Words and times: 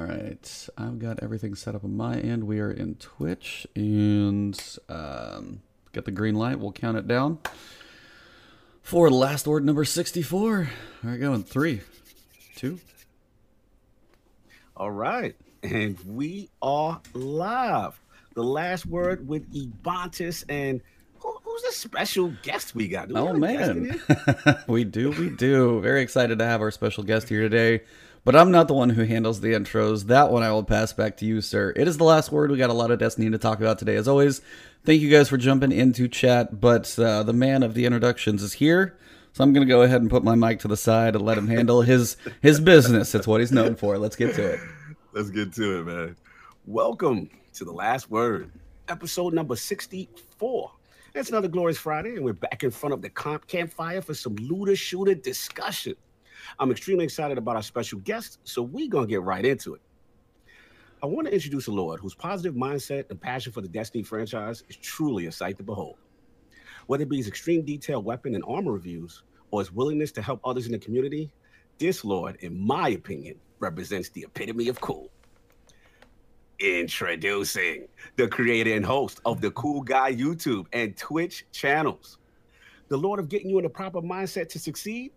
All 0.00 0.06
right, 0.06 0.68
I've 0.78 0.98
got 0.98 1.22
everything 1.22 1.54
set 1.54 1.74
up 1.74 1.84
on 1.84 1.94
my 1.94 2.18
end. 2.18 2.44
We 2.44 2.58
are 2.60 2.70
in 2.70 2.94
Twitch 2.94 3.66
and 3.76 4.58
um, 4.88 5.60
get 5.92 6.06
the 6.06 6.10
green 6.10 6.36
light. 6.36 6.58
We'll 6.58 6.72
count 6.72 6.96
it 6.96 7.06
down 7.06 7.38
for 8.80 9.10
last 9.10 9.46
word 9.46 9.62
number 9.62 9.84
64. 9.84 10.70
All 11.04 11.10
right, 11.10 11.20
going 11.20 11.42
three, 11.42 11.82
two. 12.56 12.80
All 14.74 14.90
right, 14.90 15.36
and 15.62 15.98
we 16.06 16.48
are 16.62 17.02
live. 17.12 18.00
The 18.34 18.42
last 18.42 18.86
word 18.86 19.28
with 19.28 19.52
Ebontis 19.52 20.44
and 20.48 20.80
who, 21.18 21.36
who's 21.44 21.62
the 21.62 21.72
special 21.72 22.32
guest 22.42 22.74
we 22.74 22.88
got? 22.88 23.08
Do 23.08 23.16
we 23.16 23.20
Oh 23.20 23.26
have 23.26 23.36
a 23.36 23.40
guest 23.40 23.70
in 23.72 23.82
man, 23.86 24.64
we 24.66 24.84
do, 24.84 25.10
we 25.10 25.28
do. 25.28 25.78
Very 25.82 26.00
excited 26.00 26.38
to 26.38 26.46
have 26.46 26.62
our 26.62 26.70
special 26.70 27.04
guest 27.04 27.28
here 27.28 27.42
today. 27.42 27.82
But 28.22 28.36
I'm 28.36 28.50
not 28.50 28.68
the 28.68 28.74
one 28.74 28.90
who 28.90 29.04
handles 29.04 29.40
the 29.40 29.54
intros. 29.54 30.04
That 30.08 30.30
one 30.30 30.42
I 30.42 30.52
will 30.52 30.62
pass 30.62 30.92
back 30.92 31.16
to 31.18 31.24
you, 31.24 31.40
sir. 31.40 31.72
It 31.74 31.88
is 31.88 31.96
the 31.96 32.04
last 32.04 32.30
word. 32.30 32.50
We 32.50 32.58
got 32.58 32.68
a 32.68 32.74
lot 32.74 32.90
of 32.90 32.98
Destiny 32.98 33.30
to 33.30 33.38
talk 33.38 33.60
about 33.60 33.78
today. 33.78 33.96
As 33.96 34.06
always, 34.06 34.42
thank 34.84 35.00
you 35.00 35.08
guys 35.08 35.30
for 35.30 35.38
jumping 35.38 35.72
into 35.72 36.06
chat. 36.06 36.60
But 36.60 36.98
uh, 36.98 37.22
the 37.22 37.32
man 37.32 37.62
of 37.62 37.72
the 37.72 37.86
introductions 37.86 38.42
is 38.42 38.52
here, 38.52 38.98
so 39.32 39.42
I'm 39.42 39.54
gonna 39.54 39.64
go 39.64 39.80
ahead 39.80 40.02
and 40.02 40.10
put 40.10 40.22
my 40.22 40.34
mic 40.34 40.60
to 40.60 40.68
the 40.68 40.76
side 40.76 41.16
and 41.16 41.24
let 41.24 41.38
him 41.38 41.48
handle 41.48 41.80
his 41.80 42.18
his 42.42 42.60
business. 42.60 43.14
It's 43.14 43.26
what 43.26 43.40
he's 43.40 43.52
known 43.52 43.74
for. 43.74 43.96
Let's 43.96 44.16
get 44.16 44.34
to 44.34 44.52
it. 44.52 44.60
Let's 45.14 45.30
get 45.30 45.54
to 45.54 45.80
it, 45.80 45.84
man. 45.86 46.16
Welcome 46.66 47.30
to 47.54 47.64
the 47.64 47.72
last 47.72 48.10
word, 48.10 48.50
episode 48.88 49.32
number 49.32 49.56
64. 49.56 50.70
It's 51.14 51.30
another 51.30 51.48
glorious 51.48 51.78
Friday, 51.78 52.16
and 52.16 52.24
we're 52.24 52.34
back 52.34 52.64
in 52.64 52.70
front 52.70 52.92
of 52.92 53.00
the 53.00 53.08
comp 53.08 53.46
campfire 53.46 54.02
for 54.02 54.12
some 54.12 54.36
looter 54.36 54.76
shooter 54.76 55.14
discussion. 55.14 55.94
I'm 56.58 56.70
extremely 56.70 57.04
excited 57.04 57.38
about 57.38 57.56
our 57.56 57.62
special 57.62 57.98
guest, 58.00 58.38
so 58.44 58.62
we're 58.62 58.88
gonna 58.88 59.06
get 59.06 59.22
right 59.22 59.44
into 59.44 59.74
it. 59.74 59.80
I 61.02 61.06
want 61.06 61.26
to 61.26 61.32
introduce 61.32 61.66
a 61.66 61.72
Lord 61.72 62.00
whose 62.00 62.14
positive 62.14 62.54
mindset 62.54 63.08
and 63.08 63.18
passion 63.18 63.52
for 63.52 63.62
the 63.62 63.68
Destiny 63.68 64.02
franchise 64.02 64.64
is 64.68 64.76
truly 64.76 65.26
a 65.26 65.32
sight 65.32 65.56
to 65.56 65.62
behold. 65.62 65.96
Whether 66.88 67.04
it 67.04 67.08
be 67.08 67.16
his 67.16 67.28
extreme 67.28 67.62
detail 67.64 68.02
weapon 68.02 68.34
and 68.34 68.44
armor 68.46 68.72
reviews 68.72 69.22
or 69.50 69.60
his 69.60 69.72
willingness 69.72 70.12
to 70.12 70.22
help 70.22 70.40
others 70.44 70.66
in 70.66 70.72
the 70.72 70.78
community, 70.78 71.32
this 71.78 72.04
Lord, 72.04 72.36
in 72.40 72.60
my 72.60 72.90
opinion, 72.90 73.36
represents 73.60 74.10
the 74.10 74.24
epitome 74.24 74.68
of 74.68 74.80
cool. 74.80 75.08
Introducing 76.58 77.88
the 78.16 78.28
creator 78.28 78.74
and 78.74 78.84
host 78.84 79.22
of 79.24 79.40
the 79.40 79.50
Cool 79.52 79.80
Guy 79.80 80.12
YouTube 80.12 80.66
and 80.74 80.94
Twitch 80.96 81.46
channels, 81.52 82.18
the 82.88 82.98
Lord 82.98 83.18
of 83.18 83.30
getting 83.30 83.48
you 83.48 83.56
in 83.56 83.64
the 83.64 83.70
proper 83.70 84.02
mindset 84.02 84.50
to 84.50 84.58
succeed, 84.58 85.12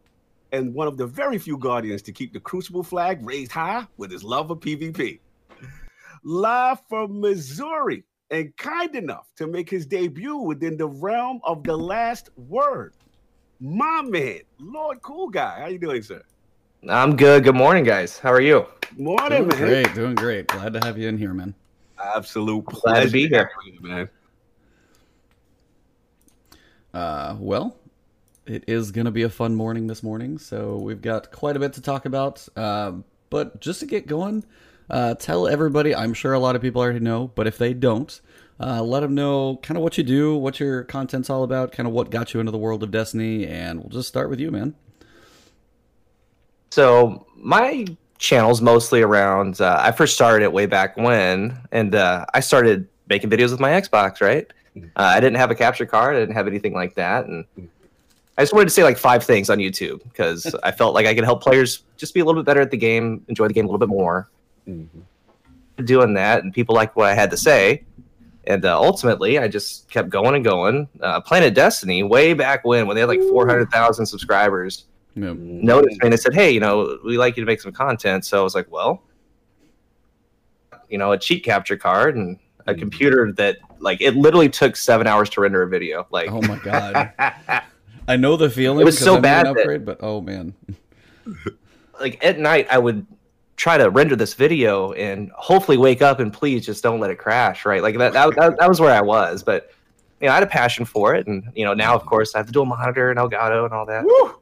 and 0.54 0.72
one 0.74 0.88
of 0.88 0.98
the 0.98 1.06
very 1.08 1.38
few 1.40 1.58
guardians 1.58 2.02
to 2.04 2.12
keep 2.14 2.32
the 2.32 2.40
Crucible 2.40 2.84
flag 2.84 3.26
raised 3.26 3.52
high 3.52 3.86
with 3.98 4.12
his 4.12 4.24
love 4.24 4.52
of 4.52 4.60
PvP. 4.60 5.20
Live 6.24 6.80
from 6.88 7.20
Missouri 7.20 8.04
and 8.30 8.56
kind 8.56 8.96
enough 8.96 9.28
to 9.36 9.48
make 9.48 9.70
his 9.70 9.86
debut 9.86 10.38
within 10.38 10.78
the 10.78 10.88
realm 10.88 11.42
of 11.44 11.64
the 11.64 11.76
last 11.76 12.30
word. 12.38 12.94
My 13.60 14.02
man, 14.04 14.42
Lord 14.60 15.02
Cool 15.02 15.30
Guy. 15.30 15.60
How 15.60 15.68
you 15.68 15.80
doing, 15.80 16.04
sir? 16.04 16.22
I'm 16.88 17.16
good. 17.16 17.44
Good 17.44 17.56
morning, 17.56 17.84
guys. 17.84 18.20
How 18.20 18.32
are 18.32 18.42
you? 18.42 18.66
Morning, 18.98 19.48
Doing 19.48 19.60
man. 19.60 19.68
great, 19.84 19.96
doing 19.96 20.16
great. 20.16 20.48
Glad 20.48 20.74
to 20.74 20.80
have 20.86 20.98
you 20.98 21.08
in 21.10 21.18
here, 21.18 21.34
man. 21.34 21.56
Absolute 22.16 22.66
pleasure. 22.68 22.96
Glad 23.00 23.06
to 23.06 23.12
be 23.12 23.28
here. 23.28 23.50
man. 23.82 24.10
Uh, 26.94 27.36
well, 27.40 27.76
it 28.46 28.64
is 28.68 28.92
going 28.92 29.06
to 29.06 29.12
be 29.12 29.24
a 29.24 29.30
fun 29.30 29.56
morning 29.56 29.88
this 29.88 30.04
morning, 30.04 30.38
so 30.38 30.78
we've 30.78 31.02
got 31.02 31.32
quite 31.32 31.56
a 31.56 31.60
bit 31.60 31.74
to 31.74 31.82
talk 31.82 32.06
about. 32.06 32.46
Um, 32.58 33.06
but 33.30 33.60
just 33.62 33.80
to 33.80 33.86
get 33.86 34.08
going, 34.08 34.44
uh, 34.90 35.16
tell 35.16 35.48
everybody. 35.48 35.96
I'm 35.96 36.14
sure 36.14 36.34
a 36.34 36.40
lot 36.40 36.56
of 36.56 36.62
people 36.62 36.82
already 36.82 37.00
know, 37.00 37.32
but 37.36 37.48
if 37.48 37.58
they 37.58 37.74
don't, 37.74 38.20
uh, 38.60 38.84
let 38.84 39.00
them 39.00 39.16
know 39.16 39.60
kind 39.64 39.78
of 39.78 39.84
what 39.84 39.98
you 39.98 40.04
do, 40.04 40.36
what 40.36 40.60
your 40.60 40.84
content's 40.84 41.30
all 41.30 41.44
about, 41.44 41.72
kind 41.72 41.88
of 41.88 41.94
what 41.94 42.12
got 42.12 42.34
you 42.34 42.40
into 42.40 42.52
the 42.52 42.58
world 42.58 42.84
of 42.84 42.92
Destiny, 42.92 43.48
and 43.48 43.80
we'll 43.80 43.90
just 43.90 44.08
start 44.08 44.30
with 44.30 44.40
you, 44.40 44.52
man. 44.52 44.76
So 46.72 47.26
my 47.36 47.86
channel's 48.18 48.62
mostly 48.62 49.02
around. 49.02 49.62
Uh, 49.62 49.78
I 49.80 49.92
first 49.92 50.16
started 50.16 50.44
it 50.44 50.52
way 50.52 50.66
back 50.66 50.98
when, 50.98 51.58
and 51.72 51.96
uh, 51.96 52.26
I 52.34 52.40
started 52.40 52.88
making 53.08 53.30
videos 53.30 53.52
with 53.52 53.60
my 53.60 53.70
Xbox. 53.70 54.22
Right? 54.22 54.48
Uh, 54.76 54.82
I 54.96 55.20
didn't 55.20 55.38
have 55.38 55.52
a 55.52 55.56
capture 55.56 55.86
card. 55.86 56.16
I 56.16 56.20
didn't 56.20 56.36
have 56.36 56.48
anything 56.48 56.74
like 56.74 56.96
that, 56.96 57.26
and 57.26 57.46
I 58.38 58.42
just 58.42 58.54
wanted 58.54 58.66
to 58.66 58.72
say 58.72 58.84
like 58.84 58.98
five 58.98 59.24
things 59.24 59.50
on 59.50 59.60
YouTube 59.60 60.02
because 60.04 60.56
I 60.64 60.72
felt 60.72 60.94
like 60.96 61.06
I 61.06 61.14
could 61.14 61.24
help 61.24 61.44
players 61.44 61.84
just 61.98 62.14
be 62.14 62.20
a 62.20 62.26
little 62.26 62.42
bit 62.42 62.46
better 62.48 62.62
at 62.62 62.72
the 62.72 62.78
game, 62.78 63.24
enjoy 63.28 63.48
the 63.48 63.54
game 63.54 63.66
a 63.66 63.68
little 63.68 63.80
bit 63.80 63.90
more. 63.90 64.30
Doing 65.86 66.14
that, 66.14 66.44
and 66.44 66.54
people 66.54 66.76
liked 66.76 66.96
what 66.96 67.08
I 67.10 67.14
had 67.16 67.32
to 67.32 67.38
say. 67.38 67.84
And 68.46 68.64
uh, 68.66 68.80
ultimately, 68.80 69.40
I 69.40 69.48
just 69.48 69.90
kept 69.90 70.10
going 70.10 70.36
and 70.36 70.44
going. 70.44 70.88
Uh, 71.02 71.20
Planet 71.22 71.54
Destiny, 71.56 72.04
way 72.04 72.34
back 72.34 72.64
when, 72.66 72.86
when 72.88 72.96
they 72.96 73.02
had 73.02 73.10
like 73.10 73.22
400,000 73.22 74.06
subscribers, 74.06 74.86
Yeah. 75.16 75.34
noticed 75.36 75.94
me 75.94 76.00
and 76.04 76.12
they 76.14 76.18
said, 76.18 76.34
"Hey, 76.34 76.52
you 76.52 76.60
know, 76.60 76.98
we 77.06 77.18
like 77.18 77.38
you 77.38 77.42
to 77.44 77.48
make 77.48 77.62
some 77.62 77.72
content." 77.72 78.26
So 78.26 78.40
I 78.40 78.44
was 78.44 78.54
like, 78.56 78.70
"Well, 78.72 79.02
you 80.90 80.98
know, 80.98 81.12
a 81.12 81.18
cheat 81.18 81.44
capture 81.44 81.78
card 81.78 82.16
and 82.16 82.38
a 82.68 82.74
Mhm. 82.74 82.80
computer 82.80 83.32
that 83.34 83.58
like 83.80 84.00
it 84.02 84.16
literally 84.16 84.50
took 84.50 84.76
seven 84.76 85.08
hours 85.08 85.30
to 85.32 85.42
render 85.42 85.64
a 85.64 85.68
video. 85.68 86.06
Like, 86.12 86.30
Oh 86.32 86.42
my 86.42 86.58
god, 86.60 87.12
I 88.08 88.16
know 88.18 88.36
the 88.36 88.50
feeling. 88.50 88.80
It 88.82 88.86
was 88.86 88.98
'cause 88.98 89.06
so 89.06 89.18
I 89.18 89.20
made 89.20 89.30
an 89.30 89.54
bad 89.54 89.56
that- 89.56 89.86
but 89.86 89.98
oh 90.02 90.22
man, 90.22 90.54
like 92.02 92.24
at 92.24 92.40
night, 92.40 92.68
I 92.70 92.78
would 92.78 93.06
try 93.56 93.78
to 93.78 93.90
render 93.90 94.16
this 94.16 94.34
video 94.34 94.94
and 94.94 95.32
hopefully 95.36 95.78
wake 95.78 96.02
up 96.02 96.20
and 96.20 96.34
please 96.34 96.66
just 96.66 96.82
don't 96.84 97.00
let 97.00 97.12
it 97.12 97.18
crash. 97.18 97.66
Right? 97.66 97.82
Like 97.82 97.98
that. 97.98 98.14
That, 98.14 98.36
that, 98.36 98.60
that 98.60 98.70
was 98.70 98.80
where 98.80 98.94
I 98.94 99.02
was, 99.02 99.44
but. 99.44 99.70
You 100.22 100.28
know, 100.30 100.32
I 100.32 100.36
had 100.36 100.44
a 100.44 100.48
passion 100.48 100.86
for 100.86 101.14
it, 101.16 101.28
and 101.28 101.44
you 101.54 101.66
know 101.66 101.74
now, 101.74 101.94
of 101.96 102.06
course, 102.06 102.34
I 102.34 102.38
have 102.38 102.46
the 102.46 102.54
dual 102.54 102.64
monitor 102.66 103.10
and 103.10 103.20
Elgato 103.20 103.66
and 103.66 103.74
all 103.74 103.86
that. 103.88 104.06
Woo! 104.06 104.36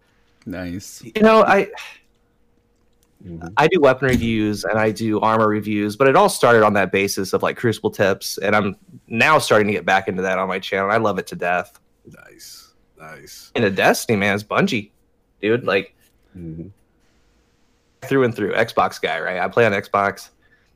nice. 0.45 1.01
You 1.03 1.23
know, 1.23 1.41
I 1.43 1.69
Mhm. 3.25 3.51
I 3.57 3.67
do 3.67 3.79
weapon 3.81 4.07
reviews 4.09 4.63
and 4.63 4.77
I 4.77 4.91
do 4.91 5.19
armor 5.21 5.47
reviews, 5.47 5.95
but 5.95 6.07
it 6.07 6.15
all 6.15 6.29
started 6.29 6.61
on 6.61 6.73
that 6.73 6.91
basis 6.91 7.33
of 7.33 7.41
like 7.41 7.57
Crucible 7.57 7.89
tips, 7.89 8.37
and 8.37 8.55
I'm 8.55 8.75
now 9.07 9.39
starting 9.39 9.65
to 9.69 9.73
get 9.73 9.83
back 9.83 10.07
into 10.07 10.21
that 10.21 10.37
on 10.37 10.47
my 10.47 10.59
channel. 10.59 10.91
I 10.91 10.97
love 10.97 11.17
it 11.17 11.25
to 11.27 11.35
death. 11.35 11.79
Nice, 12.05 12.60
nice. 13.19 13.51
a 13.55 13.69
Destiny, 13.69 14.17
man, 14.17 14.35
it's 14.35 14.43
Bungie, 14.43 14.91
dude. 15.41 15.65
Like 15.65 15.95
Mhm. 16.37 16.71
through 18.03 18.23
and 18.23 18.35
through, 18.35 18.53
Xbox 18.53 19.01
guy, 19.01 19.19
right? 19.19 19.39
I 19.39 19.47
play 19.47 19.65
on 19.65 19.71
Xbox, 19.73 20.29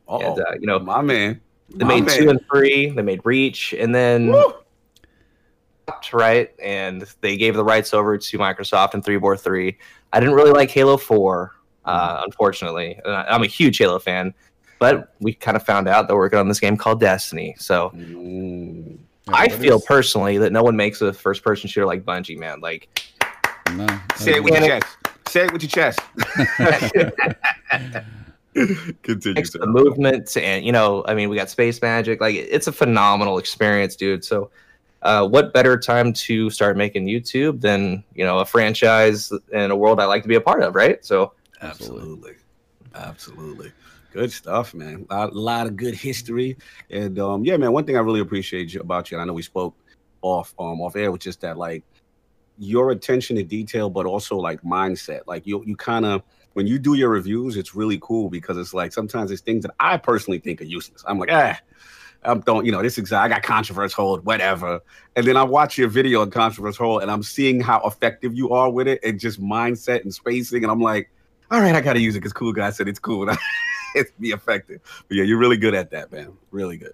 Uh-oh. 0.08 0.40
uh, 0.42 0.54
you 0.60 0.68
know 0.68 0.80
my 0.80 1.02
man. 1.02 1.42
they 1.70 1.84
My 1.86 1.96
made 1.96 2.06
man. 2.06 2.18
two 2.18 2.30
and 2.30 2.40
three, 2.52 2.90
they 2.92 3.02
made 3.02 3.22
Reach, 3.24 3.74
and 3.74 3.94
then 3.96 4.28
Woo! 4.32 4.54
right, 6.14 6.52
and 6.62 7.04
they 7.22 7.38
gave 7.38 7.56
the 7.56 7.64
rights 7.64 7.94
over 7.94 8.18
to 8.18 8.38
Microsoft 8.38 9.20
four 9.20 9.38
three. 9.38 9.78
I 10.14 10.20
didn't 10.20 10.36
really 10.36 10.52
like 10.52 10.70
Halo 10.70 10.98
Four, 10.98 11.54
uh, 11.86 12.22
unfortunately. 12.26 13.00
And 13.04 13.14
I- 13.16 13.26
I'm 13.30 13.42
a 13.44 13.48
huge 13.48 13.78
Halo 13.80 13.98
fan, 14.00 14.34
but 14.80 15.14
we 15.20 15.34
kind 15.34 15.58
of 15.58 15.64
found 15.64 15.88
out 15.88 16.08
that 16.08 16.14
we're 16.14 16.22
working 16.22 16.40
on 16.40 16.48
this 16.48 16.60
game 16.60 16.78
called 16.78 17.00
Destiny. 17.00 17.56
So 17.58 17.90
Mm. 17.96 18.98
Yeah, 19.28 19.36
I 19.36 19.50
feel 19.50 19.78
is- 19.78 19.86
personally 19.86 20.38
that 20.38 20.52
no 20.52 20.64
one 20.64 20.76
makes 20.76 21.02
a 21.02 21.14
first 21.14 21.44
person 21.44 21.70
shooter 21.70 21.86
like 21.86 22.04
Bungie, 22.04 22.38
man. 22.38 22.60
Like 22.60 22.88
no, 23.74 23.88
Say 24.16 24.36
it 24.36 24.44
with 24.44 24.54
your 24.54 24.68
chest. 24.68 24.98
Say 25.28 25.46
it 25.46 25.54
with 25.54 25.64
your 25.64 25.70
chest. 25.70 26.00
Continue. 29.04 29.36
mix 29.36 29.52
sir. 29.52 29.60
the 29.60 29.68
movement 29.68 30.38
and 30.38 30.66
you 30.66 30.72
know, 30.72 31.04
I 31.08 31.14
mean, 31.14 31.30
we 31.30 31.36
got 31.36 31.50
space 31.50 31.82
magic. 31.82 32.22
Like 32.22 32.36
it's 32.36 32.68
a 32.68 32.72
phenomenal 32.72 33.38
experience, 33.38 33.96
dude. 33.96 34.24
So 34.24 34.50
uh, 35.02 35.28
what 35.28 35.54
better 35.54 35.78
time 35.78 36.14
to 36.14 36.50
start 36.50 36.78
making 36.78 37.06
YouTube 37.06 37.62
than 37.62 38.04
you 38.14 38.24
know 38.24 38.40
a 38.40 38.46
franchise 38.46 39.32
and 39.54 39.72
a 39.72 39.76
world 39.76 40.00
I 40.00 40.06
like 40.06 40.22
to 40.22 40.30
be 40.30 40.36
a 40.36 40.42
part 40.42 40.64
of, 40.64 40.76
right? 40.76 41.04
So 41.04 41.34
Absolutely. 41.62 42.34
Absolutely. 42.94 43.72
Good 44.16 44.32
stuff, 44.32 44.74
man. 44.74 45.06
A 45.10 45.14
lot, 45.14 45.36
lot 45.36 45.68
of 45.68 45.76
good 45.76 45.94
history. 45.94 46.56
And 46.90 47.20
um, 47.20 47.44
yeah, 47.44 47.58
man, 47.58 47.74
one 47.74 47.84
thing 47.84 47.98
I 47.98 48.00
really 48.00 48.22
appreciate 48.22 48.74
about 48.78 49.12
you, 49.12 49.18
and 49.18 49.22
I 49.22 49.26
know 49.26 49.34
we 49.34 49.42
spoke 49.42 49.76
off 50.22 50.54
um 50.58 50.80
off 50.80 50.96
air, 50.96 51.12
was 51.12 51.20
just 51.20 51.42
that 51.42 51.58
like 51.58 51.84
your 52.58 52.92
attention 52.92 53.36
to 53.36 53.44
detail, 53.44 53.90
but 53.90 54.06
also 54.06 54.38
like 54.38 54.62
mindset. 54.62 55.24
Like 55.28 55.46
you 55.46 55.62
you 55.66 55.76
kind 55.76 56.06
of 56.06 56.24
when 56.54 56.66
you 56.66 56.80
do 56.80 56.94
your 56.94 57.10
reviews, 57.10 57.58
it's 57.58 57.76
really 57.76 58.00
cool 58.02 58.30
because 58.30 58.58
it's 58.58 58.74
like 58.74 58.94
sometimes 58.94 59.32
it's 59.32 59.42
things 59.42 59.64
that 59.64 59.76
I 59.82 59.98
personally 59.98 60.40
think 60.40 60.62
are 60.62 60.64
useless. 60.64 61.04
I'm 61.06 61.20
like, 61.20 61.30
ah, 61.34 61.60
I'm 62.24 62.40
don't, 62.40 62.66
you 62.66 62.72
know, 62.72 62.82
this 62.82 62.98
is 62.98 63.12
I 63.12 63.28
got 63.28 63.44
Contraverse 63.44 63.92
Hold, 63.92 64.26
whatever. 64.26 64.80
And 65.18 65.28
then 65.28 65.36
I 65.36 65.44
watch 65.44 65.78
your 65.78 65.90
video 65.90 66.22
on 66.22 66.32
Contraverse 66.32 66.78
Hold 66.78 67.02
and 67.02 67.12
I'm 67.12 67.22
seeing 67.22 67.60
how 67.60 67.82
effective 67.82 68.34
you 68.34 68.52
are 68.52 68.70
with 68.70 68.88
it 68.88 69.02
and 69.04 69.20
just 69.20 69.42
mindset 69.42 70.04
and 70.04 70.14
spacing. 70.14 70.64
And 70.64 70.72
I'm 70.72 70.80
like, 70.80 71.12
all 71.52 71.60
right, 71.60 71.76
I 71.76 71.82
gotta 71.82 72.00
use 72.00 72.16
it 72.16 72.20
because 72.20 72.32
cool 72.32 72.54
guy 72.54 72.70
said 72.70 72.88
it's 72.88 72.98
cool. 72.98 73.30
it's 73.96 74.12
be 74.20 74.30
effective. 74.30 74.82
But 75.08 75.18
yeah, 75.18 75.24
you're 75.24 75.38
really 75.38 75.58
good 75.58 75.74
at 75.74 75.92
that, 75.92 76.12
man. 76.12 76.34
Really 76.52 76.78
good. 76.78 76.94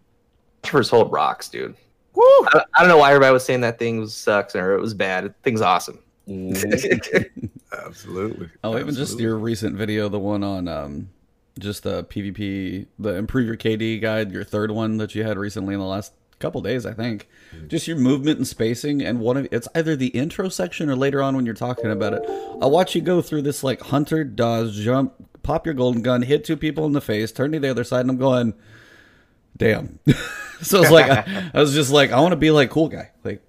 First 0.64 0.92
Hold 0.92 1.12
rocks, 1.12 1.50
dude. 1.50 1.76
Woo! 2.14 2.24
I 2.24 2.50
don't, 2.54 2.68
I 2.76 2.80
don't 2.82 2.90
know 2.90 2.98
why 2.98 3.10
everybody 3.10 3.34
was 3.34 3.46
saying 3.46 3.62
that 3.62 3.80
thing 3.80 4.00
was 4.00 4.14
sucks 4.14 4.56
or 4.56 4.76
it 4.76 4.82
was 4.82 4.94
bad. 4.94 5.34
Thing's 5.44 5.62
awesome. 5.62 6.00
Mm-hmm. 6.28 7.52
Absolutely. 7.86 8.50
Oh, 8.64 8.78
even 8.78 8.94
just 8.94 9.20
your 9.20 9.38
recent 9.38 9.76
video, 9.76 10.10
the 10.10 10.20
one 10.20 10.44
on 10.44 10.68
um, 10.68 11.10
just 11.58 11.84
the 11.84 12.04
PvP, 12.06 12.88
the 13.00 13.16
improve 13.16 13.48
your 13.48 13.58
KD 13.58 14.02
guide, 14.02 14.32
your 14.32 14.44
third 14.44 14.72
one 14.72 14.98
that 14.98 15.16
you 15.16 15.24
had 15.24 15.38
recently 15.38 15.74
in 15.74 15.80
the 15.80 15.86
last 15.86 16.14
couple 16.40 16.62
days, 16.62 16.86
I 16.86 16.94
think. 16.94 17.30
Just 17.68 17.88
your 17.88 17.98
movement 17.98 18.38
and 18.38 18.48
spacing, 18.48 19.02
and 19.02 19.20
one 19.20 19.38
of 19.38 19.48
it's 19.52 19.68
either 19.76 19.96
the 19.96 20.08
intro 20.08 20.50
section 20.50 20.90
or 20.90 20.96
later 20.96 21.22
on 21.22 21.36
when 21.36 21.46
you're 21.46 21.56
talking 21.56 21.92
about 21.92 22.14
it. 22.14 22.24
I'll 22.62 22.72
watch 22.72 22.96
you 22.96 23.02
go 23.02 23.22
through 23.22 23.44
this 23.44 23.64
like 23.64 23.82
hunter, 23.82 24.24
dodge, 24.24 24.74
jump, 24.74 25.14
pop 25.44 25.66
your 25.66 25.76
golden 25.76 26.02
gun, 26.02 26.22
hit 26.22 26.44
two 26.44 26.58
people 26.58 26.86
in 26.86 26.94
the 26.94 27.02
face, 27.02 27.32
turn 27.32 27.52
to 27.52 27.60
the 27.60 27.70
other 27.70 27.84
side, 27.84 28.02
and 28.02 28.10
I'm 28.10 28.18
going, 28.18 28.54
damn. 29.58 30.00
so 30.62 30.82
it's 30.82 30.92
like 30.92 31.10
I, 31.10 31.52
I 31.54 31.60
was 31.60 31.74
just 31.74 31.92
like, 31.92 32.12
I 32.12 32.20
want 32.20 32.32
to 32.34 32.38
be 32.38 32.52
like 32.52 32.70
cool 32.70 32.90
guy, 32.90 33.12
like 33.24 33.42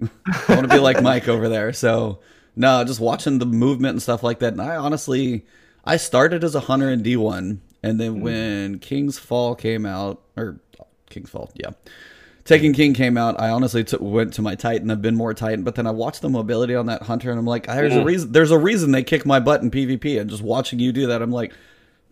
I 0.48 0.54
want 0.54 0.62
to 0.62 0.74
be 0.74 0.80
like 0.80 1.02
Mike 1.02 1.28
over 1.28 1.48
there. 1.48 1.72
So 1.72 2.20
no, 2.56 2.84
just 2.84 3.00
watching 3.00 3.38
the 3.38 3.46
movement 3.46 3.92
and 3.92 4.02
stuff 4.02 4.22
like 4.22 4.40
that. 4.40 4.52
And 4.52 4.62
I 4.62 4.76
honestly, 4.76 5.46
I 5.84 5.96
started 5.96 6.44
as 6.44 6.54
a 6.54 6.60
hunter 6.60 6.90
in 6.90 7.02
D1, 7.02 7.58
and 7.82 8.00
then 8.00 8.14
mm-hmm. 8.14 8.22
when 8.22 8.78
King's 8.78 9.18
Fall 9.18 9.54
came 9.54 9.86
out, 9.86 10.22
or 10.36 10.60
King's 11.10 11.30
Fall, 11.30 11.50
yeah. 11.54 11.70
Taken 12.44 12.72
King 12.72 12.92
came 12.92 13.16
out. 13.16 13.40
I 13.40 13.50
honestly 13.50 13.84
took, 13.84 14.00
went 14.00 14.34
to 14.34 14.42
my 14.42 14.56
Titan. 14.56 14.90
I've 14.90 15.00
been 15.00 15.14
more 15.14 15.32
Titan, 15.32 15.62
but 15.62 15.76
then 15.76 15.86
I 15.86 15.92
watched 15.92 16.22
the 16.22 16.28
mobility 16.28 16.74
on 16.74 16.86
that 16.86 17.02
Hunter, 17.02 17.30
and 17.30 17.38
I'm 17.38 17.46
like, 17.46 17.66
there's 17.66 17.94
a 17.94 18.04
reason. 18.04 18.32
There's 18.32 18.50
a 18.50 18.58
reason 18.58 18.90
they 18.90 19.04
kick 19.04 19.24
my 19.24 19.38
butt 19.38 19.62
in 19.62 19.70
PvP. 19.70 20.20
And 20.20 20.28
just 20.28 20.42
watching 20.42 20.80
you 20.80 20.90
do 20.90 21.06
that, 21.06 21.22
I'm 21.22 21.30
like, 21.30 21.54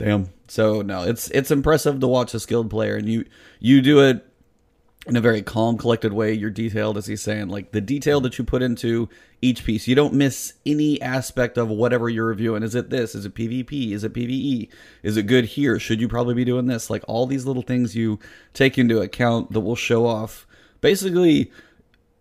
damn. 0.00 0.31
So 0.49 0.82
no, 0.82 1.02
it's 1.02 1.31
it's 1.31 1.50
impressive 1.50 2.00
to 2.00 2.08
watch 2.08 2.35
a 2.35 2.41
skilled 2.41 2.70
player, 2.70 2.97
and 2.97 3.08
you 3.08 3.26
you 3.61 3.82
do 3.82 4.00
it 4.00 4.26
in 5.06 5.17
a 5.17 5.20
very 5.20 5.43
calm, 5.43 5.79
collected 5.79 6.12
way. 6.12 6.32
You're 6.32 6.50
detailed, 6.50 6.97
as 6.97 7.06
he's 7.06 7.23
saying, 7.23 7.49
like 7.49 7.73
the 7.73 7.81
detail 7.81 8.20
that 8.23 8.38
you 8.38 8.44
put 8.44 8.62
into 8.62 9.08
each 9.43 9.64
piece. 9.64 9.87
You 9.87 9.94
don't 9.94 10.14
miss 10.14 10.55
any 10.67 11.00
aspect 11.00 11.58
of 11.58 11.69
whatever 11.69 12.08
you're 12.08 12.26
reviewing. 12.26 12.62
Is 12.62 12.75
it 12.75 12.91
this? 12.91 13.14
Is 13.14 13.26
it 13.26 13.35
PvP? 13.35 13.93
Is 13.93 14.02
it 14.02 14.12
PvE? 14.12 14.69
Is 15.02 15.17
it 15.17 15.25
good 15.25 15.44
here? 15.44 15.79
Should 15.79 16.00
you 16.00 16.08
probably 16.08 16.35
be 16.35 16.44
doing 16.44 16.67
this? 16.67 16.91
Like 16.91 17.05
all 17.06 17.26
these 17.26 17.47
little 17.47 17.62
things 17.62 17.94
you 17.94 18.19
take 18.55 18.79
into 18.79 19.00
account 19.00 19.52
that 19.52 19.61
will 19.61 19.76
show 19.76 20.06
off. 20.06 20.47
Basically, 20.81 21.52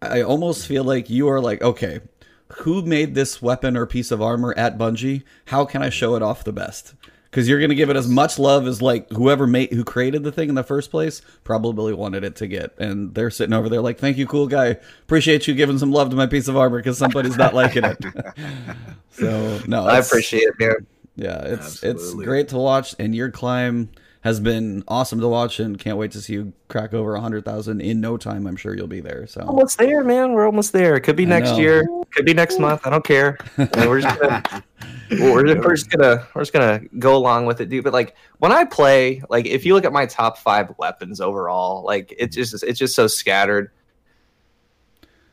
I 0.02 0.22
almost 0.22 0.68
feel 0.68 0.84
like 0.84 1.10
you 1.10 1.30
are 1.30 1.42
like, 1.42 1.62
okay, 1.62 2.02
who 2.58 2.82
made 2.82 3.16
this 3.16 3.42
weapon 3.42 3.78
or 3.78 3.86
piece 3.86 4.12
of 4.12 4.22
armor 4.22 4.54
at 4.58 4.78
Bungie? 4.78 5.24
How 5.46 5.66
can 5.66 5.82
I 5.82 5.90
show 5.90 6.16
it 6.16 6.22
off 6.22 6.44
the 6.44 6.54
best? 6.54 6.94
Because 7.30 7.48
you're 7.48 7.60
going 7.60 7.70
to 7.70 7.76
give 7.76 7.92
it 7.92 7.96
as 7.96 8.08
much 8.08 8.40
love 8.40 8.66
as 8.66 8.82
like 8.82 9.10
whoever 9.12 9.46
made 9.46 9.72
who 9.72 9.84
created 9.84 10.24
the 10.24 10.32
thing 10.32 10.50
in 10.50 10.56
the 10.56 10.64
first 10.64 10.90
place 10.90 11.22
probably 11.44 11.94
wanted 11.94 12.24
it 12.24 12.36
to 12.38 12.48
get, 12.48 12.74
and 12.80 13.14
they're 13.14 13.30
sitting 13.30 13.54
over 13.54 13.70
there 13.70 13.82
like, 13.82 14.00
"Thank 14.00 14.18
you, 14.18 14.26
cool 14.26 14.48
guy. 14.48 14.78
Appreciate 15.04 15.48
you 15.48 15.54
giving 15.54 15.78
some 15.78 15.92
love 15.92 16.10
to 16.10 16.16
my 16.16 16.26
piece 16.26 16.48
of 16.48 16.58
armor 16.58 16.80
because 16.80 16.98
somebody's 16.98 17.38
not 17.38 17.54
liking 17.54 17.84
it." 17.84 18.04
so 19.12 19.60
no, 19.68 19.86
I 19.86 20.00
appreciate 20.00 20.44
it, 20.44 20.56
man. 20.60 20.88
yeah, 21.16 21.42
it's 21.44 21.84
it's 21.84 22.14
great 22.16 22.48
to 22.50 22.58
watch, 22.58 22.96
and 22.98 23.16
your 23.16 23.30
climb 23.30 23.90
has 24.22 24.40
been 24.40 24.84
awesome 24.88 25.22
to 25.22 25.28
watch, 25.28 25.60
and 25.60 25.80
can't 25.80 25.98
wait 25.98 26.12
to 26.12 26.22
see 26.22 26.34
you 26.34 26.54
crack 26.68 26.94
over 26.94 27.16
a 27.16 27.22
hundred 27.22 27.46
thousand 27.46 27.82
in 27.82 28.02
no 28.02 28.18
time. 28.18 28.48
I'm 28.48 28.58
sure 28.58 28.76
you'll 28.76 28.88
be 28.88 29.00
there. 29.00 29.26
So 29.28 29.42
Almost 29.42 29.78
there, 29.78 30.04
man. 30.04 30.34
We're 30.34 30.46
almost 30.46 30.74
there. 30.74 30.96
It 30.96 31.02
could 31.02 31.16
be 31.16 31.24
I 31.24 31.28
next 31.28 31.52
know. 31.52 31.60
year. 31.60 31.84
Could 32.12 32.26
be 32.26 32.34
next 32.34 32.60
month. 32.60 32.86
I 32.86 32.90
don't 32.90 33.06
care. 33.06 33.38
We're 33.58 34.02
just 34.02 34.20
gonna, 34.20 34.64
we're, 35.12 35.44
we're 35.62 35.76
just 35.76 35.90
gonna 35.92 36.28
we're 36.34 36.42
just 36.42 36.54
gonna 36.54 36.82
go 36.98 37.16
along 37.16 37.46
with 37.46 37.62
it, 37.62 37.70
dude. 37.70 37.84
But 37.84 37.94
like 37.94 38.16
when 38.40 38.52
I 38.52 38.66
play, 38.66 39.22
like 39.30 39.46
if 39.46 39.66
you 39.66 39.74
look 39.74 39.86
at 39.86 39.94
my 39.94 40.06
top 40.06 40.38
five 40.38 40.74
weapons 40.78 41.22
overall, 41.22 41.84
like 41.84 42.14
it's 42.18 42.36
just 42.36 42.64
it's 42.64 42.80
just 42.80 42.96
so 42.96 43.08
scattered. 43.08 43.72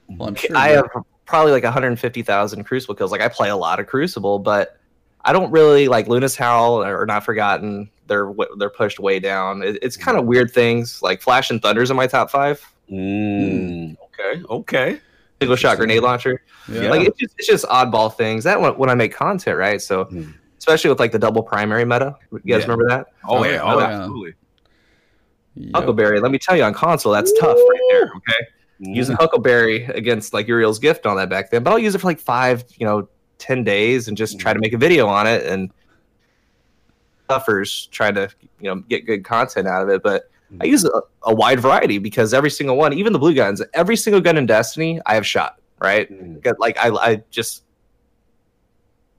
well, 0.09 0.29
I'm 0.29 0.35
sure 0.35 0.57
I 0.57 0.69
have 0.69 0.87
probably 1.25 1.53
like 1.53 1.65
150,000 1.65 2.65
Crucible 2.65 2.95
kills. 2.95 3.11
Like 3.11 3.21
I 3.21 3.29
play 3.29 3.49
a 3.49 3.57
lot 3.57 3.81
of 3.81 3.87
Crucible, 3.87 4.39
but 4.39 4.79
I 5.25 5.33
don't 5.33 5.51
really 5.51 5.89
like 5.89 6.09
Luna's 6.09 6.37
Howl 6.37 6.85
or 6.85 7.05
Not 7.05 7.25
Forgotten. 7.25 7.91
They're 8.07 8.33
they're 8.59 8.71
pushed 8.71 8.99
way 9.01 9.19
down. 9.21 9.63
It, 9.63 9.79
it's 9.83 9.97
kind 9.97 10.17
of 10.17 10.25
weird 10.27 10.51
things. 10.53 11.03
Like 11.03 11.21
Flash 11.23 11.51
and 11.51 11.61
Thunder's 11.61 11.91
in 11.91 11.97
my 11.97 12.07
top 12.07 12.31
five. 12.31 12.65
Mm, 12.91 13.97
okay, 14.05 14.43
okay. 14.49 15.01
Single 15.41 15.57
shot 15.57 15.77
grenade 15.77 16.03
launcher. 16.03 16.43
yeah. 16.69 16.89
Like 16.91 17.07
it's 17.07 17.19
just, 17.19 17.35
it's 17.39 17.47
just 17.47 17.65
oddball 17.67 18.15
things. 18.15 18.45
That 18.45 18.61
when, 18.61 18.73
when 18.79 18.89
I 18.91 18.95
make 18.95 19.13
content, 19.15 19.59
right? 19.59 19.83
So 19.83 20.05
Hmm. 20.05 20.31
especially 20.59 20.91
with 20.91 20.99
like 21.01 21.13
the 21.13 21.19
double 21.19 21.43
primary 21.43 21.85
meta. 21.85 22.15
You 22.33 22.39
guys 22.39 22.45
Yeah. 22.47 22.57
remember 22.73 22.89
that? 22.89 23.07
Oh, 23.29 23.39
Oh, 23.39 23.45
yeah, 23.45 23.53
yeah. 23.53 23.63
oh, 23.63 23.79
Yeah. 23.79 23.87
absolutely. 23.87 24.35
Yep. 25.57 25.75
Huckleberry. 25.75 26.21
Let 26.21 26.31
me 26.31 26.39
tell 26.39 26.57
you, 26.57 26.63
on 26.65 26.75
console, 26.75 27.13
that's 27.13 27.33
tough 27.39 27.57
right 27.57 27.81
there. 27.91 28.03
Okay. 28.17 28.47
Mhm. 28.83 28.95
using 28.95 29.17
Huckleberry 29.17 29.85
against 29.87 30.35
like 30.35 30.47
Uriel's 30.49 30.79
gift 30.79 31.05
and 31.07 31.11
all 31.11 31.17
that 31.17 31.31
back 31.31 31.51
then, 31.51 31.63
but 31.63 31.71
I'll 31.71 31.79
use 31.79 31.95
it 31.95 31.99
for 31.99 32.07
like 32.09 32.21
five, 32.21 32.63
you 32.77 32.85
know, 32.87 33.09
ten 33.39 33.65
days 33.65 34.07
and 34.07 34.19
just 34.19 34.39
try 34.39 34.53
to 34.53 34.59
make 34.61 34.75
a 34.75 34.77
video 34.79 35.07
on 35.07 35.27
it 35.27 35.47
and 35.47 35.71
suffers 37.31 37.87
trying 37.89 38.15
to 38.15 38.29
you 38.61 38.75
know 38.75 38.77
get 38.89 39.07
good 39.07 39.25
content 39.25 39.67
out 39.69 39.83
of 39.83 39.89
it. 39.89 40.03
But 40.03 40.31
I 40.61 40.65
use 40.65 40.85
a, 40.85 41.03
a 41.25 41.35
wide 41.35 41.61
variety 41.61 41.99
because 41.99 42.33
every 42.33 42.51
single 42.51 42.77
one, 42.77 42.93
even 42.93 43.13
the 43.13 43.19
blue 43.19 43.35
guns, 43.35 43.63
every 43.75 43.97
single 43.97 44.21
gun 44.21 44.37
in 44.37 44.47
Destiny, 44.47 45.01
I 45.07 45.15
have 45.15 45.27
shot 45.27 45.59
right. 45.81 46.11
Mm. 46.11 46.41
Got- 46.43 46.61
Like 46.61 46.79
I, 46.79 46.91
I 46.91 47.23
just 47.31 47.65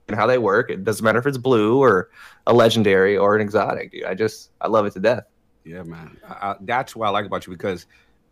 and 0.08 0.16
how 0.16 0.26
they 0.26 0.38
work. 0.38 0.70
It 0.70 0.84
doesn't 0.84 1.04
matter 1.04 1.18
if 1.18 1.26
it's 1.26 1.36
blue 1.38 1.78
or 1.82 2.10
a 2.46 2.52
legendary 2.54 3.16
or 3.16 3.36
an 3.36 3.42
exotic, 3.42 3.92
dude. 3.92 4.04
I 4.04 4.14
just 4.14 4.50
I 4.60 4.68
love 4.68 4.86
it 4.86 4.92
to 4.94 5.00
death. 5.00 5.24
Yeah, 5.64 5.82
man. 5.82 6.16
I, 6.26 6.32
I, 6.50 6.56
that's 6.62 6.96
what 6.96 7.06
I 7.08 7.10
like 7.10 7.26
about 7.26 7.46
you 7.46 7.52
because 7.52 7.86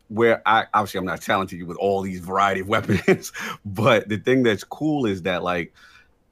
where 0.08 0.40
I 0.46 0.64
obviously 0.72 0.98
I'm 0.98 1.04
not 1.04 1.20
talented 1.20 1.58
you 1.58 1.66
with 1.66 1.76
all 1.76 2.00
these 2.00 2.20
variety 2.20 2.60
of 2.60 2.68
weapons, 2.74 3.32
but 3.66 4.08
the 4.08 4.16
thing 4.16 4.42
that's 4.42 4.64
cool 4.64 5.04
is 5.04 5.22
that 5.22 5.42
like 5.42 5.74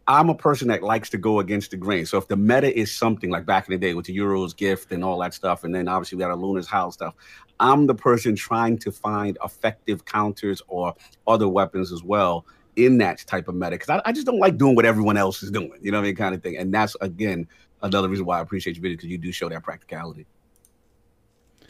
I'm 0.07 0.29
a 0.29 0.35
person 0.35 0.69
that 0.69 0.83
likes 0.83 1.09
to 1.11 1.19
go 1.19 1.41
against 1.41 1.71
the 1.71 1.77
grain. 1.79 2.05
So 2.05 2.19
if 2.19 2.29
the 2.29 2.37
meta 2.37 2.77
is 2.77 2.93
something 2.93 3.31
like 3.31 3.47
back 3.47 3.69
in 3.69 3.73
the 3.73 3.79
day 3.79 3.95
with 3.95 4.07
the 4.07 4.13
Uriel's 4.13 4.53
Gift 4.53 4.93
and 4.93 5.03
all 5.03 5.19
that 5.21 5.33
stuff, 5.33 5.65
and 5.65 5.75
then 5.75 5.89
obviously 5.89 6.17
we 6.17 6.21
got 6.21 6.31
a 6.31 6.37
Luna's 6.37 6.69
Howl 6.69 6.93
stuff, 6.93 7.15
I'm 7.61 7.87
the 7.87 7.95
person 7.95 8.37
trying 8.37 8.79
to 8.79 8.93
find 8.93 9.39
effective 9.45 10.05
counters 10.05 10.61
or 10.69 10.95
other 11.27 11.49
weapons 11.49 11.93
as 11.93 12.03
well 12.03 12.45
in 12.77 12.99
that 12.99 13.19
type 13.27 13.49
of 13.49 13.55
meta 13.55 13.71
because 13.73 13.89
I, 13.89 14.03
I 14.05 14.13
just 14.13 14.27
don't 14.27 14.41
like 14.41 14.59
doing 14.59 14.75
what 14.75 14.85
everyone 14.85 15.17
else 15.17 15.43
is 15.43 15.51
doing, 15.51 15.73
you 15.81 15.91
know 15.93 15.99
what 15.99 16.05
I 16.05 16.09
mean, 16.09 16.17
kind 16.17 16.35
of 16.35 16.43
thing. 16.43 16.57
And 16.59 16.75
that's 16.75 16.97
again 17.01 17.47
another 17.83 18.09
reason 18.09 18.27
why 18.27 18.39
I 18.39 18.43
appreciate 18.43 18.77
your 18.77 18.83
video 18.83 18.97
because 18.97 19.09
you 19.11 19.19
do 19.19 19.31
show 19.33 19.49
that 19.49 19.63
practicality. 19.63 20.27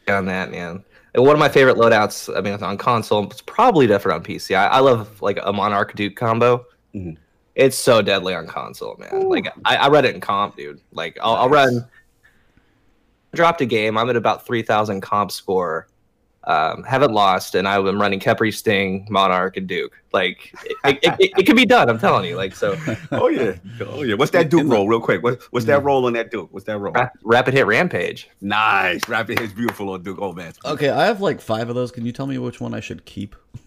on 0.09 0.27
that, 0.27 0.51
man. 0.51 0.83
And 1.15 1.25
one 1.25 1.35
of 1.37 1.39
my 1.41 1.49
favorite 1.49 1.77
loadouts, 1.77 2.35
I 2.37 2.41
mean, 2.41 2.55
it's 2.55 2.63
on 2.63 2.79
console, 2.79 3.25
it's 3.27 3.43
probably 3.43 3.87
different 3.87 4.17
on 4.17 4.25
PC. 4.25 4.57
I, 4.57 4.67
I 4.67 4.79
love 4.81 5.23
like 5.23 5.39
a 5.43 5.53
Monarch 5.53 5.95
Duke 5.95 6.17
combo. 6.17 6.65
Mhm. 6.95 7.17
It's 7.55 7.79
so 7.79 8.03
deadly 8.03 8.35
on 8.35 8.47
console, 8.47 8.97
man. 8.99 9.29
Like 9.29 9.47
I, 9.65 9.77
I 9.77 9.89
read 9.89 10.05
it 10.05 10.15
in 10.15 10.21
comp, 10.21 10.57
dude. 10.57 10.81
Like 10.93 11.17
I'll, 11.23 11.35
I'll 11.35 11.49
Nice. 11.49 11.67
run. 11.75 11.89
Dropped 13.35 13.61
a 13.61 13.67
game. 13.67 13.97
I'm 13.99 14.09
at 14.11 14.17
about 14.17 14.47
three 14.47 14.63
thousand 14.63 15.01
comp 15.01 15.31
score. 15.33 15.89
Um, 16.47 16.83
haven't 16.85 17.13
lost, 17.13 17.55
and 17.55 17.67
I'm 17.67 17.99
running 17.99 18.21
Khepri's 18.21 18.59
Sting, 18.59 19.07
Monarch, 19.09 19.57
and 19.57 19.67
Duke. 19.67 19.93
Like 20.13 20.53
it, 20.85 20.99
it, 21.03 21.15
it, 21.19 21.31
it 21.39 21.47
can 21.47 21.57
be 21.57 21.65
done. 21.65 21.89
I'm 21.89 21.99
telling 21.99 22.27
you. 22.29 22.37
Like 22.37 22.55
so, 22.55 22.77
Oh 23.13 23.29
yeah, 23.29 23.55
oh 23.81 24.03
yeah. 24.03 24.15
What's 24.15 24.31
that 24.33 24.51
Duke 24.51 24.61
In 24.61 24.69
roll, 24.69 24.87
real 24.87 25.01
quick? 25.01 25.23
What, 25.23 25.41
what's 25.53 25.65
that 25.67 25.83
roll 25.83 26.05
on 26.05 26.13
that 26.13 26.31
Duke? 26.31 26.51
What's 26.53 26.67
that 26.67 26.77
roll? 26.79 26.93
ra- 26.93 27.09
rapid 27.25 27.55
hit 27.55 27.65
rampage. 27.67 28.29
Nice, 28.43 29.09
rapid 29.09 29.39
hits, 29.39 29.55
beautiful 29.55 29.89
on 29.91 30.03
Duke. 30.03 30.19
Oh 30.21 30.33
man, 30.35 30.53
Okay, 30.67 30.91
I 30.91 31.07
have 31.07 31.23
like 31.23 31.41
five 31.41 31.71
of 31.71 31.75
those. 31.75 31.91
Can 31.91 32.05
you 32.05 32.13
tell 32.13 32.27
me 32.27 32.37
which 32.37 32.61
one 32.61 32.75
I 32.75 32.81
should 32.81 33.05
keep? 33.07 33.35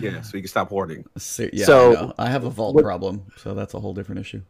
yeah. 0.00 0.20
So 0.22 0.36
you 0.36 0.42
can 0.42 0.48
stop 0.48 0.68
hoarding. 0.68 1.04
Se- 1.16 1.50
Yeah, 1.52 1.64
So- 1.66 1.90
I, 1.90 1.92
know. 2.00 2.12
I 2.18 2.30
have 2.30 2.44
a 2.44 2.50
vault 2.50 2.74
What- 2.74 2.84
problem, 2.84 3.24
so 3.36 3.54
that's 3.54 3.74
a 3.74 3.80
whole 3.80 3.94
different 3.94 4.20
issue. 4.20 4.40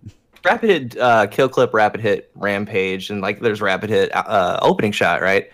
rapid 0.44 0.70
hit 0.70 0.98
uh, 0.98 1.26
kill 1.26 1.48
clip, 1.48 1.74
rapid 1.74 2.00
hit 2.00 2.30
rampage, 2.34 3.10
and 3.10 3.20
like 3.20 3.40
there's 3.40 3.60
rapid 3.60 3.90
hit 3.90 4.14
uh, 4.14 4.58
opening 4.62 4.92
shot, 4.92 5.20
right? 5.20 5.50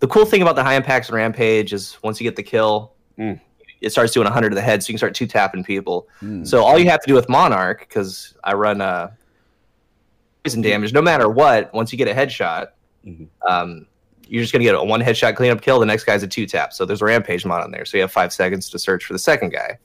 The 0.00 0.06
cool 0.08 0.24
thing 0.24 0.42
about 0.42 0.56
the 0.56 0.62
high 0.64 0.74
impacts 0.74 1.08
and 1.08 1.16
rampage 1.16 1.72
is 1.72 1.96
once 2.02 2.20
you 2.20 2.24
get 2.24 2.36
the 2.36 2.42
kill, 2.42 2.92
Mm. 3.18 3.38
it 3.82 3.90
starts 3.90 4.12
doing 4.12 4.24
100 4.26 4.50
to 4.50 4.54
the 4.54 4.60
head, 4.62 4.82
so 4.82 4.88
you 4.88 4.94
can 4.94 4.98
start 4.98 5.14
two 5.14 5.26
tapping 5.26 5.62
people. 5.64 6.08
Hmm. 6.20 6.44
So 6.44 6.62
all 6.64 6.78
you 6.78 6.88
have 6.88 7.00
to 7.00 7.06
do 7.06 7.14
with 7.14 7.28
Monarch, 7.28 7.80
because 7.80 8.34
I 8.44 8.54
run 8.54 8.80
uh, 8.80 9.10
poison 10.44 10.62
damage, 10.62 10.92
no 10.92 11.02
matter 11.02 11.28
what, 11.28 11.72
once 11.74 11.92
you 11.92 11.98
get 11.98 12.08
a 12.08 12.14
headshot, 12.14 12.68
Mhm. 13.06 13.26
um, 13.48 13.86
you're 14.30 14.42
just 14.42 14.52
gonna 14.52 14.64
get 14.64 14.74
a 14.74 14.82
one 14.82 15.00
headshot 15.00 15.34
cleanup 15.36 15.60
kill. 15.60 15.78
The 15.80 15.86
next 15.86 16.04
guy's 16.04 16.22
a 16.22 16.28
two 16.28 16.46
tap. 16.46 16.72
So 16.72 16.84
there's 16.84 17.02
a 17.02 17.04
rampage 17.04 17.44
mod 17.44 17.62
on 17.62 17.70
there, 17.70 17.84
so 17.84 17.96
you 17.96 18.02
have 18.02 18.12
five 18.12 18.32
seconds 18.32 18.70
to 18.70 18.78
search 18.78 19.04
for 19.04 19.12
the 19.12 19.18
second 19.18 19.50
guy 19.50 19.78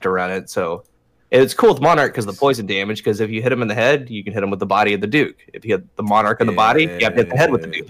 to 0.00 0.10
run 0.10 0.30
it. 0.30 0.48
So 0.50 0.84
it's 1.30 1.54
cool 1.54 1.72
with 1.74 1.82
Monarch 1.82 2.12
because 2.12 2.26
the 2.26 2.32
poison 2.32 2.66
damage. 2.66 2.98
Because 2.98 3.20
if 3.20 3.30
you 3.30 3.42
hit 3.42 3.52
him 3.52 3.62
in 3.62 3.68
the 3.68 3.74
head, 3.74 4.08
you 4.10 4.24
can 4.24 4.32
hit 4.32 4.42
him 4.42 4.50
with 4.50 4.60
the 4.60 4.66
body 4.66 4.94
of 4.94 5.00
the 5.00 5.06
Duke. 5.06 5.36
If 5.52 5.64
you 5.64 5.74
hit 5.76 5.96
the 5.96 6.02
Monarch 6.02 6.40
in 6.40 6.46
the 6.46 6.52
body, 6.52 6.82
you 6.84 7.04
have 7.04 7.12
to 7.14 7.18
hit 7.22 7.30
the 7.30 7.36
head 7.36 7.50
with 7.50 7.60
the 7.62 7.68
Duke. 7.68 7.88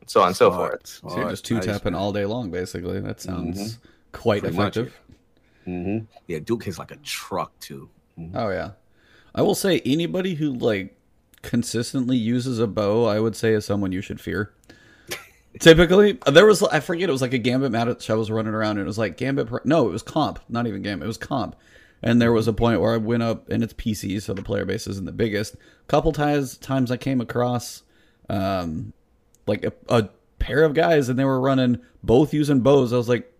And 0.00 0.10
so 0.10 0.20
on 0.22 0.28
and 0.28 0.36
so 0.36 0.50
forth. 0.50 0.80
So 0.86 1.16
you're 1.20 1.30
just 1.30 1.44
two 1.44 1.60
tapping 1.60 1.94
all 1.94 2.12
day 2.12 2.24
long, 2.26 2.50
basically. 2.50 3.00
That 3.00 3.20
sounds 3.20 3.58
Mm-hmm. 3.76 3.86
quite 4.12 4.42
Pretty 4.42 4.56
much. 4.56 4.76
effective. 4.76 5.00
hmm 5.64 5.98
Yeah, 6.26 6.40
Duke 6.40 6.64
hits 6.64 6.78
like 6.78 6.90
a 6.90 6.96
truck 6.96 7.56
too. 7.60 7.88
Oh 8.34 8.50
yeah, 8.50 8.72
I 9.34 9.42
will 9.42 9.54
say 9.54 9.80
anybody 9.84 10.34
who 10.34 10.52
like 10.54 10.96
consistently 11.42 12.16
uses 12.16 12.58
a 12.58 12.66
bow, 12.66 13.04
I 13.04 13.20
would 13.20 13.36
say 13.36 13.52
is 13.52 13.64
someone 13.64 13.92
you 13.92 14.00
should 14.00 14.20
fear. 14.20 14.52
Typically, 15.60 16.18
there 16.26 16.46
was 16.46 16.62
I 16.62 16.80
forget 16.80 17.08
it 17.08 17.12
was 17.12 17.20
like 17.20 17.34
a 17.34 17.38
Gambit 17.38 17.72
match 17.72 18.08
I 18.08 18.14
was 18.14 18.30
running 18.30 18.54
around 18.54 18.78
and 18.78 18.80
it 18.80 18.86
was 18.86 18.98
like 18.98 19.18
Gambit. 19.18 19.66
No, 19.66 19.86
it 19.88 19.92
was 19.92 20.02
comp, 20.02 20.38
not 20.48 20.66
even 20.66 20.82
Gambit. 20.82 21.04
It 21.04 21.08
was 21.08 21.18
comp, 21.18 21.56
And 22.02 22.22
there 22.22 22.32
was 22.32 22.48
a 22.48 22.54
point 22.54 22.80
where 22.80 22.94
I 22.94 22.96
went 22.96 23.22
up, 23.22 23.50
and 23.50 23.62
it's 23.62 23.74
PC, 23.74 24.22
so 24.22 24.32
the 24.32 24.42
player 24.42 24.64
base 24.64 24.86
isn't 24.86 25.04
the 25.04 25.12
biggest. 25.12 25.56
Couple 25.88 26.10
times, 26.12 26.56
times 26.56 26.90
I 26.90 26.96
came 26.96 27.20
across, 27.20 27.82
um, 28.30 28.94
like 29.46 29.64
a, 29.64 29.72
a 29.88 30.08
pair 30.38 30.64
of 30.64 30.72
guys, 30.72 31.08
and 31.10 31.18
they 31.18 31.24
were 31.24 31.40
running 31.40 31.80
both 32.02 32.32
using 32.32 32.60
bows. 32.60 32.94
I 32.94 32.96
was 32.96 33.08
like, 33.08 33.30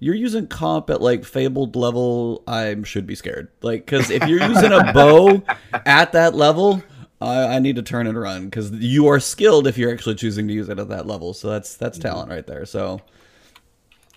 "You're 0.00 0.16
using 0.16 0.48
comp 0.48 0.90
at 0.90 1.00
like 1.00 1.24
fabled 1.24 1.76
level. 1.76 2.42
I 2.48 2.76
should 2.82 3.06
be 3.06 3.14
scared. 3.14 3.48
Like, 3.62 3.86
because 3.86 4.10
if 4.10 4.26
you're 4.26 4.42
using 4.42 4.72
a 4.72 4.92
bow 4.92 5.42
at 5.86 6.12
that 6.12 6.34
level, 6.34 6.82
I, 7.20 7.56
I 7.56 7.58
need 7.58 7.76
to 7.76 7.82
turn 7.82 8.06
and 8.06 8.18
run 8.18 8.46
because 8.46 8.70
you 8.72 9.06
are 9.08 9.20
skilled 9.20 9.66
if 9.66 9.76
you're 9.76 9.92
actually 9.92 10.14
choosing 10.14 10.48
to 10.48 10.54
use 10.54 10.68
it 10.68 10.78
at 10.78 10.88
that 10.88 11.06
level. 11.06 11.34
So 11.34 11.48
that's 11.50 11.76
that's 11.76 11.98
talent 11.98 12.30
right 12.30 12.46
there. 12.46 12.64
So." 12.66 13.00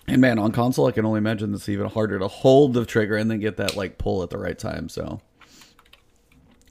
And 0.06 0.20
man, 0.20 0.38
on 0.38 0.52
console, 0.52 0.86
I 0.86 0.90
can 0.92 1.06
only 1.06 1.16
imagine 1.16 1.54
it's 1.54 1.66
even 1.70 1.88
harder 1.88 2.18
to 2.18 2.28
hold 2.28 2.74
the 2.74 2.84
trigger 2.84 3.16
and 3.16 3.30
then 3.30 3.40
get 3.40 3.56
that 3.56 3.74
like 3.74 3.96
pull 3.96 4.22
at 4.22 4.28
the 4.28 4.36
right 4.36 4.58
time. 4.58 4.86
So, 4.90 5.18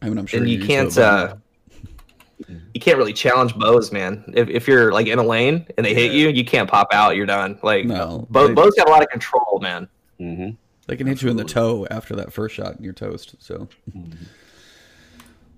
I 0.03 0.07
mean, 0.09 0.19
I'm 0.19 0.27
sure 0.27 0.39
and 0.39 0.47
you 0.47 0.59
you're 0.59 0.67
can't 0.67 0.83
used 0.85 0.97
to 0.97 1.01
it, 1.01 2.49
uh 2.49 2.55
you 2.75 2.79
can't 2.79 2.99
really 2.99 3.11
challenge 3.11 3.55
bows 3.55 3.91
man 3.91 4.23
if, 4.35 4.49
if 4.49 4.67
you're 4.67 4.91
like 4.91 5.07
in 5.07 5.17
a 5.17 5.23
lane 5.23 5.65
and 5.77 5.83
they 5.85 5.95
hit 5.95 6.11
you 6.11 6.29
you 6.29 6.45
can't 6.45 6.69
pop 6.69 6.89
out 6.93 7.15
you're 7.15 7.25
done 7.25 7.57
like 7.63 7.85
No, 7.85 8.27
bo- 8.29 8.49
they- 8.49 8.53
bows 8.53 8.75
have 8.77 8.87
a 8.87 8.91
lot 8.91 9.01
of 9.01 9.09
control 9.09 9.59
man 9.63 9.87
Mm-hmm. 10.19 10.49
they 10.85 10.95
can 10.95 11.07
hit 11.07 11.23
you 11.23 11.29
in 11.31 11.37
the 11.37 11.43
toe 11.43 11.87
after 11.89 12.15
that 12.17 12.31
first 12.31 12.53
shot 12.53 12.75
and 12.75 12.83
you're 12.85 12.93
toast. 12.93 13.35
So, 13.39 13.67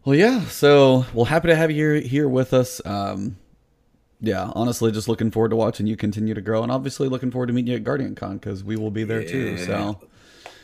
well, 0.06 0.16
yeah. 0.16 0.46
So, 0.46 1.06
well, 1.14 1.26
happy 1.26 1.50
to 1.50 1.56
have 1.56 1.72
you 1.72 1.78
here, 1.78 1.96
here 1.96 2.30
with 2.30 2.54
us. 2.54 2.80
Um, 2.86 3.38
yeah, 4.22 4.52
honestly, 4.56 4.92
just 4.92 5.08
looking 5.08 5.32
forward 5.32 5.50
to 5.50 5.56
watching 5.56 5.88
you 5.88 5.98
continue 5.98 6.34
to 6.34 6.42
grow, 6.42 6.64
and 6.64 6.72
obviously 6.72 7.10
looking 7.10 7.32
forward 7.32 7.48
to 7.48 7.54
meeting 7.54 7.72
you 7.72 7.76
at 7.76 7.84
Guardian 7.84 8.16
Con 8.16 8.38
because 8.38 8.64
we 8.64 8.78
will 8.78 8.92
be 8.92 9.04
there 9.04 9.24
too. 9.24 9.58
So, 9.58 10.00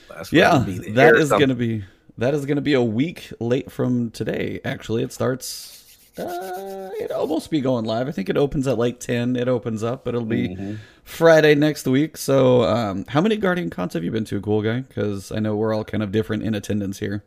That's 0.09 0.31
yeah, 0.31 0.63
that 0.93 1.15
is 1.15 1.29
to 1.49 1.55
be 1.55 1.83
that 2.17 2.33
is 2.33 2.45
going 2.45 2.55
to 2.55 2.61
be 2.61 2.73
a 2.73 2.81
week 2.81 3.31
late 3.39 3.71
from 3.71 4.11
today. 4.11 4.61
Actually, 4.63 5.03
it 5.03 5.11
starts. 5.11 5.77
Uh, 6.17 6.89
it 6.99 7.09
almost 7.11 7.49
be 7.49 7.61
going 7.61 7.85
live. 7.85 8.07
I 8.07 8.11
think 8.11 8.29
it 8.29 8.37
opens 8.37 8.67
at 8.67 8.77
like 8.77 8.99
ten. 8.99 9.35
It 9.35 9.47
opens 9.47 9.83
up, 9.83 10.03
but 10.05 10.13
it'll 10.15 10.25
be 10.25 10.49
Mm-hmm. 10.49 10.75
Friday 11.03 11.55
next 11.55 11.87
week. 11.87 12.15
So, 12.15 12.63
um, 12.63 13.05
how 13.09 13.21
many 13.21 13.35
Guardian 13.35 13.69
cons 13.69 13.93
have 13.93 14.03
you 14.03 14.11
been 14.11 14.25
to, 14.25 14.39
cool 14.39 14.61
guy? 14.61 14.81
Because 14.81 15.31
I 15.31 15.39
know 15.39 15.55
we're 15.55 15.73
all 15.73 15.83
kind 15.83 16.03
of 16.03 16.11
different 16.11 16.43
in 16.43 16.53
attendance 16.55 16.99
here. 16.99 17.23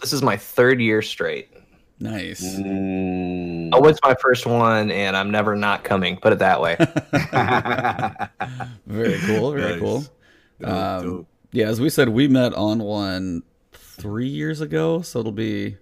This 0.00 0.12
is 0.12 0.22
my 0.22 0.36
third 0.36 0.80
year 0.80 1.02
straight 1.02 1.48
Nice. 2.00 2.56
Mm. 2.58 3.74
i 3.74 3.78
went 3.78 3.96
to 3.96 4.02
my 4.04 4.14
first 4.20 4.46
one 4.46 4.90
and 4.90 5.16
i'm 5.16 5.30
never 5.30 5.56
not 5.56 5.84
coming 5.84 6.16
put 6.16 6.32
it 6.32 6.38
that 6.38 6.60
way 6.60 6.76
Very 8.86 9.18
cool. 9.20 9.52
Very 9.52 9.72
Nice. 9.72 9.80
cool. 9.80 10.04
Um, 10.64 11.26
yeah, 11.52 11.68
as 11.68 11.80
we 11.80 11.90
said, 11.90 12.08
we 12.08 12.28
met 12.28 12.54
on 12.54 12.78
one 12.80 13.42
three 13.72 14.28
years 14.28 14.60
ago, 14.60 15.02
so 15.02 15.20
it'll 15.20 15.32
be. 15.32 15.76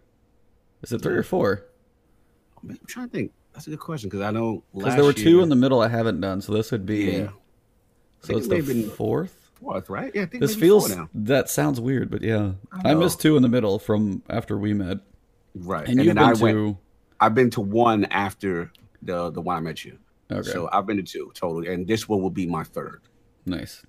Is 0.82 0.92
it 0.92 1.02
three 1.02 1.16
or 1.16 1.23
four? 1.23 1.64
I'm 2.62 2.78
trying 2.87 3.08
to 3.08 3.12
think. 3.12 3.32
That's 3.54 3.66
a 3.66 3.70
good 3.70 3.80
question 3.80 4.08
because 4.11 4.20
I 4.23 4.30
know 4.32 4.62
Because 4.75 4.94
there 4.96 5.04
were 5.04 5.12
two 5.12 5.30
year- 5.30 5.42
in 5.42 5.49
the 5.49 5.56
middle 5.56 5.80
I 5.80 5.88
haven't 5.88 6.20
done, 6.20 6.40
so 6.42 6.52
this 6.52 6.70
would 6.73 6.85
be. 6.85 7.04
Yeah. 7.06 7.28
So 8.23 8.37
it's 8.37 8.46
it 8.46 8.50
may 8.50 8.61
the 8.61 8.75
been- 8.82 8.90
fourth. 8.90 9.36
Fourth, 9.60 9.88
right? 9.88 10.12
Yeah, 10.14 10.22
I 10.22 10.26
think 10.26 10.40
This 10.42 10.54
maybe 10.56 10.68
four 10.68 10.80
feels 10.82 10.96
now. 10.96 11.08
that 11.14 11.48
sounds 11.48 11.80
weird, 11.80 12.10
but 12.10 12.22
yeah, 12.22 12.52
I 12.84 12.90
I, 12.90 12.94
missed 12.94 13.20
two 13.20 13.36
in 13.36 13.42
the 13.42 13.48
middle 13.48 13.78
from 13.78 14.22
after 14.28 14.58
we 14.58 14.75
met, 14.75 14.98
right. 15.54 15.80
and, 15.88 15.98
And, 15.98 16.06
you've 16.06 16.14
then 16.14 16.18
I 16.25 16.32
been 16.32 16.40
went. 16.42 16.56
to. 16.56 16.78
I've 17.20 17.34
been 17.34 17.50
to 17.50 17.60
one 17.62 18.04
after 18.06 18.70
the 19.02 19.30
the 19.30 19.40
one 19.40 19.56
I 19.56 19.60
met 19.60 19.84
you. 19.84 19.98
Okay, 20.30 20.50
So 20.50 20.68
I've 20.72 20.86
been 20.86 20.98
to 20.98 21.02
two 21.02 21.32
total, 21.34 21.66
and 21.70 21.86
this 21.86 22.08
one 22.08 22.20
will 22.20 22.30
be 22.30 22.46
my 22.46 22.64
third. 22.64 23.00
nice. 23.46 23.82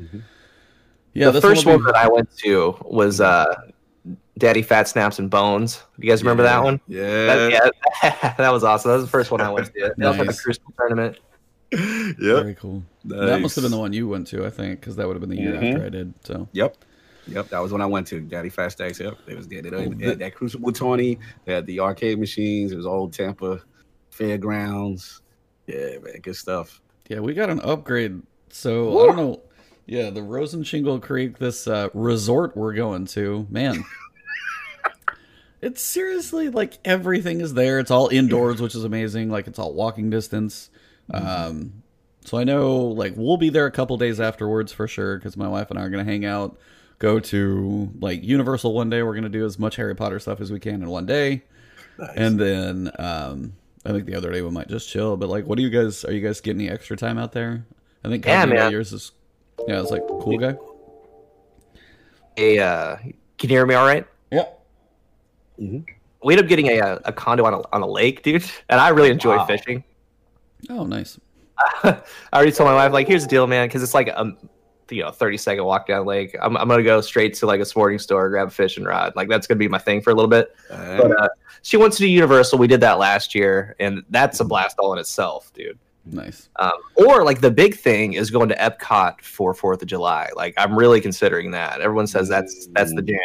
Mhm. 0.00 0.22
Yeah, 1.14 1.26
the 1.26 1.32
this 1.32 1.42
first 1.42 1.66
one 1.66 1.76
be- 1.78 1.84
that 1.84 1.94
i 1.96 2.08
went 2.08 2.34
to 2.38 2.74
was 2.82 3.20
uh 3.20 3.54
Daddy 4.38 4.62
Fat 4.62 4.88
Sacks 4.88 5.18
and 5.18 5.30
bones 5.30 5.82
you 5.98 6.08
guys 6.08 6.22
remember 6.22 6.42
that 6.42 6.64
one 6.64 6.80
Yeah. 6.88 7.26
That, 7.26 7.70
yeah, 8.02 8.34
that 8.38 8.50
was 8.50 8.64
awesome. 8.64 8.88
That 8.90 8.94
was 8.96 9.04
the 9.04 9.10
first 9.10 9.30
one 9.30 9.40
I 9.42 9.50
went 9.50 9.66
to. 9.66 9.94
They 9.96 10.04
also 10.06 10.16
had 10.18 10.26
the 10.28 10.32
Nice. 10.32 10.40
Crucible 10.40 10.72
tournament. 10.78 11.18
Yep. 11.72 12.16
Very 12.18 12.54
cool. 12.54 12.82
That 13.06 13.40
must 13.40 13.54
have 13.56 13.62
been 13.62 13.70
the 13.72 13.78
one 13.78 13.92
you 13.92 14.06
went 14.06 14.26
to, 14.28 14.44
I 14.44 14.50
think, 14.50 14.80
because 14.80 14.96
that 14.96 15.06
would 15.06 15.14
have 15.14 15.20
been 15.20 15.30
the 15.30 15.40
year 15.42 15.52
Mhm. 15.54 15.72
after 15.74 15.86
I 15.86 15.88
did. 15.88 16.14
So 16.24 16.48
Yep. 16.52 16.76
Yep. 17.28 17.48
That 17.48 17.60
was 17.60 17.72
when 17.72 17.80
I 17.80 17.86
went 17.86 18.06
to 18.08 18.20
Daddy 18.20 18.48
Fat 18.50 18.68
Sacks. 18.76 19.00
Yep. 19.00 19.16
it 19.26 19.36
was 19.36 19.48
there. 19.48 19.62
They, 19.62 19.70
Oh, 19.70 19.88
they 19.88 20.04
had 20.06 20.18
that 20.18 20.34
Crucible 20.34 20.72
tourney. 20.72 21.18
They 21.46 21.54
had 21.54 21.66
the 21.66 21.80
arcade 21.80 22.18
machines. 22.18 22.72
It 22.72 22.76
was 22.76 22.84
old 22.86 23.12
Tampa 23.12 23.62
fairgrounds. 24.10 25.22
Yeah, 25.66 25.98
man. 26.02 26.20
Good 26.22 26.36
stuff. 26.36 26.80
yeah, 27.08 27.20
we 27.20 27.32
got 27.34 27.48
an 27.50 27.60
upgrade. 27.60 28.20
So 28.50 29.02
I 29.02 29.06
don't 29.06 29.16
know. 29.16 29.40
Yeah, 29.86 30.10
the 30.10 30.22
Rosen 30.22 30.62
Shingle 30.62 31.00
Creek, 31.00 31.38
this 31.38 31.66
uh, 31.66 31.88
resort 31.94 32.56
we're 32.56 32.74
going 32.74 33.06
to, 33.06 33.46
man. 33.50 33.84
it's 35.60 35.82
seriously 35.82 36.48
like 36.48 36.78
everything 36.84 37.40
is 37.40 37.54
there. 37.54 37.78
It's 37.78 37.90
all 37.90 38.08
indoors, 38.08 38.60
which 38.60 38.74
is 38.74 38.84
amazing. 38.84 39.30
Like 39.30 39.46
it's 39.46 39.58
all 39.58 39.74
walking 39.74 40.10
distance. 40.10 40.70
Um, 41.12 41.82
so 42.24 42.38
I 42.38 42.44
know 42.44 42.78
like 42.78 43.14
we'll 43.16 43.36
be 43.36 43.48
there 43.50 43.66
a 43.66 43.70
couple 43.70 43.96
days 43.96 44.20
afterwards 44.20 44.72
for 44.72 44.86
sure 44.88 45.16
because 45.18 45.36
my 45.36 45.48
wife 45.48 45.70
and 45.70 45.78
I 45.78 45.82
are 45.82 45.90
gonna 45.90 46.04
hang 46.04 46.24
out, 46.24 46.56
go 46.98 47.18
to 47.20 47.90
like 48.00 48.22
Universal 48.22 48.72
one 48.74 48.88
day. 48.90 49.02
We're 49.02 49.14
gonna 49.14 49.28
do 49.28 49.44
as 49.44 49.58
much 49.58 49.76
Harry 49.76 49.94
Potter 49.94 50.18
stuff 50.20 50.40
as 50.40 50.50
we 50.52 50.60
can 50.60 50.82
in 50.82 50.88
one 50.88 51.06
day. 51.06 51.42
Nice. 51.98 52.10
And 52.16 52.38
then 52.40 52.90
um 52.98 53.52
I 53.84 53.90
think 53.90 54.06
the 54.06 54.14
other 54.14 54.30
day 54.30 54.40
we 54.42 54.50
might 54.50 54.68
just 54.68 54.88
chill. 54.88 55.16
But 55.16 55.28
like, 55.28 55.44
what 55.46 55.56
do 55.56 55.62
you 55.62 55.70
guys? 55.70 56.04
Are 56.04 56.12
you 56.12 56.20
guys 56.20 56.40
getting 56.40 56.62
any 56.62 56.70
extra 56.70 56.96
time 56.96 57.18
out 57.18 57.32
there? 57.32 57.66
I 58.04 58.08
think 58.08 58.24
Yeah, 58.24 58.44
man. 58.46 58.70
yours 58.70 58.92
is 58.92 59.12
yeah. 59.66 59.80
It's 59.80 59.90
like 59.90 60.06
cool 60.06 60.38
guy. 60.38 60.56
A, 62.38 62.58
uh, 62.58 62.96
can 62.96 63.50
you 63.50 63.56
hear 63.56 63.66
me 63.66 63.74
all 63.74 63.86
right? 63.86 64.06
Yeah. 64.30 64.44
Mhm. 65.60 65.84
We 66.24 66.34
ended 66.34 66.46
up 66.46 66.48
getting 66.48 66.68
a, 66.68 66.80
uh, 66.80 66.98
a 67.04 67.12
condo 67.12 67.44
on 67.44 67.52
a, 67.54 67.60
on 67.74 67.82
a 67.82 67.86
lake, 67.86 68.22
dude. 68.22 68.44
And 68.68 68.80
I 68.80 68.88
really 68.90 69.10
enjoy 69.10 69.36
Wow. 69.36 69.46
fishing. 69.46 69.82
Oh, 70.70 70.84
nice. 70.84 71.18
I 71.84 72.02
already 72.32 72.52
told 72.52 72.68
my 72.68 72.74
wife, 72.74 72.92
like, 72.92 73.06
here's 73.06 73.22
the 73.22 73.28
deal, 73.28 73.46
man, 73.46 73.68
because 73.68 73.82
it's 73.82 73.94
like 73.94 74.08
a 74.08 74.36
you 74.90 75.02
know 75.02 75.10
30 75.10 75.36
second 75.38 75.64
walk 75.64 75.86
down 75.86 76.00
the 76.00 76.08
lake. 76.08 76.36
I'm, 76.40 76.56
I'm 76.56 76.68
gonna 76.68 76.82
go 76.82 77.00
straight 77.00 77.34
to 77.34 77.46
like 77.46 77.60
a 77.60 77.64
sporting 77.64 77.98
store, 77.98 78.28
grab 78.28 78.48
a 78.48 78.50
fishing 78.50 78.84
rod. 78.84 79.14
Like 79.16 79.28
that's 79.28 79.46
gonna 79.46 79.58
be 79.58 79.68
my 79.68 79.78
thing 79.78 80.02
for 80.02 80.10
a 80.10 80.14
little 80.14 80.28
bit. 80.28 80.54
Uh, 80.70 80.96
But 80.98 81.20
uh, 81.20 81.28
she 81.62 81.76
wants 81.76 81.96
to 81.96 82.02
do 82.02 82.08
Universal. 82.08 82.58
We 82.58 82.66
did 82.66 82.80
that 82.82 82.98
last 82.98 83.34
year, 83.34 83.74
and 83.80 84.02
that's 84.10 84.40
a 84.40 84.44
blast 84.44 84.78
all 84.78 84.92
in 84.92 84.98
itself, 84.98 85.52
dude. 85.54 85.78
Nice. 86.04 86.50
Um, 86.56 86.72
or 86.96 87.24
like 87.24 87.40
the 87.40 87.50
big 87.50 87.76
thing 87.76 88.14
is 88.14 88.30
going 88.30 88.48
to 88.48 88.56
Epcot 88.56 89.20
for 89.22 89.54
Fourth 89.54 89.82
of 89.82 89.88
July. 89.88 90.28
Like 90.34 90.54
I'm 90.58 90.76
really 90.76 91.00
considering 91.00 91.52
that. 91.52 91.80
Everyone 91.80 92.06
says 92.06 92.28
that's 92.28 92.66
that's 92.72 92.94
the 92.94 93.02
jam. 93.02 93.18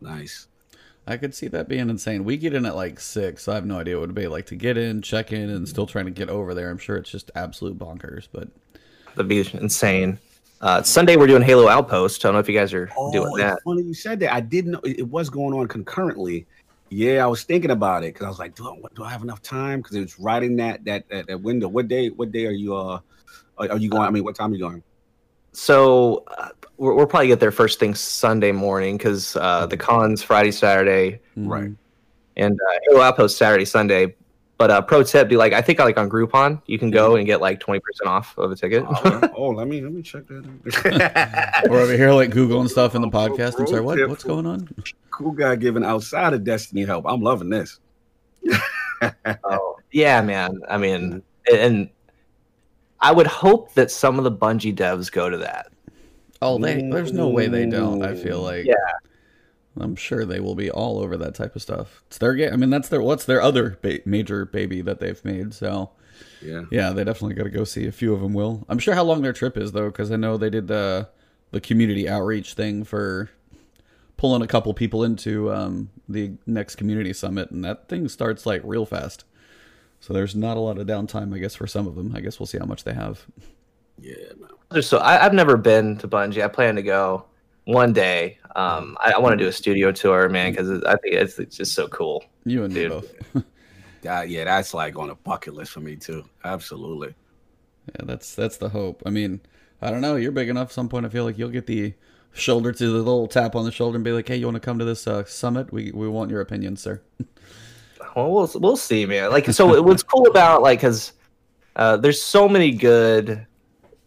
nice. 0.00 0.48
I 1.08 1.16
could 1.16 1.34
see 1.34 1.48
that 1.48 1.68
being 1.68 1.88
insane. 1.88 2.22
We 2.24 2.36
get 2.36 2.54
in 2.54 2.66
at 2.66 2.76
like 2.76 3.00
six, 3.00 3.44
so 3.44 3.52
I 3.52 3.54
have 3.54 3.64
no 3.66 3.78
idea 3.78 3.96
what 3.96 4.04
it'd 4.04 4.14
be 4.14 4.26
like 4.28 4.46
to 4.46 4.56
get 4.56 4.76
in, 4.76 5.00
check 5.02 5.32
in, 5.32 5.48
and 5.48 5.66
still 5.68 5.86
trying 5.86 6.04
to 6.04 6.10
get 6.10 6.28
over 6.28 6.54
there. 6.54 6.70
I'm 6.70 6.78
sure 6.78 6.96
it's 6.96 7.10
just 7.10 7.30
absolute 7.34 7.78
bonkers, 7.78 8.28
but 8.30 8.48
That'd 9.16 9.28
be 9.28 9.40
insane. 9.58 10.18
Uh, 10.60 10.82
Sunday 10.82 11.16
we're 11.16 11.26
doing 11.26 11.42
Halo 11.42 11.66
Outpost. 11.68 12.24
I 12.24 12.28
don't 12.28 12.34
know 12.34 12.40
if 12.40 12.48
you 12.48 12.56
guys 12.56 12.72
are 12.74 12.86
doing 13.12 13.28
Oh, 13.32 13.36
that. 13.38 13.54
it's 13.54 13.62
funny 13.62 13.82
you 13.82 13.94
said 13.94 14.20
that. 14.20 14.32
I 14.32 14.40
didn't 14.40 14.72
know 14.72 14.80
it 14.84 15.00
it 15.00 15.08
was 15.08 15.28
going 15.30 15.54
on 15.58 15.66
concurrently. 15.66 16.46
Yeah, 16.90 17.24
I 17.24 17.26
was 17.26 17.42
thinking 17.42 17.70
about 17.70 18.04
it 18.04 18.14
because 18.14 18.26
I 18.26 18.28
was 18.28 18.38
like, 18.38 18.54
do 18.54 18.68
I, 18.68 18.76
do 18.94 19.04
I 19.04 19.10
have 19.10 19.22
enough 19.22 19.42
time? 19.42 19.80
Because 19.80 19.96
it 19.96 20.00
was 20.00 20.18
right 20.18 20.42
in 20.42 20.56
that, 20.56 20.84
that 20.84 21.08
that 21.08 21.26
that 21.26 21.40
window. 21.40 21.68
What 21.68 21.88
day? 21.88 22.10
What 22.10 22.32
day 22.32 22.46
are 22.46 22.50
you? 22.52 22.76
Uh, 22.76 23.00
are, 23.58 23.70
are 23.72 23.78
you 23.78 23.88
going? 23.88 24.02
I 24.04 24.10
mean, 24.10 24.24
what 24.24 24.34
time 24.36 24.50
are 24.52 24.54
you 24.54 24.60
going? 24.60 24.82
So 25.52 26.24
uh, 26.38 26.48
we're, 26.76 26.94
we'll 26.94 27.06
probably 27.06 27.28
get 27.28 27.40
there 27.40 27.50
first 27.50 27.78
thing 27.80 27.94
Sunday 27.94 28.52
morning 28.52 28.96
because 28.96 29.36
uh, 29.36 29.66
the 29.66 29.76
cons 29.76 30.22
Friday, 30.22 30.50
Saturday, 30.50 31.20
mm, 31.36 31.48
Right. 31.48 31.70
and 32.36 32.54
uh, 32.54 32.78
Halo 32.88 33.00
Outpost 33.02 33.36
Saturday, 33.36 33.64
Sunday. 33.64 34.14
But 34.58 34.70
uh, 34.72 34.82
pro 34.82 35.04
tip, 35.04 35.28
do 35.28 35.38
like 35.38 35.52
I 35.52 35.62
think 35.62 35.78
like 35.78 35.96
on 35.98 36.10
Groupon, 36.10 36.60
you 36.66 36.80
can 36.80 36.90
go 36.90 37.14
and 37.14 37.24
get 37.26 37.40
like 37.40 37.60
twenty 37.60 37.78
percent 37.78 38.08
off 38.08 38.36
of 38.36 38.50
a 38.50 38.56
ticket. 38.56 38.84
Oh, 38.88 39.30
oh, 39.36 39.48
let 39.50 39.68
me 39.68 39.80
let 39.80 39.92
me 39.92 40.02
check 40.02 40.26
that. 40.26 41.66
We're 41.70 41.78
over 41.82 41.92
here 41.92 42.10
like 42.10 42.30
googling 42.30 42.68
stuff 42.68 42.96
in 42.96 43.02
the 43.02 43.08
podcast. 43.08 43.60
I'm 43.60 43.68
sorry, 43.68 43.82
what? 43.82 44.08
What's 44.08 44.24
going 44.24 44.46
on? 44.46 44.68
cool 45.10 45.30
guy 45.32 45.54
giving 45.56 45.84
outside 45.84 46.32
of 46.32 46.42
Destiny 46.44 46.84
help. 46.84 47.04
I'm 47.08 47.20
loving 47.22 47.50
this. 47.50 47.78
Oh, 49.44 49.76
yeah, 49.92 50.20
man. 50.22 50.60
I 50.68 50.76
mean, 50.76 51.22
and 51.52 51.88
I 53.00 53.12
would 53.12 53.26
hope 53.26 53.74
that 53.74 53.90
some 53.90 54.18
of 54.18 54.24
the 54.24 54.32
Bungie 54.32 54.74
devs 54.74 55.10
go 55.10 55.30
to 55.30 55.38
that. 55.38 55.70
Oh, 56.40 56.58
they. 56.58 56.82
There's 56.82 57.12
no 57.12 57.28
way 57.28 57.46
they 57.46 57.66
don't. 57.66 58.02
I 58.02 58.14
feel 58.14 58.42
like. 58.42 58.64
Yeah. 58.64 58.74
I'm 59.80 59.94
sure 59.94 60.24
they 60.24 60.40
will 60.40 60.56
be 60.56 60.70
all 60.70 60.98
over 60.98 61.16
that 61.16 61.34
type 61.34 61.54
of 61.54 61.62
stuff. 61.62 62.02
It's 62.08 62.18
their 62.18 62.34
game. 62.34 62.52
I 62.52 62.56
mean, 62.56 62.70
that's 62.70 62.88
their. 62.88 63.02
What's 63.02 63.24
their 63.24 63.40
other 63.40 63.78
ba- 63.80 64.00
major 64.04 64.44
baby 64.44 64.80
that 64.82 65.00
they've 65.00 65.24
made? 65.24 65.54
So. 65.54 65.90
Yeah. 66.42 66.62
Yeah, 66.70 66.90
they 66.90 67.04
definitely 67.04 67.34
got 67.34 67.44
to 67.44 67.50
go 67.50 67.64
see. 67.64 67.86
A 67.86 67.92
few 67.92 68.12
of 68.14 68.20
them 68.20 68.32
will. 68.32 68.64
I'm 68.68 68.78
sure 68.78 68.94
how 68.94 69.04
long 69.04 69.22
their 69.22 69.32
trip 69.32 69.56
is 69.56 69.72
though, 69.72 69.86
because 69.86 70.10
I 70.10 70.16
know 70.16 70.36
they 70.36 70.50
did 70.50 70.68
the 70.68 71.08
the 71.50 71.60
community 71.60 72.08
outreach 72.08 72.54
thing 72.54 72.84
for 72.84 73.30
pulling 74.16 74.42
a 74.42 74.46
couple 74.46 74.72
people 74.74 75.02
into 75.04 75.52
um, 75.52 75.90
the 76.08 76.32
next 76.46 76.74
community 76.74 77.12
summit, 77.12 77.50
and 77.50 77.64
that 77.64 77.88
thing 77.88 78.08
starts 78.08 78.44
like 78.44 78.60
real 78.64 78.84
fast. 78.84 79.24
So 80.00 80.12
there's 80.12 80.34
not 80.36 80.56
a 80.56 80.60
lot 80.60 80.78
of 80.78 80.86
downtime, 80.86 81.34
I 81.34 81.38
guess, 81.38 81.54
for 81.54 81.66
some 81.66 81.86
of 81.86 81.94
them. 81.94 82.14
I 82.14 82.20
guess 82.20 82.38
we'll 82.38 82.46
see 82.46 82.58
how 82.58 82.64
much 82.66 82.84
they 82.84 82.94
have. 82.94 83.24
Yeah, 84.00 84.14
man. 84.70 84.82
So 84.82 84.98
I, 84.98 85.24
I've 85.24 85.34
never 85.34 85.56
been 85.56 85.96
to 85.98 86.08
Bungie. 86.08 86.42
I 86.42 86.48
plan 86.48 86.76
to 86.76 86.82
go 86.82 87.24
one 87.64 87.92
day. 87.92 88.38
Um, 88.56 88.96
I, 89.00 89.12
I 89.12 89.18
want 89.18 89.32
to 89.32 89.44
do 89.44 89.48
a 89.48 89.52
studio 89.52 89.92
tour, 89.92 90.28
man, 90.28 90.52
because 90.52 90.82
I 90.84 90.96
think 90.96 91.14
it's, 91.14 91.38
it's 91.38 91.56
just 91.56 91.74
so 91.74 91.88
cool. 91.88 92.24
You 92.44 92.64
and 92.64 92.72
me 92.72 92.82
Dude. 92.82 92.90
both. 92.90 93.44
That, 94.02 94.28
yeah, 94.28 94.44
that's 94.44 94.74
like 94.74 94.96
on 94.96 95.10
a 95.10 95.14
bucket 95.16 95.54
list 95.54 95.72
for 95.72 95.80
me 95.80 95.96
too. 95.96 96.24
Absolutely. 96.44 97.14
Yeah, 97.88 98.04
that's 98.04 98.34
that's 98.34 98.56
the 98.56 98.68
hope. 98.68 99.02
I 99.04 99.10
mean, 99.10 99.40
I 99.82 99.90
don't 99.90 100.00
know. 100.00 100.16
You're 100.16 100.32
big 100.32 100.48
enough. 100.48 100.72
Some 100.72 100.88
point, 100.88 101.06
I 101.06 101.08
feel 101.08 101.24
like 101.24 101.38
you'll 101.38 101.48
get 101.48 101.66
the 101.66 101.94
shoulder 102.32 102.72
to 102.72 102.86
the 102.90 102.98
little 102.98 103.26
tap 103.26 103.56
on 103.56 103.64
the 103.64 103.72
shoulder 103.72 103.96
and 103.96 104.04
be 104.04 104.12
like, 104.12 104.28
"Hey, 104.28 104.36
you 104.36 104.46
want 104.46 104.56
to 104.56 104.60
come 104.60 104.78
to 104.78 104.84
this 104.84 105.06
uh, 105.06 105.24
summit? 105.24 105.72
We 105.72 105.90
we 105.92 106.08
want 106.08 106.30
your 106.30 106.40
opinion, 106.40 106.76
sir." 106.76 107.02
Well, 108.18 108.32
we'll 108.32 108.50
we'll 108.56 108.76
see, 108.76 109.06
man. 109.06 109.30
Like, 109.30 109.46
so 109.52 109.80
what's 109.82 110.02
cool 110.02 110.26
about 110.26 110.60
like, 110.60 110.80
because 110.80 111.12
uh, 111.76 111.96
there's 111.96 112.20
so 112.20 112.48
many 112.48 112.72
good, 112.72 113.46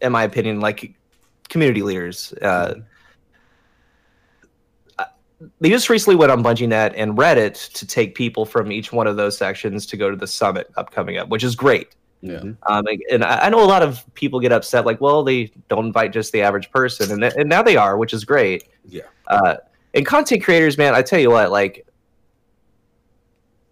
in 0.02 0.12
my 0.12 0.24
opinion, 0.24 0.60
like 0.60 0.92
community 1.48 1.82
leaders. 1.82 2.34
Uh, 2.42 2.74
uh, 4.98 5.04
they 5.60 5.70
just 5.70 5.88
recently 5.88 6.14
went 6.14 6.30
on 6.30 6.42
BungieNet 6.44 6.92
and 6.94 7.16
Reddit 7.16 7.72
to 7.72 7.86
take 7.86 8.14
people 8.14 8.44
from 8.44 8.70
each 8.70 8.92
one 8.92 9.06
of 9.06 9.16
those 9.16 9.38
sections 9.38 9.86
to 9.86 9.96
go 9.96 10.10
to 10.10 10.16
the 10.16 10.26
summit 10.26 10.70
upcoming 10.76 11.16
up, 11.16 11.30
which 11.30 11.42
is 11.42 11.56
great. 11.56 11.96
Yeah. 12.20 12.36
Um, 12.36 12.86
and- 12.86 13.02
and 13.10 13.24
I 13.24 13.46
I 13.46 13.48
know 13.48 13.64
a 13.64 13.66
lot 13.66 13.82
of 13.82 14.04
people 14.12 14.40
get 14.40 14.52
upset, 14.52 14.84
like, 14.84 15.00
well, 15.00 15.24
they 15.24 15.50
don't 15.70 15.86
invite 15.86 16.12
just 16.12 16.32
the 16.32 16.42
average 16.42 16.70
person, 16.70 17.10
and 17.12 17.24
and 17.24 17.48
now 17.48 17.62
they 17.62 17.78
are, 17.78 17.96
which 17.96 18.12
is 18.12 18.26
great. 18.26 18.64
Yeah. 18.84 19.04
Uh, 19.28 19.56
and 19.94 20.04
content 20.04 20.44
creators, 20.44 20.76
man, 20.76 20.94
I 20.94 21.00
tell 21.00 21.18
you 21.18 21.30
what, 21.30 21.50
like, 21.50 21.86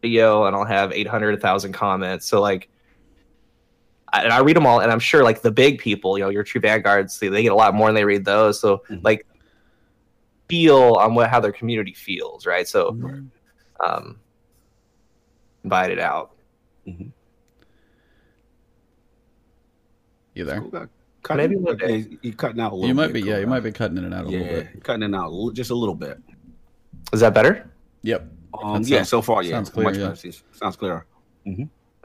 video, 0.03 0.45
and 0.45 0.55
I'll 0.57 0.65
have 0.65 0.93
800, 0.93 1.33
1,000 1.35 1.73
comments. 1.73 2.27
So 2.27 2.41
like, 2.41 2.69
I, 4.13 4.23
and 4.25 4.33
I 4.33 4.41
read 4.41 4.57
them 4.57 4.67
all, 4.67 4.81
and 4.81 4.91
I'm 4.91 4.99
sure 4.99 5.23
like 5.23 5.43
the 5.43 5.51
big 5.53 5.79
people, 5.79 6.19
you 6.19 6.25
know, 6.25 6.31
your 6.31 6.43
true 6.43 6.61
vanguards, 6.61 7.19
they, 7.19 7.29
they 7.29 7.43
get 7.43 7.53
a 7.53 7.55
lot 7.55 7.75
more, 7.75 7.89
and 7.89 7.97
they 7.97 8.05
read 8.05 8.25
those. 8.25 8.61
So 8.61 8.83
Mhm. 8.91 9.05
like, 9.05 9.27
feel 10.49 10.95
on 10.95 11.15
what 11.15 11.31
how 11.31 11.39
their 11.41 11.53
community 11.53 11.95
feels, 11.95 12.45
right? 12.47 12.67
So, 12.67 12.91
Mm-hmm. 12.93 13.27
um, 13.85 14.19
invite 15.65 15.91
it 15.93 16.01
out. 16.01 16.33
You 20.35 20.45
there? 20.45 20.61
Cool 20.61 20.71
guy. 20.71 20.87
Maybe 21.37 21.57
one 21.57 21.77
day. 21.77 21.99
yeah, 21.99 22.17
You 22.23 22.33
cutting 22.33 22.61
out 22.61 22.73
a 22.73 22.75
little. 22.75 22.89
You 22.89 22.95
might 22.95 23.09
bit, 23.09 23.15
be. 23.15 23.21
cool 23.23 23.31
Yeah, 23.31 23.39
you 23.39 23.47
might 23.47 23.61
be 23.61 23.73
cutting 23.73 23.99
in 23.99 24.05
and 24.05 24.15
out 24.15 24.25
a 24.25 24.29
little 24.29 24.47
bit. 24.47 24.83
cutting 24.83 25.03
it 25.03 25.15
out 25.15 25.51
just 25.53 25.71
a 25.71 25.75
little 25.75 25.95
bit. 25.95 26.19
Is 27.13 27.21
that 27.21 27.35
better? 27.35 27.71
Yep. 28.03 28.27
Um, 28.55 28.83
That 28.83 28.89
yeah, 28.89 28.97
sounds- 28.99 29.09
so 29.09 29.23
far, 29.23 29.43
yeah, 29.43 29.51
sounds 29.57 29.71
clear, 29.71 29.85
much 29.85 29.97
yeah. 29.97 30.05
better. 30.05 30.17
Seems- 30.17 30.43
Sounds 30.53 30.77
clearer. 30.77 31.07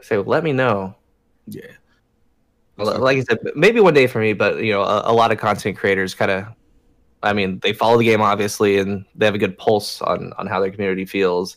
So 0.02 0.20
let 0.22 0.44
me 0.44 0.52
know. 0.52 0.94
Yeah. 1.46 1.66
Well, 2.76 2.98
like 3.00 3.16
I 3.18 3.22
said, 3.22 3.38
maybe 3.54 3.80
one 3.80 3.94
day 3.94 4.06
for 4.06 4.18
me, 4.20 4.32
but 4.34 4.62
you 4.62 4.72
know, 4.72 4.82
a, 4.82 5.10
a 5.10 5.12
lot 5.12 5.32
of 5.32 5.38
content 5.38 5.78
creators 5.78 6.14
kind 6.14 6.30
of, 6.30 6.46
I 7.22 7.32
mean, 7.32 7.58
they 7.60 7.72
follow 7.72 7.96
the 7.98 8.04
game 8.04 8.20
obviously, 8.20 8.78
and 8.78 9.04
they 9.14 9.24
have 9.24 9.34
a 9.34 9.38
good 9.38 9.56
pulse 9.56 10.02
on 10.02 10.32
on 10.36 10.46
how 10.46 10.60
their 10.60 10.70
community 10.70 11.06
feels. 11.06 11.56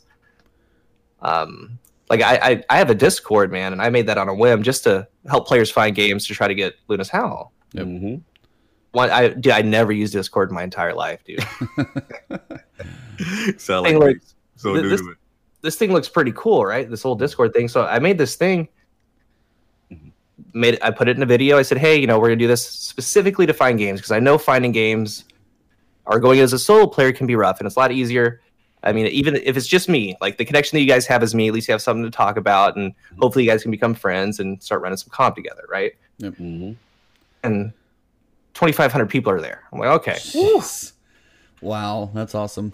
Um, 1.22 1.78
like 2.10 2.22
I, 2.22 2.36
I, 2.42 2.64
I 2.70 2.78
have 2.78 2.90
a 2.90 2.96
Discord, 2.96 3.52
man, 3.52 3.74
and 3.74 3.82
I 3.82 3.90
made 3.90 4.08
that 4.08 4.18
on 4.18 4.30
a 4.30 4.34
whim 4.34 4.64
just 4.64 4.84
to 4.86 5.08
help 5.28 5.46
players 5.48 5.70
find 5.70 5.94
games 5.96 6.26
to 6.28 6.34
try 6.34 6.48
to 6.48 6.56
get 6.56 6.76
Luna's 6.88 7.10
Howl. 7.10 7.52
Yep. 7.74 7.86
Mhm. 7.86 8.22
One, 8.94 9.10
I, 9.12 9.28
dude, 9.28 9.52
I 9.54 9.62
never 9.62 9.92
used 9.92 10.14
Discord 10.14 10.50
in 10.50 10.56
my 10.56 10.64
entire 10.64 10.94
life, 10.96 11.22
dude. 11.26 11.46
so 13.58 13.84
Hey, 13.84 13.96
like, 13.98 14.16
look, 14.16 14.18
so 14.60 14.74
th- 14.74 14.84
new 14.84 14.90
this- 14.90 15.02
to 15.02 15.10
it. 15.12 15.18
this 15.62 15.76
thing 15.76 15.92
looks 15.94 16.10
pretty 16.10 16.34
cool, 16.36 16.66
right? 16.66 16.90
This 16.90 17.02
whole 17.04 17.16
Discord 17.16 17.54
thing. 17.54 17.68
So 17.68 17.86
I 17.86 18.00
made 18.00 18.18
this 18.18 18.36
thing, 18.36 18.68
made 20.54 20.76
it, 20.76 20.84
I 20.84 20.92
put 20.92 21.08
it 21.08 21.16
in 21.18 21.24
a 21.24 21.26
video. 21.26 21.58
I 21.58 21.62
said, 21.64 21.78
hey, 21.78 21.98
you 22.00 22.08
know, 22.08 22.20
we're 22.20 22.28
gonna 22.28 22.38
do 22.38 22.48
this 22.48 22.66
specifically 22.68 23.46
to 23.46 23.54
find 23.54 23.78
games 23.78 24.00
because 24.00 24.12
I 24.12 24.20
know 24.20 24.38
finding 24.38 24.72
games 24.72 25.26
or 26.06 26.20
going 26.20 26.40
as 26.40 26.54
a 26.54 26.60
solo 26.60 26.88
player 26.88 27.12
can 27.12 27.28
be 27.28 27.36
rough, 27.36 27.60
and 27.60 27.68
it's 27.68 27.76
a 27.76 27.80
lot 27.80 27.92
easier. 27.92 28.42
I 28.82 28.94
mean, 28.94 29.08
even 29.08 29.36
if 29.36 29.58
it's 29.58 29.68
just 29.68 29.90
me, 29.90 30.16
like 30.22 30.38
the 30.38 30.46
connection 30.46 30.78
that 30.78 30.82
you 30.82 30.88
guys 30.88 31.06
have 31.08 31.22
is 31.22 31.36
me. 31.36 31.50
At 31.50 31.54
least 31.54 31.68
you 31.68 31.74
have 31.74 31.82
something 31.82 32.04
to 32.04 32.10
talk 32.10 32.38
about, 32.38 32.78
and 32.78 32.94
hopefully 33.20 33.44
you 33.44 33.50
guys 33.52 33.62
can 33.62 33.72
become 33.72 33.94
friends 33.94 34.40
and 34.40 34.62
start 34.64 34.82
running 34.82 34.98
some 34.98 35.10
comp 35.12 35.36
together, 35.36 35.64
right? 35.70 35.94
Mhm. 36.22 36.76
And 37.44 37.74
2,500 38.54 39.08
people 39.08 39.32
are 39.32 39.42
there. 39.42 39.64
I'm 39.72 39.80
like, 39.80 39.90
okay. 40.02 40.14
Jeez. 40.14 40.94
Wow, 41.62 42.10
that's 42.14 42.34
awesome. 42.36 42.72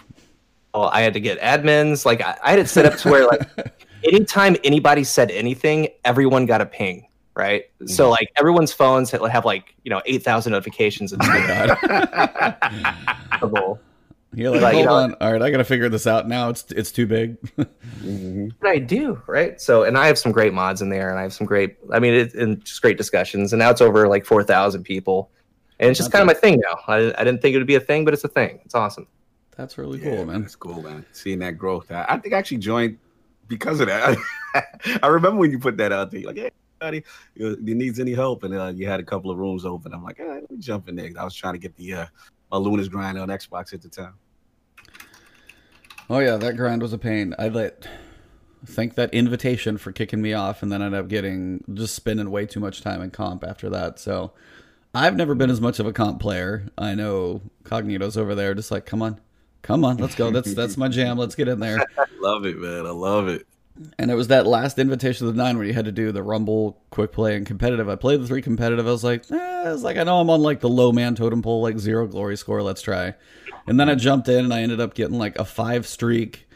Well, 0.76 0.90
I 0.92 1.02
had 1.02 1.14
to 1.14 1.20
get 1.20 1.40
admins. 1.40 2.06
Like 2.06 2.22
I, 2.22 2.38
I 2.44 2.50
had 2.52 2.60
it 2.60 2.68
set 2.70 2.86
up 2.86 2.98
to 3.00 3.10
where 3.10 3.26
like 3.28 3.42
anytime 4.04 4.56
anybody 4.64 5.04
said 5.04 5.32
anything, 5.32 5.88
everyone 6.04 6.46
got 6.46 6.60
a 6.62 6.66
ping, 6.66 7.08
right? 7.36 7.64
So 7.86 8.10
like 8.10 8.30
everyone's 8.36 8.74
phones 8.74 9.10
had, 9.12 9.22
have 9.22 9.46
like 9.46 9.74
you 9.84 9.90
know 9.90 10.02
eight 10.06 10.24
thousand 10.24 10.52
notifications 10.52 11.14
and 11.14 11.22
Oh 11.24 11.28
my 11.28 11.48
God. 11.48 12.58
terrible. 13.40 13.80
You're 14.34 14.52
like, 14.52 14.62
But, 14.62 14.70
you 14.74 14.76
hold 14.80 14.86
know- 14.88 14.96
on. 14.96 15.14
All 15.22 15.32
right, 15.32 15.42
I 15.42 15.50
got 15.50 15.60
to 15.60 15.64
figure 15.64 15.88
this 15.88 16.06
out 16.06 16.28
now. 16.28 16.50
It's 16.50 16.70
it's 16.74 16.92
too 16.92 17.08
big. 17.08 17.38
Mhm. 18.04 18.52
I 18.66 18.80
do, 18.80 19.22
right? 19.28 19.62
So 19.62 19.84
and 19.84 19.98
I 19.98 20.08
have 20.08 20.18
some 20.18 20.34
great 20.34 20.54
mods 20.54 20.82
in 20.82 20.90
there, 20.90 21.10
and 21.10 21.18
I 21.18 21.22
have 21.22 21.32
some 21.34 21.48
great. 21.48 21.78
I 21.94 22.00
mean, 22.00 22.14
it, 22.14 22.34
and 22.34 22.62
just 22.66 22.82
great 22.82 22.98
discussions. 22.98 23.54
And 23.54 23.60
now 23.60 23.70
it's 23.70 23.80
over 23.80 24.10
like 24.10 24.26
four 24.26 24.44
thousand 24.44 24.84
people, 24.84 25.32
and 25.80 25.90
it's 25.90 25.98
just 25.98 26.12
kind 26.12 26.22
of 26.22 26.28
my 26.28 26.34
thing 26.34 26.62
now. 26.68 26.78
I, 26.90 27.14
I 27.18 27.24
didn't 27.24 27.42
think 27.42 27.56
it 27.56 27.60
would 27.60 27.68
be 27.68 27.76
a 27.76 27.80
thing, 27.80 28.04
but 28.04 28.14
it's 28.14 28.26
a 28.26 28.28
thing. 28.28 28.60
It's 28.66 28.76
awesome. 28.76 29.08
That's 29.56 29.78
really 29.78 30.00
Yeah, 30.00 30.16
cool, 30.16 30.26
man. 30.26 30.42
That's 30.42 30.56
cool, 30.56 30.82
man. 30.82 31.06
Seeing 31.12 31.40
that 31.40 31.58
growth. 31.58 31.92
I, 31.92 32.06
I 32.10 32.18
think 32.18 32.34
I 32.34 32.38
actually 32.38 32.58
joined 32.58 32.98
because 33.48 33.80
of 33.80 33.88
that. 33.88 34.18
I 35.04 35.08
remember 35.08 35.40
when 35.40 35.52
you 35.52 35.60
put 35.60 35.78
that 35.78 35.92
out 35.92 36.12
there. 36.12 36.20
You're 36.20 36.30
like, 36.32 36.38
hey, 36.38 36.52
buddy, 36.80 37.04
you, 37.36 37.58
you 37.62 37.76
needs 37.76 38.00
any 38.00 38.14
help? 38.14 38.44
And 38.44 38.54
uh, 38.54 38.74
you 38.76 38.88
had 38.88 39.00
a 39.00 39.04
couple 39.04 39.32
of 39.32 39.38
rooms 39.38 39.66
open. 39.66 39.94
I'm 39.94 40.04
like, 40.04 40.18
hey, 40.18 40.28
let 40.28 40.52
me 40.52 40.58
jump 40.58 40.90
in 40.90 40.96
there. 40.96 41.10
I 41.18 41.24
was 41.24 41.36
trying 41.36 41.54
to 41.54 41.60
get 41.60 41.76
the 41.78 41.94
uh, 41.94 42.06
my 42.52 42.58
Luna's 42.58 42.90
grind 42.90 43.18
on 43.18 43.30
Xbox 43.30 43.74
at 43.74 43.82
the 43.82 43.90
time. 43.90 44.14
Oh 46.10 46.20
yeah, 46.20 46.38
that 46.38 46.56
grind 46.56 46.82
was 46.82 46.94
a 46.94 46.98
pain. 46.98 47.34
I 47.40 47.48
let 47.50 47.88
thank 48.66 48.96
that 48.96 49.14
invitation 49.14 49.78
for 49.78 49.92
kicking 49.92 50.22
me 50.22 50.34
off, 50.34 50.62
and 50.62 50.72
then 50.72 50.82
I 50.82 50.86
ended 50.86 51.00
up 51.00 51.08
getting 51.08 51.64
just 51.74 51.96
spending 51.96 52.30
way 52.30 52.46
too 52.46 52.60
much 52.60 52.82
time 52.82 53.02
in 53.02 53.10
comp 53.10 53.44
after 53.44 53.70
that. 53.72 54.00
So 54.00 54.32
I've 54.94 55.16
never 55.16 55.34
been 55.34 55.50
as 55.50 55.60
much 55.60 55.80
of 55.80 55.88
a 55.88 55.94
comp 55.94 56.20
player. 56.20 56.68
I 56.78 56.94
know 56.94 57.42
Cognito's 57.64 58.18
over 58.18 58.36
there, 58.36 58.54
just 58.54 58.72
like, 58.72 58.86
come 58.86 59.02
on, 59.02 59.20
come 59.66 59.84
on, 59.84 59.98
let's 59.98 60.16
go. 60.16 60.30
That's 60.32 60.54
that's 60.54 60.78
my 60.78 60.88
jam. 60.88 61.18
Let's 61.18 61.36
get 61.36 61.48
in 61.48 61.60
there. 61.60 61.80
I 61.98 62.06
love 62.20 62.46
it, 62.46 62.58
man. 62.58 62.86
I 62.86 62.92
love 62.92 63.28
it. 63.28 63.48
And 64.00 64.10
it 64.10 64.16
was 64.16 64.30
that 64.30 64.48
last 64.48 64.80
invitation 64.80 65.28
of 65.28 65.36
the 65.36 65.44
nine 65.44 65.58
where 65.58 65.68
you 65.68 65.74
had 65.74 65.84
to 65.84 65.92
do 65.92 66.14
the 66.14 66.24
rumble, 66.24 66.78
quick 66.92 67.12
play, 67.12 67.36
and 67.36 67.46
competitive. 67.46 67.90
I 67.90 67.96
played 67.98 68.22
the 68.22 68.28
three 68.28 68.42
competitive. 68.42 68.88
I 68.88 68.92
was 68.92 69.04
like, 69.04 69.30
eh, 69.30 69.64
I 69.66 69.72
was 69.72 69.84
like, 69.84 69.98
I 69.98 70.04
know 70.04 70.22
I'm 70.22 70.30
on 70.30 70.42
like 70.42 70.62
the 70.62 70.70
low 70.70 70.94
man 70.94 71.16
totem 71.16 71.42
pole, 71.42 71.62
like 71.62 71.78
zero 71.78 72.08
glory 72.08 72.38
score. 72.38 72.62
Let's 72.62 72.82
try. 72.82 73.16
And 73.68 73.78
then 73.80 73.90
I 73.90 73.96
jumped 73.96 74.30
in 74.30 74.46
and 74.46 74.54
I 74.54 74.62
ended 74.62 74.80
up 74.80 74.94
getting 74.94 75.18
like 75.18 75.38
a 75.38 75.44
five 75.44 75.88
streak 75.88 76.48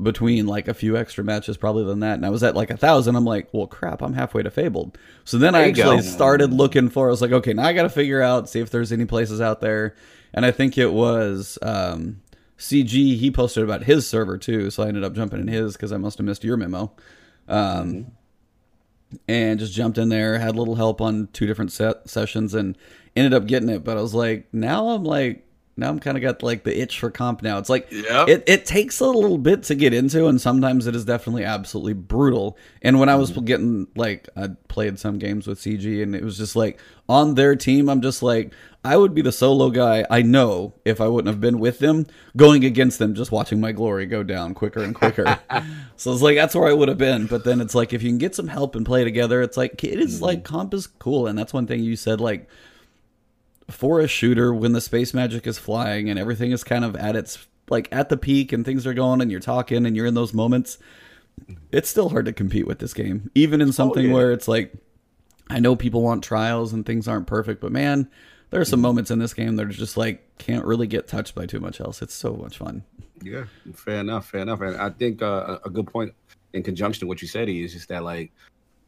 between 0.00 0.46
like 0.46 0.68
a 0.68 0.74
few 0.74 0.96
extra 0.96 1.24
matches 1.24 1.56
probably 1.56 1.84
than 1.84 2.00
that. 2.00 2.14
And 2.14 2.24
I 2.24 2.30
was 2.30 2.42
at 2.42 2.54
like 2.54 2.70
a 2.70 2.76
thousand. 2.76 3.16
I'm 3.16 3.24
like, 3.24 3.48
well, 3.52 3.66
crap, 3.66 4.00
I'm 4.00 4.12
halfway 4.14 4.42
to 4.42 4.50
Fabled. 4.50 4.96
So 5.24 5.38
then 5.38 5.54
I 5.54 5.58
There 5.58 5.66
you 5.66 5.70
actually 5.72 5.96
go. 5.96 6.02
started 6.02 6.52
looking 6.52 6.88
for. 6.90 7.08
I 7.08 7.10
was 7.10 7.20
like, 7.22 7.32
okay, 7.32 7.54
now 7.54 7.64
I 7.64 7.72
got 7.72 7.82
to 7.82 7.90
figure 7.90 8.22
out 8.22 8.48
see 8.48 8.60
if 8.60 8.70
there's 8.70 8.92
any 8.92 9.04
places 9.04 9.40
out 9.40 9.60
there. 9.60 9.96
And 10.32 10.46
I 10.46 10.50
think 10.50 10.78
it 10.78 10.92
was 10.92 11.58
um, 11.60 12.21
CG. 12.62 13.16
He 13.16 13.30
posted 13.30 13.64
about 13.64 13.82
his 13.84 14.06
server 14.06 14.38
too, 14.38 14.70
so 14.70 14.84
I 14.84 14.88
ended 14.88 15.02
up 15.02 15.14
jumping 15.14 15.40
in 15.40 15.48
his 15.48 15.72
because 15.72 15.92
I 15.92 15.96
must 15.96 16.18
have 16.18 16.24
missed 16.24 16.44
your 16.44 16.56
memo. 16.56 16.92
Um, 17.48 18.12
and 19.28 19.58
just 19.58 19.74
jumped 19.74 19.98
in 19.98 20.08
there, 20.08 20.38
had 20.38 20.54
a 20.54 20.58
little 20.58 20.76
help 20.76 21.00
on 21.00 21.28
two 21.32 21.46
different 21.46 21.72
set 21.72 22.08
sessions, 22.08 22.54
and 22.54 22.78
ended 23.16 23.34
up 23.34 23.46
getting 23.46 23.68
it. 23.68 23.84
But 23.84 23.98
I 23.98 24.00
was 24.00 24.14
like, 24.14 24.46
now 24.54 24.90
I'm 24.90 25.04
like, 25.04 25.44
now 25.76 25.88
I'm 25.88 25.98
kind 25.98 26.16
of 26.16 26.22
got 26.22 26.42
like 26.42 26.64
the 26.64 26.80
itch 26.80 27.00
for 27.00 27.10
comp 27.10 27.42
now. 27.42 27.58
It's 27.58 27.68
like 27.68 27.88
Yep. 27.90 28.28
it, 28.28 28.44
it 28.46 28.64
takes 28.66 29.00
a 29.00 29.06
little 29.06 29.38
bit 29.38 29.64
to 29.64 29.74
get 29.74 29.92
into, 29.92 30.26
and 30.28 30.40
sometimes 30.40 30.86
it 30.86 30.94
is 30.94 31.04
definitely 31.04 31.44
absolutely 31.44 31.94
brutal. 31.94 32.56
And 32.80 33.00
when 33.00 33.08
I 33.08 33.16
was 33.16 33.32
getting 33.32 33.88
like, 33.96 34.28
I 34.36 34.48
played 34.68 34.98
some 34.98 35.18
games 35.18 35.46
with 35.46 35.58
CG, 35.60 36.02
and 36.02 36.14
it 36.14 36.22
was 36.22 36.38
just 36.38 36.54
like 36.56 36.78
on 37.08 37.34
their 37.34 37.56
team, 37.56 37.88
I'm 37.90 38.00
just 38.02 38.22
like, 38.22 38.52
I 38.84 38.96
would 38.96 39.14
be 39.14 39.22
the 39.22 39.30
solo 39.30 39.70
guy. 39.70 40.04
I 40.10 40.22
know 40.22 40.74
if 40.84 41.00
I 41.00 41.06
wouldn't 41.06 41.32
have 41.32 41.40
been 41.40 41.60
with 41.60 41.78
them, 41.78 42.06
going 42.36 42.64
against 42.64 42.98
them, 42.98 43.14
just 43.14 43.30
watching 43.30 43.60
my 43.60 43.70
glory 43.70 44.06
go 44.06 44.24
down 44.24 44.54
quicker 44.54 44.82
and 44.82 44.92
quicker. 44.92 45.38
so 45.96 46.12
it's 46.12 46.22
like 46.22 46.36
that's 46.36 46.54
where 46.54 46.68
I 46.68 46.72
would 46.72 46.88
have 46.88 46.98
been. 46.98 47.26
But 47.26 47.44
then 47.44 47.60
it's 47.60 47.76
like 47.76 47.92
if 47.92 48.02
you 48.02 48.08
can 48.10 48.18
get 48.18 48.34
some 48.34 48.48
help 48.48 48.74
and 48.74 48.84
play 48.84 49.04
together, 49.04 49.40
it's 49.40 49.56
like 49.56 49.84
it 49.84 50.00
is 50.00 50.20
like 50.20 50.42
mm-hmm. 50.42 50.54
comp 50.54 50.74
is 50.74 50.88
cool, 50.88 51.28
and 51.28 51.38
that's 51.38 51.52
one 51.52 51.68
thing 51.68 51.80
you 51.80 51.94
said 51.94 52.20
like 52.20 52.48
for 53.70 54.00
a 54.00 54.08
shooter 54.08 54.52
when 54.52 54.72
the 54.72 54.80
space 54.80 55.14
magic 55.14 55.46
is 55.46 55.58
flying 55.58 56.10
and 56.10 56.18
everything 56.18 56.52
is 56.52 56.64
kind 56.64 56.84
of 56.84 56.96
at 56.96 57.16
its 57.16 57.46
like 57.70 57.88
at 57.92 58.08
the 58.08 58.16
peak 58.16 58.52
and 58.52 58.64
things 58.64 58.86
are 58.86 58.94
going 58.94 59.20
and 59.20 59.30
you're 59.30 59.40
talking 59.40 59.86
and 59.86 59.96
you're 59.96 60.06
in 60.06 60.14
those 60.14 60.34
moments 60.34 60.78
it's 61.70 61.88
still 61.88 62.10
hard 62.10 62.26
to 62.26 62.32
compete 62.32 62.66
with 62.66 62.80
this 62.80 62.92
game 62.92 63.30
even 63.34 63.60
in 63.60 63.68
oh, 63.68 63.72
something 63.72 64.06
yeah. 64.08 64.12
where 64.12 64.32
it's 64.32 64.48
like 64.48 64.74
i 65.48 65.58
know 65.58 65.74
people 65.74 66.02
want 66.02 66.22
trials 66.22 66.72
and 66.72 66.84
things 66.84 67.08
aren't 67.08 67.26
perfect 67.26 67.60
but 67.60 67.72
man 67.72 68.10
there 68.52 68.60
are 68.60 68.64
some 68.64 68.80
moments 68.80 69.10
in 69.10 69.18
this 69.18 69.34
game 69.34 69.56
that 69.56 69.66
are 69.66 69.70
just 69.70 69.96
like 69.96 70.22
can't 70.38 70.64
really 70.64 70.86
get 70.86 71.08
touched 71.08 71.34
by 71.34 71.46
too 71.46 71.58
much 71.58 71.80
else 71.80 72.00
it's 72.02 72.14
so 72.14 72.34
much 72.34 72.58
fun 72.58 72.84
Yeah, 73.22 73.44
fair 73.74 74.00
enough, 74.00 74.28
fair 74.30 74.40
enough. 74.40 74.60
And 74.60 74.76
I 74.76 74.90
think 74.90 75.22
uh, 75.22 75.58
a 75.62 75.68
a 75.68 75.70
good 75.70 75.86
point 75.86 76.12
in 76.52 76.62
conjunction 76.62 77.00
to 77.00 77.06
what 77.06 77.22
you 77.22 77.28
said 77.28 77.48
is 77.48 77.72
just 77.72 77.88
that, 77.88 78.02
like, 78.02 78.32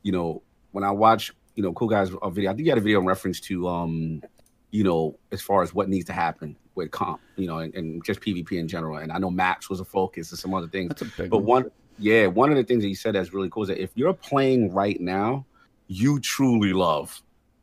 you 0.02 0.10
know, 0.12 0.42
when 0.72 0.82
I 0.84 0.90
watch, 0.90 1.32
you 1.54 1.62
know, 1.62 1.72
cool 1.72 1.88
guys 1.88 2.12
uh, 2.12 2.30
video, 2.30 2.50
I 2.50 2.54
think 2.54 2.66
you 2.66 2.72
had 2.72 2.78
a 2.78 2.82
video 2.82 2.98
in 3.00 3.06
reference 3.06 3.38
to, 3.48 3.68
um, 3.68 4.22
you 4.72 4.82
know, 4.82 5.16
as 5.30 5.40
far 5.40 5.62
as 5.62 5.72
what 5.72 5.88
needs 5.88 6.06
to 6.06 6.12
happen 6.12 6.56
with 6.74 6.90
comp, 6.90 7.20
you 7.36 7.46
know, 7.46 7.58
and, 7.58 7.72
and 7.76 8.04
just 8.04 8.20
PvP 8.20 8.58
in 8.58 8.66
general. 8.66 8.96
And 8.98 9.12
I 9.12 9.18
know 9.18 9.30
maps 9.30 9.70
was 9.70 9.78
a 9.78 9.84
focus 9.84 10.32
and 10.32 10.38
some 10.38 10.52
other 10.52 10.66
things. 10.66 10.88
That's 10.88 11.02
a 11.02 11.22
big 11.22 11.30
But 11.30 11.38
one. 11.38 11.62
one, 11.62 11.72
yeah, 11.98 12.26
one 12.26 12.50
of 12.50 12.56
the 12.56 12.64
things 12.64 12.82
that 12.82 12.88
you 12.88 12.96
said 12.96 13.14
that's 13.14 13.32
really 13.32 13.50
cool 13.50 13.62
is 13.62 13.68
that 13.68 13.80
if 13.80 13.90
you're 13.94 14.12
playing 14.14 14.74
right 14.74 15.00
now, 15.00 15.46
you 15.86 16.18
truly 16.18 16.72
love 16.72 17.22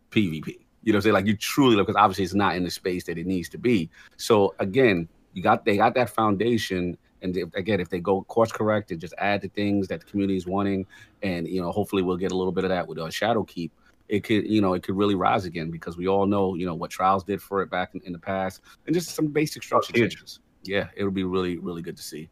PvP. 0.09 0.60
You 0.83 0.93
know, 0.93 0.97
what 0.97 0.99
I'm 0.99 1.01
saying 1.03 1.13
like 1.13 1.25
you 1.27 1.35
truly 1.35 1.75
love 1.75 1.85
because 1.85 1.99
obviously 1.99 2.23
it's 2.23 2.33
not 2.33 2.55
in 2.55 2.63
the 2.63 2.71
space 2.71 3.03
that 3.05 3.17
it 3.17 3.25
needs 3.25 3.49
to 3.49 3.57
be. 3.57 3.89
So 4.17 4.55
again, 4.59 5.07
you 5.33 5.43
got 5.43 5.65
they 5.65 5.77
got 5.77 5.93
that 5.95 6.09
foundation, 6.09 6.97
and 7.21 7.37
if, 7.37 7.53
again, 7.53 7.79
if 7.79 7.89
they 7.89 7.99
go 7.99 8.23
course 8.23 8.51
correct 8.51 8.91
and 8.91 8.99
just 8.99 9.13
add 9.17 9.41
the 9.41 9.47
things 9.49 9.87
that 9.87 10.01
the 10.01 10.05
community 10.05 10.37
is 10.37 10.45
wanting, 10.45 10.85
and 11.23 11.47
you 11.47 11.61
know, 11.61 11.71
hopefully 11.71 12.01
we'll 12.01 12.17
get 12.17 12.31
a 12.31 12.35
little 12.35 12.51
bit 12.51 12.63
of 12.63 12.69
that 12.69 12.87
with 12.87 12.97
uh, 12.97 13.09
Shadow 13.09 13.43
Keep. 13.43 13.71
It 14.09 14.25
could, 14.25 14.45
you 14.45 14.59
know, 14.59 14.73
it 14.73 14.83
could 14.83 14.97
really 14.97 15.15
rise 15.15 15.45
again 15.45 15.71
because 15.71 15.95
we 15.95 16.07
all 16.07 16.25
know, 16.25 16.55
you 16.55 16.65
know, 16.65 16.73
what 16.73 16.91
Trials 16.91 17.23
did 17.23 17.41
for 17.41 17.61
it 17.61 17.69
back 17.69 17.95
in, 17.95 18.01
in 18.01 18.11
the 18.11 18.19
past, 18.19 18.61
and 18.85 18.93
just 18.93 19.15
some 19.15 19.27
basic 19.27 19.63
structure 19.63 19.93
huge. 19.93 20.15
changes. 20.15 20.39
Yeah, 20.63 20.87
it'll 20.95 21.11
be 21.11 21.23
really, 21.23 21.57
really 21.57 21.81
good 21.81 21.95
to 21.95 22.03
see. 22.03 22.29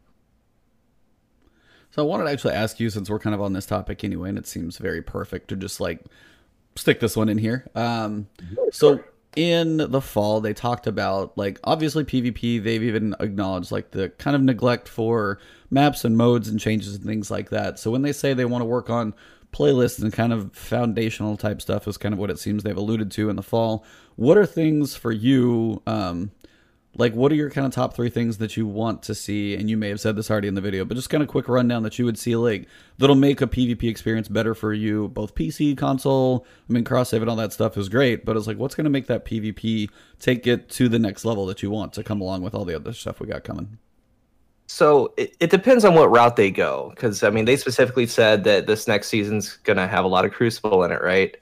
So 1.90 2.02
I 2.02 2.06
wanted 2.06 2.24
to 2.24 2.30
actually 2.30 2.54
ask 2.54 2.78
you, 2.78 2.90
since 2.90 3.10
we're 3.10 3.18
kind 3.18 3.34
of 3.34 3.40
on 3.40 3.52
this 3.52 3.66
topic 3.66 4.04
anyway, 4.04 4.28
and 4.28 4.38
it 4.38 4.46
seems 4.46 4.78
very 4.78 5.02
perfect 5.02 5.48
to 5.48 5.56
just 5.56 5.80
like 5.80 6.04
stick 6.80 6.98
this 7.00 7.16
one 7.16 7.28
in 7.28 7.38
here. 7.38 7.66
Um, 7.74 8.26
so 8.72 9.04
in 9.36 9.76
the 9.76 10.00
fall, 10.00 10.40
they 10.40 10.54
talked 10.54 10.86
about 10.86 11.36
like 11.36 11.60
obviously 11.62 12.04
PvP. 12.04 12.62
They've 12.62 12.82
even 12.82 13.14
acknowledged 13.20 13.70
like 13.70 13.90
the 13.90 14.08
kind 14.08 14.34
of 14.34 14.42
neglect 14.42 14.88
for 14.88 15.38
maps 15.70 16.04
and 16.04 16.16
modes 16.16 16.48
and 16.48 16.58
changes 16.58 16.94
and 16.96 17.04
things 17.04 17.30
like 17.30 17.50
that. 17.50 17.78
So 17.78 17.90
when 17.90 18.02
they 18.02 18.12
say 18.12 18.34
they 18.34 18.44
want 18.44 18.62
to 18.62 18.66
work 18.66 18.90
on 18.90 19.14
playlists 19.52 20.02
and 20.02 20.12
kind 20.12 20.32
of 20.32 20.54
foundational 20.54 21.36
type 21.36 21.60
stuff, 21.60 21.86
is 21.86 21.96
kind 21.96 22.14
of 22.14 22.18
what 22.18 22.30
it 22.30 22.38
seems 22.38 22.62
they've 22.62 22.76
alluded 22.76 23.10
to 23.12 23.30
in 23.30 23.36
the 23.36 23.42
fall. 23.42 23.84
What 24.16 24.38
are 24.38 24.46
things 24.46 24.96
for 24.96 25.12
you? 25.12 25.82
Um, 25.86 26.30
like 26.96 27.14
what 27.14 27.30
are 27.30 27.36
your 27.36 27.50
kind 27.50 27.66
of 27.66 27.72
top 27.72 27.94
three 27.94 28.10
things 28.10 28.38
that 28.38 28.56
you 28.56 28.66
want 28.66 29.02
to 29.02 29.14
see 29.14 29.54
and 29.54 29.70
you 29.70 29.76
may 29.76 29.88
have 29.88 30.00
said 30.00 30.16
this 30.16 30.30
already 30.30 30.48
in 30.48 30.54
the 30.54 30.60
video 30.60 30.84
but 30.84 30.96
just 30.96 31.10
kind 31.10 31.22
of 31.22 31.28
quick 31.28 31.48
rundown 31.48 31.82
that 31.82 31.98
you 31.98 32.04
would 32.04 32.18
see 32.18 32.34
like 32.34 32.66
that'll 32.98 33.14
make 33.14 33.40
a 33.40 33.46
pvp 33.46 33.84
experience 33.84 34.28
better 34.28 34.54
for 34.54 34.72
you 34.72 35.08
both 35.08 35.34
pc 35.34 35.76
console 35.76 36.44
i 36.68 36.72
mean 36.72 36.84
cross 36.84 37.10
save 37.10 37.22
and 37.22 37.30
all 37.30 37.36
that 37.36 37.52
stuff 37.52 37.76
is 37.76 37.88
great 37.88 38.24
but 38.24 38.36
it's 38.36 38.46
like 38.46 38.58
what's 38.58 38.74
going 38.74 38.84
to 38.84 38.90
make 38.90 39.06
that 39.06 39.24
pvp 39.24 39.88
take 40.18 40.46
it 40.46 40.68
to 40.68 40.88
the 40.88 40.98
next 40.98 41.24
level 41.24 41.46
that 41.46 41.62
you 41.62 41.70
want 41.70 41.92
to 41.92 42.02
come 42.02 42.20
along 42.20 42.42
with 42.42 42.54
all 42.54 42.64
the 42.64 42.74
other 42.74 42.92
stuff 42.92 43.20
we 43.20 43.26
got 43.26 43.44
coming 43.44 43.78
So 44.66 45.12
it, 45.16 45.36
it 45.40 45.50
depends 45.50 45.84
on 45.84 45.94
what 45.96 46.10
route 46.12 46.36
they 46.36 46.50
go, 46.52 46.92
because 46.94 47.24
I 47.24 47.30
mean 47.30 47.44
they 47.44 47.56
specifically 47.56 48.06
said 48.06 48.44
that 48.44 48.68
this 48.68 48.86
next 48.86 49.08
season's 49.08 49.56
gonna 49.64 49.88
have 49.88 50.04
a 50.04 50.08
lot 50.08 50.24
of 50.24 50.32
Crucible 50.32 50.84
in 50.84 50.92
it, 50.92 51.02
right? 51.02 51.36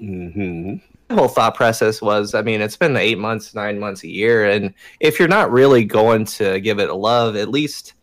Mm-hmm. 0.00 0.76
The 1.08 1.14
whole 1.14 1.28
thought 1.28 1.54
process 1.54 2.02
was, 2.02 2.34
I 2.34 2.42
mean, 2.42 2.60
it's 2.60 2.76
been 2.76 2.96
eight 2.96 3.18
months, 3.18 3.54
nine 3.54 3.78
months, 3.78 4.02
a 4.02 4.08
year, 4.08 4.46
and 4.50 4.74
if 4.98 5.18
you're 5.18 5.28
not 5.28 5.52
really 5.52 5.84
going 5.84 6.24
to 6.26 6.58
give 6.60 6.80
it 6.80 6.90
a 6.90 6.94
love, 6.94 7.36
at 7.36 7.48
least 7.48 7.94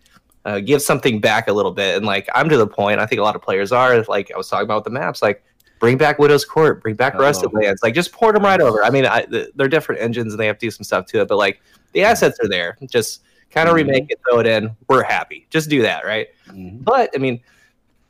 uh, 0.46 0.60
give 0.60 0.82
something 0.82 1.20
back 1.20 1.48
a 1.50 1.54
little 1.54 1.72
bit. 1.72 1.98
And 1.98 2.06
like 2.06 2.30
I'm 2.34 2.48
to 2.50 2.58
the 2.58 2.68
point, 2.68 3.00
I 3.00 3.06
think 3.06 3.20
a 3.20 3.24
lot 3.24 3.36
of 3.36 3.42
players 3.42 3.72
are. 3.72 4.02
Like 4.04 4.32
I 4.34 4.38
was 4.38 4.48
talking 4.50 4.66
about 4.66 4.76
with 4.78 4.84
the 4.86 5.00
maps, 5.00 5.22
like 5.22 5.44
bring 5.80 5.98
back 5.98 6.18
Widow's 6.18 6.46
Court, 6.46 6.82
bring 6.82 6.96
back 6.96 7.16
Rusted 7.16 7.50
Oh. 7.54 7.60
Lands, 7.60 7.82
like 7.84 7.94
just 7.94 8.12
port 8.14 8.36
them 8.36 8.44
right 8.44 8.62
over. 8.62 8.84
I 8.86 8.90
mean, 8.90 9.06
I, 9.06 9.26
they're 9.56 9.68
different 9.68 10.02
engines 10.02 10.34
and 10.34 10.40
they 10.40 10.48
have 10.48 10.58
to 10.60 10.66
do 10.66 10.72
some 10.72 10.84
stuff 10.86 11.06
to 11.08 11.22
it, 11.22 11.28
but 11.28 11.38
like 11.38 11.62
the 11.92 12.04
assets 12.04 12.40
are 12.42 12.48
there. 12.48 12.78
Just 12.90 13.24
kind 13.52 13.68
of 13.68 13.74
Mhm. 13.74 13.78
remake 13.80 14.06
it, 14.10 14.20
throw 14.30 14.40
it 14.40 14.48
in. 14.48 14.76
We're 14.88 15.04
happy. 15.04 15.46
Just 15.50 15.70
do 15.70 15.82
that, 15.82 16.06
right? 16.06 16.28
Mm-hmm. 16.50 16.78
But 16.84 17.10
I 17.16 17.18
mean, 17.20 17.42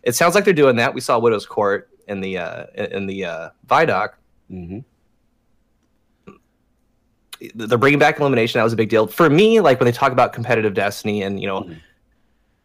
it 0.03 0.13
sounds 0.15 0.35
like 0.35 0.45
they're 0.45 0.53
doing 0.53 0.75
that. 0.75 0.93
We 0.93 1.01
saw 1.01 1.17
Widow's 1.19 1.45
Court 1.47 1.89
in 2.07 2.21
the 2.21 2.37
uh, 2.37 2.65
in 2.75 3.07
the 3.07 3.25
uh, 3.25 3.49
Vidoc. 3.67 4.09
Mm-hmm. 4.53 4.79
They're 7.55 7.77
bringing 7.77 7.99
back 7.99 8.19
elimination. 8.19 8.59
That 8.59 8.63
was 8.63 8.73
a 8.73 8.77
big 8.77 8.89
deal 8.89 9.07
for 9.07 9.29
me. 9.29 9.59
Like 9.59 9.79
when 9.79 9.85
they 9.85 9.91
talk 9.91 10.11
about 10.11 10.31
competitive 10.33 10.73
Destiny, 10.73 11.23
and 11.23 11.39
you 11.41 11.47
know, 11.47 11.61
Mhm. 11.61 11.77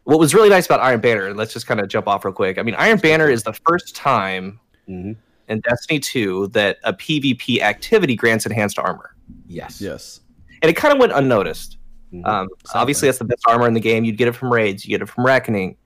what 0.05 0.19
was 0.19 0.35
really 0.35 0.49
nice 0.49 0.67
about 0.67 0.81
Iron 0.81 1.01
Banner. 1.01 1.35
Let's 1.35 1.53
just 1.53 1.67
kind 1.67 1.81
of 1.81 1.89
jump 1.89 2.07
off 2.07 2.25
real 2.25 2.33
quick. 2.35 2.59
I 2.59 2.63
mean, 2.63 2.75
Iron 2.77 2.99
Banner 2.99 3.29
is 3.29 3.43
the 3.43 3.53
first 3.67 3.97
time 3.97 4.61
Mm-hmm. 4.89 5.13
in 5.49 5.61
Destiny 5.61 5.99
2 5.99 6.49
that 6.49 6.79
a 6.85 6.93
PvP 6.93 7.61
activity 7.61 8.15
grants 8.15 8.47
enhanced 8.47 8.79
armor, 8.79 9.15
Yes. 9.49 9.81
yes 9.81 10.21
and 10.63 10.71
it 10.71 10.75
kind 10.75 10.93
of 10.93 10.99
went 11.01 11.13
unnoticed. 11.13 11.77
Mhm. 12.13 12.27
Um, 12.27 12.49
obviously, 12.75 13.09
that's 13.09 13.19
the 13.19 13.25
best 13.25 13.43
armor 13.47 13.67
in 13.67 13.75
the 13.75 13.81
game. 13.81 14.05
You'd 14.05 14.17
get 14.17 14.29
it 14.29 14.33
from 14.37 14.53
raids, 14.53 14.85
you 14.85 14.91
get 14.91 15.03
it 15.03 15.09
from 15.09 15.25
reckoning, 15.27 15.77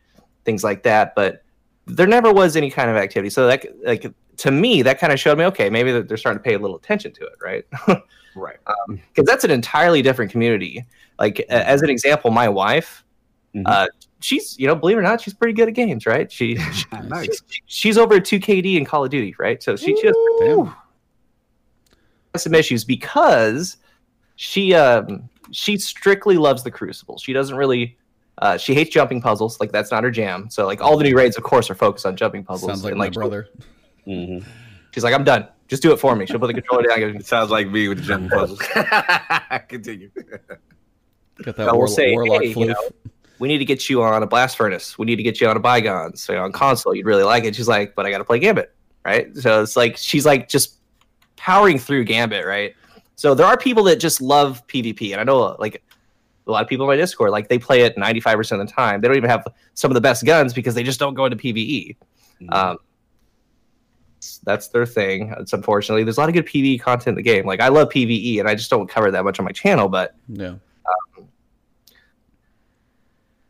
things 0.45 0.63
like 0.65 0.83
that. 0.85 1.15
But 1.15 1.43
there 1.87 2.07
never 2.07 2.33
was 2.33 2.57
any 2.57 2.71
kind 2.71 2.89
of 2.91 2.97
activity. 2.97 3.29
So 3.31 3.47
that, 3.49 3.67
like, 3.85 4.07
to 4.39 4.51
me, 4.51 4.83
that 4.83 4.99
kind 4.99 5.13
of 5.13 5.21
showed 5.21 5.39
me, 5.39 5.45
okay, 5.45 5.71
maybe 5.71 6.01
they're 6.03 6.17
starting 6.17 6.43
to 6.43 6.49
pay 6.49 6.55
a 6.55 6.59
little 6.59 6.77
attention 6.77 7.13
to 7.13 7.27
it, 7.27 7.35
right? 7.43 7.65
right. 8.35 8.57
Because 8.89 9.27
that's 9.27 9.45
an 9.45 9.51
entirely 9.51 10.03
different 10.03 10.31
community. 10.31 10.85
Like, 11.19 11.41
a- 11.41 11.69
as 11.69 11.83
an 11.83 11.91
example, 11.91 12.31
my 12.31 12.49
wife, 12.49 13.05
Mhm. 13.55 13.65
uh, 13.67 13.87
she's, 14.21 14.59
you 14.59 14.67
know, 14.67 14.75
believe 14.75 14.97
it 14.97 15.01
or 15.01 15.03
not, 15.03 15.21
she's 15.21 15.35
pretty 15.35 15.53
good 15.53 15.69
at 15.69 15.75
games, 15.75 16.07
right? 16.07 16.33
She, 16.33 16.57
she 16.73 16.87
nice. 17.05 17.27
she's, 17.27 17.43
she's 17.67 17.99
over 17.99 18.15
at 18.15 18.25
2KD 18.25 18.77
in 18.77 18.85
Call 18.87 19.05
of 19.05 19.11
Duty, 19.11 19.35
right? 19.39 19.63
So 19.63 19.77
she, 19.77 19.95
she 19.97 20.07
has 20.07 20.17
some 22.43 22.55
issues 22.55 22.85
because 22.85 23.77
she 24.37 24.75
um 24.75 25.29
she 25.51 25.77
strictly 25.77 26.39
loves 26.39 26.63
the 26.63 26.71
crucible 26.71 27.19
she 27.19 27.35
doesn't 27.35 27.57
really 27.57 27.99
uh 28.39 28.57
she 28.57 28.73
hates 28.75 28.89
jumping 28.89 29.21
puzzles 29.21 29.61
like 29.61 29.71
that's 29.71 29.91
not 29.91 30.03
her 30.03 30.11
jam 30.11 30.49
so 30.49 30.65
like 30.67 30.81
all 30.81 30.97
the 30.97 31.05
new 31.05 31.15
raids 31.15 31.37
of 31.37 31.43
course 31.43 31.69
are 31.71 31.75
focused 31.75 32.07
on 32.07 32.17
jumping 32.17 32.43
puzzles 32.43 32.71
sounds 32.71 32.83
like 32.85 32.93
and 32.93 32.99
my 32.99 33.05
like 33.05 33.13
brother 33.13 33.51
Mm-hmm. 34.07 34.49
she's 34.93 35.05
like 35.05 35.15
i'm 35.15 35.25
done. 35.25 35.49
Just 35.69 35.83
do 35.83 35.91
it 35.91 35.97
for 35.97 36.15
me. 36.15 36.27
She'll 36.27 36.39
put 36.39 36.49
the 36.49 36.53
controller 36.53 36.83
down 36.83 37.03
and 37.03 37.21
It 37.21 37.25
sounds 37.25 37.51
like 37.51 37.67
me 37.67 37.89
with 37.89 37.99
the 37.99 38.05
jumping 38.05 38.29
puzzles. 38.39 38.59
Continue. 39.69 40.11
got 41.43 41.57
that 41.57 41.67
I 41.67 41.73
will 41.73 41.79
war- 41.79 41.89
say, 41.89 42.13
warlock 42.13 42.43
hey, 42.43 42.49
you 42.49 42.67
know, 42.67 42.91
we 43.39 43.49
need 43.49 43.57
to 43.57 43.65
get 43.65 43.89
you 43.89 44.03
on 44.03 44.23
a 44.23 44.27
blast 44.27 44.59
furnace. 44.59 44.99
We 44.99 45.07
need 45.07 45.17
to 45.17 45.23
get 45.23 45.41
you 45.41 45.49
on 45.49 45.57
a 45.57 45.61
bygones 45.61 46.23
so 46.23 46.37
on 46.37 46.53
console 46.53 46.95
you'd 46.95 47.07
really 47.07 47.23
like 47.23 47.45
it. 47.45 47.57
She's 47.57 47.69
like 47.69 47.95
but 47.95 48.05
i 48.05 48.11
gotta 48.11 48.25
play 48.25 48.39
gambit 48.39 48.75
right? 49.05 49.35
So 49.37 49.63
it's 49.63 49.75
like 49.75 49.97
she's 49.97 50.27
like 50.27 50.47
just 50.47 50.77
powering 51.37 51.79
through 51.79 52.05
gambit 52.05 52.45
right? 52.45 52.75
So 53.17 53.35
there 53.35 53.47
are 53.47 53.57
people 53.57 53.85
that 53.85 53.97
just 53.97 54.21
love 54.21 54.67
pvp 54.67 55.13
and 55.13 55.21
i 55.21 55.25
know 55.25 55.57
like 55.59 55.83
a 56.47 56.51
lot 56.51 56.63
of 56.63 56.69
people 56.69 56.85
in 56.85 56.89
my 56.89 56.97
discord 56.97 57.31
like 57.31 57.49
they 57.49 57.59
play 57.59 57.81
it 57.83 57.97
95% 57.97 58.61
of 58.61 58.67
the 58.67 58.73
time. 58.73 59.01
They 59.01 59.09
don't 59.09 59.17
even 59.17 59.31
have 59.31 59.47
some 59.73 59.91
of 59.91 59.95
the 59.95 60.01
best 60.03 60.27
guns 60.27 60.53
because 60.53 60.75
they 60.75 60.83
just 60.83 60.99
don't 61.01 61.15
go 61.15 61.25
into 61.25 61.37
pve 61.39 61.97
um, 62.51 62.77
that's 64.45 64.69
their 64.69 64.87
thing. 64.87 65.35
It's 65.39 65.53
unfortunately 65.53 66.05
there's 66.05 66.17
a 66.17 66.21
lot 66.21 66.29
of 66.29 66.35
good 66.35 66.47
pve 66.47 66.81
content 66.81 67.09
in 67.09 67.15
the 67.17 67.23
game. 67.23 67.47
Like 67.47 67.61
i 67.61 67.69
love 67.69 67.89
pve 67.89 68.41
and 68.41 68.49
i 68.49 68.55
just 68.55 68.71
don't 68.71 68.89
cover 68.89 69.11
that 69.11 69.25
much 69.25 69.39
on 69.39 69.45
my 69.45 69.53
channel 69.53 69.89
but 69.89 70.15
yeah. 70.29 70.55
Um, 71.19 71.29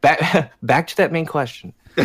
back 0.01 0.53
back 0.63 0.87
to 0.89 0.97
that 0.99 1.13
main 1.13 1.27
question. 1.27 1.73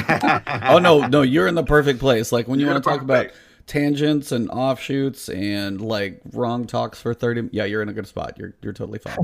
Oh 0.70 0.80
no 0.80 1.08
no 1.08 1.22
you're 1.22 1.48
in 1.48 1.56
the 1.56 1.64
perfect 1.64 2.00
place. 2.00 2.32
Like 2.32 2.48
when 2.48 2.60
you 2.60 2.68
want 2.68 2.84
to 2.84 2.90
talk 2.90 3.02
about 3.02 3.28
perfect 3.28 3.42
tangents 3.68 4.32
and 4.32 4.50
offshoots 4.50 5.28
and 5.30 5.82
like 5.82 6.22
wrong 6.32 6.66
talks 6.66 7.02
for 7.02 7.14
30 7.14 7.50
yeah 7.52 7.66
you're 7.66 7.82
in 7.82 7.90
a 7.90 7.94
good 7.94 8.08
spot. 8.08 8.38
You're 8.38 8.54
you're 8.62 8.74
totally 8.74 9.00
fine. 9.00 9.18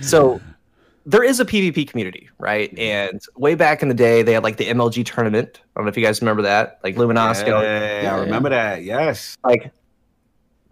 So 0.00 0.40
there 1.04 1.22
is 1.22 1.40
a 1.40 1.44
PvP 1.44 1.88
community, 1.88 2.28
right? 2.38 2.70
Mm-hmm. 2.70 3.12
And 3.12 3.22
way 3.36 3.54
back 3.54 3.82
in 3.82 3.88
the 3.88 3.94
day, 3.94 4.22
they 4.22 4.32
had 4.32 4.42
like 4.42 4.56
the 4.56 4.68
MLG 4.68 5.04
tournament. 5.04 5.60
I 5.62 5.80
don't 5.80 5.86
know 5.86 5.90
if 5.90 5.96
you 5.96 6.04
guys 6.04 6.20
remember 6.20 6.42
that, 6.42 6.80
like 6.84 6.96
Luminosity. 6.96 7.50
Yeah, 7.50 8.02
Yeah, 8.02 8.16
I 8.16 8.20
remember 8.20 8.50
that. 8.50 8.84
Yes. 8.84 9.36
Like, 9.44 9.72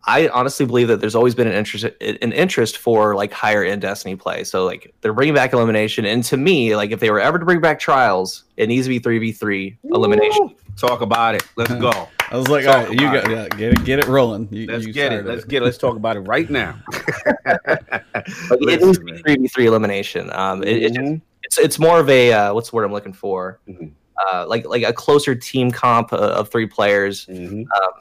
I 0.05 0.29
honestly 0.29 0.65
believe 0.65 0.89
that 0.89 1.01
there's 1.01 1.15
always 1.15 1.35
been 1.35 1.47
an 1.47 1.53
interest 1.53 1.85
an 1.85 2.33
interest 2.33 2.79
for 2.79 3.15
like 3.15 3.33
higher 3.33 3.63
end 3.63 3.83
Destiny 3.83 4.17
play. 4.17 4.45
So 4.45 4.65
like 4.65 4.95
they're 5.01 5.13
bringing 5.13 5.35
back 5.35 5.53
elimination, 5.53 6.05
and 6.05 6.25
to 6.25 6.37
me, 6.37 6.75
like 6.75 6.91
if 6.91 7.01
they 7.01 7.11
were 7.11 7.21
ever 7.21 7.39
to 7.39 7.45
bring 7.45 7.61
back 7.61 7.79
trials, 7.79 8.45
it 8.57 8.69
needs 8.69 8.87
to 8.87 8.89
be 8.89 8.99
three 8.99 9.19
v 9.19 9.33
three 9.33 9.77
elimination. 9.85 10.55
Talk 10.77 11.03
about 11.03 11.35
it. 11.35 11.45
Let's 11.57 11.75
go. 11.75 12.09
I 12.31 12.37
was 12.37 12.49
like, 12.49 12.67
all 12.67 12.75
right, 12.75 12.91
you 12.91 12.97
got 12.97 13.29
yeah, 13.31 13.49
get 13.49 13.73
it, 13.73 13.85
get 13.85 13.99
it 13.99 14.07
rolling. 14.07 14.49
You, 14.51 14.67
let's 14.67 14.87
you 14.87 14.93
get 14.93 15.13
it. 15.13 15.27
Let's 15.27 15.43
it. 15.43 15.49
get 15.49 15.63
it. 15.63 15.67
Let's 15.67 15.79
talk 15.79 15.97
about 15.97 16.17
it 16.17 16.21
right 16.21 16.49
now. 16.49 16.79
it 16.93 18.83
is 18.83 18.99
three 18.99 19.37
v 19.37 19.49
three 19.49 19.67
elimination. 19.67 20.33
Um, 20.33 20.63
it, 20.63 20.83
it 20.83 20.89
just, 20.95 21.01
mm-hmm. 21.01 21.17
it's 21.43 21.59
it's 21.59 21.79
more 21.79 22.01
of 22.01 22.09
a 22.09 22.33
uh, 22.33 22.55
what's 22.55 22.71
the 22.71 22.77
word 22.77 22.85
I'm 22.85 22.93
looking 22.93 23.13
for. 23.13 23.61
Mm-hmm. 23.69 23.89
Uh, 24.27 24.47
like 24.47 24.65
like 24.67 24.83
a 24.83 24.93
closer 24.93 25.35
team 25.35 25.71
comp 25.71 26.13
uh, 26.13 26.17
of 26.17 26.51
three 26.51 26.67
players. 26.67 27.27
Mm-hmm. 27.27 27.63
Um, 27.63 27.93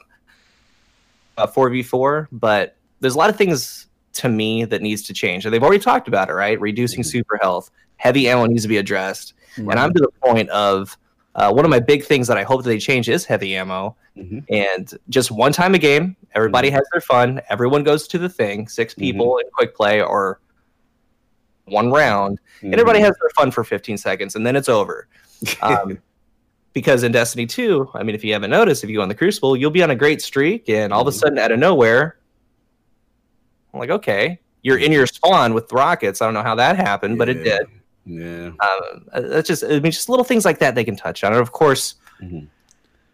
uh, 1.40 1.46
4v4, 1.46 2.28
but 2.32 2.76
there's 3.00 3.14
a 3.14 3.18
lot 3.18 3.30
of 3.30 3.36
things 3.36 3.86
to 4.12 4.28
me 4.28 4.64
that 4.64 4.82
needs 4.82 5.02
to 5.02 5.14
change. 5.14 5.44
And 5.44 5.54
they've 5.54 5.62
already 5.62 5.78
talked 5.78 6.08
about 6.08 6.28
it, 6.28 6.34
right? 6.34 6.60
Reducing 6.60 7.00
mm-hmm. 7.00 7.08
super 7.08 7.38
health, 7.40 7.70
heavy 7.96 8.28
ammo 8.28 8.46
needs 8.46 8.62
to 8.62 8.68
be 8.68 8.76
addressed. 8.76 9.34
And 9.56 9.72
I'm 9.72 9.92
to 9.92 10.00
the 10.00 10.10
point 10.22 10.48
of 10.50 10.96
uh, 11.34 11.52
one 11.52 11.64
of 11.64 11.70
my 11.70 11.80
big 11.80 12.04
things 12.04 12.28
that 12.28 12.36
I 12.36 12.42
hope 12.42 12.62
that 12.62 12.68
they 12.68 12.78
change 12.78 13.08
is 13.08 13.24
heavy 13.24 13.56
ammo. 13.56 13.96
Mm-hmm. 14.16 14.40
And 14.48 14.92
just 15.08 15.30
one 15.30 15.52
time 15.52 15.74
a 15.74 15.78
game, 15.78 16.16
everybody 16.34 16.68
mm-hmm. 16.68 16.76
has 16.76 16.88
their 16.92 17.00
fun. 17.00 17.40
Everyone 17.48 17.84
goes 17.84 18.08
to 18.08 18.18
the 18.18 18.28
thing, 18.28 18.68
six 18.68 18.94
mm-hmm. 18.94 19.00
people 19.00 19.38
in 19.38 19.46
quick 19.52 19.74
play 19.74 20.00
or 20.00 20.40
one 21.64 21.90
round. 21.90 22.40
And 22.62 22.74
everybody 22.74 22.98
mm-hmm. 22.98 23.06
has 23.06 23.16
their 23.20 23.30
fun 23.36 23.50
for 23.50 23.64
15 23.64 23.96
seconds 23.96 24.34
and 24.34 24.46
then 24.46 24.56
it's 24.56 24.68
over. 24.68 25.08
Um, 25.62 25.96
because 26.72 27.02
in 27.02 27.12
Destiny 27.12 27.46
2, 27.46 27.90
I 27.94 28.02
mean, 28.02 28.14
if 28.14 28.22
you 28.24 28.32
haven't 28.32 28.50
noticed, 28.50 28.84
if 28.84 28.90
you 28.90 28.96
go 28.96 29.02
on 29.02 29.08
the 29.08 29.14
Crucible, 29.14 29.56
you'll 29.56 29.70
be 29.70 29.82
on 29.82 29.90
a 29.90 29.96
great 29.96 30.22
streak, 30.22 30.68
and 30.68 30.92
all 30.92 31.00
of 31.02 31.06
a 31.08 31.10
Mhm. 31.10 31.20
sudden, 31.20 31.38
out 31.38 31.52
of 31.52 31.58
nowhere, 31.58 32.16
I'm 33.72 33.80
like, 33.80 33.90
okay, 33.90 34.38
you're 34.62 34.78
in 34.78 34.92
your 34.92 35.06
spawn 35.06 35.54
with 35.54 35.72
rockets. 35.72 36.20
I 36.20 36.26
don't 36.26 36.34
know 36.34 36.42
how 36.42 36.54
that 36.56 36.76
happened, 36.76 37.18
but 37.18 37.28
it 37.28 37.42
did. 37.44 37.66
Yeah. 38.04 38.50
Um, 38.60 39.06
that's 39.12 39.46
just, 39.48 39.64
I 39.64 39.80
mean, 39.80 39.92
just 39.92 40.08
little 40.08 40.24
things 40.24 40.44
like 40.44 40.58
that 40.58 40.74
they 40.74 40.84
can 40.84 40.96
touch 40.96 41.22
on. 41.24 41.32
And 41.32 41.40
of 41.40 41.52
course, 41.52 41.94
Mhm. 42.22 42.48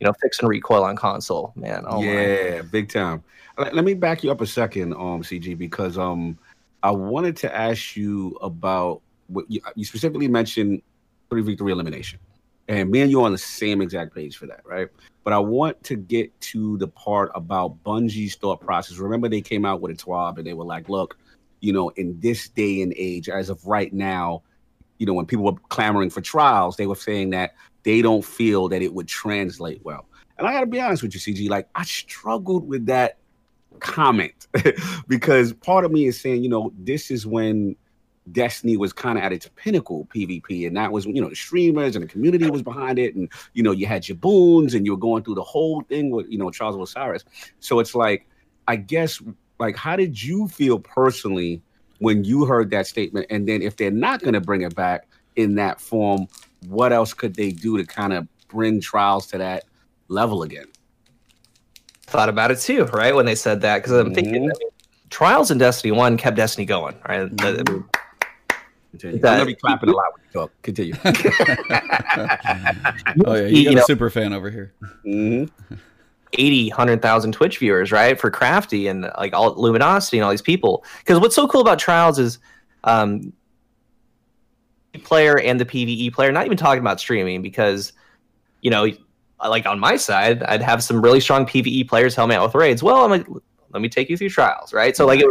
you 0.00 0.06
know, 0.06 0.12
fix 0.20 0.38
and 0.40 0.48
recoil 0.48 0.84
on 0.84 0.96
console, 0.96 1.52
man. 1.56 1.84
Oh 1.86 2.00
my. 2.00 2.02
yeah, 2.02 2.62
big 2.62 2.88
time. 2.90 3.22
Let, 3.58 3.74
let 3.74 3.84
me 3.84 3.94
back 3.94 4.22
you 4.24 4.30
up 4.30 4.40
a 4.40 4.46
second, 4.46 4.92
um, 4.94 5.22
CG, 5.22 5.56
because 5.56 5.98
um, 5.98 6.38
I 6.82 6.90
wanted 6.90 7.36
to 7.38 7.54
ask 7.56 7.96
you 7.96 8.36
about 8.42 9.00
what 9.28 9.50
you, 9.50 9.60
you 9.74 9.84
specifically 9.84 10.28
mentioned 10.28 10.82
three 11.30 11.42
v 11.42 11.56
three 11.56 11.72
elimination, 11.72 12.18
and 12.68 12.90
me 12.90 13.00
and 13.00 13.10
you 13.10 13.20
are 13.20 13.26
on 13.26 13.32
the 13.32 13.38
same 13.38 13.80
exact 13.80 14.14
page 14.14 14.36
for 14.36 14.46
that, 14.46 14.60
right? 14.64 14.88
But 15.24 15.32
I 15.32 15.38
want 15.38 15.82
to 15.84 15.96
get 15.96 16.38
to 16.40 16.76
the 16.78 16.88
part 16.88 17.30
about 17.34 17.82
Bungie's 17.84 18.34
thought 18.36 18.60
process. 18.60 18.98
Remember, 18.98 19.28
they 19.28 19.40
came 19.40 19.64
out 19.64 19.80
with 19.80 19.92
a 19.92 19.94
TWAB 19.94 20.38
and 20.38 20.46
they 20.46 20.54
were 20.54 20.64
like, 20.64 20.88
"Look, 20.88 21.16
you 21.60 21.72
know, 21.72 21.90
in 21.90 22.18
this 22.20 22.48
day 22.48 22.82
and 22.82 22.92
age, 22.96 23.28
as 23.28 23.50
of 23.50 23.64
right 23.66 23.92
now, 23.92 24.42
you 24.98 25.06
know, 25.06 25.14
when 25.14 25.26
people 25.26 25.44
were 25.44 25.58
clamoring 25.68 26.10
for 26.10 26.20
trials, 26.20 26.76
they 26.76 26.86
were 26.86 26.96
saying 26.96 27.30
that 27.30 27.54
they 27.82 28.02
don't 28.02 28.24
feel 28.24 28.68
that 28.68 28.82
it 28.82 28.94
would 28.94 29.08
translate 29.08 29.84
well." 29.84 30.06
And 30.38 30.46
I 30.46 30.52
got 30.52 30.60
to 30.60 30.66
be 30.66 30.80
honest 30.80 31.02
with 31.02 31.14
you, 31.14 31.20
CG. 31.20 31.48
Like 31.48 31.68
I 31.74 31.84
struggled 31.84 32.68
with 32.68 32.86
that 32.86 33.18
comment 33.78 34.46
because 35.08 35.52
part 35.52 35.84
of 35.84 35.92
me 35.92 36.06
is 36.06 36.20
saying, 36.20 36.42
you 36.42 36.48
know, 36.48 36.72
this 36.78 37.10
is 37.10 37.26
when 37.26 37.76
Destiny 38.32 38.76
was 38.76 38.92
kind 38.92 39.18
of 39.18 39.24
at 39.24 39.32
its 39.32 39.48
pinnacle 39.56 40.08
PvP, 40.14 40.66
and 40.66 40.76
that 40.76 40.90
was 40.90 41.06
you 41.06 41.20
know 41.20 41.28
the 41.28 41.36
streamers 41.36 41.94
and 41.94 42.02
the 42.04 42.08
community 42.08 42.50
was 42.50 42.62
behind 42.62 42.98
it, 42.98 43.14
and 43.14 43.30
you 43.54 43.62
know 43.62 43.70
you 43.70 43.86
had 43.86 44.08
your 44.08 44.16
boons 44.16 44.74
and 44.74 44.84
you 44.84 44.92
were 44.92 44.98
going 44.98 45.22
through 45.22 45.36
the 45.36 45.42
whole 45.42 45.82
thing 45.82 46.10
with 46.10 46.26
you 46.28 46.38
know 46.38 46.50
Trials 46.50 46.74
of 46.74 46.80
Osiris. 46.80 47.24
So 47.60 47.78
it's 47.78 47.94
like, 47.94 48.26
I 48.66 48.76
guess, 48.76 49.22
like, 49.60 49.76
how 49.76 49.96
did 49.96 50.20
you 50.20 50.48
feel 50.48 50.78
personally 50.78 51.62
when 51.98 52.24
you 52.24 52.44
heard 52.44 52.70
that 52.70 52.86
statement? 52.86 53.26
And 53.30 53.48
then 53.48 53.62
if 53.62 53.76
they're 53.76 53.90
not 53.90 54.20
going 54.20 54.34
to 54.34 54.40
bring 54.40 54.62
it 54.62 54.74
back 54.74 55.06
in 55.36 55.54
that 55.56 55.80
form, 55.80 56.26
what 56.68 56.92
else 56.92 57.14
could 57.14 57.34
they 57.34 57.52
do 57.52 57.76
to 57.78 57.84
kind 57.84 58.12
of 58.12 58.26
bring 58.48 58.80
trials 58.80 59.26
to 59.28 59.38
that 59.38 59.64
level 60.08 60.42
again? 60.42 60.66
Thought 62.02 62.28
about 62.28 62.50
it 62.50 62.58
too, 62.58 62.84
right? 62.86 63.14
When 63.14 63.26
they 63.26 63.34
said 63.34 63.60
that, 63.62 63.78
because 63.78 63.92
I'm 63.92 64.14
thinking, 64.14 64.34
I 64.34 64.38
Mhm. 64.38 64.58
mean, 64.58 64.68
Trials 65.10 65.50
in 65.50 65.58
Destiny 65.58 65.92
1 65.92 66.16
kept 66.16 66.36
Destiny 66.36 66.66
going, 66.66 66.96
right? 67.08 67.34
The- 67.36 67.64
mean, 67.68 67.84
Continue. 68.98 69.20
That- 69.20 69.32
I'm 69.32 69.38
gonna 69.38 69.46
be 69.46 69.54
clapping 69.54 69.88
a 69.88 69.92
lot 69.92 70.04
when 70.14 70.22
you 70.26 70.32
talk. 70.40 70.52
Continue. 70.62 70.94
Oh 73.26 73.34
yeah, 73.34 73.46
you 73.46 73.58
You 73.58 73.64
got 73.66 73.74
know- 73.76 73.80
a 73.82 73.84
super 73.84 74.10
fan 74.10 74.32
over 74.32 74.50
here. 74.50 74.72
Mhm. 75.04 75.50
80 76.32 76.68
100,000 76.70 77.32
Twitch 77.32 77.58
viewers, 77.58 77.92
right? 77.92 78.18
For 78.20 78.30
Crafty 78.30 78.88
and 78.88 79.10
like 79.16 79.32
all 79.32 79.54
Luminosity 79.54 80.18
and 80.18 80.24
all 80.24 80.30
these 80.30 80.42
people. 80.42 80.84
Because 80.98 81.18
what's 81.20 81.34
so 81.36 81.46
cool 81.48 81.60
about 81.60 81.78
Trials 81.78 82.18
is 82.18 82.38
um 82.84 83.32
player 85.04 85.38
and 85.38 85.60
the 85.60 85.64
PvE 85.64 86.12
player, 86.12 86.32
not 86.32 86.46
even 86.46 86.56
talking 86.56 86.80
about 86.80 87.00
streaming 87.00 87.42
because 87.42 87.92
you 88.62 88.70
know, 88.70 88.88
like 89.46 89.66
on 89.66 89.78
my 89.78 89.96
side, 89.96 90.42
I'd 90.44 90.62
have 90.62 90.82
some 90.82 91.00
really 91.00 91.20
strong 91.20 91.46
PvE 91.46 91.88
players 91.88 92.14
help 92.14 92.28
me 92.30 92.34
out 92.34 92.44
with 92.46 92.54
raids. 92.54 92.82
Well, 92.82 93.04
I'm 93.04 93.10
like, 93.10 93.26
let 93.76 93.82
me 93.82 93.88
take 93.90 94.08
you 94.08 94.16
through 94.16 94.30
trials, 94.30 94.72
right? 94.72 94.96
So 94.96 95.06
like 95.06 95.20
it, 95.20 95.26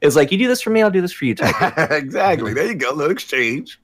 it's 0.00 0.16
like 0.16 0.32
you 0.32 0.38
do 0.38 0.48
this 0.48 0.62
for 0.62 0.70
me, 0.70 0.80
I'll 0.82 0.90
do 0.90 1.02
this 1.02 1.12
for 1.12 1.26
you 1.26 1.32
exactly. 1.90 2.54
There 2.54 2.66
you 2.66 2.74
go. 2.74 2.90
Little 2.94 3.12
exchange. 3.12 3.78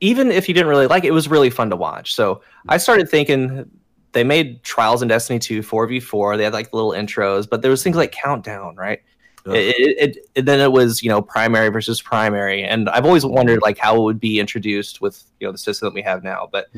even 0.00 0.32
if 0.32 0.48
you 0.48 0.54
didn't 0.54 0.68
really 0.68 0.86
like 0.86 1.04
it, 1.04 1.08
it 1.08 1.12
was 1.12 1.28
really 1.28 1.50
fun 1.50 1.68
to 1.70 1.76
watch. 1.76 2.14
So 2.14 2.40
I 2.68 2.78
started 2.78 3.08
thinking 3.10 3.70
they 4.12 4.24
made 4.24 4.62
Trials 4.62 5.02
in 5.02 5.08
Destiny 5.08 5.38
2 5.38 5.60
4v4. 5.60 6.36
They 6.36 6.44
had 6.44 6.52
like 6.52 6.72
little 6.72 6.92
intros, 6.92 7.48
but 7.48 7.62
there 7.62 7.70
was 7.70 7.82
things 7.82 7.96
like 7.96 8.12
Countdown, 8.12 8.76
right? 8.76 9.00
It, 9.46 9.74
it, 9.98 10.16
it, 10.36 10.44
then 10.46 10.60
it 10.60 10.70
was 10.70 11.02
you 11.02 11.08
know 11.08 11.20
primary 11.20 11.68
versus 11.68 12.00
primary, 12.00 12.62
and 12.62 12.88
I've 12.88 13.04
always 13.04 13.26
wondered 13.26 13.60
like 13.60 13.76
how 13.76 13.96
it 13.96 14.02
would 14.02 14.20
be 14.20 14.38
introduced 14.38 15.00
with 15.00 15.24
you 15.40 15.46
know 15.48 15.52
the 15.52 15.58
system 15.58 15.86
that 15.86 15.94
we 15.94 16.02
have 16.02 16.22
now. 16.22 16.48
But 16.50 16.72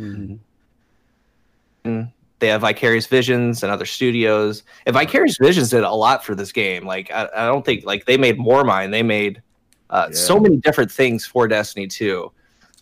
Mhm. 1.84 2.10
They 2.44 2.50
have 2.50 2.60
Vicarious 2.60 3.06
Visions 3.06 3.62
and 3.62 3.72
other 3.72 3.86
studios. 3.86 4.64
And 4.84 4.92
Vicarious 4.92 5.38
Visions 5.40 5.70
did 5.70 5.82
a 5.82 5.90
lot 5.90 6.22
for 6.22 6.34
this 6.34 6.52
game. 6.52 6.84
Like 6.84 7.10
I, 7.10 7.26
I 7.34 7.46
don't 7.46 7.64
think 7.64 7.86
like 7.86 8.04
they 8.04 8.18
made 8.18 8.36
Warmind. 8.38 8.90
They 8.90 9.02
made 9.02 9.40
uh, 9.88 10.08
Yeah. 10.10 10.14
so 10.14 10.38
many 10.38 10.58
different 10.58 10.92
things 10.92 11.24
for 11.24 11.48
Destiny 11.48 11.86
2. 11.86 12.30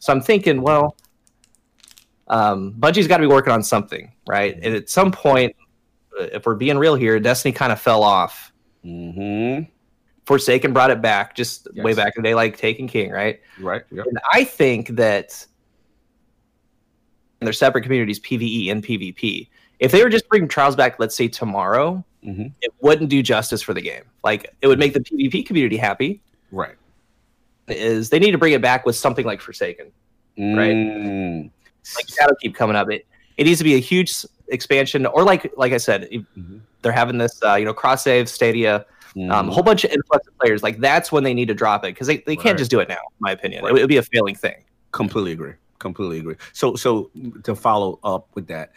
So 0.01 0.13
I'm 0.13 0.21
thinking, 0.21 0.63
well, 0.63 0.97
um, 2.27 2.75
Bungie's 2.77 3.07
got 3.07 3.19
to 3.19 3.21
be 3.23 3.29
working 3.29 3.53
on 3.53 3.63
something, 3.63 4.11
right? 4.27 4.59
And 4.61 4.75
at 4.75 4.91
some 4.91 5.13
point, 5.13 5.55
uh, 6.21 6.25
if 6.33 6.45
we're 6.45 6.57
being 6.57 6.77
real 6.77 6.97
here, 6.97 7.21
Destiny 7.21 7.53
kind 7.53 7.71
of 7.71 7.81
fell 7.81 8.03
off. 8.03 8.53
Mhm. 8.85 9.69
Forsaken 10.27 10.73
brought 10.73 10.91
it 10.91 11.01
back 11.01 11.37
just 11.37 11.69
way 11.77 11.95
back 11.95 12.15
in 12.17 12.25
the 12.25 12.31
day, 12.31 12.35
like 12.35 12.57
Taken 12.57 12.89
King, 12.89 13.13
right? 13.13 13.39
Right. 13.61 13.83
Yep. 13.93 14.07
And 14.07 14.19
I 14.33 14.43
think 14.43 14.89
that 14.97 15.47
they're 17.41 17.53
separate 17.53 17.83
communities, 17.83 18.21
PVE 18.21 18.71
and 18.71 18.85
PvP. 18.85 19.49
If 19.83 19.91
they 19.91 20.03
were 20.05 20.09
just 20.11 20.29
bringing 20.29 20.49
trials 20.49 20.77
back, 20.77 20.99
let's 21.01 21.15
say 21.17 21.27
tomorrow, 21.27 22.05
Mhm. 22.25 22.53
it 22.63 22.73
wouldn't 22.81 23.11
do 23.11 23.21
justice 23.21 23.61
for 23.63 23.75
the 23.75 23.81
game. 23.81 24.05
Like 24.23 24.55
it 24.63 24.69
would 24.69 24.79
make 24.79 24.93
the 24.95 25.01
PvP 25.01 25.45
community 25.45 25.77
happy. 25.77 26.23
Right. 26.53 26.77
Is 27.67 28.09
they 28.11 28.21
need 28.21 28.31
to 28.31 28.39
bring 28.39 28.53
it 28.53 28.63
back 28.63 28.87
with 28.87 28.95
something 28.97 29.27
like 29.27 29.41
Forsaken, 29.41 29.87
Right. 30.39 30.75
Mm. 30.75 31.51
like 31.97 32.09
Shadow 32.09 32.35
keep 32.41 32.55
coming 32.55 32.77
up. 32.77 32.91
It 32.91 33.05
it 33.39 33.45
needs 33.45 33.59
to 33.59 33.65
be 33.65 33.75
a 33.75 33.79
huge 33.81 34.15
expansion, 34.49 35.05
or 35.07 35.25
like 35.25 35.51
like 35.57 35.73
I 35.73 35.79
said, 35.79 36.09
Mhm. 36.13 36.61
they're 36.83 36.93
having 36.93 37.19
this 37.19 37.41
uh, 37.45 37.55
you 37.57 37.65
know 37.65 37.75
cross 37.75 38.05
save 38.05 38.29
Stadia, 38.29 38.85
um, 39.17 39.31
a 39.31 39.43
Mhm. 39.43 39.49
whole 39.55 39.63
bunch 39.65 39.83
of 39.85 39.91
influx 39.91 40.27
of 40.29 40.39
players. 40.39 40.63
Like 40.63 40.79
that's 40.79 41.11
when 41.11 41.25
they 41.25 41.35
need 41.35 41.49
to 41.49 41.55
drop 41.55 41.85
it 41.85 41.89
because 41.95 42.07
they, 42.07 42.19
they 42.19 42.37
can't 42.37 42.57
just 42.59 42.71
do 42.71 42.79
it 42.79 42.89
now. 42.89 42.95
In 42.95 43.19
my 43.21 43.33
opinion, 43.33 43.65
Right. 43.65 43.71
it 43.75 43.81
would 43.81 43.89
be 43.89 43.97
a 43.97 44.03
failing 44.03 44.37
thing. 44.37 44.63
completely 44.93 45.33
agree. 45.33 45.55
Completely 45.79 46.19
agree. 46.21 46.37
So, 46.53 46.77
so 46.77 47.11
to 47.45 47.57
follow 47.57 47.99
up 48.05 48.29
with 48.35 48.47
that, 48.49 48.71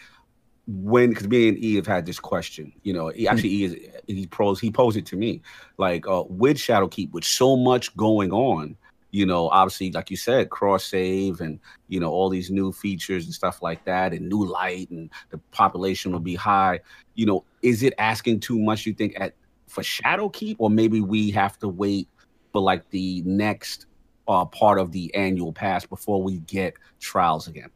when 0.67 1.09
because 1.09 1.27
me 1.27 1.47
and 1.47 1.57
E 1.59 1.75
have 1.75 1.87
had 1.87 2.05
this 2.05 2.19
question, 2.19 2.73
you 2.83 2.93
know, 2.93 3.09
he 3.09 3.27
actually 3.27 3.49
E 3.49 3.63
is 3.65 3.75
he 4.07 4.27
pros 4.27 4.59
he 4.59 4.71
posed 4.71 4.97
it 4.97 5.05
to 5.07 5.15
me 5.15 5.41
like 5.77 6.07
uh, 6.07 6.23
with 6.27 6.57
Shadowkeep 6.57 7.11
with 7.11 7.23
so 7.23 7.55
much 7.55 7.95
going 7.95 8.31
on, 8.31 8.75
you 9.11 9.25
know, 9.25 9.49
obviously 9.49 9.91
like 9.91 10.09
you 10.09 10.17
said, 10.17 10.49
cross 10.49 10.85
save 10.85 11.39
and 11.39 11.59
you 11.87 11.99
know 11.99 12.11
all 12.11 12.29
these 12.29 12.49
new 12.49 12.71
features 12.71 13.25
and 13.25 13.33
stuff 13.33 13.61
like 13.61 13.83
that, 13.85 14.11
and 14.11 14.27
new 14.27 14.43
light 14.43 14.89
and 14.89 15.09
the 15.29 15.37
population 15.51 16.11
will 16.11 16.19
be 16.19 16.35
high. 16.35 16.79
You 17.13 17.27
know, 17.27 17.45
is 17.61 17.83
it 17.83 17.93
asking 17.99 18.39
too 18.39 18.59
much? 18.59 18.85
You 18.85 18.93
think 18.93 19.13
at 19.19 19.35
for 19.67 19.83
Shadowkeep, 19.83 20.55
or 20.57 20.69
maybe 20.69 21.01
we 21.01 21.31
have 21.31 21.59
to 21.59 21.67
wait 21.67 22.07
for 22.51 22.61
like 22.61 22.89
the 22.89 23.21
next 23.23 23.85
uh, 24.27 24.45
part 24.45 24.79
of 24.79 24.91
the 24.91 25.13
annual 25.13 25.53
pass 25.53 25.85
before 25.85 26.23
we 26.23 26.37
get 26.39 26.73
trials 26.99 27.47
again. 27.47 27.69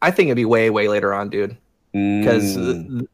I 0.00 0.10
think 0.10 0.28
it'd 0.28 0.36
be 0.36 0.44
way 0.44 0.70
way 0.70 0.88
later 0.88 1.12
on, 1.12 1.28
dude. 1.28 1.56
Because 1.96 2.56
Mm, 2.56 3.06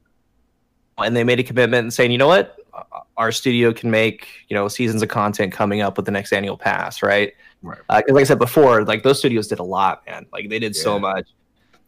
and 0.98 1.16
they 1.16 1.24
made 1.24 1.40
a 1.40 1.42
commitment 1.42 1.84
and 1.84 1.92
saying, 1.94 2.10
you 2.10 2.18
know 2.18 2.26
what, 2.26 2.56
our 3.16 3.32
studio 3.32 3.72
can 3.72 3.90
make 3.90 4.26
you 4.48 4.54
know 4.54 4.68
seasons 4.68 5.02
of 5.02 5.08
content 5.08 5.52
coming 5.52 5.80
up 5.80 5.96
with 5.96 6.06
the 6.06 6.12
next 6.12 6.32
annual 6.32 6.56
pass, 6.56 7.02
right? 7.02 7.32
right. 7.62 7.78
Because 7.88 8.12
like 8.14 8.22
I 8.22 8.24
said 8.24 8.38
before, 8.38 8.84
like 8.84 9.02
those 9.02 9.18
studios 9.18 9.48
did 9.48 9.58
a 9.58 9.64
lot, 9.64 10.04
man. 10.06 10.26
Like 10.32 10.48
they 10.48 10.58
did 10.58 10.74
so 10.74 10.98
much. 10.98 11.28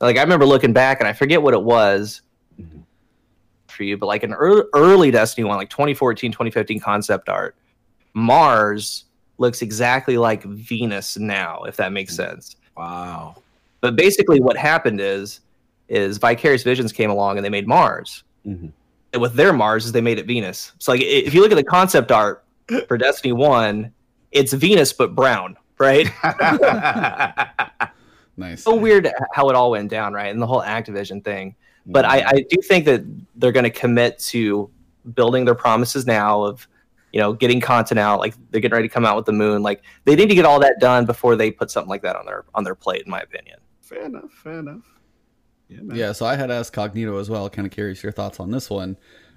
Like 0.01 0.17
I 0.19 0.23
remember 0.23 0.47
looking 0.47 0.73
back, 0.73 1.01
and 1.01 1.09
I 1.09 1.13
forget 1.13 1.43
what 1.43 1.55
it 1.55 1.63
was 1.63 2.23
Mhm. 2.61 2.83
for 3.69 3.83
you, 3.83 3.97
but 3.97 4.07
like 4.07 4.23
an 4.23 4.33
early, 4.35 4.63
early 4.75 5.11
Destiny 5.11 5.45
one, 5.45 5.57
like 5.57 5.71
2014, 5.71 6.31
2015 6.31 6.79
concept 6.81 7.29
art, 7.29 7.57
Mars 8.15 9.05
looks 9.39 9.63
exactly 9.63 10.17
like 10.17 10.45
Venus 10.45 11.17
now, 11.19 11.65
if 11.65 11.77
that 11.77 11.93
makes 11.93 12.15
sense. 12.15 12.57
Wow. 12.77 13.37
But 13.81 13.97
basically, 13.97 14.41
what 14.41 14.57
happened 14.57 15.01
is, 15.01 15.41
is 15.89 16.19
Vicarious 16.19 16.63
Visions 16.63 16.93
came 16.93 17.11
along 17.11 17.37
and 17.37 17.45
they 17.45 17.51
made 17.51 17.67
Mars. 17.69 18.25
Mhm. 18.47 18.73
And 19.13 19.23
with 19.23 19.35
their 19.35 19.53
Mars, 19.53 19.85
is 19.87 19.93
they 19.93 20.01
made 20.01 20.19
it 20.19 20.27
Venus. 20.27 20.73
So 20.79 20.93
like, 20.93 21.01
if 21.03 21.33
you 21.35 21.41
look 21.41 21.53
at 21.53 21.57
the 21.57 21.65
concept 21.65 22.11
art 22.11 22.45
for 22.89 22.99
Destiny 22.99 23.33
One, 23.33 23.93
it's 24.33 24.53
Venus 24.53 24.93
but 24.93 25.15
brown, 25.15 25.57
right? 25.79 26.09
Nice. 28.37 28.65
so 28.65 28.75
weird 28.75 29.09
how 29.33 29.49
it 29.49 29.55
all 29.55 29.71
went 29.71 29.89
down, 29.91 30.13
right? 30.13 30.27
And 30.33 30.43
the 30.43 30.47
whole 30.47 30.61
Activision 30.63 31.23
thing. 31.25 31.55
But 31.87 32.05
I, 32.05 32.25
I 32.27 32.45
do 32.51 32.61
think 32.63 32.85
that 32.87 33.05
they're 33.37 33.53
going 33.53 33.63
to 33.63 33.71
commit 33.71 34.19
to 34.31 34.69
building 35.15 35.45
their 35.45 35.55
promises 35.55 36.05
now 36.05 36.43
of, 36.43 36.67
you 37.13 37.21
know, 37.21 37.33
getting 37.33 37.61
content 37.61 38.01
out. 38.01 38.19
Like 38.19 38.35
they're 38.51 38.61
getting 38.61 38.75
ready 38.75 38.89
to 38.89 38.93
come 38.93 39.05
out 39.07 39.15
with 39.15 39.27
the 39.27 39.33
moon. 39.33 39.63
Like 39.63 39.83
they 40.05 40.17
need 40.17 40.29
to 40.31 40.35
get 40.35 40.45
all 40.47 40.59
that 40.61 40.81
done 40.81 41.05
before 41.07 41.37
they 41.37 41.53
put 41.53 41.71
something 41.71 41.89
like 41.89 42.03
that 42.03 42.17
on 42.17 42.27
their 42.27 42.45
on 42.57 42.65
their 42.65 42.75
plate, 42.75 43.03
in 43.05 43.11
my 43.11 43.21
opinion. 43.21 43.59
fair 43.81 44.03
enough. 44.07 44.33
Fair 44.33 44.59
enough. 44.59 44.83
Yeah, 45.69 45.81
man. 45.83 45.97
Yeah, 45.97 46.13
so 46.13 46.27
I 46.27 46.37
had 46.37 46.51
asked 46.51 46.73
Cognito 46.75 47.21
as 47.21 47.31
well. 47.31 47.49
Kind 47.51 47.67
of 47.67 47.73
curious 47.73 48.03
your 48.03 48.13
thoughts 48.13 48.39
on 48.41 48.51
this 48.51 48.69
one. 48.71 48.97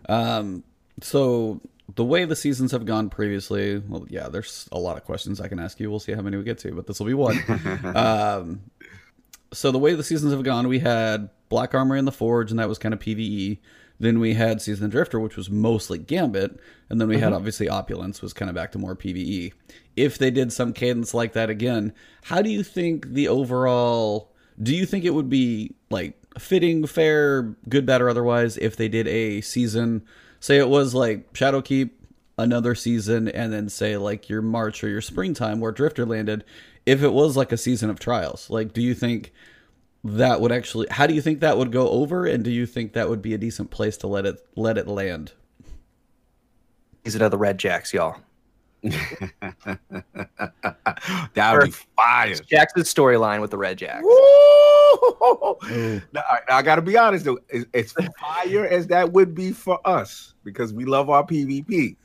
Um, 0.10 0.64
so 1.02 1.62
the 1.96 2.04
way 2.04 2.26
the 2.26 2.36
seasons 2.36 2.72
have 2.72 2.86
gone 2.86 3.10
previously, 3.10 3.78
well, 3.88 4.06
yeah, 4.10 4.28
there's 4.28 4.68
a 4.72 4.78
lot 4.80 4.98
of 4.98 5.06
questions 5.06 5.40
I 5.40 5.48
can 5.48 5.60
ask 5.60 5.80
you. 5.80 5.90
We'll 5.90 6.00
see 6.00 6.12
how 6.14 6.22
many 6.22 6.38
we 6.38 6.44
get 6.44 6.58
to, 6.60 6.72
but 6.74 6.86
this 6.88 7.00
will 7.00 7.08
be 7.08 7.14
one. 7.14 7.38
um, 7.96 8.62
so 9.54 9.72
the 9.72 9.80
way 9.80 9.94
the 9.96 10.04
seasons 10.04 10.34
have 10.34 10.44
gone, 10.44 10.68
we 10.68 10.80
had 10.80 11.30
Black 11.50 11.74
Armor 11.74 11.96
in 11.96 12.06
the 12.06 12.12
Forge, 12.12 12.52
and 12.52 12.60
that 12.60 12.68
was 12.68 12.78
kind 12.78 12.94
of 12.94 13.00
PVE. 13.00 13.60
Then 14.00 14.20
we 14.20 14.34
had 14.36 14.62
Season 14.62 14.86
of 14.86 14.92
Drifter, 14.92 15.20
which 15.20 15.36
was 15.38 15.50
mostly 15.50 15.98
Gambit, 15.98 16.60
and 16.90 17.02
then 17.02 17.08
we 17.08 17.16
Mm-hmm. 17.16 17.24
had 17.24 17.34
obviously 17.34 17.68
Opulence 17.70 18.22
was 18.22 18.34
kind 18.34 18.50
of 18.50 18.54
back 18.56 18.72
to 18.74 18.78
more 18.78 18.96
PVE. 18.96 19.54
If 19.96 20.18
they 20.20 20.30
did 20.30 20.52
some 20.54 20.72
cadence 20.74 21.14
like 21.16 21.34
that 21.34 21.50
again, 21.50 21.94
how 22.24 22.42
do 22.42 22.50
you 22.50 22.62
think 22.64 23.08
the 23.14 23.28
overall? 23.30 24.32
Do 24.62 24.76
you 24.76 24.86
think 24.86 25.06
it 25.06 25.14
would 25.14 25.30
be 25.30 25.76
like 25.90 26.18
fitting, 26.40 26.86
fair, 26.88 27.56
good, 27.70 27.86
bad, 27.86 28.02
or 28.02 28.10
otherwise 28.10 28.58
if 28.58 28.76
they 28.76 28.88
did 28.88 29.08
a 29.08 29.42
season? 29.42 30.04
Say 30.40 30.58
it 30.58 30.70
was 30.70 30.94
like 30.94 31.34
Shadowkeep, 31.34 31.92
another 32.38 32.76
season, 32.76 33.28
and 33.28 33.52
then 33.52 33.70
say 33.70 33.98
like 33.98 34.30
your 34.30 34.42
March 34.42 34.84
or 34.84 34.90
your 34.90 35.02
springtime 35.02 35.60
where 35.60 35.72
Drifter 35.72 36.06
landed. 36.06 36.44
If 36.86 37.04
it 37.04 37.14
was 37.14 37.36
like 37.36 37.52
a 37.52 37.58
season 37.58 37.90
of 37.90 38.00
trials, 38.00 38.50
like 38.50 38.74
do 38.74 38.82
you 38.82 38.94
think 38.94 39.34
that 40.04 40.42
would 40.42 40.52
actually? 40.52 40.88
How 40.90 41.08
do 41.08 41.14
you 41.14 41.22
think 41.22 41.42
that 41.42 41.58
would 41.58 41.72
go 41.72 41.90
over? 41.90 42.26
And 42.26 42.44
do 42.44 42.52
you 42.52 42.66
think 42.66 42.94
that 42.94 43.10
would 43.10 43.22
be 43.22 43.34
a 43.34 43.38
decent 43.38 43.72
place 43.72 43.98
to 43.98 44.08
let 44.08 44.26
it 44.26 44.40
let 44.56 44.78
it 44.78 44.88
land? 44.88 45.34
These 47.04 47.16
are 47.16 47.30
the 47.30 47.38
Red 47.38 47.58
Jacks, 47.58 47.94
y'all. 47.94 48.18
that 48.84 49.80
would 51.36 51.66
be 51.66 51.72
fire. 51.72 52.34
Shaxx's 52.34 52.94
storyline 52.94 53.42
with 53.42 53.52
the 53.52 53.58
Red 53.58 53.78
Jacks. 53.78 54.04
Woo! 54.04 55.58
Mm. 55.64 56.04
Now, 56.14 56.24
I, 56.30 56.40
I 56.50 56.62
got 56.62 56.76
to 56.76 56.82
be 56.82 56.98
honest 56.98 57.26
though, 57.26 57.40
as, 57.52 57.66
as 57.74 57.92
fire 58.20 58.66
as 58.66 58.88
that 58.88 59.12
would 59.12 59.34
be 59.36 59.52
for 59.52 59.80
us 59.86 60.34
because 60.44 60.74
we 60.74 60.86
love 60.86 61.10
our 61.10 61.26
PvP. 61.26 61.96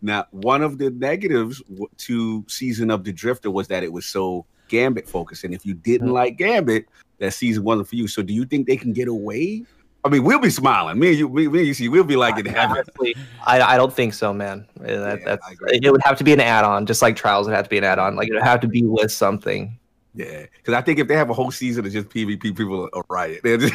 Now, 0.00 0.26
one 0.30 0.62
of 0.62 0.78
the 0.78 0.90
negatives 0.90 1.62
to 1.98 2.44
season 2.48 2.90
of 2.90 3.04
the 3.04 3.12
Drifter 3.12 3.50
was 3.50 3.68
that 3.68 3.82
it 3.82 3.92
was 3.92 4.06
so 4.06 4.46
Gambit 4.68 5.08
focused, 5.08 5.44
and 5.44 5.54
if 5.54 5.66
you 5.66 5.74
didn't 5.74 6.08
mm. 6.08 6.12
like 6.12 6.36
Gambit, 6.36 6.86
that 7.18 7.32
season 7.32 7.64
wasn't 7.64 7.88
for 7.88 7.96
you. 7.96 8.06
So, 8.06 8.22
do 8.22 8.32
you 8.32 8.44
think 8.44 8.66
they 8.66 8.76
can 8.76 8.92
get 8.92 9.08
away? 9.08 9.64
I 10.04 10.08
mean, 10.08 10.22
we'll 10.22 10.38
be 10.38 10.50
smiling. 10.50 10.98
Me 10.98 11.08
and 11.08 11.18
you, 11.18 11.28
me, 11.28 11.48
me 11.48 11.58
and 11.58 11.68
you 11.68 11.74
see, 11.74 11.88
we'll 11.88 12.04
be 12.04 12.16
like 12.16 12.38
in 12.38 12.46
heaven. 12.46 12.78
Honestly, 12.78 13.16
I, 13.46 13.60
I 13.60 13.76
don't 13.76 13.92
think 13.92 14.14
so, 14.14 14.32
man. 14.32 14.66
That, 14.76 15.20
Yeah, 15.20 15.24
that's 15.24 15.46
it 15.60 15.90
would 15.90 16.02
have 16.04 16.16
to 16.18 16.24
be 16.24 16.32
an 16.32 16.40
add-on, 16.40 16.86
just 16.86 17.02
like 17.02 17.16
Trials 17.16 17.46
would 17.46 17.54
have 17.54 17.64
to 17.64 17.70
be 17.70 17.78
an 17.78 17.84
add-on. 17.84 18.14
Like 18.16 18.28
it 18.28 18.34
would 18.34 18.42
have 18.42 18.60
to 18.60 18.68
be 18.68 18.84
with 18.84 19.10
something. 19.10 19.76
Yeah, 20.14 20.46
because 20.56 20.74
I 20.74 20.80
think 20.82 20.98
if 20.98 21.08
they 21.08 21.14
have 21.14 21.30
a 21.30 21.34
whole 21.34 21.50
season 21.50 21.84
of 21.84 21.92
just 21.92 22.08
PvP, 22.08 22.56
people 22.56 22.88
are 22.92 23.04
riot. 23.08 23.40
They're, 23.44 23.58
just, 23.58 23.74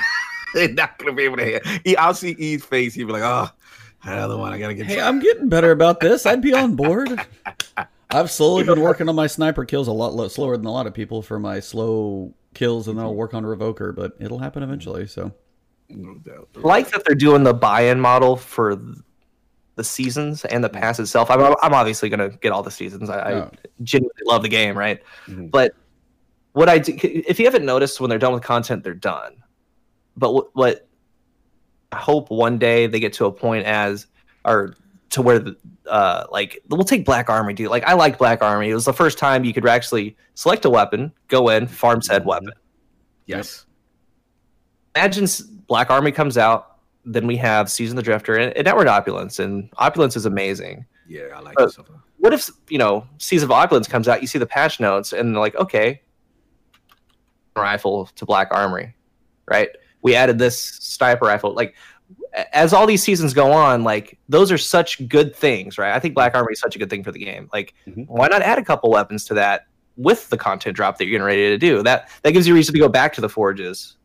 they're 0.54 0.74
not 0.74 0.98
gonna 0.98 1.14
be 1.14 1.24
able 1.24 1.38
to. 1.38 1.46
Hear. 1.46 1.62
He, 1.84 1.96
I'll 1.98 2.14
see 2.14 2.32
E's 2.38 2.64
face. 2.64 2.94
He'll 2.94 3.08
be 3.08 3.14
like, 3.14 3.24
"Oh, 3.24 3.50
another 4.04 4.38
one. 4.38 4.54
I 4.54 4.60
gotta 4.60 4.74
get." 4.74 4.86
Hey, 4.86 5.00
I'm 5.00 5.20
getting 5.20 5.50
better 5.50 5.72
about 5.72 6.00
this. 6.00 6.26
I'd 6.26 6.42
be 6.42 6.54
on 6.54 6.76
board. 6.76 7.10
I've 8.10 8.30
slowly 8.30 8.64
been 8.64 8.82
working 8.82 9.10
on 9.10 9.16
my 9.16 9.26
sniper 9.26 9.66
kills 9.66 9.88
a 9.88 9.92
lot 9.92 10.14
lo- 10.14 10.28
slower 10.28 10.56
than 10.56 10.68
a 10.68 10.72
lot 10.72 10.86
of 10.86 10.94
people 10.94 11.22
for 11.22 11.40
my 11.40 11.60
slow 11.60 12.34
kills, 12.54 12.88
and 12.88 12.98
then 12.98 13.06
I'll 13.06 13.16
work 13.16 13.34
on 13.34 13.44
Revoker, 13.44 13.96
but 13.96 14.14
it'll 14.20 14.38
happen 14.38 14.62
eventually. 14.62 15.08
So 15.08 15.32
no 15.96 16.16
doubt. 16.16 16.50
Like 16.56 16.92
that 16.92 17.04
they're 17.06 17.16
doing 17.16 17.44
the 17.44 17.54
buy-in 17.54 18.00
model 18.00 18.36
for 18.38 18.80
the 19.76 19.84
seasons 19.84 20.46
and 20.46 20.64
the 20.64 20.70
pass 20.70 21.00
itself. 21.00 21.32
I'm, 21.32 21.42
I'm 21.62 21.74
obviously 21.74 22.10
gonna 22.10 22.30
get 22.30 22.52
all 22.52 22.64
the 22.64 22.72
seasons. 22.72 23.10
I, 23.10 23.32
Yeah. 23.32 23.44
I 23.46 23.58
genuinely 23.82 24.22
love 24.26 24.44
the 24.44 24.50
game, 24.50 24.78
right? 24.78 25.02
Mhm. 25.28 25.50
But 25.50 25.74
what 26.52 26.70
I 26.70 26.78
do, 26.78 26.96
if 27.02 27.40
you 27.40 27.46
haven't 27.46 27.66
noticed, 27.66 28.00
when 28.00 28.10
they're 28.10 28.20
done 28.20 28.34
with 28.34 28.44
content, 28.44 28.84
they're 28.84 28.94
done. 28.94 29.34
But 30.16 30.34
what, 30.34 30.56
what 30.56 30.88
I 31.92 31.98
hope 31.98 32.30
one 32.30 32.60
day 32.60 32.86
they 32.88 33.00
get 33.00 33.14
to 33.14 33.26
a 33.26 33.32
point 33.32 33.66
as 33.66 34.06
or 34.46 34.76
to 35.12 35.22
where 35.22 35.40
the, 35.40 35.56
uh 35.88 36.26
like 36.32 36.60
we'll 36.70 36.84
take 36.84 37.06
Black 37.06 37.30
Armory, 37.30 37.54
dude. 37.54 37.70
Like 37.70 37.84
I 37.86 37.94
liked 37.94 38.20
Black 38.20 38.44
Armory. 38.44 38.70
It 38.70 38.76
was 38.76 38.86
the 38.86 38.94
first 38.94 39.18
time 39.18 39.44
you 39.44 39.54
could 39.54 39.68
actually 39.68 40.16
select 40.36 40.66
a 40.66 40.70
weapon, 40.70 41.12
go 41.28 41.50
in, 41.50 41.68
farm 41.68 42.02
said 42.02 42.26
weapon. 42.26 42.52
Yes. 43.26 43.66
Imagine 44.96 45.28
Black 45.68 45.90
Armory 45.90 46.12
comes 46.12 46.38
out, 46.38 46.78
then 47.06 47.26
we 47.28 47.36
have 47.38 47.70
Season 47.72 47.98
of 47.98 48.04
the 48.04 48.10
Drifter 48.10 48.36
and, 48.36 48.56
and 48.56 48.66
Network 48.66 48.88
Opulence, 48.88 49.40
and 49.40 49.70
Opulence 49.78 50.16
is 50.16 50.26
amazing. 50.26 50.86
Yeah, 51.08 51.24
I 51.36 51.40
like 51.40 51.58
this. 51.58 51.78
What 52.18 52.34
if 52.34 52.50
you 52.70 52.78
know 52.78 53.06
Season 53.18 53.48
of 53.48 53.52
Opulence 53.52 53.88
comes 53.88 54.08
out, 54.08 54.22
you 54.22 54.28
see 54.28 54.40
the 54.40 54.46
patch 54.46 54.80
notes, 54.80 55.12
and 55.14 55.34
they're 55.34 55.42
like, 55.42 55.56
okay, 55.56 56.02
rifle 57.56 58.06
to 58.16 58.26
Black 58.26 58.48
Armory, 58.52 58.96
right? 59.50 59.70
We 60.02 60.16
added 60.16 60.38
this 60.40 60.60
sniper 60.62 61.26
rifle. 61.26 61.54
Like 61.54 61.76
as 62.52 62.74
all 62.74 62.86
these 62.88 63.04
seasons 63.04 63.34
go 63.34 63.52
on, 63.52 63.84
like 63.84 64.18
those 64.30 64.52
are 64.52 64.58
such 64.58 65.08
good 65.08 65.36
things, 65.36 65.78
right? 65.78 65.94
I 65.94 66.00
think 66.00 66.14
Black 66.16 66.36
Armory 66.36 66.54
is 66.54 66.60
such 66.60 66.76
a 66.76 66.80
good 66.80 66.90
thing 66.90 67.04
for 67.04 67.12
the 67.12 67.20
game. 67.20 67.50
Like, 67.54 67.74
Mhm. 67.88 68.08
why 68.08 68.28
not 68.28 68.42
add 68.42 68.58
a 68.58 68.64
couple 68.64 68.90
weapons 68.90 69.26
to 69.26 69.34
that 69.36 69.68
with 69.98 70.30
the 70.30 70.38
content 70.38 70.76
drop 70.76 70.98
that 70.98 71.06
you're 71.06 71.12
getting 71.12 71.26
ready 71.26 71.50
to 71.50 71.58
do? 71.58 71.84
That 71.84 72.10
that 72.24 72.32
gives 72.32 72.48
you 72.48 72.54
reason 72.54 72.74
to 72.74 72.80
go 72.80 72.90
back 72.90 73.14
to 73.14 73.22
the 73.22 73.30
forges. 73.30 73.98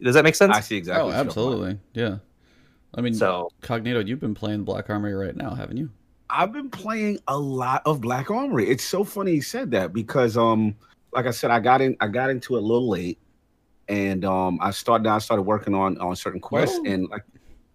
Does 0.00 0.14
that 0.14 0.24
make 0.24 0.34
sense? 0.34 0.54
I 0.56 0.60
see 0.60 0.76
exactly. 0.76 1.02
oh, 1.02 1.06
what 1.06 1.14
you're 1.16 1.24
talking 1.24 1.42
about. 1.42 1.52
absolutely, 1.52 1.78
yeah. 1.94 2.16
I 2.94 3.00
mean, 3.00 3.14
so 3.14 3.50
Cognito, 3.62 4.06
you've 4.06 4.20
been 4.20 4.34
playing 4.34 4.64
Black 4.64 4.90
Armory 4.90 5.14
right 5.14 5.34
now, 5.36 5.54
haven't 5.54 5.78
you? 5.78 5.90
I've 6.30 6.52
been 6.52 6.70
playing 6.70 7.18
a 7.28 7.38
lot 7.38 7.82
of 7.84 8.00
Black 8.00 8.30
Armory. 8.30 8.68
It's 8.68 8.84
so 8.84 9.04
funny 9.04 9.32
you 9.34 9.42
said 9.42 9.70
that 9.72 9.92
because 9.92 10.36
um 10.36 10.74
like 11.12 11.26
I 11.26 11.30
said, 11.30 11.50
I 11.50 11.60
got 11.60 11.80
in 11.82 11.96
I 12.00 12.08
got 12.08 12.30
into 12.30 12.56
it 12.56 12.62
a 12.62 12.66
little 12.66 12.88
late 12.88 13.18
and 13.88 14.24
um 14.24 14.58
I 14.62 14.70
started 14.70 15.06
I 15.08 15.18
started 15.18 15.42
working 15.42 15.74
on 15.74 15.98
on 15.98 16.16
certain 16.16 16.40
quests 16.40 16.78
Well. 16.82 16.92
and 16.92 17.08
like 17.08 17.24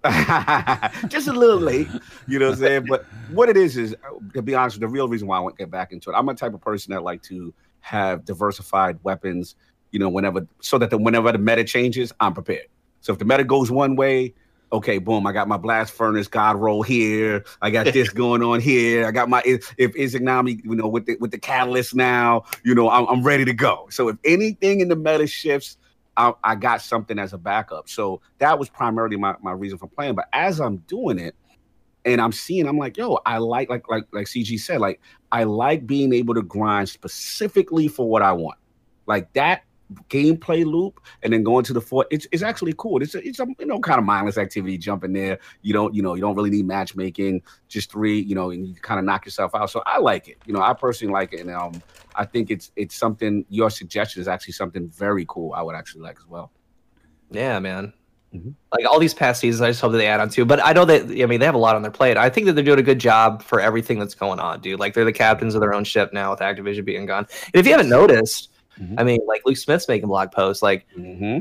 just 1.07 1.27
a 1.27 1.33
little 1.33 1.59
late, 1.59 1.87
you 2.27 2.39
know 2.39 2.47
what 2.49 2.53
I'm 2.57 2.59
saying? 2.59 2.85
But 2.87 3.05
what 3.31 3.49
it 3.49 3.57
is 3.57 3.77
is 3.77 3.95
to 4.33 4.41
be 4.41 4.55
honest, 4.55 4.79
the 4.79 4.87
real 4.87 5.07
reason 5.07 5.27
why 5.27 5.37
I 5.37 5.39
want 5.39 5.57
to 5.57 5.63
get 5.63 5.71
back 5.71 5.91
into 5.91 6.09
it. 6.11 6.13
I'm 6.13 6.29
a 6.29 6.33
type 6.33 6.53
of 6.53 6.61
person 6.61 6.93
that 6.93 7.03
like 7.03 7.21
to 7.23 7.53
have 7.81 8.25
diversified 8.25 8.97
weapons, 9.03 9.55
you 9.97 9.99
know, 9.99 10.09
whenever 10.09 10.47
so 10.61 10.77
that 10.77 10.91
the 10.91 10.97
whenever 10.99 11.31
the 11.31 11.39
meta 11.39 11.63
changes, 11.63 12.13
I'm 12.19 12.31
prepared. 12.31 12.67
So 13.01 13.13
if 13.13 13.17
the 13.17 13.25
meta 13.25 13.43
goes 13.43 13.71
one 13.71 13.95
way, 13.95 14.35
okay, 14.71 14.99
boom, 14.99 15.25
I 15.25 15.31
got 15.31 15.47
my 15.47 15.57
blast 15.57 15.91
furnace 15.91 16.27
god 16.27 16.55
roll 16.55 16.83
here. 16.83 17.43
I 17.63 17.71
got 17.71 17.85
this 17.85 18.09
going 18.23 18.43
on 18.43 18.59
here. 18.59 19.07
I 19.07 19.11
got 19.11 19.27
my 19.27 19.41
if, 19.43 19.73
if 19.79 19.95
you 19.95 20.75
know, 20.75 20.87
with 20.87 21.07
the 21.07 21.17
with 21.19 21.31
the 21.31 21.39
catalyst 21.39 21.95
now, 21.95 22.43
you 22.63 22.75
know, 22.75 22.91
I'm, 22.91 23.07
I'm 23.07 23.23
ready 23.23 23.43
to 23.45 23.53
go. 23.53 23.87
So 23.89 24.09
if 24.09 24.17
anything 24.23 24.81
in 24.81 24.89
the 24.89 24.95
meta 24.95 25.25
shifts, 25.25 25.77
I, 26.15 26.33
I 26.43 26.53
got 26.53 26.83
something 26.83 27.17
as 27.17 27.33
a 27.33 27.39
backup. 27.39 27.89
So 27.89 28.21
that 28.37 28.59
was 28.59 28.69
primarily 28.69 29.17
my, 29.17 29.33
my 29.41 29.51
reason 29.51 29.79
for 29.79 29.87
playing. 29.87 30.13
But 30.13 30.27
as 30.31 30.59
I'm 30.59 30.77
doing 30.77 31.17
it, 31.17 31.33
and 32.05 32.21
I'm 32.21 32.33
seeing, 32.33 32.67
I'm 32.67 32.77
like, 32.77 32.97
yo, 32.97 33.17
I 33.25 33.39
like 33.39 33.71
like 33.71 33.89
like 33.89 34.03
like 34.11 34.27
CG 34.27 34.59
said, 34.59 34.79
like 34.79 35.01
I 35.31 35.45
like 35.45 35.87
being 35.87 36.13
able 36.13 36.35
to 36.35 36.43
grind 36.43 36.87
specifically 36.87 37.87
for 37.87 38.07
what 38.07 38.21
I 38.21 38.33
want. 38.33 38.59
Like 39.07 39.33
that 39.33 39.63
gameplay 40.09 40.65
loop 40.65 40.99
and 41.23 41.31
then 41.31 41.43
going 41.43 41.63
to 41.63 41.71
the 41.71 41.79
fort 41.79 42.07
it's, 42.11 42.27
it's 42.33 42.43
actually 42.43 42.73
cool 42.77 43.01
it's 43.01 43.15
a, 43.15 43.25
it's 43.25 43.39
a 43.39 43.47
you 43.57 43.65
know 43.65 43.79
kind 43.79 43.99
of 43.99 44.05
mindless 44.05 44.37
activity 44.37 44.77
jumping 44.77 45.13
there 45.13 45.39
you 45.61 45.71
don't 45.71 45.95
you 45.95 46.01
know 46.01 46.13
you 46.13 46.19
don't 46.21 46.35
really 46.35 46.49
need 46.49 46.65
matchmaking 46.65 47.41
just 47.69 47.89
three 47.89 48.19
you 48.19 48.35
know 48.35 48.51
and 48.51 48.67
you 48.67 48.75
kind 48.75 48.99
of 48.99 49.05
knock 49.05 49.25
yourself 49.25 49.55
out 49.55 49.69
so 49.69 49.81
i 49.85 49.97
like 49.97 50.27
it 50.27 50.37
you 50.45 50.53
know 50.53 50.61
i 50.61 50.73
personally 50.73 51.13
like 51.13 51.31
it 51.31 51.39
and 51.39 51.51
um 51.51 51.81
i 52.15 52.25
think 52.25 52.51
it's 52.51 52.71
it's 52.75 52.95
something 52.95 53.45
your 53.49 53.69
suggestion 53.69 54.21
is 54.21 54.27
actually 54.27 54.53
something 54.53 54.89
very 54.89 55.25
cool 55.29 55.53
i 55.53 55.61
would 55.61 55.75
actually 55.75 56.01
like 56.01 56.17
as 56.19 56.27
well 56.27 56.51
Yeah, 57.31 57.59
man. 57.59 57.93
Mhm. 58.33 58.53
Like 58.73 58.85
all 58.85 58.99
these 58.99 59.13
past 59.13 59.39
seasons, 59.39 59.61
I 59.61 59.69
just 59.69 59.79
hope 59.79 59.93
that 59.93 59.97
they 59.99 60.07
add 60.07 60.19
on 60.19 60.29
to. 60.31 60.43
But 60.43 60.63
I 60.65 60.73
know 60.73 60.83
that 60.85 61.03
I 61.03 61.25
mean 61.25 61.39
they 61.39 61.45
have 61.45 61.55
a 61.55 61.59
lot 61.59 61.75
on 61.77 61.81
their 61.81 61.91
plate. 61.91 62.17
I 62.17 62.29
think 62.29 62.45
that 62.45 62.53
they're 62.53 62.63
doing 62.63 62.79
a 62.79 62.83
good 62.83 62.99
job 62.99 63.41
for 63.41 63.59
everything 63.61 63.99
that's 63.99 64.15
going 64.15 64.39
on, 64.39 64.59
dude. 64.59 64.79
Like 64.79 64.93
they're 64.93 65.05
the 65.05 65.13
captains 65.13 65.55
of 65.55 65.61
their 65.61 65.73
own 65.73 65.85
ship 65.85 66.11
now 66.11 66.31
with 66.31 66.39
Activision 66.39 66.83
being 66.83 67.05
gone. 67.05 67.25
And 67.53 67.55
if 67.59 67.65
you 67.65 67.71
haven't 67.71 67.89
noticed, 67.89 68.49
Mhm. 68.79 68.95
I 68.97 69.03
mean, 69.03 69.19
like 69.27 69.41
Luke 69.45 69.57
Smith's 69.57 69.87
making 69.87 70.07
blog 70.07 70.31
posts. 70.31 70.63
Like 70.63 70.85
mm-hmm. 70.97 71.39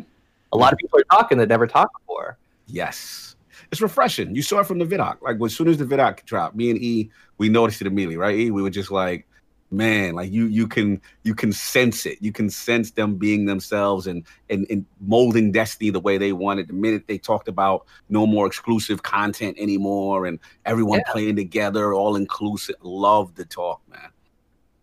a 0.53 0.57
lot 0.57 0.73
of 0.73 0.79
people 0.79 0.99
are 0.99 1.19
talking 1.19 1.39
that 1.39 1.49
never 1.49 1.67
talked 1.67 1.99
before. 2.01 2.39
Yes. 2.67 3.37
It's 3.71 3.81
refreshing. 3.81 4.35
You 4.35 4.43
saw 4.43 4.61
it 4.61 4.67
from 4.67 4.79
the 4.79 4.85
Vidoc. 4.85 5.21
Like 5.23 5.37
as 5.45 5.55
soon 5.55 5.69
as 5.69 5.79
the 5.79 5.85
Vidoc 5.85 6.25
dropped, 6.25 6.57
me 6.57 6.71
and 6.71 6.81
E, 6.81 7.11
we 7.39 7.49
noticed 7.49 7.81
it 7.81 7.87
immediately, 7.87 8.17
right? 8.17 8.37
E, 8.37 8.51
we 8.51 8.63
were 8.63 8.71
just 8.71 8.91
like, 8.91 9.27
man, 9.73 10.15
like 10.15 10.31
you 10.31 10.47
you 10.47 10.69
can 10.69 11.01
you 11.25 11.35
can 11.35 11.53
sense 11.53 12.07
it. 12.07 12.19
You 12.21 12.33
can 12.33 12.49
sense 12.49 12.93
them 12.93 13.17
being 13.17 13.47
themselves 13.47 14.07
and 14.07 14.25
and, 14.51 14.67
and 14.71 14.87
molding 15.01 15.51
Destiny 15.51 15.91
the 15.91 16.01
way 16.01 16.19
they 16.19 16.33
wanted. 16.33 16.69
The 16.69 16.75
minute 16.75 17.05
they 17.09 17.19
talked 17.19 17.49
about 17.49 17.87
no 18.09 18.27
more 18.27 18.47
exclusive 18.47 19.03
content 19.03 19.57
anymore 19.59 20.27
and 20.27 20.39
everyone 20.65 21.01
Yeah. 21.05 21.13
playing 21.13 21.37
together, 21.37 21.93
all 21.93 22.15
inclusive. 22.17 22.77
Love 22.83 23.35
the 23.35 23.45
talk, 23.45 23.81
man. 23.91 24.11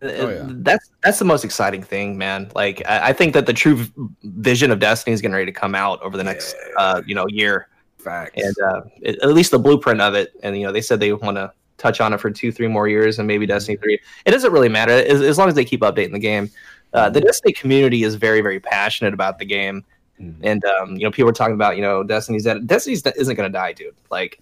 Oh, 0.04 0.28
yeah. 0.28 0.46
That's 0.48 0.90
that's 1.02 1.18
the 1.18 1.24
most 1.24 1.44
exciting 1.44 1.82
thing, 1.82 2.18
man. 2.18 2.50
Like 2.54 2.82
I, 2.86 3.08
I 3.08 3.12
think 3.12 3.32
that 3.34 3.46
the 3.46 3.52
true 3.52 3.86
vision 4.22 4.70
of 4.70 4.78
Destiny 4.78 5.14
is 5.14 5.20
getting 5.20 5.34
ready 5.34 5.46
to 5.46 5.52
come 5.52 5.74
out 5.74 6.00
over 6.02 6.16
the 6.16 6.24
next 6.24 6.54
Yeah. 6.76 6.82
uh, 6.82 7.02
you 7.06 7.14
know 7.14 7.26
year. 7.28 7.68
Facts. 7.98 8.32
and 8.36 8.54
uh, 8.60 8.82
it- 9.00 9.18
at 9.22 9.30
least 9.30 9.50
the 9.50 9.58
blueprint 9.58 10.02
of 10.02 10.14
it. 10.14 10.32
And 10.42 10.56
you 10.58 10.66
know, 10.66 10.72
they 10.72 10.82
said 10.82 11.00
they 11.00 11.12
want 11.14 11.38
to 11.38 11.50
touch 11.78 12.02
on 12.02 12.12
it 12.12 12.20
for 12.20 12.30
two, 12.30 12.52
three 12.52 12.68
more 12.68 12.86
years, 12.86 13.18
and 13.18 13.26
maybe 13.26 13.46
Destiny 13.46 13.78
three. 13.78 13.98
It 14.26 14.30
doesn't 14.30 14.52
really 14.52 14.68
matter 14.68 14.92
as, 14.92 15.22
as 15.22 15.38
long 15.38 15.48
as 15.48 15.54
they 15.54 15.64
keep 15.64 15.80
updating 15.80 16.12
the 16.12 16.18
game. 16.18 16.50
Uh, 16.92 17.08
the 17.08 17.20
Destiny 17.22 17.52
community 17.54 18.02
is 18.04 18.14
very, 18.16 18.42
very 18.42 18.60
passionate 18.60 19.14
about 19.14 19.38
the 19.38 19.46
game, 19.46 19.84
Mhm. 20.20 20.34
and 20.42 20.64
um, 20.66 20.96
you 20.96 21.04
know, 21.04 21.10
people 21.10 21.30
are 21.30 21.32
talking 21.32 21.54
about 21.54 21.76
you 21.76 21.82
know, 21.82 22.02
Destiny's 22.04 22.44
that 22.44 22.66
Destiny's 22.66 23.02
isn't 23.06 23.34
going 23.36 23.50
to 23.50 23.58
die, 23.58 23.72
dude. 23.72 23.94
Like, 24.10 24.38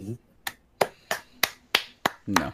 No. 2.27 2.53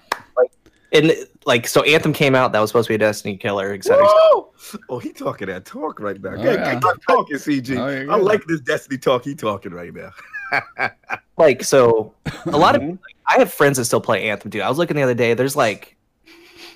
And 0.92 1.12
like 1.44 1.66
so 1.66 1.82
anthem 1.82 2.12
came 2.12 2.34
out 2.34 2.52
that 2.52 2.60
was 2.60 2.70
supposed 2.70 2.86
to 2.86 2.90
be 2.92 2.94
a 2.94 2.98
destiny 2.98 3.36
killer 3.36 3.72
etc 3.72 3.98
Whoa! 4.04 4.52
Oh, 4.88 4.98
he 4.98 5.12
talking 5.12 5.46
that 5.48 5.64
talk 5.64 6.00
right 6.00 6.20
now. 6.20 6.30
Oh, 6.30 6.42
yeah, 6.42 6.52
yeah. 6.54 6.80
keep 6.80 6.82
talking, 7.08 7.36
CG. 7.36 7.78
Oh, 7.78 7.88
you're 7.88 8.12
I 8.12 8.16
like 8.16 8.44
this 8.46 8.60
Destiny 8.60 8.98
talk 8.98 9.24
he 9.24 9.34
talking 9.34 9.72
right 9.72 9.92
now. 9.94 10.10
like 11.38 11.62
so 11.62 12.12
a 12.46 12.56
lot 12.56 12.74
of 12.74 12.80
Mhm. 12.82 12.98
i 13.26 13.38
have 13.38 13.52
friends 13.52 13.76
that 13.76 13.84
still 13.84 14.00
play 14.00 14.28
anthem 14.30 14.50
dude 14.50 14.62
i 14.62 14.68
was 14.68 14.78
looking 14.78 14.96
the 14.96 15.02
other 15.02 15.12
day 15.14 15.34
there's 15.34 15.54
like 15.56 15.94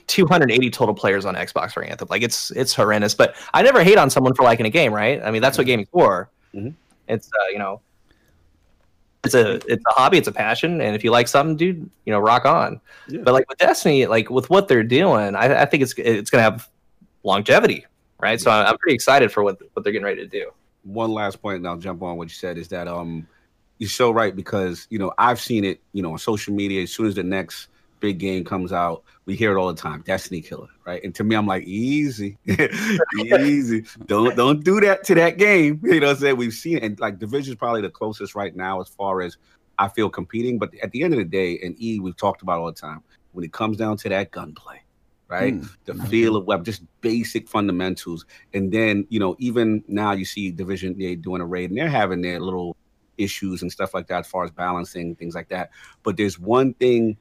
280 0.09 0.69
total 0.71 0.95
players 0.95 1.25
on 1.25 1.35
xbox 1.37 1.73
for 1.73 1.83
anthem 1.83 2.07
like 2.11 2.23
it's 2.23 2.51
it's 2.51 2.75
horrendous 2.75 3.15
but 3.15 3.35
i 3.55 3.63
never 3.63 3.83
hate 3.83 3.97
on 3.97 4.11
someone 4.11 4.35
for 4.35 4.43
liking 4.43 4.67
a 4.67 4.71
game 4.71 4.93
right 4.93 5.23
i 5.25 5.31
mean 5.31 5.41
that's 5.41 5.57
what 5.57 5.67
gaming's 5.67 5.89
for 5.91 6.29
Mhm. 6.55 6.75
it's 7.09 7.29
uh, 7.29 7.49
you 7.51 7.59
know 7.59 7.81
it's 9.25 9.35
a 9.35 9.55
it's 9.73 9.85
a 9.89 9.93
hobby 9.93 10.19
it's 10.19 10.29
a 10.29 10.33
passion 10.33 10.81
and 10.81 10.95
if 10.97 11.05
you 11.05 11.11
like 11.11 11.29
something 11.29 11.57
dude 11.57 11.89
you 12.07 12.13
know 12.13 12.19
rock 12.19 12.45
on 12.45 12.81
Yeah. 13.09 13.21
but 13.25 13.33
like 13.35 13.49
with 13.49 13.59
destiny 13.59 14.07
like 14.07 14.31
with 14.31 14.51
what 14.51 14.67
they're 14.69 14.83
doing 14.83 15.35
i, 15.37 15.63
I 15.63 15.65
think 15.65 15.83
it's 15.83 15.95
it's 15.97 16.29
gonna 16.31 16.43
have 16.43 16.69
longevity 17.23 17.87
right 18.19 18.41
so 18.41 18.51
I'm, 18.51 18.67
I'm 18.67 18.79
pretty 18.79 18.95
excited 18.95 19.31
for 19.31 19.43
what 19.45 19.61
what 19.75 19.85
they're 19.85 19.93
getting 19.93 20.05
ready 20.07 20.23
to 20.23 20.27
do 20.29 20.51
One 20.85 21.13
last 21.13 21.41
point, 21.41 21.59
and 21.59 21.67
I'll 21.69 21.77
jump 21.79 22.03
on 22.03 22.17
what 22.17 22.29
you 22.29 22.35
said 22.35 22.59
is 22.59 22.67
that 22.69 22.89
um, 22.89 23.27
you're 23.79 23.89
so 23.89 24.11
right 24.11 24.35
because 24.35 24.87
you 24.91 24.99
know 24.99 25.13
I've 25.19 25.39
seen 25.41 25.65
it. 25.65 25.79
You 25.93 26.03
know, 26.03 26.13
on 26.13 26.19
social 26.19 26.53
media. 26.53 26.83
As 26.83 26.93
soon 26.93 27.07
as 27.07 27.15
the 27.15 27.23
next 27.23 27.69
big 28.03 28.19
game 28.19 28.45
comes 28.45 28.73
out, 28.73 29.05
we 29.25 29.37
hear 29.37 29.57
it 29.57 29.59
all 29.59 29.73
the 29.73 29.81
time. 29.81 30.03
Destiny 30.03 30.43
killer, 30.43 30.69
right? 30.85 31.03
And 31.03 31.15
to 31.15 31.25
me, 31.25 31.37
I'm 31.37 31.47
like, 31.47 31.63
easy, 31.63 32.37
easy. 33.17 33.85
Don't 34.05 34.37
don't 34.37 34.63
do 34.63 34.81
that 34.81 35.05
to 35.05 35.15
that 35.15 35.39
game. 35.39 35.81
You 35.93 36.01
know 36.01 36.09
what 36.09 36.17
I'm 36.17 36.21
saying? 36.21 36.37
We've 36.37 36.53
seen 36.53 36.79
it, 36.79 36.83
and 36.83 37.01
like 37.01 37.19
Division's 37.19 37.57
probably 37.57 37.83
the 37.83 37.91
closest 37.91 38.35
right 38.35 38.55
now 38.55 38.81
as 38.81 38.89
far 38.89 39.23
as 39.23 39.37
I 39.79 39.89
feel 39.89 40.11
competing. 40.11 40.59
But 40.59 40.75
at 40.83 40.91
the 40.91 41.03
end 41.05 41.15
of 41.15 41.19
the 41.19 41.25
day, 41.25 41.59
and 41.63 41.81
E, 41.81 42.01
we've 42.01 42.17
talked 42.17 42.43
about 42.43 42.61
all 42.61 42.67
the 42.67 42.73
time. 42.73 43.03
When 43.33 43.45
it 43.45 43.53
comes 43.53 43.77
down 43.79 43.97
to 43.99 44.09
that 44.11 44.31
gunplay, 44.31 44.83
right? 45.29 45.55
Hmm. 45.55 45.67
the 45.87 45.95
feel 46.09 46.37
of 46.37 46.45
web, 46.47 46.65
just 46.65 46.83
basic 47.01 47.49
fundamentals. 47.49 48.27
And 48.53 48.73
then, 48.73 49.07
you 49.09 49.19
know, 49.19 49.37
even 49.39 49.83
now 49.89 50.13
you 50.13 50.25
see 50.25 50.51
Division 50.51 50.99
they 50.99 51.15
doing 51.15 51.41
a 51.41 51.47
raid 51.47 51.71
and 51.71 51.79
they're 51.79 51.89
having 51.89 52.21
their 52.21 52.41
little 52.41 52.77
issues 53.17 53.63
and 53.63 53.71
stuff 53.71 53.95
like 53.95 54.07
that 54.09 54.21
as 54.21 54.27
far 54.27 54.45
as 54.45 54.51
balancing 54.51 55.15
things 55.17 55.35
like 55.35 55.49
that. 55.49 55.71
But 56.03 56.17
there's 56.17 56.39
one 56.39 56.75
thing, 56.75 57.17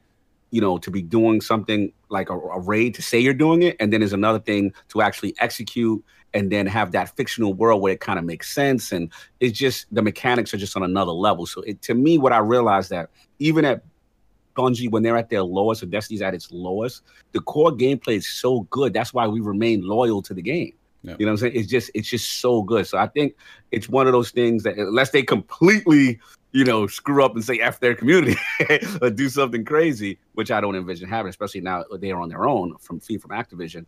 you 0.52 0.62
know, 0.62 0.78
to 0.78 0.92
be 0.92 1.02
doing 1.02 1.42
something 1.42 1.92
like 2.10 2.30
a, 2.30 2.34
a 2.34 2.60
raid 2.60 2.94
to 2.96 3.02
say 3.02 3.20
you're 3.20 3.34
doing 3.34 3.64
it, 3.64 3.76
and 3.80 3.92
then 3.92 4.02
there's 4.02 4.14
another 4.14 4.40
thing 4.40 4.74
to 4.90 5.02
actually 5.02 5.34
execute 5.40 6.04
and 6.34 6.52
then 6.52 6.66
have 6.66 6.92
that 6.94 7.16
fictional 7.16 7.54
world 7.54 7.82
where 7.82 7.94
it 7.94 8.00
kind 8.00 8.18
of 8.18 8.26
makes 8.26 8.54
sense. 8.54 8.92
And 8.92 9.12
it's 9.40 9.58
just 9.58 9.86
the 9.94 10.02
mechanics 10.02 10.54
are 10.54 10.58
just 10.58 10.78
on 10.78 10.84
another 10.84 11.12
level. 11.12 11.46
So 11.46 11.62
it, 11.62 11.82
to 11.84 11.94
me, 11.94 12.18
what 12.18 12.32
I 12.32 12.38
realized 12.38 12.90
that 12.92 13.10
even 13.40 13.66
at 13.66 13.84
Bungie, 14.56 14.90
when 14.92 15.04
they're 15.04 15.18
at 15.18 15.30
their 15.30 15.44
lowest, 15.44 15.84
or 15.84 15.88
Destiny's 15.88 16.22
at 16.22 16.34
its 16.34 16.52
lowest, 16.52 17.04
the 17.32 17.42
core 17.42 17.72
gameplay 17.72 18.18
is 18.18 18.28
so 18.28 18.62
good. 18.70 18.94
That's 18.94 19.14
why 19.14 19.28
we 19.28 19.40
remain 19.40 19.82
loyal 19.82 20.22
to 20.24 20.34
the 20.34 20.42
game. 20.42 20.74
Yeah. 21.04 21.16
You 21.18 21.26
know 21.26 21.32
what 21.32 21.42
I'm 21.44 21.50
saying? 21.50 21.54
It's 21.56 21.70
just 21.70 21.92
it's 21.96 22.10
just 22.10 22.40
so 22.40 22.62
good. 22.62 22.86
So 22.86 22.98
I 22.98 23.08
think 23.08 23.36
it's 23.72 23.90
one 23.90 24.08
of 24.08 24.14
those 24.14 24.32
things 24.32 24.64
that 24.64 24.78
unless 24.78 25.12
they 25.12 25.24
completely, 25.24 26.20
you 26.52 26.66
know, 26.66 26.88
screw 26.88 27.24
up 27.24 27.36
and 27.36 27.44
say 27.44 27.60
F 27.60 27.80
their 27.80 27.96
community 27.96 28.36
or 29.02 29.10
do 29.10 29.30
something 29.30 29.64
crazy, 29.64 30.20
which 30.34 30.52
I 30.52 30.60
don't 30.60 30.76
envision 30.76 31.08
happening, 31.08 31.30
especially 31.30 31.62
now 31.62 31.84
they 32.00 32.12
are 32.12 32.22
on 32.22 32.30
their 32.30 32.46
own 32.46 32.76
from 32.78 33.00
fee 33.00 33.18
from 33.18 33.32
Activision, 33.32 33.86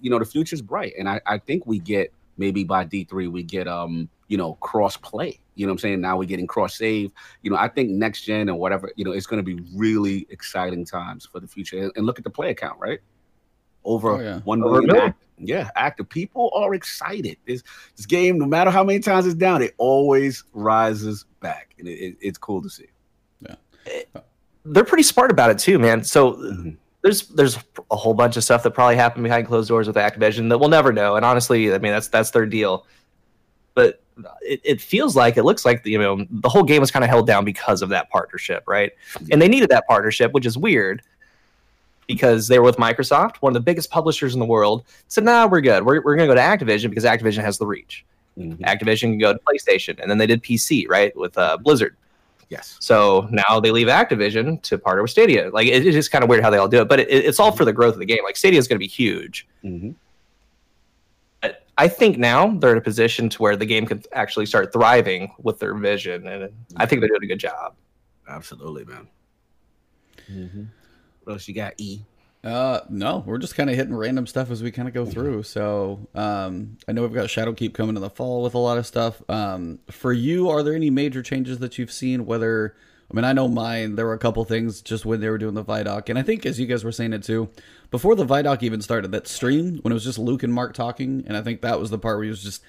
you 0.00 0.10
know, 0.10 0.18
the 0.18 0.24
future's 0.24 0.60
bright. 0.60 0.92
And 0.98 1.08
I, 1.08 1.20
I 1.26 1.38
think 1.38 1.66
we 1.66 1.78
get 1.78 2.12
maybe 2.36 2.64
by 2.64 2.84
D3 2.84 3.30
we 3.30 3.42
get 3.42 3.66
um, 3.66 4.08
you 4.28 4.36
know, 4.36 4.54
cross 4.54 4.96
play. 4.96 5.40
You 5.54 5.66
know 5.66 5.70
what 5.70 5.74
I'm 5.74 5.78
saying? 5.78 6.00
Now 6.00 6.18
we're 6.18 6.24
getting 6.24 6.46
cross 6.46 6.76
save. 6.76 7.10
You 7.42 7.50
know, 7.50 7.56
I 7.56 7.68
think 7.68 7.90
next 7.90 8.22
gen 8.22 8.48
and 8.48 8.58
whatever, 8.58 8.90
you 8.96 9.04
know, 9.04 9.12
it's 9.12 9.26
gonna 9.26 9.42
be 9.42 9.60
really 9.74 10.26
exciting 10.30 10.84
times 10.84 11.26
for 11.26 11.40
the 11.40 11.46
future. 11.46 11.78
And, 11.78 11.92
and 11.96 12.06
look 12.06 12.18
at 12.18 12.24
the 12.24 12.30
play 12.30 12.50
account, 12.50 12.78
right? 12.80 13.00
Over 13.84 14.10
Oh, 14.10 14.20
yeah. 14.20 14.40
one 14.40 14.62
Over 14.62 14.82
million 14.82 14.94
million. 14.94 15.14
Act- 15.38 15.48
yeah, 15.48 15.70
active 15.76 16.08
people 16.08 16.50
are 16.54 16.74
excited. 16.74 17.36
This 17.46 17.62
this 17.96 18.06
game, 18.06 18.38
no 18.38 18.46
matter 18.46 18.70
how 18.70 18.84
many 18.84 19.00
times 19.00 19.26
it's 19.26 19.34
down, 19.34 19.62
it 19.62 19.74
always 19.78 20.44
rises 20.52 21.24
back, 21.40 21.74
and 21.78 21.88
it, 21.88 21.92
it, 21.92 22.16
it's 22.20 22.38
cool 22.38 22.62
to 22.62 22.70
see. 22.70 22.86
Yeah, 23.40 23.54
they're 24.64 24.84
pretty 24.84 25.02
smart 25.02 25.30
about 25.30 25.50
it 25.50 25.58
too 25.58 25.78
man 25.78 26.02
so 26.02 26.32
Mhm. 26.34 26.76
there's 27.02 27.28
there's 27.28 27.58
a 27.90 27.96
whole 27.96 28.14
bunch 28.14 28.38
of 28.38 28.44
stuff 28.44 28.62
that 28.62 28.70
probably 28.70 28.96
happened 28.96 29.22
behind 29.24 29.46
closed 29.46 29.68
doors 29.68 29.86
with 29.86 29.96
Activision 29.96 30.48
that 30.48 30.56
we'll 30.58 30.70
never 30.70 30.90
know. 30.92 31.16
And 31.16 31.24
honestly, 31.24 31.72
I 31.74 31.78
mean 31.78 31.92
that's 31.92 32.08
that's 32.08 32.30
their 32.30 32.46
deal. 32.46 32.86
But 33.74 34.00
it, 34.42 34.60
it 34.64 34.80
feels 34.80 35.16
like 35.16 35.36
it 35.36 35.42
looks 35.42 35.64
like 35.66 35.84
you 35.84 35.98
know 35.98 36.24
the 36.30 36.48
whole 36.48 36.62
game 36.62 36.80
was 36.80 36.90
kind 36.90 37.04
of 37.04 37.10
held 37.10 37.26
down 37.26 37.44
because 37.44 37.82
of 37.82 37.90
that 37.90 38.08
partnership, 38.10 38.62
right? 38.66 38.92
And 39.30 39.42
they 39.42 39.48
needed 39.48 39.68
that 39.70 39.84
partnership, 39.86 40.32
which 40.32 40.46
is 40.46 40.56
weird 40.56 41.02
because 42.06 42.48
they 42.48 42.58
were 42.58 42.64
with 42.64 42.76
Microsoft, 42.76 43.36
one 43.36 43.50
of 43.50 43.54
the 43.54 43.60
biggest 43.60 43.90
publishers 43.90 44.34
in 44.34 44.40
the 44.40 44.46
world. 44.46 44.84
Said, 45.08 45.24
"Nah, 45.24 45.46
we're 45.46 45.60
good. 45.60 45.84
We're 45.84 46.02
we're 46.02 46.16
gonna 46.16 46.28
go 46.28 46.34
to 46.34 46.40
Activision 46.40 46.90
because 46.90 47.04
Activision 47.04 47.42
has 47.42 47.58
the 47.58 47.66
reach. 47.66 48.04
Mhm. 48.38 48.58
Activision 48.60 49.00
can 49.12 49.18
go 49.18 49.32
to 49.32 49.38
PlayStation, 49.40 49.98
and 50.00 50.10
then 50.10 50.18
they 50.18 50.26
did 50.26 50.42
PC, 50.42 50.86
right, 50.88 51.16
with 51.16 51.36
uh, 51.38 51.56
Blizzard." 51.58 51.96
Yes. 52.50 52.76
So 52.78 53.26
now 53.30 53.58
they 53.58 53.70
leave 53.70 53.86
Activision 53.88 54.60
to 54.62 54.78
partner 54.78 55.02
with 55.02 55.10
Stadia. 55.10 55.50
Like 55.50 55.66
it, 55.66 55.86
it's 55.86 55.94
just 55.94 56.10
kind 56.12 56.22
of 56.22 56.30
weird 56.30 56.42
how 56.44 56.50
they 56.50 56.58
all 56.58 56.68
do 56.68 56.82
it, 56.82 56.88
but 56.88 57.00
it, 57.00 57.08
it's 57.10 57.40
all 57.40 57.50
for 57.52 57.64
the 57.64 57.72
growth 57.72 57.94
of 57.94 58.00
the 58.00 58.04
game. 58.06 58.20
Like 58.22 58.36
Stadia 58.36 58.58
is 58.58 58.68
going 58.68 58.76
to 58.76 58.80
be 58.80 58.86
huge. 58.86 59.46
hmm 59.62 59.90
But 61.40 61.66
I 61.78 61.88
think 61.88 62.18
now 62.18 62.48
they're 62.58 62.72
in 62.72 62.78
a 62.78 62.82
position 62.82 63.28
to 63.30 63.42
where 63.42 63.56
the 63.56 63.66
game 63.66 63.86
can 63.86 64.02
actually 64.12 64.46
start 64.46 64.72
thriving 64.72 65.32
with 65.42 65.58
their 65.58 65.74
vision, 65.74 66.26
and 66.28 66.50
I 66.76 66.86
think 66.86 67.00
they're 67.00 67.08
doing 67.08 67.24
a 67.24 67.26
good 67.26 67.40
job. 67.40 67.74
Absolutely, 68.28 68.84
man. 68.84 69.08
hmm 70.26 70.62
What 71.24 71.34
else 71.34 71.48
you 71.48 71.54
got? 71.54 71.74
E. 71.78 72.00
Uh, 72.44 72.80
no, 72.90 73.24
we're 73.26 73.38
just 73.38 73.54
kind 73.54 73.70
of 73.70 73.76
hitting 73.76 73.94
random 73.94 74.26
stuff 74.26 74.50
as 74.50 74.62
we 74.62 74.70
kind 74.70 74.86
of 74.86 74.92
go 74.92 75.06
through. 75.06 75.42
So, 75.44 76.06
um, 76.14 76.76
I 76.86 76.92
know 76.92 77.00
we've 77.00 77.14
got 77.14 77.28
Shadowkeep 77.28 77.72
coming 77.72 77.96
in 77.96 78.02
the 78.02 78.10
fall 78.10 78.42
with 78.42 78.52
a 78.52 78.58
lot 78.58 78.76
of 78.76 78.86
stuff. 78.86 79.22
Um, 79.30 79.78
for 79.90 80.12
you, 80.12 80.50
are 80.50 80.62
there 80.62 80.74
any 80.74 80.90
major 80.90 81.22
changes 81.22 81.58
that 81.60 81.78
you've 81.78 81.90
seen? 81.90 82.26
Whether, 82.26 82.76
I 83.10 83.14
mean, 83.14 83.24
I 83.24 83.32
know 83.32 83.48
mine, 83.48 83.94
there 83.94 84.04
were 84.04 84.12
a 84.12 84.18
couple 84.18 84.44
things 84.44 84.82
just 84.82 85.06
when 85.06 85.20
they 85.20 85.30
were 85.30 85.38
doing 85.38 85.54
the 85.54 85.64
Vidoc. 85.64 86.10
And 86.10 86.18
I 86.18 86.22
think, 86.22 86.44
as 86.44 86.60
you 86.60 86.66
guys 86.66 86.84
were 86.84 86.92
saying 86.92 87.14
it 87.14 87.22
too, 87.22 87.48
before 87.90 88.14
the 88.14 88.26
Vidoc 88.26 88.62
even 88.62 88.82
started, 88.82 89.10
that 89.12 89.26
stream, 89.26 89.78
when 89.78 89.90
it 89.90 89.94
was 89.94 90.04
just 90.04 90.18
Luke 90.18 90.42
and 90.42 90.52
Mark 90.52 90.74
talking, 90.74 91.24
and 91.26 91.38
I 91.38 91.42
think 91.42 91.62
that 91.62 91.80
was 91.80 91.88
the 91.88 91.98
part 91.98 92.18
where 92.18 92.24
he 92.24 92.30
was 92.30 92.42
just 92.42 92.62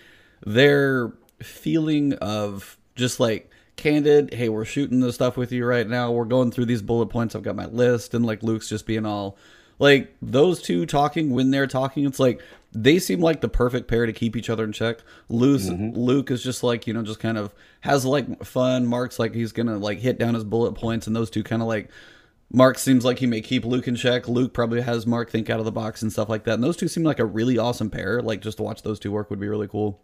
their 0.45 1.11
feeling 1.41 2.13
of 2.13 2.77
just 2.95 3.19
like, 3.19 3.51
candid 3.75 4.33
hey 4.33 4.47
we're 4.47 4.63
shooting 4.63 5.01
this 5.01 5.15
stuff 5.15 5.37
with 5.37 5.51
you 5.51 5.65
right 5.65 5.87
now. 5.87 6.11
We're 6.11 6.25
going 6.25 6.51
through 6.51 6.65
these 6.65 6.81
bullet 6.81 7.07
points. 7.07 7.35
I've 7.35 7.43
got 7.43 7.55
my 7.55 7.65
list 7.65 8.13
and 8.13 8.25
like 8.25 8.43
luke's 8.43 8.69
just 8.69 8.85
being 8.85 9.05
all 9.05 9.37
like 9.79 10.15
those 10.21 10.61
two 10.61 10.85
talking 10.85 11.31
when 11.31 11.51
they're 11.51 11.67
talking 11.67 12.05
it's 12.05 12.19
like 12.19 12.41
they 12.71 12.99
seem 12.99 13.21
like 13.21 13.41
the 13.41 13.49
perfect 13.49 13.87
pair 13.87 14.05
to 14.05 14.13
keep 14.13 14.35
each 14.35 14.49
other 14.49 14.63
in 14.63 14.71
check. 14.71 14.99
Luke 15.29 15.61
mm-hmm. 15.61 15.97
luke 15.97 16.31
is 16.31 16.43
just 16.43 16.63
like 16.63 16.87
you 16.87 16.93
know 16.93 17.03
just 17.03 17.19
kind 17.19 17.37
of 17.37 17.53
has 17.81 18.05
like 18.05 18.43
fun 18.43 18.85
mark's 18.85 19.19
like 19.19 19.33
he's 19.33 19.51
gonna 19.51 19.77
like 19.77 19.99
hit 19.99 20.17
down 20.17 20.33
his 20.33 20.43
bullet 20.43 20.73
points 20.73 21.07
and 21.07 21.15
those 21.15 21.29
two 21.29 21.43
kind 21.43 21.61
of 21.61 21.67
like 21.67 21.89
mark 22.51 22.77
seems 22.77 23.03
like 23.03 23.19
he 23.19 23.25
may 23.25 23.41
keep 23.41 23.65
luke 23.65 23.87
in 23.87 23.95
check. 23.95 24.27
Luke 24.27 24.53
probably 24.53 24.81
has 24.81 25.05
mark 25.05 25.29
think 25.29 25.49
out 25.49 25.59
of 25.59 25.65
the 25.65 25.71
box 25.71 26.01
and 26.01 26.11
stuff 26.11 26.29
like 26.29 26.45
that 26.45 26.53
and 26.53 26.63
those 26.63 26.77
two 26.77 26.87
seem 26.87 27.03
like 27.03 27.19
a 27.19 27.25
really 27.25 27.57
awesome 27.57 27.89
pair. 27.89 28.21
Like 28.21 28.41
just 28.41 28.57
to 28.57 28.63
watch 28.63 28.83
those 28.83 28.99
two 28.99 29.11
work 29.11 29.29
would 29.29 29.39
be 29.39 29.49
really 29.49 29.67
cool. 29.67 30.01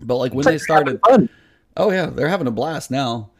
But 0.00 0.16
like 0.16 0.34
when 0.34 0.44
they 0.44 0.58
started 0.58 1.00
Fun. 1.08 1.28
Oh 1.78 1.90
yeah, 1.90 2.06
they're 2.06 2.28
having 2.28 2.46
a 2.46 2.50
blast 2.52 2.90
now. 2.90 3.30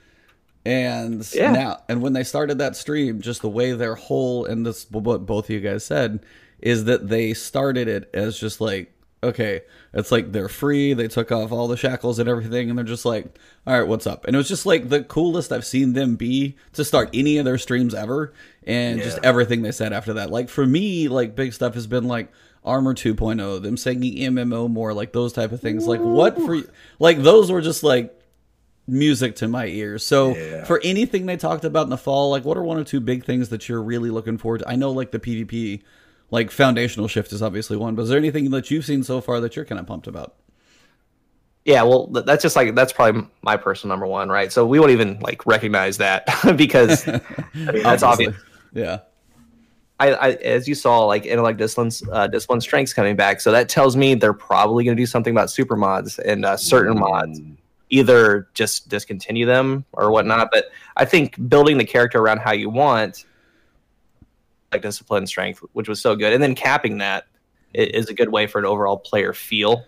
And 0.64 1.26
Yeah. 1.34 1.52
now, 1.52 1.82
and 1.88 2.02
when 2.02 2.12
they 2.12 2.24
started 2.24 2.58
that 2.58 2.76
stream, 2.76 3.20
just 3.20 3.42
the 3.42 3.48
way 3.48 3.72
their 3.72 3.94
whole 3.94 4.44
and 4.44 4.64
this 4.66 4.86
what 4.90 5.26
both 5.26 5.44
of 5.46 5.50
you 5.50 5.60
guys 5.60 5.84
said 5.84 6.20
is 6.60 6.84
that 6.84 7.08
they 7.08 7.34
started 7.34 7.88
it 7.88 8.10
as 8.14 8.38
just 8.38 8.60
like 8.60 8.92
okay, 9.20 9.62
it's 9.94 10.12
like 10.12 10.30
they're 10.30 10.48
free. 10.48 10.92
They 10.92 11.08
took 11.08 11.32
off 11.32 11.50
all 11.50 11.66
the 11.66 11.76
shackles 11.76 12.20
and 12.20 12.28
everything, 12.28 12.68
and 12.70 12.78
they're 12.78 12.84
just 12.84 13.04
like, 13.04 13.36
all 13.66 13.76
right, 13.76 13.88
what's 13.88 14.06
up? 14.06 14.24
And 14.26 14.34
it 14.36 14.38
was 14.38 14.46
just 14.46 14.64
like 14.64 14.90
the 14.90 15.02
coolest 15.02 15.50
I've 15.50 15.66
seen 15.66 15.92
them 15.94 16.14
be 16.14 16.54
to 16.74 16.84
start 16.84 17.10
any 17.12 17.36
of 17.38 17.44
their 17.44 17.58
streams 17.58 17.94
ever, 17.94 18.32
and 18.64 19.02
just 19.02 19.18
everything 19.24 19.62
they 19.62 19.72
said 19.72 19.92
after 19.92 20.12
that. 20.14 20.30
Like 20.30 20.48
for 20.48 20.64
me, 20.66 21.08
like 21.08 21.34
big 21.34 21.52
stuff 21.52 21.74
has 21.74 21.88
been 21.88 22.04
like 22.06 22.30
Armor 22.64 22.94
2.0, 22.94 23.60
them 23.60 23.76
saying 23.76 24.02
MMO 24.02 24.70
more, 24.70 24.94
like 24.94 25.12
those 25.12 25.32
type 25.32 25.50
of 25.50 25.60
things. 25.60 25.88
Like 25.88 26.00
what 26.00 26.36
for? 26.36 26.60
Like 27.00 27.18
those 27.20 27.50
were 27.50 27.60
just 27.60 27.82
like 27.82 28.14
music 28.88 29.36
to 29.36 29.46
my 29.48 29.66
ears. 29.66 30.04
So 30.04 30.34
Yeah. 30.34 30.64
for 30.64 30.80
anything 30.82 31.26
they 31.26 31.36
talked 31.36 31.64
about 31.64 31.84
in 31.84 31.90
the 31.90 31.98
fall, 31.98 32.30
like 32.30 32.44
what 32.44 32.56
are 32.56 32.62
one 32.64 32.78
or 32.78 32.84
two 32.84 33.00
big 33.00 33.24
things 33.24 33.50
that 33.50 33.68
you're 33.68 33.82
really 33.82 34.10
looking 34.10 34.38
forward 34.38 34.58
to? 34.60 34.68
I 34.68 34.74
know 34.76 34.90
like 34.90 35.10
the 35.10 35.18
PvP, 35.20 35.82
like 36.30 36.50
foundational 36.50 37.06
shift 37.06 37.32
is 37.32 37.42
obviously 37.42 37.76
one, 37.76 37.94
but 37.94 38.02
is 38.02 38.08
there 38.08 38.18
anything 38.18 38.50
that 38.50 38.70
you've 38.70 38.84
seen 38.84 39.02
so 39.02 39.20
far 39.20 39.40
that 39.40 39.54
you're 39.56 39.64
kind 39.64 39.78
of 39.78 39.86
pumped 39.86 40.06
about? 40.06 40.34
Yeah, 41.64 41.82
well, 41.82 42.06
that's 42.06 42.42
just 42.42 42.56
like 42.56 42.74
that's 42.74 42.94
probably 42.94 43.26
my 43.42 43.58
personal 43.58 43.92
number 43.94 44.06
one, 44.06 44.30
right? 44.30 44.50
So 44.50 44.64
we 44.66 44.80
won't 44.80 44.90
even 44.92 45.18
like 45.20 45.44
recognize 45.44 45.98
that 45.98 46.26
because 46.56 47.06
I 47.08 47.20
mean, 47.54 47.82
that's 47.82 48.02
obvious. 48.02 48.34
Yeah. 48.72 49.00
I, 50.00 50.12
I, 50.12 50.28
as 50.34 50.68
you 50.68 50.76
saw, 50.76 51.04
like 51.06 51.26
intellect 51.26 51.58
disciplines, 51.58 52.04
uh, 52.12 52.28
discipline 52.28 52.60
strengths 52.60 52.92
coming 52.92 53.16
back, 53.16 53.40
so 53.40 53.50
that 53.50 53.68
tells 53.68 53.96
me 53.96 54.14
they're 54.14 54.32
probably 54.32 54.84
going 54.84 54.96
to 54.96 55.00
do 55.00 55.06
something 55.06 55.34
about 55.34 55.50
super 55.50 55.74
mods 55.76 56.20
and 56.20 56.44
uh, 56.44 56.56
certain 56.56 56.96
mods. 56.98 57.40
Either 57.90 58.48
just 58.54 58.88
discontinue 58.88 59.46
them 59.46 59.84
or 59.92 60.10
whatnot. 60.10 60.50
But 60.52 60.66
I 60.96 61.04
think 61.04 61.48
building 61.48 61.78
the 61.78 61.84
character 61.84 62.18
around 62.18 62.38
how 62.38 62.52
you 62.52 62.68
want 62.68 63.24
like 64.72 64.82
discipline 64.82 65.26
strength, 65.26 65.60
which 65.72 65.88
was 65.88 66.00
so 66.00 66.14
good, 66.14 66.32
and 66.32 66.42
then 66.42 66.54
capping 66.54 66.98
that 66.98 67.26
is 67.74 68.08
a 68.08 68.14
good 68.14 68.30
way 68.30 68.46
for 68.46 68.58
an 68.58 68.64
overall 68.64 68.98
player 68.98 69.32
feel. 69.32 69.84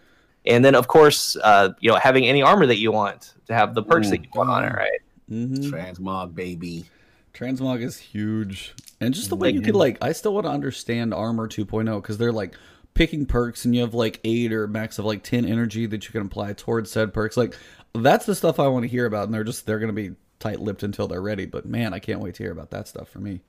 And 0.46 0.64
then 0.64 0.74
of 0.74 0.88
course, 0.88 1.36
uh, 1.42 1.70
you 1.80 1.90
know, 1.90 1.96
having 1.96 2.26
any 2.26 2.42
armor 2.42 2.66
that 2.66 2.78
you 2.78 2.92
want 2.92 3.34
to 3.46 3.54
have 3.54 3.74
the 3.74 3.82
perks 3.82 4.08
that 4.10 4.22
you 4.22 4.30
want 4.34 4.50
on 4.50 4.64
it, 4.64 4.74
right? 4.74 5.00
hmm 5.28 5.54
Transmog 5.54 6.34
baby. 6.34 6.86
Transmog 7.34 7.82
is 7.82 7.98
huge, 7.98 8.74
and 9.00 9.14
just 9.14 9.28
the 9.28 9.36
way 9.36 9.50
you 9.50 9.60
could 9.60 9.76
like, 9.76 9.98
I 10.02 10.12
still 10.12 10.34
want 10.34 10.46
to 10.46 10.50
understand 10.50 11.14
Armor 11.14 11.46
2.0 11.46 12.02
because 12.02 12.18
they're 12.18 12.32
like 12.32 12.56
picking 12.94 13.24
perks, 13.24 13.64
and 13.64 13.74
you 13.74 13.82
have 13.82 13.94
like 13.94 14.20
eight 14.24 14.52
or 14.52 14.66
max 14.66 14.98
of 14.98 15.04
like 15.04 15.22
ten 15.22 15.44
energy 15.44 15.86
that 15.86 16.04
you 16.06 16.10
can 16.10 16.22
apply 16.22 16.54
towards 16.54 16.90
said 16.90 17.14
perks. 17.14 17.36
Like 17.36 17.56
that's 17.94 18.26
the 18.26 18.34
stuff 18.34 18.58
I 18.60 18.68
want 18.68 18.84
to 18.84 18.88
hear 18.88 19.06
about, 19.06 19.24
and 19.24 19.34
they're 19.34 19.44
just 19.44 19.66
they're 19.66 19.78
gonna 19.78 19.92
be 19.92 20.12
tight-lipped 20.38 20.82
until 20.82 21.06
they're 21.08 21.20
ready. 21.22 21.46
But 21.46 21.66
man, 21.66 21.92
I 21.94 21.98
can't 21.98 22.20
wait 22.20 22.34
to 22.36 22.42
hear 22.42 22.52
about 22.52 22.70
that 22.70 22.88
stuff 22.88 23.08
for 23.08 23.18
me. 23.18 23.40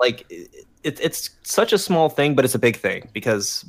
like 0.00 0.24
it, 0.30 0.66
it's 1.00 1.30
such 1.42 1.72
a 1.72 1.78
small 1.78 2.08
thing 2.08 2.34
but 2.36 2.44
it's 2.44 2.54
a 2.54 2.58
big 2.58 2.76
thing 2.76 3.08
because 3.12 3.64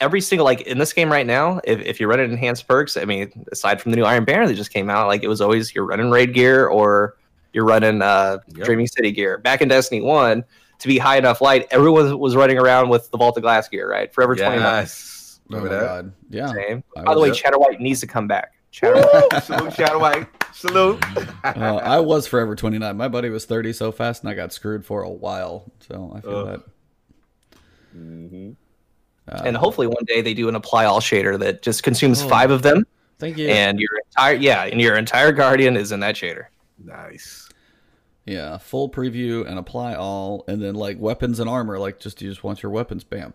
every 0.00 0.20
single 0.20 0.44
like 0.44 0.60
in 0.62 0.78
this 0.78 0.92
game 0.92 1.10
right 1.10 1.26
now 1.26 1.60
if, 1.64 1.80
if 1.80 1.98
you're 1.98 2.08
running 2.08 2.30
enhanced 2.30 2.68
perks 2.68 2.96
i 2.96 3.04
mean 3.04 3.44
aside 3.50 3.80
from 3.80 3.90
the 3.90 3.96
new 3.96 4.04
iron 4.04 4.24
banner 4.24 4.46
that 4.46 4.54
just 4.54 4.72
came 4.72 4.88
out 4.88 5.08
like 5.08 5.24
it 5.24 5.28
was 5.28 5.40
always 5.40 5.74
you're 5.74 5.84
running 5.84 6.08
raid 6.08 6.32
gear 6.34 6.68
or 6.68 7.16
you're 7.52 7.64
running 7.64 8.00
uh 8.00 8.38
Yep. 8.54 8.64
dreaming 8.64 8.86
city 8.86 9.10
gear 9.10 9.38
back 9.38 9.60
in 9.60 9.66
destiny 9.68 10.00
1 10.02 10.44
to 10.78 10.86
be 10.88 10.98
high 10.98 11.16
enough 11.18 11.40
light 11.40 11.66
everyone 11.72 12.16
was 12.18 12.36
running 12.36 12.58
around 12.58 12.88
with 12.88 13.10
the 13.10 13.18
vault 13.18 13.36
of 13.36 13.42
glass 13.42 13.68
gear 13.68 13.90
right 13.90 14.14
forever 14.14 14.36
29 14.36 14.60
Yes. 14.60 15.40
Oh 15.50 15.52
my 15.52 15.56
Remember 15.58 15.80
that? 15.80 15.86
god, 15.86 16.12
yeah. 16.30 16.52
same 16.52 16.84
I 16.96 17.02
by 17.02 17.14
the 17.14 17.20
way 17.20 17.28
was- 17.30 17.38
chatterwhite 17.40 17.80
needs 17.80 17.98
to 18.00 18.06
come 18.06 18.28
back 18.28 18.52
chatter 18.76 18.94
Woo! 18.94 19.40
Salute, 19.40 19.72
Chatterwhite. 19.74 20.26
Salute. 20.54 21.02
Uh, 21.44 21.76
I 21.82 22.00
was 22.00 22.26
forever 22.26 22.56
29. 22.56 22.96
My 22.96 23.06
buddy 23.08 23.30
was 23.30 23.44
30 23.44 23.72
so 23.72 23.92
fast, 23.92 24.22
and 24.24 24.30
I 24.30 24.34
got 24.34 24.52
screwed 24.52 24.84
for 24.84 25.02
a 25.02 25.08
while. 25.08 25.70
So 25.80 26.12
I 26.14 26.20
feel 26.20 26.36
Ugh. 26.38 26.46
that. 27.54 27.58
Mhm. 27.96 28.56
Uh, 29.28 29.42
and 29.44 29.56
hopefully 29.56 29.86
one 29.86 30.04
day 30.06 30.20
they 30.22 30.34
do 30.34 30.48
an 30.48 30.54
apply 30.56 30.84
all 30.84 31.00
shader 31.00 31.38
that 31.38 31.62
just 31.62 31.82
consumes 31.82 32.22
Oh. 32.22 32.28
five 32.28 32.50
of 32.50 32.62
them 32.62 32.84
thank 33.18 33.38
you. 33.38 33.48
and 33.48 33.78
your 33.80 33.90
entire 34.06 34.34
yeah 34.34 34.64
and 34.64 34.80
your 34.80 34.96
entire 34.96 35.32
guardian 35.32 35.76
is 35.76 35.92
in 35.92 36.00
that 36.00 36.14
shader 36.16 36.46
Nice. 36.84 37.48
Yeah, 38.26 38.58
full 38.58 38.90
preview 38.90 39.46
and 39.48 39.58
apply 39.58 39.94
all, 39.94 40.44
and 40.48 40.60
then 40.60 40.74
like 40.74 40.98
weapons 40.98 41.38
and 41.40 41.48
armor, 41.48 41.78
like 41.78 41.98
just 42.00 42.20
you 42.20 42.28
just 42.28 42.42
want 42.44 42.60
your 42.62 42.70
weapons, 42.72 43.02
bam. 43.04 43.32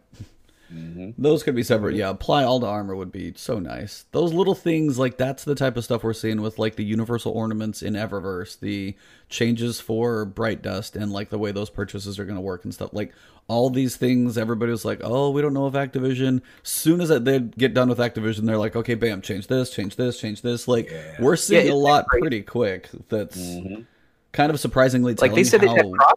Mhm. 0.73 1.13
Those 1.17 1.43
could 1.43 1.55
be 1.55 1.63
separate. 1.63 1.95
Yeah, 1.95 2.09
apply 2.09 2.43
all 2.43 2.59
to 2.61 2.65
armor 2.65 2.95
would 2.95 3.11
be 3.11 3.33
so 3.35 3.59
nice. 3.59 4.05
Those 4.11 4.31
little 4.33 4.55
things, 4.55 4.97
like 4.97 5.17
that's 5.17 5.43
the 5.43 5.55
type 5.55 5.75
of 5.75 5.83
stuff 5.83 6.03
we're 6.03 6.13
seeing 6.13 6.41
with 6.41 6.57
like 6.59 6.75
the 6.75 6.83
universal 6.85 7.33
ornaments 7.33 7.81
in 7.81 7.93
Eververse, 7.95 8.59
the 8.59 8.95
changes 9.27 9.79
for 9.81 10.23
Bright 10.25 10.61
Dust, 10.61 10.95
and 10.95 11.11
like 11.11 11.29
the 11.29 11.37
way 11.37 11.51
those 11.51 11.69
purchases 11.69 12.17
are 12.19 12.25
going 12.25 12.35
to 12.35 12.41
work 12.41 12.63
and 12.63 12.73
stuff. 12.73 12.91
Like 12.93 13.11
all 13.47 13.69
these 13.69 13.97
things, 13.97 14.37
everybody 14.37 14.71
was 14.71 14.85
like, 14.85 15.01
"Oh, 15.03 15.29
we 15.31 15.41
don't 15.41 15.53
know 15.53 15.67
if 15.67 15.73
Activision." 15.73 16.41
Soon 16.63 17.01
as 17.01 17.09
they 17.09 17.39
get 17.39 17.73
done 17.73 17.89
with 17.89 17.97
Activision, 17.97 18.45
they're 18.45 18.57
like, 18.57 18.75
"Okay, 18.77 18.95
bam, 18.95 19.21
change 19.21 19.47
this, 19.47 19.71
change 19.71 19.97
this, 19.97 20.19
change 20.21 20.41
this." 20.41 20.67
Like 20.69 20.89
Yeah. 20.89 21.17
we're 21.19 21.35
seeing 21.35 21.61
it's 21.65 21.71
a 21.71 21.75
lot 21.75 22.07
great. 22.07 22.21
pretty 22.21 22.41
quick. 22.43 22.89
That's 23.09 23.37
Mhm. 23.37 23.85
kind 24.31 24.51
of 24.51 24.59
surprisingly 24.59 25.13
like 25.15 25.31
they 25.35 25.43
telling 25.43 25.45
said 25.45 25.61
they 25.61 25.67
how- 25.67 25.75
had 25.75 25.91
cross 25.91 26.15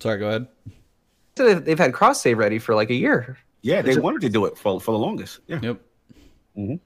Sorry, 0.00 0.18
go 0.18 0.28
ahead. 0.28 0.46
So 1.36 1.46
they've, 1.46 1.64
they've 1.64 1.78
had 1.78 1.92
cross 1.94 2.20
save 2.20 2.38
ready 2.38 2.58
for 2.58 2.74
like 2.74 2.90
a 2.90 2.94
year. 2.94 3.38
Yeah, 3.62 3.80
they 3.82 3.90
Is 3.92 3.96
it- 3.96 4.02
wanted 4.02 4.20
to 4.22 4.28
do 4.28 4.44
it 4.46 4.58
for 4.58 4.80
for 4.80 4.92
the 4.92 4.98
longest. 4.98 5.40
Yeah. 5.46 5.60
Yep. 5.62 5.80
Mhm. 6.58 6.80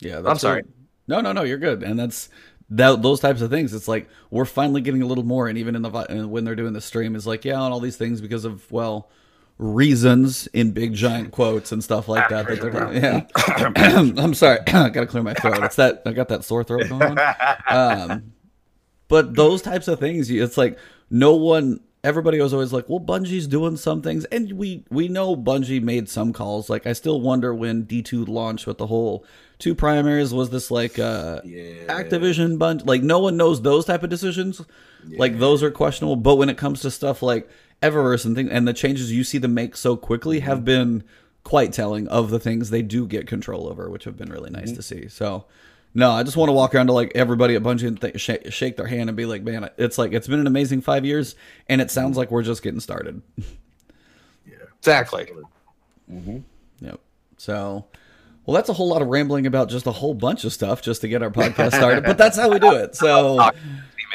Yeah, 0.00 0.22
I'm 0.24 0.38
sorry. 0.38 0.62
good. 0.62 0.72
No, 1.08 1.20
no, 1.20 1.32
no. 1.32 1.42
You're 1.42 1.58
good, 1.58 1.82
and 1.82 1.98
that's 1.98 2.30
that. 2.70 3.02
Those 3.02 3.20
types 3.20 3.40
of 3.42 3.50
things. 3.50 3.74
It's 3.74 3.88
like 3.88 4.08
we're 4.30 4.44
finally 4.46 4.80
getting 4.80 5.02
a 5.02 5.06
little 5.06 5.24
more, 5.24 5.48
and 5.48 5.58
even 5.58 5.74
in 5.76 5.82
the 5.82 5.90
and 5.90 6.30
when 6.30 6.44
they're 6.44 6.54
doing 6.56 6.72
the 6.72 6.80
stream, 6.80 7.14
is 7.16 7.26
like 7.26 7.44
yeah, 7.44 7.62
and 7.62 7.72
all 7.72 7.80
these 7.80 7.96
things 7.96 8.20
because 8.20 8.44
of 8.44 8.70
well 8.72 9.10
reasons 9.58 10.46
in 10.54 10.70
big 10.72 10.94
giant 10.94 11.32
quotes 11.32 11.70
and 11.72 11.84
stuff 11.84 12.08
like 12.08 12.28
that. 12.30 12.46
that 12.46 12.60
they're. 12.60 12.92
Yeah. 12.94 14.12
I'm 14.24 14.32
sorry. 14.34 14.60
I 14.68 14.88
gotta 14.88 15.06
clear 15.06 15.22
my 15.22 15.34
throat. 15.34 15.62
It's 15.64 15.76
that 15.76 16.02
I 16.06 16.12
got 16.12 16.28
that 16.28 16.44
sore 16.44 16.64
throat 16.64 16.88
going 16.88 17.18
on. 17.18 17.18
Um, 17.68 18.32
but 19.08 19.34
those 19.34 19.60
types 19.62 19.86
of 19.88 20.00
things, 20.00 20.30
it's 20.30 20.56
like 20.56 20.78
no 21.10 21.34
one. 21.34 21.80
Everybody 22.02 22.40
was 22.40 22.54
always 22.54 22.72
like, 22.72 22.88
"Well, 22.88 23.00
Bungie's 23.00 23.46
doing 23.46 23.76
some 23.76 24.00
things," 24.00 24.24
and 24.26 24.52
we 24.52 24.84
we 24.90 25.08
know 25.08 25.36
Bungie 25.36 25.82
made 25.82 26.08
some 26.08 26.32
calls. 26.32 26.70
Like, 26.70 26.86
I 26.86 26.94
still 26.94 27.20
wonder 27.20 27.54
when 27.54 27.82
D 27.82 28.00
two 28.00 28.24
launched 28.24 28.66
with 28.66 28.78
the 28.78 28.86
whole 28.86 29.24
two 29.58 29.74
primaries. 29.74 30.32
Was 30.32 30.48
this 30.48 30.70
like 30.70 30.98
uh, 30.98 31.42
Yeah. 31.44 31.86
Activision 31.88 32.56
Bungie? 32.58 32.86
Like, 32.86 33.02
no 33.02 33.18
one 33.18 33.36
knows 33.36 33.60
those 33.60 33.84
type 33.84 34.02
of 34.02 34.08
decisions. 34.08 34.62
Like, 35.06 35.38
those 35.38 35.62
are 35.62 35.70
questionable. 35.70 36.16
But 36.16 36.36
when 36.36 36.48
it 36.48 36.56
comes 36.56 36.80
to 36.82 36.90
stuff 36.90 37.22
like 37.22 37.50
Eververse 37.82 38.24
and 38.24 38.34
things, 38.34 38.50
and 38.50 38.66
the 38.66 38.72
changes 38.72 39.12
you 39.12 39.22
see 39.24 39.38
them 39.38 39.52
make 39.52 39.76
so 39.76 39.96
quickly 39.96 40.40
have 40.40 40.64
been 40.64 41.02
quite 41.44 41.72
telling 41.72 42.06
of 42.08 42.30
the 42.30 42.38
things 42.38 42.70
they 42.70 42.82
do 42.82 43.06
get 43.06 43.26
control 43.26 43.66
over, 43.68 43.90
which 43.90 44.04
have 44.04 44.16
been 44.16 44.30
really 44.30 44.50
nice 44.50 44.72
to 44.72 44.82
see. 44.82 45.08
So, 45.08 45.44
no, 45.94 46.10
I 46.12 46.22
just 46.22 46.36
want 46.36 46.48
to 46.48 46.52
walk 46.52 46.74
around 46.74 46.86
to 46.86 46.92
like 46.92 47.12
everybody 47.14 47.56
at 47.56 47.62
Bungie 47.62 47.88
and 47.88 48.00
th- 48.00 48.20
shake, 48.20 48.52
shake 48.52 48.76
their 48.76 48.86
hand 48.86 49.10
and 49.10 49.16
be 49.16 49.26
like, 49.26 49.42
man, 49.42 49.68
it's 49.76 49.98
like 49.98 50.12
it's 50.12 50.28
been 50.28 50.40
an 50.40 50.46
amazing 50.46 50.80
five 50.82 51.04
years, 51.04 51.34
and 51.68 51.80
it 51.80 51.90
sounds 51.90 52.16
like 52.16 52.30
we're 52.30 52.42
just 52.42 52.62
getting 52.62 52.80
started. 52.80 53.22
Yeah, 54.46 54.56
exactly. 54.78 55.28
Mm-hmm. 56.10 56.38
Yep. 56.80 57.00
So, 57.38 57.86
well, 58.46 58.54
that's 58.54 58.68
a 58.68 58.72
whole 58.72 58.88
lot 58.88 59.02
of 59.02 59.08
rambling 59.08 59.46
about 59.46 59.68
just 59.68 59.86
a 59.86 59.92
whole 59.92 60.14
bunch 60.14 60.44
of 60.44 60.52
stuff 60.52 60.82
just 60.82 61.00
to 61.00 61.08
get 61.08 61.22
our 61.22 61.30
podcast 61.30 61.74
started, 61.74 62.04
but 62.04 62.18
that's 62.18 62.36
how 62.36 62.50
we 62.50 62.58
do 62.58 62.72
it. 62.74 62.94
So, 62.94 63.36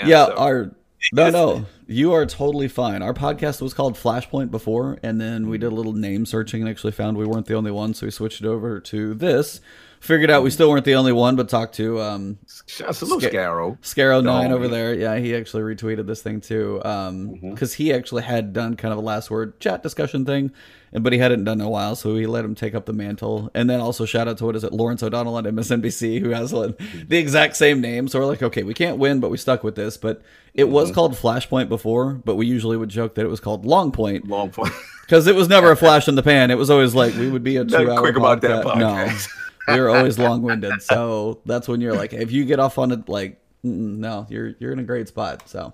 Man, 0.02 0.10
yeah, 0.10 0.26
so- 0.28 0.36
our 0.38 0.72
no, 1.14 1.30
no, 1.30 1.66
you 1.88 2.14
are 2.14 2.26
totally 2.26 2.68
fine. 2.68 3.02
Our 3.02 3.14
podcast 3.14 3.62
was 3.62 3.74
called 3.74 3.96
Flashpoint 3.96 4.50
before, 4.52 4.98
and 5.04 5.20
then 5.22 5.48
we 5.50 5.58
did 5.58 5.72
a 5.72 5.76
little 5.76 5.94
name 5.94 6.26
searching 6.26 6.62
and 6.62 6.70
actually 6.70 6.94
found 6.94 7.18
we 7.18 7.26
weren't 7.26 7.46
the 7.46 7.54
only 7.54 7.72
one, 7.72 7.94
so 7.94 8.06
we 8.06 8.12
switched 8.12 8.42
it 8.42 8.48
over 8.48 8.80
to 8.80 9.14
this. 9.14 9.62
Figured 10.06 10.30
out 10.30 10.44
we 10.44 10.52
still 10.52 10.70
weren't 10.70 10.86
the 10.86 10.94
only 10.94 11.12
one, 11.12 11.36
but 11.36 11.50
talked 11.50 11.74
to 11.78 12.00
um, 12.00 12.38
Shout- 12.68 12.96
Salute, 12.96 13.24
Sca- 13.24 13.32
Scarrow. 13.32 13.80
Scarrow 13.82 14.24
Nine 14.24 14.52
over 14.52 14.68
there. 14.68 14.94
Yeah, 14.94 15.18
he 15.18 15.36
actually 15.36 15.64
retweeted 15.64 16.06
this 16.06 16.22
thing 16.22 16.42
too, 16.42 16.80
um, 16.86 17.30
mm-hmm. 17.30 17.50
because 17.50 17.74
he 17.74 17.92
actually 17.92 18.22
had 18.22 18.54
done 18.54 18.76
kind 18.76 18.92
of 18.92 19.00
a 19.00 19.02
last 19.02 19.32
word 19.32 19.60
chat 19.60 19.82
discussion 19.82 20.24
thing, 20.24 20.52
and 20.94 21.04
but 21.04 21.12
he 21.12 21.18
hadn't 21.18 21.44
done 21.44 21.60
in 21.60 21.66
a 21.66 21.70
while, 21.72 21.96
so 21.96 22.14
we 22.14 22.28
let 22.28 22.46
him 22.46 22.54
take 22.54 22.76
up 22.76 22.86
the 22.86 22.94
mantle. 22.94 23.50
And 23.56 23.68
then 23.68 23.80
also 23.80 24.06
shout 24.06 24.28
out 24.28 24.38
to 24.38 24.46
what 24.46 24.56
is 24.56 24.64
it, 24.64 24.74
Lawrence 24.74 25.02
O'Donnell 25.02 25.38
on 25.38 25.46
MSNBC, 25.46 26.20
who 26.20 26.30
has 26.30 26.54
like, 26.54 26.78
mm-hmm. 26.78 27.08
the 27.08 27.18
exact 27.18 27.56
same 27.56 27.82
name. 27.82 28.08
So 28.08 28.20
we're 28.20 28.28
like, 28.28 28.44
okay, 28.44 28.62
we 28.62 28.76
can't 28.76 29.00
win, 29.00 29.20
but 29.20 29.32
we 29.32 29.38
stuck 29.38 29.64
with 29.64 29.74
this. 29.74 29.98
But 29.98 30.22
it 30.54 30.70
was 30.70 30.90
mm-hmm. 30.90 30.96
called 30.96 31.16
Flashpoint 31.16 31.68
before, 31.68 32.14
but 32.14 32.36
we 32.36 32.46
usually 32.46 32.78
would 32.78 32.90
joke 32.90 33.16
that 33.16 33.26
it 33.26 33.30
was 33.30 33.40
called 33.40 33.66
Long 33.66 33.92
Point 33.92 34.28
Long 34.28 34.52
point. 34.52 34.72
because 35.02 35.26
it 35.26 35.34
was 35.36 35.50
never 35.50 35.72
a 35.72 35.76
flash 35.76 36.08
in 36.08 36.14
the 36.14 36.24
pan. 36.24 36.52
It 36.52 36.60
was 36.60 36.70
always 36.70 36.94
like 36.94 37.16
we 37.16 37.30
would 37.30 37.44
be 37.44 37.58
a 37.58 37.66
two-hour 37.66 38.00
quick 38.00 38.18
about 38.18 38.42
that 38.42 38.64
podcast. 38.64 38.76
podcast. 38.76 39.28
No, 39.36 39.42
we 39.68 39.80
were 39.80 39.90
always 39.90 40.20
long-winded. 40.20 40.82
So 40.82 41.42
that's 41.46 41.68
when 41.68 41.82
you're 41.82 41.96
like, 41.96 42.14
if 42.14 42.32
you 42.32 42.46
get 42.46 42.60
off 42.60 42.78
on 42.78 42.92
it, 42.92 43.10
like, 43.10 43.42
no, 43.64 44.28
you're 44.30 44.54
you're 44.60 44.72
in 44.72 44.80
a 44.80 44.84
great 44.84 45.08
spot. 45.08 45.50
So. 45.50 45.74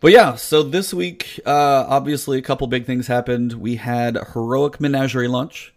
But 0.00 0.12
yeah, 0.12 0.36
so 0.36 0.62
this 0.62 0.94
week, 0.94 1.40
uh, 1.44 1.84
obviously, 1.88 2.38
a 2.38 2.42
couple 2.42 2.66
big 2.66 2.86
things 2.86 3.06
happened. 3.06 3.52
We 3.52 3.76
had 3.76 4.18
Heroic 4.32 4.80
Menagerie 4.80 5.28
launch. 5.28 5.74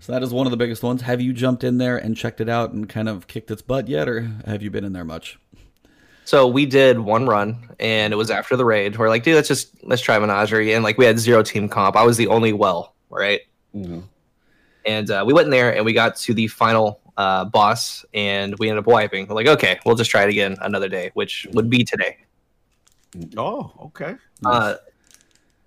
So 0.00 0.12
that 0.12 0.22
is 0.22 0.32
one 0.32 0.46
of 0.46 0.50
the 0.50 0.56
biggest 0.56 0.82
ones. 0.82 1.02
Have 1.02 1.20
you 1.20 1.34
jumped 1.34 1.62
in 1.62 1.76
there 1.76 1.98
and 1.98 2.16
checked 2.16 2.40
it 2.40 2.48
out 2.48 2.72
and 2.72 2.88
kind 2.88 3.06
of 3.06 3.26
kicked 3.26 3.50
its 3.50 3.60
butt 3.60 3.86
yet, 3.86 4.08
or 4.08 4.22
have 4.46 4.62
you 4.62 4.70
been 4.70 4.82
in 4.84 4.94
there 4.94 5.04
much? 5.04 5.38
So 6.24 6.46
we 6.46 6.64
did 6.64 6.98
one 7.00 7.26
run, 7.26 7.68
and 7.78 8.14
it 8.14 8.16
was 8.16 8.30
after 8.30 8.56
the 8.56 8.64
raid. 8.64 8.96
We're 8.96 9.10
like, 9.10 9.24
dude, 9.24 9.34
let's 9.34 9.48
just 9.48 9.84
let's 9.84 10.00
try 10.00 10.18
Menagerie, 10.18 10.72
and 10.72 10.82
like 10.82 10.96
we 10.96 11.04
had 11.04 11.18
zero 11.18 11.42
team 11.42 11.68
comp. 11.68 11.96
I 11.96 12.02
was 12.04 12.16
the 12.16 12.28
only 12.28 12.54
well, 12.54 12.94
right? 13.10 13.42
Mhm. 13.74 14.04
And 14.88 15.10
uh, 15.10 15.22
we 15.26 15.34
went 15.34 15.44
in 15.44 15.50
there, 15.50 15.76
and 15.76 15.84
we 15.84 15.92
got 15.92 16.16
to 16.16 16.32
the 16.32 16.48
final 16.48 17.00
uh, 17.18 17.44
boss, 17.44 18.06
and 18.14 18.58
we 18.58 18.70
ended 18.70 18.84
up 18.84 18.86
wiping. 18.86 19.26
We're 19.26 19.34
like, 19.34 19.46
okay, 19.46 19.78
we'll 19.84 19.96
just 19.96 20.10
try 20.10 20.22
it 20.22 20.30
again 20.30 20.56
another 20.62 20.88
day, 20.88 21.10
which 21.12 21.46
would 21.52 21.68
be 21.68 21.84
today. 21.84 22.16
Oh, 23.36 23.72
okay. 23.82 24.16
Uh, 24.44 24.76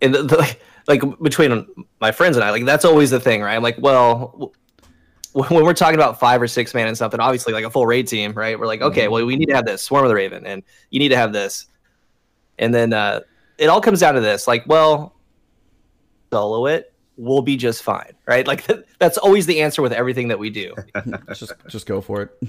and 0.01 0.15
the, 0.15 0.23
the, 0.23 0.57
like 0.87 1.01
between 1.21 1.67
my 1.99 2.11
friends 2.11 2.35
and 2.35 2.43
I, 2.43 2.49
like 2.49 2.65
that's 2.65 2.85
always 2.85 3.11
the 3.11 3.19
thing, 3.19 3.41
right? 3.41 3.55
I'm 3.55 3.61
like, 3.61 3.77
well, 3.79 4.53
when 5.33 5.63
we're 5.63 5.73
talking 5.73 5.95
about 5.95 6.19
five 6.19 6.41
or 6.41 6.47
six 6.47 6.73
man 6.73 6.87
and 6.87 6.97
something, 6.97 7.19
obviously 7.19 7.53
like 7.53 7.65
a 7.65 7.69
full 7.69 7.85
raid 7.85 8.07
team, 8.07 8.33
right? 8.33 8.59
We're 8.59 8.65
like, 8.65 8.81
okay, 8.81 9.07
well, 9.07 9.23
we 9.25 9.35
need 9.35 9.47
to 9.47 9.55
have 9.55 9.65
this 9.65 9.83
Swarm 9.83 10.03
of 10.03 10.09
the 10.09 10.15
Raven, 10.15 10.45
and 10.47 10.63
you 10.89 10.99
need 10.99 11.09
to 11.09 11.17
have 11.17 11.31
this, 11.31 11.67
and 12.57 12.73
then 12.73 12.91
uh, 12.91 13.19
it 13.59 13.67
all 13.67 13.81
comes 13.81 13.99
down 13.99 14.15
to 14.15 14.21
this, 14.21 14.47
like, 14.47 14.63
well, 14.67 15.15
solo 16.31 16.65
it, 16.65 16.90
we'll 17.21 17.41
be 17.43 17.55
just 17.55 17.83
fine, 17.83 18.13
right? 18.25 18.45
Like 18.47 18.65
that's 18.99 19.17
always 19.19 19.45
the 19.45 19.61
answer 19.61 19.81
with 19.81 19.93
everything 19.93 20.27
that 20.29 20.39
we 20.39 20.49
do. 20.49 20.73
just 21.35 21.53
just 21.67 21.85
go 21.85 22.01
for 22.01 22.23
it. 22.23 22.43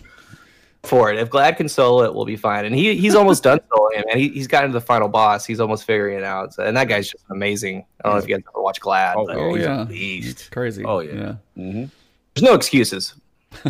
For 0.84 1.12
it, 1.12 1.18
if 1.20 1.30
Gladd 1.30 1.56
can 1.58 1.68
solo 1.68 2.02
it, 2.04 2.12
we'll 2.12 2.24
be 2.24 2.34
fine. 2.34 2.64
And 2.64 2.74
he 2.74 2.96
he's 2.96 3.14
almost 3.14 3.44
done 3.44 3.60
soloing 3.70 4.00
it, 4.00 4.06
man. 4.08 4.18
He, 4.18 4.30
he's 4.30 4.48
gotten 4.48 4.70
to 4.70 4.74
the 4.74 4.80
final 4.80 5.06
boss. 5.08 5.46
He's 5.46 5.60
almost 5.60 5.84
figuring 5.84 6.16
it 6.18 6.24
out. 6.24 6.54
So- 6.54 6.64
and 6.64 6.76
that 6.76 6.88
guy's 6.88 7.08
just 7.08 7.24
amazing. 7.30 7.84
I 8.04 8.08
don't 8.08 8.16
know 8.16 8.22
if 8.22 8.28
you 8.28 8.34
guys 8.34 8.42
ever 8.52 8.60
watch 8.62 8.80
Gladd. 8.80 9.14
Oh, 9.16 9.26
but 9.26 9.36
Oh 9.36 9.54
he's 9.54 9.64
yeah, 9.64 9.84
beast. 9.84 10.50
crazy. 10.50 10.84
Oh, 10.84 10.98
yeah. 11.00 11.36
Mhm. 11.56 11.88
There's 12.34 12.42
no 12.42 12.54
excuses. 12.54 13.14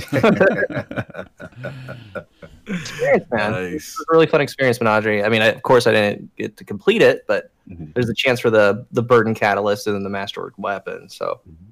experience, 2.66 3.26
man. 3.30 3.52
It 3.54 3.72
Nice. 3.72 3.96
was 3.98 4.06
a 4.08 4.12
really 4.12 4.26
fun 4.26 4.40
experience, 4.40 4.80
Menagerie. 4.80 5.22
I 5.24 5.28
mean, 5.28 5.42
I, 5.42 5.46
of 5.48 5.62
course, 5.62 5.86
I 5.86 5.92
didn't 5.92 6.34
get 6.36 6.56
to 6.56 6.64
complete 6.64 7.02
it, 7.02 7.24
but 7.26 7.50
mm-hmm. 7.68 7.86
there's 7.94 8.08
a 8.08 8.14
chance 8.14 8.40
for 8.40 8.50
the 8.50 8.86
the 8.92 9.02
burden 9.02 9.34
catalyst 9.34 9.86
and 9.86 9.96
then 9.96 10.02
the 10.02 10.10
masterwork 10.10 10.54
weapon. 10.56 11.08
So, 11.08 11.40
mm-hmm. 11.48 11.70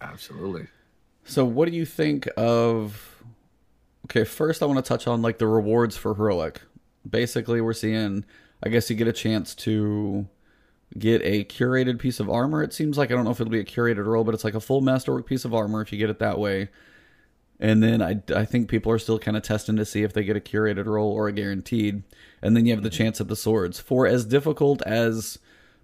absolutely. 0.00 0.66
So, 1.24 1.44
what 1.44 1.68
do 1.68 1.76
you 1.76 1.84
think 1.84 2.28
of? 2.36 3.24
Okay, 4.06 4.24
first 4.24 4.62
I 4.62 4.66
want 4.66 4.84
to 4.84 4.88
touch 4.88 5.06
on 5.06 5.22
like 5.22 5.38
the 5.38 5.46
rewards 5.46 5.96
for 5.96 6.14
heroic. 6.14 6.60
Basically, 7.08 7.60
we're 7.60 7.72
seeing. 7.72 8.24
I 8.62 8.70
guess 8.70 8.88
you 8.88 8.96
get 8.96 9.06
a 9.06 9.12
chance 9.12 9.54
to 9.56 10.26
get 10.98 11.20
a 11.22 11.44
curated 11.44 11.98
piece 11.98 12.20
of 12.20 12.30
armor. 12.30 12.62
It 12.62 12.72
seems 12.72 12.96
like 12.96 13.10
I 13.10 13.14
don't 13.14 13.24
know 13.24 13.30
if 13.30 13.40
it'll 13.40 13.50
be 13.50 13.60
a 13.60 13.64
curated 13.64 14.06
role, 14.06 14.24
but 14.24 14.34
it's 14.34 14.44
like 14.44 14.54
a 14.54 14.60
full 14.60 14.80
masterwork 14.80 15.26
piece 15.26 15.44
of 15.44 15.54
armor 15.54 15.82
if 15.82 15.92
you 15.92 15.98
get 15.98 16.10
it 16.10 16.18
that 16.20 16.38
way. 16.38 16.68
And 17.58 17.82
then 17.82 18.02
I, 18.02 18.20
I 18.34 18.44
think 18.44 18.68
people 18.68 18.92
are 18.92 18.98
still 18.98 19.18
kind 19.18 19.36
of 19.36 19.42
testing 19.42 19.76
to 19.76 19.84
see 19.84 20.02
if 20.02 20.12
they 20.12 20.24
get 20.24 20.36
a 20.36 20.40
curated 20.40 20.86
role 20.86 21.10
or 21.10 21.28
a 21.28 21.32
guaranteed. 21.32 22.02
And 22.42 22.54
then 22.54 22.66
you 22.66 22.74
have 22.74 22.82
the 22.82 22.90
chance 22.90 23.20
at 23.20 23.28
the 23.28 23.36
swords. 23.36 23.80
For 23.80 24.06
as 24.06 24.26
difficult 24.26 24.82
as 24.82 25.38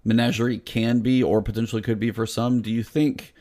Menagerie 0.05 0.59
can 0.59 0.99
be, 0.99 1.23
or 1.23 1.41
potentially 1.41 1.81
could 1.81 1.99
be 1.99 2.11
for 2.11 2.27
some, 2.27 2.61
do 2.61 2.69
you 2.69 2.83
think 2.83 3.33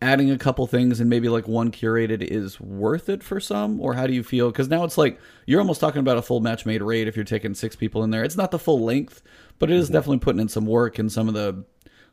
adding 0.00 0.30
a 0.30 0.38
couple 0.38 0.66
things 0.66 0.98
and 0.98 1.08
maybe 1.08 1.28
like 1.28 1.46
one 1.46 1.70
curated 1.70 2.22
is 2.22 2.58
worth 2.58 3.08
it 3.08 3.22
for 3.22 3.38
some? 3.38 3.80
Or 3.80 3.94
how 3.94 4.06
do 4.06 4.14
you 4.14 4.22
feel? 4.22 4.50
Because 4.50 4.68
now 4.68 4.84
it's 4.84 4.96
like 4.96 5.20
you're 5.46 5.60
almost 5.60 5.80
talking 5.80 6.00
about 6.00 6.18
a 6.18 6.22
full 6.22 6.40
match 6.40 6.64
made 6.64 6.82
raid 6.82 7.06
if 7.06 7.16
you're 7.16 7.24
taking 7.24 7.54
six 7.54 7.76
people 7.76 8.02
in 8.02 8.10
there. 8.10 8.24
It's 8.24 8.36
not 8.36 8.50
the 8.50 8.58
full 8.58 8.82
length, 8.82 9.22
but 9.58 9.70
it 9.70 9.76
is 9.76 9.86
mm-hmm. 9.86 9.94
definitely 9.94 10.18
putting 10.18 10.40
in 10.40 10.48
some 10.48 10.66
work. 10.66 10.98
And 10.98 11.12
some 11.12 11.28
of 11.28 11.34
the 11.34 11.64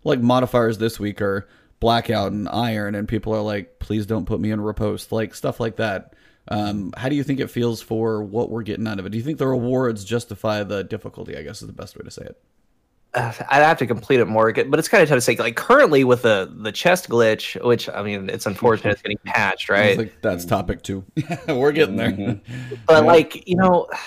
like 0.04 0.22
modifiers 0.22 0.78
this 0.78 1.00
week 1.00 1.22
are 1.22 1.48
blackout 1.80 2.32
and 2.32 2.50
iron 2.50 2.96
and 2.96 3.08
people 3.08 3.34
are 3.34 3.42
like 3.42 3.80
please 3.80 4.06
don't 4.06 4.26
put 4.26 4.40
me 4.40 4.52
in 4.52 4.60
repost, 4.60 5.12
like 5.12 5.34
stuff 5.34 5.60
like 5.60 5.78
that 5.78 6.14
um, 6.52 6.94
how 6.98 7.10
do 7.10 7.16
you 7.16 7.24
think 7.24 7.40
it 7.40 7.50
feels 7.50 7.82
for 7.82 8.24
what 8.24 8.50
we're 8.50 8.64
getting 8.64 8.88
out 8.88 9.00
of 9.00 9.06
it 9.06 9.10
do 9.10 9.18
you 9.18 9.24
think 9.24 9.38
the 9.38 9.48
rewards 9.48 10.04
justify 10.04 10.64
the 10.64 10.84
difficulty 10.84 11.38
i 11.38 11.42
guess 11.42 11.62
is 11.62 11.68
the 11.68 11.74
best 11.74 11.96
way 11.98 12.04
to 12.04 12.12
say 12.12 12.24
it 12.24 12.42
uh, 13.14 13.34
I'd 13.50 13.64
have 13.64 13.78
to 13.80 13.88
complete 13.88 14.20
it 14.20 14.26
more, 14.26 14.54
but 14.54 14.78
it's 14.78 14.88
kind 14.88 15.02
of 15.02 15.10
tough 15.10 15.18
to 15.18 15.22
say. 15.22 15.36
Like 15.36 15.56
currently 15.56 16.04
with 16.04 16.22
the 16.22 16.54
the 16.56 16.72
chest 16.72 17.10
glitch, 17.10 17.60
which 17.64 17.90
I 17.90 18.04
mean, 18.04 18.30
it's 18.30 18.46
unfortunate 18.46 18.92
it's 18.92 19.02
getting 19.02 19.18
patched, 19.26 19.68
right? 19.72 19.98
Like 19.98 20.22
that's 20.22 20.46
topic 20.46 20.84
two. 20.84 21.04
We're 21.48 21.72
getting 21.72 21.96
there. 21.96 22.12
Mm-hmm. 22.12 22.76
But 22.86 23.04
yeah. 23.04 23.08
like 23.08 23.48
you 23.48 23.56
know, 23.56 23.88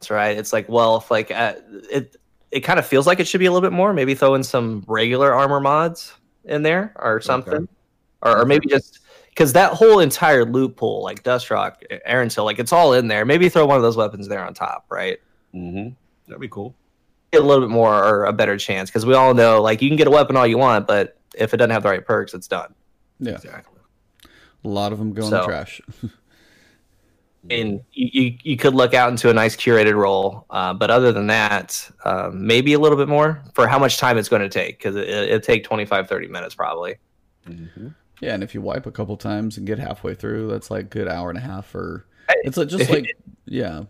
that's 0.00 0.10
right. 0.10 0.36
It's 0.36 0.52
like 0.52 0.68
well, 0.68 0.96
if 0.96 1.08
like 1.08 1.30
uh, 1.30 1.54
it 1.90 2.16
it 2.50 2.60
kind 2.60 2.78
of 2.78 2.86
feels 2.86 3.06
like 3.06 3.20
it 3.20 3.26
should 3.26 3.40
be 3.40 3.46
a 3.46 3.52
little 3.52 3.68
bit 3.68 3.74
more. 3.74 3.92
Maybe 3.92 4.14
throw 4.14 4.34
in 4.34 4.42
some 4.42 4.84
regular 4.86 5.34
armor 5.34 5.60
mods 5.60 6.14
in 6.44 6.62
there 6.62 6.92
or 6.96 7.20
something, 7.20 7.54
okay. 7.54 7.66
or, 8.22 8.42
or 8.42 8.44
maybe 8.44 8.66
just 8.68 9.00
because 9.30 9.52
that 9.52 9.72
whole 9.72 10.00
entire 10.00 10.44
loot 10.44 10.76
pool, 10.76 11.02
like 11.02 11.22
Dustrock, 11.22 11.82
Erentil, 12.08 12.44
like 12.44 12.58
it's 12.58 12.72
all 12.72 12.94
in 12.94 13.08
there. 13.08 13.24
Maybe 13.24 13.48
throw 13.48 13.66
one 13.66 13.76
of 13.76 13.82
those 13.82 13.96
weapons 13.96 14.28
there 14.28 14.44
on 14.44 14.54
top, 14.54 14.86
right? 14.88 15.18
Mm-hmm. 15.54 15.90
That'd 16.26 16.40
be 16.40 16.48
cool. 16.48 16.74
Get 17.32 17.42
a 17.42 17.44
little 17.44 17.66
bit 17.66 17.72
more 17.72 17.92
or 17.92 18.24
a 18.24 18.32
better 18.32 18.56
chance 18.56 18.88
because 18.88 19.04
we 19.04 19.14
all 19.14 19.34
know, 19.34 19.60
like, 19.60 19.82
you 19.82 19.90
can 19.90 19.96
get 19.96 20.06
a 20.06 20.10
weapon 20.10 20.36
all 20.36 20.46
you 20.46 20.58
want, 20.58 20.86
but 20.86 21.18
if 21.36 21.52
it 21.52 21.58
doesn't 21.58 21.70
have 21.70 21.82
the 21.82 21.90
right 21.90 22.04
perks, 22.04 22.32
it's 22.32 22.48
done. 22.48 22.74
Yeah, 23.20 23.32
exactly. 23.32 23.80
A 24.64 24.68
lot 24.68 24.92
of 24.92 24.98
them 24.98 25.12
go 25.12 25.22
so, 25.22 25.26
in 25.26 25.32
the 25.32 25.46
trash. 25.46 25.80
and 27.50 27.80
you, 27.92 28.08
you, 28.12 28.38
you, 28.42 28.56
could 28.56 28.74
look 28.74 28.94
out 28.94 29.10
into 29.10 29.30
a 29.30 29.34
nice 29.34 29.56
curated 29.56 29.94
role. 29.94 30.46
Uh, 30.50 30.74
but 30.74 30.90
other 30.90 31.12
than 31.12 31.26
that, 31.28 31.90
um, 32.04 32.46
maybe 32.46 32.72
a 32.72 32.78
little 32.78 32.98
bit 32.98 33.08
more 33.08 33.42
for 33.54 33.66
how 33.68 33.78
much 33.78 33.98
time 33.98 34.18
it's 34.18 34.28
going 34.28 34.42
to 34.42 34.48
take 34.48 34.78
because 34.78 34.96
it, 34.96 35.08
it'll 35.08 35.40
take 35.40 35.64
25, 35.64 36.08
30 36.08 36.28
minutes 36.28 36.54
probably. 36.54 36.96
Mm-hmm. 37.48 37.88
Yeah, 38.20 38.34
and 38.34 38.42
if 38.42 38.54
you 38.54 38.60
wipe 38.60 38.86
a 38.86 38.90
couple 38.90 39.16
times 39.16 39.58
and 39.58 39.66
get 39.66 39.78
halfway 39.78 40.14
through, 40.14 40.48
that's 40.48 40.70
like 40.70 40.84
a 40.86 40.88
good 40.88 41.08
hour 41.08 41.28
and 41.28 41.38
a 41.38 41.42
half. 41.42 41.74
Or 41.74 42.06
it's 42.44 42.56
like 42.56 42.68
just 42.68 42.90
like 42.90 43.06
yeah. 43.44 43.82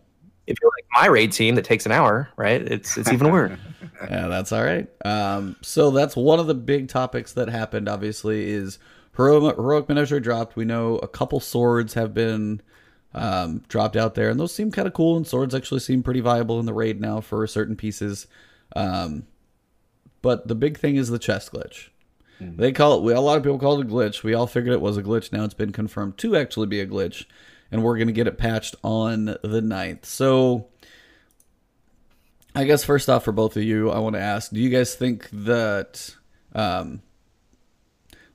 If 0.46 0.57
you're 0.62 0.70
like 0.76 0.86
my 1.02 1.07
raid 1.07 1.32
team 1.32 1.57
that 1.57 1.64
takes 1.64 1.86
an 1.86 1.92
hour, 1.92 2.28
right? 2.36 2.61
It's 2.61 2.96
it's 2.96 3.11
even 3.11 3.32
worse. 3.32 3.59
yeah, 4.02 4.28
that's 4.28 4.52
all 4.52 4.62
right. 4.62 4.88
Um, 5.04 5.57
so 5.61 5.90
that's 5.90 6.16
one 6.16 6.38
of 6.38 6.46
the 6.46 6.54
big 6.54 6.88
topics 6.88 7.32
that 7.32 7.48
happened. 7.48 7.88
Obviously, 7.88 8.50
is 8.50 8.78
heroic, 9.16 9.57
heroic 9.57 9.88
menagerie 9.88 10.20
dropped. 10.20 10.57
We 10.57 10.64
know 10.64 10.96
a 10.98 11.09
couple 11.09 11.40
swords 11.40 11.94
have 11.94 12.14
been 12.14 12.62
um, 13.17 13.64
dropped 13.69 13.97
out 13.97 14.14
there, 14.14 14.29
and 14.29 14.39
those 14.39 14.55
seem 14.55 14.71
kind 14.71 14.87
of 14.87 14.95
cool. 14.95 15.17
And 15.17 15.27
swords 15.27 15.55
actually 15.55 15.81
seem 15.81 16.03
pretty 16.03 16.21
viable 16.21 16.61
in 16.61 16.67
the 16.67 16.75
raid 16.75 17.01
now 17.01 17.21
for 17.21 17.47
certain 17.47 17.75
pieces. 17.75 18.27
Um, 18.77 19.27
but 20.23 20.47
the 20.47 20.55
big 20.55 20.79
thing 20.79 20.97
is 20.97 21.09
the 21.09 21.19
chest 21.19 21.53
glitch. 21.53 21.89
Mm-hmm. 22.41 22.61
They 22.61 22.73
call 22.73 22.99
it. 22.99 23.03
We 23.03 23.14
a 23.14 23.21
lot 23.21 23.39
of 23.39 23.43
people 23.43 23.59
call 23.59 23.81
it 23.81 23.87
a 23.87 23.91
glitch. 23.91 24.23
We 24.23 24.35
all 24.35 24.47
figured 24.47 24.75
it 24.75 24.81
was 24.81 24.99
a 24.99 25.03
glitch. 25.03 25.33
Now 25.33 25.45
it's 25.45 25.55
been 25.55 25.73
confirmed 25.73 26.19
to 26.19 26.37
actually 26.37 26.67
be 26.67 26.81
a 26.81 26.87
glitch, 26.87 27.25
and 27.73 27.83
we're 27.83 27.99
gonna 27.99 28.12
get 28.12 28.27
it 28.27 28.39
patched 28.39 28.77
on 28.85 29.25
the 29.25 29.62
9th. 29.62 30.05
So. 30.05 30.69
I 32.55 32.64
guess 32.64 32.85
first 32.85 33.11
off, 33.11 33.23
for 33.23 33.33
both 33.33 33.55
of 33.59 33.64
you, 33.64 33.91
I 33.91 33.99
want 33.99 34.14
to 34.14 34.21
ask: 34.23 34.51
Do 34.51 34.59
you 34.59 34.71
guys 34.71 34.95
think 34.95 35.29
that 35.31 36.17
um, 36.55 37.03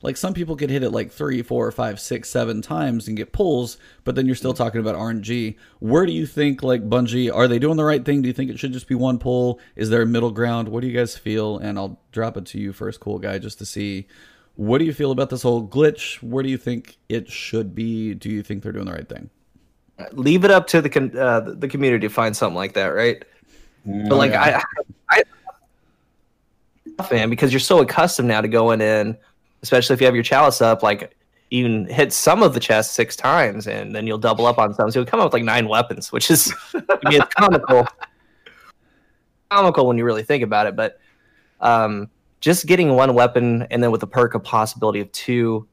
like 0.02 0.16
some 0.16 0.34
people 0.34 0.56
could 0.56 0.70
hit 0.70 0.82
it 0.82 0.90
like 0.90 1.10
three, 1.10 1.42
four, 1.42 1.70
five, 1.70 2.00
six, 2.00 2.28
seven 2.28 2.60
times 2.60 3.08
and 3.08 3.16
get 3.16 3.32
pulls, 3.32 3.78
but 4.04 4.14
then 4.14 4.26
you're 4.26 4.34
still 4.34 4.52
talking 4.52 4.80
about 4.80 4.96
RNG. 4.96 5.56
Where 5.78 6.04
do 6.04 6.12
you 6.12 6.26
think 6.26 6.62
like 6.62 6.88
Bungie 6.88 7.34
are 7.34 7.48
they 7.48 7.58
doing 7.58 7.76
the 7.76 7.84
right 7.84 8.04
thing? 8.04 8.20
Do 8.20 8.28
you 8.28 8.34
think 8.34 8.50
it 8.50 8.58
should 8.58 8.72
just 8.72 8.88
be 8.88 8.96
one 8.96 9.18
pull? 9.18 9.60
Is 9.76 9.90
there 9.90 10.02
a 10.02 10.06
middle 10.06 10.32
ground? 10.32 10.68
What 10.68 10.80
do 10.80 10.88
you 10.88 10.98
guys 10.98 11.16
feel? 11.16 11.58
And 11.58 11.78
I'll 11.78 12.00
drop 12.10 12.36
it 12.36 12.46
to 12.46 12.58
you 12.58 12.72
first, 12.72 13.00
cool 13.00 13.18
guy, 13.18 13.38
just 13.38 13.58
to 13.58 13.64
see 13.64 14.06
what 14.56 14.78
do 14.78 14.84
you 14.84 14.92
feel 14.92 15.12
about 15.12 15.30
this 15.30 15.42
whole 15.42 15.66
glitch? 15.66 16.16
Where 16.16 16.42
do 16.42 16.50
you 16.50 16.58
think 16.58 16.98
it 17.08 17.30
should 17.30 17.74
be? 17.74 18.14
Do 18.14 18.28
you 18.28 18.42
think 18.42 18.62
they're 18.62 18.72
doing 18.72 18.86
the 18.86 18.92
right 18.92 19.08
thing? 19.08 19.30
Leave 20.12 20.44
it 20.44 20.50
up 20.50 20.66
to 20.68 20.82
the 20.82 20.90
con- 20.90 21.16
uh, 21.16 21.40
the 21.40 21.68
community 21.68 22.08
to 22.08 22.12
find 22.12 22.36
something 22.36 22.56
like 22.56 22.74
that, 22.74 22.88
right? 22.88 23.24
Mm, 23.86 24.08
but 24.08 24.16
like 24.16 24.32
yeah. 24.32 24.62
I, 25.08 25.22
I, 26.98 27.02
fan 27.04 27.30
because 27.30 27.52
you're 27.52 27.60
so 27.60 27.80
accustomed 27.80 28.28
now 28.28 28.40
to 28.40 28.48
going 28.48 28.80
in 28.80 29.16
especially 29.62 29.94
if 29.94 30.00
you 30.00 30.06
have 30.06 30.14
your 30.14 30.24
chalice 30.24 30.60
up, 30.60 30.82
like 30.82 31.16
you 31.50 31.64
can 31.64 31.86
hit 31.86 32.12
some 32.12 32.42
of 32.42 32.54
the 32.54 32.60
chest 32.60 32.94
six 32.94 33.14
times 33.14 33.66
and 33.66 33.94
then 33.94 34.06
you'll 34.06 34.18
double 34.18 34.46
up 34.46 34.58
on 34.58 34.74
some. 34.74 34.90
So 34.90 35.00
you'll 35.00 35.06
come 35.06 35.20
up 35.20 35.26
with 35.26 35.34
like 35.34 35.44
nine 35.44 35.68
weapons, 35.68 36.10
which 36.10 36.30
is 36.30 36.52
I 36.74 37.10
mean, 37.10 37.20
it's 37.20 37.34
comical. 37.34 37.86
comical 39.50 39.86
when 39.86 39.98
you 39.98 40.04
really 40.04 40.22
think 40.22 40.42
about 40.42 40.66
it, 40.66 40.74
but 40.74 40.98
um, 41.60 42.08
just 42.40 42.66
getting 42.66 42.94
one 42.94 43.14
weapon 43.14 43.62
and 43.70 43.82
then 43.82 43.90
with 43.90 44.00
the 44.00 44.06
perk 44.06 44.34
of 44.34 44.42
possibility 44.42 45.00
of 45.00 45.12
two. 45.12 45.68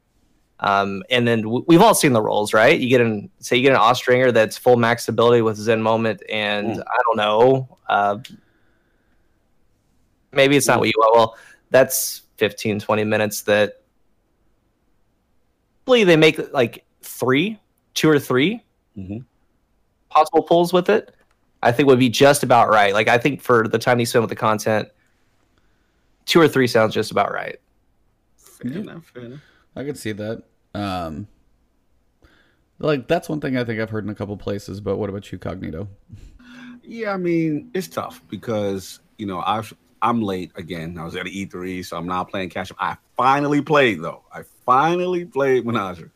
Um, 0.59 1.03
and 1.09 1.25
then 1.25 1.43
w- 1.43 1.63
we've 1.67 1.81
all 1.81 1.95
seen 1.95 2.11
the 2.11 2.21
rolls, 2.21 2.53
right? 2.53 2.77
You 2.77 2.89
get 2.89 2.99
an 2.99 3.29
say 3.39 3.55
you 3.55 3.63
get 3.63 3.71
an 3.71 3.79
Austringer 3.79 4.33
that's 4.33 4.57
full 4.57 4.75
max 4.75 5.07
ability 5.07 5.41
with 5.41 5.55
Zen 5.55 5.81
moment, 5.81 6.21
and 6.29 6.75
mm. 6.75 6.83
I 6.85 6.99
don't 7.05 7.15
know, 7.15 7.77
uh, 7.87 8.17
maybe 10.33 10.57
it's 10.57 10.67
not 10.67 10.79
what 10.79 10.89
you 10.89 10.93
want. 10.97 11.15
Well, 11.15 11.37
that's 11.69 12.23
15, 12.39 12.79
20 12.79 13.03
minutes 13.03 13.41
that 13.43 13.81
believe 15.85 16.07
they 16.07 16.17
make 16.17 16.53
like 16.53 16.85
three, 17.01 17.59
two 17.93 18.09
or 18.09 18.19
3 18.19 18.63
mm-hmm. 18.97 19.17
possible 20.09 20.43
pulls 20.43 20.73
with 20.73 20.89
it. 20.89 21.13
I 21.61 21.71
think 21.71 21.87
would 21.87 21.99
be 21.99 22.09
just 22.09 22.43
about 22.43 22.69
right. 22.69 22.93
Like 22.93 23.09
I 23.09 23.17
think 23.17 23.41
for 23.41 23.67
the 23.67 23.77
time 23.77 23.99
you 23.99 24.05
spend 24.05 24.23
with 24.23 24.29
the 24.29 24.35
content, 24.35 24.87
two 26.25 26.39
or 26.39 26.47
three 26.47 26.67
sounds 26.67 26.93
just 26.93 27.11
about 27.11 27.33
right. 27.33 27.59
Fair 28.37 28.71
enough, 28.71 29.05
fair 29.13 29.23
enough. 29.23 29.41
I 29.75 29.83
could 29.83 29.97
see 29.97 30.13
that. 30.13 30.43
Um, 30.73 31.27
like 32.79 33.07
that's 33.07 33.27
one 33.27 33.41
thing 33.41 33.57
I 33.57 33.63
think 33.65 33.81
I've 33.81 33.89
heard 33.89 34.05
in 34.05 34.09
a 34.09 34.15
couple 34.15 34.37
places. 34.37 34.79
But 34.79 34.97
what 34.97 35.09
about 35.09 35.31
you, 35.31 35.37
Cognito? 35.37 35.87
Yeah, 36.83 37.13
I 37.13 37.17
mean 37.17 37.71
it's 37.73 37.87
tough 37.87 38.21
because 38.29 38.99
you 39.17 39.25
know 39.25 39.43
I've 39.45 39.73
I'm 40.01 40.21
late 40.21 40.51
again. 40.55 40.97
I 40.97 41.03
was 41.03 41.15
at 41.15 41.25
E3, 41.25 41.85
so 41.85 41.97
I'm 41.97 42.07
now 42.07 42.23
playing 42.23 42.49
catch 42.49 42.71
up. 42.71 42.77
I 42.79 42.97
finally 43.17 43.61
played 43.61 44.01
though. 44.01 44.23
I 44.33 44.43
finally 44.65 45.25
played 45.25 45.65
Menagerie. 45.65 46.09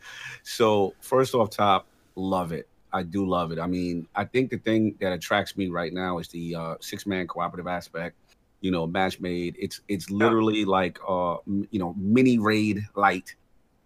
So 0.43 0.93
first 1.01 1.33
off, 1.35 1.49
top, 1.49 1.87
love 2.15 2.51
it. 2.51 2.67
I 2.93 3.03
do 3.03 3.27
love 3.27 3.51
it. 3.51 3.59
I 3.59 3.67
mean, 3.67 4.07
I 4.15 4.23
think 4.23 4.51
the 4.51 4.57
thing 4.57 4.95
that 5.01 5.11
attracts 5.11 5.57
me 5.57 5.69
right 5.69 5.91
now 5.91 6.19
is 6.19 6.27
the 6.27 6.55
uh, 6.55 6.75
six 6.79 7.05
man 7.05 7.27
cooperative 7.27 7.67
aspect. 7.67 8.15
You 8.61 8.71
know, 8.71 8.87
match 8.87 9.19
made. 9.19 9.57
It's 9.59 9.81
it's 9.89 10.09
literally 10.09 10.63
like 10.63 10.97
uh 11.07 11.37
you 11.45 11.79
know 11.79 11.93
mini 11.97 12.37
raid 12.37 12.81
light. 12.95 13.35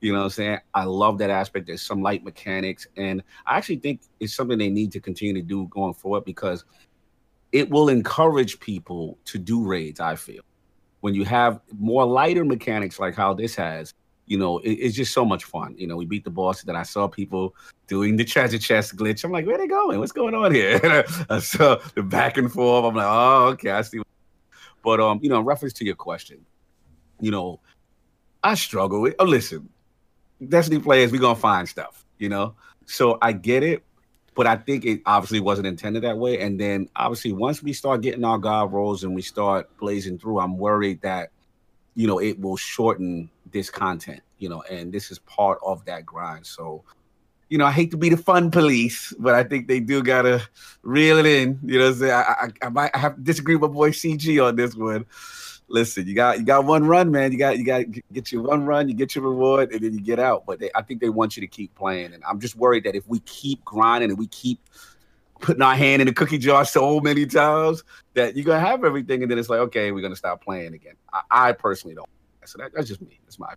You 0.02 0.12
know 0.12 0.20
what 0.20 0.26
I'm 0.26 0.30
saying? 0.30 0.60
I 0.76 0.84
love 0.84 1.18
that 1.18 1.32
aspect. 1.32 1.66
There's 1.66 1.82
some 1.82 2.04
light 2.04 2.24
mechanics, 2.24 2.86
and 2.96 3.24
I 3.48 3.58
actually 3.58 3.78
think 3.78 4.02
it's 4.20 4.36
something 4.36 4.60
they 4.60 4.70
need 4.70 4.92
to 4.92 5.00
continue 5.00 5.34
to 5.34 5.42
do 5.42 5.68
going 5.72 5.96
forward 5.96 6.26
because 6.26 6.66
it 7.52 7.70
will 7.70 7.90
encourage 7.90 8.60
people 8.60 9.18
to 9.26 9.38
do 9.38 9.66
raids. 9.66 10.00
I 10.00 10.16
feel 10.16 10.42
when 11.02 11.14
you 11.14 11.26
have 11.26 11.62
more 11.78 12.06
lighter 12.06 12.44
mechanics 12.44 13.00
like 13.00 13.16
how 13.16 13.34
this 13.34 13.56
has, 13.56 13.94
you 14.26 14.38
know, 14.38 14.60
it, 14.60 14.72
it's 14.72 14.96
just 14.96 15.14
so 15.14 15.24
much 15.24 15.46
fun. 15.46 15.76
You 15.78 15.88
know, 15.88 15.96
we 15.96 16.06
beat 16.06 16.24
the 16.24 16.30
boss, 16.30 16.62
then 16.64 16.76
I 16.76 16.84
saw 16.84 17.08
people 17.08 17.56
doing 17.88 18.18
the 18.18 18.26
treasure 18.26 18.58
chest 18.58 18.96
glitch. 18.96 19.24
I'm 19.24 19.32
like, 19.32 19.46
where 19.46 19.56
are 19.56 19.60
they 19.60 19.68
going? 19.68 20.00
What's 20.00 20.12
going 20.12 20.36
on 20.36 20.54
here? 20.54 20.80
I 21.30 21.40
saw 21.40 21.80
the 21.96 22.04
back 22.04 22.38
and 22.38 22.52
forth. 22.52 22.86
I'm 22.86 22.96
like, 22.96 23.08
oh, 23.08 23.48
okay, 23.54 23.72
I 23.72 23.82
see. 23.82 24.02
But 24.84 25.00
um, 25.00 25.20
you 25.22 25.30
know, 25.30 25.40
in 25.40 25.46
reference 25.46 25.74
to 25.74 25.86
your 25.86 25.96
question, 25.96 26.46
you 27.22 27.32
know, 27.32 27.62
I 28.44 28.56
struggle 28.56 29.02
with. 29.02 29.16
Oh, 29.20 29.26
listen, 29.26 29.70
Destiny 30.48 30.80
players, 30.80 31.12
we 31.12 31.20
gonna 31.20 31.36
find 31.36 31.68
stuff. 31.68 32.06
You 32.18 32.30
know, 32.30 32.56
so 32.86 33.18
I 33.22 33.32
get 33.32 33.64
it 33.64 33.84
but 34.38 34.46
I 34.46 34.56
think 34.56 34.86
it 34.86 35.02
obviously 35.08 35.40
wasn't 35.40 35.66
intended 35.66 36.04
that 36.04 36.20
way. 36.20 36.40
And 36.40 36.60
then 36.60 36.88
obviously 36.96 37.34
once 37.34 37.64
we 37.64 37.74
start 37.74 38.02
getting 38.02 38.24
our 38.24 38.38
god 38.38 38.72
rolls 38.72 39.04
and 39.04 39.16
we 39.16 39.24
start 39.24 39.68
blazing 39.80 40.20
through, 40.20 40.40
I'm 40.40 40.60
worried 40.60 41.02
that 41.02 41.32
you 41.96 42.06
know 42.06 42.20
it 42.20 42.40
will 42.40 42.56
shorten 42.56 43.32
this 43.52 43.72
content, 43.72 44.22
you 44.38 44.48
know, 44.48 44.62
and 44.70 44.94
this 44.94 45.10
is 45.10 45.18
part 45.18 45.58
of 45.66 45.84
that 45.86 46.06
grind. 46.06 46.46
So 46.46 46.84
you 47.50 47.58
know, 47.58 47.66
I 47.66 47.72
hate 47.72 47.92
to 47.92 47.98
be 47.98 48.10
the 48.10 48.18
fun 48.18 48.52
police, 48.52 49.12
but 49.18 49.34
I 49.34 49.44
think 49.44 49.68
they 49.68 49.80
do 49.80 50.04
gotta 50.04 50.48
reel 50.84 51.18
it 51.18 51.26
in. 51.26 51.60
You 51.64 51.80
know, 51.80 51.96
i 52.04 52.12
I, 52.12 52.22
I, 52.22 52.50
I 52.68 52.70
might 52.70 52.96
have 52.96 53.16
to 53.16 53.22
disagree 53.22 53.56
with 53.56 53.72
my 53.72 53.74
boy 53.74 53.92
CG 53.92 54.46
on 54.46 54.56
this 54.56 54.76
one. 54.76 55.06
Listen, 55.70 56.08
you 56.08 56.16
got 56.16 56.38
you 56.40 56.46
got 56.46 56.66
one 56.66 56.86
run, 56.86 57.12
man. 57.12 57.32
You 57.32 57.38
got 57.38 57.58
you 57.58 57.66
got 57.66 57.86
get 58.14 58.32
your 58.32 58.42
one 58.42 58.66
run, 58.66 58.88
you 58.88 58.96
get 58.96 59.16
your 59.16 59.26
reward, 59.26 59.72
and 59.74 59.82
then 59.84 59.94
you 59.94 60.02
get 60.02 60.18
out. 60.18 60.46
But 60.46 60.60
they, 60.60 60.70
I 60.74 60.82
think 60.82 61.02
they 61.02 61.10
want 61.10 61.36
you 61.36 61.42
to 61.42 61.48
keep 61.48 61.76
playing, 61.76 62.14
and 62.14 62.24
I'm 62.24 62.40
just 62.40 62.56
worried 62.56 62.86
that 62.86 62.96
if 62.96 63.06
we 63.08 63.20
keep 63.20 63.64
grinding 63.66 64.10
and 64.10 64.18
we 64.18 64.28
keep 64.28 64.62
putting 65.42 65.62
our 65.62 65.76
hand 65.76 66.02
in 66.02 66.08
the 66.08 66.14
cookie 66.14 66.38
jar 66.38 66.64
so 66.64 67.02
many 67.02 67.26
times, 67.26 67.84
that 68.14 68.36
you're 68.36 68.46
gonna 68.46 68.66
have 68.66 68.86
everything, 68.86 69.24
and 69.24 69.30
then 69.30 69.38
it's 69.38 69.50
like, 69.50 69.60
okay, 69.60 69.92
we're 69.92 70.02
gonna 70.02 70.16
stop 70.16 70.42
playing 70.42 70.74
again. 70.74 70.96
I, 71.12 71.22
I 71.30 71.52
personally 71.52 71.96
don't. 71.96 72.10
So 72.46 72.60
that, 72.60 72.72
that's 72.74 72.88
just 72.88 73.02
me. 73.02 73.20
That's 73.26 73.38
my. 73.38 73.54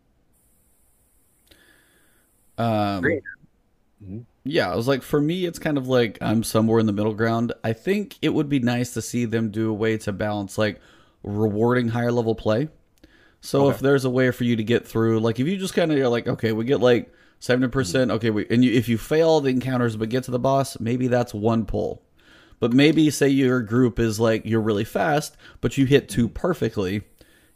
Um, 2.58 3.04
Mm-hmm. 4.04 4.20
Yeah, 4.44 4.72
I 4.72 4.76
was 4.76 4.88
like, 4.88 5.02
for 5.02 5.20
me, 5.20 5.44
it's 5.44 5.58
kind 5.58 5.76
of 5.76 5.86
like 5.88 6.18
I'm 6.20 6.42
somewhere 6.42 6.80
in 6.80 6.86
the 6.86 6.92
middle 6.92 7.14
ground. 7.14 7.52
I 7.62 7.72
think 7.72 8.16
it 8.22 8.30
would 8.30 8.48
be 8.48 8.58
nice 8.58 8.94
to 8.94 9.02
see 9.02 9.26
them 9.26 9.50
do 9.50 9.70
a 9.70 9.74
way 9.74 9.98
to 9.98 10.12
balance 10.12 10.56
like 10.56 10.80
rewarding 11.22 11.88
higher 11.88 12.12
level 12.12 12.34
play. 12.34 12.68
So 13.40 13.66
okay. 13.66 13.74
if 13.74 13.80
there's 13.80 14.04
a 14.04 14.10
way 14.10 14.30
for 14.30 14.44
you 14.44 14.56
to 14.56 14.64
get 14.64 14.86
through, 14.86 15.20
like 15.20 15.40
if 15.40 15.46
you 15.46 15.56
just 15.56 15.74
kind 15.74 15.90
of 15.90 15.98
are 15.98 16.08
like, 16.08 16.28
okay, 16.28 16.52
we 16.52 16.64
get 16.64 16.80
like 16.80 17.12
seventy 17.38 17.68
percent, 17.68 18.08
mm-hmm. 18.08 18.16
okay, 18.16 18.30
we, 18.30 18.46
and 18.50 18.64
you, 18.64 18.72
if 18.72 18.88
you 18.88 18.98
fail 18.98 19.40
the 19.40 19.50
encounters 19.50 19.96
but 19.96 20.08
get 20.08 20.24
to 20.24 20.30
the 20.30 20.38
boss, 20.38 20.78
maybe 20.78 21.08
that's 21.08 21.32
one 21.32 21.64
pull. 21.64 22.02
But 22.58 22.74
maybe 22.74 23.08
say 23.10 23.28
your 23.28 23.62
group 23.62 23.98
is 23.98 24.20
like 24.20 24.44
you're 24.44 24.60
really 24.60 24.84
fast, 24.84 25.36
but 25.60 25.78
you 25.78 25.86
hit 25.86 26.08
two 26.08 26.28
mm-hmm. 26.28 26.34
perfectly 26.34 27.02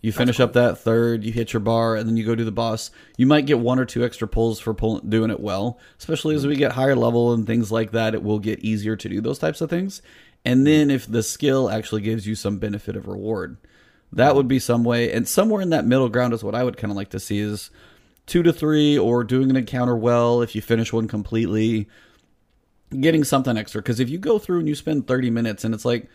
you 0.05 0.13
finish 0.13 0.37
cool. 0.37 0.45
up 0.45 0.53
that 0.53 0.77
third, 0.77 1.25
you 1.25 1.33
hit 1.33 1.55
your 1.55 1.61
bar, 1.61 1.97
and 1.97 2.07
then 2.07 2.19
you 2.19 2.27
go 2.27 2.35
do 2.35 2.45
the 2.45 2.53
boss. 2.53 2.91
You 3.17 3.25
might 3.25 3.47
get 3.47 3.59
one 3.59 3.79
or 3.79 3.87
two 3.87 4.05
extra 4.05 4.29
pulls 4.29 4.61
for 4.61 4.75
pull, 4.75 4.99
doing 4.99 5.31
it 5.31 5.41
well. 5.41 5.81
Especially 5.99 6.35
as 6.35 6.47
we 6.47 6.53
mm-hmm. 6.53 6.59
get 6.59 6.73
higher 6.73 6.95
level 6.95 7.33
and 7.33 7.47
things 7.47 7.73
like 7.73 7.93
that, 7.93 8.13
it 8.15 8.23
will 8.23 8.39
get 8.39 8.59
easier 8.59 8.97
to 8.97 9.09
do 9.09 9.23
those 9.23 9.39
types 9.39 9.63
of 9.63 9.71
things. 9.71 10.03
And 10.45 10.67
then 10.67 10.91
if 10.91 11.07
the 11.07 11.23
skill 11.23 11.71
actually 11.71 12.03
gives 12.03 12.27
you 12.27 12.35
some 12.35 12.59
benefit 12.59 12.97
of 12.97 13.07
reward, 13.07 13.57
that 14.13 14.35
would 14.37 14.47
be 14.47 14.59
some 14.59 14.85
way. 14.85 15.11
And 15.13 15.27
somewhere 15.27 15.63
in 15.63 15.71
that 15.71 15.87
middle 15.87 16.09
ground 16.09 16.35
is 16.35 16.45
what 16.45 16.55
I 16.55 16.65
would 16.65 16.77
kind 16.77 16.91
of 16.91 16.97
like 16.97 17.11
to 17.11 17.21
see 17.21 17.39
is 17.39 17.71
two 18.27 18.43
to 18.43 18.53
three 18.53 18.99
or 18.99 19.25
doing 19.25 19.51
an 19.51 19.57
encounter 19.57 19.97
well 19.97 20.43
if 20.43 20.55
you 20.55 20.61
finish 20.63 20.93
one 20.93 21.09
completely, 21.09 21.89
getting 23.01 23.25
something 23.25 23.57
extra. 23.57 23.81
Because 23.81 24.01
if 24.01 24.11
you 24.11 24.19
go 24.19 24.39
through 24.39 24.61
and 24.61 24.69
you 24.69 24.75
spend 24.75 25.07
30 25.07 25.31
minutes 25.31 25.65
and 25.65 25.75
it's 25.75 25.85
like, 25.85 26.09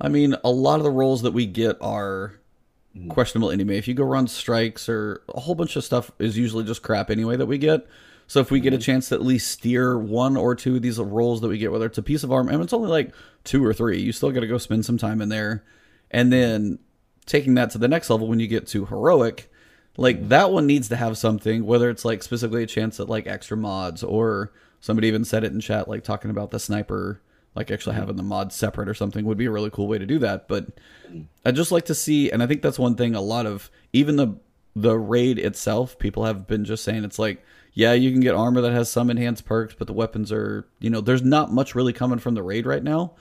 I 0.00 0.08
mean, 0.08 0.34
a 0.44 0.50
lot 0.50 0.78
of 0.78 0.84
the 0.84 0.90
rolls 0.90 1.22
that 1.22 1.32
we 1.32 1.46
get 1.46 1.76
are 1.80 2.40
Mm-hmm. 2.96 3.10
questionable 3.10 3.50
anyway. 3.50 3.76
If 3.76 3.88
you 3.88 3.94
go 3.94 4.04
run 4.04 4.26
strikes 4.26 4.88
or 4.88 5.22
a 5.34 5.40
whole 5.40 5.54
bunch 5.54 5.76
of 5.76 5.84
stuff 5.84 6.10
is 6.18 6.38
usually 6.38 6.64
just 6.64 6.82
crap 6.82 7.10
anyway 7.10 7.36
that 7.36 7.46
we 7.46 7.58
get. 7.58 7.86
So 8.26 8.40
if 8.40 8.50
we 8.50 8.60
get 8.60 8.72
a 8.72 8.76
mm-hmm. 8.76 8.82
chance 8.82 9.08
to 9.08 9.14
at 9.14 9.22
least 9.22 9.50
steer 9.50 9.98
one 9.98 10.36
or 10.36 10.54
two 10.54 10.76
of 10.76 10.82
these 10.82 10.98
rolls 10.98 11.40
that 11.40 11.48
we 11.48 11.58
get, 11.58 11.70
whether 11.70 11.86
it's 11.86 11.98
a 11.98 12.02
piece 12.02 12.24
of 12.24 12.32
armor, 12.32 12.52
and 12.52 12.62
it's 12.62 12.72
only 12.72 12.88
like 12.88 13.14
two 13.44 13.64
or 13.64 13.72
three, 13.72 14.00
you 14.00 14.12
still 14.12 14.32
got 14.32 14.40
to 14.40 14.46
go 14.46 14.58
spend 14.58 14.84
some 14.84 14.98
time 14.98 15.20
in 15.20 15.28
there, 15.28 15.64
and 16.10 16.32
then 16.32 16.78
taking 17.24 17.54
that 17.54 17.70
to 17.70 17.78
the 17.78 17.88
next 17.88 18.10
level 18.10 18.28
when 18.28 18.40
you 18.40 18.46
get 18.46 18.66
to 18.68 18.86
heroic, 18.86 19.50
like 19.96 20.18
mm-hmm. 20.18 20.28
that 20.28 20.50
one 20.50 20.66
needs 20.66 20.88
to 20.88 20.96
have 20.96 21.16
something, 21.18 21.64
whether 21.64 21.88
it's 21.90 22.04
like 22.04 22.22
specifically 22.22 22.62
a 22.62 22.66
chance 22.66 22.98
at 23.00 23.08
like 23.08 23.26
extra 23.26 23.56
mods 23.56 24.02
or 24.02 24.52
somebody 24.80 25.08
even 25.08 25.24
said 25.24 25.44
it 25.44 25.52
in 25.52 25.60
chat, 25.60 25.88
like 25.88 26.04
talking 26.04 26.30
about 26.30 26.50
the 26.50 26.58
sniper 26.58 27.20
like 27.56 27.70
actually 27.70 27.94
mm-hmm. 27.94 28.00
having 28.00 28.16
the 28.16 28.22
mod 28.22 28.52
separate 28.52 28.88
or 28.88 28.94
something 28.94 29.24
would 29.24 29.38
be 29.38 29.46
a 29.46 29.50
really 29.50 29.70
cool 29.70 29.88
way 29.88 29.98
to 29.98 30.06
do 30.06 30.18
that. 30.20 30.46
But 30.46 30.66
I'd 31.44 31.56
just 31.56 31.72
like 31.72 31.86
to 31.86 31.94
see, 31.94 32.30
and 32.30 32.42
I 32.42 32.46
think 32.46 32.62
that's 32.62 32.78
one 32.78 32.94
thing 32.94 33.14
a 33.14 33.20
lot 33.20 33.46
of 33.46 33.70
even 33.92 34.16
the 34.16 34.36
the 34.76 34.96
raid 34.96 35.38
itself, 35.38 35.98
people 35.98 36.26
have 36.26 36.46
been 36.46 36.66
just 36.66 36.84
saying 36.84 37.02
it's 37.02 37.18
like, 37.18 37.42
yeah, 37.76 37.92
you 37.92 38.10
can 38.10 38.22
get 38.22 38.34
armor 38.34 38.62
that 38.62 38.72
has 38.72 38.90
some 38.90 39.10
enhanced 39.10 39.44
perks, 39.44 39.74
but 39.78 39.86
the 39.86 39.92
weapons 39.92 40.32
are, 40.32 40.66
you 40.80 40.88
know, 40.88 41.02
there's 41.02 41.22
not 41.22 41.52
much 41.52 41.74
really 41.74 41.92
coming 41.92 42.18
from 42.18 42.34
the 42.34 42.42
raid 42.42 42.64
right 42.64 42.82
now. 42.82 43.12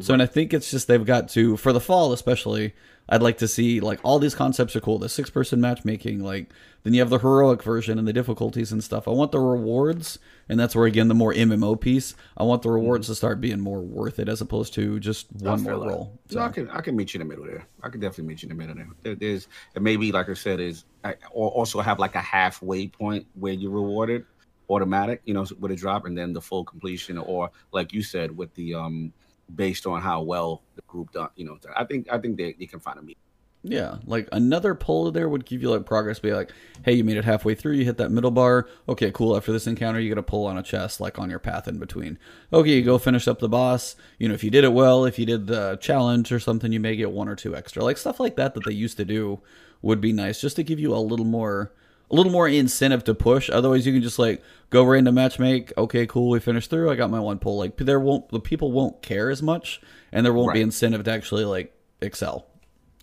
So, 0.00 0.12
and 0.12 0.22
I 0.22 0.26
think 0.26 0.54
it's 0.54 0.70
just 0.70 0.88
they've 0.88 1.04
got 1.04 1.28
to 1.30 1.56
for 1.56 1.72
the 1.72 1.80
fall, 1.80 2.12
especially. 2.12 2.74
I'd 3.12 3.22
like 3.22 3.38
to 3.38 3.48
see 3.48 3.80
like 3.80 3.98
all 4.04 4.20
these 4.20 4.36
concepts 4.36 4.76
are 4.76 4.80
cool. 4.80 5.00
The 5.00 5.08
six 5.08 5.30
person 5.30 5.60
matchmaking, 5.60 6.22
like 6.22 6.52
then 6.84 6.94
you 6.94 7.00
have 7.00 7.10
the 7.10 7.18
heroic 7.18 7.60
version 7.60 7.98
and 7.98 8.06
the 8.06 8.12
difficulties 8.12 8.70
and 8.70 8.84
stuff. 8.84 9.08
I 9.08 9.10
want 9.10 9.32
the 9.32 9.40
rewards, 9.40 10.20
and 10.48 10.60
that's 10.60 10.76
where 10.76 10.86
again 10.86 11.08
the 11.08 11.14
more 11.14 11.34
MMO 11.34 11.80
piece. 11.80 12.14
I 12.36 12.44
want 12.44 12.62
the 12.62 12.70
rewards 12.70 13.06
mm-hmm. 13.06 13.12
to 13.12 13.16
start 13.16 13.40
being 13.40 13.58
more 13.58 13.80
worth 13.80 14.20
it 14.20 14.28
as 14.28 14.40
opposed 14.40 14.74
to 14.74 15.00
just 15.00 15.26
one 15.40 15.62
more 15.62 15.72
roll. 15.72 16.20
So. 16.28 16.38
No, 16.38 16.44
I 16.44 16.48
can 16.50 16.70
I 16.70 16.80
can 16.82 16.94
meet 16.94 17.12
you 17.12 17.20
in 17.20 17.26
the 17.26 17.34
middle 17.34 17.46
there. 17.46 17.66
I 17.82 17.88
can 17.88 18.00
definitely 18.00 18.26
meet 18.26 18.44
you 18.44 18.48
in 18.48 18.56
the 18.56 18.66
middle 18.66 18.84
there. 19.02 19.16
There's 19.16 19.48
and 19.74 19.82
maybe 19.82 20.12
like 20.12 20.28
I 20.28 20.34
said 20.34 20.60
is 20.60 20.84
I 21.02 21.16
also 21.32 21.80
have 21.80 21.98
like 21.98 22.14
a 22.14 22.20
halfway 22.20 22.86
point 22.86 23.26
where 23.34 23.54
you're 23.54 23.72
rewarded 23.72 24.24
automatic, 24.70 25.20
you 25.24 25.34
know, 25.34 25.44
with 25.58 25.72
a 25.72 25.76
drop, 25.76 26.06
and 26.06 26.16
then 26.16 26.32
the 26.32 26.40
full 26.40 26.64
completion, 26.64 27.18
or 27.18 27.50
like 27.72 27.92
you 27.92 28.02
said 28.02 28.36
with 28.36 28.54
the 28.54 28.74
um 28.74 29.12
based 29.54 29.86
on 29.86 30.00
how 30.00 30.22
well 30.22 30.62
the 30.76 30.82
group 30.82 31.12
done. 31.12 31.30
You 31.36 31.46
know, 31.46 31.58
I 31.76 31.84
think 31.84 32.08
I 32.10 32.18
think 32.18 32.36
they, 32.36 32.54
they 32.58 32.66
can 32.66 32.80
find 32.80 32.98
a 32.98 33.02
meet. 33.02 33.18
Yeah, 33.62 33.96
like 34.06 34.26
another 34.32 34.74
pull 34.74 35.10
there 35.12 35.28
would 35.28 35.44
give 35.44 35.60
you 35.60 35.70
like 35.70 35.84
progress. 35.84 36.18
Be 36.18 36.32
like, 36.32 36.50
hey, 36.82 36.94
you 36.94 37.04
made 37.04 37.18
it 37.18 37.26
halfway 37.26 37.54
through. 37.54 37.74
You 37.74 37.84
hit 37.84 37.98
that 37.98 38.10
middle 38.10 38.30
bar. 38.30 38.66
Okay, 38.88 39.10
cool. 39.12 39.36
After 39.36 39.52
this 39.52 39.66
encounter, 39.66 40.00
you 40.00 40.08
get 40.08 40.16
a 40.16 40.22
pull 40.22 40.46
on 40.46 40.56
a 40.56 40.62
chest, 40.62 40.98
like 40.98 41.18
on 41.18 41.28
your 41.28 41.38
path 41.38 41.68
in 41.68 41.78
between. 41.78 42.18
Okay, 42.54 42.70
you 42.70 42.82
go 42.82 42.96
finish 42.96 43.28
up 43.28 43.38
the 43.38 43.50
boss. 43.50 43.96
You 44.18 44.28
know, 44.28 44.34
if 44.34 44.42
you 44.42 44.50
did 44.50 44.64
it 44.64 44.72
well, 44.72 45.04
if 45.04 45.18
you 45.18 45.26
did 45.26 45.46
the 45.46 45.76
challenge 45.76 46.32
or 46.32 46.40
something, 46.40 46.72
you 46.72 46.80
may 46.80 46.96
get 46.96 47.10
one 47.10 47.28
or 47.28 47.36
two 47.36 47.54
extra. 47.54 47.84
Like 47.84 47.98
stuff 47.98 48.18
like 48.18 48.36
that 48.36 48.54
that 48.54 48.64
they 48.64 48.72
used 48.72 48.96
to 48.96 49.04
do 49.04 49.40
would 49.82 50.00
be 50.00 50.12
nice, 50.14 50.40
just 50.40 50.56
to 50.56 50.62
give 50.62 50.80
you 50.80 50.94
a 50.94 50.96
little 50.96 51.26
more 51.26 51.74
a 52.10 52.14
little 52.14 52.32
more 52.32 52.48
incentive 52.48 53.04
to 53.04 53.14
push. 53.14 53.48
Otherwise, 53.50 53.86
you 53.86 53.92
can 53.92 54.02
just 54.02 54.18
like 54.18 54.42
go 54.70 54.84
right 54.84 54.98
into 54.98 55.12
match 55.12 55.38
make. 55.38 55.72
Okay, 55.78 56.06
cool, 56.06 56.30
we 56.30 56.40
finished 56.40 56.70
through. 56.70 56.90
I 56.90 56.96
got 56.96 57.10
my 57.10 57.20
one 57.20 57.38
pull. 57.38 57.58
Like 57.58 57.76
there 57.76 58.00
won't 58.00 58.28
the 58.30 58.40
people 58.40 58.72
won't 58.72 59.00
care 59.02 59.30
as 59.30 59.42
much, 59.42 59.80
and 60.12 60.26
there 60.26 60.32
won't 60.32 60.48
right. 60.48 60.54
be 60.54 60.62
incentive 60.62 61.04
to 61.04 61.12
actually 61.12 61.44
like 61.44 61.74
excel. 62.00 62.46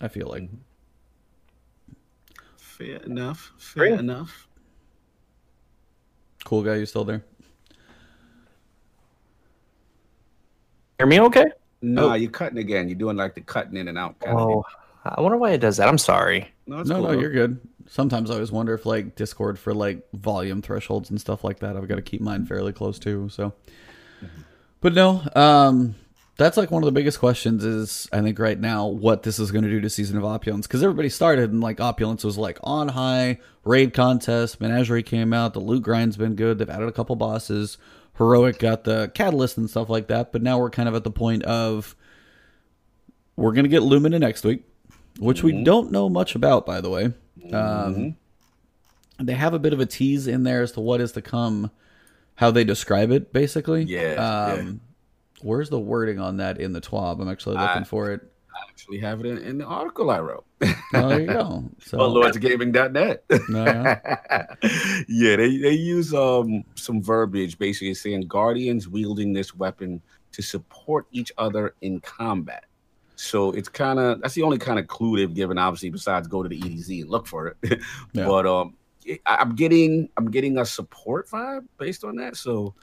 I 0.02 0.08
feel 0.10 0.28
like. 0.28 0.44
Mm-hmm. 0.44 0.56
Fair 2.58 2.98
enough. 2.98 3.54
Fair 3.58 3.88
Great. 3.88 4.00
enough. 4.00 4.48
Cool 6.44 6.62
guy, 6.62 6.76
you 6.76 6.86
still 6.86 7.04
there? 7.04 7.24
Hear 11.00 11.08
me 11.08 11.20
okay? 11.22 11.46
No, 11.82 12.12
oh. 12.12 12.14
you're 12.14 12.30
cutting 12.30 12.60
again. 12.60 12.88
You're 12.88 12.98
doing 12.98 13.18
like 13.18 13.34
the 13.34 13.42
cutting 13.42 13.78
in 13.78 13.88
and 13.88 13.98
out. 13.98 14.20
Kind 14.20 14.38
oh, 14.38 14.60
of 14.60 14.66
I 15.06 15.22
wonder 15.22 15.38
why 15.38 15.52
it 15.52 15.58
does 15.58 15.78
that. 15.78 15.88
I'm 15.88 15.98
sorry. 15.98 16.52
No, 16.68 16.84
no, 16.84 16.96
cool. 16.96 17.04
no, 17.04 17.12
you're 17.20 17.32
good 17.32 17.60
sometimes 17.88 18.30
I 18.30 18.36
always 18.36 18.52
wonder 18.52 18.74
if 18.74 18.86
like 18.86 19.16
Discord 19.16 19.58
for 19.58 19.74
like 19.74 20.08
volume 20.14 20.62
thresholds 20.62 21.10
and 21.10 21.20
stuff 21.20 21.44
like 21.44 21.60
that, 21.60 21.76
I've 21.76 21.88
got 21.88 21.96
to 21.96 22.02
keep 22.02 22.22
mine 22.22 22.46
fairly 22.46 22.74
close 22.74 23.00
too. 23.00 23.30
So, 23.30 23.54
but 24.82 24.94
no, 24.94 25.24
um, 25.36 25.96
that's 26.38 26.58
like 26.58 26.70
one 26.70 26.84
of 26.84 26.86
the 26.86 26.92
biggest 26.92 27.20
questions 27.20 27.66
is 27.66 28.08
I 28.14 28.22
think 28.22 28.38
right 28.38 28.60
now 28.60 28.88
what 28.88 29.24
this 29.24 29.40
is 29.40 29.52
going 29.52 29.64
to 29.64 29.70
do 29.70 29.82
to 29.82 29.90
Season 29.90 30.18
of 30.18 30.26
Opulence 30.26 30.68
because 30.68 30.84
everybody 30.84 31.10
started 31.10 31.52
and 31.52 31.62
like 31.62 31.82
Opulence 31.82 32.24
was 32.24 32.38
like 32.38 32.60
on 32.64 32.90
high, 32.90 33.40
raid 33.64 33.94
contest, 33.94 34.62
Menagerie 34.62 35.04
came 35.04 35.34
out, 35.34 35.54
the 35.54 35.60
loot 35.60 35.82
grind's 35.82 36.18
been 36.18 36.36
good, 36.36 36.60
they've 36.60 36.70
added 36.70 36.88
a 36.88 36.94
couple 36.94 37.16
bosses, 37.16 37.78
Heroic 38.18 38.60
got 38.60 38.84
the 38.84 39.12
catalyst 39.14 39.58
and 39.58 39.70
stuff 39.70 39.90
like 39.90 40.08
that, 40.08 40.32
but 40.32 40.44
now 40.44 40.60
we're 40.60 40.70
kind 40.70 40.88
of 40.88 40.96
at 40.96 41.04
the 41.04 41.12
point 41.12 41.44
of 41.44 41.96
we're 43.36 43.54
going 43.54 43.66
to 43.66 43.70
get 43.70 43.84
Lumina 43.84 44.20
next 44.20 44.44
week, 44.44 44.64
which 45.20 45.40
mm-hmm. 45.40 45.58
we 45.58 45.64
don't 45.64 45.92
know 45.92 46.08
much 46.08 46.36
about 46.36 46.66
by 46.66 46.82
the 46.82 46.90
way. 46.90 47.14
Um, 47.46 47.52
mm-hmm. 47.52 49.26
They 49.26 49.34
have 49.34 49.54
a 49.54 49.60
bit 49.60 49.74
of 49.74 49.80
a 49.80 49.86
tease 49.86 50.28
in 50.28 50.44
there 50.44 50.62
as 50.62 50.74
to 50.74 50.80
what 50.80 51.02
is 51.02 51.14
to 51.14 51.22
come, 51.22 51.72
how 52.36 52.52
they 52.52 52.64
describe 52.64 53.12
it, 53.12 53.34
basically. 53.34 53.84
Yeah. 53.84 54.14
Um, 54.14 54.68
yeah. 54.68 54.72
Where's 55.42 55.70
the 55.70 55.80
wording 55.80 56.20
on 56.20 56.38
that 56.38 56.60
in 56.60 56.74
the 56.74 56.82
TWAB? 56.82 57.22
I'm 57.22 57.30
actually 57.30 57.58
looking 57.58 57.82
I, 57.82 57.84
for 57.84 58.12
it. 58.12 58.22
I 58.58 58.70
actually 58.70 59.00
have 59.00 59.20
it 59.20 59.26
in, 59.28 59.38
in 59.40 59.58
the 59.60 59.66
article 59.66 60.10
I 60.10 60.20
wrote. 60.20 60.46
oh, 60.62 60.76
there 61.10 61.22
you 61.22 61.28
go. 61.28 61.64
So, 61.80 61.98
well, 61.98 62.14
lordsgaming.net. 62.14 63.24
yeah, 65.08 65.36
they, 65.36 65.58
they 65.58 65.72
use 65.72 66.14
um, 66.14 66.64
some 66.76 67.02
verbiage 67.02 67.58
basically 67.58 67.94
saying 67.94 68.28
guardians 68.28 68.88
wielding 68.88 69.34
this 69.34 69.56
weapon 69.56 70.02
to 70.32 70.42
support 70.42 71.08
each 71.12 71.32
other 71.38 71.76
in 71.82 72.00
combat. 72.02 72.66
So 73.20 73.52
it's 73.52 73.68
kind 73.68 74.00
of 74.00 74.22
that's 74.22 74.36
the 74.36 74.44
only 74.44 74.58
kind 74.58 74.80
of 74.80 74.88
clue 74.88 75.18
they've 75.18 75.34
given, 75.34 75.58
obviously, 75.58 75.90
besides 75.90 76.28
go 76.28 76.44
to 76.44 76.50
the 76.50 76.60
EDZ 76.60 77.02
and 77.02 77.10
look 77.10 77.28
for 77.28 77.48
it. 77.48 77.58
yeah. 78.14 78.26
But 78.26 78.46
um, 78.46 78.76
I'm 79.26 79.56
getting 79.56 80.10
I'm 80.18 80.30
getting 80.30 80.58
a 80.60 80.66
support 80.66 81.28
vibe 81.28 81.66
based 81.78 82.04
on 82.04 82.16
that. 82.18 82.38
So 82.38 82.74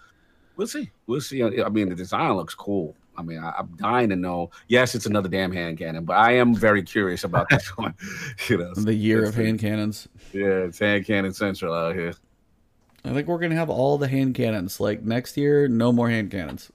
we'll 0.57 0.67
see. 0.67 0.91
We'll 1.07 1.21
see. 1.21 1.43
I 1.43 1.69
mean, 1.69 1.89
the 1.89 1.95
design 1.95 2.33
looks 2.35 2.55
cool. 2.55 2.97
I 3.17 3.23
mean, 3.23 3.39
I, 3.39 3.55
am 3.59 3.77
dying 3.77 4.09
to 4.09 4.17
know. 4.17 4.51
Yes, 4.69 4.95
it's 4.95 5.07
another 5.07 5.29
damn 5.29 5.53
hand 5.53 5.79
cannon, 5.79 6.05
but 6.05 6.17
I 6.17 6.33
am 6.33 6.55
very 6.55 6.83
curious 6.83 7.25
about 7.25 7.49
this 7.49 7.69
one. 7.77 7.95
you 8.49 8.59
know, 8.59 8.75
the 8.75 8.95
year 8.95 9.25
of 9.25 9.35
hand 9.35 9.61
cannons. 9.61 10.09
Yeah, 10.33 10.65
it's 10.65 10.79
hand 10.79 11.07
cannon 11.07 11.33
central 11.33 11.75
out 11.75 11.95
here. 11.95 12.15
I 13.05 13.13
think 13.13 13.29
we're 13.29 13.39
gonna 13.39 13.55
have 13.55 13.71
all 13.71 13.99
the 13.99 14.09
hand 14.09 14.35
cannons. 14.35 14.81
Like 14.81 15.03
next 15.03 15.37
year, 15.37 15.69
no 15.69 15.93
more 15.93 16.09
hand 16.09 16.31
cannons. 16.31 16.73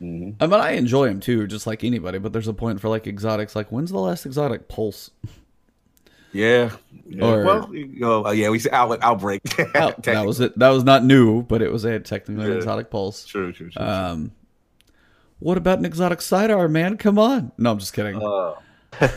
Hmm 0.00 0.30
I 0.40 0.46
mean, 0.46 0.60
I 0.60 0.70
enjoy 0.72 1.08
them 1.08 1.20
too, 1.20 1.46
just 1.46 1.66
like 1.66 1.84
anybody. 1.84 2.18
But 2.18 2.32
there's 2.32 2.48
a 2.48 2.54
point 2.54 2.80
for 2.80 2.88
like 2.88 3.06
exotics. 3.06 3.54
Like, 3.54 3.70
when's 3.70 3.90
the 3.90 3.98
last 3.98 4.24
exotic 4.26 4.66
pulse? 4.68 5.10
Yeah. 6.32 6.70
yeah. 7.06 7.24
Or- 7.24 7.44
well, 7.44 7.74
you 7.74 8.00
know, 8.00 8.24
uh, 8.26 8.30
yeah, 8.30 8.48
we 8.50 8.58
said 8.60 8.72
out, 8.72 8.96
outbreak. 9.02 9.42
Oh, 9.74 9.92
that 10.02 10.24
was 10.26 10.40
it. 10.40 10.58
That 10.58 10.70
was 10.70 10.84
not 10.84 11.04
new, 11.04 11.42
but 11.42 11.60
it 11.60 11.70
was 11.70 11.84
a 11.84 12.00
technically 12.00 12.48
Yeah. 12.48 12.54
exotic 12.56 12.90
pulse. 12.90 13.24
true, 13.26 13.52
true, 13.52 13.68
true. 13.70 13.82
Um, 13.84 14.32
what 15.40 15.58
about 15.58 15.78
an 15.80 15.84
exotic 15.84 16.20
sidearm, 16.22 16.72
man? 16.72 16.96
Come 16.96 17.18
on. 17.18 17.52
No, 17.58 17.72
I'm 17.72 17.78
just 17.78 17.92
kidding. 17.92 18.16
Uh, 18.22 18.54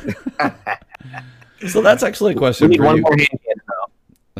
so 1.67 1.81
that's 1.81 2.03
actually 2.03 2.31
a 2.33 2.35
We 2.35 2.39
question 2.39 2.69
need 2.69 2.77
for 2.77 2.85
one 2.85 2.97
you. 2.97 3.01
more 3.03 3.11
hand 3.17 3.27
cannon, 3.45 3.61
though. 3.67 3.83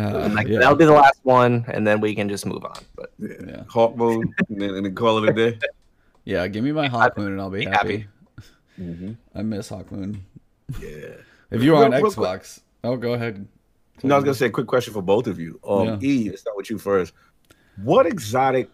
Uh, 0.02 0.30
Like, 0.34 0.48
yeah. 0.48 0.60
That'll 0.60 0.76
be 0.76 0.86
the 0.86 0.92
last 0.94 1.20
one, 1.24 1.66
and 1.68 1.86
then 1.86 2.02
we 2.02 2.16
can 2.16 2.28
just 2.28 2.46
move 2.46 2.64
on. 2.66 2.76
But 2.96 3.12
yeah. 3.20 3.30
Yeah. 3.48 3.64
Hawkmoon, 3.70 4.24
and 4.50 4.62
then, 4.62 4.70
and 4.76 4.86
then 4.86 4.96
call 4.96 5.24
it 5.24 5.30
a 5.30 5.34
day. 5.34 5.60
yeah, 6.26 6.48
give 6.48 6.64
me 6.64 6.72
my 6.72 6.88
Hawkmoon 6.90 7.28
and 7.28 7.42
I'll 7.42 7.50
be 7.50 7.60
be 7.60 7.66
happy. 7.66 7.98
happy. 7.98 8.08
Mm-hmm. 8.80 9.12
I 9.36 9.42
miss 9.44 9.70
Hawkmoon. 9.70 10.20
Yeah. 10.82 11.16
If 11.52 11.62
you 11.62 11.72
were 11.74 11.86
on 11.86 11.92
Real- 11.92 12.02
real 12.04 12.12
quick. 12.12 12.28
Xbox, 12.42 12.62
oh, 12.84 12.96
go 12.98 13.14
ahead. 13.14 13.48
No, 14.02 14.16
I 14.16 14.18
was 14.18 14.24
gonna 14.26 14.34
say 14.36 14.48
a 14.48 14.50
quick 14.50 14.68
question 14.68 14.94
for 14.94 15.02
both 15.02 15.28
of 15.28 15.40
you. 15.40 15.60
Um, 15.64 15.88
Yeah. 15.88 15.98
E, 16.02 16.30
let's 16.30 16.42
start 16.42 16.58
with 16.58 16.70
you 16.70 16.78
first. 16.78 17.14
What 17.84 18.06
exotic 18.06 18.70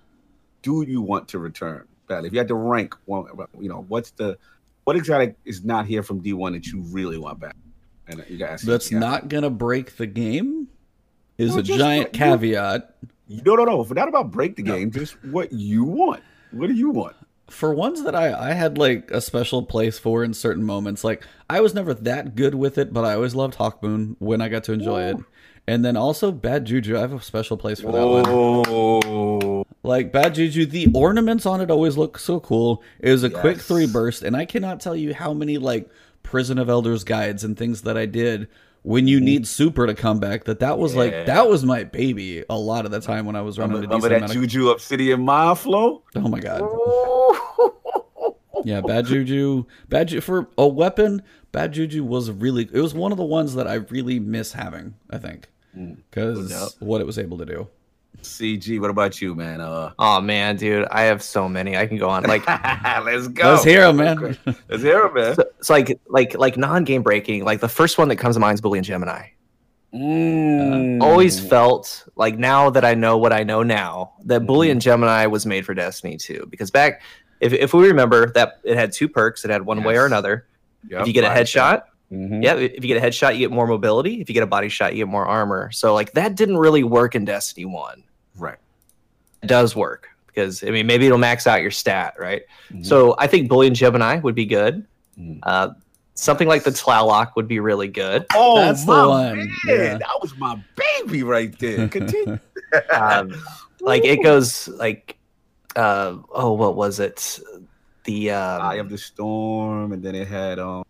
do 0.61 0.83
you 0.87 1.01
want 1.01 1.27
to 1.29 1.39
return? 1.39 1.85
Bradley? 2.07 2.27
If 2.27 2.33
you 2.33 2.39
had 2.39 2.47
to 2.47 2.55
rank 2.55 2.95
one, 3.05 3.25
you 3.59 3.69
know, 3.69 3.85
what's 3.89 4.11
the 4.11 4.37
what 4.85 4.95
exotic 4.95 5.35
is 5.45 5.63
not 5.63 5.85
here 5.85 6.01
from 6.01 6.19
D 6.21 6.33
one 6.33 6.53
that 6.53 6.65
you 6.67 6.81
really 6.81 7.17
want 7.17 7.39
back? 7.39 7.55
And 8.07 8.23
you 8.27 8.37
guys, 8.37 8.61
That's 8.63 8.91
not 8.91 9.27
gonna 9.27 9.49
break 9.51 9.97
the 9.97 10.07
game. 10.07 10.67
Is 11.37 11.51
Well, 11.51 11.59
a 11.59 11.63
just 11.63 11.77
giant 11.79 12.05
what 12.07 12.13
you- 12.15 12.19
caveat. 12.25 12.95
No, 13.45 13.55
no, 13.55 13.63
no. 13.65 13.83
Not 13.83 14.07
about 14.07 14.31
break 14.31 14.55
the 14.55 14.63
game. 14.63 14.89
Just 14.89 15.23
what 15.25 15.51
you 15.53 15.83
want. 15.83 16.23
What 16.51 16.67
do 16.67 16.73
you 16.73 16.89
want? 16.89 17.15
For 17.49 17.73
ones 17.73 18.03
that 18.03 18.15
I, 18.15 18.49
I 18.51 18.53
had 18.53 18.77
like 18.77 19.09
a 19.11 19.21
special 19.21 19.63
place 19.63 19.97
for 19.99 20.23
in 20.23 20.33
certain 20.33 20.63
moments. 20.63 21.03
Like 21.03 21.23
I 21.49 21.61
was 21.61 21.73
never 21.73 21.93
that 21.93 22.35
good 22.35 22.55
with 22.55 22.77
it, 22.77 22.93
but 22.93 23.05
I 23.05 23.13
always 23.15 23.35
loved 23.35 23.57
Hawkmoon 23.57 24.15
when 24.19 24.41
I 24.41 24.49
got 24.49 24.63
to 24.65 24.73
enjoy 24.73 25.03
it. 25.03 25.17
And 25.67 25.85
then 25.85 25.95
also 25.95 26.31
Bad 26.31 26.65
Juju, 26.65 26.97
I 26.97 27.01
have 27.01 27.13
a 27.13 27.21
special 27.21 27.55
place 27.57 27.79
for 27.79 27.91
that 27.91 28.05
one. 28.05 28.23
Oh, 28.27 29.65
Like 29.83 30.11
Bad 30.11 30.35
Juju, 30.35 30.65
the 30.65 30.87
ornaments 30.95 31.45
on 31.45 31.61
it 31.61 31.69
always 31.69 31.97
look 31.97 32.17
so 32.17 32.39
cool. 32.39 32.83
It 32.99 33.11
was 33.11 33.23
a 33.23 33.29
quick 33.29 33.59
three 33.59 33.85
burst, 33.85 34.23
and 34.23 34.35
I 34.35 34.45
cannot 34.45 34.79
tell 34.79 34.95
you 34.95 35.13
how 35.13 35.33
many 35.33 35.57
like 35.57 35.89
Prison 36.23 36.57
of 36.57 36.69
Elders 36.69 37.03
guides 37.03 37.43
and 37.43 37.55
things 37.57 37.83
that 37.83 37.97
I 37.97 38.05
did 38.07 38.47
when 38.81 39.07
you 39.07 39.19
need 39.19 39.45
super 39.47 39.85
to 39.85 39.93
come 39.93 40.19
back. 40.19 40.45
That 40.45 40.59
that 40.61 40.79
was 40.79 40.93
Mm-hmm. 40.93 40.99
Yeah. 41.11 41.17
like 41.17 41.25
that 41.27 41.49
was 41.49 41.63
my 41.63 41.83
baby 41.83 42.43
a 42.49 42.57
lot 42.57 42.85
of 42.85 42.91
the 42.91 42.99
time 43.01 43.25
when 43.27 43.35
I 43.35 43.41
was 43.41 43.59
running 43.59 43.75
remember, 43.75 43.93
a 43.93 43.97
remember 43.97 44.09
that 44.09 44.17
amount 44.17 44.35
of- 44.35 44.41
Juju 44.49 44.69
Obsidian 44.69 45.21
Mind 45.21 45.59
Flow? 45.59 46.01
Oh 46.15 46.27
my 46.29 46.39
god. 46.39 46.61
Yeah, 48.65 48.81
bad 48.81 49.05
juju, 49.05 49.63
bad 49.87 50.09
ju- 50.09 50.21
for 50.21 50.47
a 50.57 50.67
weapon. 50.67 51.21
Bad 51.51 51.71
juju 51.71 52.03
was 52.03 52.29
really. 52.29 52.63
It 52.71 52.81
was 52.81 52.93
one 52.93 53.11
of 53.11 53.17
the 53.17 53.23
ones 53.25 53.55
that 53.55 53.67
I 53.67 53.75
really 53.75 54.19
miss 54.19 54.51
having. 54.51 54.95
I 55.09 55.17
think 55.17 55.47
because 56.11 56.49
doubt. 56.49 56.75
what 56.79 56.99
it 56.99 57.05
was 57.07 57.17
able 57.17 57.37
to 57.37 57.45
do. 57.45 57.67
CG, 58.21 58.77
what 58.81 58.89
about 58.89 59.21
you, 59.21 59.33
man? 59.33 59.61
Uh, 59.61 59.93
oh 59.97 60.19
man, 60.19 60.57
dude, 60.57 60.85
I 60.91 61.03
have 61.03 61.23
so 61.23 61.47
many. 61.47 61.77
I 61.77 61.87
can 61.87 61.97
go 61.97 62.09
on. 62.09 62.23
Like 62.23 62.45
let's 63.05 63.29
go. 63.29 63.51
Let's 63.53 63.63
hear 63.63 63.83
'em, 63.83 63.95
man. 63.95 64.37
Let's 64.67 64.83
hear 64.83 65.05
it, 65.05 65.13
man. 65.13 65.35
so, 65.35 65.43
it's 65.57 65.69
like 65.69 65.97
like 66.07 66.37
like 66.37 66.57
non-game 66.57 67.01
breaking. 67.01 67.45
Like 67.45 67.61
the 67.61 67.69
first 67.69 67.97
one 67.97 68.09
that 68.09 68.17
comes 68.17 68.35
to 68.35 68.41
mind 68.41 68.55
is 68.55 68.61
Boolean 68.61 68.81
Gemini. 68.81 69.27
Mm. 69.93 71.01
Always 71.01 71.39
felt 71.39 72.07
like 72.15 72.37
now 72.37 72.69
that 72.69 72.85
I 72.85 72.93
know 72.93 73.17
what 73.17 73.33
I 73.33 73.43
know 73.43 73.63
now 73.63 74.13
that 74.25 74.45
Bully 74.45 74.67
Mm-hmm. 74.67 74.71
and 74.73 74.81
Gemini 74.81 75.25
was 75.25 75.45
made 75.45 75.65
for 75.65 75.73
Destiny 75.73 76.15
2 76.17 76.47
because 76.49 76.69
back 76.71 77.01
if 77.39 77.53
if 77.53 77.73
we 77.73 77.87
remember 77.87 78.29
that 78.33 78.59
it 78.63 78.77
had 78.77 78.91
two 78.91 79.07
perks, 79.09 79.45
it 79.45 79.49
had 79.51 79.65
one 79.65 79.83
way 79.83 79.97
or 79.97 80.05
another. 80.05 80.45
Yep, 80.89 81.01
if 81.01 81.07
you 81.07 81.13
get 81.13 81.23
a 81.23 81.27
headshot, 81.29 81.83
Mhm. 82.11 82.43
yeah, 82.43 82.55
if 82.55 82.83
you 82.83 82.87
get 82.93 82.97
a 83.03 83.05
headshot, 83.05 83.33
you 83.33 83.39
get 83.39 83.51
more 83.51 83.65
mobility. 83.67 84.21
If 84.21 84.29
you 84.29 84.33
get 84.33 84.43
a 84.43 84.47
body 84.47 84.69
shot, 84.69 84.93
you 84.93 84.99
get 84.99 85.07
more 85.07 85.25
armor. 85.25 85.71
So 85.71 85.93
like 85.93 86.11
that 86.13 86.35
didn't 86.35 86.57
really 86.57 86.83
work 86.83 87.15
in 87.15 87.25
Destiny 87.25 87.65
1. 87.65 88.03
Right. 88.37 88.57
It 89.41 89.47
does 89.47 89.75
work 89.75 90.07
because 90.27 90.63
I 90.63 90.69
mean 90.69 90.85
maybe 90.85 91.05
it'll 91.07 91.17
max 91.17 91.47
out 91.47 91.61
your 91.61 91.71
stat, 91.71 92.13
right? 92.19 92.43
Mhm. 92.71 92.85
So 92.85 93.15
I 93.17 93.25
think 93.27 93.49
Boolean 93.49 93.73
Gemini 93.73 94.19
would 94.19 94.35
be 94.35 94.45
good. 94.45 94.85
Mhm. 95.19 95.39
Uh, 95.43 95.69
something 96.19 96.47
like 96.47 96.63
the 96.63 96.71
Tlaloc 96.71 97.31
would 97.35 97.47
be 97.47 97.59
really 97.59 97.87
good. 97.87 98.25
Oh, 98.35 98.57
That's 98.57 98.83
the 98.85 98.91
one, 99.07 99.37
Man. 99.37 99.49
yeah. 99.67 99.97
That 99.97 100.19
was 100.21 100.35
my 100.37 100.61
baby 100.75 101.23
right 101.23 101.57
there. 101.59 101.87
Continue. 101.87 102.39
Um, 102.93 103.33
like 103.81 104.05
it 104.05 104.21
goes 104.21 104.67
like 104.67 105.17
uh, 105.75 106.17
oh 106.31 106.53
what 106.53 106.75
was 106.75 106.99
it? 106.99 107.39
The 108.03 108.29
um, 108.29 108.61
Eye 108.61 108.75
of 108.75 108.89
the 108.89 108.97
Storm, 108.99 109.91
and 109.91 110.03
then 110.03 110.13
it 110.13 110.27
had 110.27 110.59
um. 110.59 110.83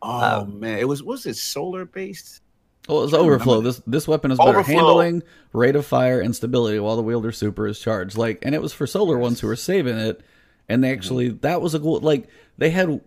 Oh 0.00 0.42
Uh, 0.42 0.44
man, 0.44 0.78
it 0.78 0.86
was 0.86 1.02
was 1.02 1.26
it 1.26 1.36
solar 1.36 1.84
based? 1.86 2.42
Well, 2.88 3.02
it's 3.02 3.12
I 3.12 3.18
overflow. 3.18 3.60
This 3.62 3.82
this 3.84 4.06
weapon 4.06 4.30
is 4.30 4.38
better 4.38 4.60
Overflow. 4.60 4.74
handling, 4.76 5.22
rate 5.52 5.74
of 5.74 5.84
fire, 5.86 6.20
and 6.20 6.36
stability 6.36 6.78
while 6.78 6.94
the 6.94 7.02
wielder 7.02 7.32
super 7.32 7.66
is 7.66 7.80
charged. 7.80 8.16
Like, 8.16 8.38
and 8.42 8.54
it 8.54 8.62
was 8.62 8.72
for 8.72 8.86
solar 8.86 9.18
ones 9.18 9.40
who 9.40 9.48
were 9.48 9.56
saving 9.56 9.98
it, 9.98 10.20
and 10.68 10.84
they 10.84 10.92
actually 10.92 11.30
that 11.30 11.60
was 11.60 11.74
a 11.74 11.80
cool. 11.80 11.98
Like, 11.98 12.28
they 12.58 12.70
had 12.70 13.00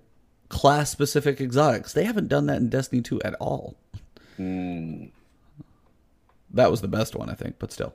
class 0.54 0.90
specific 0.90 1.42
exotics. 1.42 1.94
They 1.94 2.06
haven't 2.06 2.30
done 2.30 2.46
that 2.46 2.58
in 2.58 2.70
Destiny 2.70 3.02
two 3.02 3.22
at 3.24 3.34
all. 3.36 3.76
Mm. 4.40 5.12
That 6.52 6.72
was 6.72 6.82
the 6.82 6.88
best 6.88 7.16
one, 7.16 7.30
I 7.30 7.34
think. 7.34 7.56
But 7.60 7.72
still, 7.72 7.94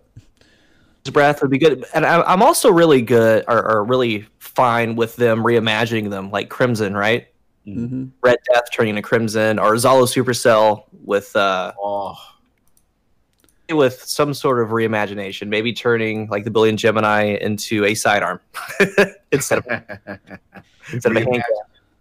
breath 1.11 1.41
would 1.43 1.51
be 1.51 1.59
good 1.59 1.85
and 1.95 2.05
I, 2.05 2.23
i'm 2.23 2.43
also 2.43 2.71
really 2.71 3.03
good 3.03 3.45
or, 3.49 3.65
or 3.71 3.85
really 3.85 4.27
fine 4.39 4.97
with 4.97 5.17
them 5.17 5.43
reimagining 5.43 6.11
them 6.11 6.31
like 6.31 6.49
crimson 6.49 6.95
right 6.95 7.29
hmm 7.65 8.07
red 8.23 8.37
death 8.53 8.65
turning 8.73 8.95
to 8.97 9.03
crimson 9.03 9.59
or 9.59 9.75
zhalo 9.75 10.05
supercell 10.05 10.85
with 11.05 11.35
uh 11.37 11.73
Oh, 11.81 12.17
with 13.71 14.03
some 14.05 14.33
sort 14.33 14.61
of 14.61 14.71
reimagination 14.71 15.49
maybe 15.49 15.73
turning 15.73 16.29
like 16.29 16.45
the 16.45 16.51
boolean 16.51 16.77
gemini 16.77 17.37
into 17.41 17.85
a 17.85 17.95
sidearm 17.95 18.41
instead 19.33 19.59
of 19.59 19.67
instead 20.93 21.17
of 21.17 21.17
a 21.17 21.21
hand 21.21 21.43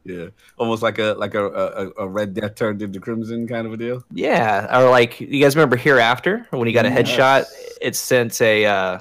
yeah, 0.08 0.28
almost 0.58 0.82
like 0.82 0.98
a 1.00 1.14
like 1.18 1.36
a, 1.36 1.46
a 1.46 1.92
a 2.04 2.08
red 2.08 2.34
death 2.34 2.56
turned 2.56 2.82
into 2.82 3.00
crimson 3.00 3.48
kind 3.48 3.68
of 3.68 3.74
a 3.74 3.78
deal. 3.78 4.04
yeah 4.12 4.80
or 4.80 4.90
like 4.90 5.20
you 5.20 5.42
guys 5.42 5.56
remember 5.56 5.76
hereafter 5.76 6.48
when 6.52 6.68
he 6.68 6.74
got 6.74 6.86
a 6.86 6.90
Yes. 6.90 7.10
headshot 7.10 7.46
it 7.82 7.96
sent 7.96 8.40
a 8.42 8.66
uh 8.66 9.00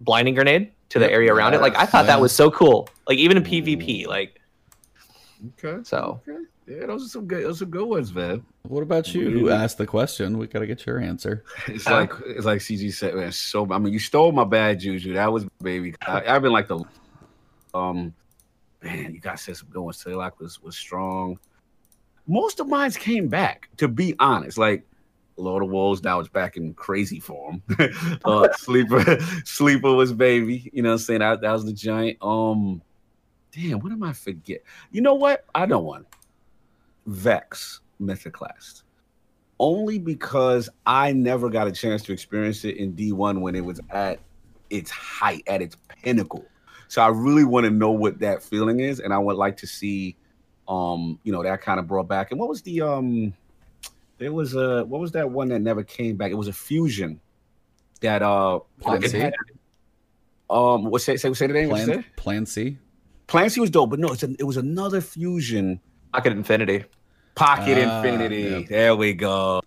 blinding 0.00 0.34
grenade 0.34 0.72
to 0.90 0.98
the 0.98 1.04
Yep. 1.06 1.12
area 1.14 1.32
around 1.34 1.54
it 1.54 1.60
like 1.60 1.76
i 1.76 1.86
thought 1.86 2.02
Yeah. 2.06 2.12
that 2.14 2.20
was 2.20 2.32
so 2.32 2.50
cool 2.50 2.88
like 3.08 3.18
even 3.18 3.36
in 3.36 3.44
pvp 3.44 4.06
like 4.06 4.38
Okay. 5.58 5.82
so 5.84 6.20
Okay. 6.28 6.38
Yeah, 6.68 6.86
those 6.86 7.04
are 7.04 7.08
some 7.08 7.26
good. 7.26 7.42
Those 7.44 7.60
are 7.60 7.66
good 7.66 7.84
ones, 7.88 8.14
man. 8.14 8.44
what 8.68 8.84
about 8.84 9.12
you? 9.12 9.30
Who 9.32 9.50
asked 9.50 9.78
the 9.78 9.86
question? 9.86 10.38
We 10.38 10.46
got 10.46 10.60
to 10.60 10.66
get 10.68 10.86
your 10.86 11.00
answer. 11.00 11.42
It's 11.66 11.84
Huh? 11.86 11.94
like 11.94 12.12
it's 12.24 12.46
like 12.46 12.60
CG 12.60 12.92
said, 12.94 13.16
man. 13.16 13.32
So 13.32 13.66
I 13.72 13.78
mean, 13.78 13.92
you 13.92 13.98
stole 13.98 14.30
my 14.30 14.44
bad 14.44 14.78
juju. 14.78 15.14
That 15.14 15.32
was 15.32 15.44
baby. 15.60 15.96
I, 16.06 16.22
I've 16.24 16.40
been 16.42 16.52
like 16.52 16.68
the 16.68 16.84
um, 17.74 18.14
man. 18.82 19.14
You 19.14 19.20
guys 19.20 19.42
said 19.42 19.56
some 19.56 19.68
good 19.68 19.82
ones. 19.82 20.02
Saylock 20.02 20.38
was 20.38 20.62
was 20.62 20.76
strong. 20.76 21.38
Most 22.26 22.60
of 22.60 22.68
mine 22.68 22.90
came 22.92 23.28
back. 23.28 23.68
To 23.78 23.88
be 23.88 24.14
honest, 24.18 24.58
like 24.58 24.86
Lord 25.36 25.62
of 25.62 25.70
Wolves 25.70 26.02
now 26.02 26.20
it's 26.20 26.28
back 26.28 26.56
in 26.56 26.74
crazy 26.74 27.20
form. 27.20 27.62
uh, 28.24 28.48
sleeper, 28.56 29.18
sleeper 29.44 29.92
was 29.92 30.12
baby. 30.12 30.70
You 30.72 30.82
know, 30.82 30.90
what 30.90 30.94
I'm 30.94 30.98
saying 30.98 31.20
that, 31.20 31.40
that 31.40 31.52
was 31.52 31.64
the 31.64 31.72
giant. 31.72 32.18
Um, 32.22 32.82
damn, 33.50 33.80
what 33.80 33.92
am 33.92 34.02
I 34.02 34.12
forget? 34.12 34.62
You 34.90 35.00
know 35.00 35.14
what? 35.14 35.44
I 35.54 35.66
know 35.66 35.80
one. 35.80 36.06
Vex 37.06 37.80
Mythoclast 38.00 38.82
only 39.62 39.96
because 39.96 40.68
I 40.86 41.12
never 41.12 41.48
got 41.48 41.68
a 41.68 41.72
chance 41.72 42.02
to 42.02 42.12
experience 42.12 42.64
it 42.64 42.76
in 42.78 42.94
D1 42.94 43.40
when 43.40 43.54
it 43.54 43.64
was 43.64 43.80
at 43.90 44.18
its 44.70 44.90
height, 44.90 45.44
at 45.46 45.62
its 45.62 45.76
pinnacle. 46.02 46.44
So 46.92 47.00
I 47.00 47.08
really 47.08 47.44
want 47.44 47.64
to 47.64 47.70
know 47.70 47.90
what 47.90 48.18
that 48.18 48.42
feeling 48.42 48.80
is, 48.80 49.00
and 49.00 49.14
I 49.14 49.18
would 49.18 49.36
like 49.38 49.56
to 49.56 49.66
see, 49.66 50.14
um, 50.68 51.18
you 51.22 51.32
know, 51.32 51.42
that 51.42 51.62
kind 51.62 51.80
of 51.80 51.86
brought 51.86 52.06
back. 52.06 52.32
And 52.32 52.38
what 52.38 52.50
was 52.50 52.60
the 52.60 52.82
um, 52.82 53.32
there 54.18 54.30
was 54.30 54.54
a 54.54 54.84
what 54.84 55.00
was 55.00 55.10
that 55.12 55.30
one 55.30 55.48
that 55.48 55.60
never 55.60 55.82
came 55.82 56.16
back? 56.18 56.30
It 56.30 56.34
was 56.34 56.48
a 56.48 56.52
fusion 56.52 57.18
that 58.02 58.20
uh, 58.20 58.60
Plan 58.78 59.00
C? 59.08 59.18
had- 59.20 59.32
um, 60.50 60.84
what 60.84 61.00
say 61.00 61.16
say 61.16 61.32
say 61.32 61.46
the 61.46 61.54
name? 61.54 61.70
Plan 61.70 61.86
say? 61.86 62.04
Plan 62.16 62.44
C. 62.44 62.76
Plan 63.26 63.48
C 63.48 63.58
was 63.62 63.70
dope, 63.70 63.88
but 63.88 63.98
no, 63.98 64.08
it's 64.08 64.22
a, 64.22 64.34
it 64.38 64.44
was 64.44 64.58
another 64.58 65.00
fusion. 65.00 65.80
pocket 66.12 66.32
infinity 66.34 66.84
Pocket 67.34 67.78
Ah, 67.88 68.02
Infinity. 68.02 68.42
yep. 68.42 68.68
There 68.68 68.94
we 68.96 69.14
go. 69.14 69.62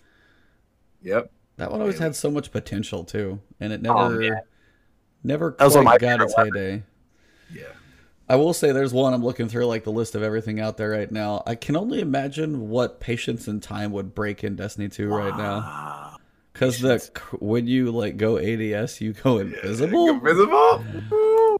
Yep. 1.02 1.32
That 1.58 1.72
one 1.72 1.82
always 1.82 1.98
had 1.98 2.16
so 2.16 2.30
much 2.30 2.52
potential 2.52 3.04
too, 3.04 3.40
and 3.60 3.74
it 3.74 3.82
Oh, 3.88 4.10
never, 4.10 4.20
man. 4.20 4.42
never 5.24 5.56
That 5.58 5.66
was 5.66 5.74
quite 5.74 5.84
my 5.86 5.98
got 5.98 6.22
its 6.22 6.36
weapons. 6.38 6.56
heyday. 6.56 6.84
Yeah. 8.28 8.34
I 8.34 8.38
will 8.38 8.54
say 8.54 8.72
there's 8.72 8.94
one 8.94 9.14
I'm 9.14 9.24
looking 9.24 9.48
through 9.48 9.66
like 9.66 9.84
the 9.84 9.92
list 9.92 10.16
of 10.16 10.24
everything 10.24 10.60
out 10.60 10.78
there 10.78 10.90
right 10.90 11.12
now. 11.12 11.44
I 11.46 11.56
can 11.56 11.76
only 11.76 12.00
imagine 12.00 12.70
what 12.70 13.00
patience 13.00 13.48
and 13.48 13.62
time 13.62 13.92
would 13.92 14.16
break 14.16 14.44
in 14.44 14.56
Destiny 14.56 14.90
2 14.90 15.08
right 15.08 15.38
now. 15.38 16.18
Cuz 16.54 16.80
the 16.80 17.00
when 17.40 17.68
you 17.68 17.92
like 17.92 18.18
go 18.18 18.38
ADS, 18.38 19.02
you 19.02 19.14
go 19.14 19.40
invisible. 19.40 20.10
Invisible? 20.10 20.84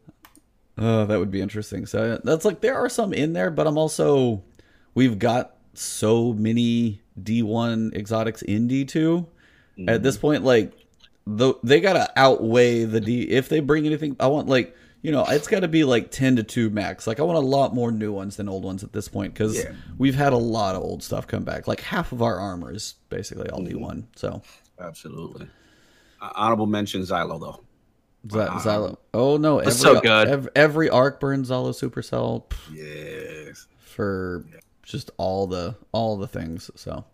Oh, 0.78 1.06
that 1.06 1.18
would 1.18 1.30
be 1.30 1.40
interesting. 1.40 1.86
So 1.86 2.12
uh, 2.12 2.18
that's 2.22 2.44
like 2.44 2.60
there 2.60 2.74
are 2.74 2.90
some 2.90 3.14
in 3.14 3.32
there, 3.32 3.50
but 3.50 3.66
I'm 3.66 3.78
also 3.78 4.42
we've 4.94 5.18
got 5.18 5.56
so 5.72 6.32
many 6.34 7.00
D1 7.18 7.94
exotics 7.94 8.42
in 8.42 8.68
D2 8.68 9.26
at 9.88 10.02
this 10.02 10.16
mm-hmm. 10.16 10.20
point. 10.20 10.44
Like 10.44 10.72
the 11.26 11.54
they 11.62 11.80
gotta 11.80 12.10
outweigh 12.16 12.84
the 12.84 13.00
D. 13.00 13.22
If 13.22 13.48
they 13.48 13.60
bring 13.60 13.86
anything, 13.86 14.16
I 14.20 14.26
want 14.26 14.48
like 14.48 14.76
you 15.06 15.12
know 15.12 15.24
it's 15.28 15.46
got 15.46 15.60
to 15.60 15.68
be 15.68 15.84
like 15.84 16.10
ten 16.10 16.34
to 16.34 16.42
two 16.42 16.68
max. 16.70 17.06
Like 17.06 17.20
I 17.20 17.22
want 17.22 17.38
a 17.38 17.46
lot 17.46 17.72
more 17.74 17.92
new 17.92 18.12
ones 18.12 18.36
than 18.38 18.48
old 18.48 18.64
ones 18.64 18.82
at 18.82 18.92
this 18.92 19.06
point 19.06 19.32
because 19.34 19.56
Yeah. 19.56 19.70
we've 19.98 20.16
had 20.16 20.32
a 20.32 20.36
lot 20.36 20.74
of 20.74 20.82
old 20.82 21.00
stuff 21.04 21.28
come 21.28 21.44
back. 21.44 21.68
Like 21.68 21.80
half 21.80 22.10
of 22.10 22.22
our 22.22 22.36
armor 22.40 22.72
is 22.72 22.94
basically 23.08 23.48
all 23.50 23.60
D1. 23.60 24.04
So 24.16 24.42
Absolutely. 24.80 25.46
Uh, 26.20 26.30
honorable 26.34 26.66
mention 26.66 27.02
Zhalo 27.02 27.38
though. 27.40 27.60
Z- 28.32 28.50
Zhalo. 28.68 28.96
Oh 29.14 29.36
no, 29.36 29.58
every, 29.60 29.70
That's 29.70 29.80
so 29.80 30.00
good. 30.00 30.26
Every, 30.28 30.50
every 30.56 30.90
arc 30.90 31.20
burn 31.20 31.44
Zhalo 31.44 31.70
Supercell. 31.70 32.42
pff, 32.48 32.58
Yes. 32.74 33.68
for 33.78 34.44
just 34.82 35.12
all 35.18 35.46
the 35.46 35.76
all 35.92 36.16
the 36.16 36.26
things. 36.26 36.68
So 36.74 37.04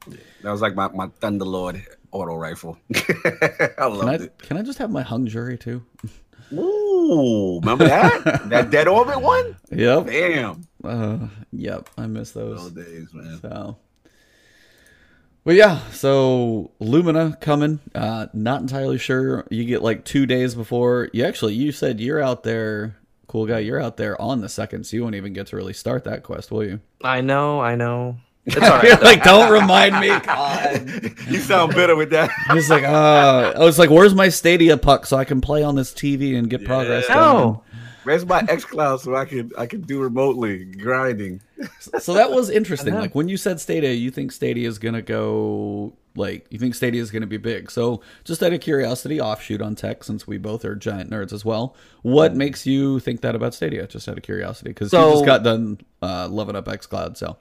That 0.43 0.51
was 0.51 0.63
like 0.63 0.75
my, 0.75 0.89
my 0.89 1.09
Thunderlord 1.21 1.83
auto 2.11 2.37
rifle. 2.37 2.79
I 2.95 2.99
can 3.01 3.75
loved 3.79 4.09
I 4.09 4.15
it. 4.25 4.39
can 4.39 4.57
I 4.57 4.63
just 4.63 4.79
have 4.79 4.91
my 4.91 5.03
hung 5.03 5.27
jury 5.27 5.59
too? 5.59 5.85
Ooh, 6.53 7.61
remember 7.61 7.87
that? 7.89 8.49
that 8.49 8.71
dead 8.71 8.89
orbit 8.89 9.21
one? 9.21 9.57
Yep. 9.71 10.07
Damn. 10.07 10.67
Uh, 10.85 11.29
yep. 11.53 11.89
I 11.97 12.07
miss 12.07 12.33
Those 12.33 12.73
those. 12.73 12.85
days, 12.87 13.09
man. 13.15 13.39
So. 13.41 13.77
But 15.45 15.57
yeah, 15.57 15.81
so 15.91 16.71
Lumina 16.79 17.37
coming. 17.41 17.81
Uh, 17.95 18.27
not 18.33 18.61
entirely 18.61 18.99
sure. 18.99 19.45
You 19.51 19.65
get 19.65 19.83
like 19.83 20.05
two 20.05 20.25
days 20.27 20.55
before. 20.55 21.09
You 21.13 21.25
actually, 21.25 21.55
you 21.55 21.73
said 21.73 22.01
you're 22.01 22.23
out 22.23 22.45
there, 22.45 22.97
cool 23.27 23.47
guy. 23.47 23.59
You're 23.59 23.81
out 23.81 23.97
there 23.97 24.21
on 24.23 24.41
the 24.41 24.49
second, 24.49 24.85
so 24.85 24.97
you 24.97 25.03
won't 25.03 25.17
even 25.17 25.33
get 25.33 25.49
to 25.49 25.57
really 25.57 25.73
start 25.73 26.05
that 26.05 26.23
quest, 26.23 26.53
will 26.53 26.65
you? 26.65 26.81
I 27.03 27.23
know, 27.23 27.61
I 27.61 27.75
know. 27.75 28.19
It's 28.45 28.57
all 28.57 28.63
right. 28.63 28.83
though. 29.01 29.05
like, 29.05 29.23
don't 29.23 29.53
remind 29.53 30.01
me. 30.01 30.09
God. 30.27 31.15
you 31.29 31.39
sound 31.39 31.75
bitter 31.75 31.95
with 31.97 32.11
that. 32.11 32.31
He's 32.53 32.69
like, 32.69 32.83
uh, 32.85 33.53
I 33.57 33.61
was 33.65 33.79
like, 33.79 33.89
where's 33.91 34.15
my 34.15 34.29
Stadia 34.31 34.77
puck 34.77 35.07
so 35.07 35.17
I 35.17 35.25
can 35.25 35.41
play 35.41 35.63
on 35.63 35.77
this 35.77 35.93
TV 35.93 36.37
and 36.37 36.51
get 36.51 36.65
progress 36.65 37.05
Yeah. 37.09 37.15
done? 37.15 37.37
No. 37.37 37.65
Where's 38.05 38.27
my 38.27 38.43
XCloud 38.43 38.99
so 38.99 39.15
I 39.15 39.25
can 39.27 39.53
I 39.57 39.67
can 39.67 39.83
do 39.83 40.01
remotely 40.01 40.65
grinding? 40.65 41.41
So 42.01 42.15
that 42.15 42.33
was 42.33 42.51
interesting. 42.51 42.95
Like 42.95 43.15
when 43.15 43.29
you 43.29 43.37
said 43.37 43.61
Stadia, 43.61 43.93
you 43.93 44.11
think 44.11 44.33
Stadia 44.33 44.67
is 44.69 44.81
gonna 44.81 45.03
go 45.03 45.93
like 46.17 46.45
you 46.51 46.59
think 46.59 46.75
Stadia 46.75 47.01
is 47.01 47.13
gonna 47.13 47.29
be 47.29 47.37
big. 47.37 47.71
So 47.71 48.01
just 48.25 48.43
out 48.43 48.53
of 48.53 48.61
curiosity, 48.61 49.21
offshoot 49.21 49.63
on 49.63 49.77
tech, 49.77 50.03
since 50.03 50.27
we 50.27 50.37
both 50.37 50.65
are 50.65 50.75
giant 50.75 51.11
nerds 51.11 51.33
as 51.33 51.45
well. 51.45 51.77
What 52.03 52.35
makes 52.35 52.67
you 52.67 52.99
think 52.99 53.21
that 53.21 53.37
about 53.37 53.55
Stadia? 53.55 53.87
Just 53.87 54.09
out 54.09 54.17
of 54.17 54.25
curiosity, 54.25 54.71
because 54.71 54.93
you 54.93 54.99
So- 54.99 55.13
just 55.13 55.25
got 55.25 55.45
done 55.45 55.79
uh, 56.03 56.27
loving 56.29 56.57
up 56.57 56.65
XCloud. 56.65 57.17
So 57.17 57.37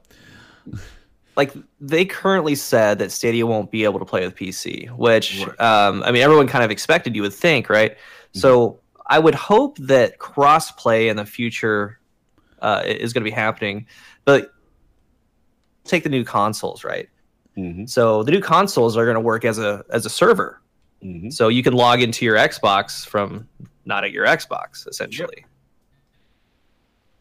like 1.36 1.54
they 1.80 2.06
currently 2.06 2.56
said 2.56 3.00
that 3.00 3.12
Stadia 3.12 3.46
won't 3.46 3.72
be 3.72 3.84
able 3.84 4.00
to 4.00 4.06
play 4.06 4.26
with 4.26 4.36
PC, 4.36 4.90
which 4.98 5.46
Right. 5.46 5.60
um, 5.60 6.04
I 6.04 6.12
mean 6.12 6.22
everyone 6.22 6.48
kind 6.48 6.64
of 6.64 6.72
expected. 6.72 7.16
You 7.16 7.22
would 7.24 7.34
think, 7.34 7.70
right? 7.70 7.98
So 8.34 8.80
I 9.08 9.20
would 9.20 9.36
hope 9.36 9.78
that 9.80 10.20
crossplay 10.20 11.10
in 11.10 11.18
the 11.18 11.26
future 11.26 12.00
uh, 12.62 12.84
is 12.86 13.12
going 13.14 13.24
to 13.24 13.30
be 13.30 13.36
happening, 13.36 13.88
but 14.24 14.52
take 15.84 16.04
the 16.04 16.10
new 16.10 16.24
consoles, 16.24 16.84
right? 16.84 17.10
Mm-hmm. 17.58 17.86
So 17.88 18.24
the 18.24 18.32
new 18.32 18.40
consoles 18.40 18.96
are 18.96 19.04
going 19.04 19.16
to 19.16 19.20
work 19.22 19.44
as 19.44 19.58
a 19.60 19.84
as 19.90 20.06
a 20.06 20.10
server, 20.10 20.62
Mm-hmm. 21.04 21.32
so 21.32 21.48
you 21.48 21.64
can 21.64 21.74
log 21.74 22.00
into 22.04 22.24
your 22.26 22.36
Xbox 22.38 23.04
from 23.06 23.48
not 23.86 24.04
at 24.04 24.12
your 24.12 24.26
Xbox, 24.28 24.88
essentially. 24.88 25.46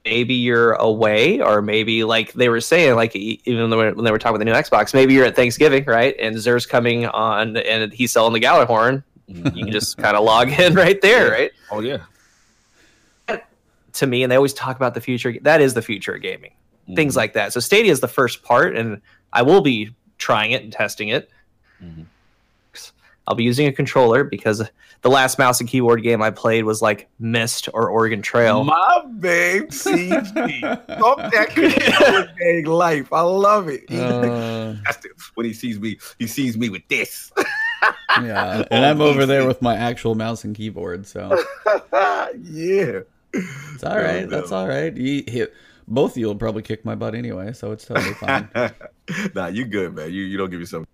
Maybe 0.05 0.35
you're 0.35 0.73
away, 0.73 1.41
or 1.41 1.61
maybe 1.61 2.05
like 2.05 2.33
they 2.33 2.49
were 2.49 2.61
saying, 2.63 2.95
like 2.95 3.15
even 3.15 3.69
when 3.71 4.03
they 4.05 4.11
were 4.11 4.19
talking 4.19 4.37
about 4.37 4.39
the 4.39 4.45
new 4.47 4.53
Xbox, 4.53 4.95
maybe 4.95 5.13
you're 5.13 5.27
at 5.27 5.37
Thanksgiving, 5.37 5.85
right? 5.85 6.15
And 6.19 6.35
Xur's 6.37 6.65
coming 6.65 7.07
on, 7.07 7.57
and 7.59 7.93
he's 7.93 8.11
selling 8.13 8.33
the 8.33 8.41
Gjallarhorn. 8.41 9.03
You 9.29 9.43
can 9.43 9.71
just 9.71 9.99
kind 9.99 10.17
of 10.17 10.25
log 10.25 10.49
in 10.49 10.75
right 10.85 11.01
there, 11.03 11.31
right? 11.31 11.51
Oh 11.71 11.81
yeah. 11.81 11.99
To 13.95 14.07
me, 14.07 14.23
and 14.23 14.31
they 14.33 14.37
always 14.37 14.55
talk 14.55 14.77
about 14.77 14.95
the 14.95 15.01
future. 15.01 15.35
That 15.43 15.61
is 15.61 15.75
the 15.75 15.83
future 15.83 16.15
of 16.15 16.23
gaming. 16.23 16.53
Things 16.95 17.15
like 17.15 17.35
that. 17.35 17.53
So 17.53 17.61
Stadia 17.61 17.93
is 17.93 18.01
the 18.01 18.09
first 18.09 18.43
part, 18.43 18.75
and 18.77 19.01
I 19.33 19.43
will 19.43 19.61
be 19.61 19.95
trying 20.19 20.53
it 20.53 20.63
and 20.65 20.73
testing 20.73 21.09
it. 21.09 21.31
Mhm. 21.83 22.07
I'll 23.27 23.35
be 23.37 23.45
using 23.45 23.67
a 23.69 23.73
controller 23.73 24.25
because 24.25 24.63
the 25.03 25.11
last 25.11 25.39
mouse 25.39 25.61
and 25.61 25.69
keyboard 25.69 26.03
game 26.03 26.21
I 26.21 26.31
played 26.31 26.65
was 26.65 26.83
like 26.83 27.09
Myst 27.19 27.69
or 27.73 27.89
Oregon 27.89 28.21
Trail. 28.21 28.65
My 28.65 29.03
babe 29.19 29.73
sees 29.73 30.35
me. 30.35 30.61
Fuck 30.61 31.33
that 31.33 31.49
controller 31.51 32.31
gang 32.39 32.65
life. 32.65 33.13
I 33.13 33.23
love 33.23 33.69
it. 33.69 33.91
Uh, 33.91 34.75
that's 34.85 34.99
the- 34.99 35.11
when 35.35 35.47
he 35.47 35.53
sees 35.55 35.81
me, 35.81 35.99
he 36.19 36.27
sees 36.27 36.59
me 36.59 36.69
with 36.69 36.87
this. 36.89 37.33
yeah, 38.23 38.65
and 38.71 38.85
I'm 38.85 39.01
over 39.01 39.25
there 39.25 39.47
with 39.47 39.63
my 39.63 39.75
actual 39.75 40.15
mouse 40.15 40.45
and 40.45 40.55
keyboard. 40.55 41.07
So 41.07 41.31
yeah. 42.43 43.01
it's 43.33 43.85
all 43.85 43.97
right. 43.97 44.29
That's 44.29 44.53
all 44.53 44.69
right. 44.69 44.95
You, 44.95 45.25
he, 45.27 45.47
both 45.89 46.13
of 46.13 46.19
you 46.19 46.27
will 46.27 46.37
probably 46.37 46.63
kick 46.63 46.85
my 46.85 46.95
butt 46.95 47.15
anyway, 47.15 47.55
so 47.55 47.73
it's 47.73 47.87
totally 47.87 48.15
fine. 48.15 48.49
nah, 49.35 49.47
you 49.47 49.65
good, 49.65 49.95
man. 49.95 50.13
You 50.13 50.25
you 50.25 50.37
don't 50.37 50.51
give 50.51 50.61
yourself. 50.61 50.85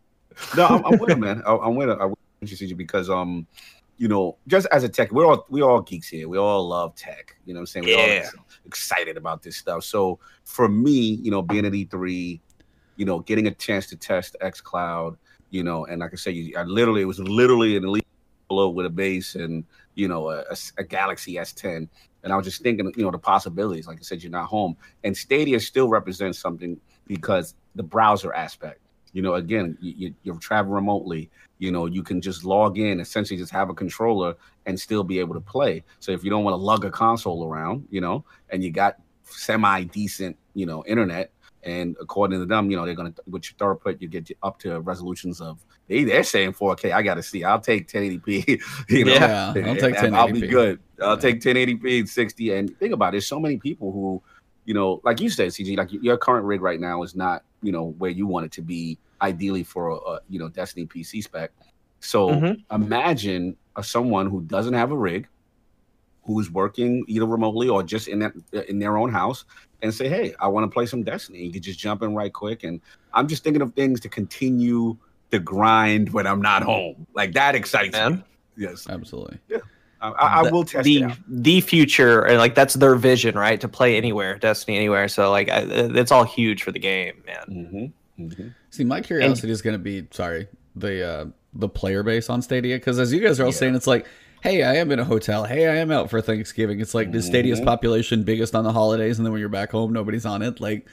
No, 0.57 0.67
I'm, 0.67 0.85
I'm 0.85 0.99
with 0.99 1.11
it, 1.11 1.19
man. 1.19 1.43
I, 1.45 1.57
I'm 1.57 1.75
with 1.75 1.89
it. 1.89 1.99
I 2.01 2.07
with 2.07 2.61
you 2.63 2.77
because 2.77 3.11
um, 3.11 3.47
you 3.99 4.09
know, 4.09 4.39
just 4.47 4.67
as 4.73 4.85
a 4.85 4.89
tech, 4.89 5.11
we're 5.13 5.27
all 5.27 5.47
we 5.49 5.63
all 5.63 5.81
geeks 5.81 6.09
here. 6.09 6.29
We 6.29 6.39
all 6.39 6.69
love 6.69 6.95
tech. 6.97 7.37
You 7.45 7.55
know 7.55 7.61
what 7.61 7.63
I'm 7.63 7.67
saying? 7.67 7.87
We're 7.87 7.97
Yeah. 7.97 8.31
all 8.37 8.45
excited 8.67 9.17
about 9.17 9.43
this 9.43 9.57
stuff. 9.57 9.85
So 9.85 10.19
for 10.45 10.69
me, 10.69 11.19
you 11.23 11.31
know, 11.31 11.43
being 11.43 11.65
at 11.67 11.73
E3, 11.73 12.41
you 12.97 13.05
know, 13.05 13.21
getting 13.21 13.47
a 13.47 13.55
chance 13.55 13.87
to 13.89 13.97
test 13.97 14.37
X 14.41 14.61
Cloud, 14.61 15.17
you 15.51 15.63
know, 15.63 15.87
and 15.87 16.01
like 16.01 16.13
I 16.13 16.17
said, 16.17 16.35
you, 16.35 16.57
I 16.59 16.63
literally 16.65 17.03
it 17.03 17.07
was 17.07 17.19
literally 17.21 17.77
an 17.77 17.85
elite 17.85 18.07
below 18.49 18.69
with 18.71 18.87
a 18.87 18.91
base 18.91 19.35
and 19.35 19.65
you 19.95 20.09
know 20.09 20.31
a, 20.31 20.41
a, 20.51 20.57
a 20.79 20.85
Galaxy 20.85 21.35
S10, 21.35 21.89
and 22.23 22.33
I 22.33 22.37
was 22.37 22.45
just 22.47 22.63
thinking, 22.63 22.93
you 22.97 23.05
know, 23.05 23.11
the 23.11 23.19
possibilities. 23.19 23.87
Like 23.87 23.99
I 23.99 24.03
said, 24.03 24.23
you're 24.23 24.31
not 24.31 24.47
home, 24.47 24.77
and 25.05 25.17
Stadia 25.17 25.61
still 25.61 25.89
represents 25.89 26.39
something 26.39 26.79
because 27.07 27.55
the 27.75 27.83
browser 27.83 28.33
aspect. 28.35 28.81
You 29.13 29.23
know, 29.23 29.35
again, 29.35 29.77
you, 29.81 29.95
you, 29.97 30.15
you're 30.23 30.39
traveling 30.39 30.75
remotely. 30.75 31.31
You 31.59 31.73
know, 31.73 31.87
you 31.87 32.03
can 32.03 32.21
just 32.21 32.45
log 32.45 32.79
in, 32.79 33.01
essentially 33.01 33.39
just 33.39 33.53
have 33.53 33.71
a 33.71 33.75
controller 33.75 34.35
and 34.67 34.79
still 34.79 35.03
be 35.05 35.19
able 35.19 35.35
to 35.35 35.41
play. 35.41 35.85
So 36.01 36.13
if 36.13 36.23
you 36.23 36.31
don't 36.31 36.45
want 36.45 36.53
to 36.53 36.63
lug 36.63 36.85
a 36.85 36.91
console 36.91 37.47
around, 37.47 37.87
you 37.91 38.01
know, 38.01 38.25
and 38.51 38.63
you 38.63 38.71
got 38.71 38.97
semi 39.25 39.85
decent, 39.85 40.37
you 40.55 40.67
know, 40.67 40.85
internet, 40.87 41.33
and 41.63 41.97
according 42.01 42.39
to 42.41 42.47
them, 42.47 42.71
you 42.71 42.77
know, 42.77 42.85
they're 42.87 42.95
gonna 42.95 43.15
with 43.29 43.45
your 43.51 43.77
throughput, 43.77 44.01
you 44.01 44.09
get 44.09 44.31
up 44.43 44.59
to 44.61 44.81
resolutions 44.81 45.41
of 45.41 45.59
they 45.89 46.05
they're 46.05 46.23
saying 46.23 46.53
4K. 46.53 46.93
I 46.93 47.03
gotta 47.03 47.23
see. 47.23 47.43
I'll 47.43 47.61
take 47.61 47.89
1080p. 47.89 48.61
You 48.89 49.05
know, 49.05 49.13
Yeah, 49.15 49.49
I'll 49.65 49.77
take 49.77 49.97
and 49.97 50.17
I'll 50.17 50.31
be 50.31 50.47
good. 50.47 50.79
I'll 51.03 51.15
Yeah. 51.15 51.21
take 51.21 51.41
1080p 51.41 52.01
and 52.01 52.09
60. 52.09 52.53
And 52.53 52.79
think 52.79 52.93
about 52.95 53.09
it, 53.09 53.13
there's 53.13 53.27
so 53.27 53.41
many 53.41 53.57
people 53.57 53.91
who, 53.93 54.23
you 54.65 54.75
know, 54.75 55.01
like 55.05 55.21
you 55.21 55.29
said, 55.29 55.49
CG, 55.49 55.77
like 55.77 55.89
your 55.93 56.17
current 56.17 56.47
rig 56.47 56.61
right 56.61 56.79
now 56.81 57.03
is 57.03 57.17
not, 57.17 57.43
you 57.67 57.73
know, 57.73 57.95
where 57.99 58.11
you 58.11 58.27
want 58.27 58.47
it 58.47 58.53
to 58.53 58.63
be 58.63 58.99
ideally 59.21 59.65
for 59.65 59.91
a, 59.91 59.97
a 59.97 60.21
you 60.29 60.39
know 60.39 60.49
Destiny 60.49 60.87
PC 60.87 61.23
spec. 61.23 61.51
So 62.01 62.31
Mhm. 62.31 62.65
imagine 62.73 63.57
a, 63.77 63.83
someone 63.83 64.31
who 64.31 64.43
doesn't 64.43 64.75
have 64.75 64.93
a 64.93 64.97
rig, 64.97 65.29
who 66.25 66.39
is 66.41 66.51
working 66.51 67.05
either 67.09 67.27
remotely 67.27 67.69
or 67.69 67.83
just 67.83 68.09
in 68.09 68.21
that 68.21 68.33
in 68.69 68.79
their 68.79 68.97
own 68.97 69.11
house, 69.11 69.45
and 69.83 69.93
say, 69.93 70.09
"Hey, 70.09 70.35
I 70.41 70.49
want 70.49 70.65
to 70.65 70.73
play 70.73 70.87
some 70.87 71.03
Destiny." 71.03 71.41
You 71.45 71.53
could 71.53 71.63
just 71.63 71.79
jump 71.79 72.03
in 72.03 72.15
right 72.15 72.33
quick. 72.33 72.65
And 72.65 72.81
I'm 73.13 73.27
just 73.29 73.43
thinking 73.45 73.63
of 73.63 73.75
things 73.75 74.01
to 74.01 74.09
continue 74.09 74.97
the 75.31 75.39
grind 75.41 76.13
when 76.13 76.27
I'm 76.27 76.41
not 76.41 76.63
home. 76.63 77.07
Like 77.15 77.33
that 77.33 77.55
excites 77.55 77.97
me. 77.97 78.23
Yes, 78.57 78.87
Absolutely. 78.89 79.39
I, 79.53 79.61
I, 80.01 80.41
I 80.41 80.45
The- 80.45 80.51
will 80.53 80.65
test 80.65 80.85
the 80.85 80.97
it 80.99 81.03
out. 81.05 81.17
the 81.29 81.61
future, 81.61 82.23
and 82.23 82.39
like 82.39 82.55
that's 82.55 82.75
their 82.75 82.95
vision, 82.97 83.35
right? 83.37 83.61
To 83.61 83.69
play 83.69 83.97
anywhere, 83.97 84.37
Destiny 84.39 84.77
anywhere. 84.77 85.09
So 85.09 85.31
like, 85.31 85.49
I, 85.49 85.61
it's 85.69 86.13
all 86.13 86.25
huge 86.25 86.63
for 86.63 86.73
the 86.73 86.79
game, 86.79 87.23
man. 87.27 87.45
Mm-hmm. 88.19 88.25
Mm-hmm. 88.27 88.49
See, 88.71 88.85
my 88.85 89.01
curiosity 89.01 89.51
is 89.53 89.63
going 89.63 89.75
to 89.75 89.79
be 89.79 90.07
sorry 90.11 90.49
the 90.75 91.03
uh, 91.07 91.25
the 91.55 91.69
player 91.69 92.03
base 92.03 92.29
on 92.31 92.43
Stadia 92.43 92.77
because 92.77 92.99
as 92.99 93.13
you 93.13 93.21
guys 93.21 93.41
are 93.41 93.45
all 93.45 93.51
Yeah. 93.51 93.57
saying, 93.57 93.75
it's 93.75 93.87
like, 93.87 94.07
hey, 94.43 94.63
I 94.63 94.75
am 94.77 94.91
in 94.93 94.99
a 94.99 95.05
hotel. 95.05 95.45
Hey, 95.45 95.67
I 95.67 95.77
am 95.77 95.91
out 95.91 96.11
for 96.11 96.21
Thanksgiving. 96.21 96.81
It's 96.81 96.95
like, 96.95 97.11
the 97.13 97.23
Stadia's 97.23 97.61
Mhm. 97.61 97.65
population 97.65 98.23
biggest 98.23 98.55
on 98.55 98.65
the 98.65 98.73
holidays, 98.73 99.19
and 99.19 99.25
then 99.27 99.33
when 99.33 99.41
you're 99.41 99.49
back 99.49 99.71
home, 99.71 99.93
nobody's 99.93 100.27
on 100.27 100.43
it. 100.43 100.61
Like, 100.61 100.87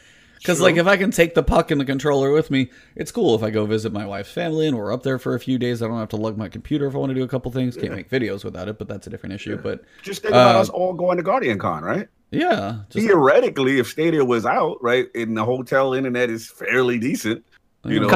because 0.44 0.62
like 0.62 0.76
if 0.76 0.86
I 0.86 0.98
can 0.98 1.10
take 1.10 1.34
the 1.34 1.42
puck 1.42 1.72
and 1.72 1.80
the 1.82 1.86
controller 1.86 2.32
with 2.32 2.52
me, 2.52 2.70
it's 2.96 3.12
cool. 3.12 3.34
If 3.34 3.42
I 3.44 3.50
go 3.50 3.66
visit 3.66 3.92
my 3.94 4.06
wife's 4.06 4.32
family 4.32 4.68
and 4.68 4.78
we're 4.78 4.92
up 4.94 5.02
there 5.04 5.18
for 5.18 5.34
a 5.36 5.40
few 5.40 5.58
days, 5.58 5.82
I 5.82 5.88
don't 5.88 5.98
have 5.98 6.10
to 6.10 6.18
lug 6.18 6.38
my 6.38 6.50
computer 6.50 6.86
if 6.86 6.94
I 6.96 6.98
want 7.00 7.10
to 7.12 7.16
do 7.16 7.24
a 7.24 7.28
couple 7.28 7.52
things. 7.52 7.76
Can't 7.78 7.96
make 7.96 8.10
videos 8.10 8.44
without 8.44 8.68
it, 8.68 8.78
but 8.78 8.88
that's 8.88 9.08
a 9.08 9.10
different 9.10 9.34
issue. 9.34 9.58
But 9.58 9.84
Just 10.02 10.22
think 10.22 10.34
about 10.34 10.56
Uh, 10.56 10.60
us 10.60 10.70
all 10.70 10.94
going 10.94 11.18
to 11.18 11.24
Guardian 11.24 11.58
Con, 11.58 11.84
right? 11.84 12.08
yeah, 12.32 12.80
Theoretically, 12.90 13.80
if 13.80 13.88
Stadia 13.88 14.26
was 14.26 14.46
out, 14.46 14.78
right, 14.84 15.08
and 15.16 15.38
the 15.38 15.46
hotel 15.46 15.94
internet 15.94 16.30
is 16.30 16.48
fairly 16.50 16.98
decent, 17.00 17.44
you 17.86 18.00
know, 18.00 18.08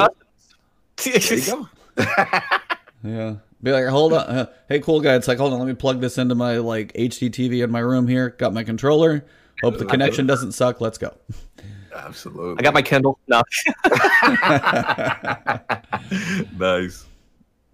there 0.98 1.38
you 1.38 1.46
go. 1.46 1.68
Yeah. 3.04 3.36
Be 3.64 3.72
like, 3.72 3.86
hold 3.88 4.14
on, 4.14 4.20
uh, 4.22 4.46
hey, 4.70 4.80
cool 4.80 5.02
guy. 5.02 5.16
It's 5.16 5.28
like, 5.28 5.38
hold 5.38 5.54
on, 5.54 5.60
let 5.60 5.68
me 5.68 5.74
plug 5.74 6.00
this 6.02 6.18
into 6.18 6.36
my 6.36 6.58
like 6.58 6.94
HD 6.94 7.30
TV 7.30 7.64
in 7.64 7.72
my 7.72 7.80
room 7.80 8.08
here. 8.08 8.30
Got 8.30 8.54
my 8.54 8.64
controller. 8.64 9.26
Hope 9.64 9.78
the 9.78 9.86
connection 9.86 10.28
doesn't 10.28 10.52
suck. 10.52 10.80
Let's 10.82 10.98
go. 11.00 11.16
Absolutely. 11.98 12.56
I 12.60 12.62
got 12.62 12.74
my 12.74 12.82
Kindle. 12.82 13.20
No. 13.28 13.42
nice. 16.58 17.06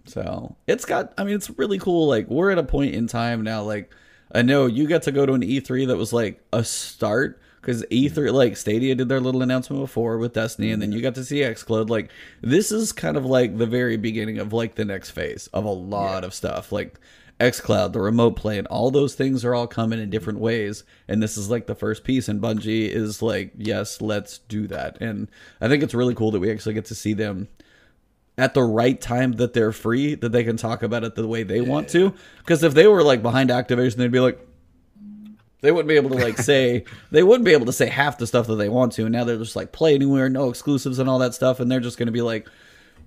So 0.06 0.56
it's 0.66 0.84
got. 0.84 1.12
I 1.18 1.24
mean, 1.24 1.34
it's 1.34 1.50
really 1.50 1.78
cool. 1.78 2.08
Like 2.08 2.28
we're 2.28 2.50
at 2.50 2.58
a 2.58 2.62
point 2.62 2.94
in 2.94 3.06
time 3.06 3.42
now. 3.42 3.62
Like 3.62 3.92
I 4.34 4.42
know 4.42 4.66
you 4.66 4.86
got 4.86 5.02
to 5.02 5.12
go 5.12 5.26
to 5.26 5.32
an 5.34 5.42
E3 5.42 5.86
that 5.88 5.96
was 5.96 6.12
like 6.12 6.40
a 6.52 6.64
start 6.64 7.40
because 7.60 7.82
E3 7.84 8.10
mm-hmm. 8.10 8.34
like 8.34 8.56
Stadia 8.56 8.94
did 8.94 9.08
their 9.08 9.20
little 9.20 9.42
announcement 9.42 9.82
before 9.82 10.18
with 10.18 10.32
Destiny, 10.32 10.72
and 10.72 10.80
then 10.80 10.90
mm-hmm. 10.90 10.96
you 10.96 11.02
got 11.02 11.14
to 11.16 11.24
see 11.24 11.40
XCloud. 11.40 11.88
Like 11.88 12.10
this 12.42 12.72
is 12.72 12.92
kind 12.92 13.16
of 13.16 13.24
like 13.24 13.58
the 13.58 13.66
very 13.66 13.96
beginning 13.96 14.38
of 14.38 14.52
like 14.52 14.74
the 14.74 14.84
next 14.84 15.10
phase 15.10 15.48
of 15.48 15.64
a 15.64 15.70
lot 15.70 16.24
of 16.24 16.34
stuff. 16.34 16.72
Like 16.72 16.98
XCloud, 17.40 17.92
the 17.92 18.00
remote 18.00 18.36
play, 18.36 18.58
and 18.58 18.66
all 18.68 18.90
those 18.90 19.14
things 19.14 19.44
are 19.44 19.54
all 19.54 19.66
coming 19.66 20.00
in 20.00 20.10
different 20.10 20.38
ways. 20.38 20.84
And 21.08 21.22
this 21.22 21.36
is 21.36 21.50
like 21.50 21.66
the 21.66 21.74
first 21.74 22.04
piece. 22.04 22.28
And 22.28 22.40
Bungie 22.40 22.88
is 22.88 23.22
like, 23.22 23.52
yes, 23.56 24.00
let's 24.00 24.38
do 24.38 24.66
that. 24.68 25.00
And 25.00 25.28
I 25.60 25.68
think 25.68 25.82
it's 25.82 25.94
really 25.94 26.14
cool 26.14 26.30
that 26.30 26.40
we 26.40 26.50
actually 26.50 26.74
get 26.74 26.84
to 26.86 26.94
see 26.94 27.12
them 27.12 27.48
at 28.36 28.54
the 28.54 28.62
right 28.62 29.00
time 29.00 29.32
that 29.32 29.52
they're 29.52 29.72
free, 29.72 30.14
that 30.16 30.30
they 30.30 30.44
can 30.44 30.56
talk 30.56 30.82
about 30.82 31.04
it 31.04 31.14
the 31.14 31.26
way 31.26 31.42
they 31.42 31.60
want 31.60 31.88
to. 31.90 32.14
Because 32.38 32.62
if 32.62 32.74
they 32.74 32.86
were 32.86 33.02
like 33.02 33.22
behind 33.22 33.50
Activision, 33.50 33.96
they'd 33.96 34.10
be 34.10 34.20
like, 34.20 34.38
they 35.60 35.72
wouldn't 35.72 35.88
be 35.88 35.96
able 35.96 36.10
to 36.10 36.16
like 36.16 36.36
say 36.36 36.84
they 37.10 37.22
wouldn't 37.22 37.44
be 37.46 37.52
able 37.52 37.66
to 37.66 37.72
say 37.72 37.88
half 37.88 38.18
the 38.18 38.26
stuff 38.26 38.46
that 38.48 38.56
they 38.56 38.68
want 38.68 38.92
to 38.92 39.04
and 39.04 39.12
now 39.12 39.24
they're 39.24 39.38
just 39.38 39.56
like 39.56 39.72
play 39.72 39.94
anywhere 39.94 40.28
no 40.28 40.50
exclusives 40.50 40.98
and 40.98 41.08
all 41.08 41.18
that 41.18 41.32
stuff 41.32 41.58
and 41.58 41.72
they're 41.72 41.80
just 41.80 41.96
going 41.96 42.04
to 42.04 42.12
be 42.12 42.20
like 42.20 42.46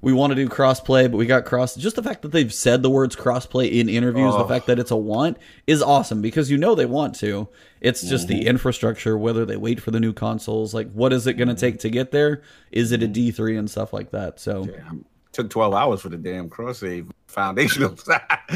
we 0.01 0.13
want 0.13 0.31
to 0.31 0.35
do 0.35 0.47
crossplay 0.47 1.09
but 1.09 1.17
we 1.17 1.25
got 1.25 1.45
cross 1.45 1.75
just 1.75 1.95
the 1.95 2.03
fact 2.03 2.21
that 2.21 2.31
they've 2.31 2.53
said 2.53 2.83
the 2.83 2.89
words 2.89 3.15
crossplay 3.15 3.71
in 3.71 3.89
interviews 3.89 4.33
the 4.33 4.43
Oh. 4.43 4.47
fact 4.47 4.67
that 4.67 4.79
it's 4.79 4.91
a 4.91 4.95
want 4.95 5.37
is 5.65 5.81
awesome 5.81 6.21
because 6.21 6.51
you 6.51 6.57
know 6.57 6.75
they 6.75 6.85
want 6.85 7.15
to 7.15 7.47
it's 7.81 8.01
just 8.01 8.27
the 8.27 8.39
mm-hmm. 8.39 8.47
infrastructure 8.47 9.17
whether 9.17 9.45
they 9.45 9.57
wait 9.57 9.81
for 9.81 9.91
the 9.91 9.99
new 9.99 10.13
consoles 10.13 10.73
like 10.73 10.91
what 10.91 11.13
is 11.13 11.27
it 11.27 11.33
going 11.33 11.47
to 11.47 11.53
mm-hmm. 11.53 11.61
take 11.61 11.79
to 11.79 11.89
get 11.89 12.11
there 12.11 12.41
is 12.71 12.91
it 12.91 13.03
a 13.03 13.07
mm-hmm. 13.07 13.43
d3 13.43 13.59
and 13.59 13.69
stuff 13.69 13.93
like 13.93 14.11
that 14.11 14.39
so 14.39 14.65
Damn. 14.65 15.05
Took 15.37 15.51
12 15.51 15.73
hours 15.75 16.01
for 16.01 16.09
the 16.09 16.17
damn 16.17 16.49
cross 16.49 16.79
save 16.79 17.11
foundational. 17.27 17.89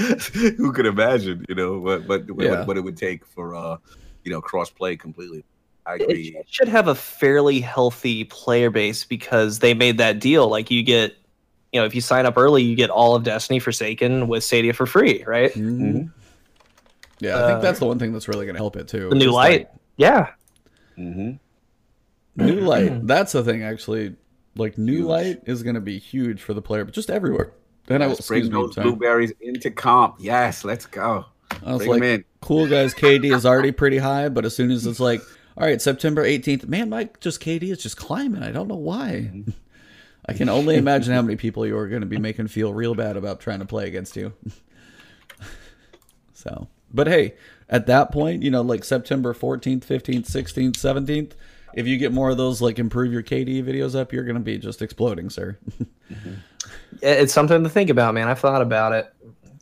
Who 0.57 0.71
could 0.71 0.87
imagine, 0.87 1.45
you 1.47 1.53
know, 1.53 1.77
what, 1.77 2.07
what, 2.07 2.31
what, 2.31 2.43
Yeah. 2.43 2.65
what 2.65 2.75
it 2.75 2.81
would 2.81 2.97
take 2.97 3.23
for, 3.23 3.53
uh, 3.53 3.77
you 4.23 4.31
know, 4.31 4.41
cross 4.41 4.71
play 4.71 4.95
completely. 4.95 5.43
I 5.85 5.95
agree. 5.95 6.35
it 6.39 6.47
should 6.49 6.67
have 6.67 6.87
a 6.87 6.95
fairly 6.95 7.59
healthy 7.59 8.23
player 8.23 8.71
base 8.71 9.05
because 9.05 9.59
they 9.59 9.75
made 9.75 9.99
that 9.99 10.19
deal. 10.19 10.47
Like 10.47 10.71
you 10.71 10.81
get, 10.81 11.15
you 11.71 11.79
know, 11.79 11.85
if 11.85 11.95
you 11.95 12.01
sign 12.01 12.25
up 12.25 12.37
early, 12.37 12.63
you 12.63 12.75
get 12.75 12.89
all 12.89 13.15
of 13.15 13.23
Destiny 13.23 13.59
Forsaken 13.59 14.27
with 14.27 14.43
Stadia 14.43 14.73
for 14.73 14.85
free, 14.85 15.23
right? 15.25 15.51
mhm. 15.53 16.11
yeah 17.19 17.35
i 17.43 17.47
think 17.47 17.57
Uh, 17.57 17.61
that's 17.61 17.79
the 17.79 17.85
one 17.85 17.99
thing 17.99 18.11
that's 18.13 18.27
really 18.27 18.45
going 18.45 18.55
to 18.55 18.59
help 18.61 18.75
it 18.75 18.87
too 18.87 19.09
The 19.09 19.15
new 19.15 19.25
Just, 19.25 19.33
light, 19.35 19.59
like, 19.59 19.71
yeah. 19.97 20.27
hmm 20.95 21.31
New 22.37 22.61
light. 22.61 23.05
That's 23.05 23.33
the 23.33 23.43
thing, 23.43 23.61
actually. 23.63 24.15
Like 24.55 24.77
new 24.77 24.99
Huge. 24.99 25.05
light 25.05 25.41
is 25.45 25.63
going 25.63 25.75
to 25.75 25.81
be 25.81 25.99
huge 25.99 26.41
for 26.41 26.53
the 26.53 26.61
player, 26.61 26.85
but 26.85 26.93
just 26.93 27.09
everywhere. 27.09 27.51
Then 27.87 28.01
I 28.01 28.05
will 28.07 28.13
Let's 28.13 28.27
bring 28.27 28.39
excuse 28.39 28.55
me. 28.55 28.61
those 28.67 28.75
sorry. 28.75 28.87
blueberries 28.89 29.33
into 29.41 29.69
comp. 29.69 30.15
Yes, 30.19 30.63
let's 30.63 30.85
go. 30.85 31.25
I 31.65 31.71
was 31.73 31.79
Bring 31.79 31.89
like, 31.91 32.03
in. 32.03 32.23
cool 32.41 32.67
guys. 32.67 32.93
KD 32.93 33.33
is 33.35 33.45
already 33.45 33.71
pretty 33.73 33.97
high, 33.97 34.29
but 34.29 34.45
as 34.45 34.55
soon 34.55 34.71
as 34.71 34.85
it's 34.85 34.99
like, 35.01 35.21
all 35.57 35.65
right, 35.67 35.81
September 35.81 36.23
eighteenth, 36.23 36.65
man, 36.67 36.89
Mike, 36.89 37.19
just 37.19 37.41
KD 37.41 37.63
is 37.71 37.83
just 37.83 37.97
climbing. 37.97 38.41
I 38.43 38.51
don't 38.51 38.69
know 38.69 38.75
why. 38.75 39.29
I 40.33 40.37
can 40.37 40.49
only 40.49 40.75
imagine 40.85 41.13
how 41.13 41.21
many 41.21 41.35
people 41.35 41.65
you 41.65 41.77
are 41.77 41.87
going 41.87 42.01
to 42.01 42.07
be 42.07 42.17
making 42.17 42.47
feel 42.47 42.73
real 42.73 42.95
bad 42.95 43.17
about 43.17 43.39
trying 43.39 43.59
to 43.59 43.65
play 43.65 43.87
against 43.87 44.15
you. 44.15 44.33
so, 46.33 46.67
but 46.93 47.07
hey, 47.07 47.35
at 47.69 47.87
that 47.87 48.11
point, 48.11 48.43
you 48.43 48.51
know, 48.51 48.61
like 48.61 48.83
September 48.83 49.33
14th, 49.33 49.81
15th, 49.85 50.29
16th, 50.29 50.73
17th, 50.73 51.31
if 51.73 51.87
you 51.87 51.97
get 51.97 52.11
more 52.11 52.29
of 52.29 52.37
those, 52.37 52.61
like 52.61 52.79
improve 52.79 53.13
your 53.13 53.23
KD 53.23 53.63
videos 53.63 53.97
up, 53.99 54.11
you're 54.11 54.25
going 54.25 54.35
to 54.35 54.41
be 54.41 54.57
just 54.57 54.81
exploding, 54.81 55.29
sir. 55.29 55.57
It- 57.01 57.19
It's 57.21 57.33
something 57.33 57.63
to 57.63 57.69
think 57.69 57.89
about, 57.89 58.13
man. 58.13 58.27
I've 58.27 58.39
thought 58.39 58.61
about 58.61 58.91
it. 58.93 59.11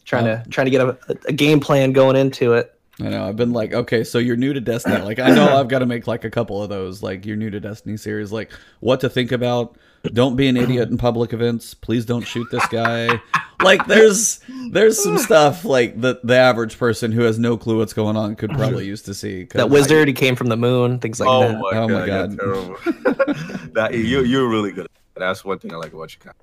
Trying 0.04 0.28
Oh. 0.28 0.42
to 0.44 0.50
trying 0.50 0.66
to 0.66 0.72
get 0.72 0.82
a, 0.82 0.98
a 1.28 1.32
game 1.32 1.60
plan 1.60 1.94
going 1.94 2.16
into 2.16 2.54
it. 2.54 2.74
I 3.00 3.10
know. 3.10 3.24
I've 3.30 3.36
been 3.38 3.54
like, 3.54 3.74
okay, 3.74 4.04
so 4.04 4.18
you're 4.18 4.36
new 4.36 4.52
to 4.54 4.60
Destiny. 4.60 4.98
Like, 5.02 5.20
I 5.20 5.30
know 5.30 5.48
I've 5.60 5.68
got 5.70 5.80
to 5.80 5.86
make 5.86 6.08
like 6.08 6.26
a 6.26 6.30
couple 6.32 6.62
of 6.62 6.68
those. 6.70 7.02
Like, 7.04 7.26
you're 7.26 7.38
new 7.38 7.50
to 7.52 7.60
Destiny 7.60 7.96
series. 7.96 8.32
Like, 8.32 8.52
what 8.82 9.00
to 9.02 9.10
think 9.10 9.32
about. 9.32 9.78
Don't 10.04 10.36
be 10.36 10.48
an 10.48 10.58
idiot 10.58 10.90
in 10.90 10.98
public 10.98 11.34
events. 11.34 11.74
Please 11.74 12.06
don't 12.06 12.22
shoot 12.22 12.48
this 12.52 12.66
guy. 12.68 13.22
like, 13.62 13.86
there's 13.86 14.40
there's 14.72 15.02
some 15.02 15.18
stuff 15.18 15.66
like 15.66 16.00
that 16.02 16.26
the 16.26 16.36
average 16.36 16.78
person 16.78 17.12
who 17.12 17.22
has 17.22 17.38
no 17.38 17.58
clue 17.58 17.78
what's 17.78 17.94
going 17.94 18.16
on 18.16 18.36
could 18.36 18.52
probably 18.52 18.86
use 18.86 19.02
to 19.04 19.14
see. 19.14 19.44
That 19.54 19.70
wizard, 19.70 20.08
he 20.08 20.14
came 20.14 20.36
from 20.36 20.48
the 20.48 20.58
moon, 20.58 21.00
things 21.00 21.20
like 21.20 21.30
oh, 21.30 21.48
that. 21.50 21.60
my 21.60 21.78
Oh 21.78 21.88
my 21.88 22.06
god, 22.06 22.38
God. 22.38 22.40
terrible. 22.40 22.78
that, 23.74 23.94
you, 23.94 24.24
you're 24.24 24.48
really 24.48 24.72
good. 24.72 24.88
That's 25.16 25.44
one 25.44 25.60
thing 25.60 25.74
I 25.74 25.78
like 25.78 25.94
about 25.94 26.14
you. 26.14 26.20
Kyle. 26.20 26.34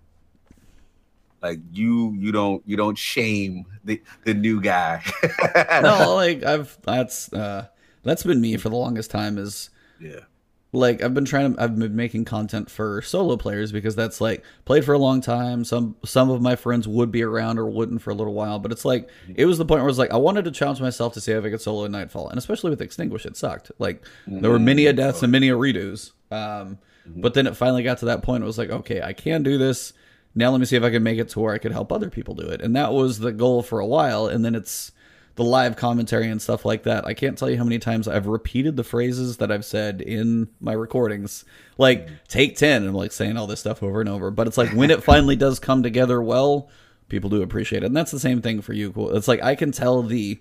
Like 1.43 1.61
you, 1.73 2.15
you 2.19 2.33
don't, 2.33 2.63
you 2.67 2.77
don't 2.77 2.99
shame 2.99 3.65
the 3.85 4.03
the 4.25 4.35
new 4.35 4.61
guy. 4.61 5.03
no, 5.83 6.15
like 6.15 6.43
I've 6.43 6.77
that's 6.83 7.33
uh 7.33 7.69
that's 8.03 8.23
been 8.23 8.41
me 8.41 8.57
for 8.57 8.69
the 8.69 8.77
longest 8.77 9.11
time. 9.11 9.39
Is 9.39 9.71
yeah, 10.01 10.21
like 10.77 11.03
I've 11.03 11.15
been 11.15 11.25
trying 11.25 11.55
to 11.55 11.63
I've 11.63 11.79
been 11.79 11.97
making 11.97 12.27
content 12.27 12.71
for 12.71 13.01
solo 13.03 13.37
players 13.37 13.73
because 13.73 13.97
that's 13.97 14.21
like 14.21 14.45
played 14.65 14.85
for 14.85 14.93
a 14.93 14.99
long 14.99 15.21
time. 15.21 15.65
Some 15.65 15.97
some 16.05 16.31
of 16.31 16.43
my 16.43 16.55
friends 16.55 16.87
would 16.87 17.11
be 17.11 17.23
around 17.23 17.59
or 17.59 17.67
wouldn't 17.67 18.03
for 18.03 18.11
a 18.11 18.15
little 18.15 18.35
while, 18.35 18.59
but 18.59 18.73
it's 18.73 18.85
like 18.85 19.09
mm-hmm. 19.09 19.33
it 19.37 19.47
was 19.47 19.59
the 19.59 19.65
point 19.65 19.81
where 19.81 19.89
it's 19.89 19.99
like 19.99 20.13
I 20.13 20.19
wanted 20.19 20.45
to 20.45 20.51
challenge 20.51 20.81
myself 20.81 21.15
to 21.15 21.21
see 21.21 21.33
if 21.33 21.45
I 21.45 21.51
could 21.51 21.61
solo 21.61 21.87
Nightfall, 21.87 22.29
and 22.29 22.39
especially 22.39 22.71
with 22.71 22.83
Extinguish, 22.83 23.27
it 23.27 23.37
sucked. 23.37 23.73
Like 23.79 24.05
there 24.27 24.51
were 24.51 24.59
many 24.59 24.87
a 24.87 24.93
deaths 24.93 25.23
and 25.23 25.33
many 25.33 25.49
a 25.49 25.55
redos. 25.55 26.13
Um, 26.31 26.79
mm-hmm. 27.09 27.21
but 27.21 27.35
then 27.35 27.47
it 27.47 27.57
finally 27.57 27.83
got 27.83 27.99
to 27.99 28.07
that 28.07 28.23
point. 28.23 28.43
It 28.43 28.47
was 28.47 28.59
like, 28.59 28.71
okay, 28.71 29.01
I 29.01 29.13
can 29.13 29.43
do 29.43 29.59
this. 29.59 29.93
Now 30.35 30.51
let 30.51 30.61
me 30.61 30.67
see 30.67 30.77
if 30.77 30.83
I 30.83 30.91
can 30.91 31.03
make 31.03 31.19
it 31.19 31.31
to 31.31 31.41
where 31.41 31.55
I 31.55 31.59
could 31.59 31.73
help 31.73 31.91
other 31.91 32.11
people 32.11 32.35
do 32.35 32.47
it, 32.49 32.61
and 32.61 32.77
that 32.77 32.93
was 32.93 33.19
the 33.19 33.33
goal 33.33 33.63
for 33.63 33.81
a 33.81 33.87
while. 33.87 34.27
And 34.27 34.45
then 34.45 34.55
it's 34.55 34.93
the 35.37 35.45
live 35.45 35.77
commentary 35.77 36.29
and 36.29 36.41
stuff 36.41 36.65
like 36.65 36.83
that. 36.85 37.05
I 37.05 37.13
can't 37.15 37.37
tell 37.37 37.49
you 37.49 37.59
how 37.59 37.65
many 37.65 37.79
times 37.79 38.09
I've 38.09 38.27
repeated 38.27 38.77
the 38.77 38.85
phrases 38.85 39.37
that 39.37 39.53
I've 39.53 39.67
said 39.67 40.01
in 40.01 40.49
my 40.61 40.73
recordings. 40.73 41.45
Like 41.77 42.09
take 42.27 42.57
10 42.57 42.83
and 42.83 42.89
I'm 42.89 42.95
like 42.95 43.13
saying 43.13 43.37
all 43.37 43.47
this 43.47 43.61
stuff 43.61 43.83
over 43.83 44.01
and 44.01 44.09
over. 44.09 44.31
But 44.31 44.47
it's 44.47 44.57
like 44.57 44.71
when 44.73 44.91
it 44.91 45.03
finally 45.05 45.37
does 45.37 45.59
come 45.59 45.83
together 45.83 46.23
well, 46.23 46.71
people 47.11 47.29
do 47.29 47.43
appreciate 47.43 47.83
it. 47.83 47.87
And 47.87 47.97
that's 47.97 48.11
the 48.11 48.19
same 48.19 48.41
thing 48.41 48.63
for 48.63 48.73
you. 48.73 48.93
Cool. 48.93 49.15
It's 49.15 49.29
like 49.29 49.43
I 49.43 49.55
can 49.55 49.73
tell 49.73 50.03
the 50.03 50.41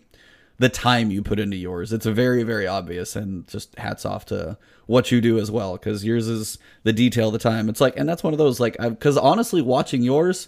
the 0.57 0.69
time 0.69 1.11
you 1.11 1.21
put 1.21 1.39
into 1.39 1.57
yours. 1.57 1.91
It's 1.91 2.05
very 2.05 2.43
very 2.43 2.65
obvious 2.65 3.17
and 3.17 3.45
just 3.49 3.77
hats 3.77 4.05
off 4.05 4.25
to 4.27 4.57
what 4.85 5.11
you 5.11 5.19
do 5.19 5.37
as 5.37 5.51
well 5.51 5.77
cuz 5.77 6.05
yours 6.05 6.29
is 6.29 6.57
the 6.83 6.93
detail 6.93 7.31
the 7.31 7.37
time. 7.37 7.67
It's 7.67 7.81
like 7.81 7.99
and 7.99 8.07
that's 8.07 8.23
one 8.23 8.33
of 8.33 8.39
those 8.39 8.61
like 8.61 8.77
cuz 9.01 9.17
honestly 9.17 9.61
watching 9.61 10.03
yours 10.03 10.47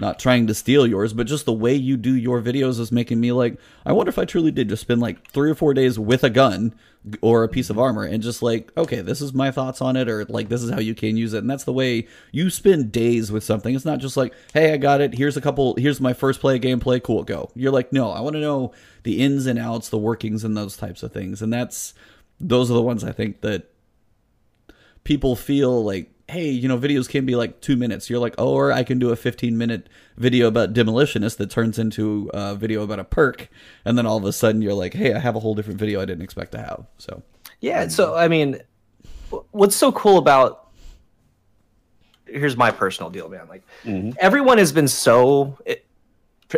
not 0.00 0.20
trying 0.20 0.46
to 0.46 0.54
steal 0.54 0.86
yours, 0.86 1.12
but 1.12 1.26
just 1.26 1.44
the 1.44 1.52
way 1.52 1.74
you 1.74 1.96
do 1.96 2.14
your 2.14 2.40
videos 2.40 2.78
is 2.78 2.92
making 2.92 3.18
me 3.18 3.32
like, 3.32 3.58
I 3.84 3.92
wonder 3.92 4.10
if 4.10 4.18
I 4.18 4.24
truly 4.24 4.52
did 4.52 4.68
just 4.68 4.82
spend 4.82 5.00
like 5.00 5.28
three 5.28 5.50
or 5.50 5.56
four 5.56 5.74
days 5.74 5.98
with 5.98 6.22
a 6.22 6.30
gun 6.30 6.72
or 7.20 7.42
a 7.42 7.48
piece 7.48 7.68
of 7.68 7.80
armor 7.80 8.04
and 8.04 8.22
just 8.22 8.40
like, 8.40 8.70
okay, 8.76 9.00
this 9.00 9.20
is 9.20 9.34
my 9.34 9.50
thoughts 9.50 9.82
on 9.82 9.96
it, 9.96 10.08
or 10.08 10.24
like, 10.26 10.48
this 10.48 10.62
is 10.62 10.70
how 10.70 10.78
you 10.78 10.94
can 10.94 11.16
use 11.16 11.34
it. 11.34 11.38
And 11.38 11.50
that's 11.50 11.64
the 11.64 11.72
way 11.72 12.06
you 12.30 12.48
spend 12.48 12.92
days 12.92 13.32
with 13.32 13.42
something. 13.42 13.74
It's 13.74 13.84
not 13.84 13.98
just 13.98 14.16
like, 14.16 14.32
hey, 14.54 14.72
I 14.72 14.76
got 14.76 15.00
it. 15.00 15.14
Here's 15.14 15.36
a 15.36 15.40
couple, 15.40 15.74
here's 15.76 16.00
my 16.00 16.12
first 16.12 16.40
play 16.40 16.60
gameplay. 16.60 17.02
Cool, 17.02 17.24
go. 17.24 17.50
You're 17.56 17.72
like, 17.72 17.92
no, 17.92 18.10
I 18.10 18.20
want 18.20 18.34
to 18.34 18.40
know 18.40 18.72
the 19.02 19.20
ins 19.20 19.46
and 19.46 19.58
outs, 19.58 19.88
the 19.88 19.98
workings, 19.98 20.44
and 20.44 20.56
those 20.56 20.76
types 20.76 21.02
of 21.02 21.12
things. 21.12 21.42
And 21.42 21.52
that's, 21.52 21.92
those 22.38 22.70
are 22.70 22.74
the 22.74 22.82
ones 22.82 23.02
I 23.02 23.10
think 23.10 23.40
that 23.40 23.68
people 25.02 25.34
feel 25.34 25.82
like 25.82 26.12
hey 26.28 26.48
you 26.50 26.68
know 26.68 26.78
videos 26.78 27.08
can 27.08 27.24
be 27.24 27.34
like 27.34 27.60
two 27.60 27.74
minutes 27.76 28.10
you're 28.10 28.18
like 28.18 28.34
oh 28.38 28.52
or 28.52 28.70
i 28.72 28.82
can 28.82 28.98
do 28.98 29.10
a 29.10 29.16
15 29.16 29.56
minute 29.56 29.88
video 30.18 30.46
about 30.46 30.74
demolitionist 30.74 31.38
that 31.38 31.50
turns 31.50 31.78
into 31.78 32.30
a 32.34 32.54
video 32.54 32.82
about 32.82 32.98
a 32.98 33.04
perk 33.04 33.48
and 33.86 33.96
then 33.96 34.04
all 34.06 34.18
of 34.18 34.24
a 34.24 34.32
sudden 34.32 34.60
you're 34.60 34.74
like 34.74 34.92
hey 34.94 35.14
i 35.14 35.18
have 35.18 35.36
a 35.36 35.40
whole 35.40 35.54
different 35.54 35.78
video 35.78 36.00
i 36.00 36.04
didn't 36.04 36.22
expect 36.22 36.52
to 36.52 36.58
have 36.58 36.84
so 36.98 37.22
Yeah, 37.60 37.88
so 37.88 38.14
I 38.14 38.28
mean, 38.28 38.60
what's 39.52 39.74
so 39.74 39.90
cool 39.92 40.18
about 40.18 40.68
here's 42.26 42.56
my 42.56 42.70
personal 42.70 43.10
deal, 43.10 43.28
man. 43.28 43.48
Like 43.48 43.62
Mhm. 43.84 44.14
everyone 44.20 44.58
has 44.58 44.70
been 44.70 44.86
so, 44.86 45.58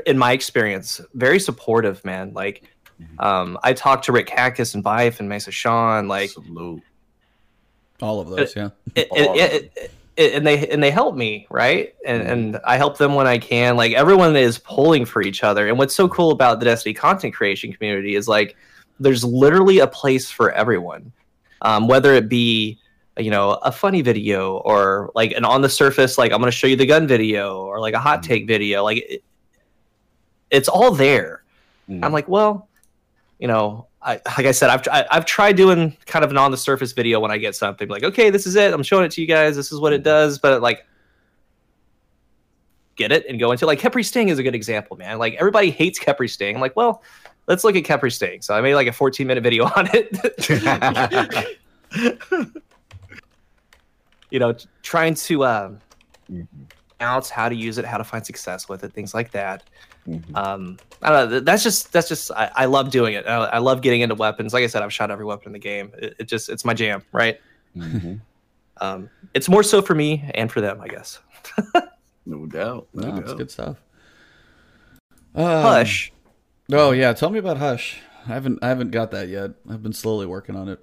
in 0.05 0.19
my 0.19 0.33
experience, 0.33 1.01
very 1.15 1.39
supportive, 1.39 2.05
man. 2.05 2.33
Like 2.35 2.65
um, 3.19 3.57
I 3.63 3.73
talked 3.73 4.05
to 4.07 4.13
Rick 4.13 4.27
Cactus 4.27 4.75
and 4.75 4.85
Byf 4.85 5.21
and 5.21 5.29
Mesa 5.29 5.51
Sean, 5.53 6.07
like 6.09 6.31
salute. 6.31 6.83
All 8.03 8.21
of 8.21 8.29
those 8.29 8.55
yeah. 8.57 8.71
It, 8.95 9.09
it, 9.13 9.37
it, 9.37 9.53
it, 9.77 9.93
it- 10.17 10.35
and 10.35 10.47
they 10.47 10.69
and 10.69 10.83
they 10.83 10.91
help 10.91 11.15
me 11.17 11.47
right? 11.49 11.95
And 12.05 12.23
and 12.23 12.61
i 12.67 12.77
help 12.77 12.99
them 12.99 13.15
when 13.15 13.27
i 13.27 13.39
can. 13.39 13.77
Like 13.77 13.93
everyone 13.93 14.37
is 14.37 14.59
pulling 14.59 15.07
for 15.07 15.23
each 15.23 15.43
other. 15.43 15.69
And 15.69 15.79
what's 15.79 15.95
so 15.95 16.09
cool 16.09 16.31
about 16.31 16.59
the 16.59 16.67
destiny 16.67 16.93
content 16.93 17.33
creation 17.35 17.73
community 17.73 18.17
is 18.17 18.29
like 18.29 18.57
there's 18.99 19.25
literally 19.25 19.79
a 19.79 19.87
place 19.87 20.31
for 20.31 20.53
everyone. 20.53 21.13
Um, 21.63 21.89
whether 21.89 22.13
it 22.13 22.29
be 22.29 22.79
you 23.19 23.31
know 23.31 23.53
a 23.53 23.73
funny 23.73 24.03
video 24.03 24.59
or 24.59 25.11
like 25.15 25.33
an 25.33 25.45
on 25.45 25.61
the 25.63 25.69
surface 25.69 26.17
like 26.17 26.33
i'm 26.33 26.39
going 26.39 26.51
to 26.51 26.57
show 26.57 26.67
you 26.67 26.77
the 26.77 26.87
gun 26.87 27.07
video 27.07 27.61
or 27.65 27.79
like 27.81 27.93
a 27.93 27.99
hot 27.99 28.23
take 28.23 28.47
video 28.47 28.83
like 28.83 28.99
it, 28.99 29.23
it's 30.51 30.69
all 30.69 30.91
there. 30.91 31.43
Mm. 31.89 32.05
I'm 32.05 32.13
like, 32.13 32.29
well, 32.29 32.69
you 33.39 33.49
know, 33.49 33.87
I, 34.03 34.13
like 34.37 34.47
I 34.47 34.53
said, 34.53 34.71
I've 34.71 34.89
I, 34.91 35.07
I've 35.11 35.27
tried 35.27 35.57
doing 35.57 35.97
kind 36.07 36.25
of 36.25 36.31
an 36.31 36.39
on 36.39 36.51
the 36.51 36.57
surface 36.57 36.93
video 36.93 37.21
when 37.21 37.31
I 37.31 37.37
get 37.39 37.55
something 37.55 37.89
like, 37.89 38.03
okay, 38.03 38.31
this 38.31 38.47
is 38.47 38.57
it. 38.57 38.73
I'm 38.73 38.83
showing 38.83 39.05
it 39.05 39.11
to 39.13 39.21
you 39.21 39.27
guys. 39.27 39.57
This 39.57 39.73
is 39.73 39.79
what 39.81 39.93
it 39.93 40.03
does. 40.03 40.39
But 40.39 40.63
like, 40.63 40.87
get 42.97 43.13
it 43.13 43.27
and 43.29 43.39
go 43.39 43.53
into 43.53 43.67
like 43.67 43.79
Khepri 43.79 44.05
Sting 44.05 44.29
is 44.31 44.39
a 44.39 44.43
good 44.43 44.55
example, 44.55 44.97
man. 44.97 45.19
Like 45.19 45.35
everybody 45.35 45.71
hates 45.71 45.99
Khepri 45.99 46.31
Sting. 46.31 46.55
I'm 46.55 46.61
like, 46.63 46.77
well, 46.77 47.03
let's 47.47 47.63
look 47.63 47.77
at 47.77 47.85
Khepri 47.85 48.11
Sting. 48.13 48.41
So 48.43 48.55
I 48.55 48.61
made 48.63 48.75
like 48.75 48.87
a 48.87 48.93
14 48.93 49.27
minute 49.27 49.43
video 49.43 49.65
on 49.65 49.89
it. 49.93 51.59
you 54.31 54.39
know, 54.39 54.55
trying 54.83 55.15
to 55.15 55.45
um, 55.45 55.79
Mhm. 56.31 56.47
out 57.01 57.29
how 57.29 57.49
to 57.49 57.55
use 57.55 57.79
it, 57.79 57.85
how 57.85 57.99
to 57.99 58.05
find 58.05 58.25
success 58.25 58.69
with 58.69 58.85
it, 58.85 58.93
things 58.93 59.15
like 59.15 59.31
that. 59.33 59.65
Mhm. 60.09 60.35
Um, 60.37 60.79
I 61.03 61.11
don't 61.11 61.31
know. 61.31 61.41
That's 61.41 61.63
just 61.63 61.93
that's 61.93 62.09
just 62.09 62.31
I, 62.33 62.51
I 62.55 62.65
love 62.65 62.91
doing 62.91 63.15
it. 63.15 63.27
I, 63.27 63.37
I 63.45 63.59
love 63.59 63.81
getting 63.83 64.01
into 64.01 64.15
weapons. 64.15 64.53
Like 64.55 64.65
I 64.65 64.67
said, 64.67 64.83
I've 64.83 64.93
shot 64.93 65.11
every 65.11 65.25
weapon 65.25 65.49
in 65.49 65.53
the 65.53 65.59
game. 65.59 65.93
It, 65.99 66.17
it 66.21 66.25
just 66.25 66.49
it's 66.49 66.65
my 66.65 66.75
jam, 66.75 67.03
right? 67.13 67.41
Mhm. 67.77 68.21
Um, 68.83 69.11
it's 69.35 69.47
more 69.47 69.63
so 69.63 69.83
for 69.83 69.95
me 69.95 70.25
and 70.35 70.51
for 70.51 70.63
them, 70.63 70.81
I 70.81 70.89
guess. 70.89 71.19
No 72.25 72.47
doubt. 72.47 72.89
No, 72.95 73.09
No, 73.09 73.17
it's 73.19 73.29
doubt. 73.29 73.37
good 73.37 73.51
stuff. 73.51 73.77
Um, 75.35 75.45
Hush. 75.63 76.11
Oh 76.73 76.93
yeah, 76.93 77.13
tell 77.13 77.29
me 77.29 77.39
about 77.39 77.59
Hush. 77.59 77.99
I 78.25 78.29
haven't 78.33 78.59
I 78.63 78.69
haven't 78.69 78.91
got 78.91 79.11
that 79.11 79.29
yet. 79.29 79.51
I've 79.69 79.83
been 79.83 79.93
slowly 79.93 80.25
working 80.25 80.57
on 80.57 80.69
it. 80.71 80.81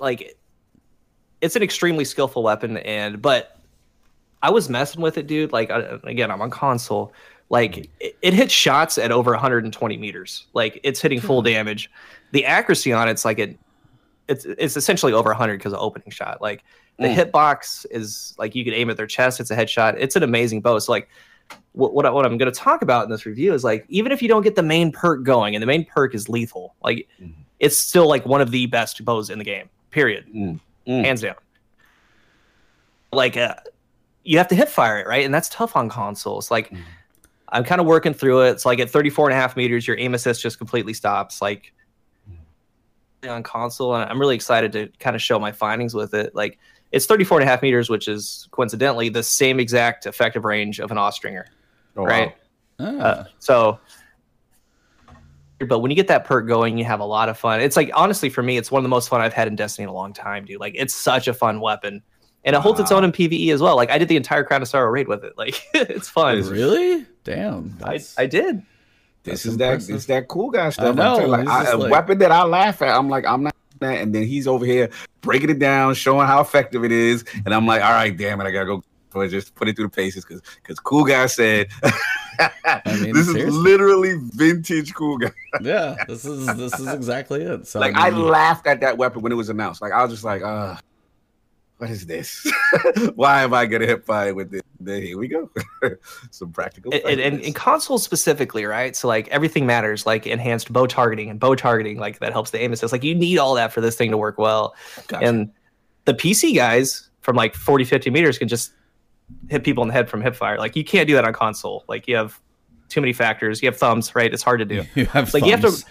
like 0.00 0.36
it's 1.42 1.56
an 1.56 1.62
extremely 1.62 2.06
skillful 2.06 2.42
weapon 2.42 2.78
and 2.78 3.20
but 3.20 3.58
i 4.42 4.50
was 4.50 4.70
messing 4.70 5.02
with 5.02 5.18
it 5.18 5.26
dude 5.26 5.52
like 5.52 5.70
I, 5.70 5.98
again 6.04 6.30
i'm 6.30 6.40
on 6.40 6.48
console 6.50 7.12
like 7.50 7.90
it, 8.00 8.16
it 8.22 8.32
hits 8.34 8.52
shots 8.52 8.98
at 8.98 9.12
over 9.12 9.30
120 9.32 9.96
meters 9.96 10.46
like 10.54 10.80
it's 10.82 11.00
hitting 11.00 11.20
full 11.20 11.42
damage 11.42 11.90
the 12.32 12.44
accuracy 12.44 12.92
on 12.92 13.08
it's 13.08 13.24
like 13.24 13.38
it 13.38 13.58
it's 14.28 14.44
it's 14.46 14.76
essentially 14.76 15.12
over 15.12 15.28
100 15.30 15.58
because 15.58 15.72
of 15.72 15.78
opening 15.80 16.10
shot 16.10 16.40
like 16.40 16.64
the 16.98 17.08
Mm. 17.08 17.16
hitbox 17.30 17.84
is 17.90 18.34
like 18.38 18.54
you 18.54 18.64
could 18.64 18.72
aim 18.72 18.88
at 18.88 18.96
their 18.96 19.06
chest 19.06 19.40
it's 19.40 19.50
a 19.50 19.56
headshot 19.56 19.94
it's 19.98 20.16
an 20.16 20.22
amazing 20.22 20.60
bow 20.60 20.78
so 20.78 20.90
like 20.92 21.08
what, 21.72 21.92
what, 21.92 22.06
I, 22.06 22.10
what 22.10 22.24
i'm 22.24 22.38
going 22.38 22.50
to 22.50 22.58
talk 22.58 22.82
about 22.82 23.04
in 23.04 23.10
this 23.10 23.26
review 23.26 23.52
is 23.52 23.62
like 23.64 23.84
even 23.88 24.10
if 24.12 24.22
you 24.22 24.28
don't 24.28 24.42
get 24.42 24.54
the 24.56 24.62
main 24.62 24.90
perk 24.92 25.22
going 25.24 25.54
and 25.54 25.62
the 25.62 25.66
main 25.66 25.84
perk 25.84 26.14
is 26.14 26.28
lethal 26.28 26.74
like 26.82 27.06
Mhm. 27.20 27.32
it's 27.60 27.76
still 27.76 28.08
like 28.08 28.24
one 28.24 28.40
of 28.40 28.50
the 28.52 28.66
best 28.66 29.04
bows 29.04 29.28
in 29.28 29.38
the 29.38 29.44
game 29.44 29.68
period 29.90 30.24
Mm. 30.34 30.60
Mm. 30.86 31.04
hands 31.04 31.20
down. 31.22 31.34
Like, 33.12 33.36
uh, 33.36 33.54
you 34.24 34.38
have 34.38 34.48
to 34.48 34.54
hip 34.54 34.68
fire 34.68 34.98
it, 34.98 35.06
right? 35.06 35.24
And 35.24 35.32
that's 35.32 35.48
tough 35.48 35.76
on 35.76 35.88
consoles. 35.88 36.50
Like, 36.50 36.70
Mhm. 36.70 36.80
I'm 37.48 37.64
kind 37.64 37.80
of 37.80 37.86
working 37.86 38.14
through 38.14 38.42
it. 38.42 38.50
It's 38.50 38.66
like 38.66 38.78
at 38.80 38.90
34 38.90 39.28
and 39.30 39.38
a 39.38 39.40
half 39.40 39.56
meters, 39.56 39.86
your 39.86 39.98
aim 39.98 40.14
assist 40.14 40.42
just 40.42 40.58
completely 40.58 40.94
stops. 40.94 41.40
Like, 41.42 41.72
on 43.28 43.42
console, 43.42 43.94
and 43.94 44.10
I'm 44.10 44.20
really 44.20 44.34
excited 44.34 44.72
to 44.72 44.88
kind 44.98 45.16
of 45.16 45.22
show 45.22 45.38
my 45.38 45.50
findings 45.52 45.94
with 45.94 46.12
it. 46.14 46.34
Like, 46.34 46.58
it's 46.92 47.06
34 47.06 47.40
and 47.40 47.48
a 47.48 47.50
half 47.50 47.62
meters, 47.62 47.88
which 47.88 48.06
is 48.06 48.48
coincidentally 48.50 49.08
the 49.08 49.22
same 49.22 49.58
exact 49.58 50.04
effective 50.06 50.44
range 50.44 50.78
of 50.78 50.90
an 50.90 50.98
Austringer, 50.98 51.46
Oh, 51.96 52.04
right? 52.04 52.34
Ah, 52.78 52.84
Uh, 52.84 53.24
so, 53.38 53.78
but 55.66 55.78
when 55.78 55.90
you 55.90 55.94
get 55.96 56.08
that 56.08 56.24
perk 56.24 56.46
going, 56.46 56.76
you 56.76 56.84
have 56.84 57.00
a 57.00 57.04
lot 57.04 57.28
of 57.28 57.38
fun. 57.38 57.60
It's 57.60 57.76
like 57.76 57.90
honestly 57.94 58.28
for 58.28 58.42
me, 58.42 58.58
it's 58.58 58.70
one 58.70 58.80
of 58.80 58.82
the 58.82 58.88
most 58.90 59.08
fun 59.08 59.20
I've 59.20 59.32
had 59.32 59.48
in 59.48 59.56
Destiny 59.56 59.84
in 59.84 59.88
a 59.88 59.92
long 59.94 60.12
time, 60.12 60.44
dude. 60.44 60.60
Like 60.60 60.74
it's 60.76 60.94
such 60.94 61.26
a 61.28 61.32
fun 61.32 61.60
weapon, 61.60 62.02
and 62.44 62.54
it 62.54 62.60
holds 62.60 62.78
its 62.80 62.92
own 62.92 63.04
in 63.04 63.12
PVE 63.12 63.52
as 63.54 63.62
well. 63.62 63.74
Like 63.76 63.90
I 63.90 63.96
did 63.98 64.08
the 64.08 64.16
entire 64.16 64.44
Crown 64.44 64.60
of 64.62 64.68
Sorrow 64.68 64.90
raid 64.90 65.08
with 65.08 65.24
it. 65.24 65.32
Like 65.38 65.62
it's 65.74 66.08
fun. 66.08 66.42
really? 66.42 67.06
Damn. 67.24 67.76
I, 67.82 68.00
I 68.16 68.26
did. 68.26 68.62
This 69.24 69.42
That's 69.42 69.46
is 69.46 69.56
that. 69.56 69.88
It's 69.88 70.06
that 70.06 70.28
cool 70.28 70.50
guy 70.50 70.70
stuff. 70.70 70.86
I 70.86 70.88
know, 70.92 71.18
telling 71.18 71.30
you, 71.30 71.36
he's 71.38 71.46
Like, 71.46 71.48
I, 71.48 71.62
just 71.62 71.74
a 71.74 71.76
like- 71.78 71.90
weapon 71.92 72.18
that 72.18 72.30
I 72.30 72.44
laugh 72.44 72.82
at. 72.82 72.94
I'm 72.96 73.08
like, 73.08 73.24
I'm 73.26 73.42
not 73.42 73.54
that, 73.80 74.00
and 74.00 74.14
then 74.14 74.24
he's 74.24 74.46
over 74.46 74.64
here 74.64 74.90
breaking 75.22 75.50
it 75.50 75.58
down, 75.58 75.94
showing 75.94 76.26
how 76.26 76.40
effective 76.40 76.84
it 76.84 76.92
is, 76.92 77.24
and 77.44 77.54
I'm 77.54 77.66
like, 77.66 77.82
all 77.82 77.92
right, 77.92 78.16
damn 78.16 78.40
it, 78.40 78.44
I 78.44 78.50
gotta 78.50 78.66
go 78.66 78.84
for 79.14 79.26
just 79.28 79.54
put 79.54 79.68
it 79.68 79.76
through 79.76 79.86
the 79.86 79.90
paces 79.90 80.24
because 80.24 80.42
because 80.56 80.78
cool 80.80 81.04
guy 81.04 81.26
said. 81.26 81.68
mean, 83.00 83.14
this 83.14 83.28
is 83.28 83.54
literally 83.54 84.16
vintage 84.34 84.92
cool 84.92 85.16
guy. 85.18 85.30
yeah, 85.62 85.96
this 86.08 86.24
is 86.24 86.46
this 86.56 86.78
is 86.78 86.92
exactly 86.92 87.42
it. 87.42 87.66
So 87.66 87.80
Like 87.80 87.94
I 87.96 88.10
mean, 88.10 88.26
laughed 88.26 88.66
at 88.66 88.80
that 88.80 88.98
weapon 88.98 89.22
when 89.22 89.32
it 89.32 89.36
was 89.36 89.48
announced. 89.48 89.80
Like 89.80 89.92
I 89.92 90.02
was 90.02 90.10
just 90.10 90.24
like, 90.24 90.42
uh, 90.42 90.76
what 91.78 91.90
is 91.90 92.06
this? 92.06 92.50
Why 93.14 93.42
am 93.42 93.52
I 93.52 93.66
gonna 93.66 93.86
hit 93.86 94.04
fire 94.04 94.34
with 94.34 94.50
this? 94.50 94.62
Then 94.80 95.02
here 95.02 95.18
we 95.18 95.28
go. 95.28 95.50
Some 96.30 96.52
practical. 96.52 96.92
And, 96.92 97.20
and, 97.20 97.40
and, 97.40 97.54
consoles 97.54 98.02
specifically, 98.02 98.64
right? 98.64 98.94
So 98.94 99.08
like 99.08 99.28
everything 99.28 99.66
matters, 99.66 100.06
like 100.06 100.26
enhanced 100.26 100.72
bow 100.72 100.86
targeting 100.86 101.30
and 101.30 101.40
bow 101.40 101.54
targeting, 101.54 101.98
like 101.98 102.18
that 102.20 102.32
helps 102.32 102.50
the 102.50 102.60
aim 102.60 102.72
assist. 102.72 102.92
Like 102.92 103.02
you 103.02 103.14
need 103.14 103.38
all 103.38 103.54
that 103.54 103.72
for 103.72 103.80
this 103.80 103.96
thing 103.96 104.10
to 104.10 104.16
work 104.16 104.38
well. 104.38 104.74
Gotcha. 105.08 105.26
And 105.26 105.50
the 106.04 106.14
PC 106.14 106.54
guys 106.54 107.08
from 107.22 107.36
like 107.36 107.54
40, 107.54 107.84
50 107.84 108.10
meters 108.10 108.38
can 108.38 108.48
just 108.48 108.72
hit 109.48 109.64
people 109.64 109.82
in 109.82 109.88
the 109.88 109.94
head 109.94 110.08
from 110.08 110.20
hip 110.20 110.36
fire. 110.36 110.58
Like 110.58 110.76
you 110.76 110.84
can't 110.84 111.08
do 111.08 111.14
that 111.14 111.24
on 111.24 111.32
console. 111.32 111.84
Like 111.88 112.06
you 112.06 112.14
have 112.16 112.38
too 112.88 113.00
many 113.00 113.12
factors. 113.12 113.62
You 113.62 113.68
have 113.68 113.76
thumbs, 113.76 114.14
right? 114.14 114.32
It's 114.32 114.42
hard 114.42 114.60
to 114.60 114.66
do. 114.66 114.84
you 114.94 115.06
have 115.06 115.32
Like, 115.34 115.44
you 115.44 115.50
have 115.52 115.60
to- 115.62 115.70
thumbs. 115.70 115.84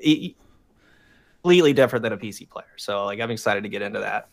E- 0.00 0.34
completely 1.42 1.72
different 1.72 2.02
than 2.02 2.12
a 2.12 2.16
PC 2.16 2.48
player. 2.48 2.66
So 2.76 3.04
like 3.04 3.20
I'm 3.20 3.30
excited 3.30 3.62
to 3.62 3.68
get 3.68 3.80
into 3.80 4.00
that. 4.00 4.28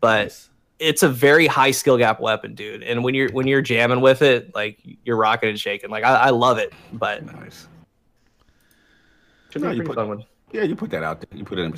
But 0.00 0.24
Nice. 0.24 0.50
it's 0.78 1.02
a 1.02 1.08
very 1.08 1.46
high 1.46 1.70
skill 1.72 1.98
gap 1.98 2.20
weapon, 2.20 2.54
dude. 2.54 2.82
And 2.82 3.02
when 3.02 3.14
you're 3.14 3.30
when 3.32 3.46
you're 3.46 3.62
jamming 3.62 4.00
with 4.00 4.22
it, 4.22 4.54
like 4.54 4.78
you're 5.04 5.16
rocking 5.16 5.48
and 5.48 5.58
shaking. 5.58 5.90
Like 5.90 6.04
I, 6.04 6.14
I 6.14 6.30
love 6.30 6.58
it. 6.58 6.72
But 6.92 7.24
nice. 7.24 7.66
should 9.50 9.62
No, 9.62 9.70
be 9.70 9.76
you 9.76 9.82
put- 9.82 9.96
fun 9.96 10.08
one. 10.08 10.24
Yeah, 10.52 10.62
you 10.62 10.76
put 10.76 10.90
that 10.90 11.02
out 11.02 11.20
there. 11.20 11.38
You 11.38 11.44
put 11.44 11.58
it 11.58 11.62
in. 11.62 11.74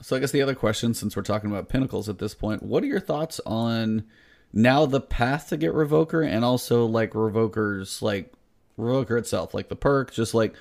So 0.00 0.16
I 0.16 0.20
guess 0.20 0.30
the 0.32 0.42
other 0.42 0.54
question, 0.54 0.94
since 0.94 1.16
we're 1.16 1.22
talking 1.22 1.50
about 1.50 1.68
pinnacles 1.68 2.08
at 2.08 2.18
this 2.18 2.34
point, 2.34 2.62
what 2.62 2.82
are 2.84 2.86
your 2.86 3.00
thoughts 3.00 3.40
on 3.46 4.04
now 4.52 4.86
the 4.86 5.00
path 5.00 5.48
to 5.48 5.56
get 5.56 5.72
Revoker 5.72 6.24
and 6.24 6.44
also 6.44 6.84
like 6.86 7.12
Revoker's 7.12 8.00
like 8.02 8.32
Revoker 8.78 9.18
itself, 9.18 9.54
like 9.54 9.68
the 9.68 9.76
perk, 9.76 10.12
just 10.12 10.34
like 10.34 10.54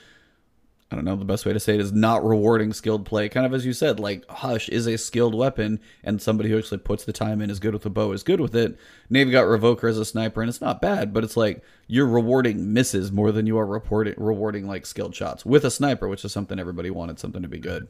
I 0.92 0.96
don't 0.96 1.06
know 1.06 1.16
the 1.16 1.26
best 1.26 1.46
way 1.46 1.54
to 1.54 1.60
say 1.60 1.74
it 1.74 1.82
is 1.82 1.92
not 1.92 2.24
rewarding 2.24 2.72
skilled 2.72 3.06
play. 3.06 3.28
Kind 3.28 3.48
of 3.48 3.54
as 3.54 3.66
you 3.66 3.74
said, 3.74 4.00
like 4.00 4.30
Hush 4.30 4.70
is 4.70 4.86
a 4.86 4.98
skilled 4.98 5.34
weapon, 5.34 5.80
and 6.04 6.22
somebody 6.22 6.50
who 6.50 6.58
actually 6.58 6.78
puts 6.80 7.04
the 7.04 7.14
time 7.14 7.42
in 7.42 7.50
is 7.50 7.60
good 7.60 7.74
with 7.74 7.82
the 7.82 7.90
bow 7.90 8.12
is 8.12 8.22
good 8.22 8.40
with 8.40 8.56
it. 8.56 8.78
You've 9.10 9.32
got 9.32 9.46
Revoker 9.46 9.90
as 9.90 9.98
a 9.98 10.06
sniper, 10.06 10.42
and 10.42 10.50
it's 10.50 10.62
not 10.62 10.82
bad, 10.82 11.12
but 11.12 11.24
it's 11.24 11.36
like 11.36 11.64
you're 11.88 12.06
rewarding 12.06 12.74
misses 12.74 13.12
more 13.12 13.32
than 13.32 13.48
you 13.48 13.58
are 13.58 13.66
reporting 13.66 14.14
rewarding 14.18 14.68
like 14.68 14.86
skilled 14.86 15.16
shots 15.16 15.46
with 15.46 15.66
a 15.66 15.72
sniper, 15.72 16.08
which 16.08 16.24
is 16.24 16.32
something 16.32 16.60
everybody 16.60 16.92
wanted 16.92 17.20
something 17.20 17.42
to 17.42 17.48
be 17.48 17.60
good. 17.60 17.88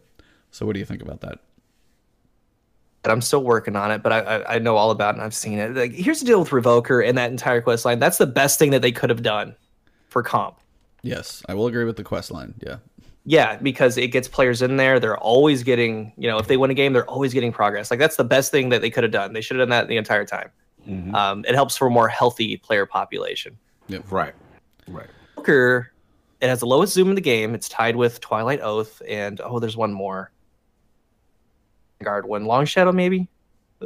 So 0.51 0.65
what 0.65 0.73
do 0.73 0.79
you 0.79 0.85
think 0.85 1.01
about 1.01 1.21
that? 1.21 1.39
I'm 3.05 3.21
still 3.21 3.43
working 3.43 3.75
on 3.75 3.91
it, 3.91 4.01
but 4.01 4.13
I, 4.13 4.19
I 4.19 4.55
I 4.55 4.59
know 4.59 4.77
all 4.77 4.91
about 4.91 5.15
it 5.15 5.17
and 5.17 5.25
I've 5.25 5.35
seen 5.35 5.59
it. 5.59 5.75
Like 5.75 5.91
here's 5.91 6.21
the 6.21 6.25
deal 6.25 6.39
with 6.39 6.49
Revoker 6.51 7.05
and 7.05 7.17
that 7.17 7.31
entire 7.31 7.59
quest 7.59 7.83
line. 7.83 7.99
That's 7.99 8.17
the 8.17 8.27
best 8.27 8.59
thing 8.59 8.71
that 8.71 8.81
they 8.81 8.93
could 8.93 9.09
have 9.09 9.23
done 9.23 9.57
for 10.07 10.23
comp. 10.23 10.57
Yes, 11.03 11.43
I 11.47 11.53
will 11.53 11.67
agree 11.67 11.83
with 11.83 11.97
the 11.97 12.03
quest 12.03 12.31
line. 12.31 12.53
Yeah. 12.65 12.77
Yeah, 13.25 13.57
because 13.57 13.97
it 13.97 14.07
gets 14.07 14.27
players 14.27 14.61
in 14.61 14.75
there. 14.77 14.99
They're 14.99 15.17
always 15.17 15.63
getting, 15.63 16.11
you 16.17 16.27
know, 16.29 16.37
if 16.39 16.47
they 16.47 16.57
win 16.57 16.71
a 16.71 16.73
game, 16.73 16.91
they're 16.93 17.09
always 17.09 17.33
getting 17.33 17.51
progress. 17.53 17.91
Like 17.91 17.99
that's 17.99 18.15
the 18.17 18.23
best 18.23 18.51
thing 18.51 18.69
that 18.69 18.81
they 18.81 18.89
could 18.89 19.03
have 19.03 19.11
done. 19.13 19.33
They 19.33 19.41
should 19.41 19.57
have 19.57 19.63
done 19.63 19.69
that 19.69 19.87
the 19.87 19.97
entire 19.97 20.25
time. 20.25 20.49
Mhm. 20.87 21.13
Um, 21.13 21.45
it 21.47 21.55
helps 21.55 21.77
for 21.77 21.87
a 21.87 21.91
more 21.91 22.07
healthy 22.09 22.57
player 22.57 22.85
population. 22.85 23.57
Yeah. 23.87 23.99
Right. 24.09 24.33
Right. 24.87 25.07
Joker, 25.37 25.91
it 26.41 26.47
has 26.49 26.59
the 26.59 26.65
lowest 26.65 26.93
zoom 26.93 27.09
in 27.09 27.15
the 27.15 27.21
game. 27.21 27.55
It's 27.55 27.69
tied 27.69 27.95
with 27.95 28.19
Twilight 28.19 28.59
Oath 28.61 29.01
and 29.07 29.39
oh, 29.41 29.59
there's 29.59 29.77
one 29.77 29.93
more. 29.93 30.31
Guard 32.03 32.25
one, 32.25 32.43
Long 32.45 32.65
Shadow 32.65 32.91
maybe, 32.91 33.29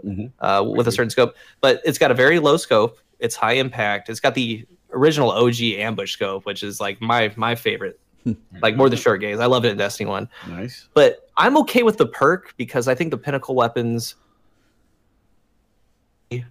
Mhm. 0.04 0.32
uh, 0.40 0.64
with 0.68 0.88
a 0.88 0.92
certain 0.92 1.12
scope, 1.12 1.36
but 1.62 1.82
it's 1.86 2.00
got 2.00 2.10
a 2.10 2.16
very 2.16 2.40
low 2.40 2.58
scope. 2.58 2.98
It's 3.20 3.36
high 3.36 3.54
impact. 3.54 4.10
It's 4.10 4.20
got 4.20 4.34
the 4.34 4.66
original 4.98 5.32
OG 5.32 5.62
ambush 5.62 6.14
scope, 6.14 6.46
which 6.46 6.64
is 6.64 6.80
like 6.82 7.00
my 7.02 7.32
my 7.36 7.56
favorite, 7.56 8.00
like 8.62 8.76
more 8.76 8.90
the 8.90 8.98
short 8.98 9.22
gaze. 9.22 9.40
I 9.40 9.46
love 9.46 9.66
it 9.66 9.70
in 9.72 9.78
Destiny 9.78 10.10
One. 10.10 10.28
Nice. 10.50 10.88
but 10.94 11.30
I'm 11.38 11.58
okay 11.60 11.84
with 11.84 11.98
the 11.98 12.08
perk 12.08 12.54
because 12.58 12.88
I 12.88 12.96
think 12.96 13.12
the 13.12 13.18
pinnacle 13.18 13.56
weapons, 13.56 14.16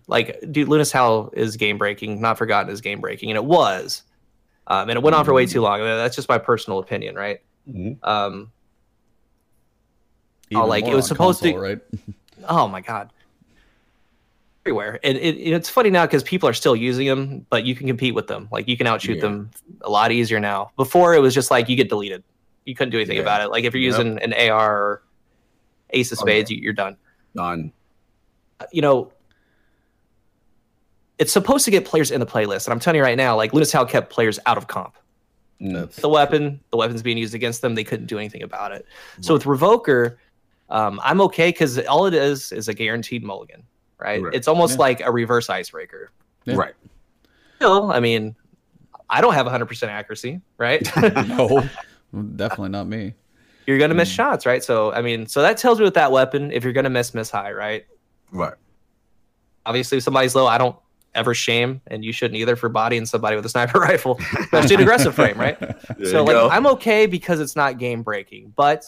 like 0.06 0.40
dude, 0.52 0.68
Luna's 0.68 0.92
Howl 0.92 1.30
is 1.34 1.56
game 1.56 1.76
breaking. 1.78 2.20
Not 2.20 2.38
Forgotten 2.38 2.72
is 2.72 2.80
game 2.80 3.00
breaking, 3.00 3.30
and 3.30 3.36
it 3.36 3.44
was, 3.44 4.04
um, 4.68 4.88
and 4.88 4.96
it 4.96 5.02
went 5.02 5.14
on 5.16 5.24
for 5.24 5.34
way 5.34 5.46
too 5.46 5.60
long. 5.60 5.80
That's 5.80 6.16
just 6.16 6.28
my 6.28 6.38
personal 6.38 6.78
opinion, 6.78 7.14
right? 7.14 7.40
Mhm. 7.68 7.98
Um, 8.06 8.52
Even 10.50 10.66
like, 10.68 10.84
it 10.86 10.94
was 10.94 11.06
supposed 11.08 11.42
to- 11.42 11.58
right? 11.58 11.80
oh 12.48 12.68
my 12.68 12.80
god, 12.80 13.10
everywhere, 14.66 14.98
and 15.04 15.16
it, 15.16 15.36
it's 15.36 15.68
funny 15.70 15.90
now 15.90 16.04
because 16.06 16.24
people 16.24 16.48
are 16.48 16.52
still 16.52 16.74
using 16.74 17.06
them, 17.06 17.46
but 17.50 17.64
you 17.64 17.76
can 17.76 17.86
compete 17.86 18.14
with 18.16 18.26
them. 18.26 18.48
Like 18.50 18.66
you 18.66 18.76
can 18.76 18.88
outshoot 18.88 19.16
Yeah. 19.16 19.22
them 19.22 19.50
a 19.82 19.88
lot 19.90 20.10
easier 20.10 20.40
now. 20.40 20.72
Before 20.76 21.14
it 21.14 21.20
was 21.20 21.34
just 21.34 21.52
like 21.52 21.68
you 21.68 21.76
get 21.76 21.88
deleted. 21.88 22.24
You 22.64 22.74
couldn't 22.74 22.90
do 22.90 22.98
anything 22.98 23.16
Yeah. 23.16 23.22
about 23.22 23.42
it. 23.42 23.48
Like 23.50 23.62
if 23.62 23.74
you're 23.74 23.82
Yep. 23.82 23.90
using 23.98 24.18
an 24.22 24.32
AR 24.34 24.76
or 24.76 25.02
Ace 25.90 26.10
of 26.10 26.18
Oh, 26.18 26.26
yeah. 26.26 26.32
Spades, 26.32 26.50
you 26.50 26.58
you're 26.58 26.72
done. 26.72 26.96
Done. 27.36 27.72
you 28.72 28.82
know, 28.82 29.12
it's 31.18 31.32
supposed 31.32 31.64
to 31.66 31.70
get 31.70 31.84
players 31.84 32.10
in 32.10 32.18
the 32.20 32.26
playlist. 32.26 32.66
And 32.66 32.72
I'm 32.72 32.80
telling 32.80 32.96
you 32.98 33.02
right 33.04 33.16
now, 33.16 33.36
like 33.36 33.52
Luna's 33.52 33.72
Howl 33.72 33.86
kept 33.86 34.10
players 34.10 34.38
out 34.46 34.58
of 34.58 34.66
comp. 34.66 34.96
That's 35.60 35.96
The 35.96 36.08
weapon, 36.08 36.58
the 36.70 36.76
weapon's 36.76 37.02
being 37.02 37.18
used 37.18 37.34
against 37.34 37.62
them, 37.62 37.74
they 37.76 37.84
couldn't 37.84 38.06
do 38.06 38.18
anything 38.18 38.42
about 38.42 38.72
it. 38.72 38.84
So 39.20 39.32
with 39.34 39.44
Revoker, 39.44 40.16
um, 40.70 41.00
I'm 41.04 41.20
okay 41.22 41.50
because 41.50 41.78
all 41.86 42.06
it 42.06 42.14
is 42.14 42.50
is 42.50 42.66
a 42.68 42.74
guaranteed 42.74 43.22
mulligan, 43.22 43.62
right? 43.98 44.22
Right. 44.22 44.34
It's 44.34 44.48
almost 44.48 44.74
Yeah. 44.74 44.80
like 44.80 45.00
a 45.00 45.10
reverse 45.10 45.48
icebreaker. 45.50 46.10
Yeah. 46.44 46.56
Right. 46.56 46.74
Still, 47.56 47.90
I 47.92 48.00
mean, 48.00 48.34
I 49.08 49.20
don't 49.20 49.34
have 49.34 49.46
100% 49.46 49.88
accuracy, 49.88 50.40
right? 50.58 50.82
no, 51.28 51.62
definitely 52.36 52.70
not 52.70 52.86
me. 52.86 53.14
you're 53.66 53.78
gonna 53.78 53.94
miss 53.94 54.10
Mm. 54.10 54.14
shots, 54.16 54.46
right? 54.46 54.62
So 54.62 54.92
I 54.92 55.02
mean, 55.02 55.26
so 55.26 55.42
that 55.42 55.56
tells 55.58 55.78
me 55.78 55.84
with 55.84 55.94
that 55.94 56.12
weapon, 56.12 56.52
if 56.52 56.62
you're 56.64 56.72
gonna 56.72 56.90
miss, 56.90 57.14
miss 57.14 57.30
high, 57.30 57.52
right? 57.52 57.84
Right. 58.32 58.54
Obviously, 59.64 59.98
if 59.98 60.04
somebody's 60.04 60.34
low, 60.34 60.46
I 60.46 60.58
don't 60.58 60.76
ever 61.14 61.34
shame, 61.34 61.80
and 61.88 62.04
you 62.04 62.12
shouldn't 62.12 62.36
either 62.38 62.54
for 62.56 62.68
bodying 62.68 63.06
somebody 63.06 63.34
with 63.36 63.44
a 63.46 63.48
sniper 63.48 63.80
rifle, 63.90 64.20
especially 64.38 64.76
an 64.76 64.82
aggressive 64.82 65.14
frame, 65.14 65.38
right? 65.38 65.58
There 65.58 66.06
so 66.10 66.22
like 66.24 66.34
go. 66.34 66.48
I'm 66.48 66.66
okay 66.68 67.06
because 67.06 67.40
it's 67.40 67.56
not 67.56 67.78
game 67.78 68.02
breaking, 68.02 68.52
but 68.54 68.84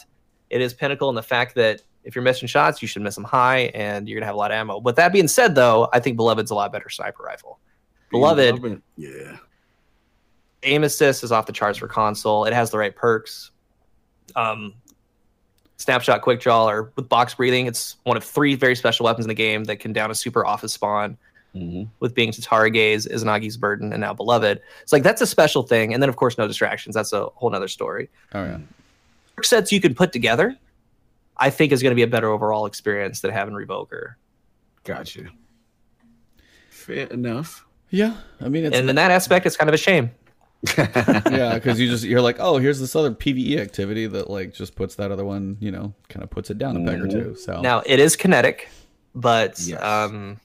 it 0.50 0.60
is 0.60 0.74
pinnacle 0.74 1.08
in 1.08 1.14
the 1.14 1.22
fact 1.22 1.54
that 1.56 1.82
if 2.08 2.14
you're 2.16 2.24
missing 2.24 2.48
shots, 2.48 2.80
you 2.82 2.88
should 2.88 3.02
miss 3.02 3.14
them 3.14 3.22
high, 3.24 3.70
and 3.74 4.08
you're 4.08 4.18
gonna 4.18 4.26
have 4.26 4.34
a 4.34 4.38
lot 4.38 4.50
of 4.50 4.56
ammo. 4.56 4.78
With 4.78 4.96
that 4.96 5.12
being 5.12 5.28
said, 5.28 5.54
though, 5.54 5.88
I 5.92 6.00
think 6.00 6.16
Beloved's 6.16 6.50
a 6.50 6.54
lot 6.54 6.72
better 6.72 6.88
sniper 6.88 7.22
rifle. 7.22 7.60
Beloved, 8.10 8.80
Yeah. 8.96 9.36
aim 10.62 10.82
assist 10.84 11.22
is 11.22 11.30
off 11.30 11.44
the 11.46 11.52
charts 11.52 11.78
for 11.78 11.86
console. 11.86 12.46
It 12.46 12.54
has 12.54 12.70
the 12.70 12.78
right 12.78 12.96
perks. 12.96 13.50
Um, 14.34 14.72
snapshot 15.76 16.22
quick 16.22 16.40
draw 16.40 16.66
or 16.68 16.90
with 16.96 17.08
box 17.08 17.34
breathing, 17.34 17.66
it's 17.66 17.96
one 18.04 18.16
of 18.16 18.24
three 18.24 18.54
very 18.54 18.74
special 18.74 19.04
weapons 19.04 19.26
in 19.26 19.28
the 19.28 19.34
game 19.34 19.64
that 19.64 19.78
can 19.78 19.92
down 19.92 20.10
a 20.10 20.14
super 20.14 20.44
office 20.46 20.72
spawn. 20.72 21.16
hmm 21.52 21.84
With 22.00 22.14
being 22.14 22.30
Tatara 22.32 22.72
Gaze, 22.72 23.06
Izanagi's 23.06 23.56
Burden, 23.58 23.92
and 23.92 24.00
now 24.00 24.14
Beloved. 24.14 24.60
It's 24.82 24.92
like 24.92 25.02
that's 25.02 25.20
a 25.20 25.26
special 25.26 25.62
thing. 25.62 25.92
And 25.94 26.02
then 26.02 26.08
of 26.08 26.16
course 26.16 26.36
no 26.38 26.46
distractions. 26.48 26.94
That's 26.94 27.12
a 27.12 27.26
whole 27.34 27.50
nother 27.50 27.68
story. 27.68 28.08
Oh 28.34 28.44
yeah. 28.44 28.58
Sets 29.42 29.70
you 29.70 29.80
can 29.80 29.94
put 29.94 30.12
together, 30.12 30.56
I 31.38 31.50
think 31.50 31.72
is 31.72 31.82
going 31.82 31.92
to 31.92 31.96
be 31.96 32.02
a 32.02 32.06
better 32.08 32.28
overall 32.30 32.66
experience 32.66 33.20
than 33.20 33.30
having 33.30 33.54
Revoker. 33.54 34.14
Gotcha. 34.84 35.26
Fair 36.70 37.06
enough. 37.08 37.64
Yeah, 37.90 38.16
I 38.40 38.48
mean 38.48 38.64
it's 38.66 38.76
and 38.76 38.88
in 38.90 38.96
that 38.96 39.10
aspect, 39.10 39.46
it's 39.46 39.56
kind 39.56 39.68
of 39.68 39.74
a 39.74 39.78
shame. 39.78 40.10
yeah, 40.76 41.54
because 41.54 41.78
you 41.78 41.88
just 41.88 42.04
you're 42.04 42.20
like, 42.20 42.36
oh, 42.40 42.58
here's 42.58 42.80
this 42.80 42.96
other 42.96 43.12
PVE 43.12 43.58
activity 43.58 44.06
that 44.06 44.28
like 44.28 44.52
just 44.52 44.74
puts 44.74 44.96
that 44.96 45.10
other 45.12 45.24
one, 45.24 45.56
you 45.60 45.70
know, 45.70 45.94
kind 46.08 46.22
of 46.24 46.30
puts 46.30 46.50
it 46.50 46.58
down 46.58 46.76
a 46.76 46.84
peg 46.90 47.00
or 47.00 47.06
two. 47.08 47.34
So 47.36 47.60
Now 47.60 47.82
it 47.86 48.00
is 48.00 48.16
kinetic, 48.16 48.68
but 49.14 49.60
Yes. 49.60 49.80
um, 49.82 50.38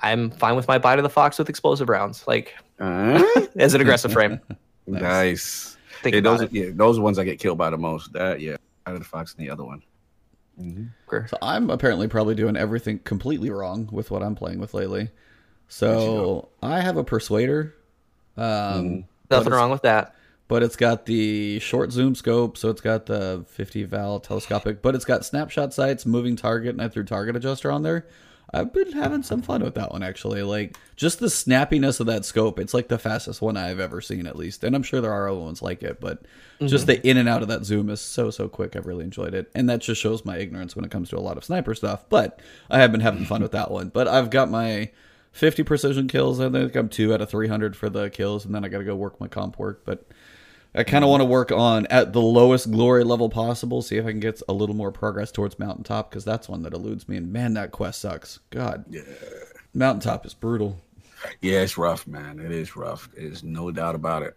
I'm 0.00 0.30
fine 0.30 0.56
with 0.56 0.66
my 0.66 0.78
bite 0.78 0.98
of 0.98 1.02
the 1.02 1.10
fox 1.10 1.38
with 1.38 1.48
explosive 1.48 1.88
rounds, 1.88 2.24
like 2.26 2.54
Uh, 2.80 3.22
as 3.56 3.74
an 3.74 3.80
aggressive 3.80 4.12
frame. 4.12 4.40
nice. 4.86 5.76
Think 6.02 6.14
Yeah, 6.14 6.20
those, 6.22 6.40
it. 6.42 6.52
yeah, 6.52 6.70
those 6.72 6.98
are 6.98 7.02
ones 7.02 7.18
I 7.18 7.24
get 7.24 7.38
killed 7.38 7.58
by 7.58 7.70
the 7.70 7.76
most. 7.78 8.12
That 8.12 8.40
yeah, 8.40 8.56
out 8.86 8.94
of 8.94 9.00
the 9.00 9.04
fox 9.04 9.34
and 9.36 9.46
the 9.46 9.50
other 9.50 9.64
one. 9.64 9.82
Mhm. 10.60 10.90
So 11.28 11.36
I'm 11.42 11.70
apparently 11.70 12.06
probably 12.08 12.34
doing 12.34 12.56
everything 12.56 12.98
completely 13.00 13.50
wrong 13.50 13.88
with 13.92 14.10
what 14.10 14.22
I'm 14.22 14.34
playing 14.34 14.58
with 14.60 14.74
lately. 14.74 15.10
So 15.68 16.48
I 16.62 16.80
have 16.80 16.96
a 16.96 17.04
persuader. 17.04 17.74
Um, 18.36 19.04
but 19.28 19.38
Nothing 19.38 19.52
wrong 19.52 19.70
with 19.70 19.82
that. 19.82 20.14
but 20.48 20.62
it's 20.62 20.76
got 20.76 21.06
the 21.06 21.58
short 21.60 21.92
zoom 21.92 22.14
scope, 22.14 22.56
so 22.56 22.68
it's 22.70 22.80
got 22.80 23.06
the 23.06 23.44
50 23.48 23.84
val 23.84 24.18
telescopic, 24.20 24.82
but 24.82 24.94
it's 24.94 25.04
got 25.04 25.24
snapshot 25.24 25.72
sights, 25.72 26.04
moving 26.06 26.36
target, 26.36 26.70
and 26.70 26.82
I 26.82 26.88
threw 26.88 27.04
target 27.04 27.36
adjuster 27.36 27.70
on 27.70 27.82
there. 27.82 28.06
I've 28.52 28.72
been 28.72 28.92
having 28.92 29.22
some 29.22 29.42
fun 29.42 29.62
with 29.62 29.74
that 29.74 29.92
one 29.92 30.02
actually. 30.02 30.42
Like 30.42 30.76
just 30.96 31.20
the 31.20 31.26
snappiness 31.26 32.00
of 32.00 32.06
that 32.06 32.24
scope. 32.24 32.58
It's 32.58 32.74
like 32.74 32.88
the 32.88 32.98
fastest 32.98 33.40
one 33.40 33.56
I've 33.56 33.80
ever 33.80 34.00
seen 34.00 34.26
at 34.26 34.36
least. 34.36 34.64
And 34.64 34.74
I'm 34.74 34.82
sure 34.82 35.00
there 35.00 35.12
are 35.12 35.28
other 35.28 35.38
ones 35.38 35.62
like 35.62 35.82
it, 35.82 36.00
but 36.00 36.22
just 36.60 36.86
mm-hmm. 36.86 37.02
the 37.02 37.08
in 37.08 37.16
and 37.16 37.28
out 37.28 37.42
of 37.42 37.48
that 37.48 37.64
zoom 37.64 37.90
is 37.90 38.00
so 38.00 38.30
so 38.30 38.48
quick. 38.48 38.74
I've 38.74 38.86
really 38.86 39.04
enjoyed 39.04 39.34
it. 39.34 39.50
And 39.54 39.68
that 39.68 39.80
just 39.80 40.00
shows 40.00 40.24
my 40.24 40.36
ignorance 40.38 40.74
when 40.74 40.84
it 40.84 40.90
comes 40.90 41.10
to 41.10 41.18
a 41.18 41.20
lot 41.20 41.36
of 41.36 41.44
sniper 41.44 41.74
stuff, 41.74 42.04
but 42.08 42.40
I 42.68 42.80
have 42.80 42.92
been 42.92 43.00
having 43.00 43.24
fun 43.24 43.42
with 43.42 43.52
that 43.52 43.70
one. 43.70 43.88
But 43.88 44.08
I've 44.08 44.30
got 44.30 44.50
my 44.50 44.90
50 45.32 45.62
precision 45.62 46.08
kills. 46.08 46.40
I 46.40 46.50
think 46.50 46.74
I'm 46.74 46.88
2 46.88 47.14
out 47.14 47.20
of 47.20 47.30
300 47.30 47.76
for 47.76 47.88
the 47.88 48.10
kills 48.10 48.44
and 48.44 48.54
then 48.54 48.64
I 48.64 48.68
got 48.68 48.78
to 48.78 48.84
go 48.84 48.96
work 48.96 49.20
my 49.20 49.28
comp 49.28 49.58
work, 49.58 49.82
but 49.84 50.04
I 50.74 50.84
kind 50.84 51.02
of 51.02 51.06
mm-hmm. 51.06 51.10
want 51.10 51.20
to 51.22 51.26
work 51.26 51.52
on 51.52 51.86
at 51.86 52.12
the 52.12 52.20
lowest 52.20 52.70
glory 52.70 53.02
level 53.02 53.28
possible, 53.28 53.82
see 53.82 53.96
if 53.96 54.06
I 54.06 54.10
can 54.10 54.20
get 54.20 54.40
a 54.48 54.52
little 54.52 54.76
more 54.76 54.92
progress 54.92 55.32
towards 55.32 55.58
Mountaintop 55.58 56.10
because 56.10 56.24
that's 56.24 56.48
one 56.48 56.62
that 56.62 56.72
eludes 56.72 57.08
me. 57.08 57.16
And 57.16 57.32
man, 57.32 57.54
that 57.54 57.72
quest 57.72 58.00
sucks. 58.00 58.38
God, 58.50 58.84
Yeah. 58.88 59.02
Mountaintop 59.74 60.26
is 60.26 60.34
brutal. 60.34 60.80
Yeah, 61.40 61.60
it's 61.60 61.76
rough, 61.76 62.06
man. 62.06 62.38
It 62.38 62.50
is 62.50 62.76
rough. 62.76 63.08
There's 63.16 63.42
no 63.44 63.70
doubt 63.70 63.94
about 63.94 64.22
it. 64.22 64.36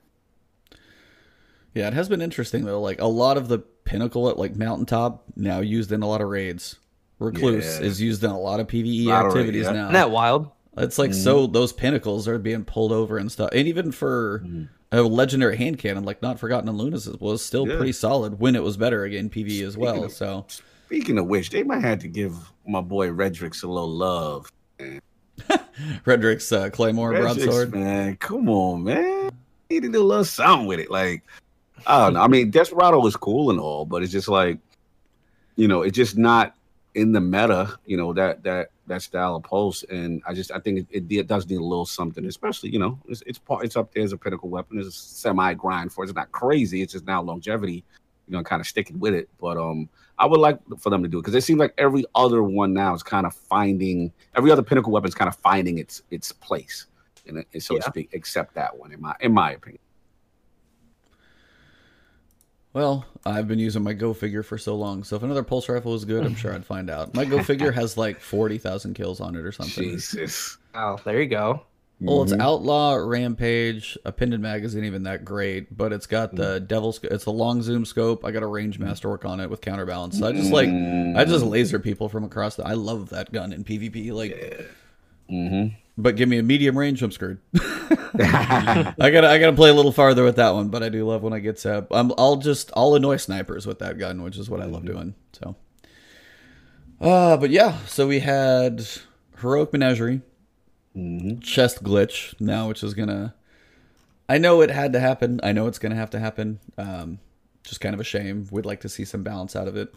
Yeah, 1.73 1.87
it 1.87 1.93
has 1.93 2.09
been 2.09 2.21
interesting 2.21 2.65
though. 2.65 2.81
Like 2.81 3.01
a 3.01 3.07
lot 3.07 3.37
of 3.37 3.47
the 3.47 3.59
pinnacle 3.59 4.29
at 4.29 4.37
like 4.37 4.55
Mountaintop 4.55 5.23
now 5.35 5.59
used 5.59 5.91
in 5.91 6.03
a 6.03 6.07
lot 6.07 6.21
of 6.21 6.29
raids. 6.29 6.77
Recluse 7.19 7.79
Yeah. 7.79 7.85
is 7.85 8.01
used 8.01 8.23
in 8.23 8.31
a 8.31 8.39
lot 8.39 8.59
of 8.59 8.67
PVE 8.67 9.05
Lot 9.05 9.25
of 9.25 9.33
raid, 9.33 9.39
activities 9.39 9.65
yeah. 9.65 9.71
now. 9.71 9.83
Isn't 9.83 9.93
that 9.93 10.11
wild? 10.11 10.49
It's 10.77 10.97
like 10.97 11.11
mm-hmm. 11.11 11.19
so 11.19 11.47
those 11.47 11.71
pinnacles 11.71 12.27
are 12.27 12.39
being 12.39 12.65
pulled 12.65 12.91
over 12.91 13.17
and 13.17 13.31
stuff, 13.31 13.49
and 13.53 13.67
even 13.67 13.91
for 13.91 14.39
mm-hmm. 14.39 14.63
A 14.93 15.01
legendary 15.01 15.57
hand 15.57 15.79
cannon 15.79 16.03
like 16.05 16.21
Not 16.21 16.39
Forgotten 16.39 16.69
in 16.69 16.77
Lunas 16.77 17.07
was 17.19 17.43
still 17.43 17.67
Yeah. 17.67 17.77
pretty 17.77 17.91
solid 17.93 18.39
when 18.39 18.55
it 18.55 18.63
was 18.63 18.77
better 18.77 19.03
again 19.03 19.29
PVE 19.29 19.63
as 19.65 19.75
well. 19.75 20.03
of- 20.05 20.11
So 20.13 20.45
Speaking 20.85 21.17
of 21.17 21.25
which, 21.25 21.49
they 21.49 21.63
might 21.63 21.81
have 21.81 21.99
to 21.99 22.07
give 22.07 22.35
my 22.67 22.79
boy 22.81 23.07
Redrix 23.09 23.63
a 23.63 23.67
little 23.67 23.89
love. 23.89 24.51
Redrix's 26.05 26.51
uh, 26.51 26.69
Claymore 26.69 27.11
Redrix, 27.13 27.21
broadsword. 27.43 27.73
man, 27.73 28.15
come 28.17 28.47
on, 28.49 28.83
man. 28.83 29.31
Need 29.69 29.83
to 29.83 29.91
do 29.91 30.01
a 30.01 30.03
little 30.03 30.23
something 30.23 30.67
with 30.67 30.79
it. 30.79 30.91
Like, 30.91 31.23
I 31.87 32.03
don't 32.05 32.13
know. 32.13 32.21
I 32.21 32.27
mean, 32.27 32.51
Desperado 32.51 33.03
is 33.07 33.15
cool 33.15 33.49
and 33.49 33.59
all, 33.59 33.85
but 33.85 34.03
it's 34.03 34.11
just 34.11 34.27
like, 34.27 34.59
you 35.55 35.67
know, 35.67 35.81
it's 35.81 35.95
just 35.95 36.17
not 36.17 36.55
in 36.93 37.11
the 37.11 37.21
meta. 37.21 37.75
You 37.85 37.97
know 37.97 38.13
that 38.13 38.43
that 38.43 38.69
that 38.87 39.01
style 39.01 39.35
of 39.35 39.43
pulse, 39.43 39.83
and 39.83 40.21
I 40.27 40.33
just 40.33 40.51
I 40.51 40.59
think 40.59 40.87
it, 40.89 41.05
it, 41.09 41.27
does 41.27 41.47
need 41.47 41.57
a 41.57 41.63
little 41.63 41.85
something, 41.85 42.25
especially 42.25 42.69
you 42.69 42.79
know 42.79 42.99
it's 43.07 43.23
it's 43.25 43.39
part 43.39 43.65
it's 43.65 43.75
up 43.75 43.93
there 43.93 44.03
as 44.03 44.13
a 44.13 44.17
pinnacle 44.17 44.49
weapon. 44.49 44.77
It's 44.79 44.87
a 44.87 44.91
semi 44.91 45.53
grind 45.53 45.93
for 45.93 46.03
it. 46.03 46.07
It's 46.09 46.15
not 46.15 46.31
crazy. 46.31 46.81
It's 46.81 46.93
just 46.93 47.05
now 47.05 47.21
longevity. 47.21 47.83
You 48.27 48.37
know, 48.37 48.43
kind 48.43 48.61
of 48.61 48.67
sticking 48.67 48.99
with 48.99 49.13
it. 49.13 49.29
But 49.39 49.57
um, 49.57 49.89
I 50.17 50.25
would 50.25 50.39
like 50.39 50.57
for 50.79 50.89
them 50.89 51.03
to 51.03 51.09
do 51.09 51.19
it 51.19 51.21
because 51.21 51.35
it 51.35 51.43
seems 51.43 51.59
like 51.59 51.73
every 51.77 52.05
other 52.15 52.41
one 52.41 52.73
now 52.73 52.93
is 52.93 53.03
kind 53.03 53.25
of 53.25 53.33
finding 53.33 54.13
every 54.35 54.49
other 54.49 54.63
pinnacle 54.63 54.91
weapon 54.93 55.09
is 55.09 55.15
kind 55.15 55.27
of 55.27 55.35
finding 55.35 55.77
its 55.77 56.03
its 56.11 56.31
place, 56.31 56.87
in 57.25 57.37
it, 57.37 57.47
so 57.61 57.75
to 57.75 57.81
Yeah. 57.81 57.89
speak, 57.89 58.09
except 58.13 58.53
that 58.55 58.77
one 58.77 58.93
in 58.93 59.01
my 59.01 59.15
in 59.19 59.33
my 59.33 59.51
opinion. 59.51 59.79
Well, 62.73 63.05
I've 63.25 63.47
been 63.47 63.59
using 63.59 63.83
my 63.83 63.93
Go 63.93 64.13
figure 64.13 64.41
for 64.43 64.57
so 64.57 64.75
long, 64.75 65.03
so 65.03 65.15
if 65.15 65.23
another 65.23 65.43
pulse 65.43 65.69
rifle 65.69 65.91
was 65.91 66.05
good, 66.05 66.25
I'm 66.25 66.35
sure 66.35 66.53
I'd 66.53 66.65
find 66.65 66.89
out. 66.89 67.13
My 67.13 67.23
Go 67.25 67.41
figure 67.43 67.71
has 67.79 67.97
like 67.97 68.19
forty 68.19 68.57
thousand 68.57 68.95
kills 68.95 69.21
on 69.21 69.35
it 69.35 69.45
or 69.45 69.51
something. 69.51 69.83
Jesus. 69.91 70.57
Oh, 70.73 70.97
there 71.05 71.21
you 71.21 71.27
go. 71.29 71.61
Well, 72.01 72.23
it's 72.23 72.33
Mhm. 72.33 72.41
Outlaw, 72.41 72.95
Rampage, 72.95 73.97
Appended 74.03 74.41
Mag 74.41 74.63
isn't 74.65 74.83
even 74.83 75.03
that 75.03 75.23
great, 75.23 75.77
but 75.77 75.93
it's 75.93 76.07
got 76.07 76.35
the 76.35 76.59
Devil's. 76.59 76.99
It's 77.03 77.27
a 77.27 77.31
long 77.31 77.61
zoom 77.61 77.85
scope. 77.85 78.25
I 78.25 78.31
got 78.31 78.41
a 78.43 78.47
range 78.47 78.79
master 78.79 79.07
work 79.07 79.23
on 79.23 79.39
it 79.39 79.49
with 79.49 79.61
counterbalance. 79.61 80.17
So 80.19 80.27
I 80.27 80.33
just 80.33 80.51
like, 80.51 80.67
I 80.67 81.23
just 81.25 81.45
laser 81.45 81.79
people 81.79 82.09
from 82.09 82.23
across 82.25 82.55
the. 82.55 82.65
I 82.67 82.73
love 82.73 83.09
that 83.11 83.31
gun 83.31 83.53
in 83.53 83.63
PvP. 83.63 84.11
Like, 84.11 84.67
Mm 85.29 85.49
Mhm. 85.51 85.75
But 85.97 86.15
give 86.15 86.27
me 86.29 86.37
a 86.37 86.43
medium 86.43 86.77
range, 86.77 87.01
I'm 87.03 87.11
screwed. 87.11 87.39
I 87.55 88.93
gotta, 88.97 89.29
I 89.29 89.37
gotta 89.39 89.53
play 89.53 89.69
a 89.69 89.73
little 89.73 89.91
farther 89.91 90.23
with 90.23 90.35
that 90.37 90.51
one, 90.53 90.69
but 90.69 90.83
I 90.83 90.89
do 90.89 91.05
love 91.07 91.23
when 91.23 91.33
I 91.33 91.39
get 91.39 91.57
to. 91.59 91.85
I'm, 91.91 92.11
I'll 92.17 92.37
just, 92.37 92.71
I'll 92.75 92.95
annoy 92.95 93.17
snipers 93.17 93.65
with 93.67 93.79
that 93.79 93.97
gun, 93.97 94.21
which 94.23 94.37
is 94.37 94.49
what 94.49 94.61
I 94.61 94.65
love 94.65 94.85
doing. 94.85 95.15
So, 95.33 95.55
uh, 97.01 97.37
but 97.37 97.49
yeah, 97.49 97.77
so 97.87 98.07
we 98.07 98.19
had 98.19 98.85
heroic 99.39 99.73
menagerie 99.73 100.21
Mhm. 100.95 101.41
chest 101.41 101.83
glitch 101.83 102.39
now, 102.39 102.67
which 102.67 102.83
is 102.83 102.93
gonna. 102.93 103.33
I 104.29 104.37
know 104.37 104.61
it 104.61 104.69
had 104.69 104.93
to 104.93 104.99
happen. 104.99 105.39
I 105.43 105.51
know 105.51 105.65
it's 105.67 105.79
gonna 105.79 105.95
have 105.95 106.11
to 106.11 106.19
happen. 106.19 106.59
Um, 106.77 107.17
just 107.63 107.81
kind 107.81 107.95
of 107.95 107.99
a 107.99 108.03
shame. 108.03 108.47
We'd 108.51 108.65
like 108.65 108.81
to 108.81 108.89
see 108.89 109.03
some 109.03 109.23
balance 109.23 109.55
out 109.55 109.67
of 109.67 109.75
it. 109.75 109.93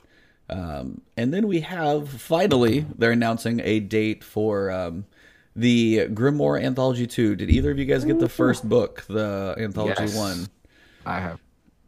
Um, 0.48 1.02
and 1.16 1.34
then 1.34 1.48
we 1.48 1.60
have 1.60 2.08
finally 2.08 2.86
they're 2.96 3.10
announcing 3.12 3.60
a 3.60 3.78
date 3.80 4.24
for 4.24 4.70
um, 4.70 5.04
the 5.56 6.06
Grimoire 6.08 6.62
Anthology 6.62 7.06
Two. 7.06 7.34
Did 7.34 7.50
either 7.50 7.70
of 7.72 7.78
you 7.78 7.84
guys 7.86 8.04
get 8.04 8.18
the 8.20 8.28
first 8.28 8.68
book, 8.68 9.04
the 9.08 9.54
Anthology 9.58 10.02
Yes. 10.04 10.16
One? 10.16 10.48
I 11.04 11.18
have. 11.20 11.40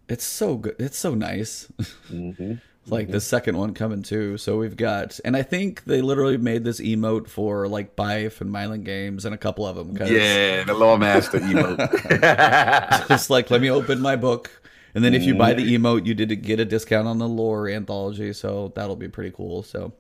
It's 0.09 0.25
so 0.25 0.57
good. 0.57 0.75
It's 0.79 0.99
so 0.99 1.15
nice. 1.15 1.69
Mhm. 2.11 2.61
like 2.91 3.11
the 3.11 3.21
second 3.21 3.59
one 3.59 3.75
coming 3.75 4.03
too. 4.03 4.39
So 4.39 4.57
we've 4.57 4.75
got, 4.77 5.21
and 5.23 5.37
I 5.37 5.43
think 5.43 5.85
they 5.85 6.01
literally 6.01 6.39
made 6.39 6.65
this 6.65 6.81
emote 6.81 7.29
for 7.29 7.69
like 7.69 7.95
Byf 7.97 8.41
and 8.41 8.51
Myelin 8.51 8.83
Games 8.83 9.27
and 9.27 9.35
a 9.35 9.39
couple 9.39 9.67
of 9.67 9.77
them. 9.77 9.95
Yeah, 10.11 10.65
the 10.65 10.73
Lawmaster 10.73 11.39
emote. 11.41 13.09
just 13.09 13.29
like 13.29 13.51
let 13.51 13.61
me 13.61 13.71
open 13.71 14.01
my 14.01 14.17
book 14.17 14.51
and 14.95 15.05
then 15.05 15.13
if 15.13 15.23
you 15.25 15.35
buy 15.35 15.53
the 15.53 15.75
emote 15.77 16.07
you 16.07 16.15
did 16.15 16.29
get 16.43 16.61
a 16.61 16.65
discount 16.65 17.07
on 17.07 17.19
the 17.19 17.29
lore 17.29 17.69
anthology 17.69 18.33
so 18.33 18.73
that'll 18.75 18.97
be 18.97 19.07
pretty 19.09 19.31
cool 19.37 19.63
so 19.63 19.93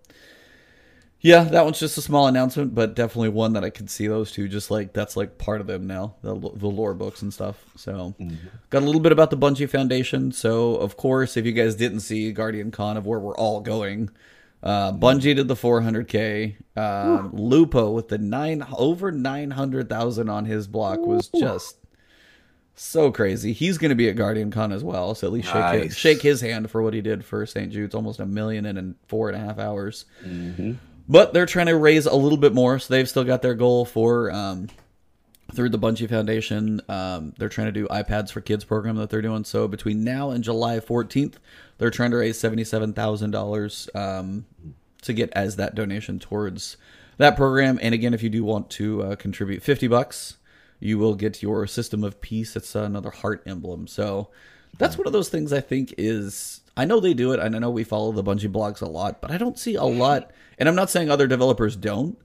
Yeah, 1.20 1.44
that 1.44 1.64
one's 1.64 1.80
just 1.80 1.98
a 1.98 2.02
small 2.02 2.28
announcement, 2.28 2.76
but 2.76 2.94
definitely 2.94 3.30
one 3.30 3.54
that 3.54 3.64
I 3.64 3.70
could 3.70 3.90
see 3.90 4.06
those 4.06 4.30
two. 4.30 4.46
Just 4.46 4.70
like 4.70 4.92
that's 4.92 5.16
like 5.16 5.36
part 5.36 5.60
of 5.60 5.66
them 5.66 5.86
now, 5.86 6.14
the, 6.22 6.34
the 6.34 6.68
lore 6.68 6.94
books 6.94 7.22
and 7.22 7.34
stuff. 7.34 7.64
So, 7.76 8.14
mm-hmm. 8.20 8.36
got 8.70 8.82
a 8.82 8.86
little 8.86 9.00
bit 9.00 9.10
about 9.10 9.30
the 9.30 9.36
Bungie 9.36 9.68
Foundation. 9.68 10.30
So, 10.30 10.76
of 10.76 10.96
course, 10.96 11.36
if 11.36 11.44
you 11.44 11.52
guys 11.52 11.74
didn't 11.74 12.00
see 12.00 12.30
Guardian 12.30 12.70
Con 12.70 12.96
of 12.96 13.04
where 13.04 13.18
we're 13.18 13.36
all 13.36 13.60
going, 13.60 14.10
uh, 14.62 14.92
Bungie 14.92 15.34
did 15.34 15.48
the 15.48 15.56
400k. 15.56 16.56
Um, 16.76 17.32
Lupo 17.34 17.90
with 17.90 18.08
the 18.08 18.18
nine 18.18 18.64
over 18.76 19.10
900,000 19.10 20.28
on 20.28 20.44
his 20.44 20.68
block 20.68 21.00
was 21.00 21.28
just 21.28 21.78
so 22.76 23.10
crazy. 23.10 23.52
He's 23.52 23.76
going 23.76 23.90
to 23.90 23.96
be 23.96 24.08
at 24.08 24.14
Guardian 24.14 24.52
Con 24.52 24.72
as 24.72 24.84
well, 24.84 25.14
so 25.14 25.26
at 25.26 25.32
least 25.32 25.48
shake 25.48 25.56
nice. 25.56 25.82
his, 25.82 25.96
shake 25.96 26.22
his 26.22 26.40
hand 26.40 26.70
for 26.70 26.82
what 26.82 26.94
he 26.94 27.00
did 27.00 27.24
for 27.24 27.44
St. 27.44 27.72
Jude's, 27.72 27.94
almost 27.94 28.20
a 28.20 28.26
million 28.26 28.66
in, 28.66 28.76
in 28.76 28.94
four 29.08 29.28
and 29.28 29.36
a 29.36 29.40
half 29.40 29.58
hours. 29.58 30.04
Mm-hmm. 30.24 30.74
But 31.08 31.32
they're 31.32 31.46
trying 31.46 31.66
to 31.66 31.76
raise 31.76 32.06
a 32.06 32.14
little 32.14 32.36
bit 32.38 32.52
more, 32.52 32.78
so 32.78 32.92
they've 32.92 33.08
still 33.08 33.24
got 33.24 33.40
their 33.40 33.54
goal 33.54 33.86
for 33.86 34.30
um, 34.30 34.68
through 35.54 35.70
the 35.70 35.78
Bungie 35.78 36.08
Foundation. 36.08 36.82
Um, 36.88 37.32
they're 37.38 37.48
trying 37.48 37.68
to 37.68 37.72
do 37.72 37.88
iPads 37.88 38.30
for 38.30 38.42
Kids 38.42 38.64
program 38.64 38.96
that 38.96 39.08
they're 39.08 39.22
doing. 39.22 39.44
So 39.44 39.66
between 39.66 40.04
now 40.04 40.30
and 40.30 40.44
July 40.44 40.80
14th, 40.80 41.34
they're 41.78 41.90
trying 41.90 42.10
to 42.10 42.18
raise 42.18 42.38
seventy-seven 42.38 42.92
thousand 42.92 43.34
um, 43.34 43.40
dollars 43.40 43.88
to 43.94 45.12
get 45.12 45.30
as 45.32 45.56
that 45.56 45.74
donation 45.74 46.18
towards 46.18 46.76
that 47.16 47.36
program. 47.36 47.78
And 47.80 47.94
again, 47.94 48.12
if 48.12 48.22
you 48.22 48.28
do 48.28 48.44
want 48.44 48.68
to 48.70 49.02
uh, 49.02 49.16
contribute 49.16 49.62
fifty 49.62 49.86
bucks, 49.88 50.36
you 50.80 50.98
will 50.98 51.14
get 51.14 51.42
your 51.42 51.66
System 51.66 52.04
of 52.04 52.20
Peace. 52.20 52.54
It's 52.54 52.74
another 52.74 53.10
heart 53.10 53.42
emblem. 53.46 53.86
So 53.86 54.28
that's 54.76 54.98
one 54.98 55.06
of 55.06 55.12
those 55.14 55.30
things 55.30 55.52
I 55.52 55.60
think 55.60 55.94
is. 55.96 56.57
I 56.78 56.86
know 56.86 57.00
they 57.00 57.12
do 57.12 57.32
it, 57.32 57.40
and 57.40 57.54
I 57.54 57.58
know 57.58 57.70
we 57.70 57.84
follow 57.84 58.12
the 58.12 58.24
Bungie 58.24 58.50
blogs 58.50 58.80
a 58.80 58.86
lot, 58.86 59.20
but 59.20 59.30
I 59.30 59.36
don't 59.36 59.58
see 59.58 59.74
a 59.74 59.84
lot. 59.84 60.30
And 60.58 60.68
I'm 60.68 60.74
not 60.74 60.90
saying 60.90 61.10
other 61.10 61.26
developers 61.26 61.76
don't, 61.76 62.16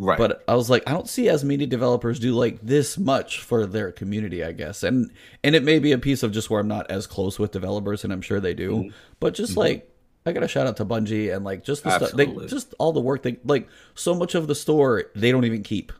Right. 0.00 0.16
But 0.16 0.42
I 0.48 0.54
was 0.54 0.70
like, 0.70 0.82
I 0.86 0.92
don't 0.92 1.08
see 1.10 1.28
as 1.28 1.44
many 1.44 1.66
developers 1.66 2.18
do 2.18 2.32
like 2.32 2.58
this 2.62 2.96
much 2.96 3.42
for 3.42 3.66
their 3.66 3.92
community, 3.92 4.42
I 4.42 4.52
guess. 4.52 4.82
And 4.82 5.12
and 5.44 5.54
it 5.54 5.62
may 5.62 5.78
be 5.78 5.92
a 5.92 5.98
piece 5.98 6.22
of 6.22 6.32
just 6.32 6.48
where 6.48 6.58
I'm 6.58 6.68
not 6.68 6.90
as 6.90 7.06
close 7.06 7.38
with 7.38 7.50
developers, 7.50 8.02
and 8.02 8.10
I'm 8.10 8.22
sure 8.22 8.40
they 8.40 8.54
do. 8.54 8.70
Mm-hmm. 8.70 8.88
But 9.20 9.34
just 9.34 9.50
mm-hmm. 9.50 9.60
like 9.60 9.94
I 10.24 10.32
got 10.32 10.42
a 10.42 10.48
shout 10.48 10.66
out 10.66 10.78
to 10.78 10.86
Bungie 10.86 11.34
and 11.34 11.44
like 11.44 11.64
just 11.64 11.84
the 11.84 11.90
stuff, 11.90 12.12
they 12.12 12.26
just 12.46 12.72
all 12.78 12.94
the 12.94 13.00
work 13.00 13.22
they 13.22 13.36
like. 13.44 13.68
So 13.94 14.14
much 14.14 14.34
of 14.34 14.46
the 14.46 14.54
store 14.54 15.04
they 15.14 15.30
don't 15.32 15.44
even 15.44 15.62
keep. 15.62 15.92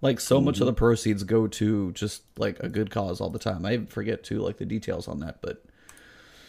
Like 0.00 0.20
so 0.20 0.36
mm-hmm. 0.36 0.46
much 0.46 0.56
of 0.56 0.60
mm-hmm. 0.60 0.66
the 0.68 0.72
proceeds 0.74 1.22
go 1.22 1.46
to 1.46 1.92
just 1.92 2.22
like 2.38 2.60
a 2.60 2.70
good 2.70 2.90
cause 2.90 3.20
all 3.20 3.28
the 3.28 3.38
time. 3.38 3.66
I 3.66 3.84
forget 3.84 4.24
to 4.24 4.38
like 4.38 4.56
the 4.56 4.64
details 4.64 5.06
on 5.06 5.20
that, 5.20 5.42
but 5.42 5.62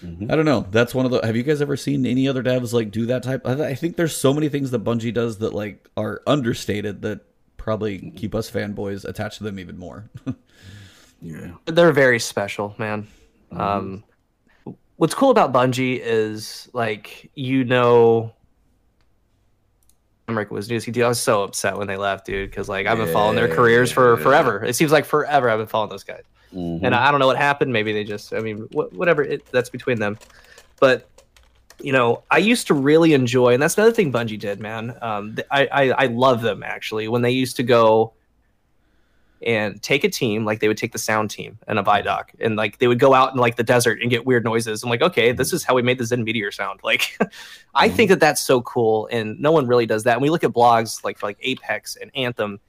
Mm-hmm. 0.04 0.32
I 0.32 0.36
don't 0.36 0.46
know. 0.46 0.66
That's 0.72 0.94
one 0.94 1.06
of 1.06 1.12
the. 1.12 1.22
Have 1.22 1.36
you 1.36 1.44
guys 1.44 1.62
ever 1.62 1.78
seen 1.78 2.06
any 2.06 2.28
other 2.28 2.44
devs 2.44 2.74
like 2.74 2.92
do 2.92 3.06
that 3.08 3.24
type? 3.24 3.42
I, 3.46 3.70
I 3.70 3.76
think 3.76 3.96
there's 3.96 4.16
so 4.16 4.34
many 4.34 4.50
things 4.50 4.72
that 4.72 4.84
Bungie 4.84 5.14
does 5.14 5.40
that 5.40 5.54
like 5.54 5.90
are 5.96 6.22
understated 6.28 7.02
that 7.04 7.22
probably 7.58 8.12
keep 8.12 8.36
us 8.36 8.50
fanboys 8.50 9.06
attached 9.06 9.38
to 9.40 9.44
them 9.44 9.60
even 9.60 9.78
more. 9.78 10.10
yeah, 11.22 11.52
they're 11.66 11.92
very 11.92 12.20
special, 12.20 12.76
man. 12.78 13.08
Mm-hmm. 13.52 13.62
Um, 13.62 14.04
what's 14.98 15.14
cool 15.14 15.32
about 15.32 15.54
Bungie 15.54 16.00
is 16.02 16.70
like 16.74 17.32
you 17.36 17.64
know. 17.64 18.34
America 20.28 20.56
was 20.56 20.68
news. 20.68 20.88
I 20.90 21.08
was 21.08 21.20
so 21.20 21.44
upset 21.44 21.78
when 21.78 21.86
they 21.86 21.98
left, 21.98 22.26
dude, 22.26 22.50
because 22.50 22.68
like 22.68 22.88
I've 22.88 22.98
been 22.98 23.14
following 23.14 23.36
their 23.36 23.48
careers 23.48 23.92
for 23.92 24.18
forever. 24.18 24.64
It 24.66 24.76
seems 24.76 24.92
like 24.92 25.06
forever 25.06 25.52
I've 25.52 25.60
been 25.60 25.68
following 25.68 25.92
those 25.92 26.04
guys. 26.04 26.24
Mm-hmm. 26.56 26.86
And 26.86 26.96
I 26.96 27.12
don't 27.12 27.20
know 27.20 27.28
what 27.28 27.38
happened. 27.38 27.74
Maybe 27.74 27.92
they 27.92 28.04
just, 28.04 28.34
I 28.34 28.40
mean, 28.40 28.70
wh- 28.74 28.92
whatever. 28.94 29.24
It, 29.24 29.46
that's 29.52 29.70
between 29.70 30.00
them. 30.00 30.18
But 30.80 31.10
you 31.80 31.92
know, 31.92 32.24
I 32.32 32.38
used 32.38 32.68
to 32.68 32.74
really 32.74 33.14
enjoy, 33.14 33.54
and 33.54 33.62
that's 33.62 33.78
another 33.78 33.92
thing 33.92 34.12
Bungie 34.12 34.40
did, 34.40 34.60
man. 34.60 34.98
Um, 35.02 35.38
I, 35.52 35.68
I 35.68 35.90
I 35.90 36.06
love 36.08 36.42
them 36.42 36.64
actually 36.64 37.08
when 37.08 37.22
they 37.22 37.32
used 37.32 37.58
to 37.58 37.64
go 37.64 38.14
and 39.46 39.82
take 39.84 40.04
a 40.04 40.10
team, 40.10 40.46
like 40.46 40.62
they 40.62 40.68
would 40.68 40.78
take 40.78 40.94
the 40.94 40.98
sound 40.98 41.30
team 41.30 41.60
and 41.68 41.78
a 41.78 41.84
Vidoc, 41.84 42.30
and 42.40 42.56
like 42.56 42.78
they 42.80 42.88
would 42.88 43.00
go 43.00 43.14
out 43.14 43.34
in 43.34 43.40
like 43.40 43.58
the 43.58 43.64
desert 43.64 44.02
and 44.02 44.10
get 44.10 44.26
weird 44.26 44.46
noises. 44.46 44.84
I'm 44.84 44.90
like, 44.90 45.02
okay, 45.02 45.34
this 45.34 45.52
is 45.52 45.64
how 45.64 45.76
we 45.76 45.82
made 45.82 45.98
the 45.98 46.06
Zen 46.06 46.24
Meteor 46.24 46.52
sound. 46.52 46.80
Like, 46.84 47.18
I 47.76 47.88
mm-hmm. 47.88 47.96
think 47.98 48.10
that 48.10 48.20
that's 48.20 48.42
so 48.42 48.62
cool, 48.62 49.08
and 49.12 49.40
no 49.40 49.52
one 49.52 49.68
really 49.68 49.86
does 49.86 50.04
that. 50.04 50.14
And 50.14 50.22
we 50.22 50.30
look 50.30 50.44
at 50.44 50.52
blogs 50.52 51.04
like 51.04 51.22
like 51.22 51.38
Apex 51.42 51.98
and 51.98 52.10
Anthem. 52.16 52.60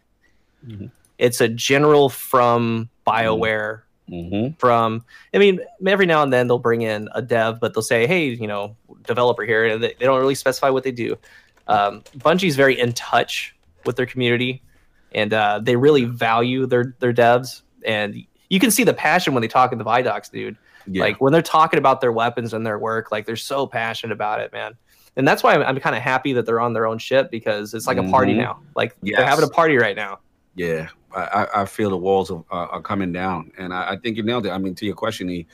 Mm-hmm 0.66 0.86
it's 1.18 1.40
a 1.40 1.48
general 1.48 2.08
from 2.08 2.88
BioWare. 3.06 3.82
Mm-hmm. 4.10 4.54
From, 4.58 5.04
I 5.34 5.38
mean, 5.38 5.58
every 5.84 6.06
now 6.06 6.22
and 6.22 6.32
then 6.32 6.46
they'll 6.46 6.60
bring 6.60 6.82
in 6.82 7.08
a 7.12 7.20
dev, 7.20 7.58
but 7.58 7.74
they'll 7.74 7.82
say, 7.82 8.06
"Hey, 8.06 8.28
you 8.28 8.46
know, 8.46 8.76
developer 9.04 9.42
here," 9.42 9.66
and 9.66 9.82
they, 9.82 9.94
they 9.98 10.06
don't 10.06 10.20
really 10.20 10.36
specify 10.36 10.70
what 10.70 10.84
they 10.84 10.92
do. 10.92 11.18
Um, 11.66 12.04
Bungie's 12.18 12.54
very 12.54 12.78
in 12.78 12.92
touch 12.92 13.56
with 13.84 13.96
their 13.96 14.06
community, 14.06 14.62
and 15.12 15.32
uh, 15.34 15.58
they 15.60 15.74
really 15.74 16.04
value 16.04 16.66
their 16.66 16.94
their 17.00 17.12
devs. 17.12 17.62
And 17.84 18.24
you 18.48 18.60
can 18.60 18.70
see 18.70 18.84
the 18.84 18.94
passion 18.94 19.34
when 19.34 19.40
they 19.40 19.48
talk 19.48 19.72
in 19.72 19.78
the 19.78 19.84
Vidocs, 19.84 20.30
dude. 20.30 20.56
Yeah. 20.86 21.02
Like 21.02 21.20
when 21.20 21.32
they're 21.32 21.42
talking 21.42 21.78
about 21.78 22.00
their 22.00 22.12
weapons 22.12 22.54
and 22.54 22.64
their 22.64 22.78
work, 22.78 23.10
like 23.10 23.26
they're 23.26 23.36
so 23.36 23.66
passionate 23.66 24.12
about 24.12 24.40
it, 24.40 24.52
man. 24.52 24.76
And 25.16 25.26
that's 25.26 25.42
why 25.42 25.54
I'm, 25.54 25.62
I'm 25.62 25.80
kind 25.80 25.96
of 25.96 26.02
happy 26.02 26.32
that 26.34 26.46
they're 26.46 26.60
on 26.60 26.74
their 26.74 26.86
own 26.86 26.98
ship 26.98 27.30
because 27.30 27.74
it's 27.74 27.86
like 27.86 27.96
mm-hmm. 27.96 28.08
a 28.08 28.12
party 28.12 28.32
mm-hmm. 28.32 28.42
now. 28.42 28.60
Like 28.74 28.94
yes. 29.02 29.16
they're 29.16 29.26
having 29.26 29.44
a 29.44 29.48
party 29.48 29.76
right 29.76 29.96
now. 29.96 30.20
Yeah, 30.56 30.88
I, 31.14 31.46
I 31.54 31.64
feel 31.66 31.90
the 31.90 31.96
walls 31.98 32.30
are, 32.30 32.44
are 32.50 32.80
coming 32.80 33.12
down, 33.12 33.52
and 33.58 33.74
I, 33.74 33.92
I, 33.92 33.96
think 33.96 34.16
you 34.16 34.22
nailed 34.22 34.46
it. 34.46 34.50
I 34.50 34.58
mean, 34.58 34.74
to 34.76 34.86
your 34.86 34.94
question, 34.94 35.28
he, 35.28 35.46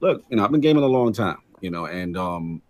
look, 0.00 0.24
you 0.30 0.36
know, 0.36 0.44
I've 0.44 0.50
been 0.50 0.62
gaming 0.62 0.82
a 0.82 0.86
long 0.86 1.12
time, 1.12 1.36
you 1.60 1.70
know, 1.70 1.84
and 1.84 2.16
um, 2.16 2.62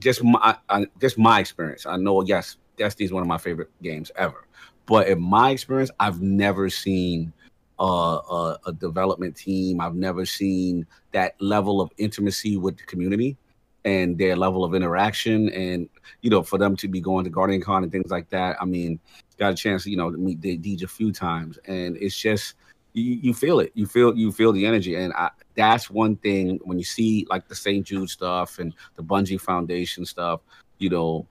just 0.00 0.24
my 0.24 0.56
I, 0.68 0.86
just 1.00 1.18
my 1.18 1.38
experience. 1.38 1.86
I 1.86 1.96
know, 1.96 2.22
yes, 2.22 2.56
Destiny 2.76 3.06
is 3.06 3.12
one 3.12 3.22
of 3.22 3.28
my 3.28 3.38
favorite 3.38 3.70
games 3.80 4.10
ever, 4.16 4.44
but 4.86 5.06
in 5.06 5.22
my 5.22 5.50
experience, 5.50 5.92
I've 6.00 6.20
never 6.20 6.68
seen 6.68 7.32
a, 7.78 8.56
a 8.66 8.72
development 8.72 9.36
team. 9.36 9.80
I've 9.80 9.94
never 9.94 10.26
seen 10.26 10.84
that 11.12 11.40
level 11.40 11.80
of 11.80 11.90
intimacy 11.96 12.56
with 12.56 12.76
the 12.76 12.84
community 12.84 13.36
and 13.84 14.18
their 14.18 14.36
level 14.36 14.64
of 14.64 14.74
interaction, 14.74 15.48
and 15.50 15.88
you 16.22 16.30
know, 16.30 16.42
for 16.42 16.58
them 16.58 16.76
to 16.76 16.88
be 16.88 17.00
going 17.00 17.24
to 17.24 17.30
Guardian 17.30 17.60
Con 17.60 17.82
and 17.82 17.92
things 17.92 18.10
like 18.10 18.28
that. 18.30 18.56
I 18.60 18.64
mean 18.64 19.00
got 19.40 19.52
a 19.52 19.56
chance, 19.56 19.86
you 19.86 19.96
know, 19.96 20.10
to 20.10 20.18
meet 20.18 20.40
Deej 20.40 20.82
a 20.84 20.86
few 20.86 21.10
times, 21.10 21.58
and 21.64 21.96
it's 21.96 22.16
just 22.16 22.54
you, 22.92 23.14
you 23.14 23.34
feel 23.34 23.58
it. 23.58 23.72
You 23.74 23.86
feel 23.86 24.16
you 24.16 24.30
feel 24.30 24.52
the 24.52 24.66
energy, 24.66 24.94
and 24.94 25.12
I, 25.14 25.30
that's 25.56 25.90
one 25.90 26.16
thing 26.16 26.60
when 26.62 26.78
you 26.78 26.84
see 26.84 27.26
like 27.30 27.48
the 27.48 27.54
St. 27.54 27.84
Jude 27.84 28.10
stuff 28.10 28.58
and 28.58 28.74
the 28.94 29.02
Bungie 29.02 29.40
Foundation 29.40 30.04
stuff. 30.04 30.40
You 30.78 30.90
know, 30.90 31.26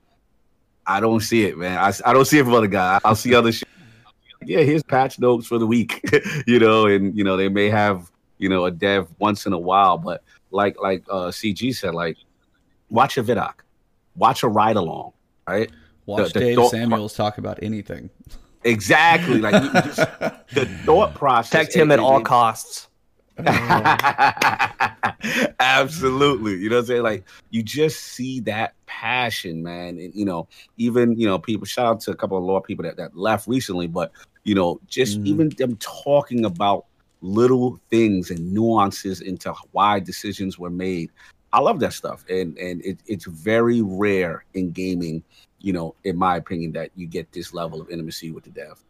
I 0.86 1.00
don't 1.00 1.20
see 1.20 1.44
it, 1.44 1.56
man. 1.56 1.78
I, 1.78 1.92
I 2.04 2.12
don't 2.12 2.26
see 2.26 2.38
it 2.38 2.44
from 2.44 2.54
other 2.54 2.66
guys. 2.66 3.00
I'll 3.04 3.14
see 3.14 3.34
other 3.34 3.52
shit. 3.52 3.68
Yeah, 4.44 4.60
here's 4.60 4.82
patch 4.82 5.18
notes 5.18 5.46
for 5.46 5.58
the 5.58 5.66
week, 5.66 6.00
you 6.46 6.58
know, 6.58 6.86
and 6.86 7.16
you 7.16 7.24
know 7.24 7.36
they 7.36 7.48
may 7.48 7.70
have 7.70 8.10
you 8.38 8.48
know 8.48 8.64
a 8.64 8.70
dev 8.70 9.08
once 9.18 9.46
in 9.46 9.52
a 9.52 9.58
while, 9.58 9.98
but 9.98 10.22
like 10.50 10.80
like 10.80 11.04
uh, 11.08 11.28
CG 11.28 11.74
said, 11.76 11.94
like 11.94 12.16
watch 12.90 13.16
a 13.16 13.22
vidoc, 13.22 13.54
watch 14.16 14.42
a 14.42 14.48
ride 14.48 14.76
along, 14.76 15.12
right? 15.48 15.70
Watch 16.06 16.32
the, 16.32 16.38
the 16.38 16.44
Dave 16.44 16.56
thought, 16.56 16.70
Samuels 16.70 17.14
talk 17.14 17.38
about 17.38 17.62
anything. 17.62 18.10
Exactly. 18.64 19.38
Like 19.38 19.54
just, 19.84 19.96
the 20.54 20.66
thought 20.84 21.14
process. 21.14 21.50
Protect 21.50 21.74
him 21.74 21.90
at 21.92 21.98
all 21.98 22.20
costs. 22.20 22.88
Absolutely. 25.60 26.56
You 26.56 26.68
know 26.68 26.76
what 26.76 26.80
I'm 26.80 26.86
saying? 26.86 27.02
Like 27.02 27.24
you 27.50 27.62
just 27.62 28.00
see 28.00 28.40
that 28.40 28.74
passion, 28.86 29.62
man. 29.62 29.98
And 29.98 30.14
you 30.14 30.24
know, 30.24 30.48
even 30.76 31.18
you 31.18 31.26
know, 31.26 31.38
people 31.38 31.64
shout 31.64 31.86
out 31.86 32.00
to 32.00 32.10
a 32.10 32.16
couple 32.16 32.36
of 32.36 32.44
law 32.44 32.60
people 32.60 32.82
that, 32.84 32.96
that 32.96 33.16
left 33.16 33.48
recently, 33.48 33.86
but 33.86 34.12
you 34.44 34.54
know, 34.54 34.80
just 34.86 35.20
mm. 35.20 35.26
even 35.26 35.48
them 35.50 35.76
talking 35.76 36.44
about 36.44 36.86
little 37.22 37.80
things 37.90 38.30
and 38.30 38.52
nuances 38.52 39.20
into 39.20 39.52
why 39.72 40.00
decisions 40.00 40.58
were 40.58 40.70
made. 40.70 41.10
I 41.52 41.60
love 41.60 41.80
that 41.80 41.92
stuff. 41.92 42.24
And 42.28 42.56
and 42.58 42.84
it, 42.84 42.98
it's 43.06 43.26
very 43.26 43.82
rare 43.82 44.44
in 44.54 44.72
gaming 44.72 45.24
you 45.60 45.72
know, 45.72 45.94
in 46.04 46.16
my 46.16 46.36
opinion, 46.36 46.72
that 46.72 46.90
you 46.96 47.06
get 47.06 47.32
this 47.32 47.54
level 47.54 47.80
of 47.80 47.90
intimacy 47.90 48.30
with 48.30 48.44
the 48.44 48.50
dev. 48.50 48.80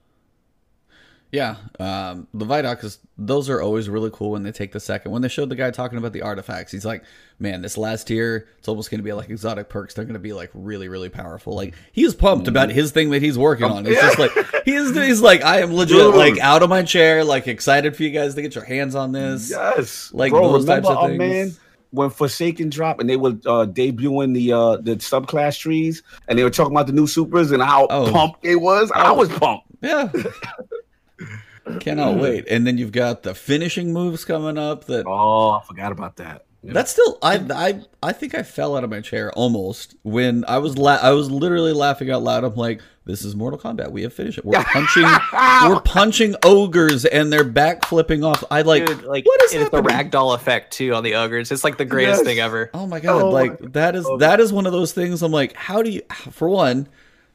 Yeah, 1.33 1.57
um, 1.79 2.27
the 2.35 2.45
Vidoc 2.45 2.99
those 3.17 3.49
are 3.49 3.63
always 3.63 3.89
really 3.89 4.11
cool 4.13 4.33
when 4.33 4.43
they 4.43 4.51
take 4.51 4.73
the 4.73 4.81
second. 4.81 5.13
When 5.13 5.23
they 5.23 5.29
showed 5.29 5.49
the 5.49 5.55
guy 5.55 5.71
talking 5.71 5.97
about 5.97 6.13
the 6.13 6.23
artifacts, 6.23 6.73
he's 6.73 6.85
like, 6.85 7.05
"Man, 7.39 7.63
this 7.63 7.79
last 7.79 8.09
tier, 8.09 8.49
it's 8.59 8.67
almost 8.67 8.91
going 8.91 8.99
to 8.99 9.05
be 9.05 9.13
like 9.13 9.31
exotic 9.31 9.69
perks. 9.69 9.95
They're 9.95 10.05
going 10.05 10.15
to 10.15 10.19
be 10.19 10.33
like 10.33 10.51
really, 10.55 10.89
really 10.89 11.09
powerful." 11.09 11.55
Like 11.55 11.75
he 11.93 12.03
he's 12.03 12.17
pumped 12.17 12.47
mm-hmm. 12.47 12.51
about 12.51 12.71
his 12.71 12.91
thing 12.91 13.11
that 13.11 13.23
he's 13.23 13.39
working 13.39 13.67
on. 13.67 13.87
It's 13.87 14.01
just 14.01 14.19
like 14.19 14.33
he's 14.65 14.93
he's 14.93 15.21
like, 15.21 15.45
"I 15.45 15.61
am 15.61 15.73
legit 15.73 16.17
like 16.17 16.37
out 16.41 16.65
of 16.65 16.69
my 16.69 16.83
chair, 16.83 17.23
like 17.23 17.47
excited 17.47 17.95
for 17.95 18.03
you 18.03 18.11
guys 18.11 18.35
to 18.35 18.43
get 18.43 18.57
your 18.57 18.65
hands 18.65 18.97
on 18.97 19.13
this." 19.13 19.51
Yes, 19.51 20.13
like 20.13 20.33
Bro, 20.33 20.51
those 20.51 20.65
types 20.65 20.89
of 20.89 21.07
things. 21.07 21.19
Man, 21.19 21.57
when 21.91 22.11
Forsaken 22.11 22.71
dropped 22.71 23.01
and 23.01 23.11
they 23.11 23.17
were 23.17 23.31
uh, 23.47 23.67
debuting 23.67 24.35
the 24.35 24.53
uh, 24.53 24.77
the 24.77 24.97
subclass 24.97 25.59
trees 25.59 26.03
and 26.29 26.39
they 26.39 26.45
were 26.45 26.51
talking 26.51 26.73
about 26.73 26.87
the 26.87 26.93
new 26.93 27.07
supers 27.07 27.51
and 27.51 27.63
how 27.63 27.87
oh. 27.91 28.11
pumped 28.11 28.45
it 28.45 28.57
was. 28.57 28.91
Oh. 28.95 29.01
I 29.01 29.13
was 29.13 29.29
pumped. 29.29 29.67
Yeah. 29.83 30.11
Cannot 31.81 32.19
wait. 32.19 32.47
And 32.49 32.67
then 32.67 32.79
you've 32.79 32.93
got 32.93 33.23
the 33.23 33.35
finishing 33.35 33.93
moves 33.93 34.25
coming 34.25 34.59
up. 34.59 34.85
That 34.87 35.07
Oh, 35.07 35.51
I 35.51 35.65
forgot 35.65 35.93
about 35.93 36.17
that. 36.17 36.47
Yeah. 36.63 36.75
that's 36.75 36.91
still 36.93 37.19
I 37.23 37.37
I 37.55 37.81
I 38.03 38.13
think 38.13 38.35
I 38.35 38.43
fell 38.43 38.77
out 38.77 38.85
of 38.85 38.91
my 38.91 39.01
chair 39.01 39.33
almost 39.33 39.95
when 40.03 40.45
I 40.47 40.59
was 40.59 40.77
la- 40.77 40.99
I 41.01 41.11
was 41.13 41.31
literally 41.31 41.73
laughing 41.73 42.11
out 42.11 42.23
loud. 42.23 42.45
I'm 42.45 42.55
like, 42.55 42.83
this 43.07 43.25
is 43.25 43.35
Mortal 43.35 43.59
Kombat. 43.59 43.91
We 43.93 44.03
have 44.03 44.13
finished 44.13 44.37
it. 44.37 44.45
We're 44.45 44.63
punching 44.65 45.03
we're 45.69 45.81
punching 45.81 46.35
ogres 46.43 47.07
and 47.07 47.33
they're 47.33 47.45
back 47.45 47.87
flipping 47.87 48.25
off. 48.25 48.45
I 48.51 48.61
like 48.61 48.85
Dude, 48.85 49.05
like 49.05 49.25
what 49.25 49.43
is 49.45 49.55
it's 49.55 49.71
the 49.71 49.77
happening? 49.79 50.11
ragdoll 50.11 50.35
effect 50.35 50.75
too 50.75 50.95
on 50.95 51.03
the 51.03 51.15
ogres. 51.15 51.51
It's 51.51 51.65
like 51.65 51.79
the 51.79 51.87
greatest 51.87 52.19
Yes. 52.19 52.27
thing 52.27 52.39
ever. 52.41 52.71
Oh 52.75 52.87
my 52.87 53.01
god! 53.01 53.23
Oh 53.23 53.27
my 53.33 53.41
like 53.41 53.73
that 53.73 53.97
is 53.97 54.07
that 54.19 54.39
is 54.39 54.53
one 54.53 54.67
of 54.67 54.73
those 54.73 54.93
things. 54.93 55.23
I'm 55.23 55.33
like, 55.33 55.55
how 55.55 55.83
do 55.83 55.89
you? 55.91 56.03
For 56.31 56.47
one, 56.49 56.89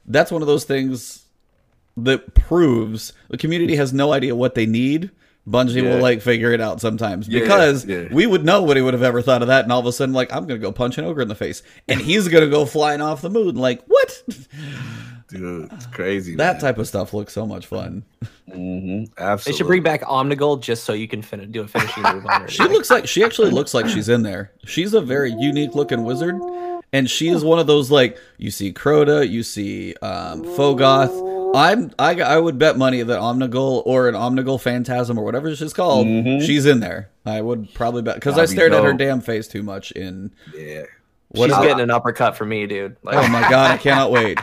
that's 0.05 0.31
one 0.31 0.43
of 0.43 0.47
those 0.47 0.65
things 0.65 1.23
that 1.97 2.35
proves 2.35 3.13
the 3.29 3.37
community 3.37 3.75
has 3.77 3.91
no 3.91 4.11
idea 4.13 4.35
what 4.35 4.53
they 4.53 4.67
need. 4.67 5.09
Bungie 5.47 5.83
Yeah. 5.83 5.95
will 5.95 6.01
like 6.01 6.21
figure 6.21 6.51
it 6.53 6.59
out 6.61 6.81
sometimes 6.81 7.27
Yeah, 7.27 7.41
because 7.41 7.85
yeah. 7.85 8.05
we 8.11 8.25
would 8.25 8.43
know 8.43 8.63
what 8.63 8.77
he 8.77 8.81
would 8.83 8.93
have 8.95 9.03
ever 9.03 9.21
thought 9.21 9.41
of 9.43 9.47
that, 9.49 9.63
and 9.63 9.71
all 9.71 9.79
of 9.79 9.85
a 9.85 9.91
sudden, 9.93 10.13
like, 10.13 10.33
I'm 10.33 10.47
gonna 10.47 10.59
go 10.59 10.71
punch 10.71 10.97
an 10.97 11.05
ogre 11.05 11.21
in 11.21 11.27
the 11.27 11.35
face, 11.35 11.61
and 11.87 12.01
he's 12.01 12.27
gonna 12.27 12.47
go 12.49 12.65
flying 12.65 12.99
off 13.01 13.21
the 13.21 13.29
moon. 13.29 13.55
Like, 13.55 13.83
what? 13.85 14.23
Dude, 15.27 15.71
it's 15.73 15.87
crazy. 15.87 16.35
that 16.35 16.59
type 16.59 16.77
of 16.77 16.87
stuff 16.87 17.11
looks 17.13 17.33
so 17.33 17.45
much 17.47 17.65
fun. 17.65 18.03
hmm 18.51 19.05
They 19.17 19.51
should 19.53 19.65
bring 19.65 19.81
back 19.81 20.01
Omnigul 20.03 20.61
just 20.61 20.83
so 20.83 20.93
you 20.93 21.07
can 21.07 21.21
fin- 21.23 21.51
do 21.51 21.61
a 21.61 21.67
finishing 21.67 22.03
move 22.03 22.25
on 22.27 22.41
her. 22.43 22.47
She 22.47 22.63
looks 22.63 22.91
like 22.91 23.07
she 23.07 23.23
actually 23.23 23.49
looks 23.49 23.73
like 23.73 23.87
she's 23.87 24.07
in 24.07 24.21
there. 24.21 24.51
She's 24.65 24.93
a 24.93 25.01
very 25.01 25.31
unique 25.31 25.73
looking 25.73 26.03
wizard, 26.03 26.35
and 26.95 27.09
she 27.09 27.27
is 27.29 27.43
one 27.43 27.59
of 27.59 27.67
those 27.67 27.91
like 27.91 28.17
you 28.37 28.51
see 28.51 28.71
Crota, 28.73 29.27
you 29.29 29.43
see 29.43 29.93
um, 30.01 30.43
Fogoth. 30.43 31.33
I'm 31.55 31.91
I 31.97 32.19
I 32.21 32.37
would 32.37 32.57
bet 32.59 32.77
money 32.77 33.01
that 33.01 33.19
Omnigul 33.19 33.83
or 33.85 34.09
an 34.09 34.15
Omnigul 34.15 34.59
Phantasm 34.59 35.17
or 35.17 35.23
whatever 35.23 35.55
she's 35.55 35.73
called, 35.73 36.05
Mhm. 36.07 36.45
she's 36.45 36.65
in 36.65 36.79
there. 36.81 37.09
I 37.25 37.39
would 37.41 37.73
probably 37.73 38.01
bet 38.01 38.15
because 38.15 38.33
I 38.33 38.41
That'd 38.41 38.49
be 38.49 38.55
stared 38.55 38.73
at 38.73 38.83
her 38.83 38.93
damn 38.93 39.21
face 39.21 39.47
too 39.47 39.63
much 39.63 39.91
in. 39.91 40.31
Yeah. 40.53 40.83
What 41.29 41.49
She's 41.49 41.57
is 41.57 41.63
it? 41.63 41.67
getting 41.67 41.83
an 41.83 41.91
uppercut 41.91 42.35
from 42.37 42.49
me, 42.49 42.65
dude. 42.67 42.97
Like, 43.03 43.17
Oh 43.17 43.27
my 43.29 43.41
god, 43.49 43.71
I 43.71 43.77
cannot 43.77 44.11
wait. 44.11 44.37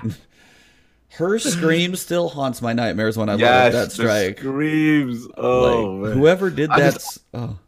Her 1.17 1.39
scream 1.39 1.95
still 1.97 2.29
haunts 2.31 2.63
my 2.63 2.73
nightmares 2.73 3.19
when 3.19 3.29
I 3.29 3.33
look 3.35 3.43
at 3.43 3.73
Yes. 3.73 3.75
that 3.75 3.85
the 3.91 3.95
strike. 3.95 4.39
Screams. 4.39 5.27
Oh 5.37 5.61
like, 5.93 6.09
man. 6.09 6.19
whoever 6.19 6.49
did 6.51 6.71
I 6.71 6.81
that. 6.81 6.95
just- 6.95 7.19
oh, 7.35 7.59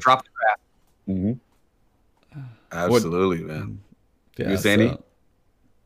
drop 0.00 0.24
the 0.24 0.30
crap. 0.34 0.60
hmm 1.06 1.32
Absolutely, 2.72 3.38
man. 3.44 3.80
Yeah. 4.36 4.50
You 4.50 4.56
saying 4.56 4.88
so- 4.90 5.04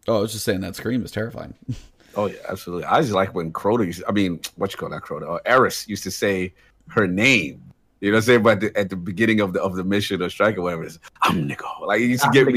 Oh, 0.09 0.19
I 0.19 0.21
was 0.21 0.33
just 0.33 0.45
saying 0.45 0.61
that 0.63 0.75
scream 0.77 1.05
is 1.05 1.11
terrifying. 1.11 1.55
Oh 2.17 2.27
yeah, 2.27 2.39
absolutely. 2.49 2.85
I 2.87 3.01
just 3.03 3.13
like 3.13 3.33
when 3.35 3.53
Crota 3.53 3.87
used 3.87 4.03
I 4.09 4.13
mean, 4.13 4.41
what 4.57 4.73
you 4.73 4.79
call 4.79 4.89
that 4.89 5.03
Crota? 5.03 5.37
Uh, 5.37 5.39
Eris 5.45 5.87
used 5.87 6.03
to 6.05 6.11
say 6.11 6.53
her 6.89 7.07
name. 7.07 7.63
You 8.01 8.13
know 8.13 8.17
what 8.17 8.19
I'm 8.19 8.27
saying? 8.27 8.43
But 8.45 8.51
at 8.51 8.61
the, 8.61 8.79
at 8.79 8.91
the 8.91 8.97
beginning 8.97 9.41
of 9.41 9.53
the 9.53 9.61
of 9.61 9.75
the 9.75 9.83
mission 9.83 10.23
or 10.23 10.31
strike 10.31 10.57
or 10.57 10.63
whatever, 10.63 10.85
it's 10.85 11.01
I'm 11.23 11.49
Nico. 11.49 11.67
Like 11.85 12.01
it 12.01 12.05
used 12.07 12.23
to 12.23 12.31
get 12.31 12.47
me 12.47 12.53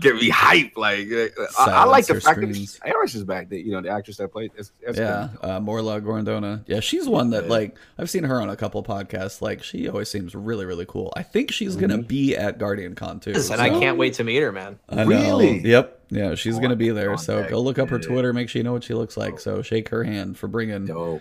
get 0.00 0.14
me 0.16 0.30
hype. 0.30 0.72
Like 0.78 1.08
I, 1.12 1.28
I 1.58 1.84
like 1.84 2.06
the 2.06 2.20
Silence 2.20 2.24
fact 2.24 2.40
her 2.40 2.46
that 2.46 2.54
screams. 2.54 2.80
Eris 2.84 3.14
is 3.14 3.24
back. 3.24 3.50
That 3.50 3.66
you 3.66 3.72
know 3.72 3.82
the 3.82 3.90
actress 3.90 4.16
that 4.16 4.28
played. 4.32 4.50
It's, 4.56 4.72
it's 4.80 4.98
yeah, 4.98 5.28
uh, 5.42 5.60
Morla 5.60 6.00
Gorrondona. 6.00 6.64
Yeah, 6.66 6.80
she's 6.80 7.06
one 7.06 7.30
that 7.30 7.48
like 7.48 7.76
I've 7.98 8.08
seen 8.08 8.24
her 8.24 8.40
on 8.40 8.48
a 8.48 8.56
couple 8.56 8.82
podcasts. 8.82 9.42
Like 9.42 9.62
she 9.62 9.88
always 9.90 10.08
seems 10.10 10.34
really 10.34 10.64
really 10.64 10.86
cool. 10.86 11.12
I 11.16 11.22
think 11.22 11.50
she's 11.52 11.76
gonna 11.76 11.98
Mhm. 11.98 12.08
be 12.08 12.34
at 12.36 12.58
Guardian 12.58 12.94
Con 12.94 13.20
too. 13.20 13.32
And 13.52 13.60
I 13.60 13.68
can't 13.68 13.98
wait 13.98 14.14
to 14.14 14.24
meet 14.24 14.40
her, 14.40 14.52
man. 14.52 14.78
I 14.88 15.04
know. 15.04 15.06
Really? 15.06 15.58
Yep. 15.60 16.00
Yeah, 16.08 16.34
she's 16.34 16.56
Oh, 16.56 16.60
gonna 16.60 16.76
be 16.76 16.88
there. 16.90 17.12
on 17.12 17.18
So 17.18 17.46
go 17.46 17.60
look 17.60 17.78
up 17.78 17.90
her 17.90 17.98
Twitter. 17.98 18.32
Make 18.32 18.48
sure 18.48 18.60
you 18.60 18.64
know 18.64 18.72
what 18.72 18.84
she 18.84 18.94
looks 18.94 19.18
like. 19.18 19.38
So 19.38 19.60
shake 19.60 19.90
her 19.90 20.02
hand 20.04 20.38
for 20.38 20.48
bringing. 20.48 20.86
Dope. 20.86 21.20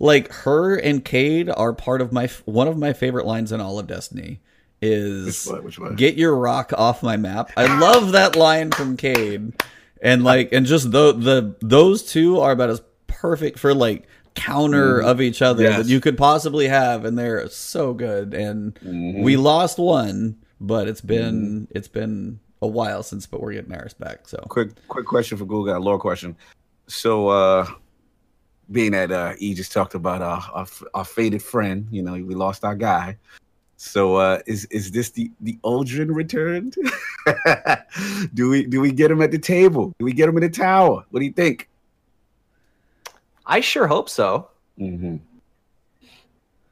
Like 0.00 0.32
her 0.32 0.74
and 0.76 1.04
Cayde 1.04 1.48
are 1.50 1.72
part 1.72 2.00
of 2.00 2.12
my 2.12 2.28
one 2.44 2.68
of 2.68 2.76
my 2.76 2.92
favorite 2.92 3.26
lines 3.26 3.52
in 3.52 3.60
all 3.60 3.78
of 3.78 3.86
Destiny. 3.86 4.40
Which 4.80 4.90
Is 4.90 5.46
one? 5.46 5.64
Which 5.64 5.78
one? 5.78 5.94
get 5.96 6.16
your 6.16 6.36
rock 6.36 6.72
off 6.76 7.02
my 7.02 7.16
map. 7.16 7.50
I 7.56 7.78
love 7.78 8.12
that 8.12 8.36
line 8.36 8.70
from 8.70 8.96
Cayde, 8.98 9.52
and 10.02 10.24
like, 10.24 10.52
and 10.52 10.66
just 10.66 10.90
the 10.90 11.12
the 11.12 11.56
those 11.60 12.02
two 12.02 12.40
are 12.40 12.52
about 12.52 12.70
as 12.70 12.82
perfect 13.06 13.58
for 13.58 13.72
like 13.72 14.06
counter 14.34 15.00
Mhm. 15.00 15.06
of 15.06 15.20
each 15.20 15.40
other 15.40 15.62
Yes. 15.62 15.76
that 15.78 15.86
you 15.86 16.00
could 16.00 16.18
possibly 16.18 16.66
have, 16.66 17.04
and 17.04 17.16
they're 17.16 17.48
so 17.48 17.94
good. 17.94 18.34
And 18.34 18.74
Mhm. 18.84 19.22
we 19.22 19.36
lost 19.36 19.78
one, 19.78 20.36
but 20.60 20.88
it's 20.88 21.00
been 21.00 21.68
it's 21.70 21.88
been 21.88 22.40
a 22.60 22.66
while 22.66 23.02
since, 23.04 23.26
but 23.26 23.40
we're 23.40 23.52
getting 23.52 23.72
ours 23.72 23.94
back. 23.94 24.28
So 24.28 24.38
quick 24.48 24.70
quick 24.88 25.06
question 25.06 25.38
for 25.38 25.44
Google, 25.44 25.76
a 25.76 25.78
lore 25.78 25.98
question. 26.00 26.36
So 26.88 27.28
uh 27.28 27.66
being 28.70 28.92
that 28.92 29.10
uh 29.12 29.34
he 29.38 29.54
just 29.54 29.72
talked 29.72 29.94
about 29.94 30.22
our, 30.22 30.42
our 30.54 30.66
our 30.94 31.04
faded 31.04 31.42
friend, 31.42 31.86
you 31.90 32.02
know, 32.02 32.12
we 32.12 32.34
lost 32.34 32.64
our 32.64 32.74
guy. 32.74 33.16
So 33.76 34.16
uh 34.16 34.38
is 34.46 34.64
is 34.66 34.90
this 34.90 35.10
the 35.10 35.30
the 35.40 35.58
Aldrin 35.64 36.14
returned? 36.14 36.74
do 38.34 38.48
we 38.48 38.64
do 38.66 38.80
we 38.80 38.92
get 38.92 39.10
him 39.10 39.20
at 39.22 39.30
the 39.30 39.38
table? 39.38 39.92
Do 39.98 40.04
we 40.04 40.12
get 40.12 40.28
him 40.28 40.36
in 40.36 40.42
the 40.42 40.48
tower? 40.48 41.04
What 41.10 41.20
do 41.20 41.26
you 41.26 41.32
think? 41.32 41.68
I 43.46 43.60
sure 43.60 43.86
hope 43.86 44.08
so. 44.08 44.48
Mm-hmm. 44.78 45.16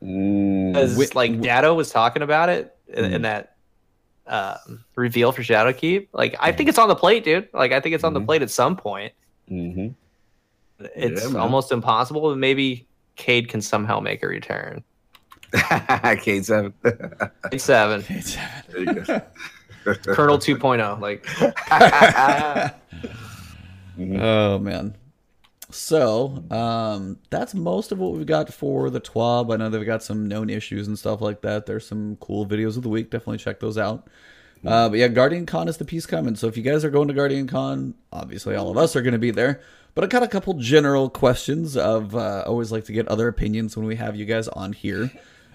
Mm, 0.02 0.72
Because 0.72 1.14
like 1.14 1.40
Datto 1.40 1.74
was 1.74 1.90
talking 1.90 2.22
about 2.22 2.48
it 2.48 2.74
in, 2.88 3.04
Mhm. 3.04 3.12
in 3.14 3.22
that 3.22 3.48
uh, 4.26 4.56
reveal 4.94 5.32
for 5.32 5.42
Shadowkeep. 5.42 6.08
Like 6.12 6.36
I 6.40 6.52
think 6.52 6.68
it's 6.68 6.78
on 6.78 6.88
the 6.88 6.94
plate, 6.94 7.24
dude. 7.24 7.48
Like 7.52 7.72
I 7.72 7.80
think 7.80 7.94
it's 7.94 8.04
on 8.04 8.14
the 8.14 8.20
Mhm. 8.20 8.26
plate 8.26 8.42
at 8.42 8.50
some 8.50 8.76
point. 8.76 9.12
It's 10.94 11.30
Yeah, 11.32 11.38
almost 11.38 11.72
impossible, 11.72 12.20
but 12.22 12.38
maybe 12.38 12.86
Cayde 13.16 13.48
can 13.48 13.60
somehow 13.60 14.00
make 14.00 14.22
a 14.22 14.26
return. 14.28 14.82
Cayde 16.22 16.44
seven. 16.46 16.72
Eight 17.52 17.60
seven, 17.60 18.04
there 18.70 18.80
you 18.80 18.94
go. 18.94 19.22
Colonel 20.04 20.38
2.0. 20.38 21.00
Like 21.00 21.24
Mhm. 23.98 24.20
Oh 24.20 24.58
man. 24.58 24.94
So, 25.70 26.44
um, 26.50 27.18
that's 27.30 27.54
most 27.54 27.92
of 27.92 27.98
what 27.98 28.12
we've 28.12 28.26
got 28.26 28.52
for 28.52 28.90
the 28.90 29.00
TWAB. 29.00 29.52
I 29.52 29.56
know 29.56 29.70
they've 29.70 29.84
got 29.86 30.02
some 30.02 30.28
known 30.28 30.50
issues 30.50 30.86
and 30.86 30.98
stuff 30.98 31.22
like 31.22 31.40
that. 31.42 31.64
There's 31.64 31.86
some 31.86 32.16
cool 32.20 32.44
videos 32.46 32.76
of 32.76 32.82
the 32.82 32.90
week. 32.90 33.10
Definitely 33.10 33.38
check 33.38 33.58
those 33.60 33.78
out. 33.78 34.08
Uh, 34.64 34.88
but 34.90 34.98
yeah, 34.98 35.08
Guardian 35.08 35.44
Con 35.46 35.68
is 35.68 35.78
the 35.78 35.84
piece 35.84 36.06
coming. 36.06 36.36
So 36.36 36.46
if 36.46 36.56
you 36.56 36.62
guys 36.62 36.84
are 36.84 36.90
going 36.90 37.08
to 37.08 37.14
Guardian 37.14 37.48
Con, 37.48 37.94
obviously 38.12 38.54
all 38.54 38.70
of 38.70 38.76
us 38.76 38.94
are 38.94 39.02
going 39.02 39.12
to 39.14 39.18
be 39.18 39.30
there. 39.32 39.60
But 39.94 40.04
I 40.04 40.06
got 40.06 40.22
a 40.22 40.28
couple 40.28 40.54
general 40.54 41.10
questions 41.10 41.76
of 41.76 42.16
uh, 42.16 42.44
always 42.46 42.72
like 42.72 42.84
to 42.86 42.92
get 42.92 43.06
other 43.08 43.28
opinions 43.28 43.76
when 43.76 43.86
we 43.86 43.96
have 43.96 44.16
you 44.16 44.24
guys 44.24 44.48
on 44.48 44.72
here. 44.72 45.10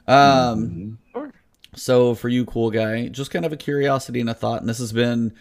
Um, 0.08 1.00
Mhm. 1.16 1.32
so 1.76 2.14
for 2.16 2.30
you, 2.30 2.46
cool 2.46 2.70
guy, 2.72 3.08
just 3.08 3.32
kind 3.32 3.46
of 3.46 3.52
a 3.52 3.58
curiosity 3.58 4.22
and 4.22 4.30
a 4.30 4.34
thought, 4.34 4.62
and 4.62 4.70
this 4.70 4.78
has 4.78 4.94
been 4.94 5.34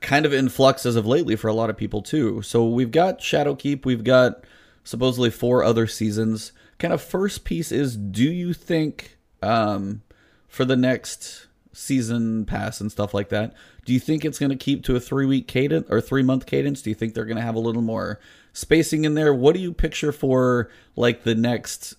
kind 0.00 0.26
of 0.26 0.32
in 0.32 0.48
flux 0.48 0.84
as 0.84 0.96
of 0.96 1.06
lately 1.06 1.36
for 1.36 1.48
a 1.48 1.54
lot 1.54 1.70
of 1.70 1.76
people 1.76 2.02
too. 2.02 2.42
So 2.42 2.66
we've 2.68 2.90
got 2.90 3.20
Shadowkeep, 3.20 3.86
we've 3.86 4.04
got 4.04 4.44
supposedly 4.84 5.30
four 5.30 5.64
other 5.64 5.86
seasons. 5.86 6.52
Kind 6.78 6.92
of 6.92 7.00
first 7.00 7.44
piece 7.44 7.72
is, 7.72 7.96
do 7.96 8.24
you 8.24 8.52
think 8.52 9.16
um, 9.42 10.02
for 10.48 10.64
the 10.64 10.76
next 10.76 11.45
season 11.76 12.46
pass 12.46 12.80
and 12.80 12.90
stuff 12.90 13.12
like 13.12 13.28
that, 13.28 13.54
do 13.84 13.92
you 13.92 14.00
think 14.00 14.24
it's 14.24 14.38
going 14.38 14.50
to 14.50 14.56
keep 14.56 14.82
to 14.84 14.96
a 14.96 15.00
three 15.00 15.26
week 15.26 15.46
cadence 15.46 15.86
or 15.90 16.00
three 16.00 16.22
month 16.22 16.46
cadence? 16.46 16.82
Do 16.82 16.90
you 16.90 16.94
think 16.94 17.14
they're 17.14 17.24
going 17.24 17.36
to 17.36 17.42
have 17.42 17.54
a 17.54 17.60
little 17.60 17.82
more 17.82 18.18
spacing 18.52 19.04
in 19.04 19.14
there? 19.14 19.34
What 19.34 19.54
do 19.54 19.60
you 19.60 19.72
picture 19.72 20.12
for 20.12 20.70
like 20.96 21.22
the 21.22 21.34
next 21.34 21.94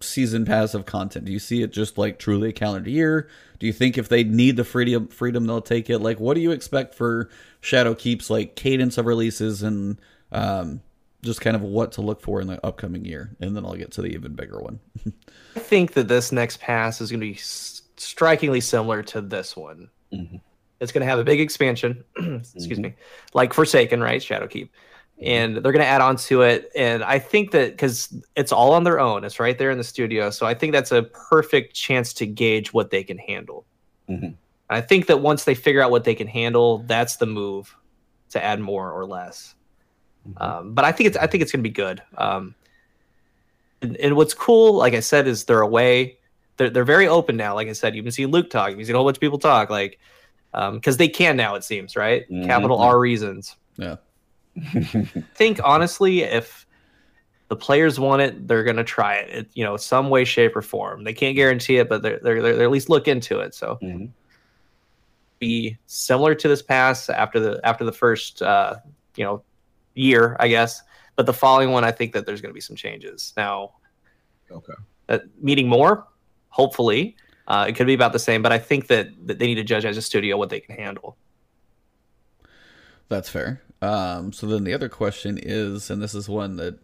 season 0.00 0.44
pass 0.44 0.74
of 0.74 0.86
content? 0.86 1.24
Do 1.24 1.32
you 1.32 1.38
see 1.38 1.62
it 1.62 1.72
just 1.72 1.98
like 1.98 2.18
truly 2.18 2.50
a 2.50 2.52
calendar 2.52 2.90
year? 2.90 3.28
Do 3.58 3.66
you 3.66 3.72
think 3.72 3.98
if 3.98 4.08
they 4.08 4.22
need 4.22 4.56
the 4.56 4.64
freedom 4.64 5.08
freedom 5.08 5.46
they'll 5.46 5.62
take 5.62 5.90
it? 5.90 5.98
Like 5.98 6.20
what 6.20 6.34
do 6.34 6.40
you 6.40 6.50
expect 6.50 6.94
for 6.94 7.30
Shadowkeep's 7.62 8.30
like 8.30 8.54
cadence 8.54 8.98
of 8.98 9.06
releases 9.06 9.62
and 9.62 9.98
um 10.30 10.82
just 11.22 11.40
kind 11.40 11.56
of 11.56 11.62
what 11.62 11.90
to 11.92 12.00
look 12.00 12.20
for 12.20 12.40
in 12.40 12.46
the 12.46 12.64
upcoming 12.64 13.04
year? 13.04 13.34
And 13.40 13.56
then 13.56 13.64
I'll 13.64 13.74
get 13.74 13.92
to 13.92 14.02
the 14.02 14.08
even 14.08 14.34
bigger 14.34 14.60
one. 14.60 14.78
I 15.56 15.60
think 15.60 15.94
that 15.94 16.06
this 16.06 16.30
next 16.30 16.60
pass 16.60 17.00
is 17.00 17.10
going 17.10 17.20
to 17.20 17.26
be 17.26 17.34
strikingly 17.98 18.60
similar 18.60 19.02
to 19.04 19.20
this 19.20 19.56
one. 19.56 19.88
Mhm. 20.12 20.40
It's 20.80 20.92
going 20.92 21.00
to 21.02 21.06
have 21.10 21.18
a 21.18 21.24
big 21.24 21.40
expansion. 21.40 22.04
excuse 22.16 22.78
Mhm. 22.78 22.82
me, 22.82 22.94
like 23.34 23.52
Forsaken, 23.52 24.00
right? 24.00 24.20
Shadowkeep, 24.20 24.68
and 25.20 25.56
they're 25.56 25.72
going 25.72 25.78
to 25.84 25.86
add 25.86 26.00
on 26.00 26.16
to 26.16 26.42
it. 26.42 26.70
And 26.76 27.02
I 27.02 27.18
think 27.18 27.50
that 27.50 27.72
because 27.72 28.14
it's 28.36 28.52
all 28.52 28.72
on 28.72 28.84
their 28.84 29.00
own, 29.00 29.24
it's 29.24 29.40
right 29.40 29.58
there 29.58 29.70
in 29.70 29.78
the 29.78 29.84
studio. 29.84 30.30
So 30.30 30.46
I 30.46 30.54
think 30.54 30.72
that's 30.72 30.92
a 30.92 31.02
perfect 31.02 31.74
chance 31.74 32.12
to 32.14 32.26
gauge 32.26 32.72
what 32.72 32.90
they 32.90 33.02
can 33.02 33.18
handle. 33.18 33.64
Mhm. 34.08 34.34
I 34.70 34.80
think 34.80 35.06
that 35.06 35.20
once 35.20 35.44
they 35.44 35.54
figure 35.54 35.82
out 35.82 35.90
what 35.90 36.04
they 36.04 36.14
can 36.14 36.26
handle, 36.28 36.78
that's 36.86 37.16
the 37.16 37.26
move 37.26 37.74
to 38.30 38.44
add 38.44 38.60
more 38.60 38.92
or 38.92 39.04
less. 39.06 39.54
Mhm. 40.28 40.40
Um, 40.42 40.74
but 40.74 40.84
I 40.84 40.92
think 40.92 41.08
it's 41.08 41.16
I 41.16 41.26
think 41.26 41.42
it's 41.42 41.50
going 41.50 41.62
to 41.64 41.68
be 41.68 41.72
good. 41.74 42.02
Um, 42.18 42.54
and, 43.82 43.96
and 43.96 44.14
what's 44.16 44.34
cool, 44.34 44.74
like 44.74 44.94
I 44.94 45.00
said, 45.00 45.26
is 45.26 45.44
they're 45.44 45.60
away. 45.62 46.18
They're 46.58 46.70
they're 46.70 46.84
very 46.84 47.08
open 47.08 47.36
now. 47.36 47.54
Like 47.54 47.68
I 47.68 47.72
said, 47.72 47.94
you 47.96 48.02
can 48.02 48.12
see 48.12 48.26
Luke 48.26 48.50
talk. 48.50 48.70
You 48.70 48.76
can 48.76 48.84
see 48.84 48.92
a 48.92 48.96
whole 48.96 49.04
bunch 49.04 49.16
of 49.16 49.20
people 49.20 49.38
talk. 49.38 49.70
Like 49.70 49.98
um, 50.54 50.74
because 50.74 50.96
they 50.96 51.08
can 51.08 51.36
now, 51.36 51.54
it 51.54 51.64
seems 51.64 51.96
right. 51.96 52.28
Mhm. 52.30 52.46
Capital 52.46 52.78
R 52.78 52.98
reasons. 52.98 53.56
Yeah. 53.76 53.96
I 54.56 55.24
think 55.34 55.60
honestly, 55.62 56.22
if 56.22 56.66
the 57.48 57.56
players 57.56 57.98
want 58.00 58.22
it, 58.22 58.46
they're 58.48 58.64
going 58.64 58.76
to 58.76 58.84
try 58.84 59.14
it, 59.16 59.30
it, 59.30 59.50
you 59.54 59.64
know, 59.64 59.76
some 59.76 60.10
way, 60.10 60.24
shape, 60.24 60.54
or 60.56 60.62
form. 60.62 61.04
They 61.04 61.14
can't 61.14 61.34
guarantee 61.36 61.76
it, 61.78 61.88
but 61.88 62.02
they're 62.02 62.18
they're, 62.22 62.42
they're, 62.42 62.62
at 62.62 62.70
least 62.70 62.88
look 62.90 63.08
into 63.08 63.38
it. 63.40 63.54
So 63.54 63.78
Mm-hmm. 63.82 64.06
be 65.38 65.78
similar 65.86 66.34
to 66.34 66.48
this 66.48 66.62
pass 66.62 67.08
after 67.08 67.38
the 67.40 67.60
after 67.64 67.84
the 67.84 67.92
first 67.92 68.42
uh, 68.42 68.76
you 69.16 69.24
know 69.24 69.42
year, 69.94 70.36
I 70.40 70.48
guess. 70.48 70.82
But 71.16 71.26
the 71.26 71.32
following 71.32 71.70
one, 71.72 71.84
I 71.84 71.90
think 71.92 72.12
that 72.12 72.26
there's 72.26 72.40
going 72.40 72.50
to 72.50 72.54
be 72.54 72.60
some 72.60 72.76
changes. 72.76 73.32
Now, 73.36 73.74
Okay. 74.50 74.72
uh, 75.08 75.18
meeting 75.40 75.68
more, 75.68 76.06
hopefully, 76.48 77.16
uh, 77.46 77.66
it 77.68 77.76
could 77.76 77.86
be 77.86 77.94
about 77.94 78.12
the 78.12 78.18
same. 78.18 78.42
But 78.42 78.52
I 78.52 78.58
think 78.58 78.88
that, 78.88 79.08
that 79.26 79.38
they 79.38 79.46
need 79.46 79.56
to 79.56 79.64
judge 79.64 79.84
as 79.84 79.96
a 79.96 80.02
studio 80.02 80.36
what 80.36 80.50
they 80.50 80.60
can 80.60 80.76
handle. 80.76 81.16
That's 83.08 83.28
fair. 83.28 83.62
Um, 83.80 84.32
so 84.32 84.46
then 84.46 84.64
the 84.64 84.74
other 84.74 84.88
question 84.88 85.38
is, 85.40 85.90
and 85.90 86.02
this 86.02 86.14
is 86.14 86.28
one 86.28 86.56
that 86.56 86.78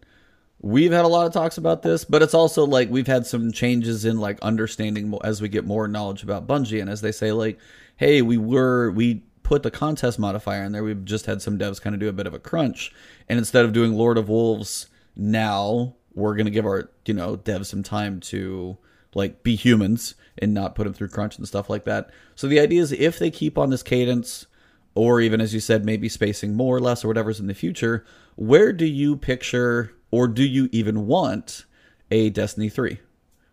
we've 0.61 0.91
had 0.91 1.05
a 1.05 1.09
lot 1.09 1.27
of 1.27 1.33
talks 1.33 1.57
about 1.57 1.81
this, 1.81 2.05
but 2.05 2.23
it's 2.23 2.33
also 2.33 2.65
like 2.65 2.89
we've 2.89 3.07
had 3.07 3.25
some 3.27 3.51
changes 3.51 4.05
in 4.05 4.19
like 4.19 4.39
understanding 4.41 5.17
as 5.23 5.41
we 5.41 5.49
get 5.49 5.65
more 5.65 5.87
knowledge 5.87 6.23
about 6.23 6.47
Bungie, 6.47 6.81
and 6.81 6.89
as 6.89 7.01
they 7.01 7.11
say, 7.11 7.31
like, 7.31 7.59
hey, 7.97 8.21
we 8.21 8.37
were 8.37 8.91
we 8.91 9.23
put 9.43 9.61
the 9.61 9.71
contest 9.71 10.17
modifier 10.17 10.63
in 10.63 10.71
there. 10.71 10.83
We've 10.83 11.05
just 11.05 11.27
had 11.27 11.41
some 11.41 11.59
devs 11.59 11.81
kind 11.81 11.93
of 11.93 11.99
do 11.99 12.09
a 12.09 12.13
bit 12.13 12.27
of 12.27 12.33
a 12.33 12.39
crunch, 12.39 12.91
and 13.29 13.37
instead 13.37 13.65
of 13.65 13.73
doing 13.73 13.93
Lord 13.93 14.17
of 14.17 14.29
Wolves 14.29 14.87
now, 15.15 15.95
we're 16.13 16.35
gonna 16.35 16.49
give 16.49 16.65
our 16.65 16.89
you 17.05 17.13
know 17.13 17.37
devs 17.37 17.67
some 17.67 17.83
time 17.83 18.19
to 18.21 18.77
like 19.15 19.41
be 19.41 19.55
humans 19.55 20.13
and 20.37 20.53
not 20.53 20.75
put 20.75 20.83
them 20.83 20.93
through 20.93 21.07
crunch 21.07 21.37
and 21.37 21.47
stuff 21.47 21.69
like 21.69 21.85
that. 21.85 22.11
So 22.35 22.47
the 22.47 22.59
idea 22.59 22.81
is 22.81 22.91
if 22.91 23.17
they 23.17 23.31
keep 23.31 23.57
on 23.57 23.71
this 23.71 23.81
cadence 23.81 24.45
or 24.93 25.19
even 25.19 25.41
as 25.41 25.53
you 25.53 25.59
said, 25.59 25.85
maybe 25.85 26.07
spacing 26.07 26.55
more 26.55 26.75
or 26.75 26.79
less 26.79 27.03
or 27.03 27.07
whatever's 27.07 27.39
in 27.39 27.47
the 27.47 27.53
future, 27.53 28.05
where 28.35 28.71
do 28.71 28.85
you 28.85 29.17
picture 29.17 29.93
or 30.11 30.27
do 30.27 30.43
you 30.43 30.69
even 30.71 31.07
want 31.07 31.65
a 32.11 32.29
Destiny 32.29 32.69
3? 32.69 32.99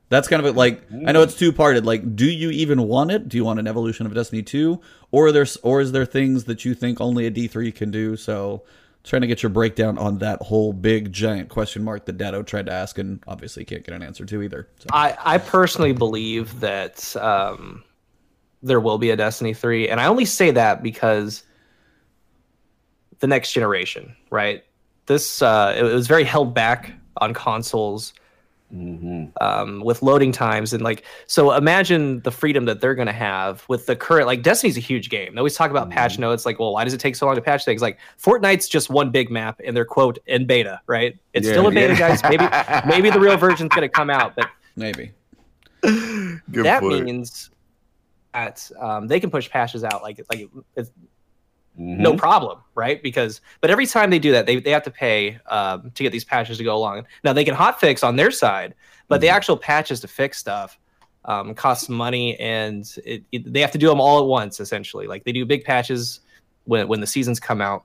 That's 0.09 0.29
kind 0.29 0.45
of. 0.45 0.57
Like 0.57 0.83
I 1.07 1.13
know 1.13 1.23
it's 1.23 1.35
two 1.35 1.55
parted. 1.55 1.87
Like, 1.87 2.15
do 2.15 2.27
you 2.27 2.51
even 2.51 2.83
want 2.83 3.11
it? 3.11 3.31
Do 3.31 3.39
you 3.39 3.45
want 3.47 3.59
an 3.59 3.67
evolution 3.67 4.05
of 4.05 4.15
Destiny 4.15 4.43
2? 4.43 4.79
Or 5.11 5.33
there's 5.33 5.57
or 5.59 5.81
is 5.81 5.93
there 5.93 6.05
things 6.05 6.45
that 6.45 6.67
you 6.67 6.75
think 6.75 7.01
only 7.01 7.27
a 7.27 7.31
D3 7.31 7.75
can 7.75 7.91
do? 7.91 8.15
So 8.17 8.63
trying 9.05 9.23
to 9.23 9.27
get 9.27 9.43
your 9.43 9.51
breakdown 9.51 9.99
on 9.99 10.19
that 10.19 10.41
whole 10.43 10.73
big 10.73 11.13
giant 11.13 11.49
question 11.49 11.83
mark 11.83 12.07
that 12.07 12.19
Datto 12.19 12.43
tried 12.43 12.67
to 12.67 12.73
ask 12.73 12.99
and 12.99 13.23
obviously 13.27 13.65
can't 13.65 13.85
get 13.85 13.95
an 13.95 14.03
answer 14.03 14.25
to 14.25 14.43
either. 14.43 14.69
So. 14.79 14.87
I, 14.93 15.17
I 15.19 15.39
personally 15.39 15.93
believe 15.93 16.61
that 16.61 17.15
um, 17.17 17.83
there 18.63 18.81
will 18.81 18.99
be 18.99 19.11
a 19.11 19.17
Destiny 19.17 19.55
3. 19.55 19.89
And 19.89 20.01
I 20.01 20.07
only 20.07 20.25
say 20.25 20.53
that 20.53 20.83
because 20.83 21.43
the 23.19 23.27
next 23.27 23.53
generation, 23.53 24.15
right? 24.31 24.65
This, 25.07 25.43
uh, 25.43 25.75
it 25.77 25.83
was 25.83 26.07
very 26.07 26.25
held 26.25 26.55
back 26.55 26.93
on 27.17 27.35
consoles 27.35 28.15
Mm-hmm. 28.75 29.25
um, 29.45 29.81
with 29.85 30.01
loading 30.01 30.33
times. 30.33 30.73
And 30.73 30.83
like, 30.83 31.05
so 31.27 31.53
imagine 31.53 32.21
the 32.21 32.31
freedom 32.31 32.65
that 32.65 32.81
they're 32.81 32.95
going 32.95 33.07
to 33.07 33.13
have 33.13 33.65
with 33.69 33.85
the 33.85 33.95
current, 33.95 34.27
like, 34.27 34.43
Destiny's 34.43 34.79
a 34.79 34.81
huge 34.81 35.11
game. 35.11 35.35
They 35.35 35.39
always 35.39 35.55
talk 35.55 35.71
about 35.71 35.91
patch 35.91 36.19
notes. 36.19 36.47
Like, 36.47 36.59
well, 36.59 36.73
why 36.73 36.85
does 36.85 36.95
it 36.95 36.99
take 36.99 37.15
so 37.15 37.27
long 37.27 37.35
to 37.35 37.43
patch 37.43 37.67
things? 37.67 37.83
Like, 37.83 37.99
Fortnite's 38.19 38.69
just 38.69 38.89
one 38.89 39.11
big 39.11 39.31
map 39.31 39.61
and 39.63 39.77
they're, 39.77 39.85
quote, 39.85 40.19
in 40.27 40.47
beta, 40.47 40.81
right? 40.87 41.19
It's 41.35 41.47
Yeah, 41.47 41.53
still 41.53 41.69
in 41.69 41.75
beta, 41.75 41.93
yeah. 41.93 41.99
guys. 41.99 42.23
Maybe, 42.23 42.47
maybe 42.89 43.11
the 43.11 43.21
real 43.21 43.37
version's 43.37 43.69
going 43.75 43.83
to 43.83 43.91
come 43.91 44.09
out, 44.09 44.35
but 44.37 44.49
Maybe. 44.77 45.13
Good 45.83 46.41
that 46.65 46.81
point. 46.81 47.05
means 47.05 47.51
that 48.33 48.71
um, 48.81 49.07
they 49.07 49.21
can 49.21 49.31
push 49.31 49.51
patches 49.51 49.85
out 49.85 50.01
like 50.03 50.19
like 50.31 50.49
Mhm. 51.79 51.99
no 51.99 52.15
problem, 52.15 52.59
right? 52.75 53.03
Because 53.03 53.41
but 53.61 53.71
every 53.71 53.87
time 53.87 54.11
they 54.11 54.19
do 54.19 54.31
that, 54.33 54.45
they, 54.47 54.61
they 54.61 54.71
have 54.71 54.83
to 54.83 54.91
pay 54.91 55.39
um, 55.47 55.91
to 55.95 56.03
get 56.03 56.13
these 56.13 56.25
patches 56.25 56.59
to 56.59 56.65
go 56.65 56.77
along. 56.77 57.07
Now 57.25 57.33
they 57.33 57.45
can 57.45 57.55
hotfix 57.55 58.05
on 58.07 58.17
their 58.17 58.31
side, 58.31 58.75
but 59.09 59.21
the 59.23 59.29
Mhm. 59.29 59.33
actual 59.33 59.57
patches 59.57 60.01
to 60.01 60.09
fix 60.09 60.39
stuff 60.39 60.79
um, 61.25 61.55
costs 61.55 61.89
money, 61.89 62.39
and 62.41 62.85
it, 63.07 63.23
it, 63.33 63.51
they 63.53 63.61
have 63.61 63.71
to 63.71 63.79
do 63.79 63.89
them 63.89 64.01
all 64.01 64.19
at 64.21 64.27
once. 64.27 64.61
Essentially, 64.61 65.07
like 65.07 65.25
they 65.25 65.33
do 65.33 65.47
big 65.47 65.65
patches 65.65 66.21
when 66.65 66.89
when 66.89 67.01
the 67.01 67.07
seasons 67.07 67.41
come 67.41 67.61
out. 67.61 67.85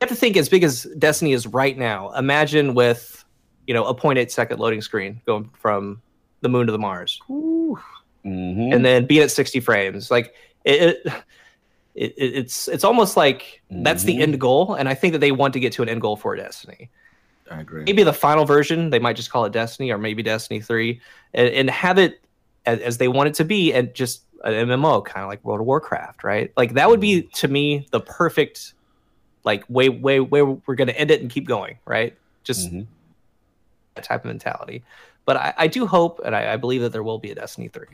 You 0.00 0.06
have 0.06 0.10
to 0.10 0.14
think 0.20 0.36
as 0.36 0.48
big 0.48 0.62
as 0.62 0.84
Destiny 0.98 1.32
is 1.32 1.46
right 1.46 1.76
now. 1.76 2.12
Imagine 2.12 2.74
with 2.74 3.24
you 3.66 3.74
know 3.74 3.86
a 3.86 3.94
0.8 3.94 4.30
second 4.30 4.58
loading 4.60 4.80
screen 4.82 5.20
going 5.26 5.50
from 5.58 6.00
the 6.42 6.48
moon 6.48 6.66
to 6.66 6.72
the 6.72 6.78
Mars 6.78 7.20
Ooh. 7.30 7.78
Mhm. 8.24 8.74
and 8.74 8.84
then 8.84 9.04
being 9.06 9.22
at 9.22 9.30
60 9.30 9.60
frames 9.60 10.10
like 10.10 10.34
it, 10.64 10.96
it, 11.04 11.12
it 11.94 12.14
it's 12.16 12.68
it's 12.68 12.84
almost 12.84 13.16
like 13.16 13.62
that's 13.70 14.04
the 14.04 14.16
Mhm. 14.18 14.22
end 14.22 14.40
goal 14.40 14.74
and 14.74 14.88
i 14.88 14.94
think 14.94 15.12
that 15.12 15.18
they 15.18 15.32
want 15.32 15.52
to 15.54 15.60
get 15.60 15.72
to 15.74 15.82
an 15.82 15.88
end 15.88 16.00
goal 16.00 16.16
for 16.16 16.36
destiny 16.36 16.88
I 17.50 17.60
agree. 17.62 17.82
maybe 17.84 18.04
the 18.04 18.12
final 18.12 18.44
version 18.44 18.90
they 18.90 19.00
might 19.00 19.16
just 19.16 19.30
call 19.30 19.44
it 19.44 19.52
destiny 19.52 19.90
or 19.90 19.98
maybe 19.98 20.22
destiny 20.22 20.60
3 20.60 21.00
and, 21.34 21.48
and 21.48 21.70
have 21.70 21.98
it 21.98 22.20
as, 22.66 22.78
as 22.80 22.98
they 22.98 23.08
want 23.08 23.28
it 23.28 23.34
to 23.34 23.44
be 23.44 23.72
and 23.72 23.92
just 23.94 24.22
an 24.44 24.52
mmo 24.68 25.04
kind 25.04 25.24
of 25.24 25.28
like 25.28 25.44
world 25.44 25.60
of 25.60 25.66
warcraft 25.66 26.22
right 26.22 26.52
like 26.56 26.74
that 26.74 26.88
would 26.88 27.00
be 27.00 27.22
to 27.22 27.48
me 27.48 27.86
the 27.90 28.00
perfect 28.00 28.74
like 29.44 29.64
way 29.68 29.88
way 29.88 30.20
way 30.20 30.42
we're 30.42 30.74
going 30.76 30.86
to 30.88 30.96
end 30.98 31.10
it 31.10 31.20
and 31.22 31.30
keep 31.30 31.46
going 31.48 31.76
right 31.86 32.16
just 32.44 32.70
Mhm. 32.72 32.86
that 33.96 34.04
type 34.04 34.20
of 34.20 34.26
mentality 34.28 34.84
but 35.24 35.36
i, 35.36 35.52
I 35.58 35.66
do 35.66 35.86
hope 35.86 36.20
and 36.24 36.36
I, 36.36 36.52
I 36.52 36.56
believe 36.56 36.82
that 36.82 36.92
there 36.92 37.02
will 37.02 37.18
be 37.18 37.30
a 37.32 37.34
destiny 37.34 37.66
3 37.68 37.86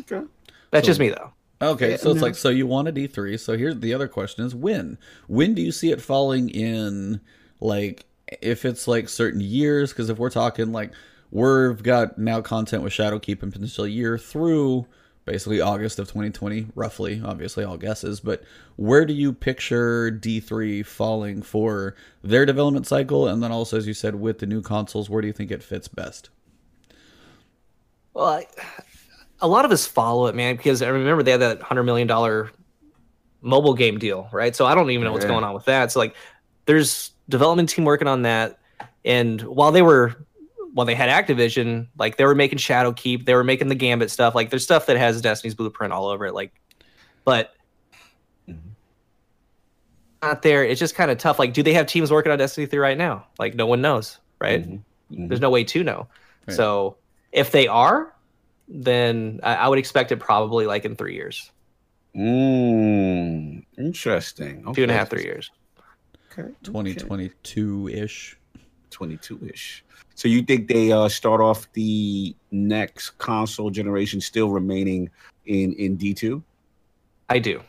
Okay. 0.00 0.22
that's 0.70 0.84
So- 0.86 0.90
just 0.90 1.00
me 1.00 1.10
though 1.10 1.30
Okay, 1.60 1.96
so 1.96 2.12
it's 2.12 2.22
like 2.22 2.36
so 2.36 2.50
you 2.50 2.66
want 2.66 2.88
a 2.88 2.92
D 2.92 3.06
three. 3.06 3.36
So 3.36 3.56
here's 3.56 3.80
the 3.80 3.92
other 3.94 4.08
question: 4.08 4.44
is 4.44 4.54
when? 4.54 4.96
When 5.26 5.54
do 5.54 5.62
you 5.62 5.72
see 5.72 5.90
it 5.90 6.00
falling 6.00 6.48
in? 6.50 7.20
Like 7.60 8.06
if 8.40 8.64
it's 8.64 8.86
like 8.86 9.08
certain 9.08 9.40
years? 9.40 9.90
Because 9.90 10.08
if 10.08 10.18
we're 10.18 10.30
talking 10.30 10.72
like 10.72 10.92
we've 11.30 11.82
got 11.82 12.16
now 12.16 12.40
content 12.40 12.82
with 12.82 12.92
Shadowkeep 12.92 13.42
and 13.42 13.52
potentially 13.52 13.90
a 13.90 13.94
year 13.94 14.18
through 14.18 14.86
basically 15.28 15.60
August 15.60 15.98
of 15.98 16.06
2020, 16.06 16.68
roughly. 16.74 17.20
Obviously, 17.22 17.62
all 17.62 17.76
guesses, 17.76 18.20
but 18.20 18.42
where 18.76 19.04
do 19.04 19.12
you 19.12 19.32
picture 19.32 20.10
D 20.10 20.40
three 20.40 20.82
falling 20.82 21.42
for 21.42 21.94
their 22.22 22.46
development 22.46 22.86
cycle? 22.86 23.28
And 23.28 23.42
then 23.42 23.52
also, 23.52 23.76
as 23.76 23.86
you 23.86 23.94
said, 23.94 24.14
with 24.14 24.38
the 24.38 24.46
new 24.46 24.62
consoles, 24.62 25.10
where 25.10 25.20
do 25.20 25.26
you 25.26 25.34
think 25.34 25.50
it 25.50 25.62
fits 25.62 25.88
best? 25.88 26.30
Well, 28.14 28.26
I, 28.26 28.46
a 29.40 29.48
lot 29.48 29.64
of 29.64 29.70
us 29.70 29.86
follow 29.86 30.26
it, 30.26 30.34
man, 30.34 30.56
because 30.56 30.82
I 30.82 30.88
remember 30.88 31.22
they 31.22 31.30
had 31.32 31.40
that 31.40 31.62
hundred 31.62 31.84
million 31.84 32.08
dollar 32.08 32.50
mobile 33.40 33.74
game 33.74 33.98
deal, 33.98 34.28
right? 34.32 34.54
So 34.54 34.66
I 34.66 34.74
don't 34.74 34.90
even 34.90 35.04
know 35.04 35.12
what's 35.12 35.24
Yeah. 35.24 35.30
going 35.30 35.44
on 35.44 35.54
with 35.54 35.66
that. 35.66 35.92
So 35.92 36.00
like, 36.00 36.14
there's 36.66 37.12
development 37.28 37.68
team 37.68 37.84
working 37.84 38.08
on 38.08 38.22
that, 38.22 38.58
and 39.04 39.40
while 39.42 39.72
they 39.72 39.82
were 39.82 40.14
while 40.74 40.84
they 40.86 40.94
had 40.94 41.08
Activision, 41.08 41.88
like 41.98 42.16
they 42.18 42.24
were 42.24 42.34
making 42.34 42.58
Shadowkeep, 42.58 43.24
they 43.24 43.34
were 43.34 43.42
making 43.42 43.68
the 43.68 43.74
Gambit 43.74 44.10
stuff. 44.10 44.34
Like 44.34 44.50
there's 44.50 44.62
stuff 44.64 44.86
that 44.86 44.96
has 44.96 45.20
Destiny's 45.20 45.54
blueprint 45.54 45.92
all 45.92 46.06
over 46.08 46.26
it. 46.26 46.34
Like, 46.34 46.52
but 47.24 47.54
Mhm. 48.48 48.58
not 50.22 50.42
there. 50.42 50.64
It's 50.64 50.78
just 50.78 50.94
kind 50.94 51.10
of 51.10 51.18
tough. 51.18 51.38
Like, 51.38 51.52
do 51.52 51.62
they 51.62 51.72
have 51.72 51.86
teams 51.86 52.10
working 52.12 52.30
on 52.30 52.38
Destiny 52.38 52.66
3 52.66 52.78
right 52.78 52.98
now? 52.98 53.26
Like, 53.38 53.54
no 53.54 53.66
one 53.66 53.80
knows, 53.80 54.18
right? 54.40 54.68
Mhm. 54.68 54.82
Mhm. 55.10 55.28
There's 55.28 55.40
no 55.40 55.50
way 55.50 55.64
to 55.64 55.82
know. 55.82 56.06
Right. 56.46 56.54
So 56.54 56.96
if 57.32 57.50
they 57.50 57.66
are, 57.66 58.12
then 58.68 59.40
I, 59.42 59.54
I 59.54 59.68
would 59.68 59.78
expect 59.78 60.12
it 60.12 60.18
probably 60.18 60.66
like 60.66 60.84
in 60.84 60.94
three 60.96 61.14
years, 61.14 61.50
Mm, 62.16 63.64
interesting. 63.76 64.62
two 64.74 64.82
Okay. 64.84 64.92
half, 64.92 65.10
three 65.10 65.22
years. 65.24 65.50
Okay. 66.32 66.48
2022 66.62 67.88
ish. 67.88 68.36
22 68.90 69.50
ish. 69.52 69.84
So 70.14 70.26
you 70.28 70.42
think 70.42 70.68
they 70.68 70.90
uh, 70.92 71.08
start 71.08 71.40
off 71.40 71.70
the 71.74 72.34
next 72.50 73.10
console 73.18 73.70
generation 73.70 74.20
still 74.20 74.50
remaining 74.50 75.10
in 75.46 75.72
in 75.74 75.96
D2? 75.96 76.42
I 77.28 77.38
do. 77.38 77.60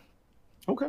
Okay. 0.68 0.88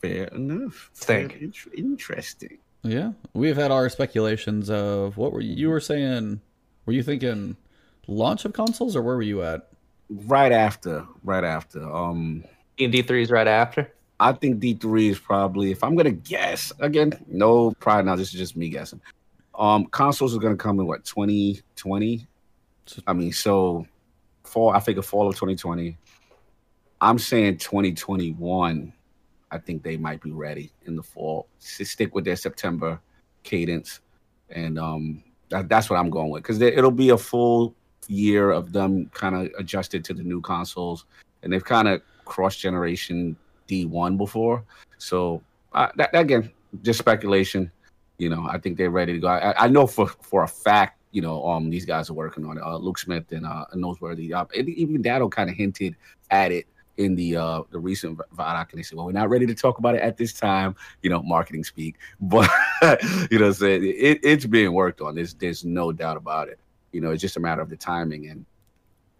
Fair 0.00 0.24
enough. 0.28 0.90
Think. 0.94 1.32
Fair- 1.32 1.42
int- 1.42 1.74
interesting. 1.74 2.58
Yeah, 2.84 3.12
we've 3.34 3.56
had 3.56 3.70
our 3.72 3.88
speculations 3.88 4.70
of 4.70 5.16
what 5.16 5.32
were 5.32 5.40
you, 5.40 5.54
you 5.54 5.68
were 5.68 5.80
saying? 5.80 6.40
Were 6.86 6.92
you 6.92 7.02
thinking 7.02 7.56
launch 8.08 8.44
of 8.44 8.52
consoles, 8.52 8.96
or 8.96 9.02
where 9.02 9.14
were 9.14 9.22
you 9.22 9.42
at? 9.42 9.68
Right 10.10 10.50
after, 10.50 11.06
right 11.22 11.44
after. 11.44 11.82
Um, 11.88 12.42
D 12.76 12.84
and 12.84 12.92
D 12.92 13.02
three 13.02 13.22
is 13.22 13.30
right 13.30 13.46
after. 13.46 13.92
I 14.20 14.32
think 14.32 14.60
D3 14.60 15.10
is 15.10 15.18
probably, 15.18 15.70
if 15.70 15.84
I'm 15.84 15.94
gonna 15.94 16.10
guess, 16.10 16.72
again, 16.80 17.12
no 17.28 17.70
pride 17.72 18.04
now, 18.04 18.16
this 18.16 18.32
is 18.34 18.38
just 18.38 18.56
me 18.56 18.68
guessing. 18.68 19.00
Um, 19.54 19.86
consoles 19.86 20.36
are 20.36 20.40
gonna 20.40 20.56
come 20.56 20.80
in 20.80 20.86
what 20.86 21.04
2020. 21.04 22.26
I 23.06 23.12
mean, 23.12 23.32
so 23.32 23.86
fall, 24.44 24.70
I 24.70 24.80
figure 24.80 25.02
fall 25.02 25.28
of 25.28 25.34
2020. 25.34 25.96
I'm 27.00 27.18
saying 27.18 27.58
2021. 27.58 28.92
I 29.50 29.58
think 29.58 29.82
they 29.82 29.96
might 29.96 30.20
be 30.20 30.32
ready 30.32 30.72
in 30.86 30.96
the 30.96 31.02
fall. 31.02 31.46
S- 31.60 31.88
Stick 31.88 32.14
with 32.14 32.24
their 32.24 32.36
September 32.36 33.00
cadence, 33.44 34.00
and 34.50 34.78
um, 34.78 35.22
that, 35.50 35.68
that's 35.68 35.88
what 35.88 35.96
I'm 35.96 36.10
going 36.10 36.30
with 36.30 36.42
because 36.42 36.60
it'll 36.60 36.90
be 36.90 37.10
a 37.10 37.18
full 37.18 37.74
year 38.08 38.50
of 38.50 38.72
them 38.72 39.10
kind 39.14 39.34
of 39.34 39.52
adjusted 39.58 40.04
to 40.06 40.14
the 40.14 40.22
new 40.22 40.40
consoles, 40.40 41.04
and 41.42 41.52
they've 41.52 41.64
kind 41.64 41.88
of 41.88 42.02
cross 42.24 42.56
generation 42.56 43.36
D1 43.68 44.16
before. 44.18 44.64
So 44.98 45.42
uh, 45.72 45.88
that, 45.96 46.10
again, 46.14 46.50
just 46.82 46.98
speculation. 46.98 47.70
You 48.18 48.30
know, 48.30 48.48
I 48.50 48.58
think 48.58 48.76
they're 48.76 48.90
ready 48.90 49.12
to 49.12 49.18
go. 49.20 49.28
I, 49.28 49.64
I 49.64 49.68
know 49.68 49.86
for 49.86 50.08
for 50.08 50.42
a 50.42 50.48
fact, 50.48 50.98
you 51.12 51.22
know, 51.22 51.46
um, 51.46 51.70
these 51.70 51.84
guys 51.84 52.10
are 52.10 52.14
working 52.14 52.44
on 52.44 52.58
it. 52.58 52.64
Uh, 52.64 52.76
Luke 52.76 52.98
Smith 52.98 53.30
and 53.30 53.46
uh, 53.46 53.64
Noseworthy. 53.74 54.32
Uh, 54.32 54.44
and 54.56 54.68
even 54.68 55.00
Datto 55.02 55.28
kind 55.28 55.48
of 55.48 55.56
hinted 55.56 55.94
at 56.30 56.50
it 56.50 56.66
in 56.96 57.14
the 57.14 57.36
uh 57.36 57.62
the 57.70 57.78
recent 57.78 58.18
Vidoc, 58.36 58.70
and 58.70 58.78
they 58.78 58.82
said, 58.82 58.96
"Well, 58.96 59.06
we're 59.06 59.12
not 59.12 59.30
ready 59.30 59.46
to 59.46 59.54
talk 59.54 59.78
about 59.78 59.94
it 59.94 60.02
at 60.02 60.16
this 60.16 60.32
time." 60.32 60.74
You 61.02 61.10
know, 61.10 61.22
marketing 61.22 61.64
speak, 61.64 61.96
but 62.20 62.50
you 63.30 63.38
know, 63.38 63.52
saying 63.52 63.84
it, 63.84 64.18
it's 64.22 64.46
being 64.46 64.72
worked 64.72 65.00
on. 65.00 65.14
There's 65.14 65.34
there's 65.34 65.64
no 65.64 65.92
doubt 65.92 66.16
about 66.16 66.48
it. 66.48 66.58
You 66.92 67.00
know, 67.00 67.10
it's 67.10 67.22
just 67.22 67.36
a 67.36 67.40
matter 67.40 67.62
of 67.62 67.70
the 67.70 67.76
timing 67.76 68.28
and 68.28 68.44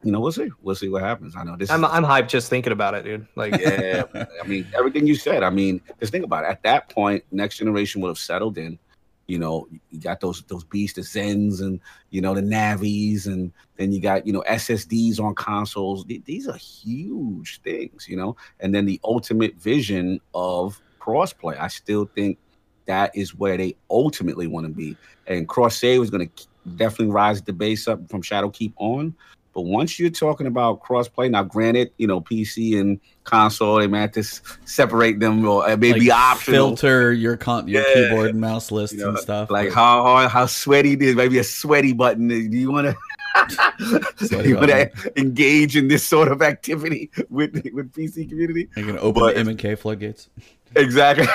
you 0.05 0.13
know, 0.13 0.21
we'll 0.21 0.33
see. 0.33 0.49
We'll 0.63 0.77
see 0.77 0.89
what 0.89 1.03
happens. 1.03 1.35
I 1.37 1.43
know 1.43 1.57
this. 1.57 1.71
I'm 1.71 1.85
I'm 1.85 2.05
hyped 2.05 2.29
just 2.29 2.49
thinking 2.49 2.73
about 2.73 2.95
it, 2.95 3.05
dude. 3.05 3.27
Like, 3.35 3.59
yeah, 3.61 4.05
I 4.43 4.47
mean, 4.47 4.67
everything 4.77 5.07
you 5.07 5.17
said. 5.17 5.43
I 5.43 5.51
mean, 5.51 5.81
just 5.99 6.13
think 6.13 6.25
about 6.25 6.45
it. 6.45 6.51
At 6.51 6.63
that 6.63 6.89
point, 6.89 7.25
next 7.33 7.59
generation 7.59 8.01
would 8.01 8.09
have 8.09 8.19
settled 8.19 8.59
in. 8.59 8.79
You 9.27 9.39
know, 9.39 9.69
you 9.91 10.01
got 10.01 10.21
those 10.21 10.43
those 10.43 10.63
beasts, 10.63 10.95
the 10.95 11.03
Zens, 11.03 11.61
and 11.61 11.81
you 12.11 12.21
know 12.21 12.33
the 12.33 12.43
Navis, 12.43 13.27
and 13.27 13.53
then 13.77 13.91
you 13.91 14.01
got 14.01 14.25
you 14.25 14.33
know 14.33 14.45
SSDs 14.49 15.19
on 15.19 15.35
consoles. 15.35 16.05
These 16.07 16.47
are 16.47 16.57
huge 16.57 17.61
things, 17.63 18.07
you 18.09 18.17
know. 18.17 18.37
And 18.61 18.73
then 18.73 18.87
the 18.87 19.01
ultimate 19.03 19.57
vision 19.57 20.21
of 20.33 20.81
crossplay. 21.01 21.59
I 21.59 21.69
still 21.69 22.09
think 22.15 22.39
that 22.87 23.15
is 23.15 23.35
where 23.35 23.57
they 23.57 23.77
ultimately 23.91 24.47
want 24.47 24.67
to 24.67 24.73
be. 24.73 24.97
And 25.27 25.47
cross 25.47 25.77
save 25.77 26.03
is 26.03 26.11
going 26.11 26.29
to 26.29 26.48
definitely 26.77 27.13
rise 27.13 27.43
the 27.43 27.53
base 27.53 27.89
up 27.89 28.09
from 28.11 28.23
Shadowkeep 28.23 28.73
on. 28.77 29.15
But 29.59 29.63
once 29.63 29.99
you're 29.99 30.11
talking 30.11 30.47
about 30.47 30.83
crossplay, 30.83 31.31
now 31.31 31.43
granted, 31.43 31.91
you 31.97 32.07
know 32.07 32.21
PC 32.21 32.79
and 32.79 33.01
console, 33.25 33.79
they 33.79 33.89
might 33.89 34.15
just 34.15 34.43
separate 34.69 35.19
them 35.19 35.45
or 35.45 35.69
uh, 35.69 35.77
maybe 35.77 36.09
like 36.09 36.11
optional. 36.11 36.69
Filter 36.69 37.13
your 37.13 37.37
con- 37.37 37.67
your 37.67 37.83
yeah. 37.83 38.09
keyboard 38.09 38.31
and 38.31 38.41
mouse 38.41 38.71
lists 38.71 38.97
you 38.97 39.03
know, 39.03 39.09
and 39.09 39.19
stuff. 39.19 39.51
Like 39.51 39.73
how 39.73 40.05
how, 40.05 40.29
how 40.29 40.47
sweaty 40.47 40.95
this, 40.95 41.17
maybe 41.17 41.39
a 41.39 41.45
sweaty 41.45 41.93
button. 41.93 42.29
Do 42.29 42.37
you 42.37 42.71
want 42.71 42.87
to? 42.97 42.97
you 44.45 44.57
want 44.57 44.69
to 44.69 44.91
engage 45.17 45.77
in 45.77 45.89
this 45.89 46.05
sort 46.05 46.29
of 46.29 46.43
activity 46.43 47.11
with 47.29 47.53
with 47.73 47.93
PC 47.93 48.29
community? 48.29 48.69
You're 48.77 48.87
gonna 48.87 49.01
open 49.01 49.23
but, 49.23 49.35
the 49.35 49.41
M 49.41 49.49
and 49.49 49.59
K 49.59 49.75
floodgates. 49.75 50.29
Exactly, 50.77 51.27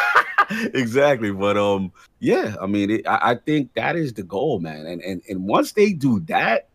exactly. 0.73 1.31
But 1.31 1.57
um, 1.57 1.91
yeah, 2.19 2.55
I 2.61 2.65
mean, 2.65 2.89
it, 2.89 3.07
I, 3.07 3.31
I 3.31 3.35
think 3.35 3.73
that 3.73 3.95
is 3.95 4.13
the 4.13 4.23
goal, 4.23 4.59
man. 4.59 4.85
And 4.85 5.01
and 5.01 5.21
and 5.29 5.45
once 5.45 5.73
they 5.73 5.93
do 5.93 6.19
that, 6.21 6.69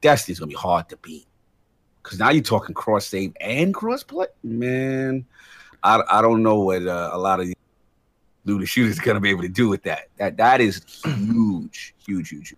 Destiny's 0.00 0.38
gonna 0.38 0.48
be 0.48 0.54
hard 0.54 0.88
to 0.90 0.96
beat. 0.98 1.26
Cause 2.02 2.18
now 2.18 2.30
you're 2.30 2.42
talking 2.42 2.74
cross 2.74 3.06
save 3.06 3.34
and 3.40 3.74
cross 3.74 4.02
play, 4.02 4.28
man. 4.42 5.26
I, 5.82 6.00
I 6.08 6.22
don't 6.22 6.42
know 6.42 6.60
what 6.60 6.86
uh, 6.86 7.10
a 7.12 7.18
lot 7.18 7.40
of 7.40 7.52
new 8.46 8.64
shooters 8.64 8.98
gonna 8.98 9.20
be 9.20 9.28
able 9.30 9.42
to 9.42 9.48
do 9.48 9.68
with 9.68 9.82
that. 9.82 10.08
That 10.16 10.36
that 10.38 10.60
is 10.60 10.82
huge, 11.04 11.94
huge, 12.06 12.30
huge. 12.30 12.54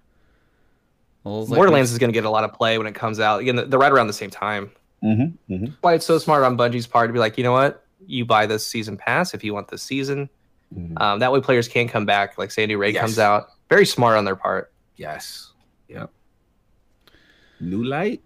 Well, 1.25 1.47
Borderlands 1.47 1.91
like 1.91 1.95
is 1.95 1.99
going 1.99 2.09
to 2.09 2.15
get 2.15 2.25
a 2.25 2.31
lot 2.31 2.45
of 2.45 2.55
play 2.55 2.79
when 2.79 2.87
it 2.87 2.95
comes 2.95 3.21
out. 3.21 3.41
Again, 3.41 3.69
they're 3.69 3.79
right 3.79 3.93
around 3.93 4.07
the 4.07 4.13
same 4.13 4.31
time. 4.31 4.71
Mm-hmm, 5.05 5.55
mm-hmm. 5.55 5.73
Why 5.81 5.95
it's 5.95 6.07
so 6.07 6.19
smart 6.19 6.45
on 6.45 6.57
Bungie's 6.57 6.87
part 6.87 7.09
to 7.09 7.13
be 7.13 7.19
like, 7.19 7.37
you 7.37 7.45
know 7.45 7.53
what, 7.53 7.85
you 8.07 8.25
buy 8.25 8.47
this 8.47 8.67
season 8.67 8.97
pass 8.97 9.35
if 9.35 9.45
you 9.45 9.55
want 9.55 9.69
this 9.69 9.83
season. 9.83 10.29
Mm-hmm. 10.75 10.99
Um, 10.99 11.19
that 11.19 11.33
way, 11.33 11.41
players 11.41 11.69
can 11.69 11.89
come 11.89 12.07
back. 12.07 12.39
Like 12.39 12.51
Sandy 12.51 12.77
Ray 12.77 12.91
yes. 12.91 13.01
comes 13.01 13.19
out, 13.19 13.49
very 13.69 13.87
smart 13.87 14.17
on 14.17 14.25
their 14.25 14.37
part. 14.37 14.73
Yes. 14.97 15.53
Yep. 15.89 16.11
New 17.61 17.85
Light? 17.85 18.23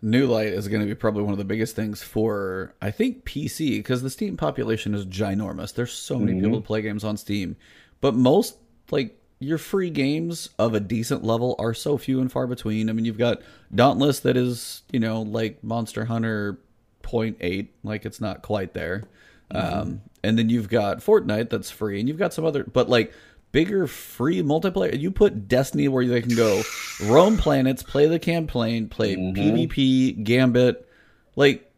New 0.00 0.26
Light 0.26 0.48
is 0.48 0.66
going 0.66 0.80
to 0.80 0.86
be 0.86 0.94
probably 0.94 1.22
one 1.22 1.32
of 1.32 1.38
the 1.38 1.44
biggest 1.44 1.76
things 1.76 2.02
for, 2.02 2.74
I 2.82 2.90
think, 2.90 3.24
PC, 3.24 3.78
because 3.78 4.02
the 4.02 4.10
Steam 4.10 4.36
population 4.36 4.94
is 4.94 5.06
ginormous. 5.06 5.74
There's 5.74 5.92
so 5.92 6.18
many 6.18 6.32
mm-hmm. 6.32 6.44
people 6.44 6.60
to 6.60 6.66
play 6.66 6.82
games 6.82 7.04
on 7.04 7.16
Steam. 7.16 7.56
But 8.00 8.14
most, 8.16 8.58
like, 8.90 9.16
your 9.38 9.58
free 9.58 9.90
games 9.90 10.50
of 10.58 10.74
a 10.74 10.80
decent 10.80 11.22
level 11.22 11.54
are 11.58 11.74
so 11.74 11.96
few 11.98 12.20
and 12.20 12.30
far 12.30 12.46
between. 12.46 12.88
I 12.88 12.92
mean, 12.92 13.04
you've 13.04 13.18
got 13.18 13.42
Dauntless 13.74 14.20
that 14.20 14.36
is, 14.36 14.82
you 14.92 15.00
know, 15.00 15.22
like 15.22 15.62
Monster 15.62 16.04
Hunter 16.04 16.58
0.8, 17.02 17.68
like 17.84 18.04
it's 18.04 18.20
not 18.20 18.42
quite 18.42 18.74
there. 18.74 19.04
Mm-hmm. 19.52 19.78
Um, 19.78 20.00
and 20.24 20.38
then 20.38 20.48
you've 20.48 20.68
got 20.68 20.98
Fortnite 20.98 21.50
that's 21.50 21.70
free, 21.70 22.00
and 22.00 22.08
you've 22.08 22.18
got 22.18 22.32
some 22.32 22.44
other, 22.44 22.64
but 22.64 22.88
like 22.88 23.12
bigger 23.52 23.86
free 23.86 24.42
multiplayer. 24.42 24.98
You 24.98 25.10
put 25.10 25.46
Destiny 25.46 25.88
where 25.88 26.06
they 26.06 26.22
can 26.22 26.34
go 26.34 26.62
roam 27.04 27.36
planets, 27.36 27.82
play 27.82 28.06
the 28.06 28.18
campaign, 28.18 28.88
play 28.88 29.16
mm-hmm. 29.16 29.40
PvP, 29.40 30.24
Gambit. 30.24 30.88
Like 31.36 31.70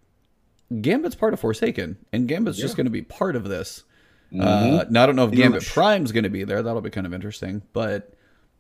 Gambit's 0.80 1.14
part 1.14 1.34
of 1.34 1.40
Forsaken, 1.40 1.98
and 2.12 2.28
Gambit's 2.28 2.58
yeah. 2.58 2.62
just 2.62 2.76
going 2.76 2.86
to 2.86 2.90
be 2.90 3.02
part 3.02 3.36
of 3.36 3.44
this. 3.44 3.84
Mm-hmm. 4.32 4.78
Uh, 4.78 4.84
now 4.90 5.02
I 5.02 5.06
don't 5.06 5.16
know 5.16 5.26
if 5.26 5.32
Gambit 5.32 5.64
Prime's 5.66 6.12
going 6.12 6.24
to 6.24 6.30
be 6.30 6.44
there. 6.44 6.62
That'll 6.62 6.80
be 6.80 6.90
kind 6.90 7.06
of 7.06 7.14
interesting, 7.14 7.62
but 7.72 8.13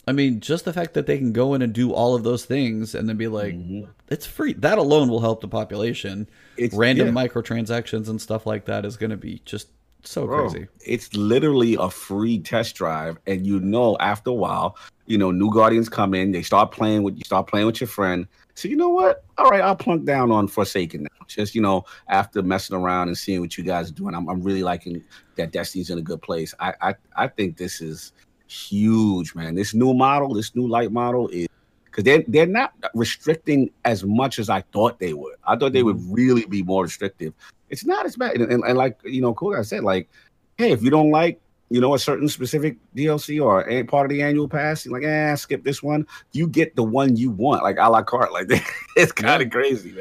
I 0.06 0.12
mean, 0.12 0.40
just 0.40 0.64
the 0.64 0.72
fact 0.72 0.94
that 0.94 1.06
they 1.06 1.16
can 1.18 1.32
go 1.32 1.54
in 1.54 1.62
and 1.62 1.72
do 1.72 1.92
all 1.92 2.14
of 2.14 2.24
those 2.24 2.44
things 2.44 2.94
and 2.94 3.08
then 3.08 3.16
be 3.16 3.28
like, 3.28 3.54
mm-hmm. 3.54 3.90
it's 4.08 4.26
free. 4.26 4.52
That 4.54 4.78
alone 4.78 5.08
will 5.08 5.20
help 5.20 5.40
the 5.40 5.48
population. 5.48 6.28
It's, 6.56 6.74
Random 6.74 7.08
yeah. 7.08 7.26
microtransactions 7.26 8.08
and 8.08 8.20
stuff 8.20 8.46
like 8.46 8.66
that 8.66 8.84
is 8.84 8.96
going 8.96 9.10
to 9.10 9.16
be 9.16 9.40
just 9.44 9.68
so 10.06 10.26
Bro, 10.26 10.50
crazy. 10.50 10.68
It's 10.84 11.14
literally 11.14 11.76
a 11.78 11.90
free 11.90 12.38
test 12.38 12.74
drive, 12.74 13.18
and 13.26 13.46
you 13.46 13.60
know 13.60 13.96
after 14.00 14.30
a 14.30 14.34
while, 14.34 14.76
you 15.06 15.18
know, 15.18 15.30
new 15.30 15.52
guardians 15.52 15.88
come 15.88 16.14
in, 16.14 16.32
they 16.32 16.42
start 16.42 16.72
playing 16.72 17.02
with 17.02 17.16
you, 17.16 17.22
start 17.24 17.46
playing 17.46 17.66
with 17.66 17.80
your 17.80 17.88
friend. 17.88 18.26
So 18.54 18.68
you 18.68 18.76
know 18.76 18.88
what? 18.88 19.24
All 19.36 19.50
right, 19.50 19.60
I'll 19.60 19.76
plunk 19.76 20.04
down 20.04 20.30
on 20.30 20.46
Forsaken 20.46 21.02
now. 21.02 21.26
Just 21.26 21.54
you 21.54 21.60
know, 21.60 21.84
after 22.08 22.42
messing 22.42 22.76
around 22.76 23.08
and 23.08 23.18
seeing 23.18 23.40
what 23.40 23.58
you 23.58 23.64
guys 23.64 23.90
are 23.90 23.94
doing, 23.94 24.14
I'm, 24.14 24.28
I'm 24.28 24.42
really 24.42 24.62
liking 24.62 25.02
that 25.36 25.52
Destiny's 25.52 25.90
in 25.90 25.98
a 25.98 26.02
good 26.02 26.22
place. 26.22 26.54
I, 26.60 26.74
I 26.80 26.94
I 27.16 27.28
think 27.28 27.56
this 27.56 27.80
is 27.80 28.12
huge, 28.46 29.34
man. 29.34 29.54
This 29.54 29.74
new 29.74 29.94
model, 29.94 30.34
this 30.34 30.54
new 30.54 30.68
light 30.68 30.92
model 30.92 31.28
is 31.28 31.48
because 31.84 32.04
they're 32.04 32.24
they're 32.28 32.46
not 32.46 32.72
restricting 32.94 33.70
as 33.84 34.04
much 34.04 34.38
as 34.38 34.48
I 34.48 34.62
thought 34.72 34.98
they 34.98 35.14
would. 35.14 35.36
I 35.44 35.56
thought 35.56 35.72
they 35.72 35.82
would 35.82 35.96
mm-hmm. 35.96 36.12
really 36.12 36.46
be 36.46 36.62
more 36.62 36.82
restrictive 36.82 37.34
it's 37.74 37.84
not 37.84 38.06
as 38.06 38.16
bad. 38.16 38.36
And, 38.36 38.52
and, 38.52 38.64
and 38.64 38.78
like 38.78 38.98
you 39.04 39.20
know, 39.20 39.34
cool 39.34 39.54
guy 39.54 39.62
said, 39.62 39.82
like, 39.82 40.08
hey, 40.56 40.70
if 40.70 40.82
you 40.82 40.90
don't 40.90 41.10
like 41.10 41.40
you 41.70 41.80
know 41.80 41.94
a 41.94 41.98
certain 41.98 42.28
specific 42.28 42.76
DLC 42.94 43.42
or 43.42 43.68
a 43.68 43.82
part 43.82 44.06
of 44.06 44.10
the 44.10 44.22
annual 44.22 44.48
pass, 44.48 44.84
you're 44.84 44.94
like, 44.94 45.02
eh, 45.02 45.34
skip 45.34 45.64
this 45.64 45.82
one. 45.82 46.06
You 46.32 46.46
get 46.46 46.76
the 46.76 46.84
one 46.84 47.16
you 47.16 47.30
want, 47.30 47.64
like 47.64 47.76
a 47.78 47.90
la 47.90 48.02
carte. 48.02 48.32
Like 48.32 48.48
it's 48.96 49.12
kind 49.12 49.42
of 49.42 49.50
crazy. 49.50 49.94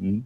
Mm-hmm. 0.00 0.20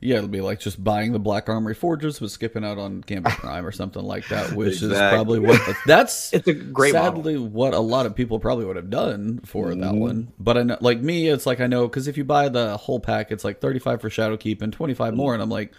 Yeah, 0.00 0.16
it'll 0.16 0.28
be 0.28 0.42
like 0.42 0.60
just 0.60 0.82
buying 0.82 1.12
the 1.12 1.18
Black 1.18 1.48
Armory 1.48 1.74
Forges 1.74 2.18
but 2.18 2.30
skipping 2.30 2.64
out 2.64 2.76
on 2.76 3.00
Gambit 3.00 3.32
Prime 3.38 3.64
or 3.64 3.72
something 3.72 4.02
like 4.02 4.28
that, 4.28 4.52
which 4.52 4.82
exactly. 4.82 4.94
is 4.94 5.10
probably 5.10 5.38
what 5.38 5.76
that's 5.86 6.32
it's 6.34 6.46
a 6.46 6.52
great 6.52 6.92
sadly 6.92 7.34
model. 7.34 7.48
what 7.48 7.72
a 7.72 7.80
lot 7.80 8.04
of 8.04 8.14
people 8.14 8.38
probably 8.38 8.66
would 8.66 8.76
have 8.76 8.90
done 8.90 9.40
for 9.44 9.68
mm-hmm. 9.68 9.80
that 9.80 9.94
one. 9.94 10.32
But 10.38 10.58
I 10.58 10.62
know, 10.64 10.78
like 10.80 11.00
me, 11.00 11.28
it's 11.28 11.46
like 11.46 11.60
I 11.60 11.66
know 11.66 11.88
because 11.88 12.08
if 12.08 12.18
you 12.18 12.24
buy 12.24 12.50
the 12.50 12.76
whole 12.76 13.00
pack, 13.00 13.32
it's 13.32 13.44
like 13.44 13.60
thirty 13.60 13.78
five 13.78 14.02
for 14.02 14.10
Shadowkeep 14.10 14.60
and 14.60 14.72
twenty 14.72 14.92
five 14.92 15.12
mm-hmm. 15.12 15.16
more, 15.16 15.32
and 15.32 15.42
I'm 15.42 15.48
like, 15.48 15.72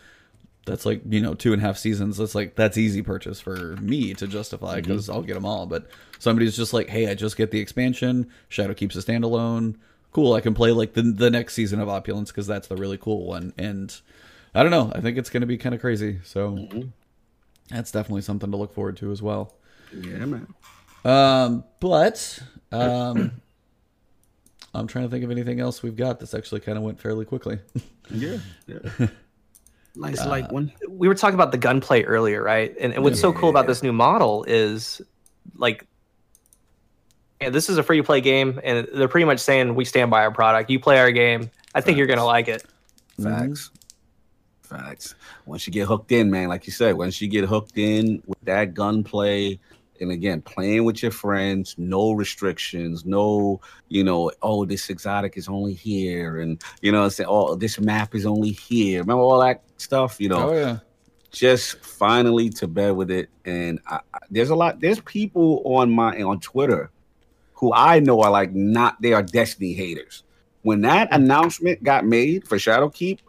that's 0.66 0.86
like 0.86 1.02
you 1.08 1.22
know 1.22 1.36
two 1.36 1.54
and 1.54 1.62
a 1.62 1.66
half 1.66 1.78
seasons. 1.78 2.18
That's 2.18 2.34
like 2.34 2.56
that's 2.56 2.78
easy 2.78 3.04
purchase 3.04 3.40
for 3.40 3.76
me 3.78 4.16
to 4.16 4.26
justify 4.26 4.82
because 4.82 5.04
mm-hmm. 5.04 5.14
I'll 5.14 5.22
get 5.22 5.36
them 5.36 5.46
all. 5.46 5.68
But 5.68 5.90
somebody's 6.18 6.56
just 6.58 6.74
like, 6.74 6.90
hey, 6.90 7.08
I 7.08 7.14
just 7.14 7.38
get 7.38 7.52
the 7.52 7.60
expansion. 7.60 8.32
Shadowkeep's 8.50 8.96
a 8.96 9.02
standalone. 9.04 9.76
Cool, 10.12 10.34
I 10.34 10.42
can 10.42 10.54
play 10.54 10.72
like 10.72 10.94
the 10.94 11.04
the 11.04 11.30
next 11.30 11.54
season 11.54 11.80
of 11.80 11.90
Opulence 11.90 12.32
because 12.32 12.48
that's 12.48 12.68
the 12.68 12.76
really 12.76 12.98
cool 12.98 13.26
one 13.26 13.54
and 13.58 13.96
I 14.56 14.64
don't 14.64 14.72
know. 14.72 14.92
I 14.94 15.02
think 15.02 15.18
it's 15.18 15.30
going 15.30 15.42
to 15.42 15.48
be 15.48 15.58
kind 15.58 15.76
of 15.76 15.82
crazy. 15.82 16.20
So 16.24 16.52
mm-hmm. 16.52 16.82
that's 17.70 17.92
definitely 17.92 18.24
something 18.24 18.50
to 18.50 18.58
look 18.58 18.74
forward 18.74 18.98
to 18.98 19.12
as 19.12 19.22
well. 19.22 19.54
Yeah, 19.94 20.26
man. 20.26 20.48
Um, 21.06 21.64
but 21.80 22.40
um, 22.72 23.40
I'm 24.74 24.88
trying 24.88 25.06
to 25.06 25.12
think 25.12 25.24
of 25.24 25.32
anything 25.32 25.60
else 25.60 25.84
we've 25.84 25.96
got 25.96 26.20
that's 26.20 26.34
actually 26.34 26.62
kind 26.62 26.78
of 26.78 26.84
went 26.84 27.00
fairly 27.00 27.26
quickly. 27.26 27.60
yeah, 28.10 28.38
yeah. 28.66 29.08
Nice 30.00 30.22
uh, 30.22 30.30
light 30.30 30.52
one. 30.52 30.72
We 30.88 31.08
were 31.08 31.16
talking 31.16 31.34
about 31.34 31.52
the 31.52 31.58
gunplay 31.58 32.04
earlier, 32.04 32.44
right? 32.44 32.76
And, 32.80 32.94
and 32.94 33.04
what's 33.04 33.18
yeah. 33.18 33.24
so 33.24 33.34
cool 33.34 33.50
about 33.50 33.66
this 33.66 33.82
new 33.82 33.92
model 33.92 34.44
is 34.44 35.02
like 35.56 35.88
yeah, 37.42 37.50
this 37.50 37.70
is 37.70 37.78
a 37.78 37.84
free 37.84 37.98
to 37.98 38.04
play 38.04 38.22
game, 38.22 38.60
and 38.64 38.88
they're 38.94 39.08
pretty 39.08 39.26
much 39.26 39.40
saying 39.40 39.76
we 39.76 39.86
stand 39.86 40.10
by 40.10 40.24
our 40.24 40.32
product. 40.32 40.70
You 40.70 40.80
play 40.80 41.00
our 41.00 41.12
game. 41.12 41.52
I 41.76 41.82
think 41.82 41.96
Facts. 41.96 41.98
you're 41.98 42.08
gonna 42.08 42.26
like 42.26 42.48
it. 42.48 42.64
Facts. 43.22 43.70
Mm-hmm. 43.70 44.76
Facts. 44.76 45.16
Once 45.46 45.66
you 45.66 45.72
get 45.72 45.88
hooked 45.88 46.12
in, 46.12 46.30
man, 46.30 46.50
like 46.50 46.66
you 46.66 46.74
said, 46.74 46.98
once 46.98 47.22
you 47.22 47.28
get 47.28 47.46
hooked 47.46 47.78
in 47.78 48.22
with 48.26 48.40
that 48.44 48.74
gunplay, 48.74 49.60
and 50.02 50.12
again, 50.12 50.42
playing 50.42 50.84
with 50.84 51.02
your 51.02 51.12
friends, 51.12 51.76
no 51.78 52.12
restrictions, 52.12 53.06
no, 53.06 53.62
you 53.88 54.04
know, 54.04 54.32
oh, 54.42 54.66
this 54.66 54.90
exotic 54.90 55.38
is 55.38 55.48
only 55.48 55.74
here, 55.74 56.40
and 56.40 56.62
you 56.82 56.92
know, 56.92 57.08
say, 57.10 57.24
oh, 57.28 57.56
this 57.56 57.80
map 57.80 58.16
is 58.16 58.26
only 58.26 58.52
here. 58.52 59.02
Remember 59.02 59.22
all 59.22 59.40
that 59.40 59.62
stuff, 59.78 60.20
you 60.20 60.30
know? 60.30 60.50
Oh 60.50 60.54
yeah. 60.54 60.80
Just 61.30 61.84
finally 61.84 62.50
to 62.52 62.68
bed 62.68 62.92
with 62.92 63.12
it, 63.12 63.30
and 63.46 63.80
I, 63.86 64.00
I, 64.14 64.20
there's 64.32 64.50
a 64.50 64.56
lot. 64.56 64.80
There's 64.80 65.02
people 65.02 65.62
on 65.66 65.92
my 65.92 66.22
on 66.24 66.40
Twitter 66.40 66.90
who 67.58 67.74
I 67.74 68.00
know 68.00 68.22
are 68.22 68.32
like 68.32 68.54
not 68.54 69.02
they 69.02 69.14
are 69.14 69.24
Destiny 69.24 69.74
haters. 69.74 70.24
When 70.64 70.82
that 70.82 71.12
mm. 71.12 71.16
announcement 71.16 71.84
got 71.84 72.06
made 72.06 72.48
for 72.48 72.58
Shadowkeep, 72.58 73.20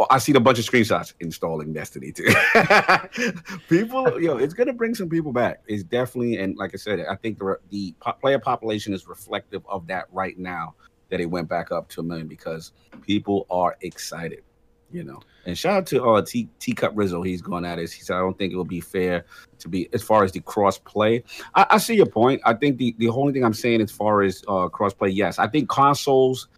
Oh, 0.00 0.06
I 0.08 0.16
seen 0.16 0.34
a 0.36 0.40
bunch 0.40 0.58
of 0.58 0.64
screenshots 0.64 1.12
installing 1.20 1.74
Destiny 1.74 2.10
too. 2.10 2.24
people, 3.68 4.18
yo, 4.22 4.38
it's 4.38 4.54
gonna 4.54 4.72
bring 4.72 4.94
some 4.94 5.10
people 5.10 5.30
back. 5.30 5.60
It's 5.66 5.82
definitely, 5.82 6.38
and 6.38 6.56
like 6.56 6.72
I 6.72 6.78
said, 6.78 7.04
I 7.04 7.16
think 7.16 7.38
the 7.38 7.58
the 7.68 7.94
player 8.18 8.38
population 8.38 8.94
is 8.94 9.06
reflective 9.06 9.62
of 9.68 9.86
that 9.88 10.06
right 10.10 10.38
now 10.38 10.74
that 11.10 11.20
it 11.20 11.26
went 11.26 11.50
back 11.50 11.70
up 11.70 11.90
to 11.90 12.00
a 12.00 12.02
million 12.02 12.28
because 12.28 12.72
people 13.02 13.46
are 13.50 13.76
excited, 13.82 14.42
you 14.92 15.04
know. 15.04 15.20
And 15.46 15.56
shout 15.56 15.76
out 15.76 15.86
to 15.88 16.04
uh 16.04 16.22
T 16.22 16.48
Teacup 16.58 16.92
Rizzo, 16.94 17.22
he's 17.22 17.42
going 17.42 17.64
at 17.64 17.78
it. 17.78 17.90
He 17.92 18.02
said, 18.02 18.16
I 18.16 18.20
don't 18.20 18.36
think 18.36 18.52
it 18.52 18.56
would 18.56 18.68
be 18.68 18.80
fair 18.80 19.24
to 19.58 19.68
be 19.68 19.88
as 19.92 20.02
far 20.02 20.24
as 20.24 20.32
the 20.32 20.40
cross 20.40 20.78
play. 20.78 21.24
I, 21.54 21.66
I 21.70 21.78
see 21.78 21.94
your 21.94 22.06
point. 22.06 22.40
I 22.44 22.54
think 22.54 22.78
the 22.78 22.94
the 22.98 23.08
only 23.08 23.32
thing 23.32 23.44
I'm 23.44 23.54
saying 23.54 23.80
as 23.80 23.90
far 23.90 24.22
as 24.22 24.42
uh 24.48 24.68
cross 24.68 24.94
play, 24.94 25.08
yes, 25.08 25.38
I 25.38 25.46
think 25.46 25.68
consoles 25.68 26.48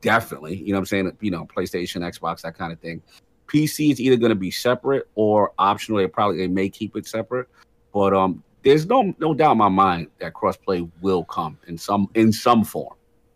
definitely, 0.00 0.56
you 0.56 0.72
know 0.72 0.78
I'm 0.78 0.86
saying, 0.86 1.16
you 1.20 1.30
know, 1.30 1.46
PlayStation, 1.46 2.02
Xbox, 2.02 2.42
that 2.42 2.56
kind 2.56 2.72
of 2.72 2.80
thing. 2.80 3.02
PC 3.48 3.90
is 3.90 4.00
either 4.00 4.16
going 4.16 4.28
to 4.28 4.36
be 4.36 4.50
separate 4.50 5.08
or 5.14 5.52
optional. 5.58 5.98
They 5.98 6.06
probably 6.06 6.36
they 6.36 6.48
may 6.48 6.68
keep 6.68 6.96
it 6.96 7.06
separate, 7.06 7.48
but 7.92 8.12
um, 8.14 8.42
there's 8.62 8.86
no 8.86 9.14
no 9.18 9.34
doubt 9.34 9.52
in 9.52 9.58
my 9.58 9.68
mind 9.68 10.08
that 10.18 10.34
crossplay 10.34 10.88
will 11.00 11.24
come 11.24 11.58
in 11.66 11.78
some 11.78 12.10
in 12.14 12.32
some 12.32 12.62
form, 12.62 12.94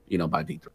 you 0.09 0.19
know, 0.19 0.29
by 0.29 0.45
D3. 0.45 0.67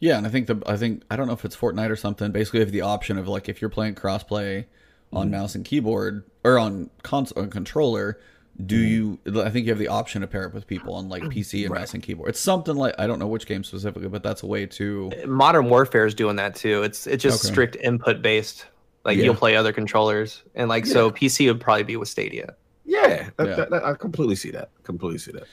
Yeah, 0.00 0.16
and 0.16 0.26
I 0.26 0.30
think 0.30 0.46
the 0.46 0.60
I 0.66 0.76
think 0.76 1.02
I 1.10 1.16
don't 1.16 1.26
know 1.26 1.34
if 1.34 1.44
it's 1.44 1.56
Fortnite 1.56 1.90
or 1.90 1.96
something. 1.96 2.32
Basically, 2.32 2.60
have 2.60 2.72
the 2.72 2.80
option 2.80 3.18
of 3.18 3.28
like 3.28 3.48
if 3.48 3.60
you're 3.60 3.70
playing 3.70 3.94
crossplay 3.94 4.64
on 5.12 5.26
mm-hmm. 5.26 5.36
mouse 5.36 5.54
and 5.54 5.64
keyboard 5.64 6.24
or 6.42 6.58
on 6.58 6.88
console 7.02 7.42
on 7.42 7.50
controller, 7.50 8.18
do 8.64 8.76
mm-hmm. 8.76 9.28
you? 9.34 9.42
I 9.42 9.50
think 9.50 9.66
you 9.66 9.72
have 9.72 9.78
the 9.78 9.88
option 9.88 10.22
to 10.22 10.26
pair 10.26 10.46
up 10.46 10.54
with 10.54 10.66
people 10.66 10.94
on 10.94 11.10
like 11.10 11.22
PC 11.24 11.62
and 11.62 11.72
right. 11.72 11.80
mouse 11.80 11.92
and 11.92 12.02
keyboard. 12.02 12.30
It's 12.30 12.40
something 12.40 12.74
like 12.74 12.94
I 12.98 13.06
don't 13.06 13.18
know 13.18 13.26
which 13.26 13.46
game 13.46 13.62
specifically, 13.62 14.08
but 14.08 14.22
that's 14.22 14.42
a 14.42 14.46
way 14.46 14.64
to. 14.66 15.12
Modern 15.26 15.68
Warfare 15.68 16.06
is 16.06 16.14
doing 16.14 16.36
that 16.36 16.54
too. 16.54 16.82
It's 16.82 17.06
it's 17.06 17.22
just 17.22 17.44
okay. 17.44 17.52
strict 17.52 17.76
input 17.76 18.22
based. 18.22 18.66
Like 19.04 19.18
yeah. 19.18 19.24
you'll 19.24 19.34
play 19.34 19.56
other 19.56 19.72
controllers, 19.72 20.42
and 20.54 20.68
like 20.68 20.86
yeah. 20.86 20.92
so 20.92 21.10
PC 21.10 21.46
would 21.48 21.60
probably 21.60 21.84
be 21.84 21.96
with 21.96 22.08
Stadia. 22.08 22.54
Yeah, 22.86 23.30
that, 23.36 23.48
yeah. 23.48 23.54
That, 23.54 23.70
that, 23.70 23.84
I 23.84 23.94
completely 23.94 24.36
see 24.36 24.50
that. 24.50 24.70
Completely 24.82 25.18
see 25.18 25.32
that. 25.32 25.44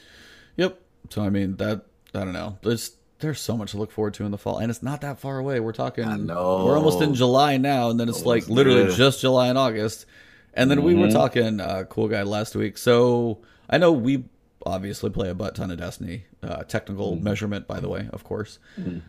Yep. 0.55 0.81
So 1.09 1.21
I 1.21 1.29
mean 1.29 1.57
that 1.57 1.85
I 2.13 2.19
don't 2.19 2.33
know. 2.33 2.57
There's 2.61 2.97
there's 3.19 3.39
so 3.39 3.57
much 3.57 3.71
to 3.71 3.77
look 3.77 3.91
forward 3.91 4.13
to 4.15 4.25
in 4.25 4.31
the 4.31 4.37
fall, 4.37 4.59
and 4.59 4.69
it's 4.69 4.83
not 4.83 5.01
that 5.01 5.19
far 5.19 5.39
away. 5.39 5.59
We're 5.59 5.73
talking. 5.73 6.05
I 6.05 6.17
know. 6.17 6.65
We're 6.65 6.77
almost 6.77 7.01
in 7.01 7.15
July 7.15 7.57
now, 7.57 7.89
and 7.89 7.99
then 7.99 8.09
it's 8.09 8.23
almost 8.23 8.47
like 8.47 8.49
literally 8.49 8.85
good. 8.85 8.95
just 8.95 9.21
July 9.21 9.47
and 9.47 9.57
August. 9.57 10.05
And 10.53 10.71
then 10.71 10.79
mm-hmm. 10.79 10.87
we 10.87 10.95
were 10.95 11.07
mm-hmm. 11.07 11.15
talking 11.15 11.59
uh, 11.59 11.83
cool 11.87 12.07
guy 12.07 12.23
last 12.23 12.55
week. 12.55 12.77
So 12.77 13.39
I 13.69 13.77
know 13.77 13.91
we 13.91 14.25
obviously 14.65 15.09
play 15.09 15.29
a 15.29 15.35
butt 15.35 15.55
ton 15.55 15.71
of 15.71 15.77
Destiny. 15.77 16.25
Uh, 16.43 16.63
technical 16.63 17.15
mm-hmm. 17.15 17.23
measurement, 17.23 17.67
by 17.67 17.79
the 17.79 17.89
way, 17.89 18.09
of 18.11 18.23
course. 18.23 18.59
Mm-hmm. 18.79 18.99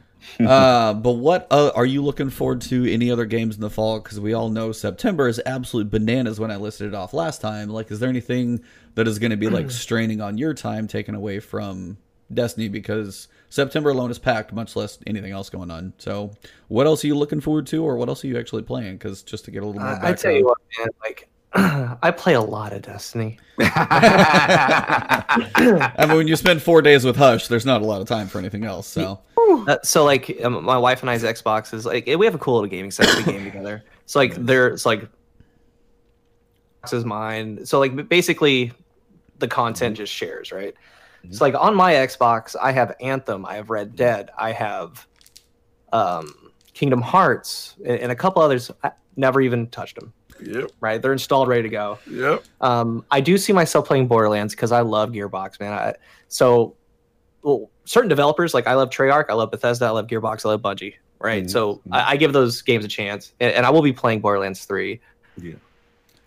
uh, 0.46 0.94
but 0.94 1.12
what 1.12 1.46
uh, 1.50 1.70
are 1.74 1.86
you 1.86 2.02
looking 2.02 2.30
forward 2.30 2.60
to? 2.62 2.90
Any 2.90 3.10
other 3.10 3.24
games 3.24 3.54
in 3.54 3.60
the 3.60 3.70
fall? 3.70 4.00
Because 4.00 4.18
we 4.18 4.32
all 4.32 4.50
know 4.50 4.72
September 4.72 5.28
is 5.28 5.40
absolute 5.46 5.90
bananas. 5.90 6.40
When 6.40 6.50
I 6.50 6.56
listed 6.56 6.88
it 6.88 6.94
off 6.94 7.12
last 7.12 7.40
time, 7.40 7.68
like, 7.68 7.90
is 7.90 8.00
there 8.00 8.08
anything 8.08 8.62
that 8.94 9.06
is 9.06 9.18
going 9.18 9.30
to 9.30 9.36
be 9.36 9.48
like 9.48 9.70
straining 9.70 10.20
on 10.20 10.38
your 10.38 10.54
time, 10.54 10.88
taken 10.88 11.14
away 11.14 11.40
from 11.40 11.98
Destiny 12.32 12.68
because 12.68 13.28
September 13.50 13.90
alone 13.90 14.10
is 14.10 14.18
packed, 14.18 14.52
much 14.52 14.76
less 14.76 14.98
anything 15.06 15.32
else 15.32 15.48
going 15.48 15.70
on. 15.70 15.92
So, 15.98 16.32
what 16.68 16.86
else 16.86 17.02
are 17.04 17.06
you 17.06 17.14
looking 17.14 17.40
forward 17.40 17.66
to, 17.68 17.84
or 17.84 17.96
what 17.96 18.08
else 18.08 18.24
are 18.24 18.28
you 18.28 18.38
actually 18.38 18.62
playing? 18.62 18.98
Because 18.98 19.22
just 19.22 19.44
to 19.46 19.50
get 19.50 19.62
a 19.62 19.66
little 19.66 19.80
more, 19.80 19.90
uh, 19.90 19.98
I 20.02 20.12
tell 20.12 20.32
you 20.32 20.44
what, 20.44 20.58
man, 20.78 20.88
like 21.00 21.28
I 21.54 22.10
play 22.10 22.34
a 22.34 22.40
lot 22.40 22.72
of 22.72 22.82
Destiny. 22.82 23.38
I 23.58 25.24
mean, 26.06 26.16
when 26.18 26.28
you 26.28 26.36
spend 26.36 26.62
four 26.62 26.82
days 26.82 27.04
with 27.04 27.16
Hush, 27.16 27.48
there's 27.48 27.64
not 27.64 27.80
a 27.80 27.84
lot 27.86 28.02
of 28.02 28.08
time 28.08 28.28
for 28.28 28.38
anything 28.38 28.64
else. 28.64 28.86
So, 28.86 29.20
uh, 29.66 29.78
so 29.82 30.04
like 30.04 30.38
um, 30.44 30.62
my 30.64 30.76
wife 30.76 31.00
and 31.00 31.08
I's 31.10 31.22
Xbox 31.22 31.72
is 31.72 31.86
like 31.86 32.06
we 32.06 32.26
have 32.26 32.34
a 32.34 32.38
cool 32.38 32.54
little 32.54 32.68
gaming 32.68 32.90
set. 32.90 33.06
We 33.16 33.32
game 33.32 33.44
together. 33.44 33.84
So 34.04 34.18
like 34.18 34.34
there's 34.34 34.84
like 34.84 35.08
is 36.92 37.04
mine. 37.04 37.64
So 37.66 37.78
like 37.78 38.08
basically, 38.08 38.72
the 39.38 39.48
content 39.48 39.96
just 39.96 40.12
shares, 40.12 40.52
right? 40.52 40.74
Mm-hmm. 41.24 41.32
So 41.32 41.44
like 41.44 41.54
on 41.54 41.74
my 41.74 41.94
Xbox, 41.94 42.56
I 42.60 42.72
have 42.72 42.94
Anthem, 43.00 43.44
I 43.46 43.54
have 43.54 43.70
Red 43.70 43.96
Dead, 43.96 44.30
I 44.38 44.52
have 44.52 45.06
um, 45.92 46.52
Kingdom 46.74 47.00
Hearts, 47.00 47.76
and, 47.84 47.98
and 48.00 48.12
a 48.12 48.16
couple 48.16 48.42
others. 48.42 48.70
I 48.82 48.92
never 49.16 49.40
even 49.40 49.66
touched 49.68 49.98
them. 49.98 50.12
Yep. 50.40 50.70
Right, 50.80 51.02
they're 51.02 51.12
installed, 51.12 51.48
ready 51.48 51.62
to 51.62 51.68
go. 51.68 51.98
Yep. 52.08 52.44
Um, 52.60 53.04
I 53.10 53.20
do 53.20 53.36
see 53.36 53.52
myself 53.52 53.86
playing 53.86 54.06
Borderlands 54.06 54.54
because 54.54 54.72
I 54.72 54.80
love 54.82 55.10
Gearbox, 55.10 55.58
man. 55.58 55.72
I, 55.72 55.94
so, 56.28 56.76
well, 57.42 57.70
certain 57.84 58.08
developers 58.08 58.54
like 58.54 58.66
I 58.66 58.74
love 58.74 58.90
Treyarch, 58.90 59.26
I 59.28 59.34
love 59.34 59.50
Bethesda, 59.50 59.86
I 59.86 59.90
love 59.90 60.06
Gearbox, 60.06 60.46
I 60.46 60.50
love 60.50 60.62
Bungie. 60.62 60.94
Right, 61.20 61.42
mm-hmm. 61.42 61.50
so 61.50 61.76
mm-hmm. 61.76 61.94
I, 61.94 62.10
I, 62.10 62.16
give 62.16 62.32
those 62.32 62.62
games 62.62 62.84
a 62.84 62.88
chance, 62.88 63.32
and, 63.40 63.52
and, 63.52 63.66
I 63.66 63.70
will 63.70 63.82
be 63.82 63.92
playing 63.92 64.20
Borderlands 64.20 64.64
three. 64.64 65.00
Yeah. 65.36 65.54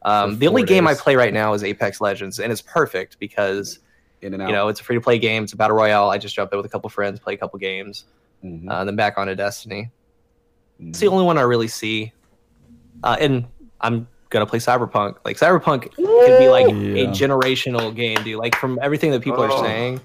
Um, 0.01 0.37
the 0.37 0.47
only 0.47 0.63
days. 0.63 0.69
game 0.69 0.87
I 0.87 0.95
play 0.95 1.15
right 1.15 1.33
now 1.33 1.53
is 1.53 1.63
Apex 1.63 2.01
Legends, 2.01 2.39
and 2.39 2.51
it's 2.51 2.61
perfect 2.61 3.17
because 3.19 3.79
in 4.21 4.33
and 4.33 4.43
out. 4.43 4.49
you 4.49 4.55
know 4.55 4.67
it's 4.67 4.79
a 4.79 4.83
free 4.83 4.95
to 4.95 5.01
play 5.01 5.19
game. 5.19 5.43
It's 5.43 5.53
a 5.53 5.57
battle 5.57 5.75
royale. 5.75 6.09
I 6.09 6.17
just 6.17 6.35
jumped 6.35 6.53
in 6.53 6.57
with 6.57 6.65
a 6.65 6.69
couple 6.69 6.89
friends, 6.89 7.19
play 7.19 7.33
a 7.33 7.37
couple 7.37 7.59
games, 7.59 8.05
mm-hmm. 8.43 8.69
uh, 8.69 8.79
and 8.79 8.87
then 8.87 8.95
back 8.95 9.17
onto 9.17 9.35
Destiny. 9.35 9.91
Mm-hmm. 10.79 10.89
It's 10.89 10.99
the 10.99 11.07
only 11.07 11.25
one 11.25 11.37
I 11.37 11.41
really 11.41 11.67
see, 11.67 12.13
uh, 13.03 13.17
and 13.19 13.45
I'm 13.81 14.07
gonna 14.29 14.45
play 14.45 14.59
Cyberpunk. 14.59 15.17
Like 15.25 15.37
Cyberpunk 15.37 15.93
could 15.93 16.39
be 16.39 16.49
like 16.49 16.67
yeah. 16.67 17.03
a 17.03 17.07
generational 17.07 17.95
game, 17.95 18.23
dude. 18.23 18.37
Like 18.37 18.55
from 18.55 18.79
everything 18.81 19.11
that 19.11 19.21
people 19.21 19.41
oh. 19.41 19.51
are 19.51 19.63
saying. 19.63 20.01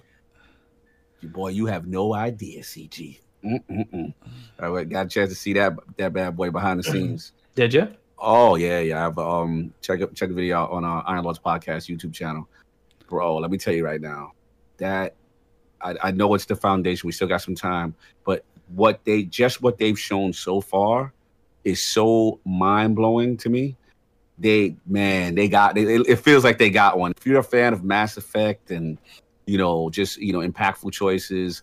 Boy, 1.22 1.48
you 1.48 1.66
have 1.66 1.86
no 1.86 2.14
idea, 2.14 2.62
CG. 2.62 3.18
Mm-mm-mm. 3.44 4.14
All 4.60 4.70
right, 4.70 4.88
got 4.88 5.06
a 5.06 5.08
chance 5.08 5.30
to 5.30 5.36
see 5.36 5.52
that 5.54 5.72
that 5.96 6.12
bad 6.12 6.36
boy 6.36 6.50
behind 6.50 6.80
the 6.80 6.84
scenes. 6.92 7.32
Did 7.54 7.74
you? 7.74 7.88
Oh 8.18 8.56
yeah, 8.56 8.80
yeah. 8.80 9.06
I've 9.06 9.18
um 9.18 9.72
check 9.80 10.00
up 10.02 10.14
check 10.14 10.28
the 10.28 10.34
video 10.34 10.58
out 10.58 10.70
on 10.70 10.84
our 10.84 11.02
Iron 11.06 11.24
Lords 11.24 11.38
podcast 11.38 11.88
YouTube 11.94 12.12
channel, 12.12 12.48
bro. 13.06 13.36
Let 13.38 13.50
me 13.50 13.58
tell 13.58 13.74
you 13.74 13.84
right 13.84 14.00
now, 14.00 14.32
that 14.78 15.14
I, 15.80 15.94
I 16.02 16.10
know 16.10 16.34
it's 16.34 16.46
the 16.46 16.56
foundation. 16.56 17.06
We 17.06 17.12
still 17.12 17.28
got 17.28 17.42
some 17.42 17.54
time, 17.54 17.94
but 18.24 18.44
what 18.74 19.04
they 19.04 19.22
just 19.24 19.62
what 19.62 19.78
they've 19.78 19.98
shown 19.98 20.32
so 20.32 20.60
far 20.60 21.12
is 21.64 21.82
so 21.82 22.40
mind 22.44 22.96
blowing 22.96 23.36
to 23.38 23.48
me. 23.48 23.76
They 24.38 24.76
man 24.86 25.34
they 25.34 25.48
got 25.48 25.78
it, 25.78 25.88
it 26.08 26.16
feels 26.16 26.44
like 26.44 26.58
they 26.58 26.70
got 26.70 26.98
one. 26.98 27.12
If 27.16 27.26
you're 27.26 27.40
a 27.40 27.44
fan 27.44 27.72
of 27.72 27.84
mass 27.84 28.16
effect 28.16 28.70
and 28.70 28.98
you 29.46 29.58
know 29.58 29.88
just 29.90 30.18
you 30.18 30.32
know 30.32 30.40
impactful 30.40 30.92
choices 30.92 31.62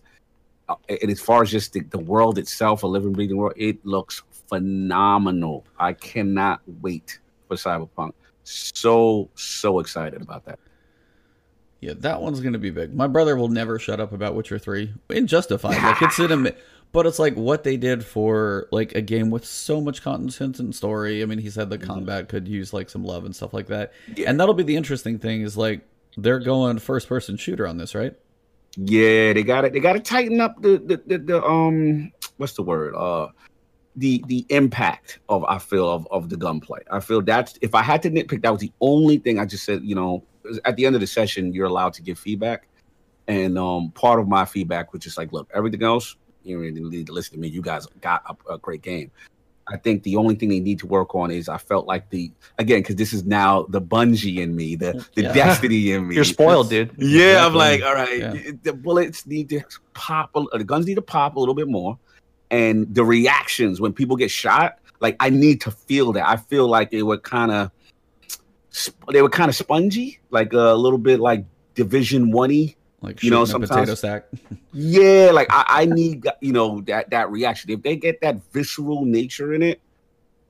uh, 0.68 0.74
and 0.88 1.10
as 1.10 1.20
far 1.20 1.42
as 1.42 1.50
just 1.50 1.74
the, 1.74 1.80
the 1.80 1.98
world 1.98 2.38
itself 2.38 2.82
a 2.82 2.86
living 2.86 3.12
breathing 3.12 3.36
world 3.36 3.52
it 3.56 3.84
looks 3.86 4.22
phenomenal. 4.48 5.64
I 5.78 5.92
cannot 5.92 6.62
wait 6.80 7.20
for 7.46 7.56
cyberpunk. 7.56 8.12
So 8.42 9.30
so 9.34 9.78
excited 9.78 10.20
about 10.20 10.44
that 10.46 10.58
yeah, 11.84 11.92
that 11.98 12.22
one's 12.22 12.40
gonna 12.40 12.58
be 12.58 12.70
big. 12.70 12.94
My 12.94 13.06
brother 13.06 13.36
will 13.36 13.48
never 13.48 13.78
shut 13.78 14.00
up 14.00 14.12
about 14.12 14.34
Witcher 14.34 14.58
Three, 14.58 14.92
and 15.10 15.28
justified. 15.28 15.82
Like 15.82 16.00
it's 16.00 16.18
in 16.18 16.46
a, 16.46 16.52
but 16.92 17.06
it's 17.06 17.18
like 17.18 17.34
what 17.34 17.62
they 17.62 17.76
did 17.76 18.02
for 18.02 18.68
like 18.72 18.94
a 18.94 19.02
game 19.02 19.30
with 19.30 19.44
so 19.44 19.82
much 19.82 20.00
content 20.00 20.60
and 20.60 20.74
story. 20.74 21.22
I 21.22 21.26
mean, 21.26 21.38
he 21.38 21.50
said 21.50 21.68
the 21.68 21.76
mm-hmm. 21.76 21.86
combat 21.86 22.30
could 22.30 22.48
use 22.48 22.72
like 22.72 22.88
some 22.88 23.04
love 23.04 23.26
and 23.26 23.36
stuff 23.36 23.52
like 23.52 23.66
that. 23.66 23.92
Yeah. 24.16 24.30
And 24.30 24.40
that'll 24.40 24.54
be 24.54 24.62
the 24.62 24.76
interesting 24.76 25.18
thing 25.18 25.42
is 25.42 25.58
like 25.58 25.82
they're 26.16 26.38
going 26.38 26.78
first 26.78 27.06
person 27.06 27.36
shooter 27.36 27.66
on 27.66 27.76
this, 27.76 27.94
right? 27.94 28.14
Yeah, 28.76 29.34
they 29.34 29.42
got 29.42 29.66
it. 29.66 29.74
They 29.74 29.80
got 29.80 29.92
to 29.92 30.00
tighten 30.00 30.40
up 30.40 30.62
the, 30.62 30.78
the 30.78 31.02
the, 31.06 31.18
the 31.18 31.44
um 31.44 32.10
what's 32.38 32.54
the 32.54 32.62
word 32.62 32.94
uh 32.96 33.28
the 33.96 34.24
the 34.26 34.46
impact 34.48 35.18
of 35.28 35.44
I 35.44 35.58
feel 35.58 35.90
of 35.90 36.08
of 36.10 36.30
the 36.30 36.36
gunplay. 36.38 36.80
I 36.90 37.00
feel 37.00 37.20
that's 37.20 37.58
if 37.60 37.74
I 37.74 37.82
had 37.82 38.00
to 38.02 38.10
nitpick, 38.10 38.40
that 38.42 38.50
was 38.50 38.62
the 38.62 38.72
only 38.80 39.18
thing 39.18 39.38
I 39.38 39.44
just 39.44 39.64
said. 39.64 39.82
You 39.84 39.94
know, 39.94 40.24
at 40.64 40.76
the 40.76 40.86
end 40.86 40.94
of 40.94 41.00
the 41.00 41.06
session, 41.06 41.52
you're 41.52 41.66
allowed 41.66 41.92
to 41.94 42.02
give 42.02 42.18
feedback, 42.18 42.68
and 43.28 43.58
um 43.58 43.90
part 43.92 44.20
of 44.20 44.28
my 44.28 44.44
feedback 44.44 44.92
was 44.92 45.02
just 45.02 45.18
like, 45.18 45.32
look, 45.32 45.50
everything 45.54 45.82
else 45.82 46.16
you 46.44 46.58
really 46.58 46.80
need 46.80 47.06
to 47.06 47.12
listen 47.12 47.34
to 47.34 47.40
me. 47.40 47.48
You 47.48 47.62
guys 47.62 47.86
got 48.00 48.22
a, 48.28 48.52
a, 48.52 48.58
great 48.58 48.82
game. 48.82 49.10
I 49.66 49.78
think 49.78 50.02
the 50.02 50.16
only 50.16 50.34
thing 50.34 50.50
they 50.50 50.60
need 50.60 50.78
to 50.80 50.86
work 50.86 51.14
on 51.14 51.30
is 51.30 51.48
I 51.48 51.56
felt 51.56 51.86
like 51.86 52.10
the 52.10 52.30
again 52.58 52.80
because 52.80 52.96
this 52.96 53.14
is 53.14 53.24
now 53.24 53.62
the 53.70 53.80
Bungie 53.80 54.38
in 54.38 54.54
me, 54.54 54.76
the 54.76 55.06
the 55.14 55.22
yeah. 55.22 55.32
Destiny 55.32 55.92
in 55.92 56.08
me. 56.08 56.14
You're 56.14 56.24
spoiled, 56.24 56.68
dude. 56.68 56.90
Yeah, 56.98 57.46
exactly. 57.46 57.46
I'm 57.46 57.54
like, 57.54 57.82
all 57.82 57.94
right, 57.94 58.18
yeah. 58.18 58.50
the 58.62 58.74
bullets 58.74 59.26
need 59.26 59.48
to 59.50 59.62
pop, 59.94 60.32
the 60.34 60.64
guns 60.64 60.86
need 60.86 60.96
to 60.96 61.02
pop 61.02 61.36
a 61.36 61.40
little 61.40 61.54
bit 61.54 61.68
more, 61.68 61.98
and 62.50 62.94
the 62.94 63.04
reactions 63.04 63.80
when 63.80 63.94
people 63.94 64.16
get 64.16 64.30
shot, 64.30 64.78
like 65.00 65.16
I 65.18 65.30
need 65.30 65.62
to 65.62 65.70
feel 65.70 66.12
that. 66.12 66.28
I 66.28 66.36
feel 66.36 66.68
like 66.68 66.92
it 66.92 67.02
would 67.02 67.22
kind 67.22 67.50
of 67.50 67.70
they 69.12 69.22
were 69.22 69.28
kind 69.28 69.48
of 69.48 69.54
spongy, 69.54 70.20
like 70.30 70.52
a 70.52 70.74
little 70.74 70.98
bit 70.98 71.20
like 71.20 71.44
Division 71.74 72.30
One 72.30 72.74
like 73.04 73.22
you 73.22 73.30
know 73.30 73.44
sometimes 73.44 73.70
potato 73.70 73.94
sack. 73.94 74.24
yeah, 74.72 75.30
like 75.32 75.48
I, 75.50 75.64
I 75.68 75.84
need 75.84 76.26
you 76.40 76.52
know 76.52 76.80
that 76.82 77.10
that 77.10 77.30
reaction. 77.30 77.70
If 77.70 77.82
they 77.82 77.96
get 77.96 78.20
that 78.22 78.40
visceral 78.52 79.04
nature 79.04 79.52
in 79.52 79.62
it, 79.62 79.80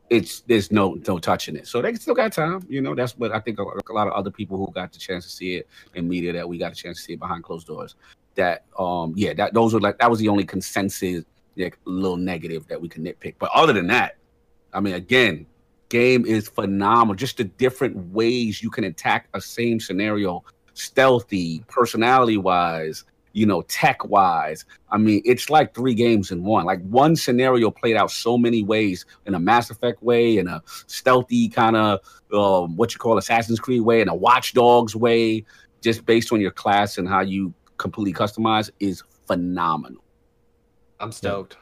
it's 0.08 0.40
there's 0.42 0.70
no 0.70 0.94
no 1.08 1.18
touching 1.18 1.56
it. 1.56 1.66
So 1.66 1.82
they 1.82 1.94
still 1.94 2.14
got 2.14 2.32
time. 2.32 2.64
You 2.68 2.80
know 2.80 2.94
that's 2.94 3.18
what 3.18 3.32
I 3.32 3.40
think 3.40 3.58
a, 3.58 3.64
a 3.64 3.92
lot 3.92 4.06
of 4.06 4.12
other 4.12 4.30
people 4.30 4.56
who 4.56 4.70
got 4.72 4.92
the 4.92 5.00
chance 5.00 5.24
to 5.24 5.30
see 5.30 5.56
it 5.56 5.68
in 5.94 6.08
media 6.08 6.32
that 6.32 6.48
we 6.48 6.56
got 6.56 6.72
a 6.72 6.76
chance 6.76 6.98
to 6.98 7.02
see 7.02 7.12
it 7.14 7.18
behind 7.18 7.42
closed 7.42 7.66
doors. 7.66 7.96
That 8.36 8.64
um 8.78 9.14
yeah 9.16 9.34
that 9.34 9.52
those 9.52 9.74
were 9.74 9.80
like 9.80 9.98
that 9.98 10.10
was 10.10 10.20
the 10.20 10.28
only 10.28 10.44
consensus 10.44 11.24
like 11.56 11.78
a 11.86 11.90
little 11.90 12.16
negative 12.16 12.68
that 12.68 12.80
we 12.80 12.88
can 12.88 13.04
nitpick. 13.04 13.34
But 13.38 13.50
other 13.52 13.72
than 13.72 13.88
that, 13.88 14.16
I 14.72 14.80
mean, 14.80 14.94
again, 14.94 15.46
game 15.94 16.26
is 16.26 16.48
phenomenal. 16.48 17.14
Just 17.14 17.36
the 17.36 17.44
different 17.44 17.96
ways 18.12 18.60
you 18.60 18.68
can 18.68 18.82
attack 18.82 19.28
a 19.32 19.40
same 19.40 19.78
scenario, 19.78 20.42
stealthy, 20.72 21.64
personality 21.68 22.36
wise, 22.36 23.04
you 23.32 23.46
know, 23.46 23.62
tech 23.62 24.04
wise. 24.04 24.64
I 24.90 24.98
mean, 24.98 25.22
it's 25.24 25.50
like 25.50 25.72
three 25.72 25.94
games 25.94 26.32
in 26.32 26.42
one. 26.42 26.64
Like 26.64 26.82
one 26.82 27.14
scenario 27.14 27.70
played 27.70 27.94
out 27.94 28.10
so 28.10 28.36
many 28.36 28.64
ways 28.64 29.06
in 29.26 29.34
a 29.34 29.38
Mass 29.38 29.70
Effect 29.70 30.02
way, 30.02 30.38
in 30.38 30.48
a 30.48 30.60
stealthy 30.66 31.48
kind 31.48 31.76
of 31.76 32.00
um, 32.32 32.76
what 32.76 32.92
you 32.92 32.98
call 32.98 33.16
Assassin's 33.16 33.60
Creed 33.60 33.82
way, 33.82 34.00
in 34.00 34.08
a 34.08 34.14
Watch 34.14 34.52
Dogs 34.52 34.96
way, 34.96 35.44
just 35.80 36.04
based 36.06 36.32
on 36.32 36.40
your 36.40 36.50
class 36.50 36.98
and 36.98 37.08
how 37.08 37.20
you 37.20 37.54
completely 37.76 38.12
customize 38.12 38.68
is 38.80 39.04
phenomenal. 39.28 40.02
I'm 40.98 41.12
stoked. 41.12 41.56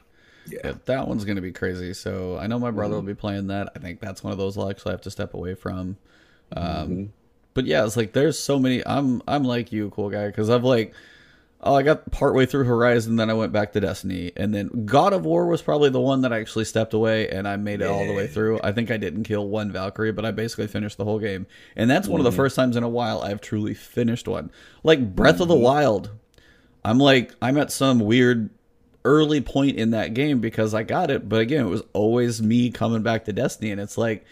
Yeah. 0.47 0.59
yeah. 0.65 0.73
that 0.87 1.09
one's 1.09 1.25
gonna 1.25 1.41
be 1.41 1.53
crazy. 1.53 1.95
So 1.95 2.39
I 2.39 2.47
know 2.47 2.59
my 2.59 2.71
brother 2.71 2.95
mm-hmm. 2.95 3.07
will 3.07 3.15
be 3.15 3.19
playing 3.19 3.49
that. 3.49 3.73
I 3.75 3.79
think 3.79 4.01
that's 4.01 4.23
one 4.23 4.33
of 4.33 4.39
those 4.39 4.57
I'll 4.57 4.71
actually 4.71 4.93
have 4.93 5.03
to 5.03 5.11
step 5.11 5.35
away 5.35 5.55
from. 5.55 5.97
Um, 6.55 6.67
mm-hmm. 6.67 7.05
But 7.55 7.67
yeah, 7.67 7.85
it's 7.85 7.97
like 7.97 8.13
there's 8.13 8.39
so 8.39 8.59
many. 8.59 8.87
I'm 8.87 9.23
I'm 9.29 9.45
like 9.45 9.73
you, 9.73 9.91
cool 9.91 10.11
guy, 10.11 10.27
because 10.27 10.51
I've 10.51 10.65
like 10.65 10.95
oh, 11.63 11.75
I 11.75 11.83
got 11.83 12.11
partway 12.11 12.47
through 12.47 12.65
Horizon, 12.65 13.17
then 13.17 13.31
I 13.31 13.35
went 13.35 13.53
back 13.53 13.73
to 13.73 13.81
Destiny, 13.81 14.33
and 14.37 14.55
then 14.55 14.85
God 14.85 15.13
of 15.13 15.25
War 15.25 15.47
was 15.47 15.63
probably 15.63 15.91
the 15.91 16.01
one 16.01 16.23
that 16.23 16.33
I 16.33 16.41
actually 16.41 16.65
stepped 16.65 16.93
away, 16.93 17.29
and 17.29 17.47
I 17.47 17.57
made 17.57 17.81
it 17.81 17.87
all 17.87 18.07
the 18.07 18.13
way 18.13 18.27
through. 18.27 18.61
I 18.63 18.73
think 18.73 18.91
I 18.91 18.97
didn't 18.97 19.25
kill 19.25 19.49
one 19.49 19.71
Valkyrie, 19.71 20.13
but 20.13 20.25
I 20.25 20.31
basically 20.31 20.67
finished 20.67 20.99
the 20.99 21.05
whole 21.05 21.19
game, 21.19 21.47
and 21.77 21.91
that's 21.91 22.09
one 22.09 22.19
mm-hmm. 22.19 22.21
of 22.21 22.25
the 22.25 22.31
mm-hmm. 22.31 22.45
first 22.45 22.57
times 22.57 22.77
in 22.77 22.83
a 22.83 22.89
while 22.89 23.23
I've 23.23 23.41
truly 23.41 23.75
finished 23.75 24.27
one. 24.27 24.51
Like 24.83 25.15
Breath 25.15 25.35
mm-hmm. 25.35 25.43
of 25.43 25.49
the 25.49 25.55
mm-hmm. 25.55 25.65
Wild, 25.65 26.11
I'm 26.85 26.99
like 26.99 27.35
I'm 27.41 27.59
at 27.59 27.71
some 27.71 28.01
weird 28.01 28.51
early 29.05 29.41
point 29.41 29.77
in 29.77 29.91
that 29.91 30.15
game 30.15 30.41
because 30.41 30.75
I 30.75 30.83
got 30.83 31.11
it, 31.11 31.29
but 31.29 31.41
again, 31.41 31.67
it 31.67 31.71
was 31.71 31.83
always 31.93 32.43
me 32.43 32.71
coming 32.71 33.03
back 33.03 33.25
to 33.25 33.33
Destiny, 33.33 33.71
and 33.71 33.81
it's 33.81 33.99
like 33.99 34.25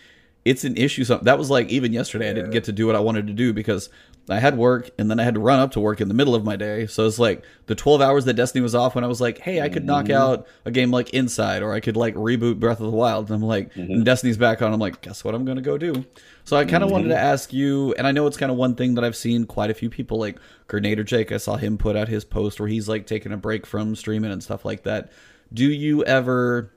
it's 0.44 0.64
an 0.64 0.76
issue. 0.76 1.04
Something 1.04 1.26
that 1.26 1.38
was 1.38 1.50
like 1.50 1.68
even 1.68 1.92
yesterday, 1.92 2.26
yeah. 2.26 2.30
I 2.30 2.34
didn't 2.34 2.50
get 2.50 2.64
to 2.64 2.72
do 2.72 2.86
what 2.86 2.96
I 2.96 3.00
wanted 3.00 3.26
to 3.26 3.32
do 3.32 3.52
because 3.52 3.90
I 4.28 4.38
had 4.38 4.56
work 4.56 4.90
and 4.98 5.10
then 5.10 5.18
I 5.18 5.24
had 5.24 5.34
to 5.34 5.40
run 5.40 5.58
up 5.58 5.72
to 5.72 5.80
work 5.80 6.00
in 6.00 6.08
the 6.08 6.14
middle 6.14 6.34
of 6.34 6.44
my 6.44 6.56
day. 6.56 6.86
So 6.86 7.06
it's 7.06 7.18
like 7.18 7.44
the 7.66 7.74
12 7.74 8.00
hours 8.00 8.24
that 8.26 8.34
Destiny 8.34 8.62
was 8.62 8.74
off 8.74 8.94
when 8.94 9.02
I 9.02 9.06
was 9.06 9.20
like, 9.20 9.38
hey, 9.38 9.60
I 9.60 9.68
could 9.68 9.84
knock 9.84 10.06
mm-hmm. 10.06 10.20
out 10.20 10.46
a 10.64 10.70
game 10.70 10.90
like 10.90 11.10
Inside 11.10 11.62
or 11.62 11.72
I 11.72 11.80
could 11.80 11.96
like 11.96 12.14
reboot 12.14 12.60
Breath 12.60 12.80
of 12.80 12.86
the 12.90 12.96
Wild. 12.96 13.26
And 13.26 13.34
I'm 13.34 13.48
like, 13.48 13.74
mm-hmm. 13.74 13.92
and 13.92 14.04
Destiny's 14.04 14.36
back 14.36 14.62
on. 14.62 14.72
I'm 14.72 14.78
like, 14.78 15.00
guess 15.00 15.24
what 15.24 15.34
I'm 15.34 15.44
going 15.44 15.56
to 15.56 15.62
go 15.62 15.78
do? 15.78 16.04
So 16.44 16.56
I 16.56 16.64
kind 16.64 16.82
of 16.82 16.88
mm-hmm. 16.88 16.92
wanted 16.92 17.08
to 17.08 17.18
ask 17.18 17.52
you, 17.52 17.94
and 17.94 18.06
I 18.06 18.12
know 18.12 18.26
it's 18.26 18.36
kind 18.36 18.52
of 18.52 18.58
one 18.58 18.74
thing 18.74 18.94
that 18.94 19.04
I've 19.04 19.16
seen 19.16 19.46
quite 19.46 19.70
a 19.70 19.74
few 19.74 19.90
people 19.90 20.18
like 20.18 20.38
Gernader 20.68 21.04
Jake. 21.04 21.32
I 21.32 21.36
saw 21.36 21.56
him 21.56 21.78
put 21.78 21.96
out 21.96 22.08
his 22.08 22.24
post 22.24 22.60
where 22.60 22.68
he's 22.68 22.88
like 22.88 23.06
taking 23.06 23.32
a 23.32 23.36
break 23.36 23.66
from 23.66 23.94
streaming 23.96 24.30
and 24.30 24.42
stuff 24.42 24.64
like 24.64 24.84
that. 24.84 25.12
Do 25.52 25.64
you 25.64 26.04
ever 26.04 26.70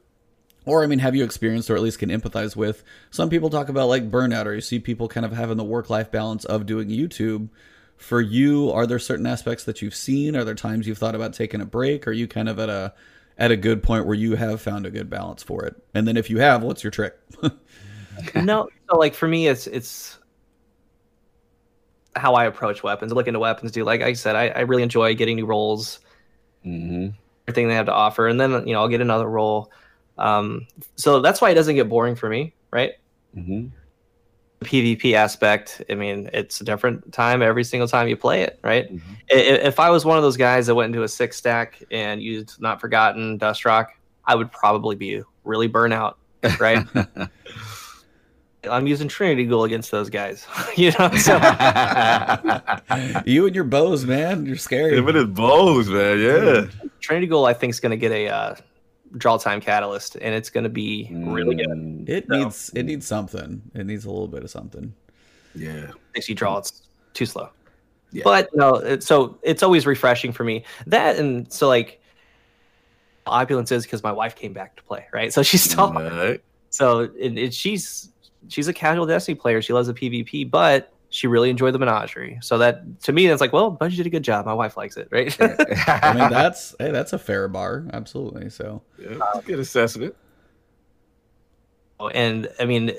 or 0.65 0.83
I 0.83 0.87
mean, 0.87 0.99
have 0.99 1.15
you 1.15 1.23
experienced 1.23 1.69
or 1.69 1.75
at 1.75 1.81
least 1.81 1.99
can 1.99 2.09
empathize 2.09 2.55
with? 2.55 2.83
Some 3.11 3.29
people 3.29 3.49
talk 3.49 3.69
about 3.69 3.89
like 3.89 4.09
burnout, 4.09 4.45
or 4.45 4.53
you 4.53 4.61
see 4.61 4.79
people 4.79 5.07
kind 5.07 5.25
of 5.25 5.33
having 5.33 5.57
the 5.57 5.63
work 5.63 5.89
life 5.89 6.11
balance 6.11 6.45
of 6.45 6.65
doing 6.65 6.89
YouTube. 6.89 7.49
For 7.97 8.19
you, 8.19 8.71
are 8.71 8.85
there 8.85 8.99
certain 8.99 9.25
aspects 9.25 9.63
that 9.65 9.81
you've 9.81 9.95
seen? 9.95 10.35
Are 10.35 10.43
there 10.43 10.55
times 10.55 10.87
you've 10.87 10.97
thought 10.97 11.15
about 11.15 11.33
taking 11.33 11.61
a 11.61 11.65
break? 11.65 12.07
Are 12.07 12.11
you 12.11 12.27
kind 12.27 12.49
of 12.49 12.59
at 12.59 12.69
a 12.69 12.93
at 13.37 13.51
a 13.51 13.57
good 13.57 13.81
point 13.81 14.05
where 14.05 14.15
you 14.15 14.35
have 14.35 14.61
found 14.61 14.85
a 14.85 14.91
good 14.91 15.09
balance 15.09 15.43
for 15.43 15.65
it? 15.65 15.75
And 15.93 16.07
then 16.07 16.17
if 16.17 16.29
you 16.29 16.39
have, 16.39 16.63
what's 16.63 16.83
your 16.83 16.91
trick? 16.91 17.15
no, 18.35 18.69
so 18.89 18.97
like 18.97 19.13
for 19.13 19.27
me, 19.27 19.47
it's 19.47 19.67
it's 19.67 20.17
how 22.15 22.35
I 22.35 22.45
approach 22.45 22.83
weapons. 22.83 23.11
I 23.11 23.15
look 23.15 23.27
into 23.27 23.39
weapons, 23.39 23.71
do 23.71 23.83
like 23.83 24.01
I 24.01 24.13
said, 24.13 24.35
I, 24.35 24.47
I 24.49 24.59
really 24.61 24.83
enjoy 24.83 25.15
getting 25.15 25.35
new 25.35 25.45
roles, 25.45 25.99
mm-hmm. 26.65 27.09
everything 27.47 27.67
they 27.67 27.75
have 27.75 27.87
to 27.87 27.93
offer, 27.93 28.27
and 28.27 28.39
then 28.39 28.67
you 28.67 28.73
know 28.73 28.81
I'll 28.81 28.89
get 28.89 29.01
another 29.01 29.27
roll 29.27 29.71
um, 30.17 30.67
so 30.95 31.19
that's 31.19 31.41
why 31.41 31.49
it 31.49 31.55
doesn't 31.55 31.75
get 31.75 31.89
boring 31.89 32.15
for 32.15 32.29
me, 32.29 32.53
right? 32.71 32.93
Mm-hmm. 33.35 33.67
The 34.59 34.65
PvP 34.65 35.13
aspect, 35.13 35.81
I 35.89 35.95
mean, 35.95 36.29
it's 36.33 36.61
a 36.61 36.63
different 36.63 37.11
time 37.11 37.41
every 37.41 37.63
single 37.63 37.87
time 37.87 38.07
you 38.07 38.15
play 38.15 38.41
it, 38.41 38.59
right? 38.63 38.91
Mm-hmm. 38.93 39.13
If 39.29 39.79
I 39.79 39.89
was 39.89 40.05
one 40.05 40.17
of 40.17 40.23
those 40.23 40.37
guys 40.37 40.67
that 40.67 40.75
went 40.75 40.93
into 40.93 41.03
a 41.03 41.07
six 41.07 41.37
stack 41.37 41.83
and 41.91 42.21
used 42.21 42.61
Not 42.61 42.79
Forgotten, 42.79 43.37
Dustrock, 43.37 43.87
I 44.25 44.35
would 44.35 44.51
probably 44.51 44.95
be 44.95 45.21
really 45.43 45.67
burnout, 45.67 46.15
right? 46.59 46.85
I'm 48.69 48.87
using 48.87 49.07
Trinity 49.07 49.45
Ghoul 49.45 49.65
against 49.65 49.91
those 49.91 50.09
guys. 50.09 50.47
you 50.77 50.91
know, 50.97 51.09
so 51.15 51.33
you 53.25 53.45
and 53.45 53.55
your 53.55 53.65
bows, 53.65 54.05
man, 54.05 54.45
you're 54.45 54.55
scary. 54.55 54.97
Him 54.97 55.07
and 55.07 55.17
his 55.17 55.27
bows, 55.27 55.89
man. 55.89 56.19
Yeah, 56.19 56.87
Trinity 56.99 57.27
Ghoul, 57.27 57.45
I 57.45 57.53
think, 57.53 57.71
is 57.71 57.79
going 57.79 57.91
to 57.91 57.97
get 57.97 58.11
a 58.11 58.29
uh, 58.29 58.55
draw 59.17 59.37
time 59.37 59.61
catalyst, 59.61 60.15
and 60.15 60.33
it's 60.33 60.49
going 60.49 60.63
to 60.63 60.69
be 60.69 61.09
really 61.11 61.55
good. 61.55 61.67
Mm. 61.67 62.09
It 62.09 62.25
so, 62.29 62.37
needs 62.37 62.71
it 62.75 62.83
needs 62.83 63.05
something. 63.05 63.61
It 63.73 63.85
needs 63.85 64.05
a 64.05 64.09
little 64.09 64.27
bit 64.27 64.43
of 64.43 64.49
something. 64.49 64.93
Yeah, 65.55 65.91
makes 66.13 66.29
you 66.29 66.35
draw. 66.35 66.57
It's 66.57 66.83
too 67.13 67.25
slow. 67.25 67.49
Yeah. 68.11 68.23
But 68.23 68.49
no, 68.53 68.75
it, 68.75 69.03
so 69.03 69.37
it's 69.41 69.63
always 69.63 69.85
refreshing 69.85 70.31
for 70.31 70.43
me. 70.43 70.63
That 70.87 71.17
and 71.17 71.51
so 71.51 71.67
like 71.67 72.01
opulence 73.25 73.71
is 73.71 73.83
because 73.83 74.03
my 74.03 74.11
wife 74.11 74.35
came 74.35 74.53
back 74.53 74.75
to 74.77 74.83
play, 74.83 75.07
right? 75.11 75.33
So 75.33 75.43
she's 75.43 75.63
still 75.63 75.91
right. 75.91 76.41
so 76.69 77.01
it, 77.17 77.37
it, 77.37 77.53
she's 77.53 78.09
she's 78.47 78.67
a 78.67 78.73
casual 78.73 79.05
Destiny 79.05 79.35
player. 79.35 79.61
She 79.61 79.73
loves 79.73 79.87
the 79.87 79.93
PvP, 79.93 80.49
but 80.49 80.92
she 81.13 81.27
really 81.27 81.51
enjoyed 81.51 81.75
the 81.75 81.79
menagerie. 81.79 82.39
So 82.41 82.57
that 82.57 83.01
to 83.03 83.13
me, 83.13 83.27
that's 83.27 83.39
like, 83.39 83.53
well, 83.53 83.77
Bungie 83.79 83.97
did 83.97 84.07
a 84.07 84.09
good 84.09 84.23
job. 84.23 84.47
My 84.47 84.53
wife 84.53 84.75
likes 84.75 84.97
it, 84.97 85.09
right? 85.11 85.35
I 85.39 86.13
mean, 86.13 86.29
that's 86.31 86.75
hey, 86.79 86.89
that's 86.89 87.13
a 87.13 87.19
fair 87.19 87.47
bar, 87.47 87.85
absolutely. 87.93 88.49
So 88.49 88.81
yeah, 88.97 89.19
good 89.45 89.59
assessment. 89.59 90.15
Oh, 91.99 92.07
and 92.07 92.49
I 92.59 92.65
mean, 92.65 92.93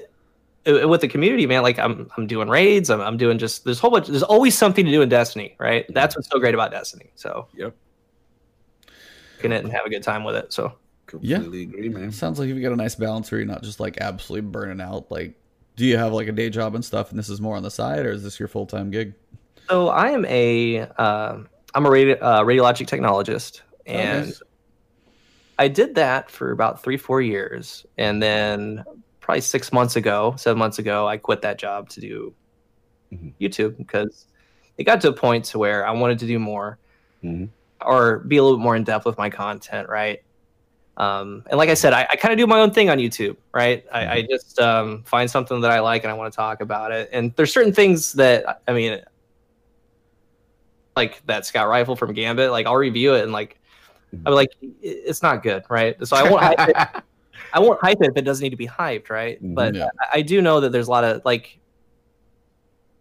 with 0.64 1.00
the 1.00 1.08
community, 1.08 1.44
man, 1.46 1.64
like 1.64 1.80
I'm 1.80 2.08
I'm 2.16 2.28
doing 2.28 2.48
raids. 2.48 2.88
I'm 2.88 3.00
I'm 3.00 3.16
doing 3.16 3.36
just 3.36 3.64
there's 3.64 3.78
a 3.78 3.80
whole 3.80 3.90
bunch. 3.90 4.06
There's 4.06 4.22
always 4.22 4.56
something 4.56 4.84
to 4.84 4.92
do 4.92 5.02
in 5.02 5.08
Destiny, 5.08 5.56
right? 5.58 5.84
That's 5.88 6.14
what's 6.14 6.30
so 6.30 6.38
great 6.38 6.54
about 6.54 6.70
Destiny. 6.70 7.10
So 7.16 7.48
yep, 7.52 7.74
can 9.40 9.50
it 9.50 9.64
and 9.64 9.72
have 9.72 9.86
a 9.86 9.90
good 9.90 10.04
time 10.04 10.22
with 10.22 10.36
it. 10.36 10.52
So 10.52 10.72
completely 11.06 11.62
yeah. 11.62 11.68
agree, 11.68 11.88
man. 11.88 12.12
Sounds 12.12 12.38
like 12.38 12.48
you've 12.48 12.62
got 12.62 12.72
a 12.72 12.76
nice 12.76 12.94
balance 12.94 13.32
where 13.32 13.40
you're 13.40 13.48
not 13.48 13.64
just 13.64 13.80
like 13.80 13.98
absolutely 14.00 14.48
burning 14.48 14.80
out, 14.80 15.10
like 15.10 15.34
do 15.76 15.84
you 15.84 15.96
have 15.96 16.12
like 16.12 16.28
a 16.28 16.32
day 16.32 16.50
job 16.50 16.74
and 16.74 16.84
stuff 16.84 17.10
and 17.10 17.18
this 17.18 17.28
is 17.28 17.40
more 17.40 17.56
on 17.56 17.62
the 17.62 17.70
side 17.70 18.06
or 18.06 18.12
is 18.12 18.22
this 18.22 18.38
your 18.38 18.48
full-time 18.48 18.90
gig 18.90 19.14
so 19.68 19.88
i 19.88 20.10
am 20.10 20.24
a 20.26 20.80
uh, 20.98 21.38
i'm 21.74 21.86
a 21.86 21.88
radi- 21.88 22.18
uh, 22.20 22.42
radiologic 22.42 22.86
technologist 22.86 23.62
and 23.86 24.24
oh, 24.24 24.26
nice. 24.26 24.42
i 25.58 25.68
did 25.68 25.94
that 25.94 26.30
for 26.30 26.50
about 26.50 26.82
three 26.82 26.96
four 26.96 27.20
years 27.20 27.84
and 27.98 28.22
then 28.22 28.84
probably 29.20 29.40
six 29.40 29.72
months 29.72 29.96
ago 29.96 30.34
seven 30.36 30.58
months 30.58 30.78
ago 30.78 31.06
i 31.06 31.16
quit 31.16 31.42
that 31.42 31.58
job 31.58 31.88
to 31.88 32.00
do 32.00 32.34
mm-hmm. 33.12 33.28
youtube 33.40 33.76
because 33.76 34.26
it 34.76 34.84
got 34.84 35.00
to 35.00 35.08
a 35.08 35.12
point 35.12 35.44
to 35.44 35.58
where 35.58 35.86
i 35.86 35.90
wanted 35.90 36.18
to 36.18 36.26
do 36.26 36.38
more 36.38 36.78
mm-hmm. 37.22 37.46
or 37.86 38.20
be 38.20 38.36
a 38.36 38.42
little 38.42 38.58
bit 38.58 38.62
more 38.62 38.76
in 38.76 38.84
depth 38.84 39.06
with 39.06 39.18
my 39.18 39.30
content 39.30 39.88
right 39.88 40.22
um, 40.96 41.42
and 41.50 41.58
like 41.58 41.68
I 41.68 41.74
said, 41.74 41.92
I, 41.92 42.06
I 42.10 42.16
kind 42.16 42.32
of 42.32 42.38
do 42.38 42.46
my 42.46 42.60
own 42.60 42.70
thing 42.70 42.88
on 42.88 42.98
YouTube, 42.98 43.36
right? 43.52 43.84
I, 43.92 44.06
I 44.06 44.18
mm-hmm. 44.18 44.30
just 44.30 44.60
um, 44.60 45.02
find 45.04 45.28
something 45.30 45.60
that 45.62 45.70
I 45.70 45.80
like 45.80 46.04
and 46.04 46.10
I 46.10 46.14
want 46.14 46.32
to 46.32 46.36
talk 46.36 46.60
about 46.60 46.92
it. 46.92 47.10
And 47.12 47.34
there's 47.36 47.52
certain 47.52 47.72
things 47.72 48.12
that 48.14 48.62
I 48.68 48.72
mean, 48.72 49.00
like 50.96 51.24
that 51.26 51.46
scout 51.46 51.68
rifle 51.68 51.96
from 51.96 52.12
Gambit, 52.12 52.50
like 52.50 52.66
I'll 52.66 52.76
review 52.76 53.14
it 53.14 53.24
and 53.24 53.32
like 53.32 53.58
I'm 54.24 54.34
like, 54.34 54.52
it's 54.80 55.22
not 55.22 55.42
good, 55.42 55.64
right? 55.68 55.96
So 56.06 56.16
I 56.16 56.30
won't. 56.30 56.42
hype 56.42 56.68
it. 56.68 56.76
I 57.52 57.60
won't 57.60 57.80
hype 57.80 58.00
it 58.00 58.08
if 58.08 58.16
it 58.16 58.22
doesn't 58.22 58.42
need 58.42 58.50
to 58.50 58.56
be 58.56 58.66
hyped, 58.66 59.10
right? 59.10 59.36
Mm-hmm. 59.36 59.54
But 59.54 59.74
yeah. 59.74 59.88
I, 60.00 60.18
I 60.18 60.22
do 60.22 60.40
know 60.40 60.60
that 60.60 60.70
there's 60.70 60.88
a 60.88 60.90
lot 60.90 61.04
of 61.04 61.24
like 61.24 61.58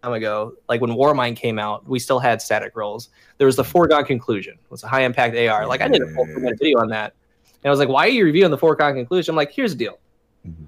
time 0.03 0.13
ago, 0.13 0.53
like 0.67 0.81
when 0.81 0.91
Warmind 0.91 1.37
came 1.37 1.57
out, 1.57 1.87
we 1.87 1.97
still 1.97 2.19
had 2.19 2.41
static 2.41 2.75
rolls. 2.75 3.09
There 3.37 3.47
was 3.47 3.55
the 3.55 3.63
foregone 3.63 4.05
conclusion. 4.05 4.53
It 4.53 4.71
was 4.71 4.83
a 4.83 4.87
high 4.87 5.03
impact 5.03 5.35
AR. 5.35 5.65
Like 5.65 5.81
I 5.81 5.87
did 5.87 6.01
a 6.01 6.07
full 6.07 6.25
video 6.25 6.79
on 6.79 6.89
that. 6.89 7.13
And 7.63 7.69
I 7.69 7.71
was 7.71 7.79
like, 7.79 7.89
why 7.89 8.05
are 8.05 8.09
you 8.09 8.25
reviewing 8.25 8.51
the 8.51 8.57
foregone 8.57 8.95
conclusion? 8.95 9.31
I'm 9.31 9.37
like, 9.37 9.51
here's 9.51 9.71
the 9.71 9.77
deal. 9.77 9.99
Mm-hmm. 10.47 10.65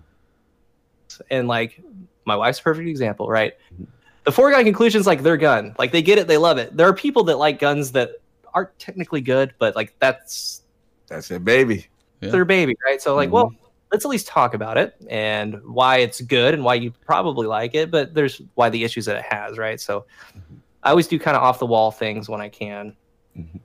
And 1.29 1.47
like, 1.47 1.81
my 2.23 2.35
wife's 2.35 2.59
perfect 2.59 2.87
example, 2.87 3.29
right? 3.29 3.53
Mm-hmm. 3.73 3.83
The 4.23 4.31
foregone 4.31 4.63
conclusion 4.63 4.99
is 5.01 5.05
like 5.05 5.21
their 5.21 5.37
gun. 5.37 5.75
Like 5.77 5.91
they 5.91 6.01
get 6.01 6.17
it, 6.17 6.27
they 6.27 6.37
love 6.37 6.57
it. 6.57 6.75
There 6.75 6.87
are 6.87 6.93
people 6.93 7.23
that 7.25 7.37
like 7.37 7.59
guns 7.59 7.91
that 7.91 8.11
aren't 8.53 8.77
technically 8.79 9.21
good, 9.21 9.53
but 9.59 9.75
like 9.75 9.93
that's 9.99 10.63
that's 11.07 11.27
their 11.27 11.39
baby. 11.39 11.85
Yeah. 12.21 12.29
Their 12.29 12.45
baby, 12.45 12.75
right? 12.83 12.99
So 12.99 13.13
like, 13.13 13.27
mm-hmm. 13.27 13.35
well, 13.35 13.55
let's 13.91 14.03
at 14.03 14.09
least 14.09 14.25
talk 14.25 14.55
about 14.55 14.77
it 14.77 14.95
and 15.09 15.61
why 15.65 15.97
it's 15.97 16.21
good 16.21 16.55
and 16.55 16.63
why 16.63 16.75
you 16.75 16.91
probably 17.05 17.45
like 17.45 17.75
it, 17.75 17.91
but 17.91 18.15
there's 18.15 18.41
why 18.55 18.69
the 18.69 18.83
issues 18.83 19.05
that 19.05 19.17
it 19.17 19.25
has, 19.29 19.59
right? 19.59 19.79
So 19.79 20.05
mm-hmm. 20.29 20.55
I 20.81 20.89
always 20.89 21.07
do 21.07 21.19
kind 21.19 21.37
of 21.37 21.43
off 21.43 21.59
the 21.59 21.67
wall 21.67 21.91
things 21.91 22.27
when 22.27 22.41
I 22.41 22.49
can. 22.49 22.95
Mm-hmm 23.37 23.57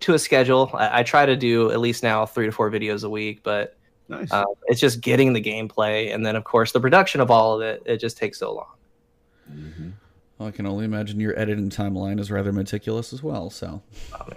to 0.00 0.14
a 0.14 0.18
schedule. 0.18 0.70
I, 0.74 1.00
I, 1.00 1.02
try 1.02 1.26
to 1.26 1.36
do 1.36 1.70
at 1.70 1.80
least 1.80 2.02
now 2.02 2.26
three 2.26 2.46
to 2.46 2.52
four 2.52 2.70
videos 2.70 3.04
a 3.04 3.10
week, 3.10 3.42
but 3.42 3.76
nice. 4.08 4.30
uh, 4.30 4.44
it's 4.66 4.80
just 4.80 5.00
getting 5.00 5.32
the 5.32 5.42
gameplay, 5.42 6.14
and 6.14 6.24
then 6.24 6.36
of 6.36 6.44
course 6.44 6.72
the 6.72 6.80
production 6.80 7.20
of 7.20 7.30
all 7.30 7.54
of 7.54 7.62
it. 7.62 7.82
It 7.86 7.98
just 7.98 8.16
takes 8.16 8.38
so 8.38 8.54
long. 8.54 8.72
Mm-hmm. 9.50 9.90
Well, 10.38 10.48
I 10.48 10.52
can 10.52 10.66
only 10.66 10.84
imagine 10.84 11.18
your 11.18 11.36
editing 11.38 11.68
timeline 11.68 12.20
is 12.20 12.30
rather 12.30 12.52
meticulous 12.52 13.12
as 13.12 13.24
well. 13.24 13.50
So 13.50 13.82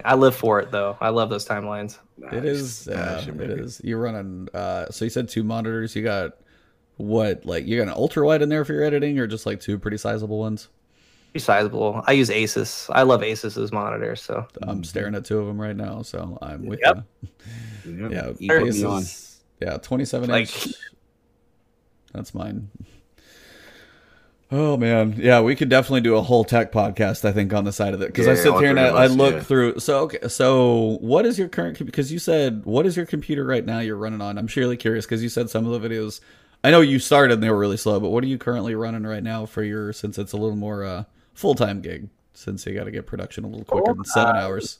I 0.04 0.16
live 0.16 0.34
for 0.34 0.58
it 0.58 0.72
though. 0.72 0.96
I 1.00 1.10
love 1.10 1.30
those 1.30 1.46
timelines. 1.46 1.98
it 2.32 2.44
is. 2.44 2.88
Uh, 2.88 3.24
it 3.28 3.50
is. 3.50 3.80
You're 3.84 4.00
running. 4.00 4.48
Uh, 4.52 4.86
so 4.90 5.04
you 5.04 5.10
said 5.10 5.28
two 5.28 5.44
monitors. 5.44 5.94
You 5.94 6.02
got 6.02 6.32
what? 6.96 7.46
Like 7.46 7.66
you 7.66 7.76
got 7.78 7.86
an 7.86 7.94
ultra 7.94 8.26
wide 8.26 8.42
in 8.42 8.48
there 8.48 8.64
for 8.64 8.72
your 8.72 8.82
editing, 8.82 9.16
or 9.20 9.28
just 9.28 9.46
like 9.46 9.60
two 9.60 9.78
pretty 9.78 9.96
sizable 9.96 10.40
ones? 10.40 10.68
Pretty 11.32 11.44
sizable. 11.44 12.02
I 12.06 12.12
use 12.12 12.28
Asus. 12.28 12.90
I 12.92 13.02
love 13.02 13.22
Asus's 13.22 13.72
monitors. 13.72 14.20
So 14.20 14.46
I'm 14.62 14.84
staring 14.84 15.14
at 15.14 15.24
two 15.24 15.38
of 15.38 15.46
them 15.46 15.58
right 15.58 15.74
now. 15.74 16.02
So 16.02 16.36
I'm 16.42 16.66
with 16.66 16.80
Yep. 16.82 17.04
you. 17.84 18.08
Yep. 18.08 18.12
Yeah, 18.12 18.32
You 18.38 18.88
on. 18.88 19.02
Asus, 19.02 19.38
yeah, 19.60 19.78
27 19.78 20.28
Like- 20.28 20.42
inch. 20.42 20.74
That's 22.12 22.34
mine. 22.34 22.68
Oh 24.54 24.76
man, 24.76 25.14
yeah, 25.16 25.40
we 25.40 25.56
could 25.56 25.70
definitely 25.70 26.02
do 26.02 26.16
a 26.16 26.20
whole 26.20 26.44
tech 26.44 26.70
podcast. 26.72 27.24
I 27.24 27.32
think 27.32 27.54
on 27.54 27.64
the 27.64 27.72
side 27.72 27.94
of 27.94 28.02
it 28.02 28.08
because 28.08 28.28
I 28.28 28.34
sit 28.34 28.52
here 28.56 28.68
and 28.68 28.78
I, 28.78 28.88
I 28.88 29.06
look 29.06 29.36
yeah. 29.36 29.40
through. 29.40 29.78
So 29.78 30.00
okay, 30.00 30.28
so 30.28 30.98
what 31.00 31.24
is 31.24 31.38
your 31.38 31.48
current? 31.48 31.78
Because 31.86 32.12
you 32.12 32.18
said 32.18 32.66
what 32.66 32.84
is 32.84 32.94
your 32.94 33.06
computer 33.06 33.46
right 33.46 33.64
now? 33.64 33.78
You're 33.78 33.96
running 33.96 34.20
on. 34.20 34.36
I'm 34.36 34.46
surely 34.46 34.76
curious 34.76 35.06
because 35.06 35.22
you 35.22 35.30
said 35.30 35.48
some 35.48 35.64
of 35.66 35.80
the 35.80 35.88
videos. 35.88 36.20
I 36.62 36.70
know 36.70 36.82
you 36.82 36.98
started 36.98 37.32
and 37.34 37.42
they 37.42 37.48
were 37.48 37.58
really 37.58 37.78
slow, 37.78 37.98
but 37.98 38.10
what 38.10 38.22
are 38.22 38.26
you 38.26 38.36
currently 38.36 38.74
running 38.74 39.04
right 39.04 39.22
now 39.22 39.46
for 39.46 39.62
your? 39.62 39.90
Since 39.94 40.18
it's 40.18 40.32
a 40.34 40.36
little 40.36 40.54
more 40.54 40.84
uh, 40.84 41.04
full 41.34 41.54
time 41.54 41.80
gig, 41.80 42.08
since 42.34 42.64
you 42.66 42.74
got 42.74 42.84
to 42.84 42.90
get 42.90 43.06
production 43.06 43.44
a 43.44 43.46
little 43.48 43.64
quicker 43.64 43.94
than 43.94 44.04
seven 44.04 44.36
hours. 44.36 44.78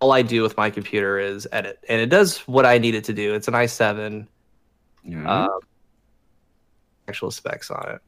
all 0.00 0.10
I 0.12 0.22
do 0.22 0.42
with 0.42 0.56
my 0.56 0.68
computer 0.68 1.18
is 1.20 1.46
edit, 1.52 1.78
and 1.88 2.00
it 2.00 2.08
does 2.08 2.38
what 2.48 2.66
I 2.66 2.78
need 2.78 2.96
it 2.96 3.04
to 3.04 3.12
do. 3.12 3.34
It's 3.34 3.46
an 3.46 3.54
i7. 3.54 4.26
Yeah. 5.04 5.44
Um, 5.44 5.60
actual 7.08 7.30
specs 7.30 7.70
on 7.70 7.88
it. 7.88 8.00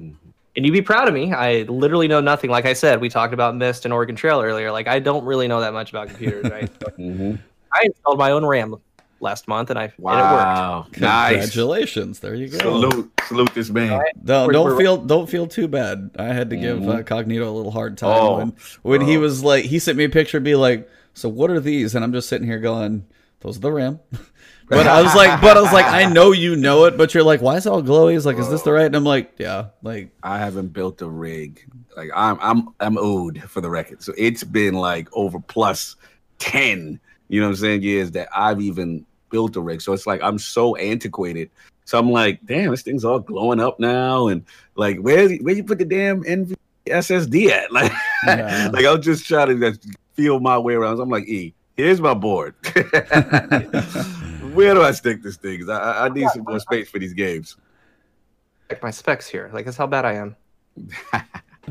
Mhm. 0.00 0.14
And 0.56 0.66
you'd 0.66 0.72
be 0.72 0.82
proud 0.82 1.08
of 1.08 1.14
me. 1.14 1.32
I 1.32 1.62
literally 1.62 2.06
know 2.08 2.20
nothing. 2.20 2.50
Like 2.50 2.66
I 2.66 2.72
said, 2.72 3.00
we 3.00 3.08
talked 3.08 3.32
about 3.34 3.56
Myst 3.56 3.84
and 3.84 3.92
Oregon 3.94 4.14
Trail 4.16 4.40
earlier. 4.40 4.70
Like 4.70 4.86
I 4.88 4.98
don't 5.00 5.24
really 5.24 5.48
know 5.48 5.60
that 5.60 5.72
much 5.72 5.90
about 5.90 6.08
computers. 6.08 6.48
Right? 6.50 6.70
Mhm. 6.98 7.38
I 7.72 7.82
installed 7.84 8.18
my 8.18 8.32
own 8.32 8.44
RAM 8.44 8.74
last 9.20 9.46
month, 9.48 9.70
and 9.70 9.78
I 9.78 9.84
and 9.84 9.92
it 9.92 9.98
worked. 10.00 10.16
Wow. 10.22 10.86
Nice. 10.98 11.30
Congratulations! 11.32 12.18
There 12.20 12.34
you 12.34 12.48
go. 12.48 12.58
Salute. 12.58 13.12
Salute 13.28 13.54
this 13.54 13.70
man. 13.70 14.00
Don't, 14.24 14.46
We're- 14.48 14.52
don't 14.54 14.66
we're- 14.66 14.78
feel 14.78 14.96
don't 14.96 15.28
feel 15.28 15.46
too 15.46 15.68
bad. 15.68 16.10
I 16.18 16.26
had 16.26 16.50
to 16.50 16.56
give 16.56 16.82
uh, 16.88 16.96
Mhm. 16.98 17.04
Cognito 17.04 17.46
a 17.46 17.50
little 17.50 17.70
hard 17.72 17.96
time 17.98 18.10
Oh, 18.22 18.36
when 18.38 18.52
when 18.82 19.00
he 19.02 19.16
was 19.18 19.44
like 19.44 19.64
he 19.64 19.78
sent 19.78 19.96
me 19.98 20.04
a 20.04 20.08
picture, 20.08 20.40
be 20.40 20.54
like, 20.56 20.88
"So 21.14 21.28
what 21.28 21.50
are 21.50 21.60
these?" 21.60 21.94
And 21.94 22.04
I'm 22.04 22.12
just 22.12 22.28
sitting 22.28 22.46
here 22.46 22.58
going, 22.58 23.04
"Those 23.40 23.56
are 23.58 23.60
the 23.60 23.72
RAM." 23.72 24.00
but 24.68 24.86
I 24.86 25.02
was 25.02 25.14
like, 25.16 25.40
but 25.40 25.56
I 25.56 25.60
was 25.60 25.72
like, 25.72 25.86
I 25.86 26.04
know 26.04 26.30
you 26.30 26.54
know 26.54 26.84
it, 26.84 26.96
but 26.96 27.12
you're 27.12 27.24
like, 27.24 27.42
why 27.42 27.56
is 27.56 27.66
it 27.66 27.70
all 27.70 27.82
glowy? 27.82 28.12
He's 28.12 28.24
like, 28.24 28.38
is 28.38 28.48
this 28.48 28.62
the 28.62 28.70
right? 28.72 28.84
And 28.86 28.94
I'm 28.94 29.02
like, 29.04 29.32
yeah, 29.36 29.66
like 29.82 30.12
I 30.22 30.38
haven't 30.38 30.68
built 30.68 31.02
a 31.02 31.08
rig. 31.08 31.60
Like 31.96 32.10
I'm 32.14 32.38
I'm 32.40 32.68
I'm 32.78 32.96
owed 32.96 33.42
for 33.48 33.60
the 33.60 33.68
record. 33.68 34.00
So 34.02 34.12
it's 34.16 34.44
been 34.44 34.74
like 34.74 35.08
over 35.12 35.40
plus 35.40 35.96
10, 36.38 37.00
you 37.28 37.40
know 37.40 37.46
what 37.48 37.50
I'm 37.50 37.56
saying, 37.56 37.82
years 37.82 38.12
that 38.12 38.28
I've 38.34 38.60
even 38.60 39.04
built 39.30 39.56
a 39.56 39.60
rig. 39.60 39.80
So 39.80 39.92
it's 39.92 40.06
like 40.06 40.20
I'm 40.22 40.38
so 40.38 40.76
antiquated. 40.76 41.50
So 41.84 41.98
I'm 41.98 42.10
like, 42.10 42.40
damn, 42.44 42.70
this 42.70 42.82
thing's 42.82 43.04
all 43.04 43.18
glowing 43.18 43.58
up 43.60 43.80
now. 43.80 44.28
And 44.28 44.44
like, 44.76 44.98
where 44.98 45.28
where 45.38 45.54
you 45.54 45.64
put 45.64 45.78
the 45.78 45.84
damn 45.84 46.22
NV 46.24 46.54
SSD 46.86 47.48
at? 47.50 47.72
Like, 47.72 47.92
Yeah. 48.26 48.70
like 48.72 48.84
I'm 48.84 49.00
just 49.02 49.26
trying 49.26 49.48
to 49.48 49.58
just 49.72 49.86
feel 50.14 50.40
my 50.40 50.58
way 50.58 50.74
around. 50.74 50.98
So 50.98 51.02
I'm 51.02 51.08
like, 51.08 51.26
E, 51.28 51.54
here's 51.76 52.00
my 52.00 52.14
board. 52.14 52.54
where 54.54 54.74
do 54.74 54.82
I 54.82 54.90
stick 54.92 55.22
this 55.22 55.36
thing? 55.36 55.68
I, 55.70 55.72
I- 55.74 56.04
I 56.06 56.08
need 56.08 56.28
some 56.30 56.44
more 56.44 56.60
space 56.60 56.88
for 56.90 56.98
these 56.98 57.14
games. 57.14 57.56
Check 58.68 58.82
my 58.82 58.90
specs 58.90 59.26
here. 59.28 59.50
Like 59.52 59.64
that's 59.64 59.76
how 59.76 59.86
bad 59.86 60.04
I 60.04 60.12
am. 60.14 60.36
oh, 61.12 61.20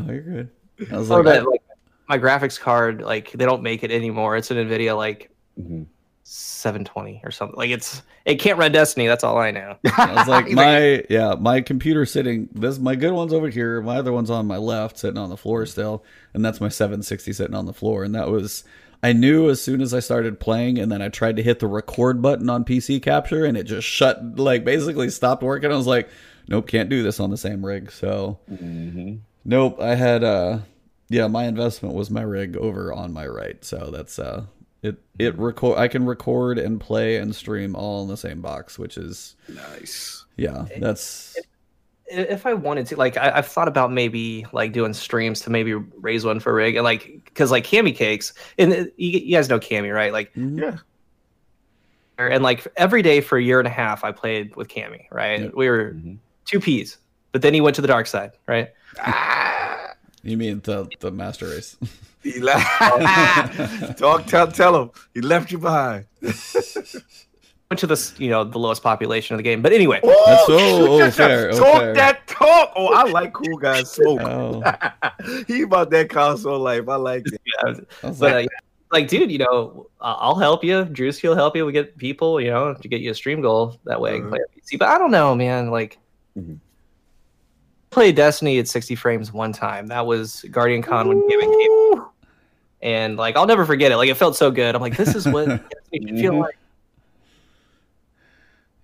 you're 0.08 0.22
good. 0.22 0.50
I 0.92 0.98
was 0.98 1.10
like, 1.10 1.24
that, 1.26 1.48
like 1.48 1.62
my 2.08 2.18
graphics 2.18 2.60
card, 2.60 3.02
like 3.02 3.32
they 3.32 3.46
don't 3.46 3.62
make 3.64 3.84
it 3.84 3.92
anymore. 3.92 4.36
It's 4.36 4.52
an 4.52 4.58
Nvidia 4.58 4.96
like 4.98 5.30
Mhm. 5.60 5.86
720 6.32 7.22
or 7.24 7.32
something. 7.32 7.58
Like 7.58 7.72
it's 7.72 8.04
it 8.24 8.36
can't 8.36 8.60
run 8.60 8.72
Destiny. 8.72 9.08
That's 9.08 9.24
all 9.24 9.38
I 9.38 9.50
know. 9.50 9.78
I 9.98 10.14
was 10.14 10.28
like, 10.28 10.48
my 10.52 11.04
yeah, 11.10 11.34
my 11.40 11.60
computer 11.62 12.06
sitting. 12.06 12.50
This 12.54 12.78
my 12.78 12.96
good 12.96 13.14
one's 13.14 13.34
over 13.34 13.50
here. 13.50 13.82
My 13.82 13.98
other 13.98 14.14
one's 14.14 14.30
on 14.30 14.46
my 14.46 14.58
left, 14.58 15.00
sitting 15.00 15.18
on 15.18 15.30
the 15.30 15.38
floor 15.38 15.66
still, 15.66 16.04
and 16.34 16.46
that's 16.46 16.62
my 16.62 16.70
760 16.70 17.34
sitting 17.34 17.56
on 17.56 17.66
the 17.66 17.74
floor. 17.74 18.04
And 18.04 18.14
that 18.14 18.30
was, 18.30 18.64
I 19.02 19.12
knew 19.12 19.50
as 19.50 19.60
soon 19.62 19.82
as 19.82 19.92
I 19.92 20.00
started 20.02 20.40
playing, 20.40 20.78
and 20.78 20.92
then 20.92 21.02
I 21.02 21.10
tried 21.10 21.36
to 21.38 21.44
hit 21.44 21.60
the 21.60 21.68
record 21.68 22.22
button 22.22 22.48
on 22.50 22.64
PC 22.64 23.02
Capture, 23.02 23.44
and 23.46 23.58
it 23.58 23.64
just 23.64 23.88
shut, 23.88 24.38
like 24.38 24.64
basically 24.64 25.10
stopped 25.10 25.42
working. 25.42 25.72
I 25.72 25.76
was 25.76 25.88
like, 25.88 26.10
nope, 26.48 26.68
can't 26.68 26.90
do 26.90 27.02
this 27.02 27.20
on 27.20 27.32
the 27.32 27.38
same 27.38 27.66
rig. 27.66 27.92
So 27.92 28.38
Mhm. 28.52 29.22
nope, 29.46 29.82
I 29.82 29.96
had 29.96 30.24
uh, 30.24 30.60
yeah, 31.10 31.26
my 31.26 31.46
investment 31.46 31.96
was 31.96 32.12
my 32.12 32.22
rig 32.22 32.56
over 32.56 32.94
on 32.94 33.12
my 33.14 33.26
right. 33.26 33.66
So 33.66 33.90
that's 33.92 34.20
uh. 34.20 34.44
It 34.82 34.98
it 35.18 35.38
record 35.38 35.78
I 35.78 35.88
can 35.90 36.06
record 36.06 36.58
and 36.58 36.80
play 36.80 37.18
and 37.18 37.36
stream 37.36 37.76
all 37.76 38.02
in 38.04 38.08
the 38.08 38.16
same 38.18 38.42
box, 38.42 38.80
which 38.80 38.98
is 38.98 39.36
Nice. 39.48 40.26
yeah, 40.38 40.66
that's 40.80 41.38
if 42.12 42.48
I 42.48 42.56
wanted 42.56 42.88
to, 42.88 42.96
like, 42.96 43.18
I, 43.18 43.34
I've 43.36 43.46
thought 43.46 43.68
about 43.68 43.92
maybe 43.92 44.44
like 44.52 44.72
doing 44.74 44.94
streams 44.94 45.42
to 45.42 45.52
maybe 45.52 45.74
raise 45.76 46.26
one 46.26 46.40
for 46.40 46.56
rig, 46.56 46.76
and 46.76 46.84
like, 46.84 47.22
because 47.26 47.52
like 47.52 47.66
Cami 47.66 47.96
Cakes, 47.96 48.34
and 48.58 48.74
uh, 48.74 48.76
you, 48.98 49.20
you 49.20 49.36
guys 49.36 49.48
know 49.48 49.60
Cami, 49.60 49.94
right? 49.94 50.12
Like, 50.12 50.32
Yeah. 50.36 50.78
and 52.18 52.42
like 52.44 52.66
every 52.78 53.02
day 53.04 53.22
for 53.22 53.38
a 53.38 53.44
year 53.44 53.60
and 53.60 53.68
a 53.68 53.72
half, 53.72 54.04
I 54.04 54.12
played 54.12 54.56
with 54.56 54.70
Cami, 54.70 55.06
right? 55.12 55.42
Yep. 55.42 55.52
We 55.56 55.70
were 55.70 55.92
Mhm. 55.94 56.18
two 56.46 56.60
peas, 56.60 56.98
but 57.32 57.42
then 57.44 57.54
he 57.54 57.62
went 57.62 57.76
to 57.76 57.82
the 57.82 57.88
dark 57.88 58.08
side, 58.08 58.32
right? 58.48 58.70
Ah, 59.00 59.46
you 60.24 60.38
mean 60.38 60.62
the 60.64 60.88
the 61.00 61.12
master 61.12 61.48
race. 61.48 61.78
he 62.24 62.40
left. 62.40 63.98
Talk, 63.98 64.26
tell, 64.28 64.48
tell 64.52 64.82
him 64.82 64.92
he 65.14 65.22
left 65.22 65.52
you 65.52 65.58
behind. 65.58 66.06
Went 67.70 67.80
to 67.82 67.88
this, 67.88 68.16
you 68.20 68.30
know, 68.32 68.44
the 68.44 68.58
lowest 68.58 68.82
population 68.82 69.36
of 69.36 69.38
the 69.38 69.44
game. 69.44 69.62
But 69.62 69.74
anyway, 69.74 70.00
That's 70.04 70.46
so- 70.48 70.58
oh, 70.60 71.12
fair, 71.12 71.52
shot. 71.54 71.62
oh, 71.62 71.64
talk 71.72 71.82
fair. 71.82 71.94
that 71.94 72.28
talk. 72.28 72.74
Oh, 72.76 72.88
I 72.94 73.04
like 73.12 73.32
cool 73.34 73.58
guys 73.58 73.92
smoke. 73.92 74.22
Oh, 74.24 74.64
he 75.48 75.62
about 75.62 75.92
that 75.92 76.10
console 76.10 76.58
life. 76.60 76.90
I 76.90 76.96
like 76.96 77.28
it. 77.28 77.40
yeah, 77.46 77.74
I 78.04 78.10
but 78.10 78.20
like, 78.20 78.46
uh, 78.48 78.50
like, 78.92 79.08
dude, 79.08 79.30
you 79.32 79.38
know, 79.38 79.88
uh, 80.02 80.16
I'll 80.18 80.34
help 80.36 80.64
you. 80.64 80.84
Drewski 80.86 81.30
will 81.30 81.36
help 81.36 81.56
you. 81.56 81.64
We 81.64 81.72
get 81.72 81.96
people, 81.98 82.42
you 82.42 82.50
know, 82.50 82.74
to 82.74 82.88
get 82.88 83.02
you 83.02 83.12
a 83.12 83.14
stream 83.14 83.40
goal. 83.40 83.80
That 83.86 84.02
way 84.02 84.18
Uh-huh. 84.20 84.30
play 84.30 84.40
on 84.40 84.46
PC. 84.60 84.80
But 84.80 84.88
I 84.90 84.98
don't 84.98 85.12
know, 85.12 85.36
man. 85.36 85.70
Like, 85.70 86.00
Mhm. 86.36 86.58
Played 87.90 88.16
Destiny 88.16 88.60
at 88.60 88.68
60 88.68 88.96
frames 88.96 89.32
one 89.34 89.52
time. 89.54 89.88
That 89.88 90.06
was 90.06 90.46
Guardian 90.52 90.82
Con 90.82 91.08
when 91.08 91.28
Gavin 91.28 91.50
came. 91.52 92.06
And 92.82 93.18
like, 93.18 93.36
I'll 93.36 93.46
never 93.48 93.66
forget 93.66 93.92
it. 93.92 93.98
Like, 93.98 94.10
it 94.10 94.16
felt 94.16 94.36
so 94.36 94.52
good. 94.52 94.74
I'm 94.76 94.82
like, 94.82 94.96
this 94.96 95.16
is 95.16 95.26
what 95.28 95.48
Destiny 95.92 96.08
should 96.08 96.20
feel 96.20 96.34
Mhm. 96.34 96.40
like. 96.42 96.58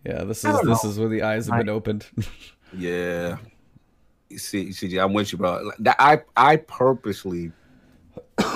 yeah, 0.06 0.24
this 0.24 0.44
is 0.44 0.54
this 0.62 0.84
know. 0.84 0.90
is 0.90 1.00
where 1.00 1.10
the 1.10 1.24
eyes 1.24 1.48
have 1.48 1.58
been 1.58 1.70
opened. 1.70 2.06
Yeah. 2.78 3.38
You 4.28 4.38
see, 4.38 4.66
CJ, 4.70 5.02
I'm 5.02 5.14
with 5.14 5.32
you, 5.32 5.38
bro. 5.38 5.72
I 5.98 6.20
I 6.36 6.58
purposely 6.58 7.54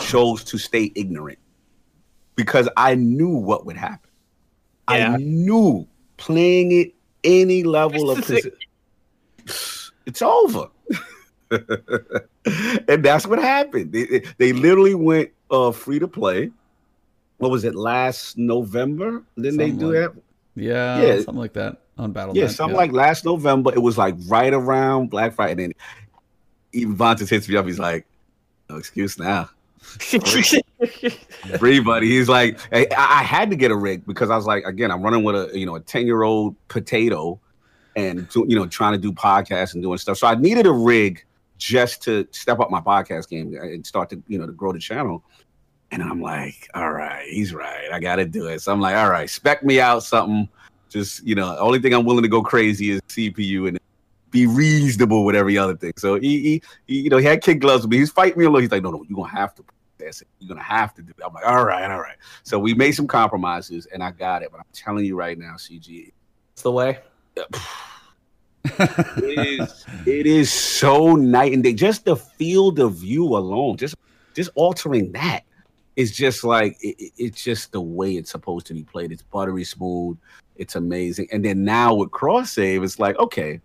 chose 0.02 0.44
to 0.46 0.58
stay 0.58 0.92
ignorant 0.96 1.40
because 2.36 2.68
I 2.76 2.96
knew 2.96 3.30
what 3.30 3.66
would 3.66 3.78
happen. 3.78 4.10
Yeah. 4.90 5.14
I 5.14 5.18
knew 5.18 5.88
playing 6.18 6.74
it 6.74 6.94
any 7.24 7.64
level 7.64 8.10
of 8.12 8.18
Here's 8.28 8.44
the 8.44 8.52
it's 10.10 10.22
over. 10.22 10.68
and 12.88 13.04
that's 13.04 13.26
what 13.28 13.40
happened. 13.40 13.92
They, 13.92 14.22
they- 14.38 14.54
literally 14.54 14.96
went 14.96 15.30
uh, 15.52 15.72
free 15.72 16.00
to 16.00 16.08
play. 16.08 16.52
What 17.38 17.52
was 17.52 17.64
it 17.64 17.74
last 17.76 18.38
November? 18.38 19.24
Didn't 19.38 19.58
they 19.58 19.72
do 19.72 19.80
Something 19.80 19.92
that? 20.02 20.14
yeah, 20.56 21.02
Yeah. 21.02 21.16
something 21.18 21.36
like 21.36 21.54
that 21.54 21.78
on 21.98 22.12
Battle. 22.12 22.36
Yeah, 22.36 22.48
something 22.48 22.76
like 22.76 22.92
last 22.92 23.24
November. 23.24 23.72
It 23.74 23.80
was 23.80 23.98
like 23.98 24.16
right 24.28 24.54
around 24.54 25.10
Black 25.10 25.34
Friday. 25.34 25.52
And 25.52 25.60
then 25.62 25.74
even 26.74 26.98
Vontae 26.98 27.30
hits 27.30 27.48
me 27.48 27.56
up. 27.56 27.66
He's 27.66 27.80
like, 27.80 28.06
"No 28.70 28.76
excuse 28.76 29.18
now, 29.18 29.50
free 31.60 31.80
buddy." 31.80 32.08
He's 32.10 32.28
like, 32.30 32.60
hey, 32.72 32.88
I, 32.90 33.22
I 33.22 33.24
had 33.24 33.50
to 33.52 33.56
get 33.56 33.72
a 33.72 33.76
rig 33.76 34.06
because 34.06 34.30
I 34.30 34.36
was 34.36 34.46
like, 34.46 34.66
again, 34.66 34.92
I'm 34.92 35.02
running 35.02 35.24
with 35.24 35.36
a 35.36 35.58
you 35.58 35.66
know 35.66 35.76
a 35.76 35.80
ten 35.80 36.06
year 36.06 36.24
old 36.24 36.56
potato, 36.68 37.40
and 38.00 38.28
you 38.36 38.56
know 38.56 38.66
trying 38.66 38.94
to 38.94 39.00
do 39.00 39.12
podcasts 39.12 39.74
and 39.74 39.84
doing 39.84 39.98
stuff. 39.98 40.18
So 40.18 40.28
I 40.28 40.36
needed 40.36 40.66
a 40.66 40.72
rig 40.72 41.26
just 41.58 42.02
to 42.04 42.28
step 42.32 42.60
up 42.60 42.72
my 42.72 42.80
podcast 42.80 43.30
game 43.30 43.54
and 43.56 43.86
start 43.86 44.10
to 44.10 44.22
you 44.28 44.38
know 44.38 44.48
to 44.48 44.54
grow 44.54 44.72
the 44.72 44.80
channel. 44.80 45.24
And 45.92 46.04
I'm 46.04 46.22
like, 46.22 46.70
all 46.76 46.92
right, 46.92 47.28
he's 47.28 47.54
right. 47.54 47.92
I 47.92 48.00
got 48.00 48.18
to 48.18 48.26
do 48.26 48.46
it. 48.48 48.62
So 48.62 48.72
I'm 48.72 48.80
like, 48.80 48.96
all 48.96 49.10
right, 49.10 49.28
spec 49.28 49.64
me 49.64 49.80
out 49.80 50.04
something. 50.04 50.48
Just 50.88 51.26
you 51.26 51.36
know, 51.36 51.50
the 51.56 51.60
only 51.60 51.80
thing 51.80 51.94
I'm 51.94 52.06
willing 52.06 52.24
to 52.24 52.30
go 52.30 52.42
crazy 52.42 52.92
is 52.92 53.02
CPU 53.10 53.68
and 53.68 53.80
be 54.32 54.46
reasonable 54.46 55.26
with 55.26 55.36
every 55.36 55.58
other 55.58 55.76
thing. 55.76 55.94
So 55.98 56.20
he, 56.20 56.40
he, 56.40 56.62
he 56.86 57.02
you 57.02 57.10
know, 57.10 57.18
he 57.18 57.26
had 57.26 57.42
kid 57.42 57.56
gloves 57.56 57.84
with 57.84 57.92
me. 57.92 57.98
He's 57.98 58.12
fighting 58.12 58.38
me 58.38 58.46
a 58.46 58.50
little. 58.50 58.62
He's 58.62 58.72
like, 58.72 58.84
no, 58.84 58.92
no, 58.92 59.04
you're 59.08 59.16
gonna 59.16 59.36
have 59.36 59.56
to. 59.56 59.66
That's 59.98 60.22
it. 60.22 60.28
You're 60.40 60.50
gonna 60.50 60.64
have 60.64 60.94
to 60.96 61.02
do 61.02 61.12
it. 61.18 61.24
I'm 61.26 61.34
like, 61.34 61.46
all 61.46 61.66
right, 61.66 61.90
all 61.90 62.00
right. 62.00 62.18
So 62.44 62.60
we 62.60 62.74
made 62.74 62.92
some 62.92 63.08
compromises, 63.08 63.88
and 63.88 64.04
I 64.04 64.12
got 64.12 64.44
it. 64.44 64.50
But 64.52 64.60
I'm 64.60 64.68
telling 64.74 65.06
you 65.06 65.16
right 65.16 65.38
now, 65.38 65.56
CG, 65.56 66.12
It's 66.54 66.62
the 66.62 66.72
way. 66.72 67.00
It 68.66 69.62
is 69.62 69.86
it 70.06 70.26
is 70.26 70.52
so 70.52 71.16
night 71.16 71.54
and 71.54 71.64
day. 71.64 71.74
Just 71.74 72.06
the 72.06 72.16
field 72.16 72.80
of 72.80 72.96
view 72.96 73.26
alone, 73.26 73.78
just 73.78 73.96
just 74.34 74.50
altering 74.56 75.12
that 75.14 75.42
is 75.96 76.16
just 76.16 76.44
like 76.44 76.78
it, 76.82 77.12
it's 77.18 77.44
just 77.44 77.72
the 77.72 77.82
way 77.82 78.14
it's 78.14 78.32
supposed 78.32 78.66
to 78.68 78.74
be 78.74 78.84
played. 78.84 79.12
It's 79.12 79.22
buttery 79.22 79.64
smooth. 79.64 80.18
It's 80.56 80.76
amazing. 80.76 81.28
And 81.32 81.44
then 81.44 81.64
now 81.64 81.94
with 81.94 82.12
cross 82.12 82.52
save, 82.52 82.84
it's 82.84 83.00
like 83.00 83.18
okay, 83.20 83.62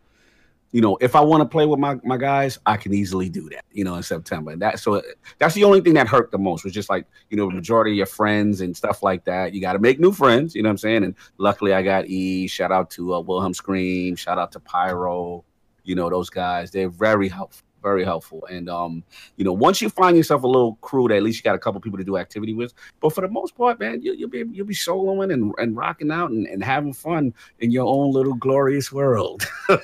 you 0.74 0.80
know, 0.80 0.98
if 1.00 1.14
I 1.14 1.20
want 1.20 1.40
to 1.40 1.48
play 1.48 1.66
with 1.66 1.78
my, 1.78 2.00
my 2.02 2.16
guys, 2.16 2.58
I 2.66 2.76
can 2.76 2.92
easily 2.92 3.28
do 3.28 3.48
that, 3.50 3.64
you 3.70 3.84
know, 3.84 3.94
in 3.94 4.02
September. 4.02 4.50
And 4.50 4.60
that 4.60 4.80
so 4.80 5.00
that's 5.38 5.54
the 5.54 5.62
only 5.62 5.80
thing 5.80 5.94
that 5.94 6.08
hurt 6.08 6.32
the 6.32 6.38
most 6.38 6.64
was 6.64 6.72
just 6.72 6.90
like, 6.90 7.06
you 7.30 7.36
know, 7.36 7.48
majority 7.48 7.92
of 7.92 7.96
your 7.96 8.06
friends 8.06 8.60
and 8.60 8.76
stuff 8.76 9.00
like 9.00 9.24
that. 9.26 9.54
You 9.54 9.60
got 9.60 9.74
to 9.74 9.78
make 9.78 10.00
new 10.00 10.10
friends, 10.10 10.52
you 10.52 10.64
know 10.64 10.70
what 10.70 10.72
I'm 10.72 10.78
saying? 10.78 11.04
And 11.04 11.14
luckily 11.38 11.74
I 11.74 11.82
got 11.82 12.06
E, 12.06 12.48
shout 12.48 12.72
out 12.72 12.90
to 12.90 13.14
uh, 13.14 13.20
Wilhelm 13.20 13.54
Scream, 13.54 14.16
shout 14.16 14.36
out 14.36 14.50
to 14.50 14.58
Pyro, 14.58 15.44
you 15.84 15.94
know, 15.94 16.10
those 16.10 16.28
guys. 16.28 16.72
They're 16.72 16.90
very 16.90 17.28
helpful, 17.28 17.64
very 17.80 18.02
helpful. 18.02 18.44
And 18.46 18.68
um, 18.68 19.04
you 19.36 19.44
know, 19.44 19.52
once 19.52 19.80
you 19.80 19.88
find 19.90 20.16
yourself 20.16 20.42
a 20.42 20.48
little 20.48 20.74
crew 20.80 21.06
that 21.06 21.18
at 21.18 21.22
least 21.22 21.38
you 21.38 21.44
got 21.44 21.54
a 21.54 21.60
couple 21.60 21.80
people 21.80 21.98
to 21.98 22.04
do 22.04 22.16
activity 22.16 22.52
with, 22.52 22.74
but 23.00 23.14
for 23.14 23.20
the 23.20 23.28
most 23.28 23.56
part, 23.56 23.78
man, 23.78 24.02
you, 24.02 24.16
will 24.22 24.28
be 24.28 24.42
you'll 24.50 24.66
be 24.66 24.74
soloing 24.74 25.32
and, 25.32 25.54
and 25.58 25.76
rocking 25.76 26.10
out 26.10 26.32
and, 26.32 26.48
and 26.48 26.64
having 26.64 26.92
fun 26.92 27.32
in 27.60 27.70
your 27.70 27.86
own 27.86 28.10
little 28.10 28.34
glorious 28.34 28.90
world. 28.90 29.44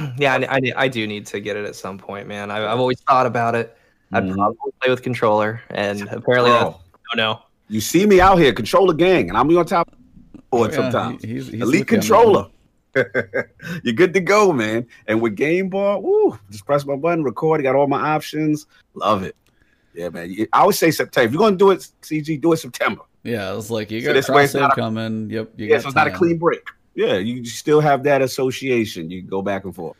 yeah, 0.18 0.34
I, 0.34 0.56
I, 0.56 0.60
I, 0.76 0.88
do 0.88 1.06
need 1.06 1.26
to 1.26 1.40
get 1.40 1.56
it 1.56 1.64
at 1.64 1.76
some 1.76 1.98
point, 1.98 2.26
man. 2.26 2.50
I, 2.50 2.58
have 2.58 2.80
always 2.80 3.00
thought 3.00 3.26
about 3.26 3.54
it. 3.54 3.76
I'd 4.12 4.24
mm. 4.24 4.34
probably 4.34 4.72
play 4.80 4.90
with 4.90 5.02
controller, 5.02 5.60
and 5.70 6.02
apparently, 6.08 6.50
no, 6.50 6.80
no. 7.14 7.42
You 7.68 7.80
see 7.80 8.06
me 8.06 8.20
out 8.20 8.38
here, 8.38 8.52
controller 8.52 8.94
gang, 8.94 9.28
and 9.28 9.38
I'm 9.38 9.56
on 9.56 9.64
top 9.64 9.88
of 9.92 9.94
it 9.94 10.44
oh, 10.52 10.64
yeah, 10.64 10.74
sometimes. 10.74 11.22
He's, 11.22 11.48
he's 11.48 11.62
Elite 11.62 11.86
controller. 11.86 12.48
You're 12.96 13.94
good 13.94 14.12
to 14.14 14.20
go, 14.20 14.52
man. 14.52 14.86
And 15.06 15.20
with 15.20 15.36
Game 15.36 15.68
Boy, 15.68 15.96
woo, 15.98 16.36
just 16.50 16.66
press 16.66 16.84
my 16.84 16.96
button, 16.96 17.22
record. 17.22 17.62
got 17.62 17.76
all 17.76 17.86
my 17.86 18.00
options. 18.00 18.66
Love 18.94 19.22
it. 19.22 19.36
Yeah, 19.94 20.08
man. 20.08 20.34
I 20.52 20.60
always 20.60 20.78
say 20.78 20.90
September. 20.90 21.26
If 21.26 21.32
you're 21.32 21.38
gonna 21.38 21.56
do 21.56 21.70
it, 21.70 21.86
CG, 22.02 22.40
do 22.40 22.52
it 22.52 22.56
September. 22.56 23.02
Yeah, 23.22 23.56
it's 23.56 23.70
like 23.70 23.90
you 23.90 24.00
got 24.00 24.08
so 24.08 24.12
this 24.14 24.28
way 24.28 24.44
it's 24.44 24.74
coming. 24.74 25.30
Yep. 25.30 25.52
You 25.56 25.66
yeah, 25.66 25.78
so 25.78 25.88
it's 25.88 25.96
not 25.96 26.08
a 26.08 26.10
clean 26.10 26.38
break 26.38 26.62
yeah, 26.94 27.16
you 27.16 27.44
still 27.44 27.80
have 27.80 28.02
that 28.04 28.22
association. 28.22 29.10
You 29.10 29.22
go 29.22 29.42
back 29.42 29.64
and 29.64 29.74
forth. 29.74 29.96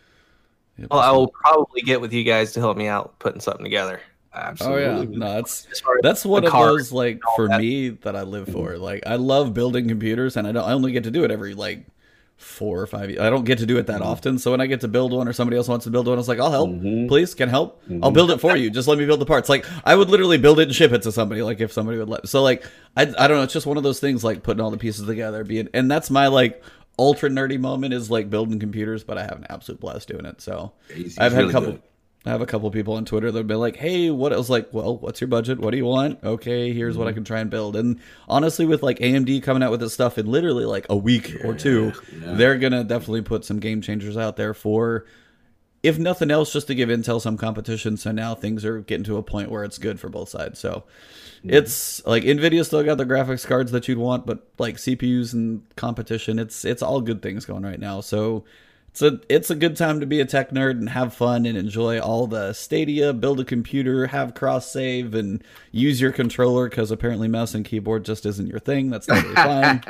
Well, 0.91 1.01
I 1.01 1.11
will 1.13 1.29
probably 1.29 1.83
get 1.83 2.01
with 2.01 2.13
you 2.13 2.25
guys 2.25 2.53
to 2.53 2.61
help 2.61 2.77
me 2.77 2.87
out 2.87 3.19
putting 3.19 3.41
something 3.41 3.65
together. 3.65 4.01
Absolutely. 4.33 4.85
Oh 4.85 5.03
yeah, 5.03 5.05
no, 5.11 5.35
that's 5.35 5.67
that's 6.03 6.25
one 6.25 6.45
of 6.45 6.53
those 6.53 6.93
like 6.93 7.21
for 7.35 7.49
that. 7.49 7.61
me 7.61 7.89
that 7.91 8.15
I 8.15 8.23
live 8.23 8.49
for. 8.49 8.79
Like 8.79 9.03
I 9.07 9.17
love 9.17 9.55
building 9.55 9.89
computers, 9.89 10.37
and 10.37 10.47
I 10.47 10.53
don't. 10.53 10.65
I 10.65 10.73
only 10.73 10.93
get 10.93 11.05
to 11.05 11.11
do 11.11 11.25
it 11.25 11.33
every 11.33 11.55
like 11.55 11.85
four 12.37 12.81
or 12.81 12.87
five. 12.87 13.11
years. 13.11 13.21
I 13.21 13.29
don't 13.29 13.45
get 13.45 13.59
to 13.59 13.67
do 13.67 13.77
it 13.77 13.89
that 13.89 14.01
mm-hmm. 14.01 14.11
often. 14.11 14.39
So 14.39 14.53
when 14.53 14.61
I 14.61 14.67
get 14.67 14.81
to 14.83 14.89
build 14.89 15.13
one, 15.13 15.27
or 15.27 15.33
somebody 15.33 15.57
else 15.57 15.67
wants 15.67 15.85
to 15.85 15.91
build 15.91 16.07
one, 16.07 16.17
it's 16.17 16.29
like 16.29 16.39
I'll 16.39 16.53
help. 16.53 16.71
Mm-hmm. 16.71 17.09
Please, 17.09 17.35
can 17.35 17.49
help. 17.49 17.83
Mm-hmm. 17.85 18.05
I'll 18.05 18.13
build 18.13 18.31
it 18.31 18.41
for 18.41 18.57
you. 18.57 18.71
Just 18.71 18.87
let 18.87 18.99
me 18.99 19.05
build 19.05 19.21
the 19.21 19.27
parts. 19.27 19.49
Like 19.49 19.67
I 19.85 19.97
would 19.97 20.09
literally 20.09 20.39
build 20.39 20.61
it 20.61 20.65
and 20.65 20.75
ship 20.75 20.93
it 20.93 21.03
to 21.03 21.11
somebody. 21.11 21.43
Like 21.43 21.61
if 21.61 21.73
somebody 21.73 21.99
would 21.99 22.09
let. 22.09 22.29
So 22.29 22.41
like 22.41 22.65
I 22.97 23.03
I 23.03 23.27
don't 23.27 23.37
know. 23.37 23.43
It's 23.43 23.53
just 23.53 23.67
one 23.67 23.79
of 23.79 23.83
those 23.83 23.99
things 23.99 24.23
like 24.23 24.45
putting 24.45 24.61
all 24.61 24.71
the 24.71 24.79
pieces 24.79 25.07
together. 25.07 25.43
Being 25.43 25.69
and 25.75 25.91
that's 25.91 26.09
my 26.09 26.29
like 26.29 26.63
ultra 27.01 27.31
nerdy 27.31 27.59
moment 27.59 27.95
is 27.95 28.11
like 28.11 28.29
building 28.29 28.61
computers, 28.61 29.03
but 29.03 29.17
I 29.17 29.23
have 29.23 29.39
an 29.39 29.47
absolute 29.49 29.81
blast 29.81 30.09
doing 30.09 30.27
it. 30.27 30.41
So 30.41 30.73
he's, 30.89 30.97
he's 30.97 31.19
I've 31.19 31.33
had 31.33 31.39
really 31.39 31.51
a 31.51 31.53
couple. 31.53 31.73
Good. 31.73 31.83
I 32.27 32.29
have 32.29 32.43
a 32.43 32.47
couple 32.47 32.71
people 32.71 32.95
on 32.95 33.07
Twitter 33.07 33.33
that've 33.33 33.47
been 33.47 33.59
like, 33.59 33.77
"Hey, 33.77 34.11
what?" 34.11 34.35
I 34.35 34.37
was 34.37 34.51
like, 34.51 34.69
"Well, 34.73 34.99
what's 34.99 35.23
your 35.23 35.29
budget? 35.29 35.59
What 35.59 35.71
do 35.71 35.79
you 35.79 35.87
want? 35.87 36.23
Okay, 36.23 36.75
here's 36.75 36.93
mm-hmm. 36.93 36.99
what 36.99 37.09
I 37.09 37.13
mm-hmm. 37.13 37.17
can 37.17 37.25
try 37.25 37.41
and 37.41 37.49
build." 37.49 37.77
And 37.77 37.99
honestly, 38.29 38.67
with 38.67 38.83
like 38.83 38.99
AMD 38.99 39.43
coming 39.43 39.63
out 39.63 39.71
with 39.71 39.81
this 39.81 39.95
stuff 39.95 40.19
in 40.19 40.27
literally 40.27 40.67
like 40.67 40.85
a 40.91 40.97
week 40.97 41.31
yeah, 41.31 41.47
or 41.47 41.55
two, 41.55 41.95
yeah. 42.13 42.35
they're 42.35 42.59
gonna 42.59 42.85
definitely 42.85 43.23
put 43.23 43.47
some 43.47 43.59
game 43.59 43.81
changers 43.81 44.19
out 44.19 44.37
there 44.37 44.53
for, 44.53 45.07
if 45.83 45.99
nothing 45.99 46.31
else, 46.31 46.53
just 46.53 46.67
to 46.67 46.75
give 46.75 46.91
Intel 46.91 47.23
some 47.23 47.39
competition. 47.39 47.97
So 47.97 48.13
now 48.13 48.35
things 48.35 48.67
are 48.67 48.81
getting 48.81 49.05
to 49.05 49.17
a 49.17 49.23
point 49.23 49.51
where 49.51 49.65
it's 49.65 49.79
good 49.79 49.99
for 49.99 50.11
both 50.11 50.29
sides. 50.29 50.59
So 50.59 50.85
it's 51.45 52.05
like 52.07 52.23
Nvidia 52.25 52.65
still 52.65 52.83
got 52.83 52.99
the 52.99 53.07
graphics 53.07 53.47
cards 53.47 53.73
that 53.73 53.89
you'd 53.89 53.99
want, 53.99 54.27
but 54.27 54.47
like 54.59 54.77
CPUs 54.77 55.33
and 55.33 55.63
competition, 55.77 56.39
it's 56.39 56.65
it's 56.65 56.83
all 56.83 57.01
good 57.01 57.23
things 57.23 57.45
going 57.45 57.63
right 57.63 57.81
now. 57.81 58.01
So 58.01 58.45
it's 58.91 59.03
a 59.03 59.21
it's 59.29 59.51
a 59.51 59.55
good 59.55 59.77
time 59.77 60.01
to 60.01 60.07
be 60.07 60.21
a 60.21 60.25
tech 60.25 60.51
nerd 60.51 60.73
and 60.73 60.89
have 60.89 61.15
fun 61.15 61.47
and 61.47 61.57
enjoy 61.57 62.01
all 62.01 62.27
the 62.27 62.53
Stadia, 62.53 63.13
build 63.13 63.41
a 63.41 63.45
computer, 63.45 64.07
have 64.09 64.35
cross 64.35 64.71
save, 64.71 65.15
and 65.15 65.43
use 65.71 66.01
your 66.01 66.13
controller 66.13 66.69
because 66.69 66.91
apparently 66.91 67.29
mouse 67.29 67.55
and 67.55 67.65
keyboard 67.65 68.05
just 68.05 68.27
isn't 68.27 68.49
your 68.49 68.59
thing. 68.59 68.91
That's 68.91 69.07
totally 69.07 69.35
fine. 69.37 69.83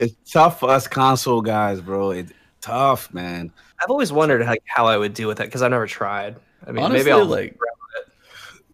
it's 0.00 0.32
tough 0.32 0.60
for 0.60 0.70
us 0.70 0.88
console 0.88 1.40
guys, 1.40 1.80
bro. 1.80 2.10
It's 2.10 2.32
tough, 2.60 3.14
man. 3.14 3.52
I've 3.82 3.90
always 3.90 4.12
wondered 4.12 4.42
how, 4.42 4.56
how 4.66 4.86
I 4.86 4.96
would 4.96 5.14
deal 5.14 5.28
with 5.28 5.38
that 5.38 5.44
because 5.44 5.62
I've 5.62 5.70
never 5.70 5.86
tried. 5.86 6.36
I 6.66 6.72
mean, 6.72 6.84
Honestly, 6.84 7.04
maybe 7.04 7.12
I'll 7.12 7.24
like. 7.24 7.56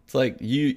It's 0.04 0.14
like 0.14 0.36
you 0.40 0.76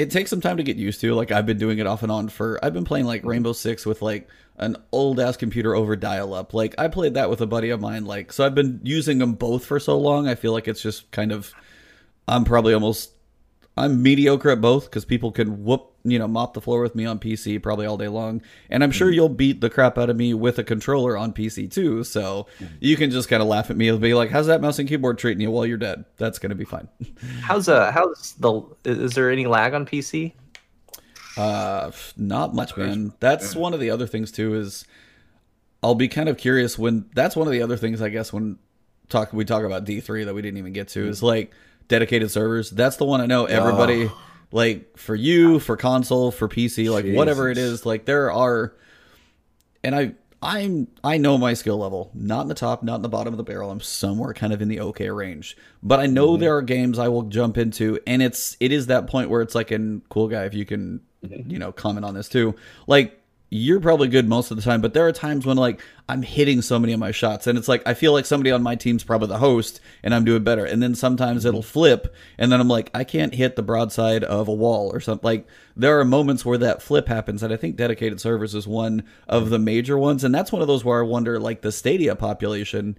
it 0.00 0.10
takes 0.10 0.30
some 0.30 0.40
time 0.40 0.56
to 0.56 0.62
get 0.62 0.78
used 0.78 1.02
to. 1.02 1.14
Like 1.14 1.30
I've 1.30 1.44
been 1.44 1.58
doing 1.58 1.78
it 1.78 1.86
off 1.86 2.02
and 2.02 2.10
on 2.10 2.30
for 2.30 2.58
I've 2.64 2.72
been 2.72 2.86
playing 2.86 3.04
like 3.04 3.22
Rainbow 3.22 3.52
Six 3.52 3.84
with 3.84 4.00
like 4.00 4.28
an 4.56 4.78
old 4.92 5.20
ass 5.20 5.36
computer 5.36 5.74
over 5.74 5.94
dial 5.94 6.32
up. 6.32 6.54
Like 6.54 6.74
I 6.78 6.88
played 6.88 7.14
that 7.14 7.28
with 7.28 7.42
a 7.42 7.46
buddy 7.46 7.68
of 7.68 7.82
mine. 7.82 8.06
Like 8.06 8.32
so 8.32 8.46
I've 8.46 8.54
been 8.54 8.80
using 8.82 9.18
them 9.18 9.34
both 9.34 9.66
for 9.66 9.78
so 9.78 9.98
long. 9.98 10.26
I 10.26 10.36
feel 10.36 10.52
like 10.52 10.68
it's 10.68 10.80
just 10.80 11.10
kind 11.10 11.32
of 11.32 11.52
I'm 12.26 12.44
probably 12.44 12.72
almost 12.72 13.12
I'm 13.76 14.02
mediocre 14.02 14.50
at 14.50 14.60
both 14.60 14.84
because 14.84 15.04
people 15.04 15.32
can 15.32 15.64
whoop, 15.64 15.92
you 16.04 16.18
know, 16.18 16.28
mop 16.28 16.54
the 16.54 16.60
floor 16.60 16.82
with 16.82 16.94
me 16.94 17.06
on 17.06 17.18
PC 17.18 17.62
probably 17.62 17.86
all 17.86 17.96
day 17.96 18.08
long. 18.08 18.42
And 18.68 18.82
I'm 18.82 18.90
sure 18.90 19.08
mm-hmm. 19.08 19.14
you'll 19.14 19.28
beat 19.28 19.60
the 19.60 19.70
crap 19.70 19.96
out 19.96 20.10
of 20.10 20.16
me 20.16 20.34
with 20.34 20.58
a 20.58 20.64
controller 20.64 21.16
on 21.16 21.32
PC 21.32 21.70
too. 21.70 22.04
So 22.04 22.46
mm-hmm. 22.58 22.74
you 22.80 22.96
can 22.96 23.10
just 23.10 23.28
kind 23.28 23.42
of 23.42 23.48
laugh 23.48 23.70
at 23.70 23.76
me 23.76 23.88
and 23.88 24.00
be 24.00 24.12
like, 24.12 24.30
how's 24.30 24.46
that 24.48 24.60
mouse 24.60 24.78
and 24.78 24.88
keyboard 24.88 25.18
treating 25.18 25.40
you 25.40 25.50
while 25.50 25.64
you're 25.64 25.78
dead? 25.78 26.04
That's 26.16 26.38
going 26.38 26.50
to 26.50 26.56
be 26.56 26.64
fine. 26.64 26.88
How's, 27.42 27.68
uh, 27.68 27.90
how's 27.92 28.34
the, 28.34 28.62
is 28.84 29.14
there 29.14 29.30
any 29.30 29.46
lag 29.46 29.74
on 29.74 29.86
PC? 29.86 30.32
Uh, 31.36 31.90
not 32.16 32.54
much, 32.54 32.76
man. 32.76 33.12
That's 33.20 33.54
one 33.54 33.72
of 33.72 33.80
the 33.80 33.90
other 33.90 34.06
things 34.06 34.30
too 34.32 34.54
is 34.54 34.84
I'll 35.82 35.94
be 35.94 36.08
kind 36.08 36.28
of 36.28 36.36
curious 36.36 36.78
when, 36.78 37.06
that's 37.14 37.36
one 37.36 37.46
of 37.46 37.52
the 37.52 37.62
other 37.62 37.76
things, 37.76 38.02
I 38.02 38.08
guess, 38.08 38.32
when 38.32 38.58
talk, 39.08 39.32
we 39.32 39.44
talk 39.44 39.64
about 39.64 39.84
D3 39.84 40.26
that 40.26 40.34
we 40.34 40.42
didn't 40.42 40.58
even 40.58 40.72
get 40.72 40.88
to 40.88 41.06
is 41.06 41.22
like, 41.22 41.52
dedicated 41.90 42.30
servers. 42.30 42.70
That's 42.70 42.96
the 42.96 43.04
one 43.04 43.20
I 43.20 43.26
know 43.26 43.44
everybody 43.44 44.06
oh. 44.06 44.18
like 44.50 44.96
for 44.96 45.14
you, 45.14 45.58
for 45.58 45.76
console, 45.76 46.30
for 46.30 46.48
PC, 46.48 46.90
like 46.90 47.04
Jesus. 47.04 47.18
whatever 47.18 47.50
it 47.50 47.58
is, 47.58 47.84
like 47.84 48.06
there 48.06 48.32
are 48.32 48.74
and 49.84 49.94
I 49.94 50.14
I'm 50.42 50.88
I 51.04 51.18
know 51.18 51.36
my 51.36 51.52
skill 51.52 51.76
level. 51.76 52.10
Not 52.14 52.42
in 52.42 52.48
the 52.48 52.54
top, 52.54 52.82
not 52.82 52.96
in 52.96 53.02
the 53.02 53.10
bottom 53.10 53.34
of 53.34 53.38
the 53.38 53.44
barrel. 53.44 53.70
I'm 53.70 53.80
somewhere 53.80 54.32
kind 54.32 54.54
of 54.54 54.62
in 54.62 54.68
the 54.68 54.80
okay 54.80 55.10
range. 55.10 55.56
But 55.82 56.00
I 56.00 56.06
know 56.06 56.30
mm-hmm. 56.30 56.40
there 56.40 56.56
are 56.56 56.62
games 56.62 56.98
I 56.98 57.08
will 57.08 57.24
jump 57.24 57.58
into 57.58 57.98
and 58.06 58.22
it's 58.22 58.56
it 58.60 58.72
is 58.72 58.86
that 58.86 59.06
point 59.06 59.28
where 59.28 59.42
it's 59.42 59.54
like 59.54 59.70
in 59.70 60.00
cool 60.08 60.28
guy 60.28 60.44
if 60.44 60.54
you 60.54 60.64
can 60.64 61.02
mm-hmm. 61.22 61.50
you 61.50 61.58
know 61.58 61.72
comment 61.72 62.06
on 62.06 62.14
this 62.14 62.28
too. 62.28 62.54
Like 62.86 63.19
you're 63.52 63.80
probably 63.80 64.06
good 64.06 64.28
most 64.28 64.52
of 64.52 64.56
the 64.56 64.62
time, 64.62 64.80
but 64.80 64.94
there 64.94 65.06
are 65.06 65.12
times 65.12 65.44
when 65.44 65.56
like 65.56 65.82
I'm 66.08 66.22
hitting 66.22 66.62
so 66.62 66.78
many 66.78 66.92
of 66.92 67.00
my 67.00 67.10
shots 67.10 67.48
and 67.48 67.58
it's 67.58 67.66
like 67.66 67.82
I 67.84 67.94
feel 67.94 68.12
like 68.12 68.24
somebody 68.24 68.52
on 68.52 68.62
my 68.62 68.76
team's 68.76 69.02
probably 69.02 69.26
the 69.26 69.38
host 69.38 69.80
and 70.04 70.14
I'm 70.14 70.24
doing 70.24 70.44
better. 70.44 70.64
And 70.64 70.80
then 70.80 70.94
sometimes 70.94 71.44
it'll 71.44 71.62
flip 71.62 72.14
and 72.38 72.52
then 72.52 72.60
I'm 72.60 72.68
like 72.68 72.90
I 72.94 73.02
can't 73.02 73.34
hit 73.34 73.56
the 73.56 73.62
broadside 73.62 74.22
of 74.22 74.46
a 74.46 74.54
wall 74.54 74.90
or 74.94 75.00
something. 75.00 75.26
Like 75.26 75.48
there 75.76 75.98
are 75.98 76.04
moments 76.04 76.44
where 76.44 76.58
that 76.58 76.80
flip 76.80 77.08
happens 77.08 77.42
and 77.42 77.52
I 77.52 77.56
think 77.56 77.74
dedicated 77.74 78.20
servers 78.20 78.54
is 78.54 78.68
one 78.68 79.02
of 79.26 79.50
the 79.50 79.58
major 79.58 79.98
ones 79.98 80.22
and 80.22 80.32
that's 80.32 80.52
one 80.52 80.62
of 80.62 80.68
those 80.68 80.84
where 80.84 81.00
I 81.00 81.06
wonder 81.06 81.40
like 81.40 81.62
the 81.62 81.72
Stadia 81.72 82.14
population 82.14 82.96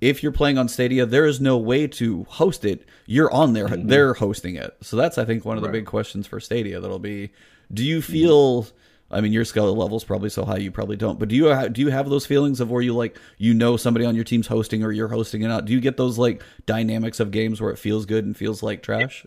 if 0.00 0.22
you're 0.22 0.30
playing 0.30 0.58
on 0.58 0.68
Stadia, 0.68 1.04
there 1.06 1.26
is 1.26 1.40
no 1.40 1.58
way 1.58 1.88
to 1.88 2.22
host 2.28 2.64
it. 2.64 2.86
You're 3.06 3.32
on 3.32 3.52
there, 3.52 3.66
mm-hmm. 3.66 3.88
they're 3.88 4.14
hosting 4.14 4.54
it. 4.54 4.76
So 4.80 4.96
that's 4.96 5.18
I 5.18 5.24
think 5.24 5.44
one 5.44 5.56
of 5.56 5.64
the 5.64 5.70
right. 5.70 5.78
big 5.78 5.86
questions 5.86 6.24
for 6.28 6.38
Stadia 6.38 6.78
that'll 6.78 7.00
be 7.00 7.32
do 7.74 7.84
you 7.84 8.00
feel 8.00 8.62
mm-hmm 8.62 8.76
I 9.10 9.22
mean, 9.22 9.32
your 9.32 9.44
skill 9.44 9.74
level 9.74 9.96
is 9.96 10.04
probably 10.04 10.28
so 10.28 10.44
high 10.44 10.58
you 10.58 10.70
probably 10.70 10.96
don't. 10.96 11.18
But 11.18 11.28
do 11.28 11.36
you 11.36 11.68
do 11.70 11.80
you 11.80 11.88
have 11.88 12.10
those 12.10 12.26
feelings 12.26 12.60
of 12.60 12.70
where 12.70 12.82
you 12.82 12.94
like 12.94 13.18
you 13.38 13.54
know 13.54 13.76
somebody 13.76 14.04
on 14.04 14.14
your 14.14 14.24
team's 14.24 14.46
hosting 14.46 14.84
or 14.84 14.92
you're 14.92 15.08
hosting 15.08 15.42
it 15.42 15.50
out? 15.50 15.64
Do 15.64 15.72
you 15.72 15.80
get 15.80 15.96
those 15.96 16.18
like 16.18 16.42
dynamics 16.66 17.18
of 17.18 17.30
games 17.30 17.60
where 17.60 17.70
it 17.70 17.78
feels 17.78 18.04
good 18.04 18.26
and 18.26 18.36
feels 18.36 18.62
like 18.62 18.82
trash? 18.82 19.24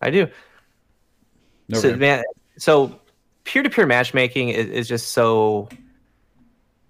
I 0.00 0.10
do. 0.10 0.22
Okay. 1.72 1.80
So 1.80 1.96
man, 1.96 2.22
so 2.56 3.00
peer 3.44 3.62
to 3.62 3.70
peer 3.70 3.86
matchmaking 3.86 4.50
is, 4.50 4.66
is, 4.68 4.88
just 4.88 5.12
so 5.12 5.68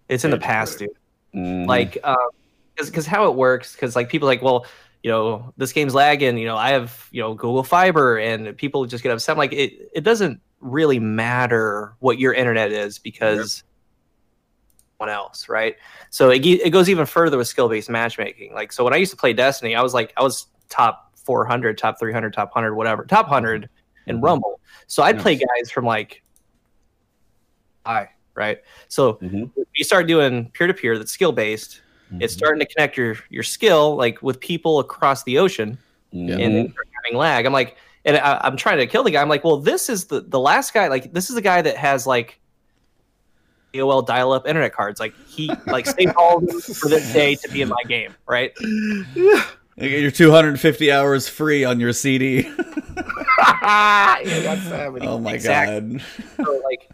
it's 0.08 0.24
in 0.24 0.30
the 0.30 0.38
past, 0.38 0.78
dude. 0.78 0.90
Mm. 1.34 1.66
Like, 1.66 1.94
because 1.94 2.16
um, 2.16 2.86
because 2.86 3.06
how 3.06 3.28
it 3.28 3.34
works, 3.34 3.72
because 3.72 3.96
like 3.96 4.10
people 4.10 4.26
like, 4.26 4.42
well, 4.42 4.66
you 5.02 5.10
know, 5.10 5.52
this 5.56 5.72
game's 5.72 5.94
lagging. 5.94 6.36
You 6.36 6.46
know, 6.46 6.56
I 6.56 6.70
have 6.70 7.08
you 7.12 7.22
know 7.22 7.34
Google 7.34 7.62
Fiber, 7.62 8.18
and 8.18 8.56
people 8.56 8.84
just 8.84 9.02
get 9.02 9.12
upset. 9.12 9.32
I'm 9.32 9.38
like, 9.38 9.52
it 9.52 9.90
it 9.94 10.04
doesn't 10.04 10.40
really 10.62 10.98
matter 10.98 11.94
what 11.98 12.18
your 12.18 12.32
internet 12.32 12.72
is 12.72 12.98
because 12.98 13.64
yep. 15.00 15.10
else, 15.10 15.48
right? 15.48 15.76
So 16.10 16.30
it, 16.30 16.44
it 16.46 16.70
goes 16.70 16.88
even 16.88 17.04
further 17.04 17.36
with 17.36 17.48
skill 17.48 17.68
based 17.68 17.90
matchmaking. 17.90 18.54
Like, 18.54 18.72
so 18.72 18.84
when 18.84 18.94
I 18.94 18.96
used 18.96 19.10
to 19.10 19.16
play 19.16 19.32
Destiny, 19.32 19.74
I 19.74 19.82
was 19.82 19.92
like, 19.92 20.12
I 20.16 20.22
was 20.22 20.46
top 20.68 21.12
400, 21.16 21.76
top 21.76 21.98
300, 21.98 22.32
top 22.32 22.54
100, 22.54 22.74
whatever, 22.74 23.04
top 23.04 23.26
100 23.26 23.68
in 24.06 24.16
mm-hmm. 24.16 24.24
Rumble. 24.24 24.60
So 24.86 25.02
I'd 25.02 25.16
nice. 25.16 25.22
play 25.22 25.34
guys 25.36 25.70
from 25.70 25.84
like, 25.84 26.22
I, 27.84 28.08
right? 28.34 28.60
So 28.88 29.14
mm-hmm. 29.14 29.44
we 29.56 29.84
start 29.84 30.06
doing 30.06 30.50
peer 30.50 30.68
to 30.68 30.74
peer 30.74 30.96
that's 30.96 31.12
skill 31.12 31.32
based. 31.32 31.82
It's 32.20 32.34
starting 32.34 32.60
to 32.60 32.66
connect 32.66 32.96
your 32.96 33.16
your 33.30 33.42
skill 33.42 33.96
like 33.96 34.22
with 34.22 34.38
people 34.38 34.80
across 34.80 35.22
the 35.24 35.38
ocean, 35.38 35.78
Yeah. 36.10 36.36
and 36.36 36.74
having 37.02 37.18
lag. 37.18 37.46
I'm 37.46 37.52
like, 37.52 37.76
and 38.04 38.16
I, 38.16 38.40
I'm 38.42 38.56
trying 38.56 38.78
to 38.78 38.86
kill 38.86 39.02
the 39.04 39.10
guy. 39.10 39.20
I'm 39.22 39.28
like, 39.28 39.44
well, 39.44 39.56
this 39.58 39.88
is 39.88 40.06
the 40.06 40.20
the 40.20 40.40
last 40.40 40.72
guy. 40.74 40.88
Like, 40.88 41.12
this 41.12 41.28
is 41.30 41.34
the 41.36 41.42
guy 41.42 41.62
that 41.62 41.76
has 41.76 42.06
like 42.06 42.38
AOL 43.74 44.06
dial-up 44.06 44.46
internet 44.46 44.72
cards. 44.74 45.00
Like, 45.00 45.14
he 45.26 45.50
like 45.66 45.86
saved 45.86 46.12
all 46.16 46.38
of 46.38 46.46
them 46.46 46.60
for 46.60 46.88
this 46.88 47.10
day 47.12 47.34
to 47.36 47.48
be 47.50 47.62
in 47.62 47.68
my 47.68 47.82
game, 47.88 48.14
right? 48.26 48.52
You 48.60 49.88
get 49.88 50.00
your 50.02 50.10
250 50.10 50.92
hours 50.92 51.28
free 51.28 51.64
on 51.64 51.80
your 51.80 51.92
CD. 51.94 52.42
yeah. 53.62 54.96
Oh 55.02 55.18
my 55.18 55.32
Exactly. 55.32 55.98
god. 55.98 56.02
So 56.44 56.60
like, 56.64 56.88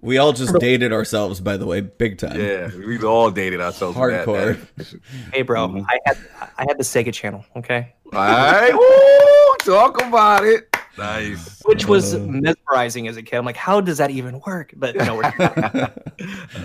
We 0.00 0.16
all 0.18 0.32
just 0.32 0.54
dated 0.60 0.92
ourselves, 0.92 1.40
by 1.40 1.56
the 1.56 1.66
way, 1.66 1.80
big 1.82 2.18
time. 2.18 2.40
Yeah, 2.40 2.70
we 2.74 2.98
all 3.02 3.30
dated 3.30 3.60
ourselves. 3.60 3.96
with 3.98 4.10
that, 4.10 4.26
Hardcore. 4.26 5.00
hey, 5.34 5.42
bro, 5.42 5.68
Mhm. 5.68 5.84
I 5.88 5.98
had 6.06 6.16
I 6.56 6.62
had 6.68 6.78
the 6.78 6.84
Sega 6.84 7.12
channel, 7.12 7.44
okay, 7.56 7.94
All 8.12 8.18
right, 8.20 8.72
woo, 8.72 9.47
talk 9.72 10.00
about 10.02 10.44
it. 10.44 10.74
Nice. 10.96 11.60
which 11.64 11.86
was 11.86 12.14
Uh. 12.14 12.18
mesmerizing 12.18 13.06
as 13.06 13.16
a 13.16 13.22
kid. 13.22 13.36
I'm 13.36 13.44
like, 13.44 13.56
how 13.56 13.80
does 13.80 13.98
that 13.98 14.10
even 14.10 14.40
work? 14.46 14.72
But 14.76 14.94
you 14.96 15.04
know, 15.04 15.14
we're 15.16 15.92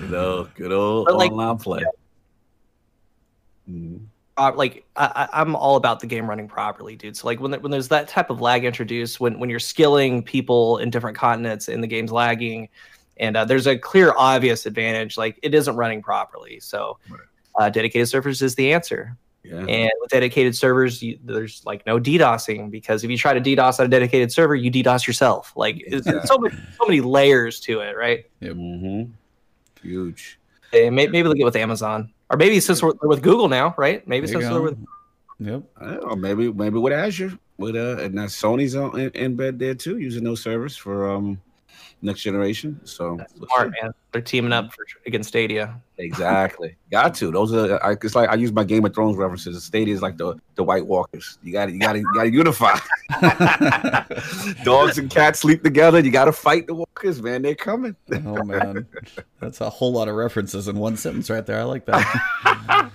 no, 0.10 0.48
good 0.56 0.72
old 0.72 1.06
But, 1.06 1.18
like, 1.18 1.32
online 1.32 1.58
play. 1.58 1.84
Mhm. 3.70 4.06
uh, 4.38 4.52
like 4.56 4.86
I, 4.96 5.28
I- 5.32 5.42
I'm 5.42 5.56
all 5.56 5.76
about 5.76 6.00
the 6.00 6.08
game 6.08 6.28
running 6.28 6.48
properly, 6.48 6.96
dude. 6.96 7.16
So 7.16 7.28
like 7.28 7.40
when 7.40 7.52
there- 7.52 7.60
when 7.60 7.72
there's 7.72 7.88
that 7.90 8.08
type 8.08 8.30
of 8.30 8.42
lag 8.42 8.66
introduced, 8.66 9.20
when 9.20 9.40
when 9.40 9.50
you're 9.50 9.60
skilling 9.60 10.24
people 10.24 10.80
in 10.80 10.90
different 10.90 11.16
continents 11.18 11.68
and 11.68 11.84
the 11.84 11.88
game's 11.88 12.12
lagging, 12.12 12.70
and 13.18 13.38
uh, 13.38 13.46
there's 13.46 13.68
a 13.68 13.78
clear 13.78 14.14
obvious 14.18 14.66
advantage, 14.66 15.18
like 15.18 15.38
it 15.44 15.54
isn't 15.54 15.76
running 15.76 16.02
properly. 16.02 16.60
So 16.60 16.98
Right. 17.10 17.20
uh, 17.60 17.70
dedicated 17.70 18.10
servers 18.10 18.42
is 18.42 18.56
the 18.56 18.74
answer. 18.74 19.16
Yeah. 19.44 19.66
And 19.66 19.92
with 20.00 20.10
dedicated 20.10 20.56
servers, 20.56 21.02
you, 21.04 21.20
there's 21.24 21.66
like 21.66 21.86
no 21.86 22.00
DDoSing 22.00 22.72
because 22.72 23.04
if 23.04 23.12
you 23.12 23.18
try 23.18 23.34
to 23.34 23.42
DDoS 23.42 23.80
on 23.80 23.88
a 23.88 23.90
dedicated 23.90 24.32
server, 24.32 24.56
you 24.56 24.72
DDoS 24.72 25.06
yourself. 25.06 25.52
Like 25.56 25.84
it's, 25.86 26.08
it's 26.08 26.28
so 26.30 26.38
many 26.38 26.56
so 26.80 26.86
many 26.88 27.02
layers 27.02 27.60
to 27.62 27.82
it, 27.82 27.98
right? 27.98 28.26
hmm 28.42 29.04
Huge. 29.82 30.40
And 30.72 30.96
may, 30.96 31.08
maybe 31.08 31.24
they'll 31.24 31.34
get 31.34 31.44
with 31.44 31.58
Amazon, 31.58 32.14
or 32.30 32.38
maybe 32.38 32.60
since 32.62 32.82
we're 32.82 32.94
they're 32.94 33.10
with 33.10 33.22
Google 33.22 33.50
now, 33.50 33.76
right? 33.78 34.08
Maybe 34.08 34.28
There 34.28 34.42
since 34.42 34.50
they're 34.50 34.62
with 34.62 34.78
Yep. 35.40 35.64
I 35.82 35.86
don't 35.96 36.08
know, 36.08 36.16
maybe 36.16 36.54
maybe 36.54 36.80
with 36.80 36.94
Azure, 36.94 37.38
with 37.58 37.76
uh, 37.76 37.98
and 37.98 38.14
now 38.14 38.26
Sony's 38.26 38.76
on 38.76 38.98
in, 38.98 39.10
in 39.10 39.36
bed 39.36 39.60
there 39.60 39.76
too, 39.76 39.98
using 39.98 40.24
those 40.24 40.42
servers 40.42 40.78
for 40.78 41.12
um 41.12 41.42
next 42.04 42.22
generation. 42.22 42.80
So 42.84 43.16
That's 43.18 43.34
smart, 43.36 43.74
man. 43.82 43.94
They're 44.12 44.22
teaming 44.22 44.54
up 44.54 44.74
for, 44.74 44.86
against 45.06 45.30
Stadia. 45.30 45.82
Exactly, 45.98 46.76
got 46.92 47.16
to. 47.16 47.32
Those 47.32 47.54
are. 47.54 47.84
I, 47.84 47.94
it's 47.94 48.16
like 48.16 48.30
I 48.30 48.36
use 48.36 48.52
my 48.52 48.64
Game 48.64 48.86
of 48.86 48.94
Thrones 48.94 49.18
references. 49.18 49.64
Stadia 49.64 49.94
is 49.94 50.02
like 50.02 50.18
the 50.18 50.36
the 50.56 50.64
White 50.64 50.86
Walkers. 50.86 51.40
You 51.42 51.54
got 51.54 51.68
to 51.68 51.72
you 51.72 51.80
got 51.80 51.94
to 51.94 52.00
you 52.00 52.14
got 52.14 52.24
to 52.24 52.32
unify. 52.32 52.78
Dogs 54.64 54.98
and 54.98 55.10
cats 55.10 55.40
sleep 55.40 55.64
together. 55.64 56.00
You 56.00 56.12
got 56.12 56.26
to 56.26 56.34
fight 56.34 56.68
the 56.68 56.76
walkers, 56.76 57.22
man. 57.22 57.42
They're 57.42 57.56
coming. 57.56 57.96
Oh 58.12 58.44
man, 58.44 58.86
that's 59.40 59.62
a 59.62 59.70
whole 59.70 59.94
lot 59.94 60.08
of 60.08 60.16
references 60.16 60.68
in 60.68 60.78
one 60.78 60.98
sentence 60.98 61.30
right 61.30 61.46
there. 61.46 61.60
I 61.60 61.64
like 61.64 61.86
that. 61.86 62.92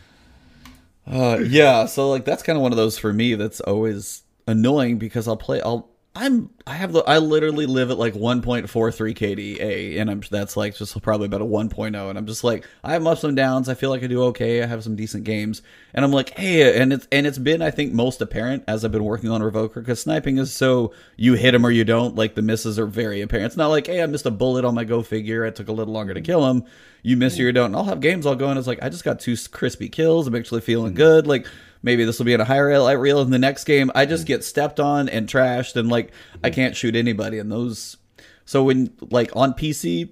uh, 1.07 1.39
yeah, 1.43 1.87
so 1.87 2.11
like 2.11 2.25
that's 2.25 2.43
kind 2.43 2.57
of 2.57 2.63
one 2.63 2.73
of 2.73 2.77
those 2.77 2.99
for 2.99 3.13
me 3.13 3.35
that's 3.35 3.61
always 3.61 4.23
annoying 4.47 4.99
because 4.99 5.27
I'll 5.27 5.37
play. 5.37 5.61
I'll 5.61 5.88
I'm 6.19 6.51
I 6.67 6.75
have 6.75 6.93
the 6.93 7.05
I 7.05 7.19
literally 7.19 7.67
live 7.67 7.93
at 7.93 7.97
like 7.97 8.15
1.43 8.15 8.67
KDA 8.67 10.01
and 10.01 10.11
I'm 10.11 10.21
that's 10.29 10.57
like 10.57 10.75
just 10.75 11.01
probably 11.01 11.27
about 11.27 11.43
a 11.43 11.45
1.0 11.45 12.11
and 12.11 12.19
I'm 12.19 12.27
just 12.27 12.43
like 12.43 12.67
I 12.83 12.95
have 12.95 13.07
ups 13.07 13.23
and 13.23 13.37
downs. 13.37 13.69
I 13.69 13.75
feel 13.75 13.91
like 13.91 14.03
I 14.03 14.09
do 14.09 14.25
okay. 14.25 14.61
I 14.61 14.67
have 14.67 14.83
some 14.83 14.97
decent 14.97 15.23
games 15.23 15.63
and 15.95 16.05
I'm 16.05 16.11
like 16.11 16.31
hey 16.31 16.77
and 16.77 16.93
it's 16.93 17.07
and 17.13 17.25
it's 17.25 17.39
been 17.39 17.63
I 17.63 17.71
think 17.71 17.93
most 17.93 18.21
apparent 18.21 18.65
as 18.67 18.85
I've 18.85 18.91
been 18.91 19.05
working 19.05 19.31
on 19.31 19.43
Revoker 19.43 19.75
because 19.77 20.03
sniping 20.03 20.39
is 20.39 20.53
so 20.53 20.93
you 21.17 21.35
hit 21.35 21.55
him 21.55 21.65
or 21.65 21.71
you 21.71 21.85
don't 21.85 22.17
like 22.17 22.35
the 22.35 22.43
misses 22.43 22.81
are 22.81 22.87
very 22.87 23.21
apparent. 23.21 23.47
It's 23.47 23.57
not 23.57 23.69
like 23.69 23.87
hey 23.87 24.03
I 24.03 24.07
missed 24.07 24.27
a 24.27 24.33
bullet 24.33 24.65
on 24.65 24.75
my 24.75 24.83
go 24.83 25.03
figure. 25.03 25.45
It 25.45 25.55
took 25.55 25.69
a 25.69 25.73
little 25.73 25.95
longer 25.95 26.15
to 26.15 26.21
kill 26.21 26.51
him. 26.51 26.65
You 27.03 27.17
miss 27.17 27.39
or 27.39 27.43
you 27.43 27.53
don't. 27.53 27.67
And 27.67 27.77
I'll 27.77 27.85
have 27.85 28.01
games 28.01 28.27
I'll 28.27 28.35
go 28.35 28.49
and 28.49 28.59
it's 28.59 28.67
like 28.67 28.83
I 28.83 28.89
just 28.89 29.05
got 29.05 29.21
two 29.21 29.37
crispy 29.53 29.89
kills. 29.89 30.27
I'm 30.27 30.35
actually 30.35 30.63
feeling 30.63 30.89
mm-hmm. 30.89 30.97
good. 30.97 31.27
Like 31.29 31.47
maybe 31.83 32.05
this 32.05 32.19
will 32.19 32.27
be 32.27 32.35
in 32.35 32.41
a 32.41 32.45
higher 32.45 32.79
light 32.79 32.93
reel 32.93 33.21
in 33.23 33.31
the 33.31 33.39
next 33.39 33.65
game. 33.65 33.91
I 33.95 34.07
just 34.07 34.25
mm. 34.25 34.29
get 34.29 34.45
stepped 34.45 34.81
on 34.81 35.09
and 35.09 35.29
trashed 35.29 35.77
and 35.77 35.89
like 35.89 36.13
i 36.43 36.51
mm. 36.51 36.55
can't 36.55 36.77
shoot 36.77 36.97
anybody 36.97 37.39
in 37.39 37.49
those 37.49 37.97
so 38.45 38.65
when 38.65 38.93
like 39.11 39.35
on 39.35 39.53
pc 39.53 40.09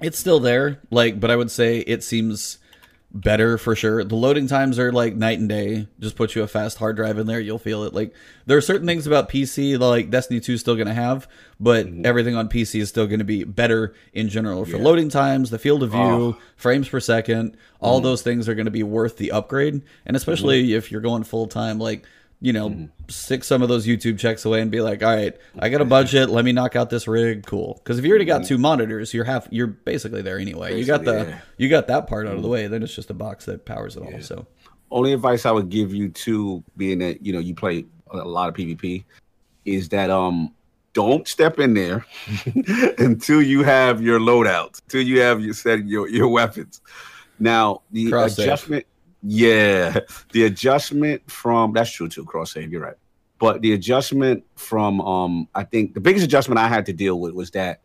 it's 0.00 0.18
still 0.18 0.40
there 0.40 0.80
like 0.90 1.20
but 1.20 1.30
i 1.30 1.36
would 1.36 1.50
say 1.50 1.78
it 1.78 2.02
seems 2.02 2.58
better 3.14 3.56
for 3.56 3.76
sure. 3.76 4.02
The 4.02 4.16
loading 4.16 4.48
times 4.48 4.76
are 4.78 4.90
like 4.90 5.14
night 5.14 5.38
and 5.38 5.48
day. 5.48 5.86
Just 6.00 6.16
put 6.16 6.34
you 6.34 6.42
a 6.42 6.48
fast 6.48 6.78
hard 6.78 6.96
drive 6.96 7.16
in 7.16 7.28
there 7.28 7.38
you'll 7.38 7.58
feel 7.58 7.84
it. 7.84 7.94
Like 7.94 8.12
there 8.44 8.58
are 8.58 8.60
certain 8.60 8.86
things 8.86 9.06
about 9.06 9.28
pc 9.28 9.78
like 9.78 10.10
destiny 10.10 10.40
2 10.40 10.54
is 10.54 10.60
still 10.60 10.74
going 10.74 10.88
to 10.88 10.94
have 10.94 11.28
but 11.60 11.86
mm-hmm. 11.86 12.04
everything 12.04 12.34
on 12.34 12.48
pc 12.48 12.80
is 12.80 12.88
still 12.88 13.06
going 13.06 13.20
to 13.20 13.24
be 13.24 13.44
better 13.44 13.94
in 14.12 14.28
general 14.28 14.64
for 14.64 14.76
Yeah. 14.76 14.82
loading 14.82 15.08
times 15.08 15.50
the 15.50 15.58
field 15.58 15.82
of 15.84 15.92
view 15.92 16.00
Oh. 16.00 16.36
frames 16.56 16.88
per 16.88 17.00
second. 17.00 17.56
All 17.80 17.98
mm-hmm. 17.98 18.04
those 18.04 18.22
things 18.22 18.48
are 18.48 18.54
going 18.54 18.64
to 18.66 18.72
be 18.72 18.82
worth 18.82 19.16
the 19.16 19.30
upgrade. 19.30 19.82
And 20.04 20.16
especially 20.16 20.64
mm-hmm. 20.64 20.76
if 20.78 20.90
you're 20.90 21.00
going 21.00 21.22
full 21.22 21.46
time 21.46 21.78
like 21.78 22.04
you 22.44 22.52
know 22.52 22.68
mm-hmm. 22.68 22.84
stick 23.08 23.42
some 23.42 23.62
of 23.62 23.70
those 23.70 23.86
youtube 23.86 24.18
checks 24.18 24.44
away 24.44 24.60
and 24.60 24.70
be 24.70 24.82
like 24.82 25.02
all 25.02 25.14
right 25.14 25.34
i 25.60 25.70
got 25.70 25.80
a 25.80 25.84
budget. 25.84 26.28
Let 26.28 26.44
me 26.44 26.52
knock 26.52 26.76
out 26.76 26.90
this 26.90 27.08
rig. 27.08 27.46
Cool. 27.46 27.80
Because 27.82 27.98
if 27.98 28.04
you 28.04 28.10
already 28.10 28.26
got 28.26 28.42
mm-hmm. 28.42 28.48
two 28.48 28.58
monitors 28.58 29.14
you're 29.14 29.24
half 29.24 29.48
you're 29.50 29.66
basically 29.66 30.20
there 30.20 30.38
anyway. 30.38 30.78
You 30.78 30.84
got 30.84 31.04
the 31.04 31.26
yeah. 31.28 31.38
you 31.56 31.68
got 31.70 31.86
that 31.86 32.06
part 32.06 32.26
out 32.26 32.34
of 32.34 32.42
the 32.42 32.42
mm-hmm. 32.42 32.52
way 32.52 32.66
then 32.66 32.82
it's 32.82 32.94
just 32.94 33.08
a 33.08 33.14
box 33.14 33.46
that 33.46 33.64
powers 33.64 33.96
it 33.96 34.02
all 34.02 34.20
so. 34.20 34.46
Only 34.90 35.12
advice 35.12 35.46
I 35.46 35.50
would 35.50 35.70
give 35.70 35.94
you 35.94 36.10
to 36.10 36.62
being 36.76 36.98
that 36.98 37.24
you 37.24 37.32
know 37.32 37.38
you 37.38 37.54
play 37.54 37.86
a 38.10 38.18
lot 38.18 38.48
of 38.50 38.54
PvP 38.54 39.04
is 39.64 39.88
that 39.88 40.10
um 40.10 40.52
don't 40.92 41.26
step 41.26 41.58
in 41.58 41.74
there 41.74 42.06
until 42.98 43.42
you 43.42 43.62
have 43.62 44.00
your 44.00 44.20
loadouts, 44.20 44.80
until 44.82 45.02
you 45.02 45.20
have 45.20 45.40
your 45.40 45.54
set 45.54 45.86
your 45.86 46.08
your 46.08 46.28
weapons. 46.28 46.80
Now 47.38 47.82
the 47.90 48.10
Cross 48.10 48.38
adjustment, 48.38 48.86
yeah, 49.26 50.00
the 50.32 50.44
adjustment 50.44 51.28
from 51.30 51.72
that's 51.72 51.90
true 51.90 52.08
too. 52.08 52.24
Cross 52.24 52.52
save, 52.52 52.70
you're 52.70 52.82
right. 52.82 52.96
But 53.38 53.62
the 53.62 53.72
adjustment 53.72 54.44
from 54.54 55.00
um 55.00 55.48
I 55.54 55.64
think 55.64 55.94
the 55.94 56.00
biggest 56.00 56.24
adjustment 56.24 56.58
I 56.58 56.68
had 56.68 56.84
to 56.86 56.92
deal 56.92 57.18
with 57.18 57.32
was 57.34 57.50
that 57.52 57.80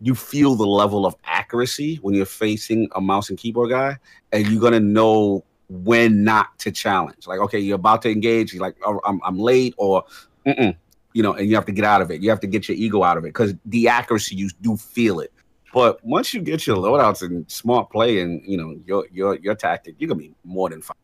you 0.00 0.14
feel 0.14 0.54
the 0.54 0.66
level 0.66 1.06
of 1.06 1.16
accuracy 1.24 1.96
when 2.02 2.14
you're 2.14 2.26
facing 2.26 2.88
a 2.94 3.00
mouse 3.00 3.30
and 3.30 3.38
keyboard 3.38 3.70
guy, 3.70 3.96
and 4.32 4.46
you're 4.46 4.60
gonna 4.60 4.78
know 4.78 5.44
when 5.68 6.22
not 6.22 6.58
to 6.60 6.70
challenge. 6.70 7.26
Like, 7.26 7.40
okay, 7.40 7.58
you're 7.58 7.76
about 7.76 8.02
to 8.02 8.10
engage. 8.10 8.52
You're 8.52 8.62
like, 8.62 8.76
oh, 8.84 9.00
I'm, 9.04 9.20
I'm 9.24 9.38
late, 9.38 9.74
or, 9.76 10.04
you 11.12 11.22
know, 11.22 11.34
and 11.34 11.48
you 11.48 11.54
have 11.56 11.66
to 11.66 11.72
get 11.72 11.84
out 11.84 12.00
of 12.00 12.10
it. 12.10 12.22
You 12.22 12.30
have 12.30 12.40
to 12.40 12.46
get 12.46 12.68
your 12.68 12.76
ego 12.76 13.02
out 13.02 13.18
of 13.18 13.24
it 13.24 13.28
because 13.28 13.54
the 13.66 13.88
accuracy 13.88 14.34
you 14.36 14.48
do 14.62 14.76
feel 14.76 15.20
it. 15.20 15.32
But 15.72 16.02
once 16.04 16.32
you 16.32 16.40
get 16.40 16.66
your 16.66 16.76
loadouts 16.76 17.22
and 17.22 17.50
smart 17.50 17.90
play, 17.90 18.20
and 18.20 18.42
you 18.44 18.56
know 18.56 18.78
your 18.86 19.06
your 19.12 19.36
your 19.36 19.54
tactic, 19.54 19.96
you're 19.98 20.08
gonna 20.08 20.20
be 20.20 20.32
more 20.44 20.70
than 20.70 20.80
fine. 20.80 20.96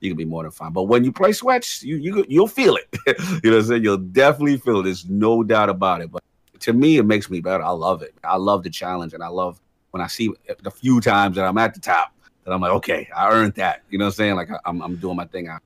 You 0.00 0.10
can 0.10 0.16
be 0.16 0.24
more 0.24 0.42
than 0.42 0.52
fine. 0.52 0.72
But 0.72 0.84
when 0.84 1.04
you 1.04 1.12
play 1.12 1.32
sweats, 1.32 1.82
you 1.82 1.96
you 1.96 2.24
you'll 2.28 2.48
feel 2.48 2.76
it. 2.76 2.88
you 3.06 3.50
know 3.50 3.56
what 3.56 3.60
I'm 3.60 3.62
saying? 3.64 3.82
You'll 3.84 3.96
definitely 3.98 4.58
feel 4.58 4.80
it. 4.80 4.84
There's 4.84 5.08
no 5.08 5.42
doubt 5.42 5.68
about 5.70 6.02
it. 6.02 6.10
But 6.10 6.22
to 6.60 6.72
me, 6.72 6.98
it 6.98 7.04
makes 7.04 7.30
me 7.30 7.40
better. 7.40 7.62
I 7.62 7.70
love 7.70 8.02
it. 8.02 8.14
I 8.22 8.36
love 8.36 8.62
the 8.62 8.70
challenge, 8.70 9.14
and 9.14 9.22
I 9.22 9.28
love 9.28 9.60
when 9.92 10.00
I 10.02 10.06
see 10.08 10.30
the 10.62 10.70
few 10.70 11.00
times 11.00 11.36
that 11.36 11.44
I'm 11.46 11.56
at 11.58 11.74
the 11.74 11.80
top 11.80 12.12
that 12.44 12.52
I'm 12.52 12.60
like, 12.60 12.72
okay, 12.72 13.08
I 13.14 13.30
earned 13.30 13.54
that. 13.54 13.82
You 13.90 13.98
know 13.98 14.06
what 14.06 14.10
I'm 14.10 14.14
saying? 14.14 14.34
Like 14.36 14.50
I- 14.50 14.60
I'm 14.64 14.82
I'm 14.82 14.96
doing 14.96 15.16
my 15.16 15.26
thing. 15.26 15.48
I, 15.48 15.58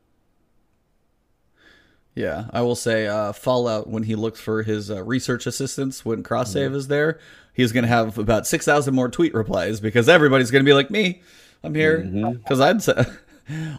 Yeah, 2.14 2.46
I 2.52 2.62
will 2.62 2.76
say 2.76 3.06
uh, 3.06 3.32
Fallout 3.32 3.88
when 3.88 4.04
he 4.04 4.14
looks 4.14 4.40
for 4.40 4.62
his 4.62 4.90
uh, 4.90 5.02
research 5.02 5.46
assistants 5.46 6.04
when 6.04 6.22
cross 6.22 6.52
save 6.52 6.74
is 6.74 6.88
there, 6.88 7.18
he's 7.56 7.72
gonna 7.72 7.86
have 7.86 8.18
about 8.18 8.46
six 8.46 8.64
thousand 8.64 8.94
more 8.94 9.08
tweet 9.08 9.34
replies 9.34 9.80
because 9.80 10.08
everybody's 10.08 10.50
gonna 10.50 10.64
be 10.64 10.74
like 10.74 10.90
me, 10.90 11.22
I'm 11.64 11.74
here 11.74 12.00
mm-hmm. 12.00 12.32
because 12.34 12.60
I'd 12.60 12.82
say. 12.82 13.04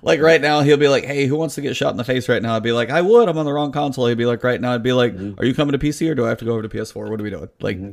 Like 0.02 0.22
right 0.22 0.40
now, 0.40 0.62
he'll 0.62 0.78
be 0.78 0.88
like, 0.88 1.04
"Hey, 1.04 1.26
who 1.26 1.36
wants 1.36 1.56
to 1.56 1.62
get 1.62 1.76
shot 1.76 1.92
in 1.92 1.98
the 1.98 2.06
face 2.06 2.30
right 2.30 2.42
now?" 2.42 2.56
I'd 2.56 2.64
be 2.64 2.72
like, 2.72 2.90
"I 2.90 3.02
would. 3.02 3.28
I'm 3.28 3.38
on 3.38 3.46
the 3.46 3.52
wrong 3.52 3.74
console." 3.74 4.08
He'd 4.08 4.18
be 4.18 4.26
like, 4.26 4.42
"Right 4.42 4.62
now," 4.62 4.74
I'd 4.74 4.82
be 4.82 4.94
like, 4.94 5.14
mm-hmm. 5.14 5.38
"Are 5.42 5.46
you 5.46 5.54
coming 5.54 5.74
to 5.74 5.78
PC 5.78 6.10
or 6.10 6.16
do 6.16 6.26
I 6.26 6.30
have 6.30 6.38
to 6.38 6.46
go 6.46 6.54
over 6.54 6.62
to 6.62 6.70
PS4? 6.70 7.10
What 7.10 7.20
are 7.20 7.24
we 7.24 7.30
doing?" 7.30 7.50
Like, 7.60 7.78
mm-hmm. 7.78 7.92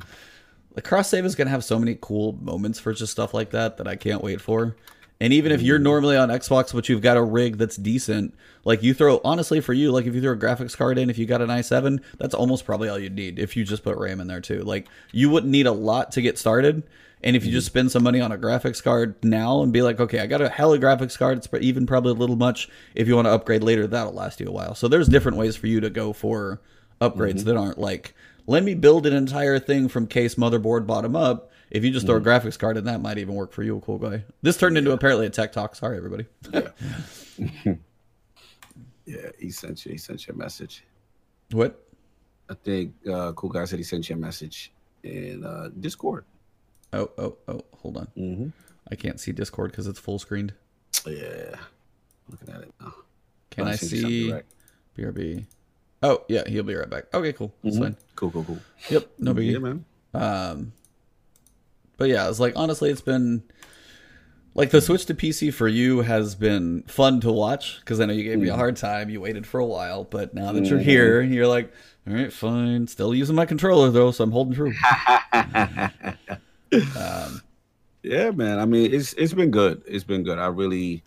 the 0.76 0.82
cross 0.82 1.08
save 1.08 1.24
is 1.24 1.34
gonna 1.34 1.50
have 1.50 1.64
so 1.64 1.76
many 1.76 1.98
cool 2.00 2.34
moments 2.34 2.78
for 2.78 2.92
just 2.92 3.10
stuff 3.10 3.34
like 3.34 3.50
that 3.50 3.78
that 3.78 3.88
I 3.88 3.96
can't 3.96 4.22
wait 4.22 4.40
for. 4.40 4.76
And 5.20 5.32
even 5.32 5.52
if 5.52 5.62
you're 5.62 5.76
mm-hmm. 5.76 5.84
normally 5.84 6.16
on 6.16 6.28
Xbox, 6.28 6.74
but 6.74 6.88
you've 6.88 7.02
got 7.02 7.16
a 7.16 7.22
rig 7.22 7.56
that's 7.56 7.76
decent, 7.76 8.34
like 8.64 8.82
you 8.82 8.94
throw 8.94 9.20
honestly 9.24 9.60
for 9.60 9.72
you, 9.72 9.92
like 9.92 10.06
if 10.06 10.14
you 10.14 10.20
throw 10.20 10.32
a 10.32 10.36
graphics 10.36 10.76
card 10.76 10.98
in, 10.98 11.08
if 11.08 11.18
you 11.18 11.26
got 11.26 11.40
an 11.40 11.48
i7, 11.48 12.02
that's 12.18 12.34
almost 12.34 12.64
probably 12.64 12.88
all 12.88 12.98
you'd 12.98 13.14
need 13.14 13.38
if 13.38 13.56
you 13.56 13.64
just 13.64 13.84
put 13.84 13.96
RAM 13.96 14.20
in 14.20 14.26
there 14.26 14.40
too. 14.40 14.60
Like 14.62 14.88
you 15.12 15.30
wouldn't 15.30 15.52
need 15.52 15.66
a 15.66 15.72
lot 15.72 16.12
to 16.12 16.22
get 16.22 16.38
started. 16.38 16.82
And 17.22 17.36
if 17.36 17.46
you 17.46 17.52
just 17.52 17.68
mm-hmm. 17.68 17.72
spend 17.72 17.92
some 17.92 18.02
money 18.02 18.20
on 18.20 18.32
a 18.32 18.38
graphics 18.38 18.82
card 18.82 19.14
now 19.22 19.62
and 19.62 19.72
be 19.72 19.80
like, 19.80 19.98
okay, 19.98 20.18
I 20.18 20.26
got 20.26 20.42
a 20.42 20.48
hella 20.48 20.78
graphics 20.78 21.16
card, 21.16 21.38
it's 21.38 21.48
even 21.60 21.86
probably 21.86 22.10
a 22.10 22.14
little 22.14 22.36
much. 22.36 22.68
If 22.94 23.08
you 23.08 23.14
want 23.14 23.26
to 23.26 23.32
upgrade 23.32 23.62
later, 23.62 23.86
that'll 23.86 24.12
last 24.12 24.40
you 24.40 24.48
a 24.48 24.52
while. 24.52 24.74
So 24.74 24.88
there's 24.88 25.08
different 25.08 25.38
ways 25.38 25.56
for 25.56 25.68
you 25.68 25.80
to 25.80 25.90
go 25.90 26.12
for 26.12 26.60
upgrades 27.00 27.36
mm-hmm. 27.36 27.48
that 27.48 27.56
aren't 27.56 27.78
like, 27.78 28.14
let 28.46 28.62
me 28.62 28.74
build 28.74 29.06
an 29.06 29.14
entire 29.14 29.58
thing 29.58 29.88
from 29.88 30.06
case 30.06 30.34
motherboard 30.34 30.86
bottom 30.86 31.16
up 31.16 31.50
if 31.70 31.84
you 31.84 31.90
just 31.90 32.06
throw 32.06 32.16
a 32.16 32.20
graphics 32.20 32.58
card 32.58 32.76
in, 32.76 32.84
that 32.84 33.00
might 33.00 33.18
even 33.18 33.34
work 33.34 33.52
for 33.52 33.62
you, 33.62 33.76
a 33.76 33.80
cool 33.80 33.98
guy. 33.98 34.24
This 34.42 34.56
turned 34.56 34.76
into 34.78 34.92
apparently 34.92 35.26
a 35.26 35.30
tech 35.30 35.52
talk. 35.52 35.74
Sorry, 35.76 35.96
everybody. 35.96 36.26
Yeah, 39.06 39.28
he 39.38 39.50
sent 39.50 39.84
you. 39.84 39.92
He 39.92 39.98
sent 39.98 40.26
you 40.26 40.32
a 40.34 40.36
message. 40.36 40.82
what? 41.52 41.80
I 42.48 42.54
think 42.54 42.94
uh, 43.10 43.32
cool 43.32 43.50
guy 43.50 43.64
said 43.66 43.78
he 43.78 43.84
sent 43.84 44.08
you 44.08 44.16
a 44.16 44.18
message 44.18 44.72
in 45.02 45.44
uh, 45.44 45.68
Discord. 45.80 46.24
Oh, 46.92 47.10
oh, 47.18 47.36
oh, 47.48 47.60
hold 47.74 47.96
on. 47.98 48.08
Mm-hmm. 48.16 48.48
I 48.90 48.94
can't 48.94 49.20
see 49.20 49.32
Discord 49.32 49.70
because 49.72 49.86
it's 49.86 49.98
full 49.98 50.18
screened. 50.18 50.54
Yeah, 51.06 51.56
looking 52.30 52.48
at 52.54 52.62
it 52.62 52.72
now. 52.80 52.94
Can 53.50 53.66
Oh, 53.66 53.70
I 53.70 53.76
sent 53.76 53.92
you 53.92 53.98
something 54.00 54.10
see 54.10 54.28
direct. 54.30 54.54
BRB? 54.96 55.46
Oh, 56.02 56.24
yeah, 56.28 56.42
he'll 56.46 56.62
be 56.62 56.74
right 56.74 56.88
back. 56.88 57.04
Okay, 57.12 57.32
cool. 57.34 57.52
That's 57.62 57.76
Mhm. 57.76 57.80
fine. 57.80 57.96
Cool, 58.16 58.30
cool, 58.30 58.44
cool. 58.44 58.58
Yep, 58.90 59.08
no 59.18 59.34
biggie. 59.34 59.52
Yeah, 59.52 59.58
man. 59.58 59.84
Um, 60.14 60.72
but 61.96 62.08
yeah, 62.08 62.28
it's 62.28 62.40
like 62.40 62.54
honestly, 62.56 62.90
it's 62.90 63.00
been 63.00 63.42
like 64.54 64.70
the 64.70 64.80
switch 64.80 65.06
to 65.06 65.14
PC 65.14 65.52
for 65.52 65.66
you 65.68 66.00
has 66.02 66.34
been 66.34 66.82
fun 66.84 67.20
to 67.20 67.32
watch 67.32 67.80
because 67.80 68.00
I 68.00 68.06
know 68.06 68.12
you 68.12 68.24
gave 68.24 68.38
me 68.38 68.48
a 68.48 68.56
hard 68.56 68.76
time. 68.76 69.10
You 69.10 69.20
waited 69.20 69.46
for 69.46 69.58
a 69.58 69.66
while, 69.66 70.04
but 70.04 70.32
now 70.34 70.52
that 70.52 70.66
you're 70.66 70.78
here, 70.78 71.20
you're 71.22 71.46
like, 71.48 71.72
all 72.06 72.14
right, 72.14 72.32
fine. 72.32 72.86
Still 72.86 73.14
using 73.14 73.34
my 73.34 73.46
controller 73.46 73.90
though, 73.90 74.10
so 74.10 74.24
I'm 74.24 74.30
holding 74.32 74.54
true. 74.54 74.72
Um, 76.98 77.40
Yeah, 78.02 78.32
man. 78.32 78.58
I 78.58 78.64
mean, 78.64 78.92
it's 78.92 79.12
it's 79.14 79.32
been 79.32 79.50
good. 79.52 79.82
It's 79.86 80.02
been 80.04 80.24
good. 80.24 80.38
I 80.38 80.46
really, 80.46 81.02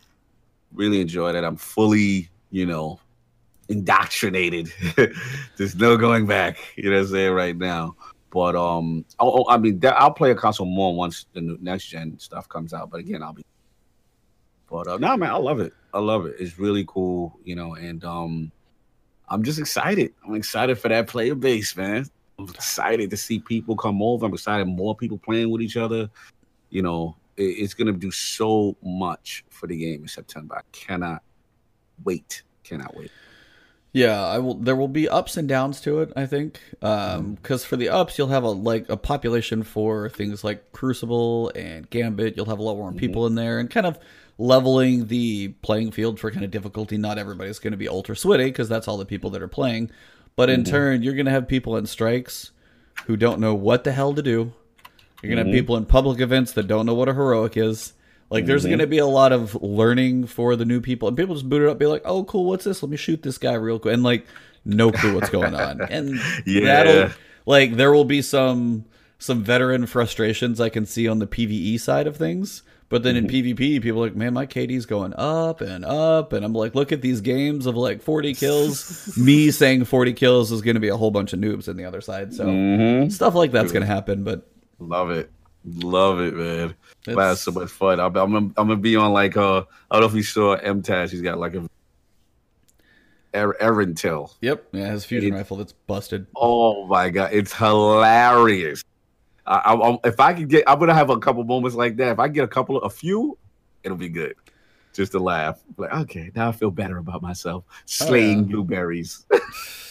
really 0.73 1.01
enjoyed 1.01 1.35
it. 1.35 1.43
I'm 1.43 1.57
fully, 1.57 2.29
you 2.51 2.65
know, 2.65 2.99
indoctrinated. 3.67 4.71
There's 5.57 5.75
no 5.75 5.97
going 5.97 6.25
back. 6.25 6.57
You 6.77 6.89
know 6.89 6.95
what 6.95 7.01
I'm 7.01 7.07
saying 7.07 7.33
right 7.33 7.57
now. 7.57 7.95
But 8.29 8.55
um, 8.55 9.05
oh, 9.19 9.43
oh, 9.43 9.49
I 9.49 9.57
mean, 9.57 9.79
that- 9.79 9.99
I'll 9.99 10.11
play 10.11 10.31
a 10.31 10.35
console 10.35 10.65
more 10.67 10.95
once 10.95 11.25
the 11.33 11.41
new- 11.41 11.57
next 11.61 11.87
gen 11.87 12.17
stuff 12.19 12.49
comes 12.49 12.73
out. 12.73 12.89
But 12.89 12.99
again, 12.99 13.23
I'll 13.23 13.33
be. 13.33 13.43
But 14.69 14.87
uh, 14.87 14.97
no, 14.97 15.15
man, 15.15 15.29
I 15.31 15.37
love 15.37 15.59
it. 15.59 15.73
I 15.93 15.99
love 15.99 16.25
it. 16.25 16.35
It's 16.39 16.59
really 16.59 16.85
cool, 16.87 17.39
you 17.43 17.55
know, 17.55 17.75
and 17.75 18.03
um, 18.03 18.51
I'm 19.29 19.43
just 19.43 19.59
excited. 19.59 20.13
I'm 20.25 20.35
excited 20.35 20.77
for 20.77 20.89
that 20.89 21.07
player 21.07 21.35
base, 21.35 21.75
man. 21.75 22.05
I'm 22.37 22.49
excited 22.49 23.09
to 23.09 23.17
see 23.17 23.39
people 23.39 23.75
come 23.75 24.01
over. 24.01 24.25
I'm 24.25 24.33
excited 24.33 24.65
more 24.65 24.95
people 24.95 25.17
playing 25.17 25.49
with 25.49 25.61
each 25.61 25.77
other 25.77 26.09
you 26.69 26.81
know, 26.81 27.15
it, 27.35 27.43
it's 27.43 27.73
to 27.73 27.91
do 27.93 28.11
so 28.11 28.75
much 28.83 29.43
for 29.49 29.67
the 29.67 29.77
game 29.77 30.01
in 30.01 30.07
September. 30.07 30.55
I 30.55 30.61
cannot 30.71 31.23
wait. 32.03 32.43
Cannot 32.63 32.95
wait. 32.95 33.11
Yeah, 33.93 34.23
I 34.23 34.37
will. 34.39 34.55
There 34.55 34.75
will 34.75 34.87
be 34.87 35.09
ups 35.09 35.37
and 35.37 35.47
downs 35.47 35.81
to 35.81 36.01
it. 36.01 36.11
I 36.15 36.25
think, 36.25 36.59
um, 36.81 36.91
mm-hmm. 36.91 37.33
because 37.35 37.65
for 37.65 37.77
the 37.77 37.89
ups, 37.89 38.17
you'll 38.17 38.27
have 38.27 38.43
a 38.43 38.49
like 38.49 38.89
a 38.89 38.97
population 38.97 39.63
for 39.63 40.09
things 40.09 40.43
like 40.43 40.71
Crucible 40.71 41.51
and 41.55 41.89
Gambit. 41.89 42.35
You'll 42.35 42.45
have 42.47 42.59
a 42.59 42.63
lot 42.63 42.75
more 42.75 42.89
mm-hmm. 42.89 42.99
people 42.99 43.25
in 43.25 43.35
there, 43.35 43.59
and 43.59 43.69
kind 43.69 43.85
of 43.85 43.97
leveling 44.37 45.07
the 45.07 45.49
playing 45.61 45.91
field 45.91 46.19
for 46.19 46.29
kind 46.31 46.45
of 46.45 46.51
difficulty. 46.51 46.97
Not 46.97 47.17
everybody's 47.17 47.59
going 47.59 47.71
to 47.71 47.77
be 47.77 47.87
ultra 47.87 48.15
sweaty 48.15 48.45
because 48.45 48.69
that's 48.69 48.87
all 48.87 48.97
the 48.97 49.05
people 49.05 49.31
that 49.31 49.41
are 49.41 49.47
playing. 49.47 49.89
But 50.35 50.49
in 50.49 50.61
mm-hmm. 50.61 50.71
turn, 50.71 51.03
you're 51.03 51.15
going 51.15 51.25
to 51.25 51.31
have 51.31 51.47
people 51.47 51.77
in 51.77 51.87
strikes 51.87 52.51
who 53.05 53.17
don't 53.17 53.39
know 53.39 53.55
what 53.55 53.83
the 53.83 53.91
hell 53.91 54.13
to 54.13 54.21
do. 54.21 54.53
You're 55.23 55.33
going 55.33 55.43
to 55.43 55.51
have 55.51 55.59
people 55.59 55.77
in 55.77 55.85
public 55.85 56.19
events 56.19 56.51
that 56.51 56.67
don't 56.67 56.85
know 56.85 56.93
what 56.93 57.09
a 57.09 57.13
heroic 57.13 57.57
is. 57.57 57.93
Like, 58.29 58.45
there's 58.45 58.65
going 58.65 58.79
to 58.79 58.87
be 58.87 58.97
a 58.97 59.05
lot 59.05 59.31
of 59.31 59.55
learning 59.61 60.27
for 60.27 60.55
the 60.57 60.65
new 60.65 60.81
people, 60.81 61.07
and 61.07 61.15
people 61.15 61.35
just 61.35 61.47
boot 61.47 61.61
it 61.61 61.69
up, 61.69 61.79
be 61.79 61.85
like, 61.85 62.01
"Oh, 62.03 62.23
cool, 62.25 62.45
what's 62.45 62.65
this? 62.65 62.83
Let 62.83 62.89
me 62.89 62.97
shoot 62.97 63.21
this 63.23 63.37
guy 63.37 63.53
real 63.53 63.79
quick," 63.79 63.93
and 63.93 64.03
like, 64.03 64.25
no 64.65 64.91
clue 64.91 65.13
what's 65.15 65.29
going 65.29 65.55
on, 65.55 65.79
and 65.89 66.19
Yeah. 66.45 66.65
that'll 66.65 67.09
like 67.45 67.75
there 67.77 67.93
will 67.93 68.03
be 68.05 68.21
some 68.21 68.83
some 69.17 69.43
veteran 69.43 69.85
frustrations 69.85 70.59
I 70.59 70.69
can 70.69 70.85
see 70.85 71.07
on 71.07 71.19
the 71.19 71.25
PVE 71.27 71.79
side 71.79 72.05
of 72.05 72.17
things, 72.17 72.63
but 72.89 73.01
then 73.03 73.15
in 73.15 73.27
PvP, 73.27 73.81
people 73.81 74.03
are 74.03 74.07
like, 74.07 74.15
"Man, 74.17 74.33
my 74.33 74.45
KD's 74.45 74.85
going 74.85 75.13
up 75.15 75.61
and 75.61 75.85
up," 75.85 76.33
and 76.33 76.43
I'm 76.43 76.51
like, 76.53 76.75
"Look 76.75 76.91
at 76.91 77.01
these 77.01 77.21
games 77.21 77.65
of 77.65 77.77
like 77.77 78.01
40 78.01 78.33
kills." 78.33 79.17
Me 79.17 79.51
saying 79.51 79.85
40 79.85 80.11
kills 80.11 80.51
is 80.51 80.61
going 80.61 80.75
to 80.75 80.81
be 80.81 80.89
a 80.89 80.97
whole 80.97 81.11
bunch 81.11 81.31
of 81.31 81.39
noobs 81.39 81.69
in 81.69 81.77
the 81.77 81.85
other 81.85 82.01
side, 82.01 82.33
so 82.33 82.45
Mm-hmm. 82.45 83.09
stuff 83.09 83.35
like 83.35 83.51
that's 83.53 83.71
going 83.71 83.81
to 83.83 83.87
happen, 83.87 84.25
but. 84.25 84.45
Love 84.79 85.11
it. 85.11 85.31
Love 85.65 86.19
it, 86.21 86.33
man. 86.35 86.75
That's 87.15 87.41
so 87.41 87.51
much 87.51 87.69
fun. 87.69 87.99
I'm, 87.99 88.15
I'm, 88.15 88.35
I'm 88.35 88.53
gonna 88.55 88.75
be 88.77 88.95
on 88.95 89.13
like 89.13 89.37
uh, 89.37 89.63
I 89.91 89.95
don't 89.95 90.01
know 90.01 90.07
if 90.07 90.13
you 90.13 90.23
saw 90.23 90.53
M 90.53 90.81
Tash. 90.81 91.11
He's 91.11 91.21
got 91.21 91.37
like 91.37 91.55
a 91.55 91.67
Er- 93.35 93.57
Erentil. 93.61 94.33
Yep, 94.41 94.67
yeah, 94.71 94.91
his 94.91 95.05
fusion 95.05 95.33
It- 95.33 95.37
rifle 95.37 95.57
that's 95.57 95.73
busted. 95.73 96.27
Oh 96.35 96.87
my 96.87 97.09
god, 97.09 97.31
it's 97.33 97.53
hilarious. 97.53 98.83
I, 99.45 99.55
I, 99.57 99.73
I- 99.73 99.99
if 100.05 100.19
I 100.19 100.33
could 100.33 100.49
get, 100.49 100.63
I'm 100.67 100.79
gonna 100.79 100.93
have 100.93 101.09
a 101.09 101.19
couple 101.19 101.43
moments 101.43 101.75
like 101.75 101.97
that. 101.97 102.13
If 102.13 102.19
I 102.19 102.27
get 102.27 102.43
a 102.43 102.47
couple, 102.47 102.77
a 102.81 102.89
few, 102.89 103.37
it'll 103.83 103.97
be 103.97 104.09
good. 104.09 104.35
Just 104.93 105.11
to 105.11 105.19
laugh, 105.19 105.61
like 105.77 105.93
okay, 105.93 106.31
now 106.35 106.49
I 106.49 106.51
feel 106.51 106.71
better 106.71 106.97
about 106.97 107.21
myself. 107.21 107.63
Slaying 107.85 108.39
yeah. 108.39 108.51
blueberries. 108.51 109.25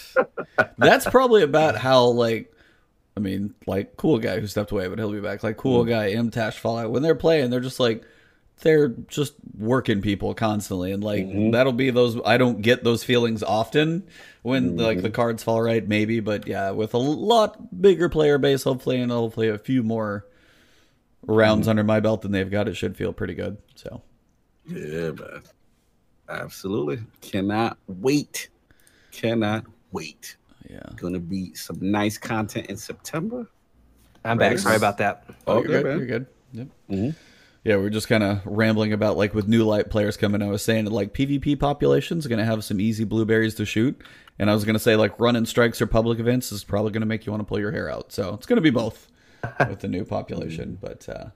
That's 0.79 1.05
probably 1.07 1.43
about 1.43 1.77
how 1.77 2.07
like 2.07 2.53
I 3.17 3.21
mean, 3.21 3.55
like 3.67 3.97
cool 3.97 4.19
guy 4.19 4.41
who 4.41 4.47
stepped 4.47 4.73
away, 4.73 4.89
but 4.89 4.99
he'll 4.99 5.11
be 5.13 5.21
back. 5.21 5.43
Like 5.43 5.57
cool 5.57 5.85
Mm. 5.85 5.89
guy, 5.89 6.11
M 6.11 6.31
Tash 6.31 6.59
Fallout. 6.59 6.91
When 6.91 7.03
they're 7.03 7.15
playing, 7.15 7.51
they're 7.51 7.61
just 7.61 7.81
like 7.81 8.05
they're 8.63 8.89
just 8.89 9.35
working 9.59 10.01
people 10.01 10.33
constantly, 10.35 10.91
and 10.93 11.05
like 11.05 11.27
Mhm. 11.27 11.53
that'll 11.53 11.73
be 11.73 11.91
those. 11.91 12.19
I 12.25 12.37
don't 12.39 12.63
get 12.63 12.85
those 12.85 13.05
feelings 13.05 13.43
often 13.43 14.05
when 14.43 14.77
like 14.77 14.97
Mm-hmm. 14.99 15.03
the 15.03 15.11
cards 15.11 15.43
fall 15.43 15.61
right, 15.61 15.87
maybe, 15.87 16.21
but 16.21 16.47
yeah, 16.47 16.71
with 16.71 16.95
a 16.95 16.99
lot 16.99 17.81
bigger 17.83 18.09
player 18.09 18.39
base, 18.39 18.63
hopefully, 18.63 18.99
and 19.01 19.13
hopefully 19.13 19.49
a 19.49 19.59
few 19.59 19.83
more 19.83 20.27
rounds 21.27 21.69
under 21.69 21.85
my 21.85 22.01
belt 22.01 22.23
than 22.23 22.33
they've 22.33 22.51
got, 22.51 22.69
it 22.69 22.77
should 22.77 22.97
feel 22.97 23.13
pretty 23.13 23.35
good. 23.35 23.57
So 23.75 24.03
Yeah, 24.69 25.11
man. 25.13 25.43
Absolutely. 26.29 26.99
Cannot 27.21 27.77
wait. 27.87 28.49
Cannot 29.13 29.65
wait. 29.93 30.37
Yeah. 30.69 30.81
Gonna 30.97 31.19
be 31.19 31.55
some 31.55 31.79
nice 31.81 32.19
content 32.19 32.67
in 32.67 32.77
September. 32.77 33.49
I'm 34.25 34.39
back. 34.39 34.59
Sorry 34.59 34.77
about 34.77 34.99
that. 34.99 35.25
Oh, 35.47 35.59
Okay, 35.59 35.71
you're 35.73 35.83
good. 35.83 35.89
man. 35.89 35.99
You're 35.99 36.07
good. 36.07 36.27
Yep. 36.53 36.69
Mhm. 36.91 37.15
Yeah, 37.65 37.77
we're 37.77 37.91
just 37.91 38.09
kind 38.09 38.23
of 38.23 38.41
rambling 38.45 38.93
about 38.93 39.17
like 39.17 39.35
with 39.35 39.49
new 39.49 39.65
light 39.65 39.91
players 39.91 40.17
coming. 40.17 40.41
I 40.43 40.47
was 40.47 40.63
saying 40.63 40.85
like 40.87 41.13
PvP 41.13 41.59
populations 41.59 42.25
are 42.25 42.29
going 42.29 42.39
to 42.39 42.45
have 42.45 42.63
some 42.63 42.81
easy 42.81 43.03
blueberries 43.05 43.55
to 43.57 43.65
shoot, 43.65 44.01
and 44.39 44.49
I 44.49 44.55
was 44.55 44.65
going 44.65 44.75
to 44.75 44.81
say 44.81 44.95
like 44.95 45.19
running 45.19 45.47
strikes 45.47 45.81
or 45.83 45.87
public 45.89 46.21
events 46.21 46.53
is 46.53 46.63
probably 46.63 46.93
going 46.93 47.01
to 47.01 47.07
make 47.07 47.27
you 47.27 47.33
want 47.33 47.41
to 47.41 47.45
pull 47.45 47.59
your 47.59 47.73
hair 47.73 47.91
out. 47.91 48.13
So 48.13 48.35
it's 48.35 48.47
going 48.47 48.57
to 48.57 48.63
be 48.63 48.71
both 48.71 49.09
with 49.69 49.81
the 49.81 49.89
new 49.89 50.05
population. 50.05 50.79
But 50.81 51.09
uh, 51.09 51.27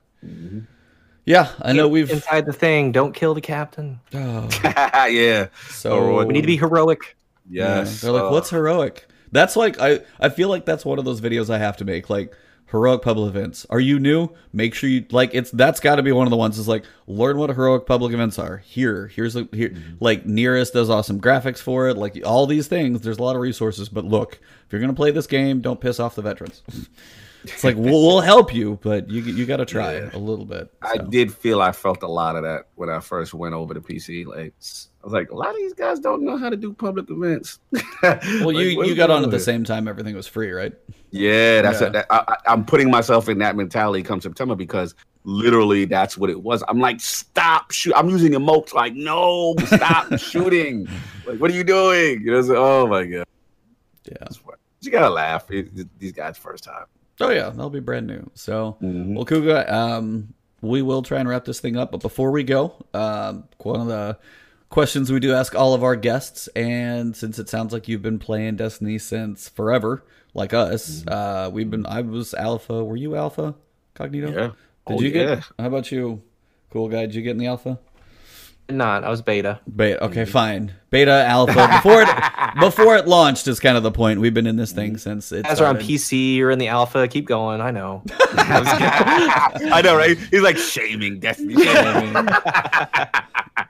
yeah, 1.24 1.50
I 1.62 1.72
know 1.72 1.88
we've 1.88 2.10
inside 2.10 2.46
the 2.46 2.52
thing. 2.52 2.92
Don't 2.92 3.12
kill 3.12 3.34
the 3.34 3.40
captain. 3.40 4.00
oh, 4.14 4.48
yeah. 5.08 5.48
so 5.68 6.24
We 6.26 6.32
need 6.32 6.42
to 6.42 6.46
be 6.46 6.56
heroic. 6.56 7.16
Yeah, 7.48 7.78
Yes. 7.78 8.00
they're 8.00 8.12
like, 8.12 8.22
uh, 8.24 8.30
what's 8.30 8.50
heroic? 8.50 9.06
That's 9.32 9.56
like 9.56 9.80
I 9.80 10.00
I 10.18 10.28
feel 10.28 10.48
like 10.48 10.64
that's 10.64 10.84
one 10.84 10.98
of 10.98 11.04
those 11.04 11.20
videos 11.20 11.50
I 11.50 11.58
have 11.58 11.76
to 11.78 11.84
make. 11.84 12.10
Like 12.10 12.34
heroic 12.70 13.02
public 13.02 13.28
events. 13.28 13.66
Are 13.68 13.80
you 13.80 13.98
new? 13.98 14.28
Make 14.52 14.74
sure 14.74 14.88
you 14.88 15.04
like 15.10 15.30
it's 15.34 15.50
that's 15.50 15.80
got 15.80 15.96
to 15.96 16.02
be 16.02 16.12
one 16.12 16.26
of 16.26 16.30
the 16.30 16.36
ones. 16.36 16.58
Is 16.58 16.68
like 16.68 16.84
learn 17.06 17.36
what 17.36 17.50
heroic 17.50 17.86
public 17.86 18.12
events 18.12 18.38
are. 18.38 18.58
Here, 18.58 19.08
here's 19.08 19.36
a 19.36 19.48
here 19.52 19.70
mm-hmm. 19.70 19.96
like 20.00 20.26
nearest 20.26 20.72
does 20.72 20.90
awesome 20.90 21.20
graphics 21.20 21.58
for 21.58 21.88
it. 21.88 21.96
Like 21.96 22.20
all 22.24 22.46
these 22.46 22.68
things. 22.68 23.02
There's 23.02 23.18
a 23.18 23.22
lot 23.22 23.36
of 23.36 23.42
resources. 23.42 23.88
But 23.88 24.04
look, 24.04 24.40
if 24.66 24.72
you're 24.72 24.80
gonna 24.80 24.94
play 24.94 25.10
this 25.10 25.26
game, 25.26 25.60
don't 25.60 25.80
piss 25.80 26.00
off 26.00 26.14
the 26.14 26.22
veterans. 26.22 26.62
It's 27.44 27.64
like 27.64 27.76
we'll, 27.76 28.06
we'll 28.06 28.20
help 28.20 28.54
you, 28.54 28.78
but 28.82 29.08
you 29.08 29.22
you 29.22 29.46
got 29.46 29.58
to 29.58 29.64
try 29.64 29.94
Yeah. 29.94 30.10
a 30.12 30.18
little 30.18 30.44
bit. 30.44 30.70
I 30.82 30.98
did 30.98 31.32
feel 31.32 31.62
I 31.62 31.72
felt 31.72 32.02
a 32.02 32.06
lot 32.06 32.36
of 32.36 32.42
that 32.42 32.66
when 32.74 32.90
I 32.90 33.00
first 33.00 33.32
went 33.32 33.54
over 33.54 33.74
to 33.74 33.80
PC. 33.80 34.26
Like 34.26 34.54
I 35.02 35.06
was 35.06 35.12
like, 35.14 35.30
a 35.30 35.34
lot 35.34 35.50
of 35.50 35.56
these 35.56 35.72
guys 35.72 35.98
don't 35.98 36.22
know 36.22 36.36
how 36.36 36.50
to 36.50 36.56
do 36.56 36.72
public 36.72 37.06
events. 37.10 37.58
Well, 38.02 38.52
you 38.52 38.82
you 38.84 38.94
got 38.94 39.10
on 39.10 39.24
at 39.24 39.30
the 39.30 39.38
same 39.40 39.62
time. 39.64 39.86
Everything 39.88 40.14
was 40.14 40.26
free, 40.26 40.50
right? 40.52 40.72
Yeah, 41.10 41.62
that's 41.62 41.80
Yeah. 41.80 41.88
It. 41.88 41.92
That, 41.92 42.06
I, 42.10 42.36
I'm 42.46 42.64
putting 42.64 42.90
myself 42.90 43.28
in 43.28 43.38
that 43.38 43.56
mentality 43.56 44.02
come 44.02 44.20
September 44.22 44.54
because 44.54 44.94
literally 45.24 45.84
that's 45.84 46.16
what 46.16 46.30
it 46.30 46.42
was. 46.42 46.62
I'm 46.68 46.78
like, 46.80 47.00
stop 47.00 47.70
shoot. 47.72 47.92
I'm 47.94 48.08
using 48.08 48.32
emotes 48.32 48.72
like, 48.72 48.94
no, 48.94 49.54
stop 49.66 50.12
shooting. 50.18 50.88
Like, 51.26 51.38
what 51.40 51.50
are 51.50 51.54
you 51.54 51.64
doing? 51.64 52.22
You 52.22 52.30
know, 52.42 52.56
oh 52.56 52.86
my 52.86 53.04
god, 53.04 53.26
Yeah. 54.10 54.26
You 54.80 54.90
gotta 54.90 55.10
laugh. 55.10 55.50
It- 55.50 55.70
it- 55.76 55.98
these 55.98 56.12
guys 56.12 56.38
first 56.38 56.64
time. 56.64 56.84
Oh 57.20 57.28
yeah, 57.30 57.50
that'll 57.50 57.68
be 57.70 57.80
brand 57.80 58.06
new. 58.06 58.30
So. 58.34 58.78
Mhm. 58.82 59.14
Well, 59.14 59.26
Kuga, 59.26 59.70
um, 59.70 60.32
we 60.62 60.80
will 60.80 61.02
try 61.02 61.18
and 61.20 61.28
wrap 61.28 61.44
this 61.44 61.60
thing 61.60 61.76
up. 61.76 61.90
But 61.92 62.00
before 62.00 62.30
we 62.30 62.44
go, 62.44 62.74
um, 62.94 63.44
one 63.58 63.80
of 63.82 63.86
the 63.88 64.16
questions 64.70 65.12
we 65.12 65.20
do 65.20 65.34
ask 65.34 65.54
all 65.54 65.74
of 65.74 65.82
our 65.84 65.96
guests, 65.96 66.48
and 66.56 67.14
since 67.14 67.38
it 67.38 67.48
sounds 67.48 67.72
like 67.72 67.88
you've 67.88 68.02
been 68.02 68.18
playing 68.18 68.56
Destiny 68.56 68.98
since 68.98 69.48
forever, 69.48 70.02
like 70.32 70.54
us, 70.54 71.06
uh, 71.06 71.50
we've 71.52 71.70
been. 71.70 71.84
I 71.86 72.00
was 72.00 72.32
Alpha. 72.34 72.82
Were 72.84 72.96
you 72.96 73.16
Alpha, 73.16 73.54
Cognito? 73.94 74.32
Yeah. 74.34 74.46
Did 74.46 74.54
Oh, 74.86 75.00
you 75.00 75.08
yeah. 75.10 75.34
get? 75.36 75.44
How 75.58 75.66
about 75.66 75.92
you, 75.92 76.22
cool 76.70 76.88
guy? 76.88 77.02
Did 77.02 77.14
you 77.14 77.22
get 77.22 77.32
in 77.32 77.38
the 77.38 77.46
Alpha? 77.46 77.78
Not. 78.74 79.04
I 79.04 79.08
was 79.10 79.22
beta. 79.22 79.60
Beta. 79.74 80.04
Okay, 80.06 80.24
fine. 80.24 80.72
Beta, 80.90 81.24
alpha. 81.26 81.68
Before 81.76 82.02
it 82.02 82.08
before 82.60 82.96
it 82.96 83.06
launched 83.06 83.46
is 83.46 83.60
kind 83.60 83.76
of 83.76 83.82
the 83.82 83.92
point. 83.92 84.20
We've 84.20 84.34
been 84.34 84.46
in 84.46 84.56
this 84.56 84.72
thing 84.72 84.98
since 84.98 85.30
it 85.32 85.44
Guys 85.44 85.60
are 85.60 85.66
on. 85.66 85.76
PC. 85.76 86.34
You're 86.36 86.50
in 86.50 86.58
the 86.58 86.68
alpha. 86.68 87.06
Keep 87.08 87.26
going. 87.26 87.60
I 87.60 87.70
know. 87.70 88.02
I 88.32 89.80
know, 89.84 89.96
right? 89.96 90.16
He's 90.30 90.42
like 90.42 90.56
shaming 90.56 91.20
Destiny. 91.20 91.54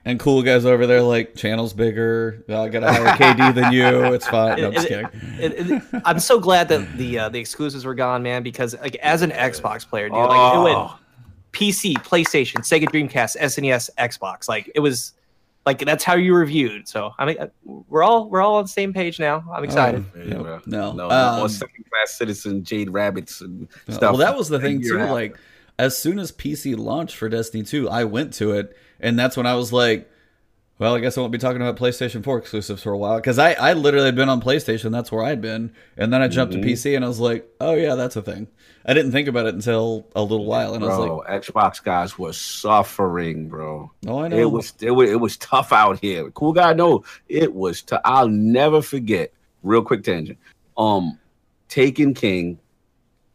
And 0.04 0.18
cool 0.18 0.42
guys 0.42 0.64
over 0.64 0.86
there 0.86 1.02
like 1.02 1.34
channel's 1.34 1.74
bigger. 1.74 2.42
I 2.48 2.68
got 2.68 2.82
a 2.82 2.90
higher 2.92 3.16
KD 3.16 3.54
than 3.54 3.72
you. 3.72 3.86
It's 4.14 4.26
fine. 4.26 4.58
No, 4.60 4.68
I'm 4.68 4.72
just 4.72 4.88
kidding. 4.88 5.08
It- 5.38 5.70
it- 5.70 5.82
I'm 6.04 6.18
so 6.18 6.40
glad 6.40 6.68
that 6.68 6.96
the 6.96 7.18
uh, 7.18 7.28
the 7.28 7.38
exclusives 7.38 7.84
were 7.84 7.94
gone, 7.94 8.22
man. 8.22 8.42
Because 8.42 8.74
like 8.80 8.94
as 8.96 9.20
an 9.22 9.30
Xbox 9.30 9.86
player, 9.86 10.08
dude, 10.08 10.16
like 10.16 10.54
it 10.56 10.62
went 10.62 10.78
Oh. 10.78 10.96
PC, 11.52 11.94
PlayStation, 11.94 12.58
Sega 12.58 12.84
Dreamcast, 12.88 13.36
SNES, 13.38 13.90
Xbox. 13.98 14.48
Like 14.48 14.70
it 14.74 14.80
was, 14.80 15.14
like 15.66 15.78
that's 15.84 16.04
how 16.04 16.14
you 16.14 16.34
reviewed. 16.34 16.88
So 16.88 17.12
I 17.18 17.24
mean, 17.26 17.36
we're 17.64 18.02
all 18.02 18.28
we're 18.30 18.40
all 18.40 18.56
on 18.56 18.64
the 18.64 18.68
same 18.68 18.92
page 18.92 19.18
now. 19.18 19.44
I'm 19.52 19.64
excited. 19.64 20.04
Oh, 20.16 20.18
Yeah, 20.18 20.24
no, 20.34 20.60
no. 20.66 20.92
no, 20.92 21.10
Um, 21.10 21.36
more 21.38 21.48
second 21.48 21.84
class 21.90 22.16
citizen 22.16 22.64
Jade 22.64 22.90
Rabbits 22.90 23.40
and 23.40 23.68
No, 23.88 23.94
stuff. 23.94 24.02
Well, 24.12 24.16
that 24.18 24.36
was 24.36 24.48
the 24.48 24.58
thing 24.60 24.80
too. 24.80 24.98
after. 24.98 25.12
Like, 25.12 25.36
as 25.78 25.96
soon 25.98 26.18
as 26.18 26.30
PC 26.32 26.76
launched 26.76 27.16
for 27.16 27.28
Destiny 27.28 27.62
2, 27.62 27.88
I 27.88 28.04
went 28.04 28.34
to 28.34 28.52
it, 28.52 28.76
and 29.00 29.18
that's 29.18 29.36
when 29.36 29.46
I 29.46 29.54
was 29.54 29.72
like, 29.72 30.10
"Well, 30.80 30.96
I 30.96 31.00
guess 31.00 31.16
I 31.16 31.20
won't 31.20 31.30
be 31.30 31.38
talking 31.38 31.62
about 31.62 31.76
PlayStation 31.76 32.24
4 32.24 32.38
exclusives 32.38 32.82
for 32.82 32.90
a 32.90 32.98
while." 32.98 33.16
Because 33.16 33.38
I, 33.38 33.52
I 33.52 33.74
literally 33.74 34.06
had 34.06 34.16
been 34.16 34.28
on 34.28 34.40
PlayStation. 34.40 34.90
That's 34.90 35.12
where 35.12 35.22
I'd 35.22 35.40
been, 35.40 35.72
and 35.96 36.12
then 36.12 36.20
I 36.22 36.26
jumped 36.26 36.54
Mhm. 36.54 36.62
to 36.62 36.66
PC, 36.66 36.96
and 36.96 37.04
I 37.04 37.08
was 37.08 37.20
like, 37.20 37.46
"Oh 37.60 37.74
yeah, 37.74 37.94
that's 37.94 38.16
a 38.16 38.22
thing." 38.22 38.48
I 38.86 38.94
didn't 38.94 39.12
think 39.12 39.28
about 39.28 39.44
it 39.46 39.54
until 39.54 40.06
a 40.16 40.22
little 40.22 40.46
while, 40.46 40.72
and 40.74 40.82
I 40.82 40.88
was 40.88 40.96
bro, 40.96 41.16
like, 41.18 41.42
Xbox 41.44 41.84
guys 41.84 42.18
were 42.18 42.32
suffering, 42.32 43.46
bro. 43.48 43.90
"Oh, 44.08 44.18
I 44.20 44.28
know." 44.28 44.36
It 44.38 44.50
was 44.50 44.72
it 44.80 44.90
was 44.90 45.10
it 45.10 45.20
was 45.20 45.36
tough 45.36 45.72
out 45.72 46.00
here. 46.00 46.30
Cool 46.30 46.54
guy, 46.54 46.72
no, 46.72 47.04
it 47.28 47.54
was. 47.54 47.82
tough. 47.82 48.00
I'll 48.04 48.28
never 48.28 48.80
forget. 48.82 49.32
Real 49.62 49.82
quick 49.82 50.02
tangent. 50.02 50.38
Um, 50.78 51.18
Taken 51.68 52.14
King. 52.14 52.58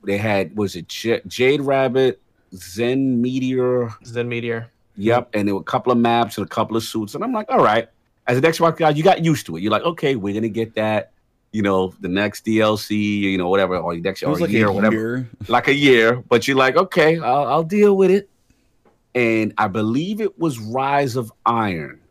They 0.04 0.18
had 0.18 0.58
was 0.58 0.76
it 0.76 0.88
J- 0.88 1.22
Jade 1.28 1.62
Rabbit, 1.62 2.20
Zen 2.56 3.22
Meteor. 3.22 3.90
Zen 4.06 4.28
Meteor. 4.28 4.68
Yep, 4.98 5.30
and 5.34 5.48
there 5.48 5.56
were 5.56 5.62
a 5.62 5.66
couple 5.66 5.92
of 5.92 5.98
maps 5.98 6.38
and 6.38 6.46
a 6.46 6.50
couple 6.50 6.78
of 6.78 6.84
suits, 6.84 7.16
and 7.16 7.24
I'm 7.24 7.34
like, 7.34 7.48
all 7.50 7.64
right. 7.64 7.88
As 8.28 8.38
an 8.38 8.44
Xbox 8.44 8.78
guy, 8.78 8.90
you 8.90 9.04
got 9.04 9.24
used 9.24 9.46
to 9.46 9.56
it. 9.56 9.62
You're 9.62 9.72
like, 9.72 9.84
okay, 9.84 10.16
we're 10.16 10.34
gonna 10.34 10.50
get 10.50 10.76
that. 10.76 11.12
You 11.52 11.62
know, 11.62 11.94
the 12.02 12.10
next 12.10 12.46
DLC, 12.46 13.20
you 13.20 13.38
know, 13.38 13.50
whatever, 13.50 13.78
or 13.78 13.96
next 13.96 14.24
or 14.24 14.36
like 14.36 14.50
year, 14.50 14.68
a 14.68 14.70
or 14.70 14.74
whatever 14.74 14.96
year. 14.96 15.30
like 15.48 15.68
a 15.68 15.74
year, 15.74 16.24
but 16.28 16.48
you're 16.48 16.58
like, 16.58 16.76
okay, 16.76 17.18
I'll, 17.20 17.46
I'll 17.46 17.64
deal 17.64 17.96
with 17.96 18.12
it. 18.12 18.30
And 19.14 19.54
I 19.58 19.70
believe 19.70 20.20
it 20.20 20.38
was 20.38 20.60
Rise 20.60 21.16
of 21.16 21.32
Iron. 21.46 22.02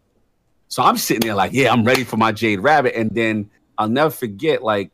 So 0.68 0.82
I'm 0.82 0.96
sitting 0.96 1.20
there 1.20 1.34
like, 1.34 1.52
yeah, 1.52 1.70
I'm 1.70 1.84
ready 1.84 2.04
for 2.04 2.16
my 2.16 2.32
Jade 2.32 2.60
Rabbit. 2.60 2.94
And 2.96 3.10
then 3.10 3.50
I'll 3.76 3.88
never 3.88 4.10
forget, 4.10 4.62
like, 4.62 4.90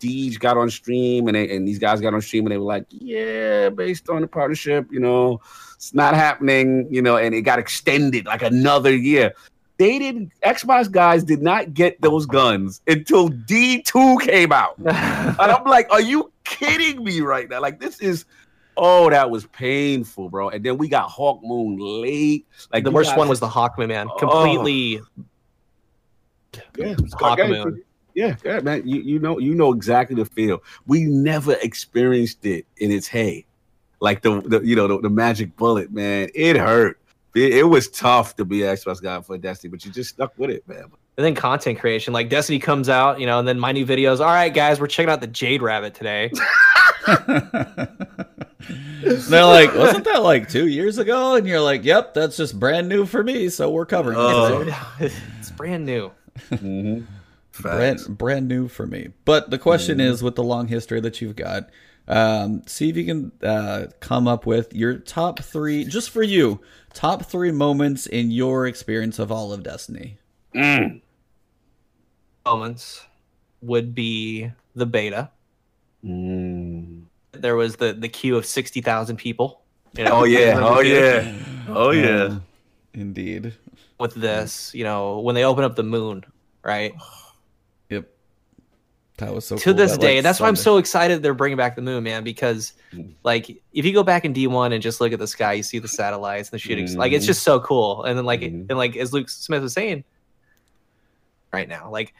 Deej 0.00 0.40
got 0.40 0.56
on 0.56 0.68
stream 0.68 1.28
and, 1.28 1.36
they, 1.36 1.54
and 1.54 1.66
these 1.66 1.78
guys 1.78 2.00
got 2.00 2.12
on 2.12 2.20
stream 2.20 2.44
and 2.44 2.52
they 2.52 2.58
were 2.58 2.64
like, 2.64 2.86
yeah, 2.90 3.68
based 3.68 4.08
on 4.08 4.22
the 4.22 4.26
partnership, 4.26 4.88
you 4.90 4.98
know, 4.98 5.40
it's 5.82 5.92
not 5.92 6.14
happening, 6.14 6.86
you 6.92 7.02
know, 7.02 7.16
and 7.16 7.34
it 7.34 7.42
got 7.42 7.58
extended 7.58 8.24
like 8.26 8.40
another 8.40 8.94
year. 8.94 9.34
They 9.78 9.98
didn't, 9.98 10.30
Xbox 10.44 10.88
guys 10.88 11.24
did 11.24 11.42
not 11.42 11.74
get 11.74 12.00
those 12.00 12.24
guns 12.24 12.80
until 12.86 13.30
D2 13.30 14.20
came 14.20 14.52
out. 14.52 14.76
And 14.78 15.40
I'm 15.40 15.64
like, 15.64 15.90
are 15.90 16.00
you 16.00 16.30
kidding 16.44 17.02
me 17.02 17.20
right 17.20 17.50
now? 17.50 17.60
Like, 17.60 17.80
this 17.80 17.98
is, 17.98 18.26
oh, 18.76 19.10
that 19.10 19.28
was 19.28 19.46
painful, 19.46 20.28
bro. 20.28 20.50
And 20.50 20.64
then 20.64 20.78
we 20.78 20.86
got 20.86 21.08
Hawkmoon 21.08 21.78
late. 21.80 22.46
Like, 22.72 22.84
the 22.84 22.92
worst 22.92 23.10
guys- 23.10 23.18
one 23.18 23.28
was 23.28 23.40
the 23.40 23.48
Hawkman 23.48 23.88
man. 23.88 24.06
Oh. 24.08 24.18
Completely 24.18 25.00
yeah, 26.76 26.94
Hawkmoon. 26.94 27.82
Yeah, 28.14 28.36
yeah, 28.44 28.60
man. 28.60 28.86
You 28.86 29.00
you 29.00 29.18
know 29.18 29.38
you 29.38 29.54
know 29.54 29.72
exactly 29.72 30.14
the 30.14 30.26
feel. 30.26 30.62
We 30.86 31.04
never 31.04 31.54
experienced 31.54 32.44
it 32.44 32.66
in 32.76 32.92
its 32.92 33.08
hay, 33.08 33.46
like 34.02 34.20
the, 34.22 34.40
the 34.42 34.60
you 34.60 34.74
know 34.76 34.88
the, 34.88 35.00
the 35.02 35.10
magic 35.10 35.56
bullet, 35.56 35.92
man. 35.92 36.28
It 36.34 36.56
hurt. 36.56 36.98
It, 37.34 37.54
it 37.54 37.62
was 37.62 37.88
tough 37.88 38.36
to 38.36 38.44
be 38.44 38.62
an 38.64 38.74
Xbox 38.74 39.00
guy 39.00 39.20
for 39.22 39.38
Destiny, 39.38 39.70
but 39.70 39.84
you 39.84 39.92
just 39.92 40.10
stuck 40.10 40.32
with 40.36 40.50
it, 40.50 40.66
man. 40.68 40.84
And 41.16 41.24
then 41.26 41.34
content 41.34 41.78
creation, 41.78 42.12
like 42.12 42.28
Destiny 42.28 42.58
comes 42.58 42.88
out, 42.88 43.20
you 43.20 43.26
know, 43.26 43.38
and 43.38 43.46
then 43.46 43.60
my 43.60 43.70
new 43.72 43.86
videos. 43.86 44.20
All 44.20 44.26
right, 44.26 44.52
guys, 44.52 44.80
we're 44.80 44.86
checking 44.88 45.10
out 45.10 45.20
the 45.20 45.26
Jade 45.26 45.62
Rabbit 45.62 45.94
today. 45.94 46.30
They're 49.02 49.44
like, 49.44 49.74
wasn't 49.74 50.04
that 50.04 50.22
like 50.22 50.48
two 50.48 50.68
years 50.68 50.98
ago? 50.98 51.34
And 51.34 51.46
you're 51.46 51.60
like, 51.60 51.84
yep, 51.84 52.14
that's 52.14 52.36
just 52.36 52.58
brand 52.58 52.88
new 52.88 53.06
for 53.06 53.22
me, 53.22 53.48
so 53.48 53.70
we're 53.70 53.86
covering 53.86 54.16
Oh. 54.18 54.62
it. 55.00 55.12
it's 55.38 55.50
brand 55.50 55.84
new. 55.86 56.10
Mm-hmm. 56.50 57.00
brand 57.60 58.00
brand 58.18 58.48
new 58.48 58.68
for 58.68 58.86
me. 58.86 59.08
But 59.24 59.50
the 59.50 59.58
question 59.58 60.00
is, 60.00 60.22
with 60.22 60.34
the 60.34 60.44
long 60.44 60.68
history 60.68 61.00
that 61.00 61.20
you've 61.20 61.36
got, 61.36 61.68
um, 62.08 62.62
see 62.66 62.88
if 62.88 62.96
you 62.96 63.04
can 63.04 63.32
uh, 63.42 63.86
come 64.00 64.26
up 64.26 64.46
with 64.46 64.74
your 64.74 64.98
top 64.98 65.40
three, 65.40 65.84
just 65.84 66.10
for 66.10 66.22
you, 66.22 66.60
top 66.92 67.24
three 67.24 67.52
moments 67.52 68.06
in 68.06 68.30
your 68.30 68.66
experience 68.66 69.18
of 69.18 69.30
all 69.30 69.52
of 69.52 69.62
Destiny. 69.62 70.18
Mm. 70.54 71.00
Moments 72.44 73.06
would 73.60 73.94
be 73.94 74.50
the 74.74 74.86
beta. 74.86 75.30
Mm. 76.04 77.02
There 77.32 77.56
was 77.56 77.76
the 77.76 77.92
the 77.92 78.08
queue 78.08 78.36
of 78.36 78.44
sixty 78.44 78.80
thousand 78.80 79.16
people. 79.16 79.62
You 79.96 80.04
know, 80.04 80.10
Oh 80.20 80.24
yeah, 80.24 80.58
oh 80.62 80.76
with- 80.78 80.86
yeah, 80.86 81.34
oh 81.68 81.90
yeah. 81.90 82.22
Um, 82.24 82.44
indeed. 82.94 83.54
With 83.98 84.14
this, 84.14 84.74
you 84.74 84.82
know, 84.82 85.20
when 85.20 85.34
they 85.36 85.44
open 85.44 85.62
up 85.62 85.76
the 85.76 85.84
moon, 85.84 86.24
right? 86.64 86.92
That 89.18 89.34
was 89.34 89.46
so 89.46 89.56
to 89.56 89.62
cool. 89.64 89.74
this 89.74 89.92
That, 89.92 90.00
day. 90.00 90.14
like, 90.16 90.22
that's 90.22 90.40
why 90.40 90.48
I'm 90.48 90.56
so 90.56 90.78
excited 90.78 91.22
they're 91.22 91.34
bringing 91.34 91.58
back 91.58 91.76
the 91.76 91.82
moon, 91.82 92.02
man. 92.04 92.24
Because 92.24 92.72
Mm. 92.92 93.12
like 93.24 93.50
if 93.72 93.84
you 93.84 93.92
go 93.92 94.02
back 94.02 94.24
in 94.24 94.32
D1 94.32 94.72
and 94.72 94.82
just 94.82 95.00
look 95.00 95.12
at 95.12 95.18
the 95.18 95.26
sky, 95.26 95.52
you 95.54 95.62
see 95.62 95.78
the 95.78 95.88
satellites 95.88 96.48
and 96.48 96.54
the 96.54 96.58
shootings. 96.58 96.96
Like 96.96 97.12
it's 97.12 97.26
just 97.26 97.42
so 97.42 97.60
cool. 97.60 98.04
And 98.04 98.16
then 98.18 98.24
like 98.24 98.40
Mhm. 98.40 98.66
and 98.68 98.76
like 98.78 98.96
as 98.96 99.12
Luke 99.12 99.28
Smith 99.28 99.62
was 99.62 99.72
saying 99.74 100.04
right 101.52 101.68
now, 101.68 101.90
like 101.90 102.14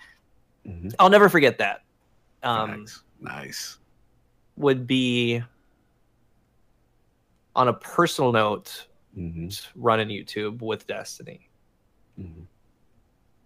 Mhm. 0.66 0.94
I'll 0.98 1.10
never 1.10 1.28
forget 1.28 1.58
that. 1.58 1.82
Um, 2.42 2.80
nice, 2.82 3.02
nice. 3.20 3.78
would 4.56 4.86
be 4.86 5.42
on 7.56 7.68
a 7.68 7.72
personal 7.72 8.32
note, 8.32 8.86
Mm-hmm. 9.16 9.48
running 9.82 10.08
YouTube 10.08 10.62
with 10.62 10.86
Destiny. 10.86 11.48
Mhm. 12.18 12.46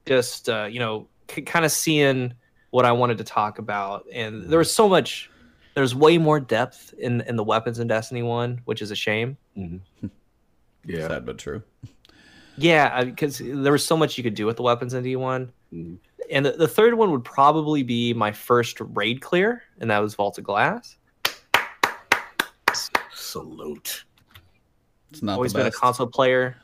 Just 0.05 0.49
uh, 0.49 0.69
you 0.71 0.79
know, 0.79 1.09
c- 1.29 1.43
kind 1.43 1.65
of 1.65 1.73
seeing 1.73 2.35
what 2.77 2.85
I 2.85 2.93
wanted 2.93 3.17
to 3.17 3.25
talk 3.25 3.59
about, 3.59 4.05
and 4.13 4.51
there 4.51 4.59
was 4.59 4.71
so 4.71 4.87
much. 4.87 5.31
There's 5.73 5.95
way 5.95 6.19
more 6.19 6.39
depth 6.39 6.93
in 6.99 7.23
in 7.23 7.37
the 7.37 7.43
weapons 7.43 7.79
in 7.79 7.89
Destiny 7.89 8.23
One, 8.23 8.61
which 8.67 8.83
is 8.83 8.91
a 8.91 8.95
shame. 8.95 9.39
Yeah. 10.89 11.09
Sad 11.09 11.27
but 11.27 11.37
true. 11.37 11.65
Yeah, 12.57 13.03
because 13.03 13.39
there 13.45 13.73
was 13.73 13.85
so 13.85 13.97
much 13.97 14.17
you 14.17 14.23
could 14.23 14.37
do 14.37 14.47
with 14.47 14.57
the 14.57 14.63
weapons 14.63 14.95
in 14.95 15.03
D1. 15.03 15.49
Mhm. 15.75 15.99
And 16.31 16.47
the, 16.47 16.53
the 16.53 16.69
third 16.69 16.95
one 16.95 17.11
would 17.11 17.25
probably 17.25 17.83
be 17.83 18.15
my 18.15 18.31
first 18.31 18.79
raid 18.81 19.21
clear, 19.21 19.65
and 19.81 19.91
that 19.91 19.99
was 19.99 20.15
Vault 20.15 20.39
of 20.39 20.45
Glass. 20.45 20.97
Salute. 23.13 24.05
It's 25.11 25.25
not 25.25 25.33
Always 25.35 25.53
the 25.55 25.59
been 25.59 25.67
a 25.67 25.73
console 25.73 26.07
player. 26.07 26.55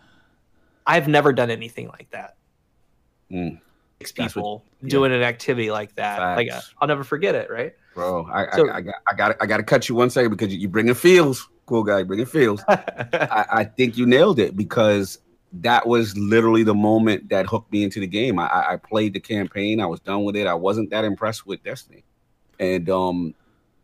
I've 0.86 1.08
never 1.08 1.32
done 1.32 1.50
anything 1.50 1.88
like 1.88 2.08
that. 2.12 2.36
Mm. 3.32 3.60
Six 4.02 4.12
That's 4.12 4.36
what- 4.36 4.40
people 4.42 4.64
yeah. 4.82 4.88
doing 4.88 5.12
an 5.12 5.22
activity 5.22 5.70
like 5.70 5.94
that. 5.96 6.36
Like 6.36 6.50
I'll 6.80 6.88
never 6.88 7.04
forget 7.04 7.34
it, 7.34 7.50
right? 7.50 7.74
Bro, 7.94 8.28
I, 8.32 8.56
So- 8.56 8.68
I, 8.68 8.76
I 8.76 8.80
got 8.80 8.94
I 9.10 9.14
got 9.14 9.36
I 9.40 9.46
got 9.46 9.56
to 9.58 9.62
cut 9.62 9.88
you 9.88 9.94
one 9.94 10.10
second 10.10 10.30
because 10.30 10.52
you, 10.52 10.58
you 10.60 10.68
bringing 10.68 10.94
feels, 10.94 11.48
cool 11.66 11.82
guy, 11.84 12.02
bringing 12.02 12.26
feels. 12.26 12.62
I, 12.68 13.44
I 13.50 13.64
think 13.64 13.96
you 13.96 14.06
nailed 14.06 14.38
it 14.38 14.56
because 14.56 15.18
that 15.54 15.86
was 15.86 16.16
literally 16.16 16.62
the 16.62 16.74
moment 16.74 17.28
that 17.28 17.46
hooked 17.46 17.70
me 17.72 17.84
into 17.84 18.00
the 18.00 18.06
game. 18.06 18.38
I, 18.38 18.72
I 18.72 18.76
played 18.76 19.12
the 19.12 19.20
campaign, 19.20 19.80
I 19.80 19.86
was 19.86 20.00
done 20.00 20.24
with 20.24 20.36
it. 20.36 20.46
I 20.46 20.54
wasn't 20.54 20.90
that 20.90 21.04
impressed 21.04 21.46
with 21.46 21.62
Destiny, 21.62 22.04
and 22.58 22.88
um, 22.88 23.34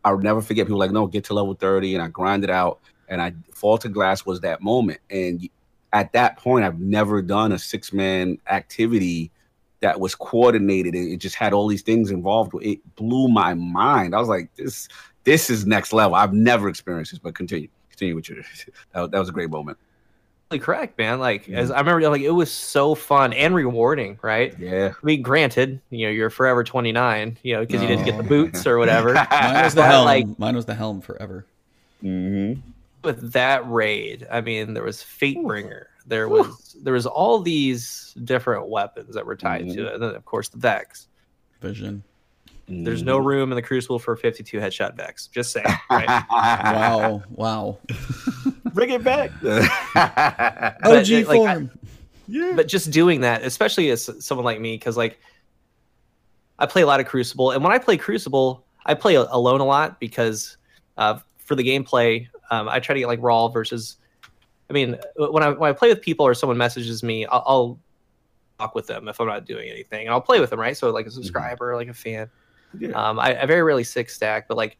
I'll 0.03 0.17
never 0.17 0.41
forget 0.41 0.65
people 0.65 0.79
like, 0.79 0.91
no, 0.91 1.05
get 1.07 1.25
to 1.25 1.33
level 1.33 1.53
thirty, 1.53 1.93
and 1.93 2.03
I 2.03 2.07
grinded 2.07 2.49
it 2.49 2.53
out, 2.53 2.79
and 3.07 3.21
I 3.21 3.33
Vault 3.55 3.85
of 3.85 3.93
Glass 3.93 4.25
was 4.25 4.39
that 4.41 4.61
moment, 4.63 4.99
and 5.11 5.47
at 5.93 6.13
that 6.13 6.37
point, 6.37 6.65
I've 6.65 6.79
never 6.79 7.21
done 7.21 7.51
a 7.51 7.59
six 7.59 7.93
man 7.93 8.39
activity 8.47 9.31
that 9.81 9.99
was 9.99 10.15
coordinated. 10.15 10.95
It, 10.95 11.13
it 11.13 11.17
just 11.17 11.35
had 11.35 11.53
all 11.53 11.67
these 11.67 11.81
things 11.81 12.11
involved. 12.11 12.53
It 12.61 12.79
blew 12.95 13.27
my 13.27 13.53
mind. 13.53 14.13
I 14.15 14.19
was 14.19 14.27
like, 14.29 14.53
this 14.55 14.87
this 15.23 15.49
is 15.49 15.65
next 15.65 15.93
level. 15.93 16.15
I've 16.15 16.33
never 16.33 16.67
experienced 16.69 17.11
this. 17.11 17.19
But 17.19 17.35
continue, 17.35 17.67
continue 17.89 18.15
with 18.15 18.29
your. 18.29 18.39
That, 18.93 19.11
that 19.11 19.19
was 19.19 19.29
a 19.29 19.31
great 19.33 19.49
moment. 19.49 19.77
Totally 20.49 20.65
correct, 20.65 20.97
man. 20.97 21.19
Like 21.19 21.43
Mm-hmm. 21.43 21.55
as 21.55 21.69
I 21.71 21.77
remember, 21.79 22.09
like 22.09 22.21
it 22.21 22.31
was 22.31 22.51
so 22.51 22.95
fun 22.95 23.33
and 23.33 23.53
rewarding, 23.53 24.17
right? 24.23 24.57
Yeah. 24.59 24.93
I 25.01 25.05
mean, 25.05 25.21
granted, 25.21 25.79
you 25.91 26.07
know, 26.07 26.11
you're 26.11 26.31
forever 26.31 26.63
29, 26.63 27.37
you 27.43 27.53
know, 27.53 27.59
because 27.61 27.81
you 27.81 27.87
didn't 27.87 28.05
get 28.05 28.17
the 28.17 28.23
boots 28.23 28.65
or 28.65 28.79
whatever. 28.79 29.13
Mine 29.31 29.63
was 29.63 29.75
the 29.75 29.81
But, 29.81 29.91
helm. 29.91 30.05
like- 30.05 30.39
Mine 30.39 30.55
was 30.55 30.65
the 30.65 30.73
helm 30.73 31.01
forever. 31.01 31.45
Mm-hmm. 32.03 32.59
With 33.03 33.31
that 33.33 33.69
raid, 33.69 34.27
I 34.31 34.41
mean, 34.41 34.73
there 34.73 34.83
was 34.83 35.01
Fate 35.03 35.37
Fatebringer, 35.37 35.85
there 36.09 36.27
was 36.27 36.75
there 36.81 36.93
was 36.93 37.05
all 37.05 37.39
these 37.39 38.13
different 38.23 38.67
weapons 38.67 39.15
that 39.15 39.25
were 39.25 39.35
tied 39.35 39.65
mm-hmm. 39.65 39.75
to 39.75 39.87
it, 39.87 39.93
and 39.93 40.03
then 40.03 40.15
of 40.15 40.25
course 40.25 40.49
the 40.49 40.57
Vex. 40.57 41.07
Vision. 41.61 42.03
There's 42.67 43.01
no 43.01 43.17
mm-hmm. 43.17 43.27
room 43.27 43.51
in 43.51 43.55
the 43.55 43.61
Crucible 43.61 43.97
for 43.97 44.15
52 44.15 44.59
headshot 44.59 44.95
Vex. 44.95 45.27
Just 45.27 45.51
saying. 45.51 45.65
Right? 45.89 46.07
wow, 46.31 47.23
wow. 47.29 47.77
Bring 48.73 48.91
it 48.91 49.03
back. 49.03 49.31
OG 49.43 51.09
like, 51.09 51.25
form. 51.25 51.71
I, 51.73 51.87
yeah. 52.27 52.53
But 52.55 52.67
just 52.67 52.91
doing 52.91 53.21
that, 53.21 53.43
especially 53.43 53.89
as 53.89 54.09
someone 54.23 54.45
like 54.45 54.59
me, 54.59 54.75
because 54.75 54.97
like 54.97 55.19
I 56.59 56.67
play 56.67 56.83
a 56.83 56.87
lot 56.87 56.99
of 56.99 57.07
Crucible, 57.07 57.51
and 57.51 57.63
when 57.63 57.73
I 57.73 57.79
play 57.79 57.97
Crucible, 57.97 58.65
I 58.85 58.93
play 58.93 59.15
alone 59.15 59.61
a 59.61 59.65
lot 59.65 59.99
because 59.99 60.57
uh, 60.97 61.19
for 61.39 61.55
the 61.55 61.63
gameplay, 61.63 62.27
um, 62.51 62.69
I 62.69 62.79
try 62.79 62.93
to 62.93 62.99
get 62.99 63.07
like 63.07 63.21
raw 63.21 63.47
versus. 63.47 63.97
I 64.69 64.73
mean, 64.73 64.97
when 65.15 65.43
I 65.43 65.49
when 65.51 65.69
I 65.69 65.73
play 65.73 65.89
with 65.89 66.01
people 66.01 66.25
or 66.25 66.33
someone 66.33 66.57
messages 66.57 67.01
me, 67.03 67.25
I'll, 67.25 67.43
I'll 67.45 67.79
talk 68.59 68.75
with 68.75 68.87
them 68.87 69.07
if 69.07 69.19
I'm 69.19 69.27
not 69.27 69.45
doing 69.45 69.69
anything, 69.69 70.01
and 70.07 70.09
I'll 70.09 70.21
play 70.21 70.39
with 70.39 70.51
them, 70.51 70.59
right? 70.59 70.77
So 70.77 70.91
like 70.91 71.05
a 71.05 71.09
mm-hmm. 71.09 71.15
subscriber, 71.15 71.69
mm-hmm. 71.69 71.77
like 71.77 71.87
a 71.87 71.93
fan. 71.93 72.29
Yeah. 72.77 72.89
Um, 72.89 73.19
I, 73.19 73.41
I 73.41 73.45
very 73.45 73.63
rarely 73.63 73.83
six 73.83 74.15
stack, 74.15 74.47
but 74.47 74.57
like 74.57 74.77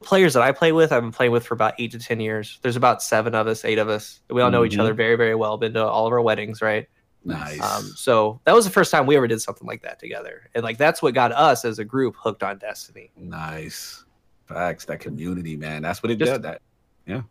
players 0.00 0.34
that 0.34 0.42
I 0.42 0.52
play 0.52 0.72
with, 0.72 0.92
I've 0.92 1.02
been 1.02 1.12
playing 1.12 1.32
with 1.32 1.44
for 1.44 1.54
about 1.54 1.74
eight 1.78 1.90
to 1.92 1.98
ten 1.98 2.20
years. 2.20 2.58
There's 2.62 2.76
about 2.76 3.02
seven 3.02 3.34
of 3.34 3.46
us, 3.46 3.64
eight 3.64 3.78
of 3.78 3.88
us. 3.88 4.20
We 4.30 4.42
all 4.42 4.50
know 4.50 4.62
mm-hmm. 4.62 4.72
each 4.72 4.78
other 4.78 4.94
very, 4.94 5.16
very 5.16 5.34
well. 5.34 5.56
Been 5.56 5.74
to 5.74 5.84
all 5.84 6.06
of 6.06 6.12
our 6.12 6.20
weddings, 6.20 6.62
right? 6.62 6.88
Nice. 7.24 7.60
Um, 7.60 7.84
so 7.96 8.40
that 8.44 8.54
was 8.54 8.64
the 8.64 8.70
first 8.70 8.90
time 8.90 9.06
we 9.06 9.16
ever 9.16 9.28
did 9.28 9.40
something 9.40 9.66
like 9.66 9.82
that 9.82 9.98
together, 9.98 10.50
and 10.54 10.62
like 10.62 10.78
that's 10.78 11.02
what 11.02 11.14
got 11.14 11.32
us 11.32 11.64
as 11.64 11.78
a 11.78 11.84
group 11.84 12.14
hooked 12.16 12.42
on 12.42 12.58
Destiny. 12.58 13.10
Nice. 13.16 14.04
Facts. 14.46 14.84
That 14.84 15.00
community, 15.00 15.56
man. 15.56 15.82
That's 15.82 16.02
what 16.02 16.10
it 16.10 16.16
Just, 16.16 16.32
did. 16.32 16.42
That. 16.42 16.62
Yeah. 17.06 17.22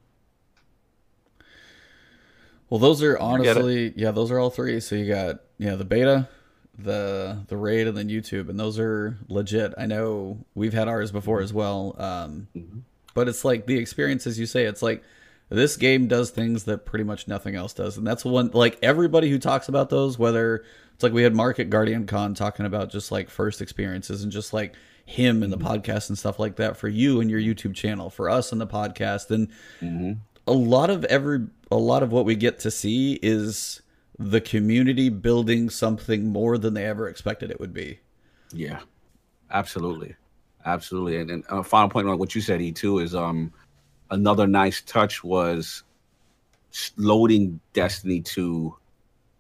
Well, 2.72 2.80
those 2.80 3.04
are 3.04 3.20
honestly, 3.20 3.94
yeah, 3.98 4.12
those 4.12 4.32
are 4.32 4.40
all 4.40 4.50
three. 4.50 4.80
So 4.80 4.96
you 4.96 5.06
got 5.06 5.42
yeah 5.58 5.76
the 5.76 5.84
beta, 5.84 6.30
the 6.80 7.44
the 7.48 7.58
raid 7.58 7.86
and 7.86 7.98
then 7.98 8.08
YouTube, 8.08 8.48
and 8.48 8.58
those 8.58 8.80
are 8.80 9.18
legit. 9.28 9.74
I 9.78 9.88
know 9.88 10.46
we've 10.56 10.72
had 10.72 10.88
ours 10.88 11.12
before 11.12 11.42
as 11.42 11.52
well. 11.54 11.98
Um, 12.00 12.48
mm-hmm. 12.56 12.80
But 13.14 13.28
it's 13.28 13.44
like 13.44 13.66
the 13.66 13.78
experience, 13.78 14.26
as 14.26 14.40
you 14.40 14.46
say, 14.46 14.64
it's 14.64 14.82
like 14.82 15.04
this 15.50 15.76
game 15.76 16.08
does 16.08 16.30
things 16.30 16.64
that 16.64 16.86
pretty 16.86 17.04
much 17.04 17.28
nothing 17.28 17.56
else 17.56 17.74
does, 17.74 17.98
and 17.98 18.08
that's 18.08 18.24
one 18.24 18.52
like 18.54 18.80
everybody 18.82 19.30
who 19.30 19.38
talks 19.38 19.68
about 19.68 19.90
those, 19.90 20.18
whether 20.18 20.64
it's 20.94 21.04
like 21.04 21.12
we 21.12 21.24
had 21.24 21.36
Mark 21.36 21.60
at 21.60 21.70
GuardianCon 21.70 22.38
talking 22.38 22.66
about 22.66 22.90
just 22.90 23.12
like 23.12 23.30
first 23.30 23.62
experiences 23.62 24.24
and 24.24 24.32
just 24.32 24.54
like 24.54 24.76
him 25.06 25.44
and 25.44 25.52
the 25.52 25.58
mm-hmm. 25.58 25.68
podcast 25.68 26.08
and 26.08 26.18
stuff 26.18 26.40
like 26.40 26.56
that 26.56 26.78
for 26.78 26.88
you 26.88 27.20
and 27.20 27.30
your 27.30 27.42
YouTube 27.42 27.76
channel, 27.76 28.10
for 28.10 28.30
us 28.30 28.54
and 28.54 28.62
the 28.62 28.68
podcast, 28.68 29.30
and 29.30 29.50
mm-hmm. 29.82 30.14
A 30.48 30.52
lot 30.52 30.90
of 30.90 31.04
every 31.06 31.48
a 31.72 31.78
lot 31.78 32.04
of 32.04 32.12
what 32.12 32.26
we 32.26 32.36
get 32.36 32.60
to 32.60 32.72
see 32.72 33.20
is 33.22 33.82
the 34.20 34.42
community 34.42 35.10
building 35.10 35.70
something 35.70 36.28
more 36.28 36.58
than 36.58 36.74
they 36.74 36.86
ever 36.86 37.08
expected 37.08 37.50
it 37.50 37.60
would 37.60 37.74
be. 37.74 38.00
Yeah, 38.52 38.80
absolutely, 39.50 40.16
absolutely. 40.66 41.18
And, 41.18 41.32
and 41.32 41.44
a 41.50 41.64
final 41.64 41.90
point 41.90 42.08
on 42.08 42.18
what 42.18 42.36
you 42.36 42.42
said, 42.42 42.62
E 42.62 42.72
two, 42.72 43.00
is 43.00 43.16
um 43.16 43.54
another 44.10 44.48
nice 44.48 44.82
touch 44.82 45.24
was 45.24 45.84
loading 46.98 47.60
Destiny 47.74 48.22
two 48.22 48.76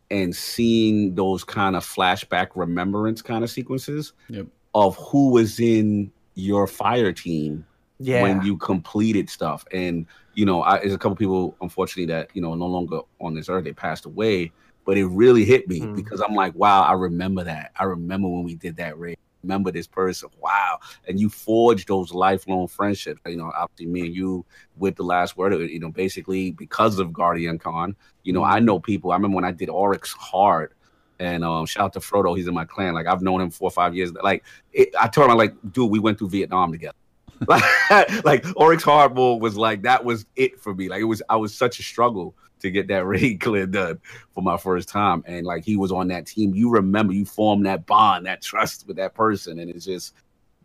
and 0.09 0.35
seeing 0.35 1.15
those 1.15 1.43
kind 1.43 1.75
of 1.75 1.85
flashback 1.85 2.49
remembrance 2.55 3.21
kind 3.21 3.43
of 3.43 3.49
sequences 3.49 4.11
yep. 4.27 4.45
of 4.75 4.97
who 4.97 5.31
was 5.31 5.59
in 5.59 6.11
your 6.35 6.67
fire 6.67 7.13
team 7.13 7.65
yeah. 8.01 8.21
when 8.21 8.41
you 8.41 8.57
completed 8.57 9.29
stuff. 9.29 9.65
And 9.71 10.05
you 10.33 10.45
know, 10.45 10.63
I, 10.63 10.79
there's 10.79 10.93
a 10.93 10.97
couple 10.97 11.15
people, 11.15 11.55
unfortunately, 11.61 12.11
that 12.13 12.29
you 12.33 12.41
know 12.41 12.55
no 12.55 12.67
longer 12.67 13.01
on 13.19 13.33
this 13.33 13.49
earth. 13.49 13.63
They 13.63 13.73
passed 13.73 14.05
away, 14.05 14.51
but 14.85 14.97
it 14.97 15.05
really 15.05 15.45
hit 15.45 15.67
me 15.67 15.81
mm. 15.81 15.95
because 15.95 16.21
I'm 16.21 16.35
like, 16.35 16.55
wow, 16.55 16.83
I 16.83 16.93
remember 16.93 17.43
that. 17.43 17.71
I 17.77 17.83
remember 17.83 18.27
when 18.27 18.43
we 18.43 18.55
did 18.55 18.77
that 18.77 18.97
raid. 18.97 19.17
Remember 19.43 19.71
this 19.71 19.87
person, 19.87 20.29
wow! 20.39 20.77
And 21.07 21.19
you 21.19 21.27
forged 21.27 21.87
those 21.87 22.13
lifelong 22.13 22.67
friendships. 22.67 23.19
You 23.25 23.37
know, 23.37 23.51
obviously, 23.57 23.87
me 23.87 24.01
and 24.01 24.15
you 24.15 24.45
with 24.77 24.95
the 24.95 25.03
last 25.03 25.35
word. 25.35 25.53
You 25.53 25.79
know, 25.79 25.89
basically 25.89 26.51
because 26.51 26.99
of 26.99 27.09
GuardianCon. 27.09 27.95
You 28.23 28.33
know, 28.33 28.43
I 28.43 28.59
know 28.59 28.79
people. 28.79 29.11
I 29.11 29.15
remember 29.15 29.35
when 29.35 29.45
I 29.45 29.51
did 29.51 29.69
Oryx 29.69 30.13
Hard, 30.13 30.75
and 31.17 31.43
um, 31.43 31.65
shout 31.65 31.85
out 31.85 31.93
to 31.93 31.99
Frodo. 31.99 32.37
He's 32.37 32.47
in 32.47 32.53
my 32.53 32.65
clan. 32.65 32.93
Like 32.93 33.07
I've 33.07 33.23
known 33.23 33.41
him 33.41 33.49
four 33.49 33.67
or 33.67 33.71
five 33.71 33.95
years. 33.95 34.11
Like 34.13 34.43
it, 34.73 34.89
I 34.99 35.07
told 35.07 35.31
him, 35.31 35.37
like, 35.37 35.55
dude, 35.71 35.89
we 35.89 35.97
went 35.97 36.19
through 36.19 36.29
Vietnam 36.29 36.71
together. 36.71 36.95
Like 37.47 37.63
like 38.25 38.45
Oryx 38.55 38.83
Hardball 38.83 39.39
was 39.39 39.57
like 39.57 39.83
that 39.83 40.03
was 40.03 40.25
it 40.35 40.59
for 40.59 40.73
me. 40.73 40.89
Like 40.89 41.01
it 41.01 41.05
was 41.05 41.21
I 41.29 41.35
was 41.35 41.53
such 41.53 41.79
a 41.79 41.83
struggle 41.83 42.35
to 42.59 42.71
get 42.71 42.87
that 42.87 43.05
raid 43.05 43.39
clear 43.41 43.65
done 43.65 43.99
for 44.33 44.41
my 44.41 44.57
first 44.57 44.89
time. 44.89 45.23
And 45.25 45.45
like 45.45 45.63
he 45.63 45.77
was 45.77 45.91
on 45.91 46.07
that 46.09 46.25
team. 46.25 46.53
You 46.53 46.69
remember 46.69 47.13
you 47.13 47.25
form 47.25 47.63
that 47.63 47.85
bond, 47.85 48.25
that 48.25 48.41
trust 48.41 48.87
with 48.87 48.97
that 48.97 49.13
person. 49.13 49.59
And 49.59 49.69
it's 49.69 49.85
just 49.85 50.13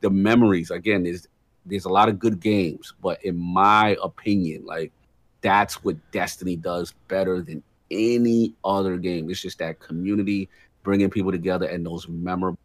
the 0.01 0.11
memories. 0.11 0.70
Again, 0.70 1.03
there's 1.03 1.27
there's 1.65 1.85
a 1.85 1.90
lot 1.90 2.09
of 2.09 2.19
good 2.19 2.39
games, 2.39 2.94
but 3.03 3.23
in 3.24 3.36
my 3.36 3.97
opinion, 4.03 4.65
like 4.65 4.93
that's 5.40 5.82
what 5.82 5.97
Destiny 6.12 6.57
does 6.57 6.94
better 7.09 7.43
than 7.43 7.62
any 7.90 8.55
other 8.65 8.97
game. 8.97 9.28
It's 9.31 9.40
just 9.40 9.59
that 9.59 9.81
community 9.81 10.48
bringing 10.82 11.11
people 11.11 11.32
together 11.32 11.66
and 11.66 11.85
those 11.85 12.09
memorable 12.09 12.59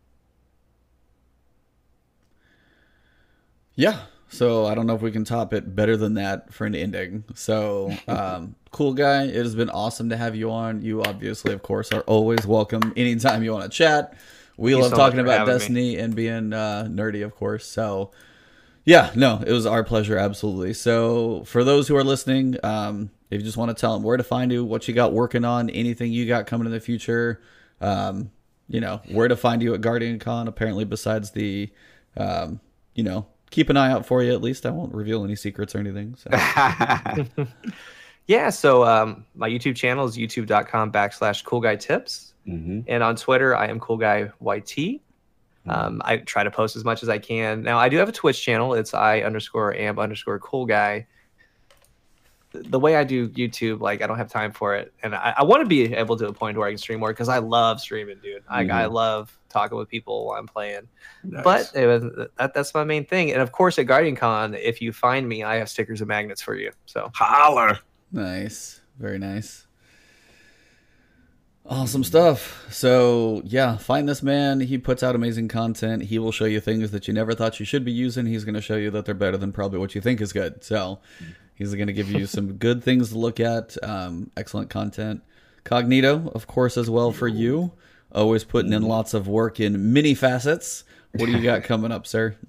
Yeah. 3.82 3.98
So 4.30 4.68
I 4.68 4.76
don't 4.76 4.86
know 4.86 4.94
if 4.94 5.02
we 5.02 5.10
can 5.10 5.26
top 5.26 5.56
it 5.56 5.76
better 5.76 5.98
than 5.98 6.14
that 6.14 6.53
for 6.53 6.68
an 6.68 6.76
ending. 6.76 7.24
So, 7.34 7.91
um, 8.08 8.56
cool 8.70 8.94
guy. 8.94 9.24
It 9.24 9.34
has 9.34 9.56
been 9.56 9.72
awesome 9.72 10.10
to 10.10 10.18
have 10.18 10.36
you 10.36 10.52
on. 10.52 10.84
You 10.84 11.01
obviously, 11.01 11.51
of 11.51 11.64
course, 11.64 11.92
are 11.92 12.01
always 12.01 12.45
welcome 12.45 12.93
anytime 12.95 13.42
you 13.42 13.51
want 13.51 13.64
to 13.64 13.76
chat. 13.76 14.14
We 14.56 14.74
Thank 14.74 14.84
love 14.84 14.92
so 14.92 14.98
talking 14.98 15.19
about 15.19 15.48
Destiny 15.48 15.95
me. 15.95 15.98
and 15.98 16.16
being 16.16 16.53
uh, 16.53 16.90
nerdy, 16.92 17.26
of 17.26 17.35
course. 17.35 17.66
So, 17.66 18.11
yeah, 18.85 19.10
no, 19.16 19.42
it 19.43 19.51
was 19.51 19.66
our 19.66 19.84
pleasure, 19.84 20.16
absolutely. 20.16 20.76
So, 20.76 21.43
for 21.45 21.64
those 21.64 21.88
who 21.88 21.95
are 21.95 22.03
listening, 22.03 22.58
um, 22.64 23.10
if 23.32 23.40
you 23.40 23.43
just 23.43 23.58
want 23.58 23.76
to 23.76 23.82
tell 23.82 23.95
them 23.95 24.03
where 24.03 24.18
to 24.18 24.24
find 24.24 24.51
you, 24.51 24.64
what 24.64 24.88
you 24.88 24.93
got 24.93 25.11
working 25.11 25.43
on, 25.43 25.72
anything 25.72 26.11
you 26.11 26.27
got 26.27 26.45
coming 26.45 26.68
in 26.68 26.72
the 26.72 26.80
future, 26.80 27.42
um, 27.82 28.30
you 28.68 28.80
know, 28.80 29.01
where 29.10 29.27
to 29.27 29.35
find 29.35 29.64
you 29.64 29.74
at 29.74 29.82
GuardianCon, 29.82 30.48
apparently, 30.48 30.85
besides 30.85 31.32
the, 31.32 31.72
um, 32.16 32.60
you 32.93 33.03
know, 33.03 33.26
keep 33.52 33.70
an 33.70 33.78
eye 33.78 33.92
out 33.92 34.06
for 34.06 34.24
you 34.24 34.34
at 34.34 34.42
least. 34.42 34.66
I 34.66 34.72
won't 34.72 34.94
reveal 34.94 35.24
any 35.24 35.36
secrets 35.36 35.76
or 35.76 35.80
anything. 35.80 36.16
So. 36.16 36.30
yeah, 38.28 38.50
so 38.50 38.84
um, 38.86 39.26
my 39.36 39.48
YouTube 39.48 39.76
channel 39.76 40.06
is 40.06 40.18
youtube.com 40.18 40.92
backslash 40.92 41.44
cool 41.44 41.62
guy 41.62 41.76
tips. 41.76 42.34
Mm-hmm. 42.48 42.82
And 42.88 43.04
on 43.04 43.16
Twitter, 43.16 43.56
I 43.56 43.68
am 43.68 43.80
cool 43.80 43.98
guy 43.98 44.32
YT. 44.42 44.66
Mm-hmm. 44.66 45.70
Um, 45.70 46.02
I 46.04 46.18
try 46.18 46.44
to 46.44 46.50
post 46.50 46.76
as 46.76 46.84
much 46.84 47.04
as 47.04 47.10
I 47.10 47.20
can. 47.20 47.62
Now, 47.62 47.78
I 47.78 47.90
do 47.90 47.98
have 47.98 48.10
a 48.10 48.14
Twitch 48.14 48.42
channel. 48.42 48.74
It's 48.74 48.96
I 48.96 49.20
underscore 49.22 49.76
am 49.76 50.00
underscore 50.00 50.40
cool 50.40 50.66
guy 50.66 51.06
the 52.52 52.80
way 52.80 52.96
I 52.96 53.04
do 53.04 53.30
YouTube, 53.30 53.80
like 53.80 54.02
I 54.02 54.08
don't 54.08 54.18
have 54.18 54.30
time 54.30 54.52
for 54.52 54.76
it, 54.76 54.94
and 55.04 55.16
I, 55.16 55.34
I 55.38 55.44
want 55.44 55.62
to 55.62 55.66
be 55.68 55.94
able 55.94 56.18
to 56.18 56.28
a 56.28 56.34
point 56.34 56.58
where 56.58 56.68
I 56.68 56.72
can 56.72 56.78
stream 56.78 57.00
more 57.00 57.10
because 57.10 57.30
I 57.30 57.38
love 57.38 57.80
streaming, 57.80 58.18
dude. 58.22 58.44
Mm-hmm. 58.46 58.72
I, 58.72 58.84
I 58.84 58.86
love 58.88 59.38
talking 59.50 59.78
with 59.78 59.90
people 59.90 60.28
while 60.28 60.40
I'm 60.40 60.48
playing. 60.48 60.88
Nice. 61.24 61.44
But 61.44 61.72
it 61.76 61.88
was, 61.88 62.28
that, 62.38 62.54
that's 62.54 62.74
my 62.74 62.84
main 62.84 63.06
thing, 63.06 63.32
and 63.32 63.42
of 63.42 63.52
course 63.52 63.80
at 63.80 63.86
GuardianCon, 63.88 64.60
if 64.60 64.82
you 64.82 64.92
find 64.92 65.28
me, 65.28 65.44
I 65.44 65.56
have 65.56 65.70
stickers 65.70 66.02
and 66.02 66.08
magnets 66.08 66.42
for 66.42 66.56
you. 66.56 66.72
So 66.86 67.12
holler. 67.16 67.80
Nice, 68.12 68.82
very 69.00 69.18
nice. 69.18 69.68
Awesome 71.64 72.04
stuff. 72.04 72.66
So, 72.72 73.44
yeah, 73.46 73.78
find 73.78 74.10
this 74.10 74.24
man. 74.24 74.62
He 74.62 74.80
puts 74.80 75.04
out 75.04 75.16
amazing 75.16 75.48
content. 75.48 76.02
He 76.02 76.18
will 76.18 76.32
show 76.32 76.46
you 76.46 76.60
things 76.60 76.90
that 76.90 77.08
you 77.08 77.14
never 77.14 77.34
thought 77.36 77.60
you 77.60 77.66
should 77.68 77.86
be 77.86 77.92
using. 77.92 78.26
He's 78.26 78.44
going 78.44 78.56
to 78.56 78.62
show 78.62 78.76
you 78.76 78.90
that 78.90 79.06
they're 79.06 79.14
better 79.14 79.38
than 79.38 79.52
probably 79.54 79.78
what 79.78 79.94
you 79.94 80.02
think 80.02 80.22
is 80.22 80.34
good. 80.34 80.64
So, 80.64 81.00
He's 81.61 81.75
going 81.75 81.88
to 81.88 81.93
give 81.93 82.09
you 82.09 82.25
some 82.25 82.53
good 82.53 82.83
things 82.83 83.09
to 83.09 83.19
look 83.19 83.40
at. 83.40 83.77
Um, 83.83 84.31
excellent 84.35 84.72
content. 84.72 85.22
Cognito, 85.64 86.33
of 86.33 86.48
course, 86.48 86.75
as 86.75 86.90
well 86.90 87.11
for 87.11 87.27
you. 87.27 87.72
Always 88.11 88.43
putting 88.43 88.73
in 88.73 88.81
lots 88.81 89.14
of 89.14 89.27
work 89.27 89.59
in 89.59 89.93
many 89.93 90.15
facets. 90.15 90.85
What 91.14 91.27
do 91.27 91.33
you 91.33 91.43
got 91.43 91.64
coming 91.64 91.91
up, 91.91 92.07
sir? 92.07 92.35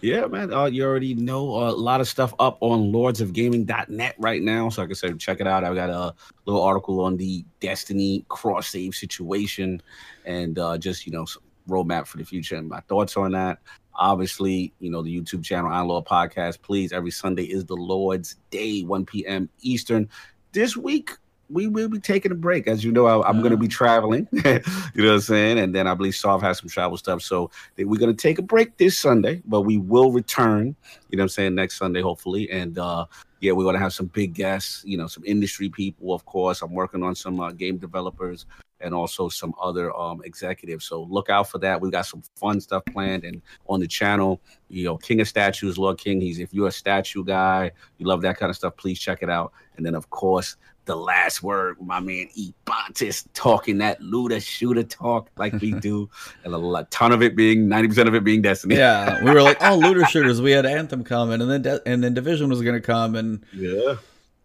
Yeah, 0.00 0.26
man. 0.26 0.52
Uh, 0.52 0.66
you 0.66 0.84
already 0.84 1.14
know 1.14 1.46
a 1.46 1.72
lot 1.72 2.02
of 2.02 2.08
stuff 2.08 2.34
up 2.38 2.58
on 2.60 2.92
lordsofgaming.net 2.92 4.14
right 4.18 4.42
now. 4.42 4.68
So, 4.68 4.82
like 4.82 4.90
I 4.90 4.92
said, 4.92 5.18
check 5.18 5.40
it 5.40 5.46
out. 5.46 5.64
I've 5.64 5.74
got 5.74 5.88
a 5.88 6.14
little 6.44 6.60
article 6.60 7.00
on 7.00 7.16
the 7.16 7.42
Destiny 7.60 8.26
cross 8.28 8.68
save 8.68 8.94
situation 8.94 9.80
and 10.26 10.58
uh, 10.58 10.76
just, 10.76 11.06
you 11.06 11.12
know, 11.12 11.24
roadmap 11.70 12.06
for 12.06 12.18
the 12.18 12.24
future 12.24 12.56
and 12.56 12.68
my 12.68 12.80
thoughts 12.80 13.16
on 13.16 13.32
that. 13.32 13.60
Obviously, 13.96 14.72
you 14.80 14.90
know, 14.90 15.02
the 15.02 15.20
YouTube 15.20 15.44
channel, 15.44 15.70
I 15.70 15.80
Lord 15.80 16.04
Podcast. 16.04 16.62
Please, 16.62 16.92
every 16.92 17.10
Sunday 17.10 17.44
is 17.44 17.64
the 17.64 17.76
Lord's 17.76 18.36
Day, 18.50 18.82
1 18.82 19.06
p.m. 19.06 19.48
Eastern. 19.60 20.08
This 20.52 20.76
week, 20.76 21.10
we 21.50 21.66
will 21.66 21.88
be 21.88 21.98
taking 21.98 22.32
a 22.32 22.34
break. 22.34 22.66
As 22.66 22.84
you 22.84 22.92
know, 22.92 23.06
I, 23.06 23.28
am 23.28 23.40
going 23.40 23.50
to 23.50 23.56
be 23.56 23.68
traveling. 23.68 24.26
you 24.32 24.42
know 24.42 24.60
what 24.94 25.14
I'm 25.14 25.20
saying? 25.20 25.58
And 25.58 25.74
then 25.74 25.86
I 25.86 25.94
believe 25.94 26.14
Sov 26.14 26.42
has 26.42 26.58
some 26.58 26.68
travel 26.68 26.96
stuff. 26.96 27.22
So 27.22 27.50
we're 27.76 27.98
going 27.98 28.14
to 28.14 28.22
take 28.22 28.38
a 28.38 28.42
break 28.42 28.76
this 28.76 28.98
Sunday, 28.98 29.42
but 29.44 29.62
we 29.62 29.78
will 29.78 30.12
return. 30.12 30.74
You 31.10 31.16
know 31.16 31.22
what 31.22 31.24
I'm 31.24 31.28
saying? 31.28 31.54
Next 31.54 31.78
Sunday, 31.78 32.00
hopefully. 32.00 32.50
And 32.50 32.78
uh, 32.78 33.06
yeah, 33.40 33.52
we're 33.52 33.64
going 33.64 33.74
to 33.74 33.80
have 33.80 33.92
some 33.92 34.06
big 34.06 34.34
guests. 34.34 34.82
You 34.86 34.96
know, 34.96 35.06
some 35.06 35.24
industry 35.24 35.68
people, 35.68 36.14
of 36.14 36.24
course. 36.24 36.62
I'm 36.62 36.72
working 36.72 37.02
on 37.02 37.14
some 37.14 37.40
uh, 37.40 37.52
game 37.52 37.76
developers 37.76 38.46
and 38.80 38.94
also 38.94 39.28
some 39.28 39.54
other 39.60 39.94
um, 39.96 40.22
executives. 40.24 40.84
So 40.84 41.04
look 41.04 41.30
out 41.30 41.48
for 41.48 41.58
that. 41.58 41.80
We've 41.80 41.90
got 41.90 42.06
some 42.06 42.22
fun 42.36 42.60
stuff 42.60 42.84
planned 42.86 43.24
and 43.24 43.40
on 43.66 43.80
the 43.80 43.86
channel. 43.86 44.40
You 44.68 44.84
know, 44.84 44.96
King 44.98 45.20
of 45.20 45.28
Statues, 45.28 45.78
Lord 45.78 45.98
King. 45.98 46.20
He's 46.20 46.38
if 46.38 46.52
you're 46.52 46.68
a 46.68 46.72
statue 46.72 47.24
guy, 47.24 47.72
you 47.98 48.06
love 48.06 48.20
that 48.22 48.36
kind 48.36 48.50
of 48.50 48.56
stuff, 48.56 48.76
please 48.76 48.98
check 48.98 49.22
it 49.22 49.30
out. 49.30 49.52
And 49.76 49.84
then 49.84 49.94
of 49.94 50.10
course, 50.10 50.56
the 50.84 50.96
last 50.96 51.42
word, 51.42 51.76
my 51.80 52.00
man 52.00 52.28
Ebontis 52.38 53.26
talking 53.34 53.78
that 53.78 54.00
looter 54.00 54.40
shooter 54.40 54.82
talk 54.82 55.30
like 55.36 55.52
we 55.54 55.72
do, 55.72 56.08
and 56.44 56.54
a, 56.54 56.58
a 56.58 56.84
ton 56.90 57.12
of 57.12 57.22
it 57.22 57.36
being 57.36 57.68
ninety 57.68 57.88
percent 57.88 58.08
of 58.08 58.14
it 58.14 58.24
being 58.24 58.42
Destiny. 58.42 58.76
Yeah, 58.76 59.22
we 59.22 59.30
were 59.30 59.42
like, 59.42 59.58
oh, 59.60 59.76
looter 59.76 60.04
shooters. 60.06 60.40
We 60.40 60.50
had 60.52 60.66
Anthem 60.66 61.04
coming, 61.04 61.40
and 61.40 61.50
then 61.50 61.62
De- 61.62 61.82
and 61.86 62.02
then 62.02 62.14
Division 62.14 62.48
was 62.48 62.62
going 62.62 62.74
to 62.74 62.80
come, 62.80 63.14
and 63.14 63.44
yeah, 63.52 63.96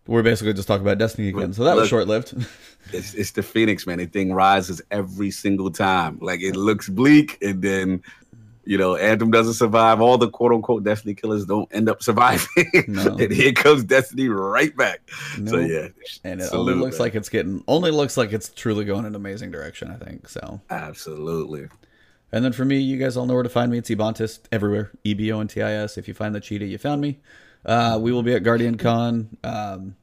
we're 0.10 0.24
basically 0.24 0.54
just 0.54 0.68
talking 0.68 0.86
about 0.86 0.98
Destiny 0.98 1.30
again. 1.30 1.54
So 1.54 1.64
that 1.64 1.76
Look, 1.76 1.82
was 1.82 1.90
short 1.90 2.08
lived. 2.08 2.34
it's, 2.94 3.14
it's 3.14 3.32
the 3.32 3.44
Phoenix, 3.44 3.86
man. 3.86 4.00
The 4.00 4.08
thing 4.08 4.34
rises 4.34 4.82
every 4.90 5.30
single 5.30 5.70
time. 5.70 6.18
Like 6.20 6.42
it 6.42 6.56
looks 6.56 6.90
bleak, 6.90 7.38
and 7.42 7.62
then 7.62 8.02
you 8.70 8.78
know, 8.78 8.96
Anthem 8.96 9.32
doesn't 9.32 9.56
survive. 9.56 10.00
All 10.00 10.20
the 10.20 10.30
quote 10.30 10.52
unquote 10.52 10.84
Destiny 10.84 11.16
killers 11.16 11.44
don't 11.44 11.68
end 11.74 11.90
up 11.90 12.04
surviving. 12.04 12.48
No. 12.88 13.18
and 13.18 13.32
here 13.32 13.52
comes 13.52 13.84
Destiny 13.84 14.30
right 14.30 14.76
back. 14.78 15.02
So 15.48 15.58
yeah, 15.58 15.88
and 16.24 16.40
it 16.40 16.54
only 16.54 16.76
looks 16.76 17.00
man. 17.00 17.06
like 17.08 17.16
it's 17.16 17.30
getting 17.30 17.64
only 17.68 17.90
looks 17.90 18.16
like 18.16 18.32
it's 18.32 18.50
truly 18.50 18.86
going 18.86 19.00
in 19.00 19.06
an 19.08 19.16
amazing 19.16 19.50
direction. 19.50 19.90
I 19.90 19.96
think 19.96 20.30
so. 20.30 20.62
Absolutely. 20.70 21.68
And 22.32 22.46
then 22.46 22.54
for 22.54 22.64
me, 22.64 22.78
you 22.78 22.98
guys 22.98 23.18
all 23.18 23.26
know 23.26 23.34
where 23.34 23.42
to 23.42 23.50
find 23.50 23.72
me. 23.72 23.80
It's 23.80 23.90
Ebontis 23.90 24.40
everywhere. 24.52 24.92
E 25.04 25.16
B 25.16 25.32
O 25.32 25.40
N 25.40 25.48
T 25.48 25.64
I 25.64 25.72
S. 25.72 25.98
If 25.98 26.08
you 26.08 26.14
find 26.14 26.36
the 26.36 26.40
cheetah, 26.40 26.66
you 26.66 26.78
found 26.78 27.02
me. 27.02 27.20
Uh, 27.66 27.98
we 28.00 28.12
will 28.12 28.24
be 28.24 28.36
at 28.36 28.44
GuardianCon. 28.44 29.44
Um, 29.44 29.96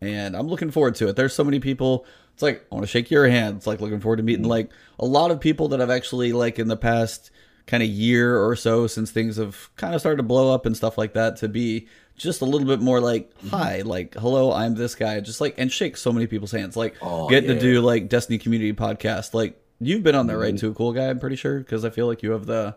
and 0.00 0.36
I'm 0.36 0.48
looking 0.48 0.72
forward 0.72 0.96
to 0.96 1.08
it. 1.08 1.14
There's 1.14 1.34
so 1.34 1.44
many 1.44 1.60
people. 1.60 2.04
It's 2.34 2.42
like 2.42 2.66
I 2.70 2.74
want 2.74 2.82
to 2.82 2.90
shake 2.90 3.12
your 3.12 3.28
hand. 3.28 3.58
It's 3.58 3.66
like 3.68 3.80
looking 3.80 4.00
forward 4.00 4.16
to 4.16 4.24
meeting 4.24 4.44
like 4.44 4.70
a 4.98 5.06
lot 5.06 5.30
of 5.30 5.38
people 5.38 5.68
that 5.68 5.80
I've 5.80 5.90
actually 5.90 6.32
like 6.32 6.58
in 6.58 6.66
the 6.66 6.76
past 6.76 7.30
kind 7.66 7.82
of 7.82 7.88
year 7.88 8.38
or 8.38 8.54
so 8.54 8.86
since 8.86 9.10
things 9.10 9.36
have 9.36 9.74
kind 9.76 9.94
of 9.94 10.00
started 10.00 10.18
to 10.18 10.22
blow 10.22 10.54
up 10.54 10.66
and 10.66 10.76
stuff 10.76 10.96
like 10.96 11.14
that 11.14 11.36
to 11.36 11.48
be 11.48 11.88
just 12.16 12.40
a 12.40 12.44
little 12.44 12.66
bit 12.66 12.80
more 12.80 13.00
like 13.00 13.30
mm-hmm. 13.38 13.48
hi 13.48 13.82
like 13.82 14.14
hello 14.14 14.52
i'm 14.52 14.74
this 14.74 14.94
guy 14.94 15.18
just 15.20 15.40
like 15.40 15.54
and 15.58 15.72
shake 15.72 15.96
so 15.96 16.12
many 16.12 16.26
people's 16.26 16.52
hands 16.52 16.76
like 16.76 16.94
oh, 17.02 17.28
getting 17.28 17.50
yeah. 17.50 17.56
to 17.56 17.60
do 17.60 17.80
like 17.80 18.08
destiny 18.08 18.38
community 18.38 18.72
podcast 18.72 19.34
like 19.34 19.60
you've 19.80 20.02
been 20.02 20.14
on 20.14 20.26
there 20.26 20.38
right 20.38 20.54
mm-hmm. 20.54 20.68
too 20.68 20.74
cool 20.74 20.92
guy 20.92 21.08
i'm 21.08 21.18
pretty 21.18 21.36
sure 21.36 21.58
because 21.58 21.84
i 21.84 21.90
feel 21.90 22.06
like 22.06 22.22
you 22.22 22.30
have 22.30 22.46
the 22.46 22.74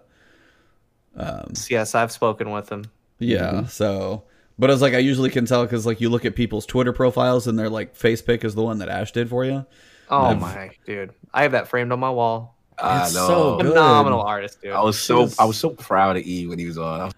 um 1.15 1.53
yes 1.69 1.95
i've 1.95 2.11
spoken 2.11 2.51
with 2.51 2.69
him 2.69 2.83
yeah 3.19 3.51
mm-hmm. 3.51 3.65
so 3.67 4.23
but 4.59 4.69
it's 4.69 4.81
like 4.81 4.93
I 4.93 4.97
usually 4.97 5.29
can 5.29 5.45
tell 5.45 5.63
because 5.63 5.85
like 5.85 6.01
you 6.01 6.09
look 6.09 6.25
at 6.25 6.35
people's 6.35 6.65
Twitter 6.65 6.91
profiles 6.91 7.47
and 7.47 7.57
their 7.57 7.69
like 7.69 7.95
face 7.95 8.21
pick 8.21 8.43
is 8.43 8.55
the 8.55 8.61
one 8.61 8.79
that 8.79 8.89
Ash 8.89 9.13
did 9.13 9.29
for 9.29 9.45
you. 9.45 9.65
Oh 10.09 10.35
my 10.35 10.71
dude, 10.85 11.13
I 11.33 11.43
have 11.43 11.53
that 11.53 11.69
framed 11.69 11.93
on 11.93 11.99
my 11.99 12.09
wall. 12.09 12.57
I 12.81 13.03
it's 13.03 13.13
know. 13.13 13.27
so 13.27 13.57
good. 13.57 13.67
phenomenal 13.67 14.21
artist, 14.21 14.61
dude. 14.61 14.71
I 14.71 14.81
was 14.81 14.99
so 14.99 15.21
was... 15.21 15.39
I 15.39 15.45
was 15.45 15.57
so 15.57 15.71
proud 15.71 16.17
of 16.17 16.23
E 16.25 16.47
when 16.47 16.59
he 16.59 16.65
was 16.65 16.77
on. 16.77 17.11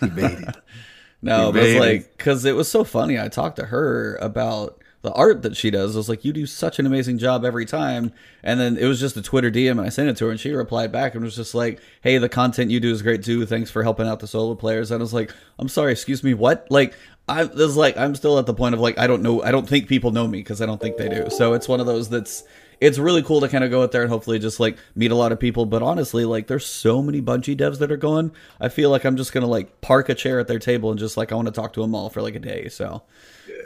he 0.00 0.10
made 0.10 0.38
it. 0.40 0.56
no, 1.22 1.46
he 1.46 1.52
but 1.52 1.62
it's 1.62 1.80
like 1.80 2.16
because 2.16 2.44
it 2.44 2.54
was 2.54 2.70
so 2.70 2.84
funny. 2.84 3.18
I 3.18 3.28
talked 3.28 3.56
to 3.56 3.66
her 3.66 4.16
about 4.16 4.82
the 5.06 5.12
art 5.12 5.42
that 5.42 5.56
she 5.56 5.70
does. 5.70 5.94
I 5.94 5.98
was 5.98 6.08
like, 6.08 6.24
you 6.24 6.32
do 6.32 6.46
such 6.46 6.80
an 6.80 6.86
amazing 6.86 7.18
job 7.18 7.44
every 7.44 7.64
time. 7.64 8.12
And 8.42 8.58
then 8.58 8.76
it 8.76 8.86
was 8.86 8.98
just 8.98 9.16
a 9.16 9.22
Twitter 9.22 9.52
DM, 9.52 9.72
and 9.72 9.82
I 9.82 9.88
sent 9.88 10.08
it 10.08 10.16
to 10.16 10.24
her, 10.24 10.32
and 10.32 10.40
she 10.40 10.50
replied 10.50 10.90
back 10.90 11.14
and 11.14 11.22
was 11.22 11.36
just 11.36 11.54
like, 11.54 11.80
hey, 12.00 12.18
the 12.18 12.28
content 12.28 12.72
you 12.72 12.80
do 12.80 12.90
is 12.90 13.02
great 13.02 13.22
too. 13.22 13.46
Thanks 13.46 13.70
for 13.70 13.84
helping 13.84 14.08
out 14.08 14.18
the 14.18 14.26
solo 14.26 14.56
players. 14.56 14.90
And 14.90 15.00
I 15.00 15.02
was 15.02 15.14
like, 15.14 15.32
I'm 15.60 15.68
sorry, 15.68 15.92
excuse 15.92 16.24
me, 16.24 16.34
what? 16.34 16.66
Like, 16.70 16.94
I 17.28 17.44
was 17.44 17.76
like, 17.76 17.96
I'm 17.96 18.16
still 18.16 18.38
at 18.40 18.46
the 18.46 18.54
point 18.54 18.74
of 18.74 18.80
like, 18.80 18.98
I 18.98 19.06
don't 19.06 19.22
know, 19.22 19.42
I 19.42 19.52
don't 19.52 19.68
think 19.68 19.88
people 19.88 20.10
know 20.10 20.26
me 20.26 20.38
because 20.38 20.60
I 20.60 20.66
don't 20.66 20.80
think 20.80 20.96
they 20.96 21.08
do. 21.08 21.30
So 21.30 21.52
it's 21.52 21.68
one 21.68 21.78
of 21.78 21.86
those 21.86 22.08
that's 22.08 22.42
it's 22.80 22.98
really 22.98 23.22
cool 23.22 23.40
to 23.40 23.48
kind 23.48 23.64
of 23.64 23.70
go 23.70 23.82
out 23.82 23.92
there 23.92 24.02
and 24.02 24.10
hopefully 24.10 24.38
just 24.38 24.60
like 24.60 24.76
meet 24.94 25.10
a 25.10 25.14
lot 25.14 25.32
of 25.32 25.40
people. 25.40 25.66
But 25.66 25.82
honestly, 25.82 26.24
like 26.24 26.46
there's 26.46 26.66
so 26.66 27.02
many 27.02 27.20
Bungie 27.20 27.56
devs 27.56 27.78
that 27.78 27.90
are 27.90 27.96
going. 27.96 28.32
I 28.60 28.68
feel 28.68 28.90
like 28.90 29.04
I'm 29.04 29.16
just 29.16 29.32
gonna 29.32 29.46
like 29.46 29.80
park 29.80 30.08
a 30.08 30.14
chair 30.14 30.40
at 30.40 30.48
their 30.48 30.58
table 30.58 30.90
and 30.90 30.98
just 30.98 31.16
like 31.16 31.32
I 31.32 31.34
want 31.34 31.46
to 31.46 31.52
talk 31.52 31.72
to 31.74 31.80
them 31.80 31.94
all 31.94 32.10
for 32.10 32.22
like 32.22 32.34
a 32.34 32.40
day. 32.40 32.68
So 32.68 33.02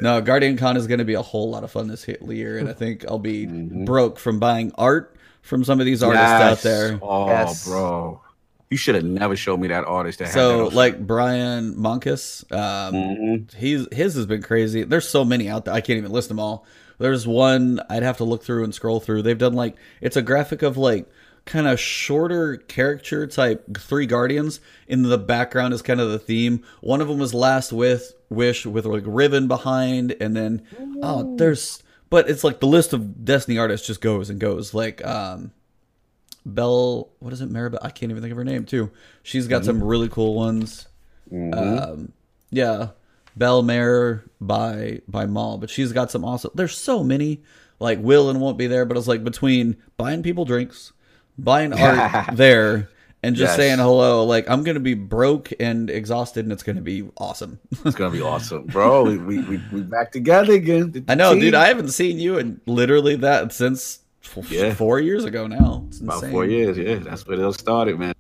no, 0.01 0.23
GuardianCon 0.23 0.77
is 0.77 0.87
going 0.87 0.99
to 0.99 1.05
be 1.05 1.15
a 1.15 1.23
whole 1.23 1.51
lot 1.51 1.65
of 1.65 1.71
fun 1.71 1.89
this 1.89 2.07
year, 2.09 2.59
and 2.59 2.69
I 2.69 2.73
think 2.73 3.05
I'll 3.07 3.19
be 3.19 3.47
mm-hmm. 3.47 3.85
broke 3.85 4.19
from 4.19 4.39
buying 4.39 4.73
art 4.77 5.17
from 5.43 5.65
some 5.65 5.81
of 5.81 5.87
these 5.87 6.03
artists 6.03 6.23
yes. 6.23 6.43
out 6.43 6.59
there. 6.63 6.99
Oh, 7.03 7.27
yes. 7.27 7.67
bro. 7.67 8.21
You 8.71 8.77
should 8.77 8.95
have 8.95 9.05
never 9.05 9.35
showed 9.35 9.59
me 9.59 9.69
that 9.69 9.85
artist. 9.85 10.21
That 10.21 10.29
so, 10.29 10.69
like 10.69 11.05
Brian 11.05 11.75
Monkus, 11.75 12.51
um, 12.53 12.95
mm-hmm. 12.95 13.59
he's 13.59 13.89
his 13.91 14.15
has 14.15 14.27
been 14.27 14.43
crazy. 14.43 14.85
There's 14.85 15.09
so 15.09 15.25
many 15.25 15.49
out 15.49 15.65
there. 15.65 15.75
I 15.75 15.81
can't 15.81 15.97
even 15.99 16.13
list 16.13 16.29
them 16.29 16.39
all. 16.39 16.65
There's 17.01 17.27
one 17.27 17.81
I'd 17.89 18.03
have 18.03 18.19
to 18.19 18.25
look 18.25 18.45
through 18.45 18.63
and 18.63 18.75
scroll 18.75 19.01
through. 19.01 19.23
They've 19.23 19.39
done 19.39 19.55
like 19.55 19.75
it's 20.03 20.17
a 20.17 20.23
graphic 20.23 20.61
of 20.61 20.77
like 20.77 21.09
kind 21.47 21.67
of 21.67 21.81
shorter 21.81 22.59
caricature 22.59 23.27
type 23.27 23.77
three 23.79 24.05
guardians. 24.05 24.61
In 24.87 25.03
the 25.03 25.17
background 25.17 25.73
is 25.73 25.81
kind 25.81 26.01
of 26.01 26.11
the 26.11 26.19
theme. 26.19 26.63
One 26.83 27.01
of 27.01 27.09
them 27.09 27.19
was 27.19 27.33
Last 27.33 27.73
with 27.73 28.13
Wish 28.29 28.67
with 28.67 28.85
like 28.85 29.05
ribbon 29.07 29.49
behind, 29.49 30.15
and 30.21 30.37
then 30.37 30.63
oh, 31.03 31.37
there's 31.37 31.83
but 32.11 32.29
it's 32.29 32.45
like 32.45 32.61
the 32.61 32.67
list 32.67 32.93
of 32.93 33.25
Destiny 33.25 33.57
artists 33.57 33.87
just 33.87 34.03
goes 34.03 34.29
and 34.29 34.39
goes. 34.39 34.75
Like 34.75 35.05
um, 35.05 35.53
Belle, 36.45 37.09
what 37.19 37.33
is 37.33 37.41
it, 37.41 37.51
Maribel? 37.51 37.79
I 37.81 37.91
can't 37.91 38.11
even 38.11 38.23
think 38.23 38.33
of 38.33 38.37
her 38.37 38.45
name 38.45 38.67
too. 38.67 38.91
She's 39.23 39.49
got 39.49 39.63
mm-hmm. 39.63 39.67
some 39.67 39.85
really 39.85 40.11
cool 40.11 40.35
ones. 40.35 40.87
Mm-hmm. 41.33 41.55
Um, 41.55 42.13
yeah, 42.51 42.89
Belle 43.37 43.63
Mare 43.63 44.25
by 44.41 45.01
by 45.09 45.27
Mall, 45.27 45.59
but 45.59 45.71
she's 45.71 45.93
got 45.93 46.11
some 46.11 46.25
awesome. 46.25 46.51
There's 46.55 46.77
so 46.77 47.03
many. 47.05 47.43
Like 47.83 47.99
Will 48.03 48.29
and 48.29 48.43
won't 48.43 48.59
be 48.59 48.67
there, 48.67 48.85
but 48.85 48.99
it's 48.99 49.09
like 49.09 49.25
between 49.25 49.75
buying 49.97 50.23
people 50.23 50.45
drinks, 50.45 50.93
buying 51.39 51.73
art 51.73 52.27
there 52.37 52.91
and 53.23 53.37
just 53.37 53.51
yes. 53.51 53.57
saying 53.57 53.79
hello. 53.79 54.25
Like 54.25 54.49
I'm 54.49 54.63
gonna 54.63 54.81
be 54.81 54.95
broke 54.95 55.53
and 55.61 55.91
exhausted, 55.91 56.45
and 56.45 56.53
it's 56.53 56.63
gonna 56.63 56.81
be 56.81 57.09
awesome. 57.17 57.59
it's 57.85 57.97
gonna 57.97 58.11
be 58.11 58.23
awesome, 58.23 58.67
bro. 58.67 59.05
we 59.05 59.19
we 59.19 59.39
we, 59.43 59.63
we 59.73 59.83
back 59.83 60.13
together 60.13 60.55
again. 60.55 61.05
I 61.09 61.15
know, 61.15 61.33
team. 61.33 61.41
dude. 61.41 61.55
I 61.55 61.69
haven't 61.69 61.91
seen 61.91 62.19
you 62.19 62.39
in 62.39 62.61
literally 62.67 63.17
that 63.17 63.53
since 63.53 64.01
yeah. 64.49 64.75
four 64.75 65.01
years 65.01 65.25
ago 65.25 65.47
now. 65.47 65.87
About 66.01 66.25
four 66.27 66.45
years, 66.45 66.79
yeah. 66.79 66.97
That's 66.97 67.27
where 67.27 67.39
it 67.39 67.43
all 67.43 67.53
started, 67.53 67.99
man. 67.99 68.15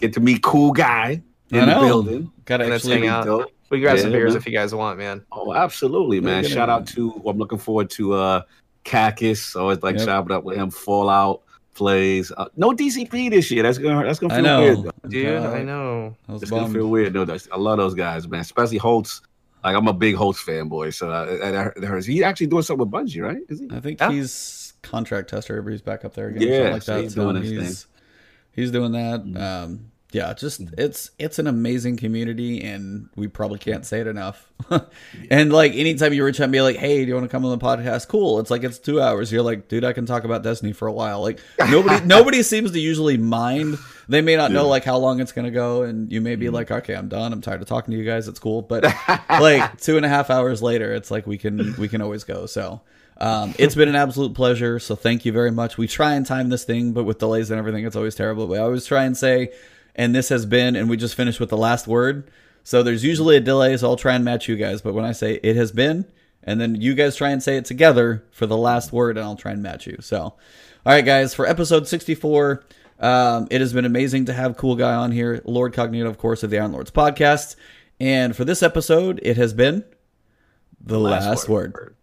Get 0.00 0.12
to 0.14 0.20
meet 0.20 0.42
cool 0.42 0.72
guy 0.72 1.22
in 1.50 1.66
the 1.66 1.74
building. 1.80 2.32
Gotta 2.44 2.72
actually 2.72 3.00
hang 3.00 3.08
out. 3.08 3.24
Dope. 3.24 3.50
We 3.74 3.80
grab 3.80 3.96
yeah, 3.96 4.02
some 4.02 4.12
beers 4.12 4.34
man. 4.34 4.36
if 4.36 4.46
you 4.46 4.52
guys 4.52 4.72
want, 4.72 4.98
man. 4.98 5.26
Oh, 5.32 5.52
absolutely, 5.52 6.20
man. 6.20 6.44
Shout 6.44 6.70
out 6.70 6.86
to 6.88 7.20
I'm 7.26 7.38
looking 7.38 7.58
forward 7.58 7.90
to 7.90 8.14
uh 8.14 8.42
Cacus. 8.84 9.56
Always 9.56 9.82
like 9.82 9.96
yep. 9.96 10.04
shout 10.04 10.30
up 10.30 10.44
with 10.44 10.56
him. 10.56 10.70
Fallout 10.70 11.42
plays. 11.74 12.30
Uh, 12.36 12.46
no 12.56 12.70
DCP 12.70 13.30
this 13.30 13.50
year. 13.50 13.64
That's 13.64 13.78
gonna 13.78 14.06
that's 14.06 14.20
gonna 14.20 14.40
feel 14.40 14.82
weird, 14.82 14.92
dude. 15.08 15.42
I 15.42 15.62
know. 15.64 16.16
It's 16.28 16.48
gonna 16.48 16.72
feel 16.72 16.88
weird. 16.88 17.14
No, 17.14 17.26
I 17.50 17.56
love 17.56 17.78
those 17.78 17.94
guys, 17.94 18.28
man. 18.28 18.42
Especially 18.42 18.78
Holtz. 18.78 19.22
Like 19.64 19.74
I'm 19.74 19.88
a 19.88 19.92
big 19.92 20.14
Holtz 20.14 20.40
fanboy, 20.40 20.94
so 20.94 21.10
uh, 21.10 21.72
I, 21.82 21.96
I, 21.96 22.00
he's 22.00 22.22
actually 22.22 22.46
doing 22.46 22.62
something 22.62 22.88
with 22.88 22.92
Bungie, 22.92 23.22
right? 23.22 23.42
Is 23.48 23.58
he? 23.58 23.68
I 23.72 23.80
think 23.80 23.98
yeah. 23.98 24.12
he's 24.12 24.74
contract 24.82 25.30
tester. 25.30 25.68
He's 25.68 25.82
back 25.82 26.04
up 26.04 26.14
there 26.14 26.28
again. 26.28 26.46
Yeah, 26.46 26.70
like 26.70 26.84
that. 26.84 27.02
He's 27.02 27.16
doing 27.16 27.34
his 27.34 27.50
he's, 27.50 27.82
thing. 27.82 27.90
He's 28.52 28.70
doing 28.70 28.92
that. 28.92 29.24
Mm-hmm. 29.24 29.36
Um, 29.36 29.90
yeah, 30.14 30.32
just 30.32 30.60
it's 30.78 31.10
it's 31.18 31.40
an 31.40 31.48
amazing 31.48 31.96
community, 31.96 32.62
and 32.62 33.08
we 33.16 33.26
probably 33.26 33.58
can't 33.58 33.84
say 33.84 34.00
it 34.00 34.06
enough. 34.06 34.48
and 35.30 35.52
like 35.52 35.72
anytime 35.72 36.12
you 36.12 36.24
reach 36.24 36.38
out 36.40 36.44
and 36.44 36.52
be 36.52 36.60
like, 36.60 36.76
"Hey, 36.76 37.04
do 37.04 37.08
you 37.08 37.14
want 37.14 37.24
to 37.24 37.28
come 37.28 37.44
on 37.44 37.50
the 37.50 37.64
podcast?" 37.64 38.06
Cool. 38.06 38.38
It's 38.38 38.48
like 38.48 38.62
it's 38.62 38.78
two 38.78 39.00
hours. 39.02 39.32
You're 39.32 39.42
like, 39.42 39.66
dude, 39.66 39.82
I 39.82 39.92
can 39.92 40.06
talk 40.06 40.22
about 40.22 40.44
Destiny 40.44 40.72
for 40.72 40.86
a 40.86 40.92
while. 40.92 41.20
Like 41.20 41.40
nobody 41.68 42.04
nobody 42.06 42.44
seems 42.44 42.70
to 42.70 42.78
usually 42.78 43.16
mind. 43.16 43.76
They 44.08 44.20
may 44.20 44.36
not 44.36 44.52
know 44.52 44.68
like 44.68 44.84
how 44.84 44.98
long 44.98 45.18
it's 45.18 45.32
gonna 45.32 45.50
go, 45.50 45.82
and 45.82 46.12
you 46.12 46.20
may 46.20 46.36
be 46.36 46.46
mm-hmm. 46.46 46.54
like, 46.54 46.70
"Okay, 46.70 46.94
I'm 46.94 47.08
done. 47.08 47.32
I'm 47.32 47.40
tired 47.40 47.60
of 47.60 47.66
talking 47.66 47.90
to 47.90 47.98
you 47.98 48.04
guys. 48.04 48.28
It's 48.28 48.38
cool." 48.38 48.62
But 48.62 48.84
like 49.28 49.80
two 49.80 49.96
and 49.96 50.06
a 50.06 50.08
half 50.08 50.30
hours 50.30 50.62
later, 50.62 50.94
it's 50.94 51.10
like 51.10 51.26
we 51.26 51.38
can 51.38 51.74
we 51.76 51.88
can 51.88 52.00
always 52.00 52.22
go. 52.22 52.46
So. 52.46 52.82
Um, 53.16 53.54
it's 53.60 53.76
been 53.76 53.88
an 53.88 53.94
absolute 53.94 54.34
pleasure. 54.34 54.80
So 54.80 54.96
thank 54.96 55.24
you 55.24 55.30
very 55.30 55.52
much. 55.52 55.78
We 55.78 55.86
try 55.86 56.14
and 56.14 56.26
time 56.26 56.48
this 56.48 56.64
thing, 56.64 56.92
but 56.92 57.04
with 57.04 57.20
delays 57.20 57.48
and 57.52 57.60
everything, 57.60 57.86
it's 57.86 57.94
always 57.94 58.16
terrible. 58.16 58.48
But 58.48 58.54
I 58.54 58.62
always 58.62 58.86
try 58.86 59.04
and 59.04 59.16
say 59.16 59.52
and 59.94 60.14
this 60.14 60.28
has 60.28 60.46
been, 60.46 60.76
and 60.76 60.88
we 60.88 60.96
just 60.96 61.14
finished 61.14 61.40
with 61.40 61.50
the 61.50 61.56
last 61.56 61.86
word. 61.86 62.30
So 62.62 62.82
there's 62.82 63.04
usually 63.04 63.36
a 63.36 63.40
delay, 63.40 63.76
so 63.76 63.88
I'll 63.88 63.96
try 63.96 64.14
and 64.14 64.24
match 64.24 64.48
you 64.48 64.56
guys. 64.56 64.80
But 64.80 64.94
when 64.94 65.04
I 65.04 65.12
say 65.12 65.40
it 65.42 65.56
has 65.56 65.70
been, 65.70 66.06
and 66.42 66.60
then 66.60 66.80
you 66.80 66.94
guys 66.94 67.16
try 67.16 67.30
and 67.30 67.42
say 67.42 67.56
it 67.56 67.64
together 67.64 68.24
for 68.30 68.46
the 68.46 68.56
last 68.56 68.92
word, 68.92 69.16
and 69.16 69.24
I'll 69.24 69.36
try 69.36 69.52
and 69.52 69.62
match 69.62 69.86
you. 69.86 69.98
So, 70.00 70.20
all 70.20 70.36
right, 70.84 71.04
guys, 71.04 71.34
for 71.34 71.46
episode 71.46 71.86
64, 71.88 72.64
um, 73.00 73.48
it 73.50 73.60
has 73.60 73.72
been 73.72 73.84
amazing 73.84 74.26
to 74.26 74.32
have 74.32 74.56
Cool 74.56 74.76
Guy 74.76 74.94
on 74.94 75.12
here, 75.12 75.42
Lord 75.44 75.74
Cognito, 75.74 76.06
of 76.06 76.18
course, 76.18 76.42
of 76.42 76.50
the 76.50 76.58
Iron 76.58 76.72
Lords 76.72 76.90
podcast. 76.90 77.56
And 78.00 78.34
for 78.34 78.44
this 78.44 78.62
episode, 78.62 79.20
it 79.22 79.36
has 79.36 79.52
been 79.52 79.84
the 80.80 80.98
last, 80.98 81.26
last 81.26 81.48
word. 81.48 81.74
word. 81.74 81.96